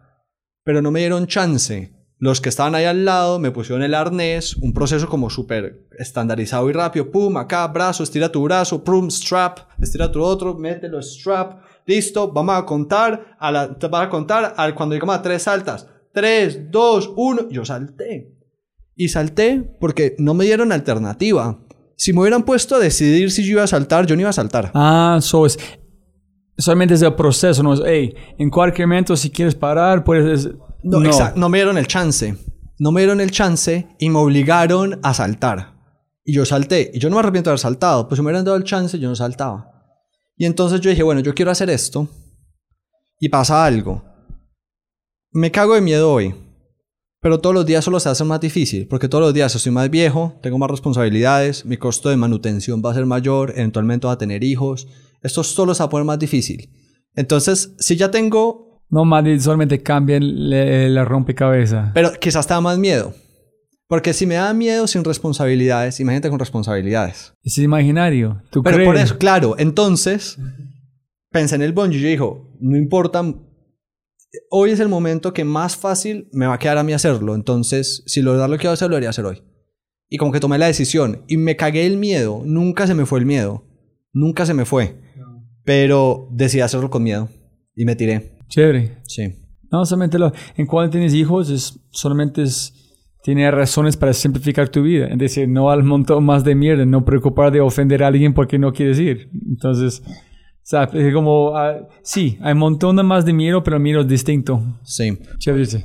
Pero 0.64 0.82
no 0.82 0.90
me 0.90 1.00
dieron 1.00 1.26
chance. 1.26 1.92
Los 2.18 2.40
que 2.40 2.48
estaban 2.48 2.74
ahí 2.74 2.84
al 2.84 3.04
lado 3.04 3.38
me 3.38 3.50
pusieron 3.50 3.82
el 3.82 3.94
arnés, 3.94 4.56
un 4.56 4.72
proceso 4.72 5.08
como 5.08 5.28
súper 5.28 5.86
estandarizado 5.98 6.68
y 6.70 6.72
rápido. 6.72 7.10
Pum, 7.10 7.36
acá, 7.36 7.66
brazo, 7.68 8.02
estira 8.02 8.32
tu 8.32 8.42
brazo, 8.42 8.82
pum, 8.82 9.10
strap, 9.10 9.58
estira 9.80 10.10
tu 10.10 10.22
otro, 10.22 10.54
mételo, 10.54 11.02
strap. 11.02 11.60
Listo, 11.86 12.32
vamos 12.32 12.56
a 12.56 12.66
contar. 12.66 13.36
A 13.38 13.52
la, 13.52 13.66
vas 13.68 14.06
a 14.06 14.10
contar 14.10 14.54
al, 14.56 14.74
cuando 14.74 14.94
llegamos 14.94 15.16
a 15.16 15.22
tres 15.22 15.44
saltas. 15.44 15.86
Tres, 16.12 16.70
dos, 16.70 17.12
uno. 17.16 17.48
Yo 17.48 17.64
salté. 17.64 18.34
Y 18.96 19.08
salté 19.08 19.62
porque 19.80 20.16
no 20.18 20.34
me 20.34 20.44
dieron 20.44 20.72
alternativa. 20.72 21.58
Si 21.96 22.12
me 22.12 22.20
hubieran 22.20 22.42
puesto 22.42 22.74
a 22.74 22.78
decidir 22.78 23.30
si 23.30 23.44
yo 23.44 23.52
iba 23.52 23.62
a 23.62 23.66
saltar, 23.66 24.06
yo 24.06 24.16
no 24.16 24.22
iba 24.22 24.30
a 24.30 24.34
saltar. 24.34 24.70
Ah, 24.74 25.18
so 25.20 25.46
es. 25.46 25.58
Solamente 26.58 26.94
es 26.94 27.02
el 27.02 27.14
proceso, 27.14 27.62
no 27.62 27.74
es, 27.74 27.82
hey, 27.84 28.14
en 28.38 28.48
cualquier 28.48 28.88
momento 28.88 29.14
si 29.14 29.30
quieres 29.30 29.54
parar, 29.54 30.04
puedes. 30.04 30.48
No, 30.82 31.04
exacto, 31.04 31.38
no 31.38 31.48
me 31.50 31.58
dieron 31.58 31.76
el 31.76 31.86
chance. 31.86 32.34
No 32.78 32.92
me 32.92 33.02
dieron 33.02 33.20
el 33.20 33.30
chance 33.30 33.88
y 33.98 34.10
me 34.10 34.18
obligaron 34.18 34.98
a 35.02 35.14
saltar. 35.14 35.74
Y 36.24 36.32
yo 36.34 36.44
salté. 36.44 36.90
Y 36.92 36.98
yo 36.98 37.08
no 37.08 37.16
me 37.16 37.20
arrepiento 37.20 37.50
de 37.50 37.52
haber 37.52 37.60
saltado. 37.60 38.08
Pues 38.08 38.18
si 38.18 38.22
me 38.22 38.26
hubieran 38.26 38.44
dado 38.44 38.56
el 38.56 38.64
chance, 38.64 38.98
yo 38.98 39.08
no 39.08 39.14
saltaba. 39.14 39.75
Y 40.36 40.44
entonces 40.44 40.80
yo 40.80 40.90
dije, 40.90 41.02
bueno, 41.02 41.20
yo 41.20 41.34
quiero 41.34 41.50
hacer 41.50 41.70
esto. 41.70 42.08
Y 43.18 43.28
pasa 43.28 43.64
algo. 43.64 44.02
Me 45.32 45.50
cago 45.50 45.74
de 45.74 45.80
miedo 45.80 46.12
hoy. 46.12 46.34
Pero 47.20 47.40
todos 47.40 47.54
los 47.54 47.66
días 47.66 47.84
solo 47.84 47.98
se 47.98 48.08
hace 48.08 48.24
más 48.24 48.40
difícil. 48.40 48.86
Porque 48.88 49.08
todos 49.08 49.22
los 49.24 49.34
días 49.34 49.54
estoy 49.54 49.72
más 49.72 49.90
viejo, 49.90 50.38
tengo 50.42 50.58
más 50.58 50.70
responsabilidades, 50.70 51.64
mi 51.64 51.76
costo 51.78 52.08
de 52.10 52.16
manutención 52.16 52.82
va 52.84 52.90
a 52.90 52.94
ser 52.94 53.06
mayor, 53.06 53.52
eventualmente 53.56 54.06
va 54.06 54.12
a 54.12 54.18
tener 54.18 54.44
hijos. 54.44 54.86
Esto 55.22 55.42
solo 55.42 55.74
se 55.74 55.82
va 55.82 55.86
a 55.86 55.90
poner 55.90 56.04
más 56.04 56.18
difícil. 56.18 56.70
Entonces, 57.14 57.74
si 57.78 57.96
ya 57.96 58.10
tengo... 58.10 58.82
No, 58.90 59.04
más 59.04 59.24
solamente 59.42 59.82
cambian 59.82 60.48
le- 60.50 60.88
la 60.90 61.04
rompecabezas. 61.04 61.90
Pero 61.94 62.12
quizás 62.20 62.46
te 62.46 62.54
da 62.54 62.60
más 62.60 62.78
miedo. 62.78 63.14
Porque 63.88 64.12
si 64.12 64.26
me 64.26 64.34
da 64.34 64.52
miedo 64.52 64.86
sin 64.86 65.04
responsabilidades, 65.04 66.00
imagínate 66.00 66.28
con 66.28 66.38
responsabilidades. 66.38 67.32
Es 67.42 67.56
imaginario. 67.58 68.42
¿Tú 68.50 68.62
Pero 68.62 68.76
crees? 68.76 68.88
por 68.88 68.96
eso, 68.96 69.18
claro, 69.18 69.54
entonces 69.58 70.38
pensé 71.30 71.54
en 71.54 71.62
el 71.62 71.72
bungee 71.72 71.98
y 71.98 72.02
yo 72.02 72.08
dijo, 72.08 72.56
no 72.60 72.76
importa, 72.76 73.22
hoy 74.50 74.70
es 74.70 74.80
el 74.80 74.88
momento 74.88 75.32
que 75.32 75.44
más 75.44 75.76
fácil 75.76 76.28
me 76.32 76.46
va 76.46 76.54
a 76.54 76.58
quedar 76.58 76.78
a 76.78 76.82
mí 76.82 76.92
hacerlo, 76.92 77.34
entonces 77.34 78.02
si 78.06 78.22
lo 78.22 78.32
verdad 78.32 78.48
lo 78.48 78.56
quiero 78.56 78.72
hacer, 78.72 78.90
lo 78.90 78.96
haría 78.96 79.10
hacer 79.10 79.24
hoy. 79.24 79.42
Y 80.08 80.18
como 80.18 80.32
que 80.32 80.40
tomé 80.40 80.58
la 80.58 80.66
decisión 80.66 81.24
y 81.28 81.36
me 81.36 81.56
cagué 81.56 81.86
el 81.86 81.96
miedo, 81.96 82.42
nunca 82.44 82.86
se 82.86 82.94
me 82.94 83.06
fue 83.06 83.18
el 83.18 83.26
miedo, 83.26 83.64
nunca 84.12 84.46
se 84.46 84.54
me 84.54 84.64
fue, 84.64 85.00
pero 85.64 86.28
decidí 86.32 86.60
hacerlo 86.60 86.90
con 86.90 87.02
miedo 87.02 87.28
y 87.74 87.84
me 87.84 87.96
tiré. 87.96 88.38
Chévere. 88.48 88.98
Sí. 89.06 89.34
No, 89.70 89.84
solamente 89.84 90.18
lo, 90.18 90.32
en 90.56 90.66
cuanto 90.66 90.92
tienes 90.92 91.12
hijos, 91.12 91.50
es, 91.50 91.80
solamente 91.90 92.42
es, 92.42 92.85
tiene 93.26 93.50
razones 93.50 93.96
para 93.96 94.12
simplificar 94.12 94.68
tu 94.68 94.82
vida. 94.82 95.08
Es 95.08 95.18
decir, 95.18 95.48
no 95.48 95.68
al 95.68 95.82
montón 95.82 96.24
más 96.24 96.44
de 96.44 96.54
mierda, 96.54 96.86
no 96.86 97.04
preocupar 97.04 97.50
de 97.50 97.60
ofender 97.60 98.04
a 98.04 98.06
alguien 98.06 98.32
porque 98.32 98.56
no 98.56 98.72
quieres 98.72 99.00
ir. 99.00 99.28
Entonces, 99.48 100.00
¿sabes? 100.62 100.94
Es 100.94 101.12
como, 101.12 101.56
ah, 101.56 101.88
sí, 102.04 102.38
hay 102.40 102.52
un 102.52 102.60
montón 102.60 102.94
de 102.94 103.02
más 103.02 103.24
de 103.24 103.32
miedo, 103.32 103.64
pero 103.64 103.80
miedo 103.80 104.02
es 104.02 104.06
distinto. 104.06 104.62
Sí. 104.84 105.18
Chévere. 105.38 105.84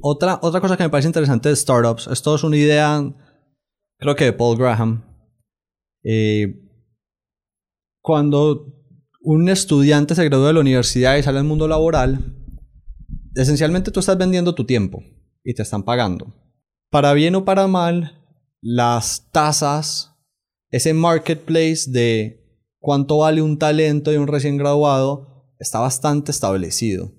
Otra, 0.00 0.40
otra 0.42 0.60
cosa 0.60 0.76
que 0.76 0.82
me 0.82 0.90
parece 0.90 1.06
interesante 1.06 1.48
de 1.48 1.54
startups, 1.54 2.08
esto 2.08 2.34
es 2.34 2.42
una 2.42 2.56
idea, 2.56 3.00
creo 3.96 4.16
que 4.16 4.24
de 4.24 4.32
Paul 4.32 4.58
Graham. 4.58 5.04
Eh, 6.02 6.60
cuando 8.02 8.66
un 9.20 9.48
estudiante 9.48 10.16
se 10.16 10.24
gradúa 10.24 10.48
de 10.48 10.54
la 10.54 10.60
universidad 10.60 11.16
y 11.16 11.22
sale 11.22 11.38
al 11.38 11.44
mundo 11.44 11.68
laboral, 11.68 12.34
esencialmente 13.36 13.92
tú 13.92 14.00
estás 14.00 14.18
vendiendo 14.18 14.56
tu 14.56 14.66
tiempo 14.66 15.04
y 15.44 15.54
te 15.54 15.62
están 15.62 15.84
pagando. 15.84 16.39
Para 16.90 17.12
bien 17.12 17.36
o 17.36 17.44
para 17.44 17.68
mal, 17.68 18.20
las 18.60 19.28
tasas, 19.30 20.16
ese 20.70 20.92
marketplace 20.92 21.84
de 21.86 22.44
cuánto 22.80 23.18
vale 23.18 23.42
un 23.42 23.58
talento 23.58 24.10
de 24.10 24.18
un 24.18 24.26
recién 24.26 24.56
graduado, 24.56 25.54
está 25.60 25.78
bastante 25.78 26.32
establecido. 26.32 27.12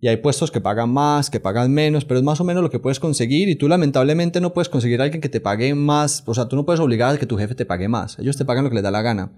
Y 0.00 0.06
hay 0.06 0.18
puestos 0.18 0.52
que 0.52 0.60
pagan 0.60 0.90
más, 0.90 1.30
que 1.30 1.40
pagan 1.40 1.72
menos, 1.72 2.04
pero 2.04 2.18
es 2.18 2.24
más 2.24 2.40
o 2.40 2.44
menos 2.44 2.62
lo 2.62 2.70
que 2.70 2.78
puedes 2.78 3.00
conseguir 3.00 3.48
y 3.48 3.56
tú 3.56 3.66
lamentablemente 3.66 4.40
no 4.40 4.54
puedes 4.54 4.68
conseguir 4.68 5.00
a 5.00 5.04
alguien 5.04 5.20
que 5.20 5.28
te 5.28 5.40
pague 5.40 5.74
más, 5.74 6.22
o 6.24 6.34
sea, 6.34 6.46
tú 6.46 6.54
no 6.54 6.64
puedes 6.64 6.80
obligar 6.80 7.12
a 7.12 7.18
que 7.18 7.26
tu 7.26 7.36
jefe 7.36 7.56
te 7.56 7.66
pague 7.66 7.88
más, 7.88 8.16
ellos 8.20 8.36
te 8.36 8.44
pagan 8.44 8.62
lo 8.62 8.70
que 8.70 8.76
les 8.76 8.84
da 8.84 8.92
la 8.92 9.02
gana. 9.02 9.32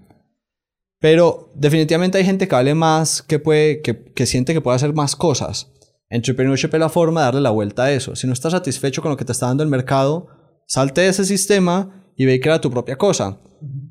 Pero 0.99 1.51
definitivamente 1.55 2.19
hay 2.19 2.25
gente 2.25 2.47
que 2.47 2.53
vale 2.53 2.75
más, 2.75 3.23
que, 3.23 3.41
siente 4.27 4.53
que 4.53 4.61
puede 4.61 4.75
hacer 4.75 4.93
más 4.93 5.15
cosas. 5.15 5.71
Entrepreneurship 6.11 6.73
es 6.73 6.79
la 6.79 6.89
forma 6.89 7.21
de 7.21 7.25
darle 7.25 7.41
la 7.41 7.51
vuelta 7.51 7.85
a 7.85 7.91
eso. 7.91 8.15
Si 8.17 8.27
no 8.27 8.33
estás 8.33 8.51
satisfecho 8.51 9.01
con 9.01 9.11
lo 9.11 9.17
que 9.17 9.23
te 9.23 9.31
está 9.31 9.47
dando 9.47 9.63
el 9.63 9.69
mercado, 9.69 10.27
salte 10.67 11.01
de 11.01 11.07
ese 11.07 11.23
sistema 11.23 12.11
y 12.17 12.25
ve 12.25 12.35
y 12.35 12.39
crea 12.41 12.59
tu 12.59 12.69
propia 12.69 12.97
cosa. 12.97 13.39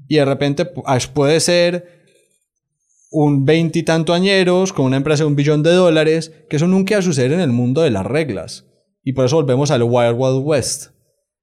Y 0.07 0.17
de 0.17 0.25
repente 0.27 0.71
ah, 0.85 0.99
puede 1.15 1.41
ser 1.41 2.05
un 3.11 3.47
veintitanto 3.47 4.13
añeros 4.13 4.75
con 4.75 4.85
una 4.85 4.99
empresa 4.99 5.25
de 5.25 5.29
un 5.29 5.35
billón 5.35 5.63
de 5.63 5.73
dólares, 5.73 6.31
que 6.51 6.57
eso 6.57 6.69
nunca 6.69 6.97
va 6.97 6.99
a 6.99 7.03
suceder 7.03 7.33
en 7.33 7.41
el 7.41 7.53
mundo 7.53 7.81
de 7.81 7.91
las 7.91 8.05
reglas. 8.05 8.67
Y 9.03 9.15
por 9.15 9.25
eso 9.25 9.37
volvemos 9.37 9.71
al 9.71 9.83
Wild 9.83 10.15
Wild 10.15 10.43
West. 10.45 10.91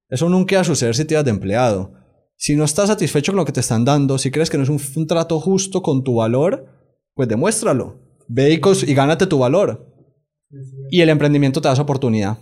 Eso 0.09 0.29
nunca 0.29 0.57
va 0.57 0.61
a 0.61 0.65
suceder 0.65 0.95
si 0.95 1.05
te 1.05 1.21
de 1.21 1.31
empleado. 1.31 1.93
Si 2.35 2.55
no 2.55 2.63
estás 2.63 2.89
satisfecho 2.89 3.31
con 3.31 3.37
lo 3.37 3.45
que 3.45 3.51
te 3.51 3.61
están 3.61 3.83
dando, 3.83 4.19
si 4.19 4.29
crees 4.29 4.51
que 4.51 4.59
no 4.59 4.63
es 4.63 4.69
un, 4.69 5.07
trato 5.07 5.39
justo 5.39 5.81
con 5.81 6.03
tu 6.03 6.17
valor, 6.17 6.67
pues 7.15 7.27
demuéstralo. 7.27 7.99
Ve 8.27 8.53
y, 8.53 8.91
y 8.91 8.93
gánate 8.93 9.25
tu 9.25 9.39
valor. 9.39 9.96
Y 10.89 11.01
el 11.01 11.09
emprendimiento 11.09 11.61
te 11.61 11.67
da 11.67 11.73
esa 11.73 11.81
oportunidad. 11.81 12.37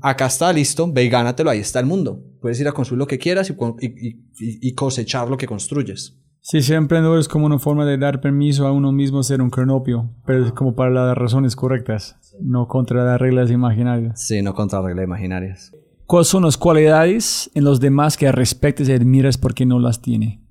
Acá 0.00 0.26
está, 0.26 0.52
listo, 0.52 0.90
ve 0.90 1.04
y 1.04 1.08
gánatelo, 1.08 1.50
ahí 1.50 1.58
está 1.58 1.78
el 1.78 1.86
mundo. 1.86 2.22
Puedes 2.40 2.58
ir 2.60 2.68
a 2.68 2.72
construir 2.72 2.98
lo 2.98 3.06
que 3.06 3.18
quieras 3.18 3.52
y, 3.80 4.74
cosechar 4.74 5.28
lo 5.28 5.36
que 5.36 5.46
construyes. 5.46 6.18
Sí, 6.40 6.62
ser 6.62 6.76
emprendedor 6.76 7.18
es 7.18 7.28
como 7.28 7.46
una 7.46 7.58
forma 7.58 7.86
de 7.86 7.96
dar 7.96 8.20
permiso 8.20 8.66
a 8.66 8.72
uno 8.72 8.92
mismo 8.92 9.22
ser 9.22 9.40
un 9.40 9.50
cronopio, 9.50 10.10
pero 10.26 10.44
es 10.44 10.52
como 10.52 10.74
para 10.74 10.90
las 10.90 11.16
razones 11.16 11.56
correctas, 11.56 12.16
no 12.40 12.68
contra 12.68 13.04
las 13.04 13.18
reglas 13.18 13.50
imaginarias. 13.50 14.26
Sí, 14.26 14.42
no 14.42 14.54
contra 14.54 14.82
reglas 14.82 15.04
imaginarias. 15.04 15.72
¿Cuáles 16.06 16.28
son 16.28 16.44
las 16.44 16.58
cualidades 16.58 17.50
en 17.54 17.64
los 17.64 17.80
demás 17.80 18.18
que 18.18 18.30
respetes 18.30 18.88
y 18.88 18.92
admiras 18.92 19.38
porque 19.38 19.64
no 19.64 19.78
las 19.78 20.02
tiene? 20.02 20.42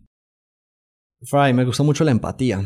Fry, 1.22 1.54
me 1.54 1.64
gusta 1.64 1.84
mucho 1.84 2.04
la 2.04 2.12
empatía. 2.12 2.66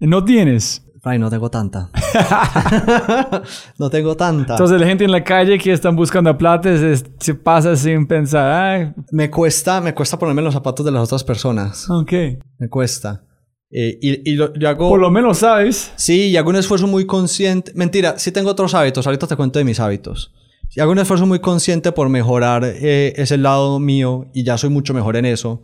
¿No 0.00 0.24
tienes? 0.24 0.87
Fry, 1.08 1.18
no 1.18 1.30
tengo 1.30 1.50
tanta. 1.50 1.90
no 3.78 3.90
tengo 3.90 4.16
tanta. 4.16 4.54
Entonces 4.54 4.80
la 4.80 4.86
gente 4.86 5.04
en 5.04 5.12
la 5.12 5.24
calle 5.24 5.58
que 5.58 5.72
están 5.72 5.96
buscando 5.96 6.36
plata 6.36 6.76
se, 6.76 6.96
se 7.18 7.34
pasa 7.34 7.76
sin 7.76 8.06
pensar, 8.06 8.50
ah, 8.50 8.94
me 9.12 9.30
cuesta, 9.30 9.80
me 9.80 9.94
cuesta 9.94 10.18
ponerme 10.18 10.40
en 10.40 10.46
los 10.46 10.54
zapatos 10.54 10.84
de 10.84 10.92
las 10.92 11.04
otras 11.04 11.24
personas. 11.24 11.88
ok. 11.90 12.12
Me 12.58 12.68
cuesta. 12.68 13.24
Eh, 13.70 13.98
y 14.00 14.30
y 14.30 14.34
lo, 14.34 14.54
yo 14.54 14.68
hago... 14.68 14.88
Por 14.88 15.00
lo 15.00 15.10
menos 15.10 15.38
sabes. 15.38 15.92
Sí, 15.96 16.28
y 16.28 16.36
hago 16.36 16.50
un 16.50 16.56
esfuerzo 16.56 16.86
muy 16.86 17.06
consciente. 17.06 17.72
Mentira, 17.74 18.18
sí 18.18 18.32
tengo 18.32 18.50
otros 18.50 18.74
hábitos. 18.74 19.06
Ahorita 19.06 19.26
te 19.26 19.36
cuento 19.36 19.58
de 19.58 19.64
mis 19.64 19.80
hábitos. 19.80 20.32
Y 20.74 20.80
hago 20.80 20.92
un 20.92 20.98
esfuerzo 20.98 21.26
muy 21.26 21.38
consciente 21.38 21.92
por 21.92 22.08
mejorar 22.08 22.62
eh, 22.64 23.14
ese 23.16 23.38
lado 23.38 23.78
mío 23.78 24.30
y 24.32 24.44
ya 24.44 24.58
soy 24.58 24.70
mucho 24.70 24.94
mejor 24.94 25.16
en 25.16 25.24
eso. 25.24 25.62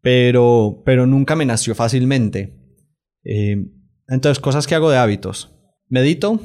Pero, 0.00 0.82
pero 0.84 1.06
nunca 1.06 1.34
me 1.34 1.46
nació 1.46 1.74
fácilmente. 1.74 2.54
Eh, 3.24 3.56
entonces, 4.08 4.40
cosas 4.40 4.66
que 4.66 4.74
hago 4.74 4.90
de 4.90 4.98
hábitos. 4.98 5.50
Medito 5.88 6.40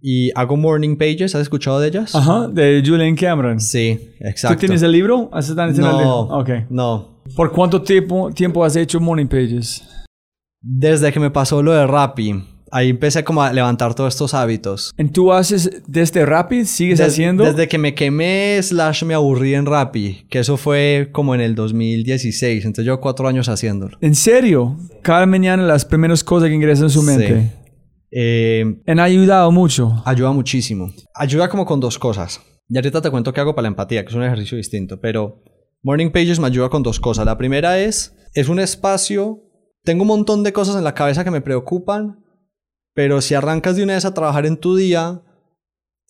y 0.00 0.30
hago 0.34 0.56
morning 0.56 0.96
pages. 0.96 1.34
¿Has 1.34 1.42
escuchado 1.42 1.80
de 1.80 1.88
ellas? 1.88 2.14
Ajá, 2.14 2.48
de 2.48 2.82
Julian 2.84 3.14
Cameron. 3.16 3.60
Sí, 3.60 4.12
exacto. 4.20 4.56
¿Tú 4.56 4.60
tienes 4.60 4.82
el 4.82 4.92
libro? 4.92 5.28
¿Has 5.32 5.48
estado 5.48 5.68
en 5.70 5.74
el 5.76 5.80
libro? 5.82 6.00
No, 6.00 6.20
Ok. 6.38 6.50
no. 6.70 7.22
¿Por 7.36 7.52
cuánto 7.52 7.82
tiempo, 7.82 8.30
tiempo 8.32 8.64
has 8.64 8.74
hecho 8.76 8.98
Morning 9.00 9.26
Pages? 9.26 9.82
Desde 10.60 11.12
que 11.12 11.20
me 11.20 11.30
pasó 11.30 11.62
lo 11.62 11.72
de 11.72 11.86
Rappi, 11.86 12.42
ahí 12.70 12.90
empecé 12.90 13.24
como 13.24 13.42
a 13.42 13.52
levantar 13.52 13.94
todos 13.94 14.14
estos 14.14 14.34
hábitos. 14.34 14.92
¿Y 14.98 15.04
tú 15.08 15.32
haces 15.32 15.70
desde 15.86 16.24
Rapid? 16.26 16.64
¿Sigues 16.64 16.98
Des- 16.98 17.08
haciendo? 17.08 17.44
Desde 17.44 17.68
que 17.68 17.78
me 17.78 17.94
quemé, 17.94 18.58
slash 18.62 19.04
me 19.04 19.14
aburrí 19.14 19.54
en 19.54 19.66
Rappi, 19.66 20.26
que 20.30 20.38
eso 20.40 20.56
fue 20.56 21.08
como 21.12 21.34
en 21.34 21.40
el 21.40 21.54
2016, 21.54 22.64
entonces 22.64 22.86
yo 22.86 23.00
cuatro 23.00 23.28
años 23.28 23.48
haciéndolo. 23.48 23.96
¿En 24.00 24.14
serio? 24.14 24.76
Cada 25.02 25.26
mañana 25.26 25.62
las 25.64 25.84
primeras 25.84 26.22
cosas 26.24 26.48
que 26.48 26.54
ingresan 26.54 26.84
en 26.84 26.90
su 26.90 27.02
mente. 27.02 27.40
Sí. 27.42 27.50
Eh, 28.10 28.64
Han 28.86 29.00
ayudado 29.00 29.50
mucho. 29.52 30.02
ayuda 30.04 30.32
muchísimo. 30.32 30.90
Ayuda 31.14 31.48
como 31.48 31.66
con 31.66 31.80
dos 31.80 31.98
cosas. 31.98 32.40
Y 32.68 32.76
ahorita 32.76 33.00
te 33.02 33.10
cuento 33.10 33.32
qué 33.32 33.40
hago 33.40 33.54
para 33.54 33.62
la 33.64 33.68
empatía, 33.68 34.02
que 34.04 34.10
es 34.10 34.14
un 34.14 34.22
ejercicio 34.22 34.56
distinto, 34.56 35.00
pero 35.00 35.42
Morning 35.82 36.10
Pages 36.10 36.38
me 36.38 36.46
ayuda 36.46 36.68
con 36.68 36.82
dos 36.82 37.00
cosas. 37.00 37.24
La 37.26 37.38
primera 37.38 37.78
es, 37.78 38.14
es 38.34 38.48
un 38.48 38.60
espacio, 38.60 39.42
tengo 39.84 40.02
un 40.02 40.08
montón 40.08 40.42
de 40.42 40.52
cosas 40.52 40.76
en 40.76 40.84
la 40.84 40.94
cabeza 40.94 41.24
que 41.24 41.30
me 41.30 41.40
preocupan, 41.40 42.18
pero 42.98 43.20
si 43.20 43.34
arrancas 43.34 43.76
de 43.76 43.84
una 43.84 43.92
vez 43.94 44.04
a 44.04 44.12
trabajar 44.12 44.44
en 44.44 44.56
tu 44.56 44.74
día, 44.74 45.22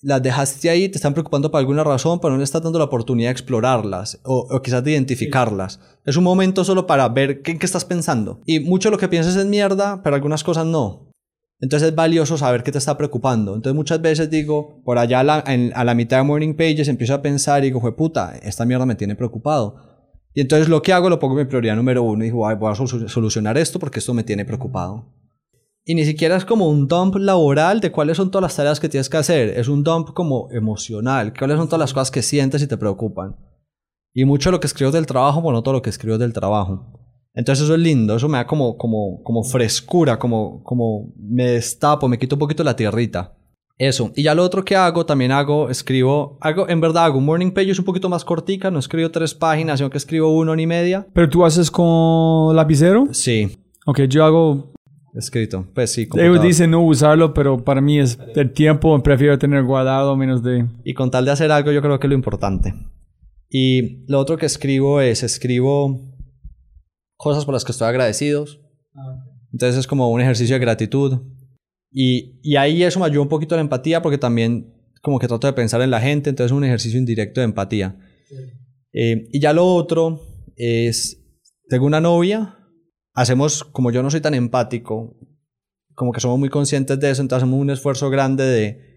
las 0.01 0.23
dejaste 0.23 0.71
ahí, 0.71 0.89
te 0.89 0.97
están 0.97 1.13
preocupando 1.13 1.51
por 1.51 1.59
alguna 1.59 1.85
razón, 1.85 2.19
pero 2.19 2.31
no 2.33 2.39
le 2.39 2.45
estás 2.45 2.63
dando 2.63 2.79
la 2.79 2.87
oportunidad 2.87 3.29
de 3.29 3.33
explorarlas 3.33 4.21
o, 4.25 4.59
quizás 4.63 4.83
de 4.83 4.93
identificarlas. 4.93 5.81
Es 6.07 6.17
un 6.17 6.25
momento 6.25 6.65
solo 6.65 6.87
para 6.87 7.07
ver 7.11 7.43
qué, 7.43 7.59
qué 7.59 7.67
estás 7.67 7.85
pensando. 7.85 8.41
Y 8.47 8.61
mucho 8.61 8.91
lo 8.91 8.97
que 8.97 9.07
piensas 9.09 9.37
es 9.37 9.45
mierda, 9.45 10.01
pero 10.03 10.17
algunas 10.17 10.43
cosas 10.43 10.65
no. 10.65 11.11
Entonces 11.61 11.91
es 11.91 11.95
valioso 11.95 12.39
saber 12.39 12.63
qué 12.63 12.73
te 12.73 12.79
está 12.79 12.97
preocupando. 12.97 13.55
Entonces 13.55 13.77
muchas 13.77 14.01
veces 14.01 14.31
digo, 14.31 14.81
por 14.83 14.97
allá 14.97 15.21
a 15.21 15.25
la, 15.25 15.45
en- 15.47 15.71
la 15.77 15.95
mitad 15.95 16.17
de 16.17 16.23
Morning 16.23 16.55
Pages 16.55 16.89
empiezo 16.89 17.13
a 17.13 17.21
pensar 17.21 17.63
y 17.65 17.67
digo, 17.67 17.83
fue 17.83 17.95
puta, 17.95 18.35
esta 18.43 18.65
mierda 18.65 18.87
me 18.87 18.95
tiene 18.95 19.15
preocupado. 19.15 19.77
Y 20.33 20.41
entonces 20.41 20.71
lo 20.71 20.81
que 20.81 20.95
hago 20.95 21.11
lo 21.11 21.19
pongo 21.19 21.35
en 21.39 21.45
mi 21.45 21.51
prioridad 21.51 21.77
número 21.77 22.03
uno 22.03 22.23
y 22.25 22.29
digo, 22.29 22.49
"Ay, 22.49 22.57
voy 22.57 22.73
a 22.73 22.75
sol- 22.75 23.11
solucionar 23.11 23.59
esto 23.59 23.79
porque 23.79 23.99
esto 23.99 24.15
me 24.15 24.23
tiene 24.23 24.47
preocupado. 24.47 25.18
Y 25.91 25.95
ni 25.95 26.05
siquiera 26.05 26.37
es 26.37 26.45
como 26.45 26.69
un 26.69 26.87
dump 26.87 27.17
laboral 27.17 27.81
de 27.81 27.91
cuáles 27.91 28.19
son 28.19 28.31
todas 28.31 28.43
las 28.43 28.55
tareas 28.55 28.79
que 28.79 28.91
tienes 28.91 29.09
que 29.09 29.17
hacer. 29.17 29.59
Es 29.59 29.69
un 29.69 29.83
dump 29.83 30.11
como 30.13 30.51
emocional. 30.51 31.33
Cuáles 31.33 31.57
son 31.57 31.67
todas 31.67 31.81
las 31.81 31.95
cosas 31.95 32.11
que 32.11 32.21
sientes 32.21 32.61
y 32.61 32.67
te 32.67 32.77
preocupan. 32.77 33.37
Y 34.13 34.27
mucho 34.27 34.51
de 34.51 34.53
lo 34.53 34.61
que 34.61 34.67
escribo 34.67 34.91
es 34.91 34.93
del 34.93 35.07
trabajo, 35.07 35.41
bueno, 35.41 35.61
no 35.61 35.63
todo 35.63 35.73
lo 35.73 35.81
que 35.81 35.89
escribo 35.89 36.17
es 36.17 36.21
del 36.21 36.35
trabajo. 36.35 36.93
Entonces 37.33 37.65
eso 37.65 37.75
es 37.75 37.81
lindo, 37.81 38.17
eso 38.17 38.29
me 38.29 38.37
da 38.37 38.47
como, 38.47 38.77
como, 38.77 39.23
como 39.23 39.43
frescura, 39.45 40.19
como, 40.19 40.63
como 40.63 41.15
me 41.17 41.53
destapo, 41.53 42.07
me 42.07 42.19
quito 42.19 42.37
un 42.37 42.41
poquito 42.41 42.63
la 42.63 42.77
tierrita. 42.77 43.35
Eso. 43.79 44.13
Y 44.15 44.25
ya 44.25 44.35
lo 44.35 44.43
otro 44.43 44.67
que 44.67 44.77
hago, 44.77 45.07
también 45.07 45.33
hago, 45.33 45.71
escribo, 45.71 46.37
hago, 46.43 46.69
en 46.69 46.83
verdad 46.83 47.07
hago 47.07 47.17
un 47.17 47.25
morning 47.25 47.53
page, 47.53 47.71
es 47.71 47.79
un 47.79 47.87
poquito 47.87 48.11
más 48.11 48.27
cortica, 48.27 48.71
no 48.71 48.79
escribo 48.79 49.11
tres 49.11 49.33
páginas, 49.33 49.79
sino 49.79 49.89
que 49.89 49.97
escribo 49.97 50.37
una 50.37 50.61
y 50.61 50.67
media. 50.67 51.07
¿Pero 51.15 51.31
tú 51.31 51.47
haces 51.47 51.71
con 51.71 52.55
lapicero? 52.55 53.07
Sí, 53.13 53.59
Ok, 53.91 54.03
yo 54.03 54.23
hago... 54.23 54.75
escrito. 55.15 55.67
Pues 55.75 55.93
sí, 55.93 56.09
Ellos 56.17 56.43
dicen 56.43 56.71
no 56.71 56.85
usarlo, 56.85 57.35
pero 57.35 57.65
para 57.65 57.81
mí 57.81 57.99
es 57.99 58.19
el 58.35 58.53
tiempo, 58.53 59.03
prefiero 59.03 59.39
tener 59.39 59.65
guardado 59.65 60.17
menos 60.17 60.43
de... 60.43 60.67
Y 60.85 60.95
con 60.95 61.11
tal 61.11 61.25
de 61.25 61.31
hacer 61.31 61.51
algo, 61.51 61.73
yo 61.73 61.83
creo 61.83 61.99
que 61.99 62.07
es 62.07 62.11
lo 62.11 62.15
importante. 62.15 62.75
Y 63.51 64.05
lo 64.07 64.19
otro 64.19 64.37
que 64.37 64.47
escribo 64.47 65.01
es, 65.01 65.23
escribo 65.23 66.01
cosas 67.17 67.45
por 67.45 67.55
las 67.55 67.65
que 67.65 67.73
estoy 67.73 67.89
agradecidos. 67.89 68.61
Entonces 69.53 69.81
es 69.81 69.87
como 69.87 70.11
un 70.11 70.21
ejercicio 70.21 70.55
de 70.55 70.61
gratitud. 70.61 71.19
Y, 71.91 72.39
y 72.43 72.57
ahí 72.57 72.83
eso 72.83 73.01
me 73.01 73.07
ayuda 73.07 73.23
un 73.23 73.29
poquito 73.29 73.55
a 73.55 73.59
la 73.59 73.63
empatía 73.63 74.03
porque 74.03 74.19
también 74.19 74.75
como 75.01 75.19
que 75.19 75.29
trato 75.29 75.47
de 75.47 75.53
pensar 75.53 75.81
en 75.81 75.91
la 75.91 76.01
gente, 76.01 76.31
entonces 76.31 76.53
es 76.53 76.57
un 76.57 76.65
ejercicio 76.65 76.99
indirecto 76.99 77.41
de 77.41 77.47
empatía. 77.47 77.97
Eh, 78.93 79.29
y 79.33 79.41
ya 79.41 79.53
lo 79.53 79.67
otro 79.67 80.21
es, 80.57 81.25
tengo 81.69 81.87
una 81.87 82.01
novia, 82.01 82.58
hacemos, 83.21 83.65
como 83.65 83.91
yo 83.91 84.03
no 84.03 84.11
soy 84.11 84.21
tan 84.21 84.35
empático, 84.35 85.17
como 85.95 86.13
que 86.13 86.21
somos 86.21 86.39
muy 86.39 86.49
conscientes 86.49 87.01
de 87.01 87.11
eso, 87.11 87.21
entonces 87.23 87.43
hacemos 87.43 87.61
un 87.61 87.71
esfuerzo 87.71 88.11
grande 88.11 88.45
de 88.45 88.89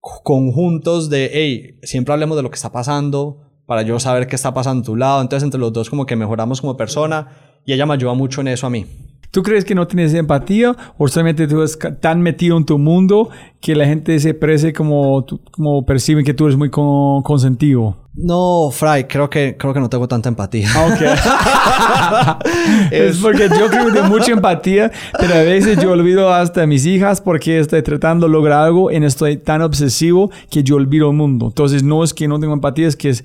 conjuntos 0.00 1.10
de, 1.10 1.30
hey, 1.32 1.78
siempre 1.82 2.14
hablemos 2.14 2.36
de 2.36 2.42
lo 2.42 2.50
que 2.50 2.54
está 2.56 2.72
pasando 2.72 3.42
para 3.66 3.82
yo 3.82 4.00
saber 4.00 4.26
qué 4.26 4.36
está 4.36 4.54
pasando 4.54 4.80
a 4.80 4.84
tu 4.86 4.96
lado, 4.96 5.20
entonces 5.20 5.44
entre 5.44 5.60
los 5.60 5.72
dos 5.72 5.90
como 5.90 6.06
que 6.06 6.16
mejoramos 6.16 6.62
como 6.62 6.76
persona 6.76 7.60
y 7.66 7.74
ella 7.74 7.84
me 7.84 7.94
ayuda 7.94 8.14
mucho 8.14 8.40
en 8.40 8.48
eso 8.48 8.66
a 8.66 8.70
mí. 8.70 8.86
¿Tú 9.30 9.42
crees 9.42 9.66
que 9.66 9.74
no 9.74 9.86
tienes 9.86 10.14
empatía 10.14 10.74
o 10.96 11.06
solamente 11.06 11.46
tú 11.46 11.62
estás 11.62 12.00
tan 12.00 12.22
metido 12.22 12.56
en 12.56 12.64
tu 12.64 12.78
mundo 12.78 13.28
que 13.60 13.76
la 13.76 13.84
gente 13.84 14.18
se 14.20 14.32
parece 14.32 14.72
como, 14.72 15.26
como 15.52 15.84
perciben 15.84 16.24
que 16.24 16.32
tú 16.32 16.46
eres 16.46 16.56
muy 16.56 16.70
con- 16.70 17.22
consentido? 17.22 18.07
No, 18.20 18.70
Fry, 18.72 19.04
creo 19.04 19.30
que, 19.30 19.56
creo 19.56 19.72
que 19.72 19.78
no 19.78 19.88
tengo 19.88 20.08
tanta 20.08 20.28
empatía. 20.28 20.68
Ok. 20.86 21.00
es 22.90 23.16
porque 23.18 23.48
yo 23.48 23.68
creo 23.68 23.90
de 23.90 24.02
mucha 24.02 24.32
empatía, 24.32 24.90
pero 25.18 25.34
a 25.34 25.42
veces 25.42 25.78
yo 25.80 25.92
olvido 25.92 26.32
hasta 26.32 26.66
mis 26.66 26.84
hijas 26.84 27.20
porque 27.20 27.60
estoy 27.60 27.82
tratando 27.82 28.26
de 28.26 28.32
lograr 28.32 28.64
algo 28.64 28.90
y 28.90 28.96
estoy 28.96 29.36
tan 29.36 29.62
obsesivo 29.62 30.30
que 30.50 30.62
yo 30.64 30.76
olvido 30.76 31.10
el 31.10 31.16
mundo. 31.16 31.46
Entonces 31.46 31.82
no 31.82 32.02
es 32.02 32.12
que 32.12 32.26
no 32.26 32.40
tengo 32.40 32.54
empatía, 32.54 32.88
es 32.88 32.96
que 32.96 33.10
es, 33.10 33.24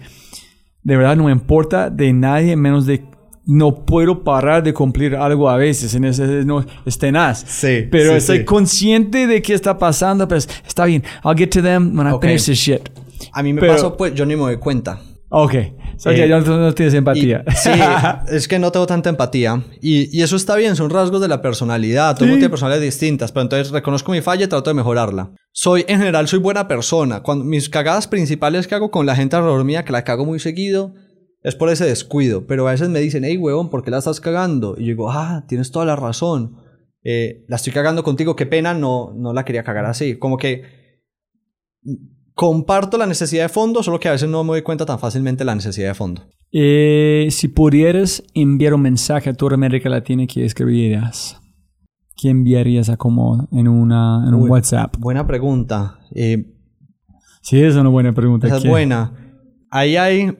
de 0.83 0.95
verdad 0.97 1.15
no 1.15 1.23
me 1.25 1.31
importa 1.31 1.89
de 1.89 2.13
nadie 2.13 2.55
menos 2.55 2.85
de 2.85 3.03
no 3.45 3.83
puedo 3.85 4.23
parar 4.23 4.63
de 4.63 4.73
cumplir 4.73 5.15
algo 5.15 5.49
a 5.49 5.57
veces 5.57 5.93
en 5.95 6.05
ese 6.05 6.45
no 6.45 6.63
es 6.85 6.97
tenaz 6.97 7.43
Sí, 7.45 7.85
pero 7.91 8.11
sí, 8.11 8.17
estoy 8.17 8.37
sí. 8.37 8.45
consciente 8.45 9.27
de 9.27 9.41
qué 9.41 9.53
está 9.53 9.77
pasando 9.77 10.25
pero 10.29 10.37
es- 10.39 10.47
está 10.65 10.85
bien 10.85 11.03
I'll 11.25 11.35
get 11.37 11.49
to 11.49 11.61
them 11.61 11.93
when 11.97 12.07
I 12.07 12.11
Ok. 12.11 12.21
finish 12.21 12.45
this 12.45 12.57
shit 12.57 12.87
A 13.31 13.43
mí 13.43 13.53
me 13.53 13.61
Pero- 13.61 13.73
pasó, 13.73 13.95
pues 13.97 14.13
yo 14.13 14.25
ni 14.25 14.35
me 14.35 14.41
doy 14.41 14.57
cuenta. 14.57 14.99
ok 15.29 15.53
so 15.97 16.11
Eh, 16.11 16.27
ya 16.27 16.39
no, 16.39 16.57
no 16.57 16.73
tienes 16.73 16.93
Y- 16.93 16.97
empatía 16.97 17.43
sí, 17.55 17.69
es 18.35 18.47
que 18.47 18.59
no 18.59 18.71
tengo 18.71 18.85
tanta 18.87 19.09
empatía. 19.09 19.63
Y, 19.81 20.15
y 20.17 20.21
eso 20.23 20.35
está 20.35 20.55
bien, 20.55 20.75
son 20.75 20.89
rasgos 20.89 21.21
de 21.21 21.27
la 21.27 21.41
personalidad. 21.41 22.15
Todo 22.15 22.25
Sí. 22.25 22.31
mundo 22.31 22.39
tiene 22.39 22.49
personalidades 22.49 22.83
distintas, 22.93 23.31
pero 23.31 23.43
entonces 23.43 23.71
reconozco 23.71 24.11
mi 24.11 24.21
falla 24.21 24.45
y 24.45 24.47
trato 24.47 24.69
de 24.69 24.73
mejorarla. 24.75 25.31
Soy, 25.51 25.85
en 25.87 25.99
general, 25.99 26.27
soy 26.27 26.39
buena 26.39 26.67
persona. 26.67 27.21
Cuando, 27.21 27.45
mis 27.45 27.69
cagadas 27.69 28.07
principales 28.07 28.67
que 28.67 28.73
hago 28.75 28.89
con 28.91 29.05
la 29.05 29.15
gente 29.15 29.35
alrededor 29.35 29.63
mía, 29.63 29.85
que 29.85 29.91
la 29.91 30.03
cago 30.03 30.25
muy 30.25 30.39
seguido, 30.39 30.93
es 31.43 31.55
por 31.55 31.69
ese 31.69 31.85
descuido. 31.85 32.47
Pero 32.47 32.67
a 32.67 32.71
veces 32.71 32.89
me 32.89 32.99
dicen, 32.99 33.23
hey, 33.23 33.37
huevón, 33.37 33.69
¿por 33.69 33.83
qué 33.83 33.91
la 33.91 33.99
estás 33.99 34.19
cagando? 34.19 34.75
Y 34.77 34.81
yo 34.81 34.87
digo, 34.87 35.11
ah, 35.11 35.45
tienes 35.47 35.71
toda 35.71 35.85
la 35.85 35.95
razón. 35.95 36.57
Eh, 37.03 37.43
la 37.47 37.57
estoy 37.57 37.71
cagando 37.73 38.03
contigo, 38.03 38.35
qué 38.35 38.45
pena, 38.47 38.73
no, 38.73 39.13
no 39.15 39.31
la 39.33 39.45
quería 39.45 39.63
cagar 39.63 39.85
así. 39.85 40.17
Como 40.17 40.37
que 40.37 40.63
comparto 42.33 42.97
la 42.97 43.05
necesidad 43.05 43.43
de 43.43 43.49
fondo, 43.49 43.83
solo 43.83 43.99
que 43.99 44.09
a 44.09 44.11
veces 44.11 44.29
no 44.29 44.43
me 44.43 44.51
doy 44.51 44.61
cuenta 44.61 44.85
tan 44.85 44.99
fácilmente 44.99 45.39
de 45.39 45.45
la 45.45 45.55
necesidad 45.55 45.89
de 45.89 45.93
fondo. 45.93 46.23
Eh, 46.51 47.27
si 47.31 47.47
pudieras 47.47 48.23
enviar 48.33 48.73
un 48.73 48.81
mensaje 48.81 49.29
a 49.29 49.33
toda 49.33 49.55
América 49.55 49.89
Latina, 49.89 50.25
¿qué 50.27 50.45
escribirías? 50.45 51.39
¿Qué 52.15 52.29
enviarías 52.29 52.89
a 52.89 52.97
como 52.97 53.47
en, 53.51 53.67
una, 53.67 54.23
en 54.27 54.35
un. 54.35 54.49
WhatsApp? 54.49 54.95
Buena 54.99 55.25
pregunta. 55.25 55.99
Eh, 56.13 56.53
Sí, 57.43 57.61
es 57.61 57.75
una 57.75 57.89
buena 57.89 58.13
pregunta. 58.13 58.47
esa 58.47 58.57
es 58.57 58.65
buena. 58.65 59.11
Ahí 59.69 59.97
hay. 59.97 60.37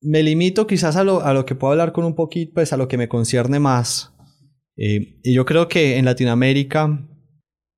Me 0.00 0.22
limito 0.22 0.66
quizás 0.66 0.96
a 0.96 1.04
lo, 1.04 1.22
a 1.22 1.32
lo 1.32 1.46
que 1.46 1.54
puedo 1.54 1.70
hablar 1.70 1.92
con 1.92 2.04
un 2.04 2.16
poquito, 2.16 2.52
pues 2.54 2.72
a 2.72 2.76
lo 2.76 2.88
que 2.88 2.98
me 2.98 3.08
concierne 3.08 3.60
más. 3.60 4.12
Eh, 4.76 5.20
y 5.22 5.32
yo 5.32 5.44
creo 5.44 5.68
que 5.68 5.96
en 5.96 6.04
Latinoamérica, 6.04 7.08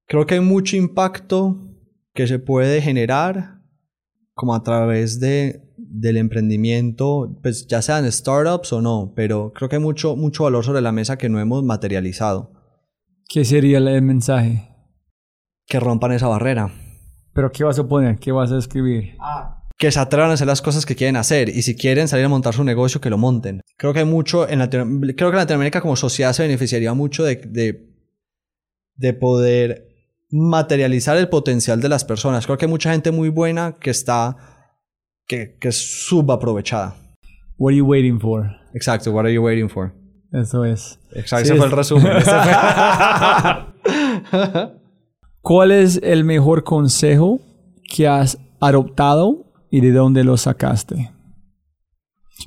creo 0.06 0.24
que 0.26 0.34
hay 0.34 0.40
mucho 0.40 0.76
impacto 0.76 1.65
que 2.16 2.26
se 2.26 2.40
puede 2.40 2.82
generar 2.82 3.60
como 4.34 4.54
a 4.56 4.62
través 4.64 5.20
de, 5.20 5.62
del 5.76 6.16
emprendimiento, 6.16 7.38
pues 7.42 7.66
ya 7.68 7.80
sean 7.80 8.10
startups 8.10 8.72
o 8.72 8.82
no, 8.82 9.12
pero 9.14 9.52
creo 9.54 9.68
que 9.68 9.76
hay 9.76 9.82
mucho, 9.82 10.16
mucho 10.16 10.42
valor 10.44 10.64
sobre 10.64 10.80
la 10.80 10.90
mesa 10.92 11.16
que 11.16 11.28
no 11.28 11.38
hemos 11.38 11.62
materializado. 11.62 12.52
¿Qué 13.28 13.44
sería 13.44 13.78
el 13.78 14.02
mensaje? 14.02 14.68
Que 15.66 15.78
rompan 15.80 16.12
esa 16.12 16.28
barrera. 16.28 16.72
¿Pero 17.32 17.50
qué 17.52 17.64
vas 17.64 17.78
a 17.78 17.86
poner? 17.88 18.18
¿Qué 18.18 18.32
vas 18.32 18.50
a 18.50 18.58
escribir? 18.58 19.16
que 19.78 19.90
se 19.92 19.98
atrevan 20.00 20.30
a 20.30 20.34
hacer 20.34 20.46
las 20.46 20.62
cosas 20.62 20.86
que 20.86 20.96
quieren 20.96 21.16
hacer 21.16 21.50
y 21.50 21.60
si 21.60 21.76
quieren 21.76 22.08
salir 22.08 22.24
a 22.24 22.30
montar 22.30 22.54
su 22.54 22.64
negocio 22.64 22.98
que 22.98 23.10
lo 23.10 23.18
monten. 23.18 23.60
Creo 23.76 23.92
que 23.92 23.98
hay 23.98 24.04
mucho 24.06 24.48
en 24.48 24.58
Latino- 24.60 24.86
creo 25.14 25.30
que 25.30 25.36
Latinoamérica 25.36 25.82
como 25.82 25.96
sociedad 25.96 26.32
se 26.32 26.44
beneficiaría 26.44 26.94
mucho 26.94 27.24
de, 27.24 27.36
de, 27.36 27.94
de 28.94 29.12
poder 29.12 29.95
materializar 30.30 31.16
el 31.16 31.28
potencial 31.28 31.80
de 31.80 31.88
las 31.88 32.04
personas. 32.04 32.46
Creo 32.46 32.58
que 32.58 32.64
hay 32.66 32.70
mucha 32.70 32.92
gente 32.92 33.10
muy 33.12 33.28
buena 33.28 33.72
que 33.78 33.90
está 33.90 34.36
que, 35.26 35.56
que 35.60 35.68
es 35.68 36.06
subaprovechada. 36.06 36.94
What 37.58 37.70
are 37.70 37.76
you 37.78 37.86
waiting 37.86 38.20
for? 38.20 38.50
Exacto, 38.74 39.12
what 39.12 39.24
are 39.24 39.32
you 39.34 39.42
waiting 39.42 39.68
for? 39.68 39.92
Eso 40.32 40.64
es. 40.64 40.98
Exacto, 41.12 41.46
Sí, 41.46 41.52
ese 41.52 41.56
fue 41.56 41.66
es- 41.66 41.72
el 41.72 41.76
resumen. 41.76 42.12
Fue- 42.22 42.32
¿Cuál 45.40 45.70
es 45.72 46.00
el 46.02 46.24
mejor 46.24 46.64
consejo 46.64 47.40
que 47.94 48.08
has 48.08 48.38
adoptado 48.60 49.44
y 49.70 49.80
de 49.80 49.92
dónde 49.92 50.24
lo 50.24 50.36
sacaste? 50.36 51.12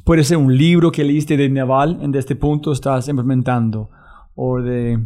Puede 0.03 0.24
ser 0.24 0.38
un 0.38 0.56
libro 0.56 0.91
que 0.91 1.03
leíste 1.03 1.38
de 1.38 1.49
Naval, 1.49 1.99
en 2.01 2.14
este 2.16 2.35
punto 2.35 2.72
estás 2.72 3.08
implementando. 3.08 3.90
O 4.35 4.61
de, 4.61 4.99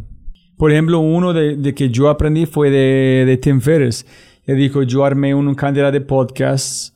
por 0.56 0.70
ejemplo, 0.70 1.00
uno 1.00 1.32
de, 1.32 1.56
de 1.56 1.74
que 1.74 1.90
yo 1.90 2.08
aprendí 2.08 2.46
fue 2.46 2.70
de, 2.70 3.24
de 3.26 3.36
Tim 3.36 3.60
Ferriss. 3.60 4.06
Él 4.44 4.56
dijo, 4.56 4.82
yo 4.82 5.04
armé 5.04 5.34
un 5.34 5.54
cantidad 5.54 5.92
de 5.92 6.00
podcasts 6.00 6.94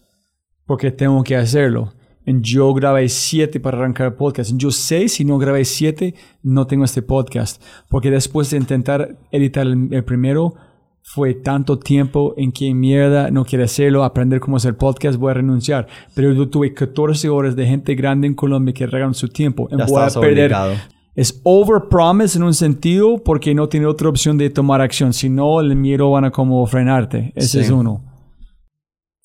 porque 0.67 0.91
tengo 0.91 1.23
que 1.25 1.37
hacerlo. 1.37 1.93
Y 2.27 2.41
yo 2.43 2.75
grabé 2.75 3.09
siete 3.09 3.59
para 3.59 3.79
arrancar 3.79 4.09
el 4.09 4.13
podcast. 4.15 4.53
Yo 4.55 4.71
sé 4.71 5.09
si 5.09 5.25
no 5.25 5.39
grabé 5.39 5.65
siete, 5.65 6.15
no 6.43 6.67
tengo 6.67 6.85
este 6.85 7.01
podcast. 7.01 7.63
Porque 7.89 8.11
después 8.11 8.51
de 8.51 8.59
intentar 8.59 9.17
editar 9.33 9.67
el, 9.67 9.89
el 9.93 10.05
primero, 10.05 10.55
fue 11.03 11.33
tanto 11.33 11.79
tiempo 11.79 12.35
en 12.37 12.53
que 12.53 12.75
mierda 12.75 13.31
no 13.31 13.47
quiero 13.47 13.65
hacerlo, 13.65 14.05
aprender 14.05 14.41
cómo 14.41 14.59
hacer 14.59 14.77
podcast, 14.77 15.19
voy 15.19 15.31
a 15.31 15.35
renunciar. 15.35 15.87
Pero 16.15 16.35
yo 16.35 16.51
tuve 16.51 16.75
14 16.75 17.31
horas 17.31 17.57
de 17.57 17.67
gente 17.67 17.95
grande 17.95 18.27
en 18.27 18.35
Colombia 18.35 18.75
que 18.75 18.87
regalan 18.87 19.15
su 19.15 19.29
tiempo. 19.29 19.69
Ya 19.71 19.87
voy 19.87 20.03
a 20.03 20.21
perder. 20.21 20.53
obligado. 20.53 20.75
Es 21.19 21.41
overpromise 21.43 22.39
en 22.39 22.45
un 22.45 22.55
sentido 22.55 23.25
porque 23.25 23.53
no 23.53 23.69
tiene 23.69 23.87
otra 23.87 24.09
opción 24.09 24.39
de 24.39 24.51
tomar 24.51 24.81
acción. 24.81 25.13
Si 25.13 25.29
no, 25.29 25.61
el 25.61 25.75
miedo 25.75 26.13
van 26.13 26.27
a 26.27 26.31
como 26.31 26.65
frenarte. 26.65 27.33
Ese 27.35 27.49
Sí. 27.49 27.59
es 27.59 27.71
uno. 27.71 28.05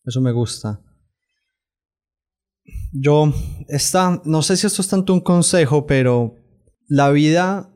Eso 0.03 0.19
me 0.19 0.31
gusta. 0.31 0.81
Yo, 2.93 3.31
esta, 3.67 4.19
no 4.25 4.41
sé 4.41 4.57
si 4.57 4.65
esto 4.65 4.81
es 4.81 4.87
tanto 4.87 5.13
un 5.13 5.19
consejo, 5.21 5.85
pero 5.85 6.33
la 6.87 7.11
vida, 7.11 7.71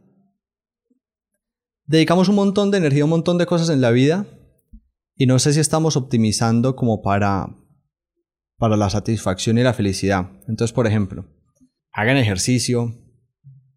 dedicamos 1.86 2.28
un 2.28 2.38
montón 2.38 2.72
de 2.72 2.80
energía, 2.80 3.04
un 3.04 3.12
montón 3.12 3.38
de 3.38 3.46
cosas 3.46 3.70
en 3.70 3.82
la 3.82 3.92
vida 3.92 4.26
y 5.16 5.28
no 5.28 5.38
sé 5.38 5.54
si 5.54 5.60
estamos 5.60 5.96
optimizando 5.96 6.76
como 6.76 7.04
para, 7.04 7.56
para 8.58 8.78
la 8.78 8.90
satisfacción 8.90 9.60
y 9.60 9.62
la 9.62 9.74
felicidad. 9.76 10.32
Entonces, 10.48 10.74
por 10.74 10.88
ejemplo, 10.88 11.28
hagan 11.92 12.18
ejercicio, 12.18 12.96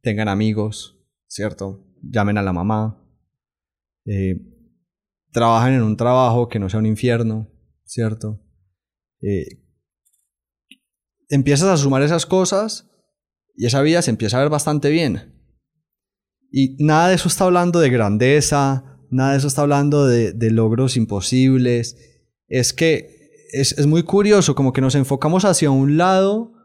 tengan 0.02 0.28
amigos, 0.28 0.98
¿cierto? 1.26 1.84
Llamen 2.02 2.38
a 2.38 2.42
la 2.42 2.52
mamá, 2.52 3.00
eh, 4.06 4.36
trabajen 5.32 5.74
en 5.74 5.82
un 5.82 5.96
trabajo 5.96 6.48
que 6.48 6.58
no 6.58 6.68
sea 6.68 6.80
un 6.80 6.86
infierno, 6.86 7.50
¿cierto? 7.84 8.40
Eh, 9.22 9.62
empiezas 11.28 11.68
a 11.68 11.76
sumar 11.76 12.02
esas 12.02 12.26
cosas 12.26 12.90
y 13.54 13.66
esa 13.66 13.82
vida 13.82 14.02
se 14.02 14.10
empieza 14.10 14.38
a 14.38 14.40
ver 14.40 14.50
bastante 14.50 14.90
bien. 14.90 15.36
Y 16.50 16.76
nada 16.82 17.08
de 17.08 17.14
eso 17.14 17.28
está 17.28 17.44
hablando 17.44 17.78
de 17.80 17.90
grandeza, 17.90 18.98
nada 19.10 19.32
de 19.32 19.38
eso 19.38 19.46
está 19.46 19.62
hablando 19.62 20.06
de, 20.06 20.50
logros 20.50 20.96
imposibles. 20.96 21.96
Es 22.48 22.72
que 22.72 23.20
es 23.52 23.86
muy 23.86 24.02
curioso, 24.02 24.54
como 24.54 24.72
que 24.72 24.80
nos 24.80 24.94
enfocamos 24.94 25.44
hacia 25.44 25.70
un 25.70 25.96
lado 25.96 26.59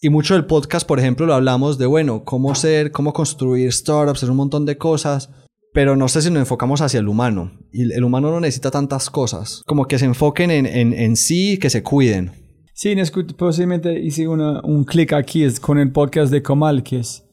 y 0.00 0.10
mucho 0.10 0.34
del 0.34 0.46
podcast, 0.46 0.86
por 0.86 0.98
ejemplo, 0.98 1.26
lo 1.26 1.34
hablamos 1.34 1.78
de, 1.78 1.86
bueno, 1.86 2.24
cómo 2.24 2.54
ser, 2.54 2.92
cómo 2.92 3.12
construir 3.12 3.72
startups, 3.72 4.18
hacer 4.20 4.30
un 4.30 4.36
montón 4.36 4.64
de 4.66 4.76
cosas. 4.78 5.30
pero 5.74 5.94
no 5.96 6.08
sé 6.08 6.22
si 6.22 6.30
nos 6.30 6.40
enfocamos 6.40 6.80
hacia 6.80 6.98
el 7.00 7.08
humano. 7.08 7.52
Y 7.72 7.92
el 7.92 8.02
humano 8.02 8.30
no 8.30 8.40
necesita 8.40 8.70
tantas 8.70 9.10
cosas. 9.10 9.62
Como 9.66 9.84
que 9.86 9.98
se 9.98 10.06
enfoquen 10.06 10.50
en, 10.50 10.66
en, 10.66 10.92
en 10.92 11.14
sí, 11.16 11.58
que 11.58 11.70
se 11.70 11.82
cuiden. 11.82 12.32
Sí, 12.74 12.94
posiblemente 13.36 14.00
hice 14.00 14.26
una, 14.28 14.60
un 14.64 14.84
clic 14.84 15.12
aquí 15.12 15.42
es 15.44 15.60
con 15.60 15.78
el 15.78 15.92
podcast 15.92 16.32
de 16.32 16.42
Comal, 16.42 16.82
que 16.82 17.00
es... 17.00 17.24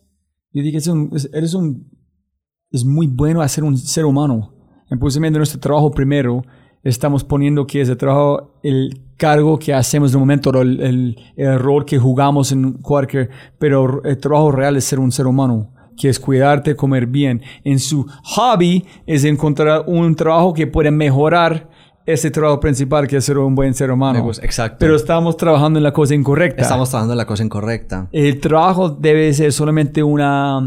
Yo 0.51 0.61
dije, 0.63 0.77
es 0.77 0.87
un, 0.87 1.09
es- 1.13 1.29
eres 1.33 1.53
un... 1.53 1.89
Es 2.71 2.83
muy 2.83 3.07
bueno 3.07 3.41
hacer 3.41 3.63
un 3.63 3.77
ser 3.77 4.05
humano. 4.05 4.53
En 4.89 4.99
posiblemente 4.99 5.37
nuestro 5.39 5.59
trabajo 5.59 5.91
primero, 5.91 6.43
estamos 6.83 7.23
poniendo 7.23 7.65
que 7.65 7.81
es 7.81 7.89
el 7.89 7.97
trabajo, 7.97 8.59
el 8.63 9.04
cargo 9.17 9.57
que 9.57 9.73
hacemos 9.73 10.11
en 10.11 10.17
un 10.17 10.21
momento, 10.21 10.49
el, 10.61 10.79
el, 10.81 11.19
el 11.35 11.59
rol 11.59 11.85
que 11.85 11.97
jugamos 11.97 12.51
en 12.51 12.73
cualquier... 12.73 13.29
Pero 13.57 14.03
el 14.03 14.17
trabajo 14.17 14.51
real 14.51 14.77
es 14.77 14.85
ser 14.85 14.99
un 14.99 15.11
ser 15.11 15.27
humano 15.27 15.71
que 15.97 16.09
es 16.09 16.19
cuidarte, 16.19 16.75
comer 16.75 17.07
bien. 17.07 17.41
En 17.63 17.79
su 17.79 18.05
hobby 18.23 18.85
es 19.05 19.23
encontrar 19.23 19.85
un 19.87 20.15
trabajo 20.15 20.53
que 20.53 20.67
puede 20.67 20.91
mejorar 20.91 21.69
ese 22.05 22.29
trabajo 22.31 22.59
principal 22.59 23.07
que 23.07 23.17
es 23.17 23.25
ser 23.25 23.37
un 23.37 23.55
buen 23.55 23.73
ser 23.73 23.89
humano. 23.91 24.21
Gusta, 24.23 24.45
exacto. 24.45 24.77
Pero 24.79 24.95
estamos 24.95 25.37
trabajando 25.37 25.79
en 25.79 25.83
la 25.83 25.91
cosa 25.93 26.13
incorrecta. 26.13 26.61
Estamos 26.61 26.89
trabajando 26.89 27.13
en 27.13 27.17
la 27.17 27.25
cosa 27.25 27.43
incorrecta. 27.43 28.07
El 28.11 28.39
trabajo 28.39 28.89
debe 28.89 29.33
ser 29.33 29.51
solamente 29.51 30.03
una, 30.03 30.59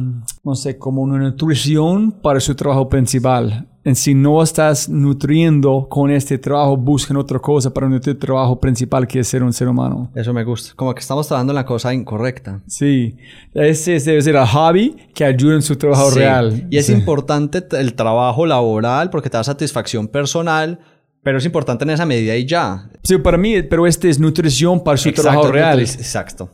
no 0.42 0.54
sé, 0.54 0.78
como 0.78 1.02
una 1.02 1.18
nutrición 1.18 2.10
para 2.12 2.40
su 2.40 2.54
trabajo 2.54 2.88
principal. 2.88 3.66
En 3.84 3.94
si 3.96 4.12
no 4.14 4.42
estás 4.42 4.88
nutriendo 4.88 5.86
con 5.88 6.10
este 6.10 6.36
trabajo, 6.36 6.76
busquen 6.76 7.16
otra 7.16 7.38
cosa 7.38 7.72
para 7.72 7.88
nutrir 7.88 8.18
tu 8.18 8.26
trabajo 8.26 8.60
principal 8.60 9.06
que 9.06 9.20
es 9.20 9.28
ser 9.28 9.42
un 9.42 9.52
ser 9.52 9.68
humano. 9.68 10.10
Eso 10.14 10.34
me 10.34 10.44
gusta. 10.44 10.72
Como 10.76 10.92
que 10.94 11.00
estamos 11.00 11.26
trabajando 11.26 11.52
en 11.52 11.56
la 11.56 11.64
cosa 11.64 11.94
incorrecta. 11.94 12.60
Sí, 12.66 13.16
ese 13.54 13.98
debe 14.00 14.20
ser 14.20 14.36
el 14.36 14.46
hobby 14.46 14.94
que 15.14 15.24
ayuda 15.24 15.54
en 15.54 15.62
su 15.62 15.76
trabajo 15.76 16.10
Sí. 16.10 16.18
real. 16.18 16.66
Y 16.70 16.76
es 16.76 16.86
Sí. 16.86 16.92
importante 16.92 17.64
el 17.78 17.94
trabajo 17.94 18.44
laboral 18.44 19.08
porque 19.08 19.30
te 19.30 19.38
da 19.38 19.44
satisfacción 19.44 20.06
personal, 20.08 20.80
pero 21.28 21.36
es 21.36 21.44
importante 21.44 21.84
en 21.84 21.90
esa 21.90 22.06
medida 22.06 22.34
y 22.36 22.46
ya. 22.46 22.88
Sí, 23.02 23.18
para 23.18 23.36
mí, 23.36 23.62
pero 23.62 23.86
este 23.86 24.08
es 24.08 24.18
nutrición 24.18 24.82
para 24.82 24.96
su 24.96 25.10
Exacto, 25.10 25.30
trabajo 25.30 25.52
real. 25.52 25.78
Exacto. 25.78 26.48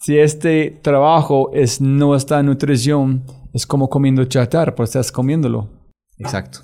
Si 0.00 0.18
este 0.18 0.78
trabajo 0.82 1.50
es, 1.54 1.80
no 1.80 2.14
está 2.14 2.40
en 2.40 2.44
nutrición, 2.44 3.24
es 3.54 3.66
como 3.66 3.88
comiendo 3.88 4.22
chatar, 4.26 4.74
pues 4.74 4.90
estás 4.90 5.10
comiéndolo. 5.10 5.70
Exacto. 6.18 6.58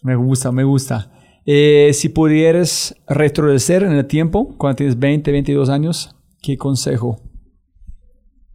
Me 0.00 0.16
gusta, 0.16 0.50
me 0.52 0.64
gusta. 0.64 1.12
Eh, 1.44 1.90
si 1.92 2.08
pudieras 2.08 2.96
retroceder 3.06 3.82
en 3.82 3.92
el 3.92 4.06
tiempo, 4.06 4.56
cuando 4.56 4.76
tienes 4.76 4.98
20, 4.98 5.32
22 5.32 5.68
años, 5.68 6.16
¿qué 6.40 6.56
consejo 6.56 7.20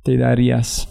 te 0.02 0.18
darías? 0.18 0.90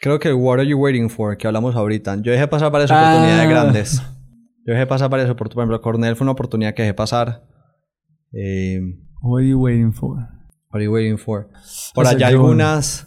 Creo 0.00 0.18
que 0.18 0.32
What 0.34 0.58
Are 0.58 0.66
You 0.68 0.76
Waiting 0.76 1.08
For, 1.08 1.36
que 1.36 1.46
hablamos 1.46 1.76
ahorita. 1.76 2.16
Yo 2.20 2.32
dejé 2.32 2.48
pasar 2.48 2.72
varias 2.72 2.90
Ah. 2.90 2.98
oportunidades 3.14 3.48
grandes. 3.48 4.02
Yo 4.66 4.72
dejé 4.72 4.86
pasar 4.86 5.10
varias 5.10 5.30
oportunidades. 5.30 5.54
Por 5.54 5.62
ejemplo, 5.62 5.80
Cornell 5.82 6.16
fue 6.16 6.24
una 6.24 6.32
oportunidad 6.32 6.74
que 6.74 6.82
dejé 6.82 6.94
pasar. 6.94 7.46
Eh, 8.32 8.80
What 9.22 9.40
are 9.40 9.48
you 9.48 9.58
waiting 9.58 9.92
for? 9.92 10.16
What 10.74 10.80
Are 10.80 10.84
You 10.84 10.92
Waiting 10.92 11.18
For? 11.18 11.48
Por 11.94 12.06
allá 12.06 12.26
algunas... 12.26 13.06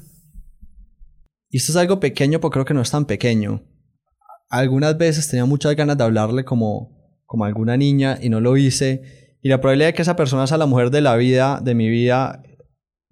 Y 1.50 1.58
esto 1.58 1.74
es 1.74 1.76
algo 1.76 2.00
pequeño, 2.00 2.40
pero 2.40 2.50
creo 2.50 2.66
que 2.66 2.74
no 2.74 2.82
es 2.82 2.90
tan 2.90 3.06
pequeño. 3.06 3.64
Algunas 4.50 4.98
veces 4.98 5.28
tenía 5.28 5.46
muchas 5.46 5.76
ganas 5.76 5.98
de 5.98 6.04
hablarle 6.04 6.46
como, 6.46 6.98
como 7.26 7.44
a 7.44 7.48
alguna 7.48 7.76
niña 7.78 8.18
y 8.22 8.30
no 8.30 8.40
lo 8.40 8.56
hice. 8.56 9.38
Y 9.42 9.50
la 9.50 9.60
probabilidad 9.60 9.90
de 9.90 9.94
que 9.94 10.02
esa 10.02 10.16
persona 10.16 10.48
sea 10.48 10.58
la 10.58 10.66
mujer 10.66 10.92
de 10.92 11.02
la 11.02 11.18
vida, 11.18 11.60
de 11.62 11.76
mi 11.76 11.90
vida, 11.90 12.42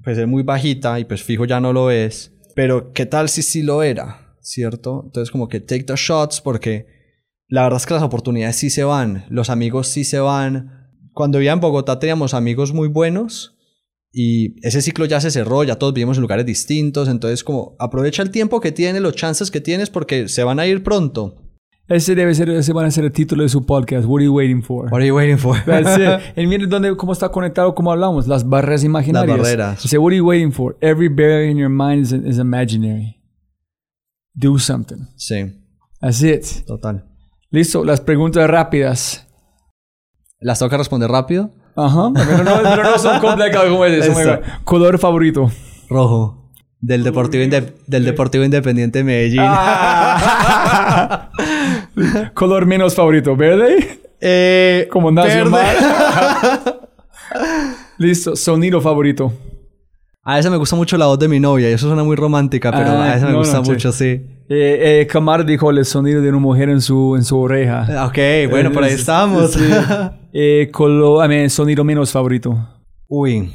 pues 0.04 0.18
es 0.18 0.28
muy 0.28 0.44
bajita 0.44 1.00
y 1.00 1.06
pues 1.06 1.22
fijo 1.22 1.46
ya 1.46 1.60
no 1.60 1.74
lo 1.74 1.92
es. 1.92 2.34
Pero 2.56 2.94
¿qué 2.94 3.06
tal 3.06 3.30
si 3.30 3.42
sí 3.42 3.62
lo 3.62 3.84
era? 3.84 4.36
¿Cierto? 4.42 5.04
Entonces 5.06 5.32
como 5.32 5.50
que 5.50 5.60
take 5.60 5.84
the 5.84 5.96
shots 5.96 6.40
porque 6.40 6.88
la 7.48 7.64
verdad 7.64 7.78
es 7.78 7.86
que 7.86 7.94
las 7.94 8.04
oportunidades 8.04 8.56
sí 8.56 8.70
se 8.70 8.84
van, 8.84 9.26
los 9.30 9.50
amigos 9.50 9.88
sí 9.88 10.04
se 10.04 10.20
van. 10.20 10.90
Cuando 11.14 11.38
vivía 11.40 11.54
en 11.54 11.60
Bogotá 11.60 12.00
teníamos 12.00 12.34
amigos 12.34 12.74
muy 12.74 12.88
buenos 12.88 13.58
y 14.12 14.56
ese 14.66 14.82
ciclo 14.82 15.06
ya 15.06 15.22
se 15.22 15.32
cerró, 15.32 15.64
ya 15.64 15.76
todos 15.78 15.94
vivimos 15.94 16.18
en 16.18 16.22
lugares 16.22 16.46
distintos, 16.46 17.08
entonces 17.08 17.44
como 17.44 17.76
aprovecha 17.80 18.24
el 18.24 18.32
tiempo 18.32 18.60
que 18.62 18.72
tienes, 18.72 19.02
los 19.02 19.16
chances 19.16 19.52
que 19.52 19.62
tienes 19.62 19.90
porque 19.90 20.28
se 20.28 20.44
van 20.44 20.60
a 20.60 20.68
ir 20.68 20.84
pronto. 20.84 21.42
Ese 21.88 22.16
debe 22.16 22.34
ser, 22.34 22.50
ese 22.50 22.74
van 22.74 22.86
a 22.88 22.92
ser 22.92 23.06
el 23.06 23.12
título 23.12 23.44
de 23.44 23.50
su 23.50 23.64
podcast. 23.64 24.08
What 24.08 24.18
are 24.18 24.26
you 24.26 24.34
waiting 24.34 24.64
for? 24.64 24.86
What 24.86 24.96
are 25.02 25.08
you 25.08 25.16
waiting 25.16 25.38
for? 25.38 25.56
That's 25.66 25.98
it. 26.00 26.36
Y 26.44 26.48
miren 26.48 26.68
dónde, 26.68 26.96
cómo 26.98 27.14
está 27.14 27.30
conectado, 27.30 27.76
como 27.76 27.92
hablamos, 27.92 28.28
las 28.28 28.48
barreras 28.48 28.84
imaginarias. 28.84 29.38
Las 29.38 29.46
barreras. 29.46 29.84
Dice, 29.84 30.00
what 30.00 30.08
are 30.10 30.18
you 30.18 30.26
waiting 30.26 30.52
for? 30.52 30.76
Every 30.82 31.10
barrier 31.10 31.48
in 31.48 31.58
your 31.58 31.70
mind 31.70 32.02
is, 32.06 32.12
is 32.12 32.40
imaginary. 32.40 33.22
Do 34.34 34.58
something. 34.58 35.08
Sí, 35.16 35.54
That's 36.02 36.24
it. 36.24 36.66
total. 36.66 37.04
Listo, 37.56 37.86
las 37.86 38.02
preguntas 38.02 38.50
rápidas. 38.50 39.26
¿Las 40.42 40.62
que 40.70 40.76
responder 40.76 41.10
rápido? 41.10 41.52
Ajá, 41.78 42.12
pero 42.14 42.44
no, 42.44 42.52
pero 42.64 42.84
no 42.84 43.00
son 43.00 43.18
complicadas 43.22 43.70
como 43.70 43.86
Eso. 43.86 44.42
Color 44.66 45.00
favorito. 45.00 45.50
Rojo. 45.90 46.52
Del 46.82 47.06
Deportivo, 47.06 47.46
Inde- 47.46 47.76
del 47.88 48.04
Deportivo 48.04 48.44
Independiente 48.44 48.98
de 49.00 49.04
Medellín. 49.06 49.40
Ah. 49.42 51.32
Color 52.34 52.66
menos 52.66 52.94
favorito. 52.94 53.38
¿Verde? 53.38 54.02
Eh, 54.20 54.90
Como 54.92 55.10
mal. 55.50 55.78
Listo, 57.98 58.36
sonido 58.36 58.82
favorito. 58.82 59.32
A 60.28 60.40
esa 60.40 60.50
me 60.50 60.58
gusta 60.58 60.76
mucho 60.76 60.98
la 60.98 61.06
voz 61.06 61.20
de 61.20 61.28
mi 61.28 61.40
novia 61.40 61.70
y 61.70 61.74
eso 61.74 61.88
suena 61.88 62.04
muy 62.04 62.16
romántica, 62.16 62.72
pero 62.72 62.90
Ah, 62.90 63.04
a 63.14 63.16
esa 63.16 63.28
me 63.28 63.36
gusta 63.38 63.58
no, 63.58 63.64
mucho, 63.64 63.92
sí. 63.92 64.06
Eh, 64.50 65.02
eh, 65.02 65.08
Camar 65.08 65.46
dijo 65.46 65.70
el 65.70 65.86
sonido 65.86 66.20
de 66.22 66.30
una 66.30 66.40
mujer 66.40 66.70
en 66.70 66.82
su, 66.82 67.16
en 67.16 67.24
su 67.24 67.38
oreja. 67.40 67.86
Ah, 67.90 68.08
Ok, 68.08 68.50
bueno, 68.50 68.72
por 68.72 68.84
ahí 68.84 68.92
Eh, 68.92 68.96
estamos. 68.96 69.52
sí. 69.54 69.62
Eh, 70.38 70.70
color, 70.74 71.24
I 71.26 71.30
mean, 71.30 71.50
sonido 71.50 71.86
menos 71.86 72.12
favorito. 72.12 72.58
Uy, 73.08 73.50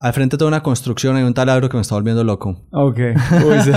al 0.00 0.12
frente 0.14 0.38
de 0.38 0.44
una 0.46 0.62
construcción 0.62 1.16
hay 1.16 1.24
un 1.24 1.34
taladro 1.34 1.68
que 1.68 1.76
me 1.76 1.82
está 1.82 1.96
volviendo 1.96 2.24
loco. 2.24 2.64
Ok. 2.72 2.98
Uy, 3.46 3.60
sí. 3.62 3.72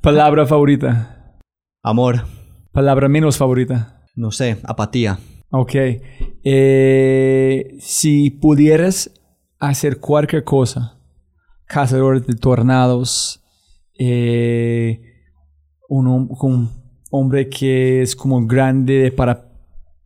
Palabra 0.00 0.46
favorita. 0.46 1.36
Amor, 1.82 2.24
Palabra 2.72 3.08
menos 3.10 3.36
favorita. 3.36 4.04
no 4.16 4.30
sé, 4.30 4.56
apatía. 4.64 5.18
Ok. 5.50 5.74
Eh, 6.44 7.76
si 7.80 8.30
pudieras 8.30 9.10
hacer 9.58 9.98
cualquier 10.00 10.44
cosa, 10.44 10.97
cazador 11.68 12.24
de 12.24 12.34
tornados, 12.34 13.42
eh, 13.98 15.00
un, 15.88 16.06
hom- 16.06 16.36
un 16.42 16.70
hombre 17.10 17.48
que 17.48 18.02
es 18.02 18.16
como 18.16 18.44
grande 18.46 19.12
para 19.12 19.44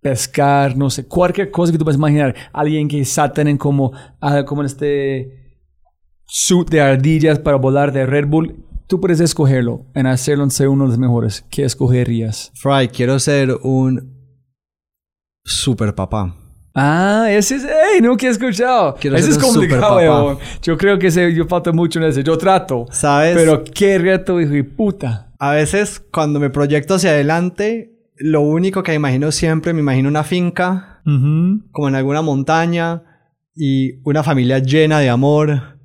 pescar, 0.00 0.76
no 0.76 0.91
sé, 0.91 1.07
cualquier 1.07 1.50
cosa 1.50 1.70
que 1.73 1.78
tú 1.78 1.84
puedas 1.84 1.97
imaginar, 1.99 2.34
alguien 2.52 2.89
que 2.89 3.05
saltan 3.05 3.47
en 3.49 3.57
como, 3.57 3.92
ah, 4.20 4.44
como 4.44 4.62
en 4.62 4.66
este 4.66 5.58
suit 6.26 6.68
de 6.70 6.81
ardillas 6.81 7.39
para 7.39 7.57
volar 7.57 7.92
de 7.92 8.05
Red 8.07 8.26
Bull, 8.26 8.65
tú 8.89 9.00
puedes 9.00 9.20
escogerlo 9.20 9.86
en 9.94 10.07
hacerlo 10.07 10.49
ser 10.50 10.68
uno 10.68 10.84
de 10.84 10.91
los 10.91 10.99
mejores. 10.99 11.44
¿Qué 11.50 11.65
escogerías? 11.65 12.50
Fry, 12.55 12.89
quiero 12.89 13.18
ser 13.20 13.52
un 13.62 14.12
super 15.44 15.94
papá. 15.94 16.36
Ah, 16.75 17.26
ese 17.28 17.57
es, 17.57 17.65
ey, 17.65 18.01
nunca 18.01 18.26
he 18.26 18.31
escuchado. 18.31 18.94
Quiero 18.94 19.17
ese 19.17 19.31
es 19.31 19.39
complicado, 19.39 19.97
weón. 19.97 20.39
Yo 20.62 20.76
creo 20.78 20.99
que 20.99 21.09
ese, 21.09 21.34
yo 21.34 21.47
falta 21.47 21.73
mucho 21.73 21.99
en 21.99 22.07
ese. 22.07 22.23
Yo 22.23 22.39
trato. 22.39 22.86
¿Sabes? 22.91 23.36
Pero 23.36 23.62
qué 23.65 23.99
reto, 23.99 24.41
hijo 24.41 24.52
de 24.52 24.65
puta. 24.65 25.33
A 25.39 25.52
veces 25.52 26.02
cuando 26.12 26.41
me 26.41 26.51
proyecto 26.51 26.94
hacia 26.94 27.10
adelante, 27.10 27.92
lo 28.17 28.41
único 28.41 28.83
que 28.83 28.94
imagino 28.94 29.33
siempre, 29.33 29.73
me 29.73 29.81
imagino 29.81 30.09
una 30.09 30.25
finca, 30.25 31.02
como 31.73 31.89
en 31.89 31.94
alguna 31.94 32.23
montaña, 32.23 33.02
y 33.55 34.01
una 34.05 34.23
familia 34.23 34.60
llena 34.60 35.01
de 35.01 35.10
amor, 35.10 35.78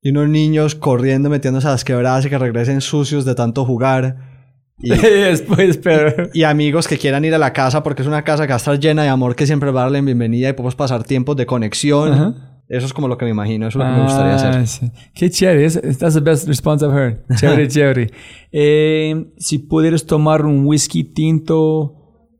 y 0.00 0.10
unos 0.10 0.28
niños 0.28 0.76
corriendo, 0.76 1.28
metiéndose 1.28 1.66
a 1.66 1.72
las 1.72 1.84
quebradas 1.84 2.24
y 2.24 2.30
que 2.30 2.38
regresen 2.38 2.80
sucios 2.80 3.24
de 3.24 3.34
tanto 3.34 3.64
jugar. 3.64 4.35
Y, 4.78 4.90
Después, 4.96 5.78
pero. 5.78 6.28
y 6.34 6.42
amigos 6.42 6.86
que 6.86 6.98
quieran 6.98 7.24
ir 7.24 7.34
a 7.34 7.38
la 7.38 7.52
casa 7.52 7.82
porque 7.82 8.02
es 8.02 8.08
una 8.08 8.22
casa 8.24 8.44
que 8.46 8.50
va 8.52 8.56
a 8.56 8.58
estar 8.58 8.78
llena 8.78 9.02
de 9.02 9.08
amor 9.08 9.34
que 9.34 9.46
siempre 9.46 9.70
va 9.70 9.80
a 9.80 9.84
darle 9.84 10.02
bienvenida 10.02 10.48
y 10.50 10.52
podemos 10.52 10.74
pasar 10.76 11.02
tiempos 11.04 11.36
de 11.36 11.46
conexión. 11.46 12.36
Eso 12.68 12.84
es 12.86 12.92
como 12.92 13.06
lo 13.08 13.16
que 13.16 13.24
me 13.24 13.30
imagino, 13.30 13.68
eso 13.68 13.78
es 13.80 13.84
lo 13.86 13.90
que 13.92 13.96
me 13.96 14.02
gustaría 14.04 14.32
Ah, 14.32 14.48
hacer. 14.60 14.66
sí. 14.66 14.90
Qué 15.14 15.30
chévere. 15.30 15.64
es- 15.64 15.98
That's 15.98 16.14
the 16.14 16.20
best 16.20 16.48
response 16.48 16.84
I've 16.84 16.92
heard. 16.94 17.18
Chévere, 17.36 17.68
chévere. 17.68 18.10
Eh, 18.52 19.32
si 19.38 19.58
pudieras 19.60 20.04
tomar 20.04 20.44
un 20.44 20.66
whisky 20.66 21.04
tinto 21.04 21.94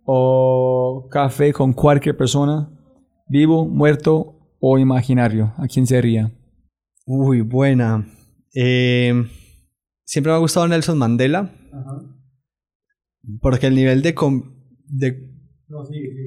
o 0.05 1.09
café 1.11 1.53
con 1.53 1.73
cualquier 1.73 2.17
persona, 2.17 2.69
vivo, 3.29 3.67
muerto 3.67 4.35
o 4.61 4.79
imaginario, 4.79 5.55
¿a 5.59 5.67
quién 5.69 5.87
sería? 5.87 6.33
Uy, 7.07 7.41
buena. 7.43 8.05
Eh, 8.53 9.15
siempre 10.05 10.33
me 10.33 10.37
ha 10.37 10.41
gustado 10.41 10.67
Nelson 10.67 10.99
Mandela. 10.99 11.51
Porque 13.41 13.67
el 13.67 13.75
nivel 13.75 14.03
de, 14.03 14.15
con- 14.15 14.55
de- 14.87 15.31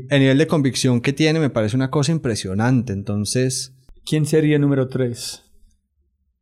el 0.09 0.19
nivel 0.19 0.37
de 0.37 0.47
convicción 0.47 1.01
que 1.01 1.13
tiene 1.13 1.39
me 1.39 1.49
parece 1.49 1.75
una 1.75 1.89
cosa 1.89 2.11
impresionante. 2.11 2.93
Entonces, 2.93 3.75
¿Quién 4.05 4.25
sería 4.25 4.55
el 4.55 4.61
número 4.61 4.87
tres? 4.87 5.43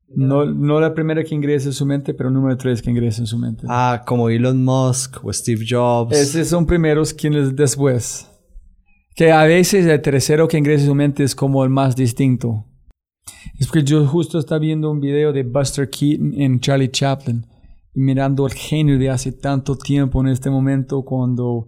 No, 0.10 0.46
no 0.46 0.80
la 0.80 0.94
primera 0.94 1.22
que 1.24 1.36
ingresa 1.36 1.68
en 1.68 1.74
su 1.74 1.86
mente, 1.86 2.14
pero 2.14 2.30
número 2.32 2.56
tres 2.58 2.82
que 2.82 2.90
ingresa 2.90 3.22
en 3.22 3.28
su 3.28 3.38
mente. 3.38 3.66
Ah, 3.68 4.04
como 4.08 4.30
Elon 4.30 4.64
Musk 4.64 5.18
o 5.24 5.34
Steve 5.34 5.66
Jobs. 5.70 6.16
Esos 6.18 6.48
son 6.48 6.66
primeros 6.66 7.14
quienes 7.14 7.56
después. 7.56 8.26
Que 9.16 9.32
a 9.32 9.44
veces 9.44 9.86
el 9.86 10.02
tercero 10.02 10.48
que 10.48 10.58
ingresa 10.58 10.84
en 10.84 10.88
su 10.90 10.96
mente 10.96 11.24
es 11.24 11.36
como 11.36 11.64
el 11.64 11.70
más 11.70 11.96
distinto. 11.96 12.66
Es 13.60 13.68
porque 13.68 13.84
yo 13.84 14.06
justo 14.08 14.40
estaba 14.40 14.60
viendo 14.60 14.90
un 14.90 15.02
video 15.02 15.34
de 15.34 15.44
Buster 15.44 15.90
Keaton 15.90 16.34
en 16.40 16.60
Charlie 16.62 16.90
Chaplin 16.90 17.46
y 17.98 18.02
mirando 18.02 18.46
el 18.46 18.54
genio 18.54 19.00
de 19.00 19.10
hace 19.10 19.32
tanto 19.32 19.76
tiempo 19.76 20.22
en 20.22 20.28
este 20.28 20.52
momento 20.52 21.02
cuando 21.02 21.68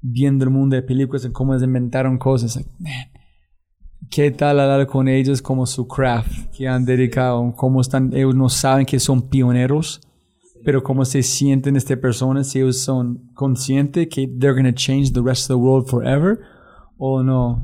viendo 0.00 0.44
el 0.44 0.50
mundo 0.50 0.74
de 0.74 0.82
películas 0.82 1.24
y 1.24 1.30
cómo 1.30 1.56
se 1.56 1.66
inventaron 1.66 2.18
cosas. 2.18 2.56
Like, 2.56 2.68
man, 2.80 2.92
¿Qué 4.10 4.32
tal 4.32 4.58
hablar 4.58 4.88
con 4.88 5.06
ellos 5.06 5.40
como 5.40 5.66
su 5.66 5.86
craft 5.86 6.52
que 6.52 6.66
han 6.66 6.84
dedicado? 6.84 7.54
¿Cómo 7.56 7.80
están? 7.80 8.12
Ellos 8.12 8.34
no 8.34 8.48
saben 8.48 8.86
que 8.86 8.98
son 8.98 9.28
pioneros, 9.28 10.00
pero 10.64 10.82
cómo 10.82 11.04
se 11.04 11.22
sienten 11.22 11.76
estas 11.76 11.98
personas, 11.98 12.48
si 12.48 12.58
ellos 12.58 12.80
son 12.80 13.30
conscientes 13.34 14.08
que 14.08 14.26
they're 14.26 14.60
going 14.60 14.64
to 14.64 14.72
change 14.72 15.12
the 15.12 15.22
rest 15.22 15.48
of 15.48 15.56
the 15.58 15.62
world 15.62 15.86
forever 15.86 16.40
o 16.96 17.22
no. 17.22 17.62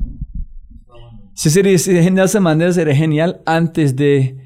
Si 1.33 1.49
sería 1.49 1.77
genial, 1.77 2.27
esa 2.27 2.39
manera 2.39 2.71
sería 2.71 2.95
genial 2.95 3.41
antes 3.45 3.93
de 3.93 4.44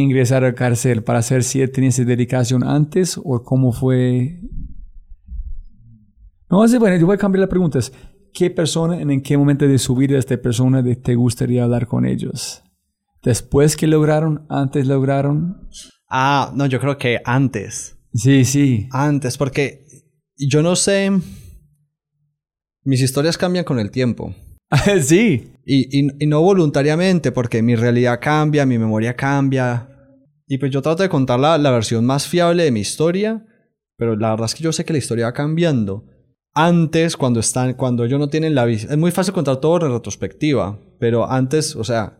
ingresar 0.00 0.44
a 0.44 0.48
la 0.48 0.54
cárcel 0.54 1.02
para 1.02 1.22
saber 1.22 1.42
si 1.42 1.66
tenía 1.68 1.88
esa 1.88 2.04
dedicación 2.04 2.62
antes 2.62 3.18
o 3.22 3.42
cómo 3.42 3.72
fue. 3.72 4.40
No, 6.50 6.62
así 6.62 6.76
bueno, 6.78 6.96
yo 6.96 7.06
voy 7.06 7.14
a 7.14 7.18
cambiar 7.18 7.40
las 7.40 7.48
preguntas. 7.48 7.92
¿Qué 8.32 8.50
persona, 8.50 9.00
en 9.00 9.22
qué 9.22 9.38
momento 9.38 9.66
de 9.66 9.78
su 9.78 9.96
vida 9.96 10.18
esta 10.18 10.36
persona 10.36 10.84
te 11.02 11.14
gustaría 11.14 11.64
hablar 11.64 11.86
con 11.86 12.04
ellos? 12.04 12.62
¿Después 13.22 13.76
que 13.76 13.86
lograron? 13.86 14.44
¿Antes 14.50 14.86
lograron? 14.86 15.68
Ah, 16.10 16.52
no, 16.54 16.66
yo 16.66 16.78
creo 16.78 16.98
que 16.98 17.20
antes. 17.24 17.96
Sí, 18.12 18.44
sí. 18.44 18.88
Antes, 18.92 19.38
porque 19.38 19.86
yo 20.36 20.62
no 20.62 20.76
sé. 20.76 21.10
Mis 22.84 23.00
historias 23.00 23.38
cambian 23.38 23.64
con 23.64 23.78
el 23.78 23.90
tiempo. 23.90 24.34
sí. 25.02 25.52
Y, 25.64 26.00
y, 26.00 26.08
y, 26.18 26.26
no 26.26 26.42
voluntariamente, 26.42 27.32
porque 27.32 27.62
mi 27.62 27.74
realidad 27.74 28.20
cambia, 28.20 28.66
mi 28.66 28.78
memoria 28.78 29.14
cambia. 29.14 29.88
Y 30.46 30.58
pues 30.58 30.70
yo 30.70 30.82
trato 30.82 31.02
de 31.02 31.08
contar 31.08 31.40
la, 31.40 31.58
la 31.58 31.70
versión 31.70 32.04
más 32.04 32.26
fiable 32.26 32.64
de 32.64 32.70
mi 32.70 32.80
historia, 32.80 33.44
pero 33.96 34.16
la 34.16 34.30
verdad 34.30 34.46
es 34.46 34.54
que 34.54 34.62
yo 34.62 34.72
sé 34.72 34.84
que 34.84 34.92
la 34.92 34.98
historia 34.98 35.26
va 35.26 35.32
cambiando. 35.32 36.04
Antes, 36.54 37.16
cuando 37.16 37.40
están, 37.40 37.74
cuando 37.74 38.04
ellos 38.04 38.18
no 38.18 38.28
tienen 38.28 38.54
la 38.54 38.64
visión, 38.64 38.92
es 38.92 38.98
muy 38.98 39.10
fácil 39.10 39.34
contar 39.34 39.56
todo 39.56 39.84
en 39.84 39.92
retrospectiva, 39.92 40.80
pero 40.98 41.30
antes, 41.30 41.76
o 41.76 41.84
sea, 41.84 42.18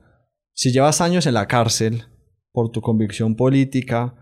si 0.52 0.73
llevas 0.73 1.00
años 1.00 1.26
en 1.26 1.34
la 1.34 1.47
cárcel 1.47 2.05
por 2.52 2.70
tu 2.70 2.81
convicción 2.81 3.34
política, 3.36 4.15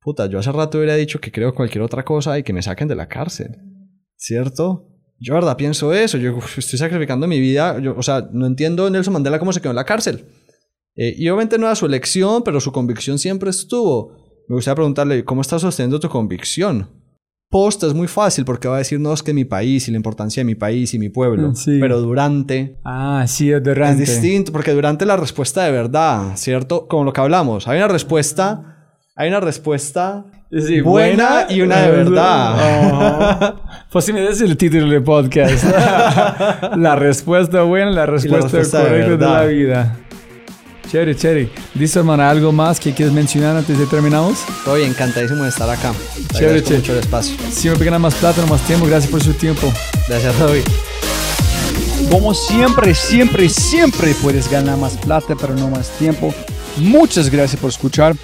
puta, 0.00 0.26
yo 0.26 0.38
hace 0.38 0.52
rato 0.52 0.78
hubiera 0.78 0.96
dicho 0.96 1.20
que 1.20 1.32
creo 1.32 1.54
cualquier 1.54 1.82
otra 1.82 2.04
cosa 2.04 2.38
y 2.38 2.42
que 2.42 2.52
me 2.52 2.62
saquen 2.62 2.88
de 2.88 2.94
la 2.94 3.08
cárcel, 3.08 3.56
¿cierto? 4.16 4.93
Yo, 5.18 5.34
verdad, 5.34 5.56
pienso 5.56 5.92
eso. 5.92 6.18
Yo 6.18 6.38
estoy 6.56 6.78
sacrificando 6.78 7.26
mi 7.26 7.40
vida. 7.40 7.78
Yo, 7.78 7.94
o 7.96 8.02
sea, 8.02 8.28
no 8.32 8.46
entiendo 8.46 8.88
Nelson 8.90 9.14
Mandela 9.14 9.38
cómo 9.38 9.52
se 9.52 9.60
quedó 9.60 9.70
en 9.70 9.76
la 9.76 9.84
cárcel. 9.84 10.26
Eh, 10.96 11.14
y 11.16 11.28
obviamente 11.28 11.58
no 11.58 11.66
era 11.66 11.74
su 11.74 11.86
elección, 11.86 12.42
pero 12.44 12.60
su 12.60 12.72
convicción 12.72 13.18
siempre 13.18 13.50
estuvo. 13.50 14.12
Me 14.48 14.56
gustaría 14.56 14.76
preguntarle, 14.76 15.24
¿cómo 15.24 15.40
estás 15.40 15.62
sosteniendo 15.62 15.98
tu 15.98 16.08
convicción? 16.08 16.88
Post 17.50 17.84
es 17.84 17.94
muy 17.94 18.08
fácil 18.08 18.44
porque 18.44 18.68
va 18.68 18.76
a 18.76 18.78
decir, 18.78 18.98
no, 18.98 19.12
es 19.12 19.22
que 19.22 19.32
mi 19.32 19.44
país 19.44 19.86
y 19.86 19.92
la 19.92 19.96
importancia 19.96 20.40
de 20.40 20.44
mi 20.44 20.54
país 20.54 20.92
y 20.92 20.98
mi 20.98 21.08
pueblo. 21.08 21.54
Sí. 21.54 21.78
Pero 21.80 22.00
durante... 22.00 22.80
Ah, 22.84 23.24
sí, 23.28 23.50
durante. 23.50 24.02
Es 24.02 24.08
distinto, 24.08 24.50
porque 24.50 24.72
durante 24.72 25.06
la 25.06 25.16
respuesta 25.16 25.64
de 25.64 25.70
verdad, 25.70 26.36
¿cierto? 26.36 26.88
Como 26.88 27.04
lo 27.04 27.12
que 27.12 27.20
hablamos. 27.20 27.68
Hay 27.68 27.78
una 27.78 27.88
respuesta... 27.88 28.70
Hay 29.16 29.28
una 29.28 29.38
respuesta 29.38 30.26
Sí, 30.60 30.80
buena, 30.80 31.46
y 31.48 31.62
una 31.62 31.80
de 31.80 31.90
verdad. 31.90 32.56
Oh. 32.60 33.60
Pues 33.90 34.04
si 34.04 34.12
me 34.12 34.20
des 34.20 34.40
el 34.40 34.56
título 34.56 34.88
del 34.88 35.02
podcast. 35.02 35.64
la 36.76 36.94
respuesta 36.94 37.62
buena, 37.62 37.90
la 37.90 38.06
respuesta, 38.06 38.58
respuesta 38.58 38.78
de 38.78 38.84
correcta 38.84 39.04
de, 39.06 39.16
verdad. 39.16 39.34
la 39.34 39.46
vida. 39.46 39.96
Chévere, 40.90 41.16
chévere. 41.16 41.48
Dice, 41.74 41.98
hermana, 41.98 42.30
¿algo 42.30 42.52
más 42.52 42.78
que 42.78 42.92
quieres 42.92 43.12
mencionar 43.12 43.56
antes 43.56 43.76
de 43.76 43.86
terminamos? 43.86 44.44
Estoy 44.48 44.82
encantadísimo 44.82 45.42
de 45.42 45.48
estar 45.48 45.68
acá. 45.68 45.92
Te 46.28 46.38
Chévere, 46.38 46.62
chévere. 46.62 46.78
mucho 46.78 46.92
el 46.92 46.98
espacio. 46.98 47.36
Siempre 47.50 47.84
gana 47.84 47.98
más 47.98 48.14
plata, 48.14 48.40
no 48.40 48.46
más 48.46 48.60
tiempo. 48.62 48.86
Gracias 48.86 49.10
por 49.10 49.22
su 49.22 49.32
tiempo. 49.32 49.72
Gracias, 50.08 50.38
David. 50.38 50.62
Como 52.10 52.32
siempre, 52.32 52.94
siempre, 52.94 53.48
siempre 53.48 54.14
puedes 54.22 54.48
ganar 54.48 54.76
más 54.78 54.96
plata, 54.98 55.34
pero 55.40 55.54
no 55.54 55.68
más 55.68 55.90
tiempo. 55.98 56.32
Muchas 56.76 57.30
gracias 57.30 57.60
por 57.60 57.70
escuchar. 57.70 58.14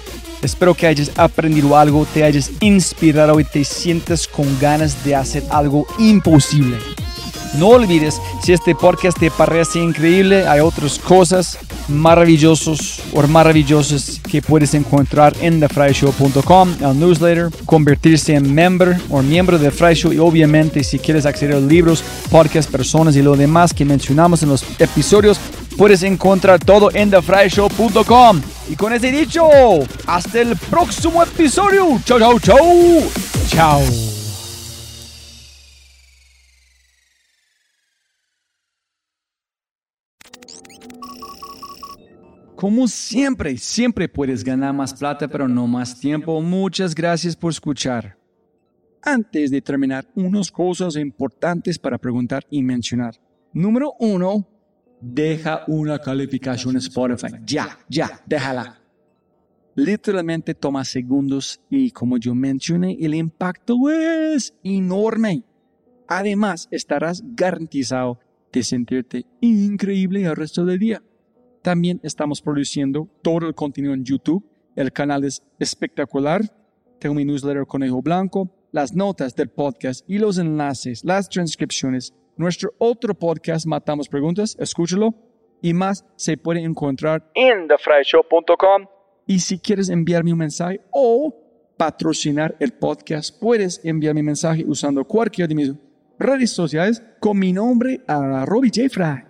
Espero 0.41 0.73
que 0.73 0.87
hayas 0.87 1.11
aprendido 1.17 1.77
algo, 1.77 2.05
te 2.13 2.23
hayas 2.23 2.51
inspirado 2.61 3.39
y 3.39 3.43
te 3.43 3.63
sientas 3.63 4.27
con 4.27 4.47
ganas 4.59 5.03
de 5.03 5.15
hacer 5.15 5.43
algo 5.49 5.85
imposible. 5.99 6.77
No 7.57 7.67
olvides, 7.67 8.21
si 8.41 8.53
este 8.53 8.73
podcast 8.73 9.19
te 9.19 9.29
parece 9.29 9.79
increíble, 9.79 10.47
hay 10.47 10.61
otras 10.61 10.97
cosas 10.97 11.57
maravillosos 11.89 13.01
o 13.13 13.27
maravillosas 13.27 14.21
que 14.29 14.41
puedes 14.41 14.73
encontrar 14.73 15.33
en 15.41 15.59
thefryshow.com, 15.59 16.75
el 16.79 16.99
newsletter, 16.99 17.49
convertirse 17.65 18.35
en 18.35 18.53
member 18.53 18.97
o 19.09 19.21
miembro 19.21 19.59
de 19.59 19.69
Fry 19.69 19.99
y 20.13 20.17
obviamente 20.19 20.83
si 20.83 20.97
quieres 20.97 21.25
acceder 21.25 21.55
a 21.55 21.59
libros, 21.59 22.03
podcasts, 22.29 22.71
personas 22.71 23.15
y 23.17 23.21
lo 23.21 23.35
demás 23.35 23.73
que 23.73 23.83
mencionamos 23.83 24.41
en 24.43 24.49
los 24.49 24.63
episodios, 24.79 25.37
puedes 25.81 26.03
encontrar 26.03 26.63
todo 26.63 26.91
en 26.93 27.09
thefryshow.com. 27.09 28.39
Y 28.69 28.75
con 28.75 28.93
ese 28.93 29.11
dicho, 29.11 29.49
hasta 30.05 30.39
el 30.39 30.55
próximo 30.55 31.23
episodio. 31.23 31.99
Chau, 32.05 32.19
chau, 32.19 32.39
chau. 32.39 32.57
Chao. 33.47 33.81
Como 42.55 42.87
siempre, 42.87 43.57
siempre 43.57 44.07
puedes 44.07 44.43
ganar 44.43 44.75
más 44.75 44.93
plata, 44.93 45.27
pero 45.27 45.47
no 45.47 45.65
más 45.65 45.99
tiempo. 45.99 46.39
Muchas 46.43 46.93
gracias 46.93 47.35
por 47.35 47.49
escuchar. 47.49 48.19
Antes 49.01 49.49
de 49.49 49.63
terminar, 49.63 50.05
unas 50.13 50.51
cosas 50.51 50.95
importantes 50.95 51.79
para 51.79 51.97
preguntar 51.97 52.45
y 52.51 52.61
mencionar. 52.61 53.15
Número 53.51 53.95
uno, 53.97 54.45
deja 55.01 55.63
una 55.67 55.99
calificación 55.99 56.77
Spotify. 56.77 57.33
Ya, 57.45 57.79
ya, 57.89 58.21
déjala. 58.25 58.79
Literalmente 59.75 60.53
toma 60.53 60.83
segundos 60.83 61.61
y 61.69 61.91
como 61.91 62.17
yo 62.17 62.35
mencioné, 62.35 62.97
el 62.99 63.15
impacto 63.15 63.89
es 63.89 64.53
enorme. 64.63 65.43
Además, 66.07 66.67
estarás 66.71 67.23
garantizado 67.25 68.19
de 68.51 68.63
sentirte 68.63 69.25
increíble 69.39 70.23
el 70.23 70.35
resto 70.35 70.65
del 70.65 70.77
día. 70.79 71.01
También 71.61 71.99
estamos 72.03 72.41
produciendo 72.41 73.07
todo 73.21 73.47
el 73.47 73.55
contenido 73.55 73.93
en 73.93 74.03
YouTube. 74.03 74.43
El 74.75 74.91
canal 74.91 75.23
es 75.23 75.41
espectacular. 75.57 76.41
Tengo 76.99 77.15
mi 77.15 77.23
newsletter 77.23 77.65
Conejo 77.65 78.01
Blanco, 78.01 78.51
las 78.71 78.93
notas 78.93 79.35
del 79.35 79.49
podcast 79.49 80.03
y 80.07 80.17
los 80.17 80.37
enlaces, 80.37 81.03
las 81.05 81.29
transcripciones. 81.29 82.13
Nuestro 82.37 82.73
otro 82.77 83.13
podcast, 83.13 83.65
Matamos 83.65 84.07
Preguntas, 84.07 84.55
escúchalo. 84.59 85.13
Y 85.61 85.73
más 85.73 86.05
se 86.15 86.37
puede 86.37 86.63
encontrar 86.63 87.29
en 87.35 87.67
thefryshow.com. 87.67 88.87
Y 89.27 89.39
si 89.39 89.59
quieres 89.59 89.89
enviarme 89.89 90.33
un 90.33 90.39
mensaje 90.39 90.81
o 90.91 91.35
patrocinar 91.77 92.55
el 92.59 92.73
podcast, 92.73 93.39
puedes 93.39 93.79
enviar 93.83 94.15
mi 94.15 94.23
mensaje 94.23 94.63
usando 94.65 95.05
cualquiera 95.05 95.47
de 95.47 95.55
mis 95.55 95.71
redes 96.17 96.51
sociales 96.51 97.03
con 97.19 97.37
mi 97.37 97.53
nombre 97.53 98.01
a 98.07 98.45
Robbie 98.45 98.71
J. 98.73 98.89
Fry. 98.89 99.23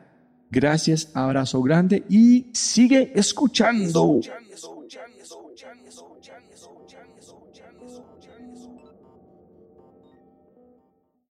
Gracias, 0.49 1.11
abrazo 1.13 1.61
grande 1.61 2.03
y 2.09 2.47
sigue 2.53 3.11
escuchando. 3.15 4.19